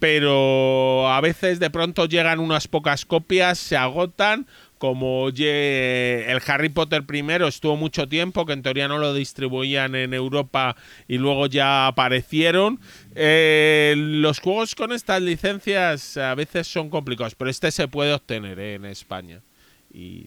pero 0.00 1.08
a 1.10 1.20
veces 1.20 1.60
de 1.60 1.70
pronto 1.70 2.06
llegan 2.06 2.40
unas 2.40 2.68
pocas 2.68 3.04
copias, 3.04 3.58
se 3.58 3.76
agotan. 3.76 4.46
Como 4.78 5.28
ye- 5.30 6.30
el 6.30 6.40
Harry 6.46 6.68
Potter 6.68 7.04
primero 7.04 7.48
estuvo 7.48 7.76
mucho 7.76 8.08
tiempo, 8.08 8.46
que 8.46 8.52
en 8.52 8.62
teoría 8.62 8.86
no 8.88 8.98
lo 8.98 9.12
distribuían 9.12 9.94
en 9.94 10.14
Europa 10.14 10.76
y 11.08 11.18
luego 11.18 11.46
ya 11.46 11.86
aparecieron. 11.88 12.78
Eh, 13.14 13.94
los 13.96 14.38
juegos 14.40 14.74
con 14.74 14.92
estas 14.92 15.20
licencias 15.20 16.16
a 16.16 16.34
veces 16.34 16.66
son 16.68 16.90
complicados, 16.90 17.34
pero 17.34 17.50
este 17.50 17.70
se 17.72 17.88
puede 17.88 18.12
obtener 18.12 18.58
eh, 18.60 18.74
en 18.74 18.84
España. 18.84 19.40
Y 19.92 20.26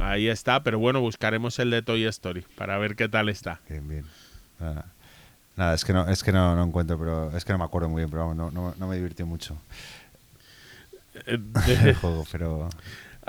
Ahí 0.00 0.28
está, 0.28 0.62
pero 0.62 0.78
bueno, 0.78 1.00
buscaremos 1.00 1.58
el 1.58 1.70
de 1.70 1.82
Toy 1.82 2.04
Story 2.04 2.44
para 2.56 2.78
ver 2.78 2.94
qué 2.94 3.08
tal 3.08 3.28
está. 3.28 3.60
Bien, 3.68 3.88
bien. 3.88 4.04
Nada, 4.60 4.86
Nada, 5.56 5.74
es 5.74 5.84
que 5.84 5.92
no, 5.92 6.08
es 6.08 6.22
que 6.22 6.30
no, 6.30 6.54
no 6.54 6.62
encuentro, 6.62 6.96
pero 6.96 7.36
es 7.36 7.44
que 7.44 7.50
no 7.52 7.58
me 7.58 7.64
acuerdo 7.64 7.88
muy 7.88 8.02
bien, 8.02 8.08
pero 8.10 8.28
vamos, 8.28 8.36
no, 8.36 8.50
no, 8.52 8.74
no 8.78 8.86
me 8.86 8.94
divirtió 8.94 9.26
mucho 9.26 9.56
Eh, 11.26 11.38
el 11.84 11.94
juego, 11.96 12.24
pero 12.30 12.68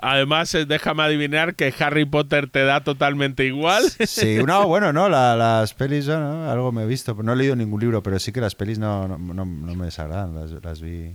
Además, 0.02 0.54
eh, 0.56 0.66
déjame 0.66 1.04
adivinar 1.04 1.56
que 1.56 1.74
Harry 1.80 2.06
Potter 2.06 2.50
te 2.50 2.64
da 2.64 2.84
totalmente 2.84 3.46
igual. 3.46 3.84
sí, 4.06 4.38
no, 4.46 4.68
bueno, 4.68 4.94
no, 4.94 5.10
la- 5.10 5.36
las 5.36 5.74
pelis, 5.74 6.06
bueno, 6.08 6.50
algo 6.50 6.72
me 6.72 6.84
he 6.84 6.86
visto, 6.86 7.14
no 7.22 7.34
he 7.34 7.36
leído 7.36 7.56
ningún 7.56 7.80
libro, 7.82 8.02
pero 8.04 8.20
sí 8.20 8.32
que 8.32 8.42
las 8.42 8.56
pelis 8.56 8.80
no, 8.80 9.08
no, 9.08 9.18
no- 9.18 9.46
no 9.46 9.76
me 9.76 9.86
desagradan, 9.86 10.36
las, 10.36 10.52
las 10.64 10.82
vi, 10.82 11.12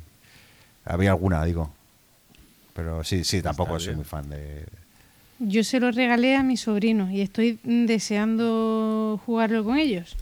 había 0.84 1.10
alguna, 1.10 1.44
digo, 1.44 1.72
pero 2.74 3.04
sí, 3.04 3.24
sí, 3.24 3.40
tampoco 3.42 3.78
soy 3.80 3.94
muy 3.96 4.04
fan 4.04 4.28
de, 4.28 4.64
Yo 5.38 5.62
se 5.64 5.80
lo 5.80 5.90
regalé 5.90 6.36
a 6.36 6.42
mis 6.42 6.60
sobrinos 6.62 7.10
y 7.10 7.20
estoy 7.22 7.58
deseando 7.64 9.20
jugarlo 9.24 9.64
con 9.64 9.78
ellos. 9.78 10.16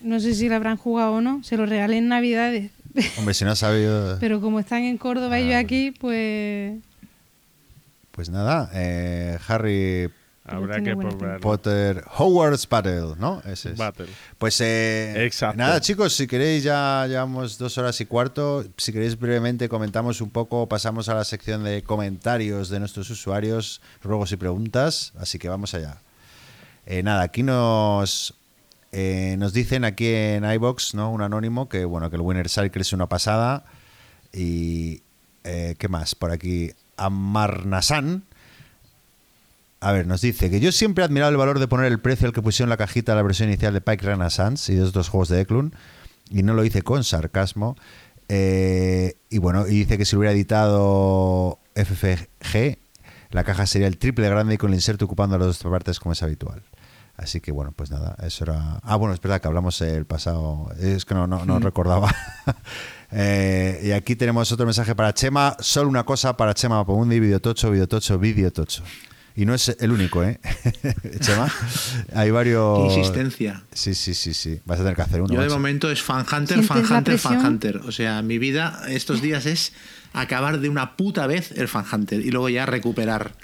No 0.00 0.20
sé 0.20 0.34
si 0.34 0.48
lo 0.48 0.54
habrán 0.56 0.76
jugado 0.76 1.12
o 1.14 1.20
no, 1.20 1.42
se 1.42 1.56
lo 1.56 1.66
regalé 1.66 1.98
en 1.98 2.08
Navidades. 2.08 2.70
hombre, 3.18 3.34
si 3.34 3.44
no 3.44 3.50
has 3.52 3.58
sabido, 3.58 4.18
Pero 4.20 4.40
como 4.40 4.60
están 4.60 4.82
en 4.82 4.98
Córdoba 4.98 5.38
y 5.38 5.42
Ah, 5.42 5.46
yo 5.46 5.50
vale. 5.52 5.64
aquí, 5.64 5.90
pues 5.92 6.78
pues 8.10 8.30
nada, 8.30 8.70
eh, 8.72 9.38
Harry 9.46 10.10
Habrá 10.48 10.80
que 10.80 10.94
probarlo. 10.96 11.40
Potter 11.40 12.04
Hogwarts 12.16 12.68
Battle, 12.68 13.14
¿no? 13.18 13.42
Ese 13.44 13.72
es. 13.72 13.76
Battle. 13.76 14.06
Pues 14.38 14.60
eh, 14.60 15.24
Exacto. 15.26 15.56
nada, 15.58 15.80
chicos, 15.80 16.12
si 16.14 16.26
queréis, 16.28 16.62
ya 16.62 17.04
llevamos 17.08 17.58
dos 17.58 17.76
horas 17.78 18.00
y 18.00 18.06
cuarto. 18.06 18.64
Si 18.76 18.92
queréis 18.92 19.18
brevemente 19.18 19.68
comentamos 19.68 20.20
un 20.20 20.30
poco, 20.30 20.68
pasamos 20.68 21.08
a 21.08 21.14
la 21.14 21.24
sección 21.24 21.64
de 21.64 21.82
comentarios 21.82 22.68
de 22.68 22.78
nuestros 22.78 23.10
usuarios, 23.10 23.80
ruegos 24.04 24.30
y 24.32 24.36
preguntas. 24.36 25.12
Así 25.18 25.38
que 25.40 25.48
vamos 25.48 25.74
allá. 25.74 25.98
Eh, 26.86 27.02
nada, 27.02 27.22
aquí 27.22 27.42
nos 27.42 28.32
eh, 28.92 29.36
nos 29.38 29.52
dicen 29.52 29.84
aquí 29.84 30.08
en 30.08 30.44
iBox, 30.44 30.94
¿no? 30.94 31.10
Un 31.10 31.22
anónimo 31.22 31.68
que 31.68 31.84
bueno 31.84 32.10
que 32.10 32.16
el 32.16 32.22
Winner 32.22 32.48
Cycle 32.48 32.82
es 32.82 32.92
una 32.92 33.08
pasada 33.08 33.64
y 34.32 35.02
eh, 35.44 35.74
qué 35.78 35.88
más 35.88 36.14
por 36.14 36.30
aquí 36.30 36.72
Amarnasan. 36.96 38.24
A 39.80 39.92
ver, 39.92 40.06
nos 40.06 40.22
dice 40.22 40.50
que 40.50 40.60
yo 40.60 40.72
siempre 40.72 41.02
he 41.02 41.04
admirado 41.04 41.30
el 41.30 41.36
valor 41.36 41.58
de 41.58 41.68
poner 41.68 41.92
el 41.92 42.00
precio 42.00 42.26
al 42.26 42.32
que 42.32 42.40
pusieron 42.40 42.70
la 42.70 42.78
cajita 42.78 43.12
de 43.12 43.16
la 43.16 43.22
versión 43.22 43.50
inicial 43.50 43.74
de 43.74 43.82
Pike 43.82 44.06
Renaissance 44.06 44.72
y 44.72 44.76
de 44.76 44.82
otros 44.82 45.10
juegos 45.10 45.28
de 45.28 45.42
Eklund, 45.42 45.74
y 46.30 46.42
no 46.42 46.54
lo 46.54 46.64
hice 46.64 46.82
con 46.82 47.04
sarcasmo. 47.04 47.76
Eh, 48.28 49.16
y 49.28 49.38
bueno, 49.38 49.66
y 49.68 49.72
dice 49.72 49.98
que 49.98 50.04
si 50.04 50.16
lo 50.16 50.20
hubiera 50.20 50.32
editado 50.32 51.58
FFG, 51.74 52.78
la 53.30 53.44
caja 53.44 53.66
sería 53.66 53.86
el 53.86 53.98
triple 53.98 54.28
grande 54.28 54.54
y 54.54 54.56
con 54.56 54.70
el 54.70 54.76
inserto 54.76 55.04
ocupando 55.04 55.36
las 55.38 55.46
dos 55.46 55.58
partes 55.70 56.00
como 56.00 56.14
es 56.14 56.22
habitual. 56.22 56.62
Así 57.16 57.40
que 57.40 57.50
bueno, 57.50 57.72
pues 57.72 57.90
nada, 57.90 58.14
eso 58.22 58.44
era... 58.44 58.78
Ah, 58.82 58.96
bueno, 58.96 59.14
es 59.14 59.20
verdad 59.20 59.40
que 59.40 59.48
hablamos 59.48 59.80
el 59.80 60.04
pasado... 60.04 60.70
Es 60.78 61.04
que 61.04 61.14
no, 61.14 61.26
no, 61.26 61.44
no 61.44 61.58
recordaba. 61.60 62.14
Eh, 63.12 63.82
y 63.84 63.92
aquí 63.92 64.16
tenemos 64.16 64.50
otro 64.50 64.66
mensaje 64.66 64.96
para 64.96 65.14
Chema. 65.14 65.56
Solo 65.60 65.88
una 65.88 66.04
cosa 66.04 66.36
para 66.36 66.54
Chema 66.54 66.78
Mapamundi, 66.78 67.20
Videotocho, 67.20 67.70
Videotocho, 67.70 68.18
Videotocho. 68.18 68.82
Y 69.36 69.46
no 69.46 69.54
es 69.54 69.68
el 69.78 69.92
único, 69.92 70.24
¿eh? 70.24 70.40
Chema. 71.20 71.48
Hay 72.12 72.32
varios... 72.32 72.92
Insistencia. 72.92 73.62
Sí, 73.72 73.94
sí, 73.94 74.12
sí, 74.12 74.34
sí. 74.34 74.60
Vas 74.64 74.80
a 74.80 74.82
tener 74.82 74.96
que 74.96 75.02
hacer 75.02 75.20
uno. 75.22 75.32
Yo 75.32 75.40
de 75.40 75.48
momento 75.48 75.88
es 75.88 76.02
fan 76.02 76.26
hunter, 76.26 76.64
¿Sientes 76.64 76.66
fan 76.66 76.96
hunter, 76.98 77.18
fan 77.18 77.46
hunter. 77.46 77.76
O 77.86 77.92
sea, 77.92 78.22
mi 78.22 78.38
vida 78.38 78.82
estos 78.88 79.22
días 79.22 79.46
es 79.46 79.72
acabar 80.12 80.58
de 80.58 80.68
una 80.68 80.96
puta 80.96 81.28
vez 81.28 81.52
el 81.52 81.68
fan 81.68 81.84
hunter 81.90 82.20
y 82.20 82.32
luego 82.32 82.48
ya 82.48 82.66
recuperar. 82.66 83.34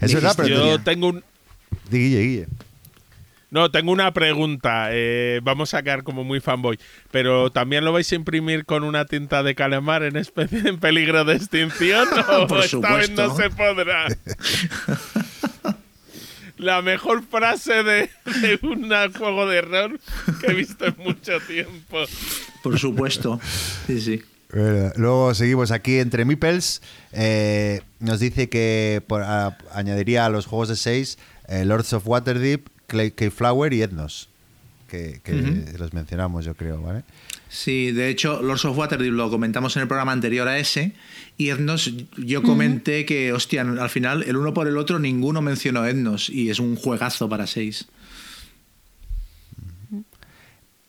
Es 0.00 0.14
verdad, 0.14 0.32
pero. 0.38 0.56
Yo 0.56 0.80
tengo 0.80 1.08
un, 1.08 1.22
Di, 1.90 1.98
Guille, 1.98 2.20
Guille. 2.22 2.46
No, 3.56 3.70
tengo 3.70 3.90
una 3.90 4.12
pregunta. 4.12 4.88
eh, 4.90 5.40
vamos 5.42 5.72
a 5.72 5.82
quedar 5.82 6.02
como 6.02 6.24
muy 6.24 6.40
fanboy. 6.40 6.78
Pero 7.10 7.50
¿también 7.50 7.86
lo 7.86 7.92
vais 7.92 8.12
a 8.12 8.14
imprimir 8.14 8.66
con 8.66 8.84
una 8.84 9.06
tinta 9.06 9.42
de 9.42 9.54
calamar 9.54 10.02
en 10.02 10.16
especie 10.16 10.58
en 10.68 10.78
peligro 10.78 11.24
de 11.24 11.36
extinción? 11.36 12.06
¿O 12.38 12.46
Por 12.46 12.60
esta 12.62 12.96
vez 12.96 13.10
no 13.12 13.30
supuesto. 13.30 13.36
se 13.36 13.50
podrá? 13.56 14.06
La 16.58 16.82
mejor 16.82 17.22
frase 17.22 17.82
de, 17.82 18.10
de 18.42 18.58
un 18.62 18.90
juego 19.14 19.46
de 19.46 19.60
rol 19.62 20.00
que 20.40 20.52
he 20.52 20.54
visto 20.54 20.84
en 20.86 20.94
mucho 20.98 21.38
tiempo. 21.46 22.04
Por 22.62 22.78
supuesto. 22.78 23.40
Sí, 23.86 24.00
sí. 24.00 24.22
Bueno, 24.52 24.92
Luego 24.96 25.34
seguimos 25.34 25.70
aquí 25.70 25.98
entre 25.98 26.24
Mipels. 26.26 26.80
eh, 27.12 27.80
nos 28.00 28.20
dice 28.20 28.48
que 28.50 29.02
por- 29.06 29.22
a- 29.22 29.56
añadiría 29.72 30.26
a 30.26 30.28
los 30.30 30.44
juegos 30.46 30.68
de 30.68 30.76
6 30.76 31.18
Lords 31.64 31.92
of 31.92 32.06
Waterdeep, 32.06 32.68
Clay 32.86 33.10
Flower 33.10 33.72
y 33.72 33.82
Ethnos. 33.82 34.28
Que, 34.88 35.20
los 35.78 35.92
mencionamos, 35.92 36.44
yo 36.44 36.54
creo, 36.54 36.80
¿vale? 36.80 37.02
Sí, 37.48 37.92
de 37.92 38.08
hecho, 38.08 38.40
Lords 38.42 38.64
of 38.64 38.78
Waterdeep 38.78 39.12
lo 39.12 39.30
comentamos 39.30 39.76
en 39.76 39.82
el 39.82 39.88
programa 39.88 40.12
anterior 40.12 40.46
a 40.48 40.58
ese. 40.58 40.92
Y 41.36 41.50
Etnos, 41.50 41.92
yo 42.16 42.42
comenté 42.42 43.04
que, 43.04 43.32
hostia, 43.32 43.62
al 43.62 43.90
final, 43.90 44.22
el 44.22 44.36
uno 44.36 44.54
por 44.54 44.68
el 44.68 44.76
otro, 44.76 44.98
ninguno 44.98 45.42
mencionó 45.42 45.86
Etnos. 45.86 46.30
Y 46.30 46.50
es 46.50 46.60
un 46.60 46.76
juegazo 46.76 47.28
para 47.28 47.46
seis. 47.46 47.88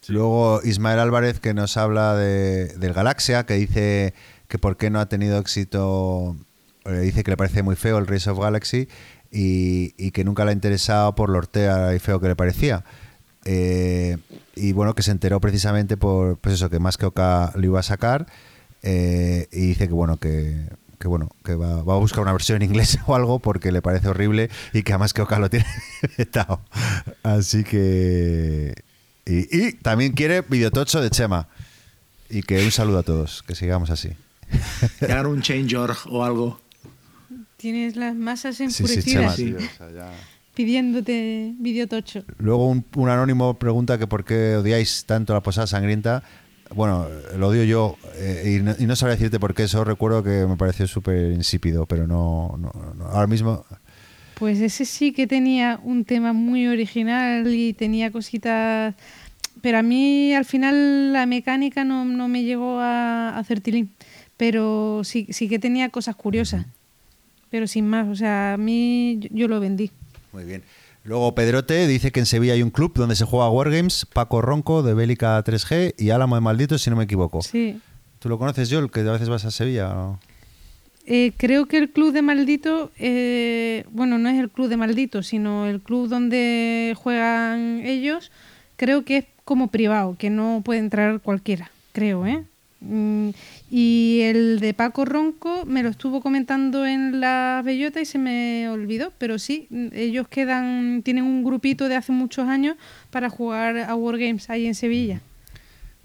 Luego 0.07 0.61
Ismael 0.63 0.99
Álvarez 0.99 1.39
que 1.39 1.53
nos 1.53 1.75
habla 1.75 2.15
de, 2.15 2.67
del 2.77 2.93
Galaxia, 2.93 3.45
que 3.45 3.55
dice 3.55 4.13
que 4.47 4.57
por 4.57 4.77
qué 4.77 4.89
no 4.89 4.99
ha 4.99 5.09
tenido 5.09 5.37
éxito, 5.37 6.37
eh, 6.85 6.99
dice 6.99 7.23
que 7.23 7.31
le 7.31 7.37
parece 7.37 7.61
muy 7.61 7.75
feo 7.75 7.97
el 7.97 8.07
Race 8.07 8.29
of 8.29 8.39
Galaxy 8.39 8.87
y, 9.31 10.11
que 10.11 10.23
nunca 10.23 10.45
le 10.45 10.51
ha 10.51 10.53
interesado 10.53 11.15
por 11.15 11.29
lo 11.29 11.37
hortea 11.37 11.93
y 11.95 11.99
feo 11.99 12.19
que 12.19 12.27
le 12.27 12.35
parecía. 12.35 12.83
Eh, 13.45 14.17
y 14.55 14.73
bueno, 14.73 14.93
que 14.93 15.03
se 15.03 15.11
enteró 15.11 15.39
precisamente 15.39 15.97
por, 15.97 16.37
pues 16.37 16.55
eso, 16.55 16.69
que 16.69 16.79
más 16.79 16.97
que 16.97 17.05
Oka 17.05 17.51
lo 17.55 17.65
iba 17.65 17.79
a 17.79 17.83
sacar 17.83 18.27
eh, 18.83 19.47
y 19.51 19.67
dice 19.67 19.87
que 19.87 19.93
bueno, 19.93 20.17
que, 20.17 20.67
bueno, 21.05 21.29
que 21.45 21.55
va, 21.55 21.81
va 21.83 21.93
a 21.93 21.97
buscar 21.97 22.21
una 22.21 22.33
versión 22.33 22.61
en 22.61 22.69
inglés 22.69 22.99
o 23.07 23.15
algo 23.15 23.39
porque 23.39 23.71
le 23.71 23.81
parece 23.81 24.09
horrible 24.09 24.49
y 24.73 24.83
que 24.83 24.93
además 24.93 25.13
que 25.13 25.21
Oka 25.21 25.39
lo 25.39 25.49
tiene 25.49 25.65
vetado. 26.17 26.61
Así 27.23 27.63
que... 27.63 28.73
Y, 29.25 29.73
también 29.73 30.13
quiere 30.13 30.41
videotocho 30.41 31.01
de 31.01 31.09
Chema. 31.09 31.49
Y 32.29 32.43
que 32.43 32.63
un 32.63 32.71
saludo 32.71 32.99
a 32.99 33.03
todos, 33.03 33.43
que 33.43 33.55
sigamos 33.55 33.89
así. 33.89 34.15
Hagan 35.01 35.25
un 35.25 35.41
change.org 35.41 35.97
o 36.09 36.23
algo. 36.23 36.61
Tienes 37.57 37.95
las 37.95 38.15
masas 38.15 38.55
Sí, 38.57 38.69
sí, 38.69 38.83
enfurecidas 38.83 39.05
Chema, 39.05 39.35
Sí. 39.35 39.45
tío, 39.45 39.57
o 39.57 39.77
sea, 39.77 39.91
ya- 39.91 40.11
pidiéndote 40.53 41.53
videotocho. 41.59 42.23
Luego 42.39 42.67
un, 42.69 42.83
un 42.95 43.09
anónimo 43.09 43.53
pregunta 43.55 43.97
que 43.97 44.07
por 44.07 44.25
qué 44.25 44.55
odiáis 44.55 45.05
tanto 45.05 45.33
la 45.33 45.41
posada 45.41 45.67
sangrienta. 45.67 46.23
Bueno, 46.75 47.07
lo 47.37 47.47
odio 47.47 47.63
yo 47.63 47.95
eh, 48.15 48.57
y, 48.59 48.63
no, 48.63 48.75
y 48.77 48.85
no 48.87 48.95
sabría 48.95 49.15
decirte 49.15 49.39
por 49.39 49.53
qué 49.53 49.63
eso. 49.63 49.83
Recuerdo 49.83 50.23
que 50.23 50.45
me 50.47 50.57
pareció 50.57 50.85
súper 50.87 51.31
insípido, 51.31 51.85
pero 51.85 52.07
no, 52.07 52.57
no- 52.59 52.93
no. 52.97 53.05
Ahora 53.05 53.27
mismo 53.27 53.65
Pues 54.35 54.59
ese 54.59 54.85
sí 54.85 55.13
que 55.13 55.25
tenía 55.27 55.79
un 55.83 56.05
tema 56.05 56.33
muy 56.33 56.67
original 56.67 57.47
y 57.53 57.73
tenía 57.73 58.11
cositas. 58.11 58.95
Pero 59.61 59.79
a 59.79 59.81
mí 59.83 60.33
al 60.33 60.45
final 60.45 61.13
la 61.13 61.25
mecánica 61.25 61.83
no, 61.83 62.03
no 62.05 62.27
me 62.27 62.43
llegó 62.43 62.79
a 62.79 63.29
a 63.29 63.39
hacer 63.39 63.61
tilín. 63.61 63.91
Pero 64.37 65.01
sí, 65.03 65.27
sí 65.31 65.47
que 65.49 65.57
tenía 65.59 65.89
cosas 65.89 66.15
curiosas. 66.15 66.65
Pero 67.49 67.67
sin 67.67 67.87
más, 67.87 68.07
o 68.07 68.15
sea, 68.15 68.53
a 68.53 68.57
mí 68.57 69.17
yo, 69.19 69.29
yo 69.31 69.47
lo 69.47 69.59
vendí. 69.59 69.91
Muy 70.33 70.43
bien. 70.43 70.63
Luego 71.03 71.33
Pedrote 71.35 71.87
dice 71.87 72.11
que 72.11 72.19
en 72.19 72.25
Sevilla 72.25 72.51
hay 72.51 72.61
un 72.61 72.69
club 72.69 72.93
donde 72.93 73.15
se 73.15 73.23
juega 73.23 73.49
Wargames, 73.49 74.05
Paco 74.11 74.41
Ronco 74.41 74.83
de 74.83 74.93
Bélica 74.93 75.41
3G 75.41 75.95
y 75.97 76.09
Álamo 76.09 76.35
de 76.35 76.41
Malditos, 76.41 76.81
si 76.81 76.89
no 76.89 76.97
me 76.97 77.05
equivoco. 77.05 77.41
Sí. 77.41 77.79
¿Tú 78.19 78.27
lo 78.27 78.37
conoces, 78.37 78.69
Joel, 78.69 78.91
que 78.91 78.99
a 78.99 79.11
veces 79.13 79.29
vas 79.29 79.45
a 79.45 79.51
Sevilla? 79.51 80.17
Eh, 81.05 81.31
creo 81.37 81.67
que 81.67 81.77
el 81.77 81.91
club 81.91 82.11
de 82.11 82.21
maldito, 82.21 82.91
eh, 82.97 83.85
bueno, 83.91 84.17
no 84.17 84.27
es 84.27 84.37
el 84.37 84.49
club 84.49 84.67
de 84.67 84.75
maldito, 84.75 85.23
sino 85.23 85.65
el 85.65 85.79
club 85.79 86.09
donde 86.09 86.93
juegan 86.97 87.79
ellos, 87.85 88.29
creo 88.75 89.05
que 89.05 89.17
es 89.19 89.25
como 89.45 89.69
privado, 89.69 90.17
que 90.19 90.29
no 90.29 90.61
puede 90.65 90.81
entrar 90.81 91.21
cualquiera, 91.21 91.71
creo, 91.93 92.25
¿eh? 92.27 92.43
Mm, 92.81 93.29
y 93.69 94.21
el 94.23 94.59
de 94.59 94.73
Paco 94.73 95.03
Ronco 95.03 95.65
me 95.65 95.83
lo 95.83 95.89
estuvo 95.89 96.21
comentando 96.21 96.85
en 96.85 97.19
la 97.19 97.61
bellota 97.65 97.99
y 97.99 98.05
se 98.05 98.17
me 98.17 98.69
olvidó, 98.69 99.11
pero 99.17 99.39
sí, 99.39 99.67
ellos 99.91 100.27
quedan, 100.29 101.01
tienen 101.03 101.25
un 101.25 101.43
grupito 101.43 101.89
de 101.89 101.95
hace 101.95 102.13
muchos 102.13 102.47
años 102.47 102.77
para 103.11 103.29
jugar 103.29 103.77
a 103.77 103.95
Wargames 103.95 104.49
ahí 104.49 104.67
en 104.67 104.75
Sevilla. 104.75 105.21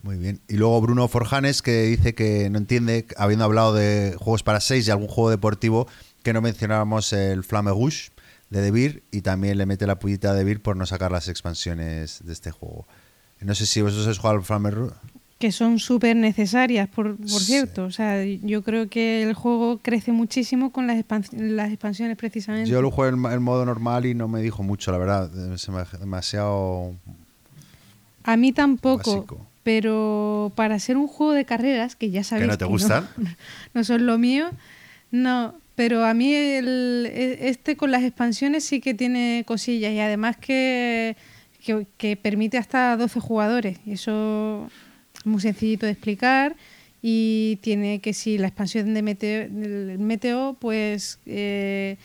Muy 0.02 0.16
bien. 0.16 0.40
Y 0.48 0.56
luego 0.56 0.80
Bruno 0.80 1.06
Forjanes 1.06 1.62
que 1.62 1.82
dice 1.82 2.14
que 2.14 2.50
no 2.50 2.58
entiende, 2.58 3.06
habiendo 3.16 3.44
hablado 3.44 3.72
de 3.72 4.16
juegos 4.18 4.42
para 4.42 4.60
seis 4.60 4.88
y 4.88 4.90
algún 4.90 5.06
juego 5.06 5.30
deportivo, 5.30 5.86
que 6.24 6.32
no 6.32 6.40
mencionábamos 6.40 7.12
el 7.12 7.44
Flamme 7.44 7.70
Rouge 7.70 8.10
de 8.50 8.60
Debir 8.60 9.04
y 9.12 9.22
también 9.22 9.58
le 9.58 9.66
mete 9.66 9.86
la 9.86 10.00
pullita 10.00 10.30
a 10.30 10.34
Debir 10.34 10.60
por 10.60 10.76
no 10.76 10.86
sacar 10.86 11.12
las 11.12 11.28
expansiones 11.28 12.20
de 12.24 12.32
este 12.32 12.50
juego. 12.50 12.88
No 13.40 13.54
sé 13.54 13.66
si 13.66 13.80
vosotros 13.80 14.06
habéis 14.06 14.18
jugado 14.18 14.38
al 14.38 14.44
Flamme 14.44 14.70
Rouge. 14.72 14.94
Que 15.42 15.50
son 15.50 15.80
súper 15.80 16.14
necesarias, 16.14 16.88
por, 16.88 17.16
por 17.16 17.28
Sí. 17.28 17.46
cierto. 17.46 17.82
O 17.82 17.90
sea, 17.90 18.24
yo 18.24 18.62
creo 18.62 18.88
que 18.88 19.24
el 19.24 19.34
juego 19.34 19.78
crece 19.82 20.12
muchísimo 20.12 20.70
con 20.70 20.86
las, 20.86 20.96
expans- 21.04 21.32
las 21.36 21.70
expansiones 21.72 22.16
precisamente. 22.16 22.70
Yo 22.70 22.80
lo 22.80 22.92
jugué 22.92 23.08
en, 23.08 23.24
en 23.26 23.42
modo 23.42 23.66
normal 23.66 24.06
y 24.06 24.14
no 24.14 24.28
me 24.28 24.40
dijo 24.40 24.62
mucho, 24.62 24.92
la 24.92 24.98
verdad. 24.98 25.28
Demasiado 25.98 26.94
A 28.22 28.36
mí 28.36 28.52
tampoco, 28.52 29.16
básico. 29.16 29.46
pero 29.64 30.52
para 30.54 30.78
ser 30.78 30.96
un 30.96 31.08
juego 31.08 31.32
de 31.32 31.44
carreras, 31.44 31.96
que 31.96 32.10
ya 32.12 32.22
sabéis 32.22 32.48
no 32.48 32.56
te 32.58 32.64
gustan? 32.64 33.08
no 33.74 33.82
son 33.82 34.06
lo 34.06 34.18
mío, 34.18 34.48
no. 35.10 35.54
Pero 35.74 36.04
a 36.04 36.14
mí 36.14 36.32
el, 36.32 37.08
e- 37.12 37.48
este 37.48 37.76
con 37.76 37.90
las 37.90 38.04
expansiones 38.04 38.62
sí 38.64 38.80
que 38.80 38.94
tiene 38.94 39.42
cosillas 39.44 39.90
y 39.92 39.98
además 39.98 40.36
que, 40.36 41.16
que, 41.64 41.84
que 41.96 42.16
permite 42.16 42.58
hasta 42.58 42.96
12 42.96 43.18
jugadores. 43.18 43.78
Y 43.84 43.94
eso 43.94 44.66
es 44.68 44.72
muy 45.24 45.40
sencillito 45.40 45.86
de 45.86 45.92
explicar 45.92 46.56
y 47.02 47.58
tiene 47.62 48.00
que 48.00 48.14
si 48.14 48.38
la 48.38 48.46
expansión 48.46 48.94
de 48.94 49.02
Meteo, 49.02 49.48
del 49.48 49.98
Meteo 49.98 50.56
pues 50.60 51.18
eh, 51.26 51.96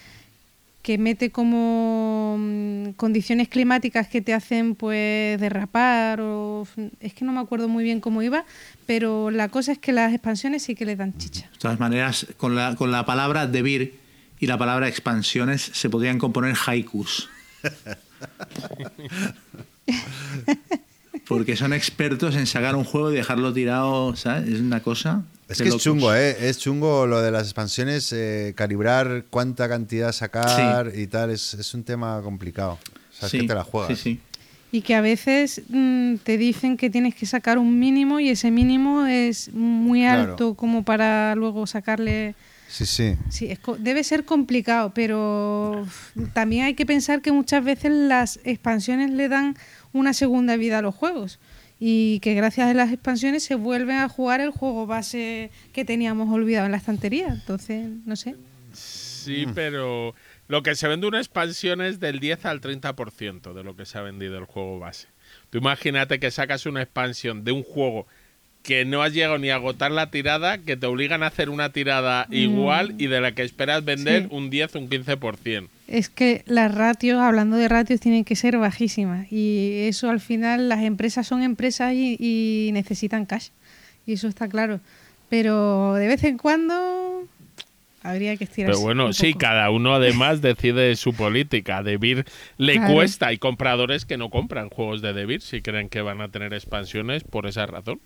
que 0.81 0.97
mete 0.97 1.31
como 1.31 2.37
mm, 2.39 2.91
condiciones 2.91 3.49
climáticas 3.49 4.07
que 4.07 4.21
te 4.21 4.33
hacen 4.33 4.73
pues 4.73 5.39
derrapar 5.39 6.21
o 6.21 6.65
es 6.99 7.13
que 7.13 7.25
no 7.25 7.33
me 7.33 7.41
acuerdo 7.41 7.67
muy 7.67 7.83
bien 7.83 7.99
cómo 7.99 8.21
iba, 8.21 8.45
pero 8.85 9.29
la 9.29 9.49
cosa 9.49 9.73
es 9.73 9.79
que 9.79 9.91
las 9.91 10.13
expansiones 10.13 10.63
sí 10.63 10.75
que 10.75 10.85
le 10.85 10.95
dan 10.95 11.17
chicha. 11.17 11.49
De 11.51 11.59
todas 11.59 11.79
maneras, 11.79 12.25
con 12.37 12.55
la, 12.55 12.75
con 12.75 12.91
la 12.91 13.05
palabra 13.05 13.47
debir 13.47 13.99
y 14.39 14.47
la 14.47 14.57
palabra 14.57 14.87
expansiones 14.87 15.61
se 15.61 15.89
podrían 15.89 16.19
componer 16.19 16.55
haikus. 16.65 17.29
Porque 21.27 21.55
son 21.57 21.73
expertos 21.73 22.35
en 22.35 22.47
sacar 22.47 22.75
un 22.75 22.83
juego 22.85 23.11
y 23.11 23.15
dejarlo 23.15 23.51
tirado, 23.53 24.15
¿sabes? 24.15 24.47
Es 24.49 24.59
una 24.61 24.81
cosa. 24.81 25.23
Es 25.49 25.61
que 25.61 25.69
es 25.69 25.77
chungo, 25.77 26.13
¿eh? 26.13 26.35
Es 26.49 26.57
chungo 26.59 27.05
lo 27.07 27.21
de 27.21 27.31
las 27.31 27.43
expansiones, 27.43 28.11
eh, 28.13 28.53
calibrar 28.55 29.25
cuánta 29.29 29.67
cantidad 29.69 30.11
sacar 30.11 30.91
y 30.95 31.07
tal, 31.07 31.31
es, 31.31 31.53
es 31.53 31.73
un 31.73 31.83
tema 31.83 32.21
complicado. 32.21 32.73
O 32.73 33.13
sea, 33.13 33.25
es 33.27 33.31
Sí, 33.31 33.39
que 33.39 33.47
te 33.47 33.55
la 33.55 33.63
juegas. 33.63 33.97
Sí, 33.97 34.15
sí. 34.15 34.19
Y 34.71 34.81
que 34.81 34.95
a 34.95 35.01
veces 35.01 35.61
mm, 35.69 36.15
te 36.23 36.37
dicen 36.37 36.75
que 36.75 36.89
tienes 36.89 37.15
que 37.15 37.25
sacar 37.25 37.57
un 37.57 37.79
mínimo 37.79 38.19
y 38.19 38.29
ese 38.29 38.51
mínimo 38.51 39.05
es 39.05 39.53
muy 39.53 40.01
Claro. 40.01 40.31
alto 40.31 40.53
como 40.55 40.83
para 40.83 41.33
luego 41.35 41.65
sacarle... 41.67 42.35
Sí, 42.69 42.85
sí. 42.85 43.15
Sí, 43.29 43.45
es 43.49 43.59
debe 43.79 44.03
ser 44.03 44.25
complicado, 44.25 44.91
pero 44.93 45.87
también 46.33 46.65
hay 46.65 46.73
que 46.73 46.85
pensar 46.85 47.21
que 47.21 47.31
muchas 47.31 47.63
veces 47.63 47.93
las 47.93 48.41
expansiones 48.43 49.09
le 49.11 49.29
dan 49.29 49.55
una 49.93 50.13
segunda 50.13 50.57
vida 50.57 50.79
a 50.79 50.81
los 50.81 50.95
juegos 50.95 51.39
y 51.79 52.19
que 52.21 52.33
gracias 52.33 52.69
a 52.69 52.73
las 52.73 52.91
expansiones 52.91 53.43
se 53.43 53.55
vuelven 53.55 53.97
a 53.97 54.09
jugar 54.09 54.41
el 54.41 54.49
juego 54.51 54.87
base 54.87 55.51
que 55.73 55.85
teníamos 55.85 56.33
olvidado 56.33 56.65
en 56.65 56.71
la 56.71 56.77
estantería. 56.77 57.27
Entonces, 57.27 57.87
no 58.05 58.15
sé. 58.15 58.35
Sí, 58.73 59.45
Mm. 59.47 59.53
pero 59.53 60.15
lo 60.47 60.63
que 60.63 60.75
se 60.75 60.87
vende 60.87 61.07
una 61.07 61.19
expansión 61.19 61.81
es 61.81 61.99
del 61.99 62.19
10 62.19 62.45
al 62.45 62.61
30% 62.61 63.53
de 63.53 63.63
lo 63.63 63.75
que 63.75 63.85
se 63.85 63.97
ha 63.97 64.01
vendido 64.01 64.37
el 64.37 64.45
juego 64.45 64.79
base. 64.79 65.07
Tú 65.49 65.57
imagínate 65.57 66.19
que 66.19 66.31
sacas 66.31 66.65
una 66.65 66.81
expansión 66.81 67.43
de 67.43 67.51
un 67.51 67.63
juego 67.63 68.07
que 68.63 68.83
no 68.85 69.01
has 69.01 69.13
llegado 69.13 69.37
ni 69.37 69.49
a 69.49 69.55
agotar 69.55 69.91
la 69.91 70.09
tirada, 70.11 70.57
que 70.57 70.75
te 70.77 70.87
obligan 70.87 71.23
a 71.23 71.27
hacer 71.27 71.49
una 71.49 71.71
tirada 71.71 72.27
igual 72.31 72.95
y 72.97 73.07
de 73.07 73.21
la 73.21 73.33
que 73.33 73.43
esperas 73.43 73.85
vender 73.85 74.23
Sí. 74.23 74.27
un 74.31 74.49
10 74.49 74.75
o 74.75 74.79
un 74.79 74.89
15%. 74.89 75.69
Es 75.87 76.09
que 76.09 76.43
las 76.47 76.73
ratios, 76.75 77.19
hablando 77.19 77.55
de 77.57 77.67
ratios, 77.69 77.99
tienen 78.01 78.25
que 78.25 78.35
ser 78.35 78.57
bajísimas 78.57 79.31
y 79.31 79.85
eso 79.87 80.09
al 80.09 80.19
final 80.19 80.67
las 80.69 80.83
empresas 80.83 81.25
son 81.27 81.41
empresas 81.43 81.93
y, 81.93 82.17
y 82.19 82.71
necesitan 82.73 83.25
cash 83.25 83.49
y 84.05 84.13
eso 84.13 84.27
está 84.27 84.47
claro. 84.49 84.79
Pero 85.29 85.93
de 85.95 86.07
vez 86.07 86.23
en 86.25 86.37
cuando 86.37 87.23
habría 88.03 88.35
que 88.37 88.45
estirarse. 88.45 88.73
Pero 88.73 88.81
bueno, 88.85 89.07
un 89.07 89.13
sí, 89.13 89.27
poco. 89.33 89.39
cada 89.39 89.69
uno 89.69 89.93
además 89.95 90.41
decide 90.41 90.95
su 90.95 91.13
política. 91.13 91.83
Debir 91.83 92.25
le 92.57 92.75
Claro. 92.75 92.93
cuesta. 92.93 93.27
Hay 93.27 93.37
compradores 93.37 94.05
que 94.05 94.17
no 94.17 94.29
compran 94.29 94.69
juegos 94.69 95.01
de 95.01 95.13
Debir 95.13 95.41
si 95.41 95.61
creen 95.61 95.89
que 95.89 96.01
van 96.01 96.21
a 96.21 96.29
tener 96.29 96.53
expansiones 96.53 97.23
por 97.23 97.47
esa 97.47 97.65
razón. 97.65 97.99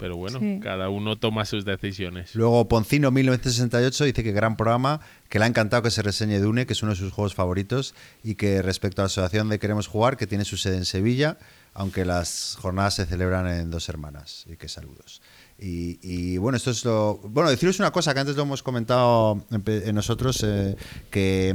Pero 0.00 0.16
bueno, 0.16 0.38
Sí. 0.40 0.58
cada 0.62 0.88
uno 0.88 1.16
toma 1.18 1.44
sus 1.44 1.64
decisiones. 1.64 2.34
Luego 2.34 2.66
Poncino 2.66 3.10
1968 3.10 4.04
dice 4.04 4.24
que 4.24 4.32
gran 4.32 4.56
programa, 4.56 5.00
que 5.28 5.38
le 5.38 5.44
ha 5.44 5.48
encantado 5.48 5.82
que 5.82 5.90
se 5.90 6.02
reseñe 6.02 6.38
Dune, 6.40 6.66
que 6.66 6.72
es 6.72 6.82
uno 6.82 6.92
de 6.92 6.98
sus 6.98 7.12
juegos 7.12 7.34
favoritos, 7.34 7.94
y 8.24 8.34
que 8.34 8.62
respecto 8.62 9.02
a 9.02 9.04
la 9.04 9.06
asociación 9.06 9.48
de 9.50 9.58
Queremos 9.58 9.86
Jugar, 9.86 10.16
que 10.16 10.26
tiene 10.26 10.44
su 10.44 10.56
sede 10.56 10.78
en 10.78 10.84
Sevilla, 10.86 11.36
aunque 11.74 12.04
las 12.04 12.56
jornadas 12.60 12.94
se 12.94 13.06
celebran 13.06 13.46
en 13.46 13.70
dos 13.70 13.88
hermanas, 13.88 14.46
y 14.50 14.56
que 14.56 14.68
saludos. 14.68 15.20
Y, 15.62 15.98
y, 16.02 16.38
bueno, 16.38 16.56
esto 16.56 16.70
es 16.70 16.82
lo. 16.86 17.18
Bueno, 17.22 17.50
deciros 17.50 17.78
una 17.78 17.90
cosa 17.90 18.14
que 18.14 18.20
antes 18.20 18.34
lo 18.34 18.42
hemos 18.44 18.62
comentado 18.62 19.44
en 19.50 19.94
nosotros, 19.94 20.42
eh, 20.42 20.74
que, 21.10 21.54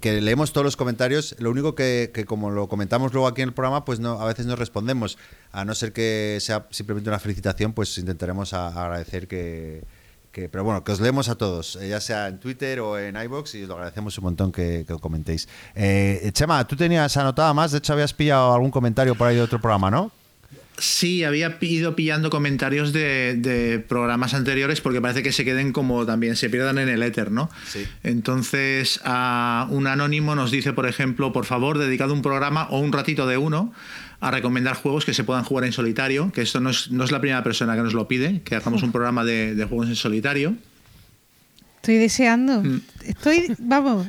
que 0.00 0.20
leemos 0.20 0.52
todos 0.52 0.64
los 0.64 0.76
comentarios. 0.76 1.36
Lo 1.38 1.50
único 1.50 1.74
que, 1.74 2.10
que, 2.12 2.24
como 2.24 2.50
lo 2.50 2.68
comentamos 2.68 3.12
luego 3.12 3.28
aquí 3.28 3.42
en 3.42 3.48
el 3.50 3.54
programa, 3.54 3.84
pues 3.84 4.00
no, 4.00 4.20
a 4.20 4.24
veces 4.26 4.46
no 4.46 4.56
respondemos. 4.56 5.18
A 5.52 5.64
no 5.64 5.74
ser 5.74 5.92
que 5.92 6.38
sea 6.40 6.66
simplemente 6.70 7.10
una 7.10 7.18
felicitación, 7.18 7.72
pues 7.72 7.96
intentaremos 7.98 8.52
agradecer 8.54 9.28
que, 9.28 9.84
que- 10.32 10.48
pero 10.48 10.64
bueno, 10.64 10.82
que 10.84 10.92
os 10.92 11.00
leemos 11.00 11.28
a 11.28 11.34
todos, 11.34 11.76
eh, 11.76 11.88
ya 11.88 12.00
sea 12.00 12.28
en 12.28 12.38
Twitter 12.40 12.80
o 12.80 12.98
en 12.98 13.16
iBox 13.16 13.54
y 13.56 13.62
os 13.62 13.68
lo 13.68 13.74
agradecemos 13.74 14.16
un 14.18 14.24
montón 14.24 14.52
que, 14.52 14.84
que 14.86 14.94
comentéis. 14.98 15.48
Eh, 15.74 16.30
Chema, 16.32 16.66
tú 16.66 16.76
tenías 16.76 17.16
anotada 17.16 17.52
más, 17.52 17.72
de 17.72 17.78
hecho 17.78 17.92
habías 17.92 18.14
pillado 18.14 18.54
algún 18.54 18.70
comentario 18.70 19.14
por 19.14 19.26
ahí 19.28 19.36
de 19.36 19.42
otro 19.42 19.60
programa, 19.60 19.90
¿no? 19.90 20.10
Sí, 20.80 21.24
había 21.24 21.56
ido 21.60 21.94
pillando 21.94 22.30
comentarios 22.30 22.92
de, 22.92 23.36
de 23.36 23.78
programas 23.78 24.34
anteriores 24.34 24.80
porque 24.80 25.00
parece 25.00 25.22
que 25.22 25.30
se 25.30 25.44
queden 25.44 25.72
como 25.72 26.06
también, 26.06 26.36
se 26.36 26.50
pierdan 26.50 26.78
en 26.78 26.88
el 26.88 27.02
éter, 27.02 27.30
¿no? 27.30 27.50
Sí. 27.68 27.86
Entonces, 28.02 29.00
a 29.04 29.68
un 29.70 29.86
anónimo 29.86 30.34
nos 30.34 30.50
dice, 30.50 30.72
por 30.72 30.86
ejemplo, 30.86 31.32
por 31.32 31.44
favor, 31.44 31.78
dedicado 31.78 32.14
un 32.14 32.22
programa 32.22 32.66
o 32.70 32.80
un 32.80 32.92
ratito 32.92 33.26
de 33.26 33.36
uno 33.36 33.72
a 34.20 34.30
recomendar 34.30 34.74
juegos 34.74 35.04
que 35.04 35.14
se 35.14 35.22
puedan 35.22 35.44
jugar 35.44 35.64
en 35.64 35.72
solitario, 35.72 36.32
que 36.32 36.42
esto 36.42 36.60
no 36.60 36.70
es, 36.70 36.90
no 36.90 37.04
es 37.04 37.12
la 37.12 37.20
primera 37.20 37.42
persona 37.42 37.76
que 37.76 37.82
nos 37.82 37.94
lo 37.94 38.08
pide, 38.08 38.40
que 38.42 38.56
hagamos 38.56 38.82
un 38.82 38.92
programa 38.92 39.24
de, 39.24 39.54
de 39.54 39.64
juegos 39.64 39.88
en 39.88 39.96
solitario. 39.96 40.54
Estoy 41.76 41.96
deseando. 41.96 42.62
Mm. 42.62 42.80
Estoy, 43.06 43.54
vamos, 43.58 44.08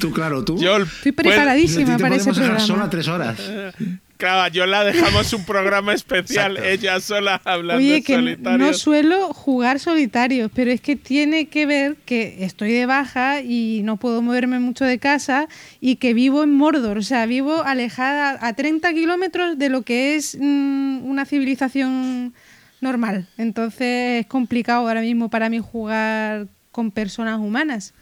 Tú, 0.00 0.12
claro, 0.12 0.44
tú. 0.44 0.58
Yo, 0.58 0.76
estoy 0.78 1.12
preparadísima 1.12 1.98
para 1.98 2.16
ese 2.16 2.30
podemos 2.30 2.36
dejar 2.38 2.60
sola 2.60 2.88
programa. 2.88 2.90
tres 2.90 3.08
horas. 3.08 3.40
claro, 4.16 4.52
yo 4.52 4.66
la 4.66 4.84
dejamos 4.84 5.32
un 5.32 5.44
programa 5.44 5.92
especial, 5.92 6.52
Exacto. 6.52 6.68
ella 6.68 7.00
sola 7.00 7.40
hablando 7.44 7.78
Oye, 7.78 7.96
en 7.96 8.02
que 8.04 8.14
solitario. 8.14 8.66
no 8.66 8.72
suelo 8.74 9.32
jugar 9.32 9.78
solitarios, 9.80 10.50
pero 10.54 10.70
es 10.70 10.80
que 10.80 10.96
tiene 10.96 11.46
que 11.48 11.66
ver 11.66 11.96
que 12.04 12.44
estoy 12.44 12.72
de 12.72 12.86
baja 12.86 13.40
y 13.40 13.82
no 13.84 13.96
puedo 13.96 14.22
moverme 14.22 14.58
mucho 14.58 14.84
de 14.84 14.98
casa 14.98 15.48
y 15.80 15.96
que 15.96 16.14
vivo 16.14 16.42
en 16.42 16.52
Mordor, 16.54 16.98
o 16.98 17.02
sea, 17.02 17.26
vivo 17.26 17.62
alejada 17.64 18.38
a 18.40 18.52
30 18.54 18.92
kilómetros 18.92 19.58
de 19.58 19.68
lo 19.68 19.82
que 19.82 20.16
es 20.16 20.36
mm, 20.40 21.04
una 21.04 21.24
civilización 21.24 22.34
normal. 22.80 23.26
Entonces 23.38 24.20
es 24.22 24.26
complicado 24.26 24.86
ahora 24.88 25.00
mismo 25.00 25.30
para 25.30 25.48
mí 25.48 25.58
jugar 25.60 26.46
con 26.72 26.90
personas 26.90 27.38
humanas, 27.40 27.94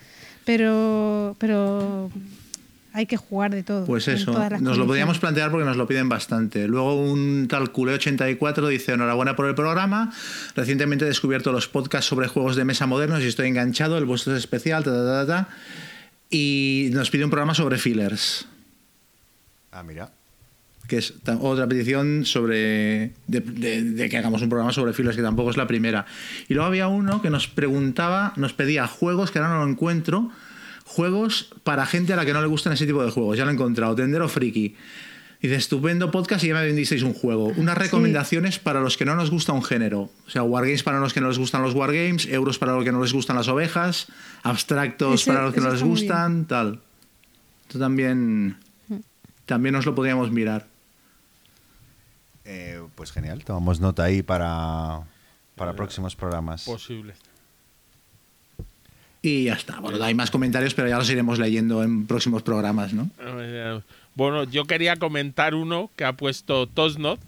pero, 0.45 1.37
pero 1.39 2.11
hay 2.97 3.07
que 3.07 3.17
jugar 3.17 3.51
de 3.51 3.63
todo. 3.65 3.85
Pues 3.85 4.07
eso, 4.09 4.33
nos 4.61 4.79
lo 4.79 4.87
podíamos 4.87 5.19
plantear 5.19 5.51
porque 5.51 5.67
nos 5.67 5.77
lo 5.77 5.87
piden 5.87 6.09
bastante. 6.09 6.67
Luego 6.69 6.95
un 6.95 7.49
tal 7.49 7.73
Cule84 7.73 8.69
dice, 8.69 8.93
enhorabuena 8.93 9.35
por 9.37 9.47
el 9.47 9.55
programa, 9.55 10.13
recientemente 10.55 11.05
he 11.05 11.09
descubierto 11.09 11.51
los 11.53 11.67
podcasts 11.69 12.09
sobre 12.09 12.29
juegos 12.29 12.55
de 12.57 12.65
mesa 12.65 12.87
modernos 12.87 13.21
y 13.23 13.27
estoy 13.27 13.49
enganchado, 13.49 13.99
el 13.99 14.05
vuestro 14.05 14.33
es 14.33 14.39
especial, 14.39 14.85
ta, 14.85 14.93
ta, 14.93 15.05
ta, 15.05 15.27
ta, 15.27 15.45
ta". 15.45 15.49
y 16.31 16.91
nos 16.93 17.11
pide 17.11 17.25
un 17.25 17.31
programa 17.31 17.55
sobre 17.55 17.79
fillers, 17.79 18.47
Ah, 19.73 19.83
mira. 19.83 20.11
que 20.87 20.99
es 20.99 21.15
otra 21.41 21.67
petición 21.67 22.25
sobre 22.27 23.13
de, 23.27 23.41
de- 23.41 23.83
de 23.83 24.09
que 24.09 24.19
hagamos 24.19 24.43
un 24.43 24.49
programa 24.51 24.73
sobre 24.73 24.93
fillers, 24.93 25.17
que 25.17 25.23
tampoco 25.23 25.51
es 25.51 25.57
la 25.57 25.67
primera. 25.67 26.05
Y 26.49 26.55
luego 26.55 26.67
había 26.69 26.87
uno 26.89 27.23
que 27.23 27.31
nos 27.31 27.49
preguntaba, 27.49 28.33
nos 28.37 28.53
pedía 28.53 28.87
juegos, 28.87 29.31
que 29.31 29.39
ahora 29.39 29.55
no 29.55 29.65
lo 29.65 29.71
encuentro, 29.71 30.31
juegos 30.85 31.53
para 31.65 31.87
gente 31.87 32.13
a 32.13 32.17
la 32.17 32.25
que 32.25 32.33
no 32.33 32.41
le 32.41 32.47
gustan 32.47 32.73
ese 32.73 32.87
tipo 32.87 33.05
de 33.05 33.11
juegos. 33.11 33.37
Ya 33.39 33.45
lo 33.45 33.51
he 33.51 33.55
encontrado, 33.55 33.95
Tendero 33.95 34.29
Friki. 34.29 34.77
Dice, 35.43 35.57
estupendo 35.57 36.11
podcast 36.11 36.43
y 36.45 36.49
ya 36.49 36.55
me 36.55 36.65
vendisteis 36.65 37.03
un 37.03 37.13
juego. 37.13 37.49
Unas 37.57 37.77
recomendaciones 37.77 38.59
para 38.59 38.81
los 38.81 38.97
que 38.97 39.05
no 39.05 39.15
nos 39.15 39.31
gusta 39.31 39.53
un 39.53 39.63
género. 39.63 40.09
O 40.27 40.31
sea, 40.31 40.43
wargames 40.43 40.83
para 40.83 41.01
los 41.01 41.13
que 41.13 41.21
no 41.21 41.29
les 41.29 41.39
gustan 41.39 41.61
los 41.63 41.75
wargames, 41.75 42.25
euros 42.27 42.59
para 42.59 42.73
los 42.73 42.83
que 42.83 42.93
no 42.93 43.03
les 43.03 43.13
gustan 43.13 43.37
las 43.37 43.49
ovejas, 43.49 44.07
abstractos 44.43 45.21
Ese- 45.21 45.31
para 45.31 45.45
los 45.45 45.53
que 45.55 45.61
no 45.61 45.71
les 45.71 45.83
gustan, 45.83 46.47
tal. 46.47 46.81
Esto 47.67 47.79
también, 47.79 48.57
también 49.45 49.75
nos 49.75 49.85
lo 49.85 49.95
podríamos 49.95 50.31
mirar. 50.31 50.67
Eh, 52.47 52.81
pues 52.95 53.13
genial, 53.13 53.45
tomamos 53.45 53.81
nota 53.81 54.05
ahí 54.05 54.23
para, 54.23 55.01
para 55.57 55.75
próximos 55.75 56.17
programas. 56.17 56.65
Posible. 56.65 57.15
Y 59.25 59.45
ya 59.45 59.55
está. 59.55 59.81
Bueno, 59.81 60.05
hay 60.05 60.13
más 60.13 60.31
comentarios, 60.31 60.75
pero 60.75 60.87
ya 60.87 60.99
los 60.99 61.09
iremos 61.09 61.39
leyendo 61.39 61.83
en 61.83 62.07
próximos 62.07 62.43
programas, 62.43 62.93
¿no? 62.93 63.09
Bueno, 64.15 64.45
yo 64.45 64.67
quería 64.67 64.97
comentar 64.97 65.55
uno 65.55 65.91
que 65.97 66.05
ha 66.05 66.13
puesto 66.13 66.67
Tosnot, 66.67 67.19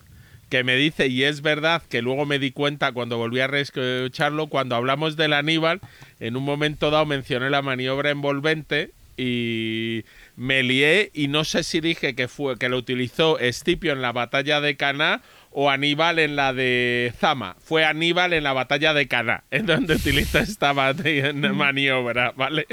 que 0.51 0.63
me 0.63 0.77
dice, 0.77 1.07
y 1.07 1.23
es 1.23 1.41
verdad 1.41 1.83
que 1.89 2.03
luego 2.03 2.27
me 2.27 2.39
di 2.39 2.51
cuenta 2.51 2.93
cuando 2.93 3.17
volví 3.17 3.41
a 3.41 3.47
reescucharlo, 3.47 4.49
cuando 4.49 4.77
hablamos 4.77 5.17
del 5.17 5.33
Aníbal, 5.33 5.81
en 6.21 6.37
un 6.37 6.45
momento 6.45 6.91
dado 6.91 7.07
mencioné 7.07 7.49
la 7.49 7.63
maniobra 7.63 8.11
envolvente 8.11 8.91
y 9.17 10.05
me 10.37 10.63
lié 10.63 11.11
y 11.15 11.29
no 11.29 11.45
sé 11.45 11.63
si 11.63 11.81
dije 11.81 12.15
que 12.15 12.29
fue 12.29 12.59
que 12.59 12.69
lo 12.69 12.77
utilizó 12.77 13.39
Escipio 13.39 13.95
en 13.95 14.03
la 14.03 14.13
batalla 14.13 14.61
de 14.61 14.77
Caná 14.77 15.23
o 15.59 15.71
Aníbal 15.71 16.19
en 16.19 16.37
la 16.37 16.53
de 16.53 17.15
Zama. 17.19 17.57
Fue 17.61 17.87
Aníbal 17.87 18.35
en 18.35 18.45
la 18.45 18.53
batalla 18.53 18.93
de 18.93 19.09
Caná, 19.09 19.43
en 19.51 19.65
donde 19.65 19.95
utiliza 19.95 20.41
esta 20.41 20.75
maniobra, 20.75 22.35
¿vale? 22.37 22.67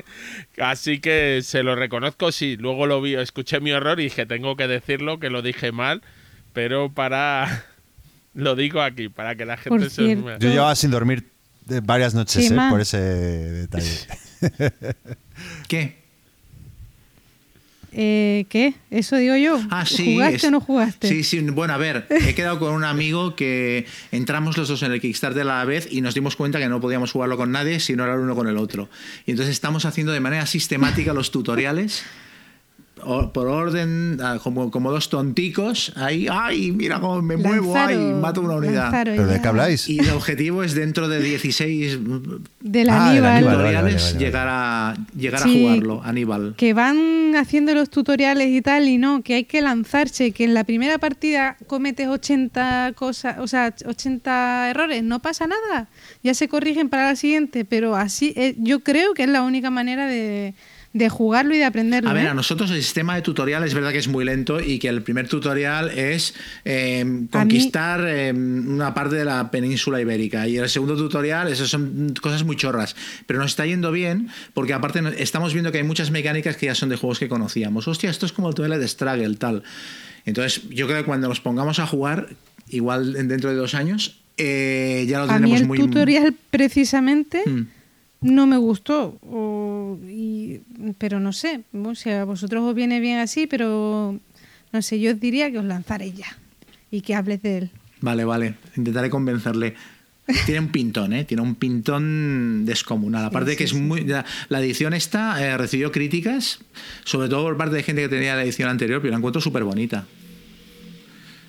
Así 0.57 0.99
que 0.99 1.39
se 1.43 1.63
lo 1.63 1.77
reconozco, 1.77 2.33
sí. 2.33 2.57
Luego 2.57 2.85
lo 2.85 3.01
vi, 3.01 3.15
escuché 3.15 3.61
mi 3.61 3.71
error 3.71 4.01
y 4.01 4.03
dije, 4.03 4.25
tengo 4.25 4.57
que 4.57 4.67
decirlo, 4.67 5.17
que 5.17 5.29
lo 5.29 5.41
dije 5.41 5.71
mal, 5.71 6.03
pero 6.51 6.91
para... 6.91 7.65
Lo 8.35 8.55
digo 8.55 8.81
aquí, 8.81 9.09
para 9.09 9.35
que 9.35 9.45
la 9.45 9.57
gente 9.57 9.69
Por 9.69 9.89
se... 9.91 10.05
cierto. 10.05 10.39
Yo 10.39 10.49
llevaba 10.49 10.75
sin 10.75 10.89
dormir 10.89 11.29
eh, 11.69 11.81
varias 11.83 12.15
noches 12.15 12.49
eh, 12.49 12.57
por 12.67 12.81
ese 12.81 12.97
detalle. 12.97 13.91
¿Qué? 15.67 16.02
Eh, 17.95 18.45
¿Qué? 18.49 18.73
Eso 18.89 19.15
digo 19.17 19.35
yo. 19.35 19.61
Ah, 19.69 19.85
sí. 19.85 20.13
¿Jugaste 20.15 20.35
es- 20.37 20.43
o 20.45 20.51
no 20.51 20.59
jugaste? 20.59 21.07
Sí, 21.09 21.23
sí. 21.23 21.39
Bueno, 21.41 21.73
a 21.73 21.77
ver, 21.77 22.07
he 22.09 22.33
quedado 22.33 22.59
con 22.59 22.73
un 22.73 22.83
amigo 22.83 23.35
que 23.35 23.85
entramos 24.11 24.57
los 24.57 24.67
dos 24.67 24.81
en 24.83 24.91
el 24.91 24.99
Kickstarter 25.01 25.41
a 25.43 25.45
la 25.45 25.65
vez 25.65 25.87
y 25.91 26.01
nos 26.01 26.13
dimos 26.15 26.35
cuenta 26.35 26.59
que 26.59 26.67
no 26.69 26.81
podíamos 26.81 27.11
jugarlo 27.11 27.37
con 27.37 27.51
nadie 27.51 27.79
si 27.79 27.95
no 27.95 28.03
era 28.03 28.13
el 28.15 28.19
uno 28.21 28.35
con 28.35 28.47
el 28.47 28.57
otro. 28.57 28.89
Y 29.25 29.31
entonces 29.31 29.53
estamos 29.53 29.85
haciendo 29.85 30.11
de 30.13 30.19
manera 30.19 30.45
sistemática 30.45 31.13
los 31.13 31.31
tutoriales. 31.31 32.03
Por 33.33 33.47
orden, 33.47 34.17
ah, 34.21 34.39
como, 34.41 34.71
como 34.71 34.91
dos 34.91 35.09
tonticos, 35.09 35.93
ahí, 35.95 36.27
ay, 36.31 36.71
mira 36.71 36.99
cómo 36.99 37.21
me 37.21 37.37
muevo, 37.37 37.75
ay, 37.75 37.97
mato 37.97 38.41
una 38.41 38.55
unidad. 38.55 38.91
¿Pero 38.91 39.27
de 39.27 39.41
qué 39.41 39.47
habláis? 39.47 39.89
Y 39.89 39.99
el 39.99 40.09
objetivo 40.11 40.63
es 40.63 40.73
dentro 40.75 41.07
de 41.07 41.21
16 41.21 41.99
Del 42.03 42.39
Ah, 42.39 42.39
del 42.61 42.89
Aníbal. 42.89 43.01
Aníbal, 43.09 43.43
vale, 43.43 43.45
tutoriales 43.55 43.93
vale, 44.03 44.13
vale. 44.13 44.25
llegar 44.25 44.47
a 44.49 44.95
llegar 45.17 45.41
Sí. 45.41 45.49
a 45.65 45.69
jugarlo, 45.71 46.01
Aníbal. 46.03 46.53
Que 46.57 46.73
van 46.73 47.35
haciendo 47.35 47.73
los 47.73 47.89
tutoriales 47.89 48.47
y 48.49 48.61
tal, 48.61 48.87
y 48.87 48.97
no, 48.97 49.21
que 49.23 49.35
hay 49.35 49.43
que 49.45 49.61
lanzarse, 49.61 50.31
que 50.31 50.43
en 50.43 50.53
la 50.53 50.63
primera 50.63 50.97
partida 50.97 51.57
cometes 51.67 52.07
80 52.07 52.93
cosas, 52.95 53.37
o 53.39 53.47
sea, 53.47 53.73
80 53.85 54.69
errores, 54.69 55.03
no 55.03 55.21
pasa 55.21 55.47
nada, 55.47 55.87
ya 56.23 56.33
se 56.33 56.47
corrigen 56.47 56.89
para 56.89 57.07
la 57.07 57.15
siguiente, 57.15 57.65
pero 57.65 57.95
así, 57.95 58.33
eh, 58.35 58.55
yo 58.57 58.81
creo 58.81 59.13
que 59.13 59.23
es 59.23 59.29
la 59.29 59.41
única 59.43 59.69
manera 59.69 60.07
de, 60.07 60.53
de 60.93 61.09
jugarlo 61.09 61.55
y 61.55 61.57
de 61.57 61.65
aprenderlo. 61.65 62.09
A 62.09 62.13
ver, 62.13 62.25
¿eh? 62.25 62.29
a 62.29 62.33
nosotros 62.35 62.69
el 62.69 62.77
sistema 62.81 63.15
de 63.15 63.23
tutorial 63.23 63.63
es 63.63 63.73
verdad 63.73 63.91
que 63.91 63.97
es 63.97 64.07
muy 64.07 64.23
lento 64.25 64.59
y 64.61 64.77
que 64.77 64.87
el 64.89 65.01
primer 65.01 65.27
tutorial 65.27 65.89
es 65.89 66.35
eh, 66.65 67.25
conquistar 67.31 68.05
eh, 68.07 68.31
una 68.31 68.93
parte 68.93 69.15
de 69.15 69.25
la 69.25 69.49
península 69.49 69.99
ibérica 69.99 70.47
y 70.47 70.57
el 70.57 70.69
segundo 70.69 70.95
tutorial, 70.95 71.47
eso 71.51 71.65
son 71.65 72.13
cosas 72.21 72.43
muy 72.43 72.55
chorras, 72.57 72.95
pero 73.25 73.39
nos 73.39 73.51
está 73.51 73.65
yendo 73.65 73.91
bien 73.91 74.29
porque 74.53 74.73
aparte 74.73 75.01
estamos 75.17 75.53
viendo 75.53 75.71
que 75.71 75.79
hay 75.79 75.83
muchas 75.83 76.11
mecánicas 76.11 76.57
que 76.57 76.67
ya 76.67 76.75
son 76.75 76.89
de 76.89 76.95
juegos 76.95 77.17
que 77.17 77.27
conocíamos. 77.27 77.87
Hostia, 77.87 78.11
esto 78.11 78.27
es 78.27 78.31
como 78.31 78.49
el 78.49 78.53
túnel 78.55 78.79
de 78.79 78.87
Struggle, 78.87 79.35
tal. 79.37 79.63
Entonces, 80.25 80.61
yo 80.69 80.85
creo 80.87 80.99
que 80.99 81.05
cuando 81.05 81.27
nos 81.27 81.41
pongamos 81.41 81.79
a 81.79 81.87
jugar, 81.87 82.29
igual 82.69 83.15
en- 83.15 83.27
dentro 83.27 83.49
de 83.49 83.55
dos 83.55 83.73
años, 83.73 84.19
eh, 84.37 85.05
ya 85.09 85.25
lo 85.25 85.31
a 85.31 85.39
mí 85.39 85.53
el 85.55 85.65
muy... 85.67 85.77
tutorial 85.79 86.33
precisamente 86.49 87.41
Mm. 87.45 87.67
No 88.23 88.47
me 88.47 88.57
gustó, 88.57 89.19
o- 89.21 89.97
y- 90.07 90.61
pero 90.97 91.19
no 91.19 91.31
sé, 91.33 91.61
o 91.73 91.95
sea, 91.95 92.21
a 92.21 92.25
vosotros 92.25 92.63
os 92.63 92.73
viene 92.75 92.99
bien 92.99 93.19
así, 93.19 93.45
pero 93.47 94.17
no 94.71 94.81
sé, 94.81 94.99
yo 94.99 95.11
os 95.11 95.19
diría 95.19 95.51
que 95.51 95.59
os 95.59 95.65
lanzaréis 95.65 96.15
ya 96.15 96.37
y 96.89 97.01
que 97.01 97.15
hables 97.15 97.41
de 97.41 97.57
él. 97.59 97.69
Vale, 98.01 98.25
vale. 98.25 98.55
Intentaré 98.75 99.09
convencerle. 99.09 99.75
Tiene 100.45 100.61
un 100.61 100.69
pintón, 100.69 101.11
¿eh? 101.11 101.25
Tiene 101.25 101.43
un 101.43 101.55
pintón 101.55 102.63
descomunal. 102.65 103.25
Aparte 103.25 103.51
de 103.51 103.57
que 103.57 103.65
es 103.65 103.73
muy. 103.73 104.05
La, 104.05 104.23
la 104.47 104.61
edición 104.61 104.93
esta 104.93 105.41
eh, 105.43 105.57
recibió 105.57 105.91
críticas, 105.91 106.59
sobre 107.03 107.27
todo 107.27 107.43
por 107.43 107.57
parte 107.57 107.75
de 107.75 107.83
gente 107.83 108.01
que 108.03 108.09
tenía 108.09 108.35
la 108.35 108.43
edición 108.43 108.69
anterior, 108.69 109.01
pero 109.01 109.11
la 109.11 109.17
encuentro 109.17 109.41
súper 109.41 109.63
bonita. 109.65 110.05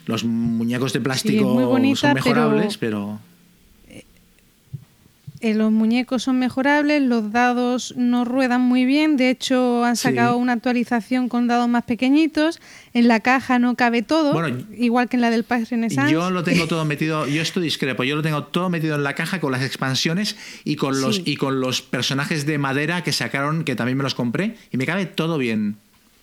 Los 0.06 0.24
muñecos 0.24 0.92
de 0.92 1.00
plástico 1.00 1.54
bonita, 1.54 1.96
son 2.00 2.12
pero- 2.14 2.24
mejorables, 2.24 2.76
pero. 2.78 3.20
Eh, 5.44 5.52
los 5.52 5.70
muñecos 5.70 6.22
son 6.22 6.38
mejorables, 6.38 7.02
los 7.02 7.30
dados 7.30 7.92
no 7.98 8.24
ruedan 8.24 8.62
muy 8.62 8.86
bien, 8.86 9.18
de 9.18 9.28
hecho 9.28 9.84
han 9.84 9.94
Sí. 9.94 10.04
sacado 10.04 10.38
una 10.38 10.54
actualización 10.54 11.28
con 11.28 11.46
dados 11.48 11.68
más 11.68 11.84
pequeñitos, 11.84 12.60
en 12.94 13.08
la 13.08 13.20
caja 13.20 13.58
no 13.58 13.74
cabe 13.74 14.00
todo, 14.00 14.32
Bueno, 14.32 14.64
igual 14.74 15.10
que 15.10 15.16
en 15.16 15.20
la 15.20 15.28
del 15.28 15.44
Pack 15.44 15.68
Renaissance. 15.70 16.10
Yo 16.10 16.30
lo 16.30 16.44
tengo 16.44 16.66
todo 16.68 16.86
metido, 16.86 17.26
yo 17.26 17.42
esto 17.42 17.60
discrepo, 17.60 18.04
yo 18.04 18.16
lo 18.16 18.22
tengo 18.22 18.44
todo 18.44 18.70
metido 18.70 18.96
en 18.96 19.04
la 19.04 19.14
caja 19.14 19.38
con 19.38 19.52
las 19.52 19.60
expansiones 19.62 20.34
y 20.64 20.76
con 20.76 21.02
los 21.02 21.16
Sí. 21.16 21.22
y 21.26 21.36
con 21.36 21.60
los 21.60 21.82
personajes 21.82 22.46
de 22.46 22.56
madera 22.56 23.02
que 23.04 23.12
sacaron, 23.12 23.64
que 23.64 23.76
también 23.76 23.98
me 23.98 24.02
los 24.04 24.14
compré, 24.14 24.56
y 24.72 24.78
me 24.78 24.86
cabe 24.86 25.04
todo 25.04 25.36
bien. 25.36 25.76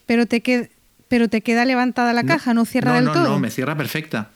pero, 0.08 0.26
te 0.26 0.42
qued- 0.42 0.70
pero 1.10 1.30
te 1.30 1.42
queda 1.42 1.64
levantada 1.66 2.12
la 2.14 2.24
caja, 2.24 2.56
no 2.56 2.66
cierra 2.66 2.90
no, 2.90 2.96
del 2.96 3.06
no, 3.06 3.14
todo. 3.14 3.28
No, 3.30 3.40
me 3.40 3.52
cierra 3.52 3.78
perfecta. 3.78 4.32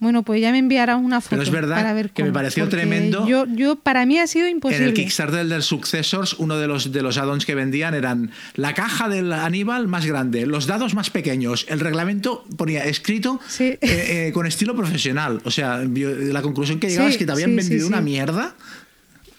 Bueno, 0.00 0.22
pues 0.22 0.40
ya 0.40 0.50
me 0.50 0.56
enviarás 0.58 0.96
una 0.98 1.20
foto. 1.20 1.30
Pero 1.30 1.42
es 1.42 1.50
verdad 1.50 1.76
para 1.76 1.92
ver 1.92 2.08
que 2.10 2.22
me 2.22 2.30
cómo, 2.30 2.34
pareció 2.38 2.66
tremendo. 2.70 3.28
Yo, 3.28 3.44
yo, 3.46 3.76
para 3.76 4.06
mí 4.06 4.18
ha 4.18 4.26
sido 4.26 4.48
imposible. 4.48 4.82
En 4.82 4.88
el 4.88 4.94
Kickstarter 4.94 5.46
del 5.46 5.62
Successors, 5.62 6.32
uno 6.38 6.56
de 6.56 6.66
los, 6.66 6.90
de 6.90 7.02
los 7.02 7.18
add-ons 7.18 7.44
que 7.44 7.54
vendían 7.54 7.92
eran 7.94 8.30
la 8.54 8.72
caja 8.72 9.10
del 9.10 9.30
Aníbal 9.30 9.88
más 9.88 10.06
grande, 10.06 10.46
los 10.46 10.66
dados 10.66 10.94
más 10.94 11.10
pequeños, 11.10 11.66
el 11.68 11.80
reglamento 11.80 12.46
ponía 12.56 12.82
escrito 12.86 13.40
Sí. 13.46 13.64
eh, 13.64 13.78
eh, 13.82 14.30
con 14.32 14.46
estilo 14.46 14.74
profesional. 14.74 15.42
O 15.44 15.50
sea, 15.50 15.84
yo- 15.84 16.10
la 16.16 16.40
conclusión 16.40 16.80
que 16.80 16.88
llegaba 16.88 17.08
Sí, 17.08 17.12
es 17.12 17.18
que 17.18 17.26
te 17.26 17.32
habían 17.32 17.50
sí, 17.50 17.56
vendido 17.56 17.82
sí, 17.82 17.86
una 17.92 18.00
mierda. 18.00 18.54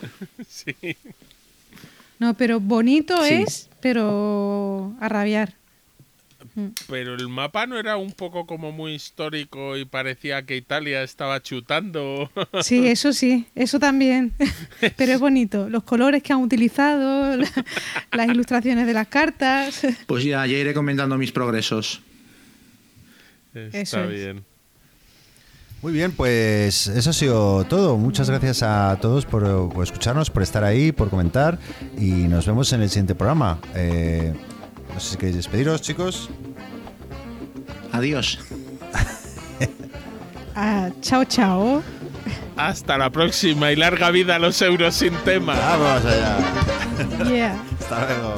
Sí. 0.48 0.76
No, 2.20 2.36
pero 2.36 2.60
bonito 2.60 3.18
Sí. 3.26 3.34
es, 3.34 3.68
pero 3.82 4.94
a 5.00 5.10
rabiar. 5.10 5.56
Pero 6.90 7.16
el 7.16 7.30
mapa 7.30 7.66
no 7.66 7.78
era 7.80 7.96
un 7.96 8.12
poco 8.12 8.46
como 8.46 8.72
muy 8.74 8.94
histórico 8.94 9.78
y 9.78 9.86
parecía 9.86 10.46
que 10.46 10.58
Italia 10.58 11.02
estaba 11.04 11.42
chutando. 11.42 12.30
Sí, 12.62 12.88
eso 12.88 13.14
sí, 13.14 13.46
eso 13.56 13.80
también. 13.80 14.34
Pero 14.98 15.14
es 15.14 15.20
bonito. 15.20 15.70
Los 15.70 15.84
colores 15.84 16.22
que 16.22 16.34
han 16.34 16.40
utilizado, 16.42 17.38
la- 17.38 17.50
las 18.12 18.28
ilustraciones 18.28 18.86
de 18.86 18.94
las 18.94 19.08
cartas. 19.08 19.82
Pues 20.08 20.24
ya, 20.26 20.46
ya 20.46 20.58
iré 20.58 20.74
comentando 20.74 21.18
mis 21.18 21.32
progresos. 21.32 22.02
Está 23.54 23.78
Eso 23.80 24.04
es. 24.04 24.10
bien. 24.10 24.44
Muy 25.82 25.94
bien, 25.94 26.12
pues 26.12 26.88
eso 26.88 27.10
ha 27.10 27.14
sido 27.14 27.64
todo. 27.66 27.98
Muchas 27.98 28.30
gracias 28.30 28.62
a 28.62 28.98
todos 29.02 29.26
por, 29.26 29.70
por 29.74 29.84
escucharnos, 29.84 30.30
por 30.30 30.44
estar 30.44 30.64
ahí, 30.64 30.92
por 30.92 31.10
comentar 31.10 31.58
y 31.98 32.12
nos 32.28 32.46
vemos 32.46 32.72
en 32.74 32.82
el 32.84 32.90
siguiente 32.90 33.16
programa. 33.16 33.58
Eh, 33.74 34.34
no 34.94 35.00
sé 35.00 35.12
si 35.12 35.18
queréis 35.18 35.36
despediros, 35.38 35.82
chicos. 35.82 36.30
Adiós. 37.92 38.40
Ah, 40.56 40.90
chao, 41.02 41.24
chao. 41.26 41.82
Hasta 42.58 42.98
la 42.98 43.10
próxima 43.10 43.72
y 43.72 43.76
larga 43.76 44.12
vida 44.12 44.36
a 44.36 44.40
los 44.40 44.62
euros 44.62 44.96
sin 44.96 45.14
tema. 45.24 45.56
Vamos 45.56 46.06
allá. 46.06 46.38
Yeah. 47.26 47.56
Hasta 47.80 48.06
luego. 48.06 48.36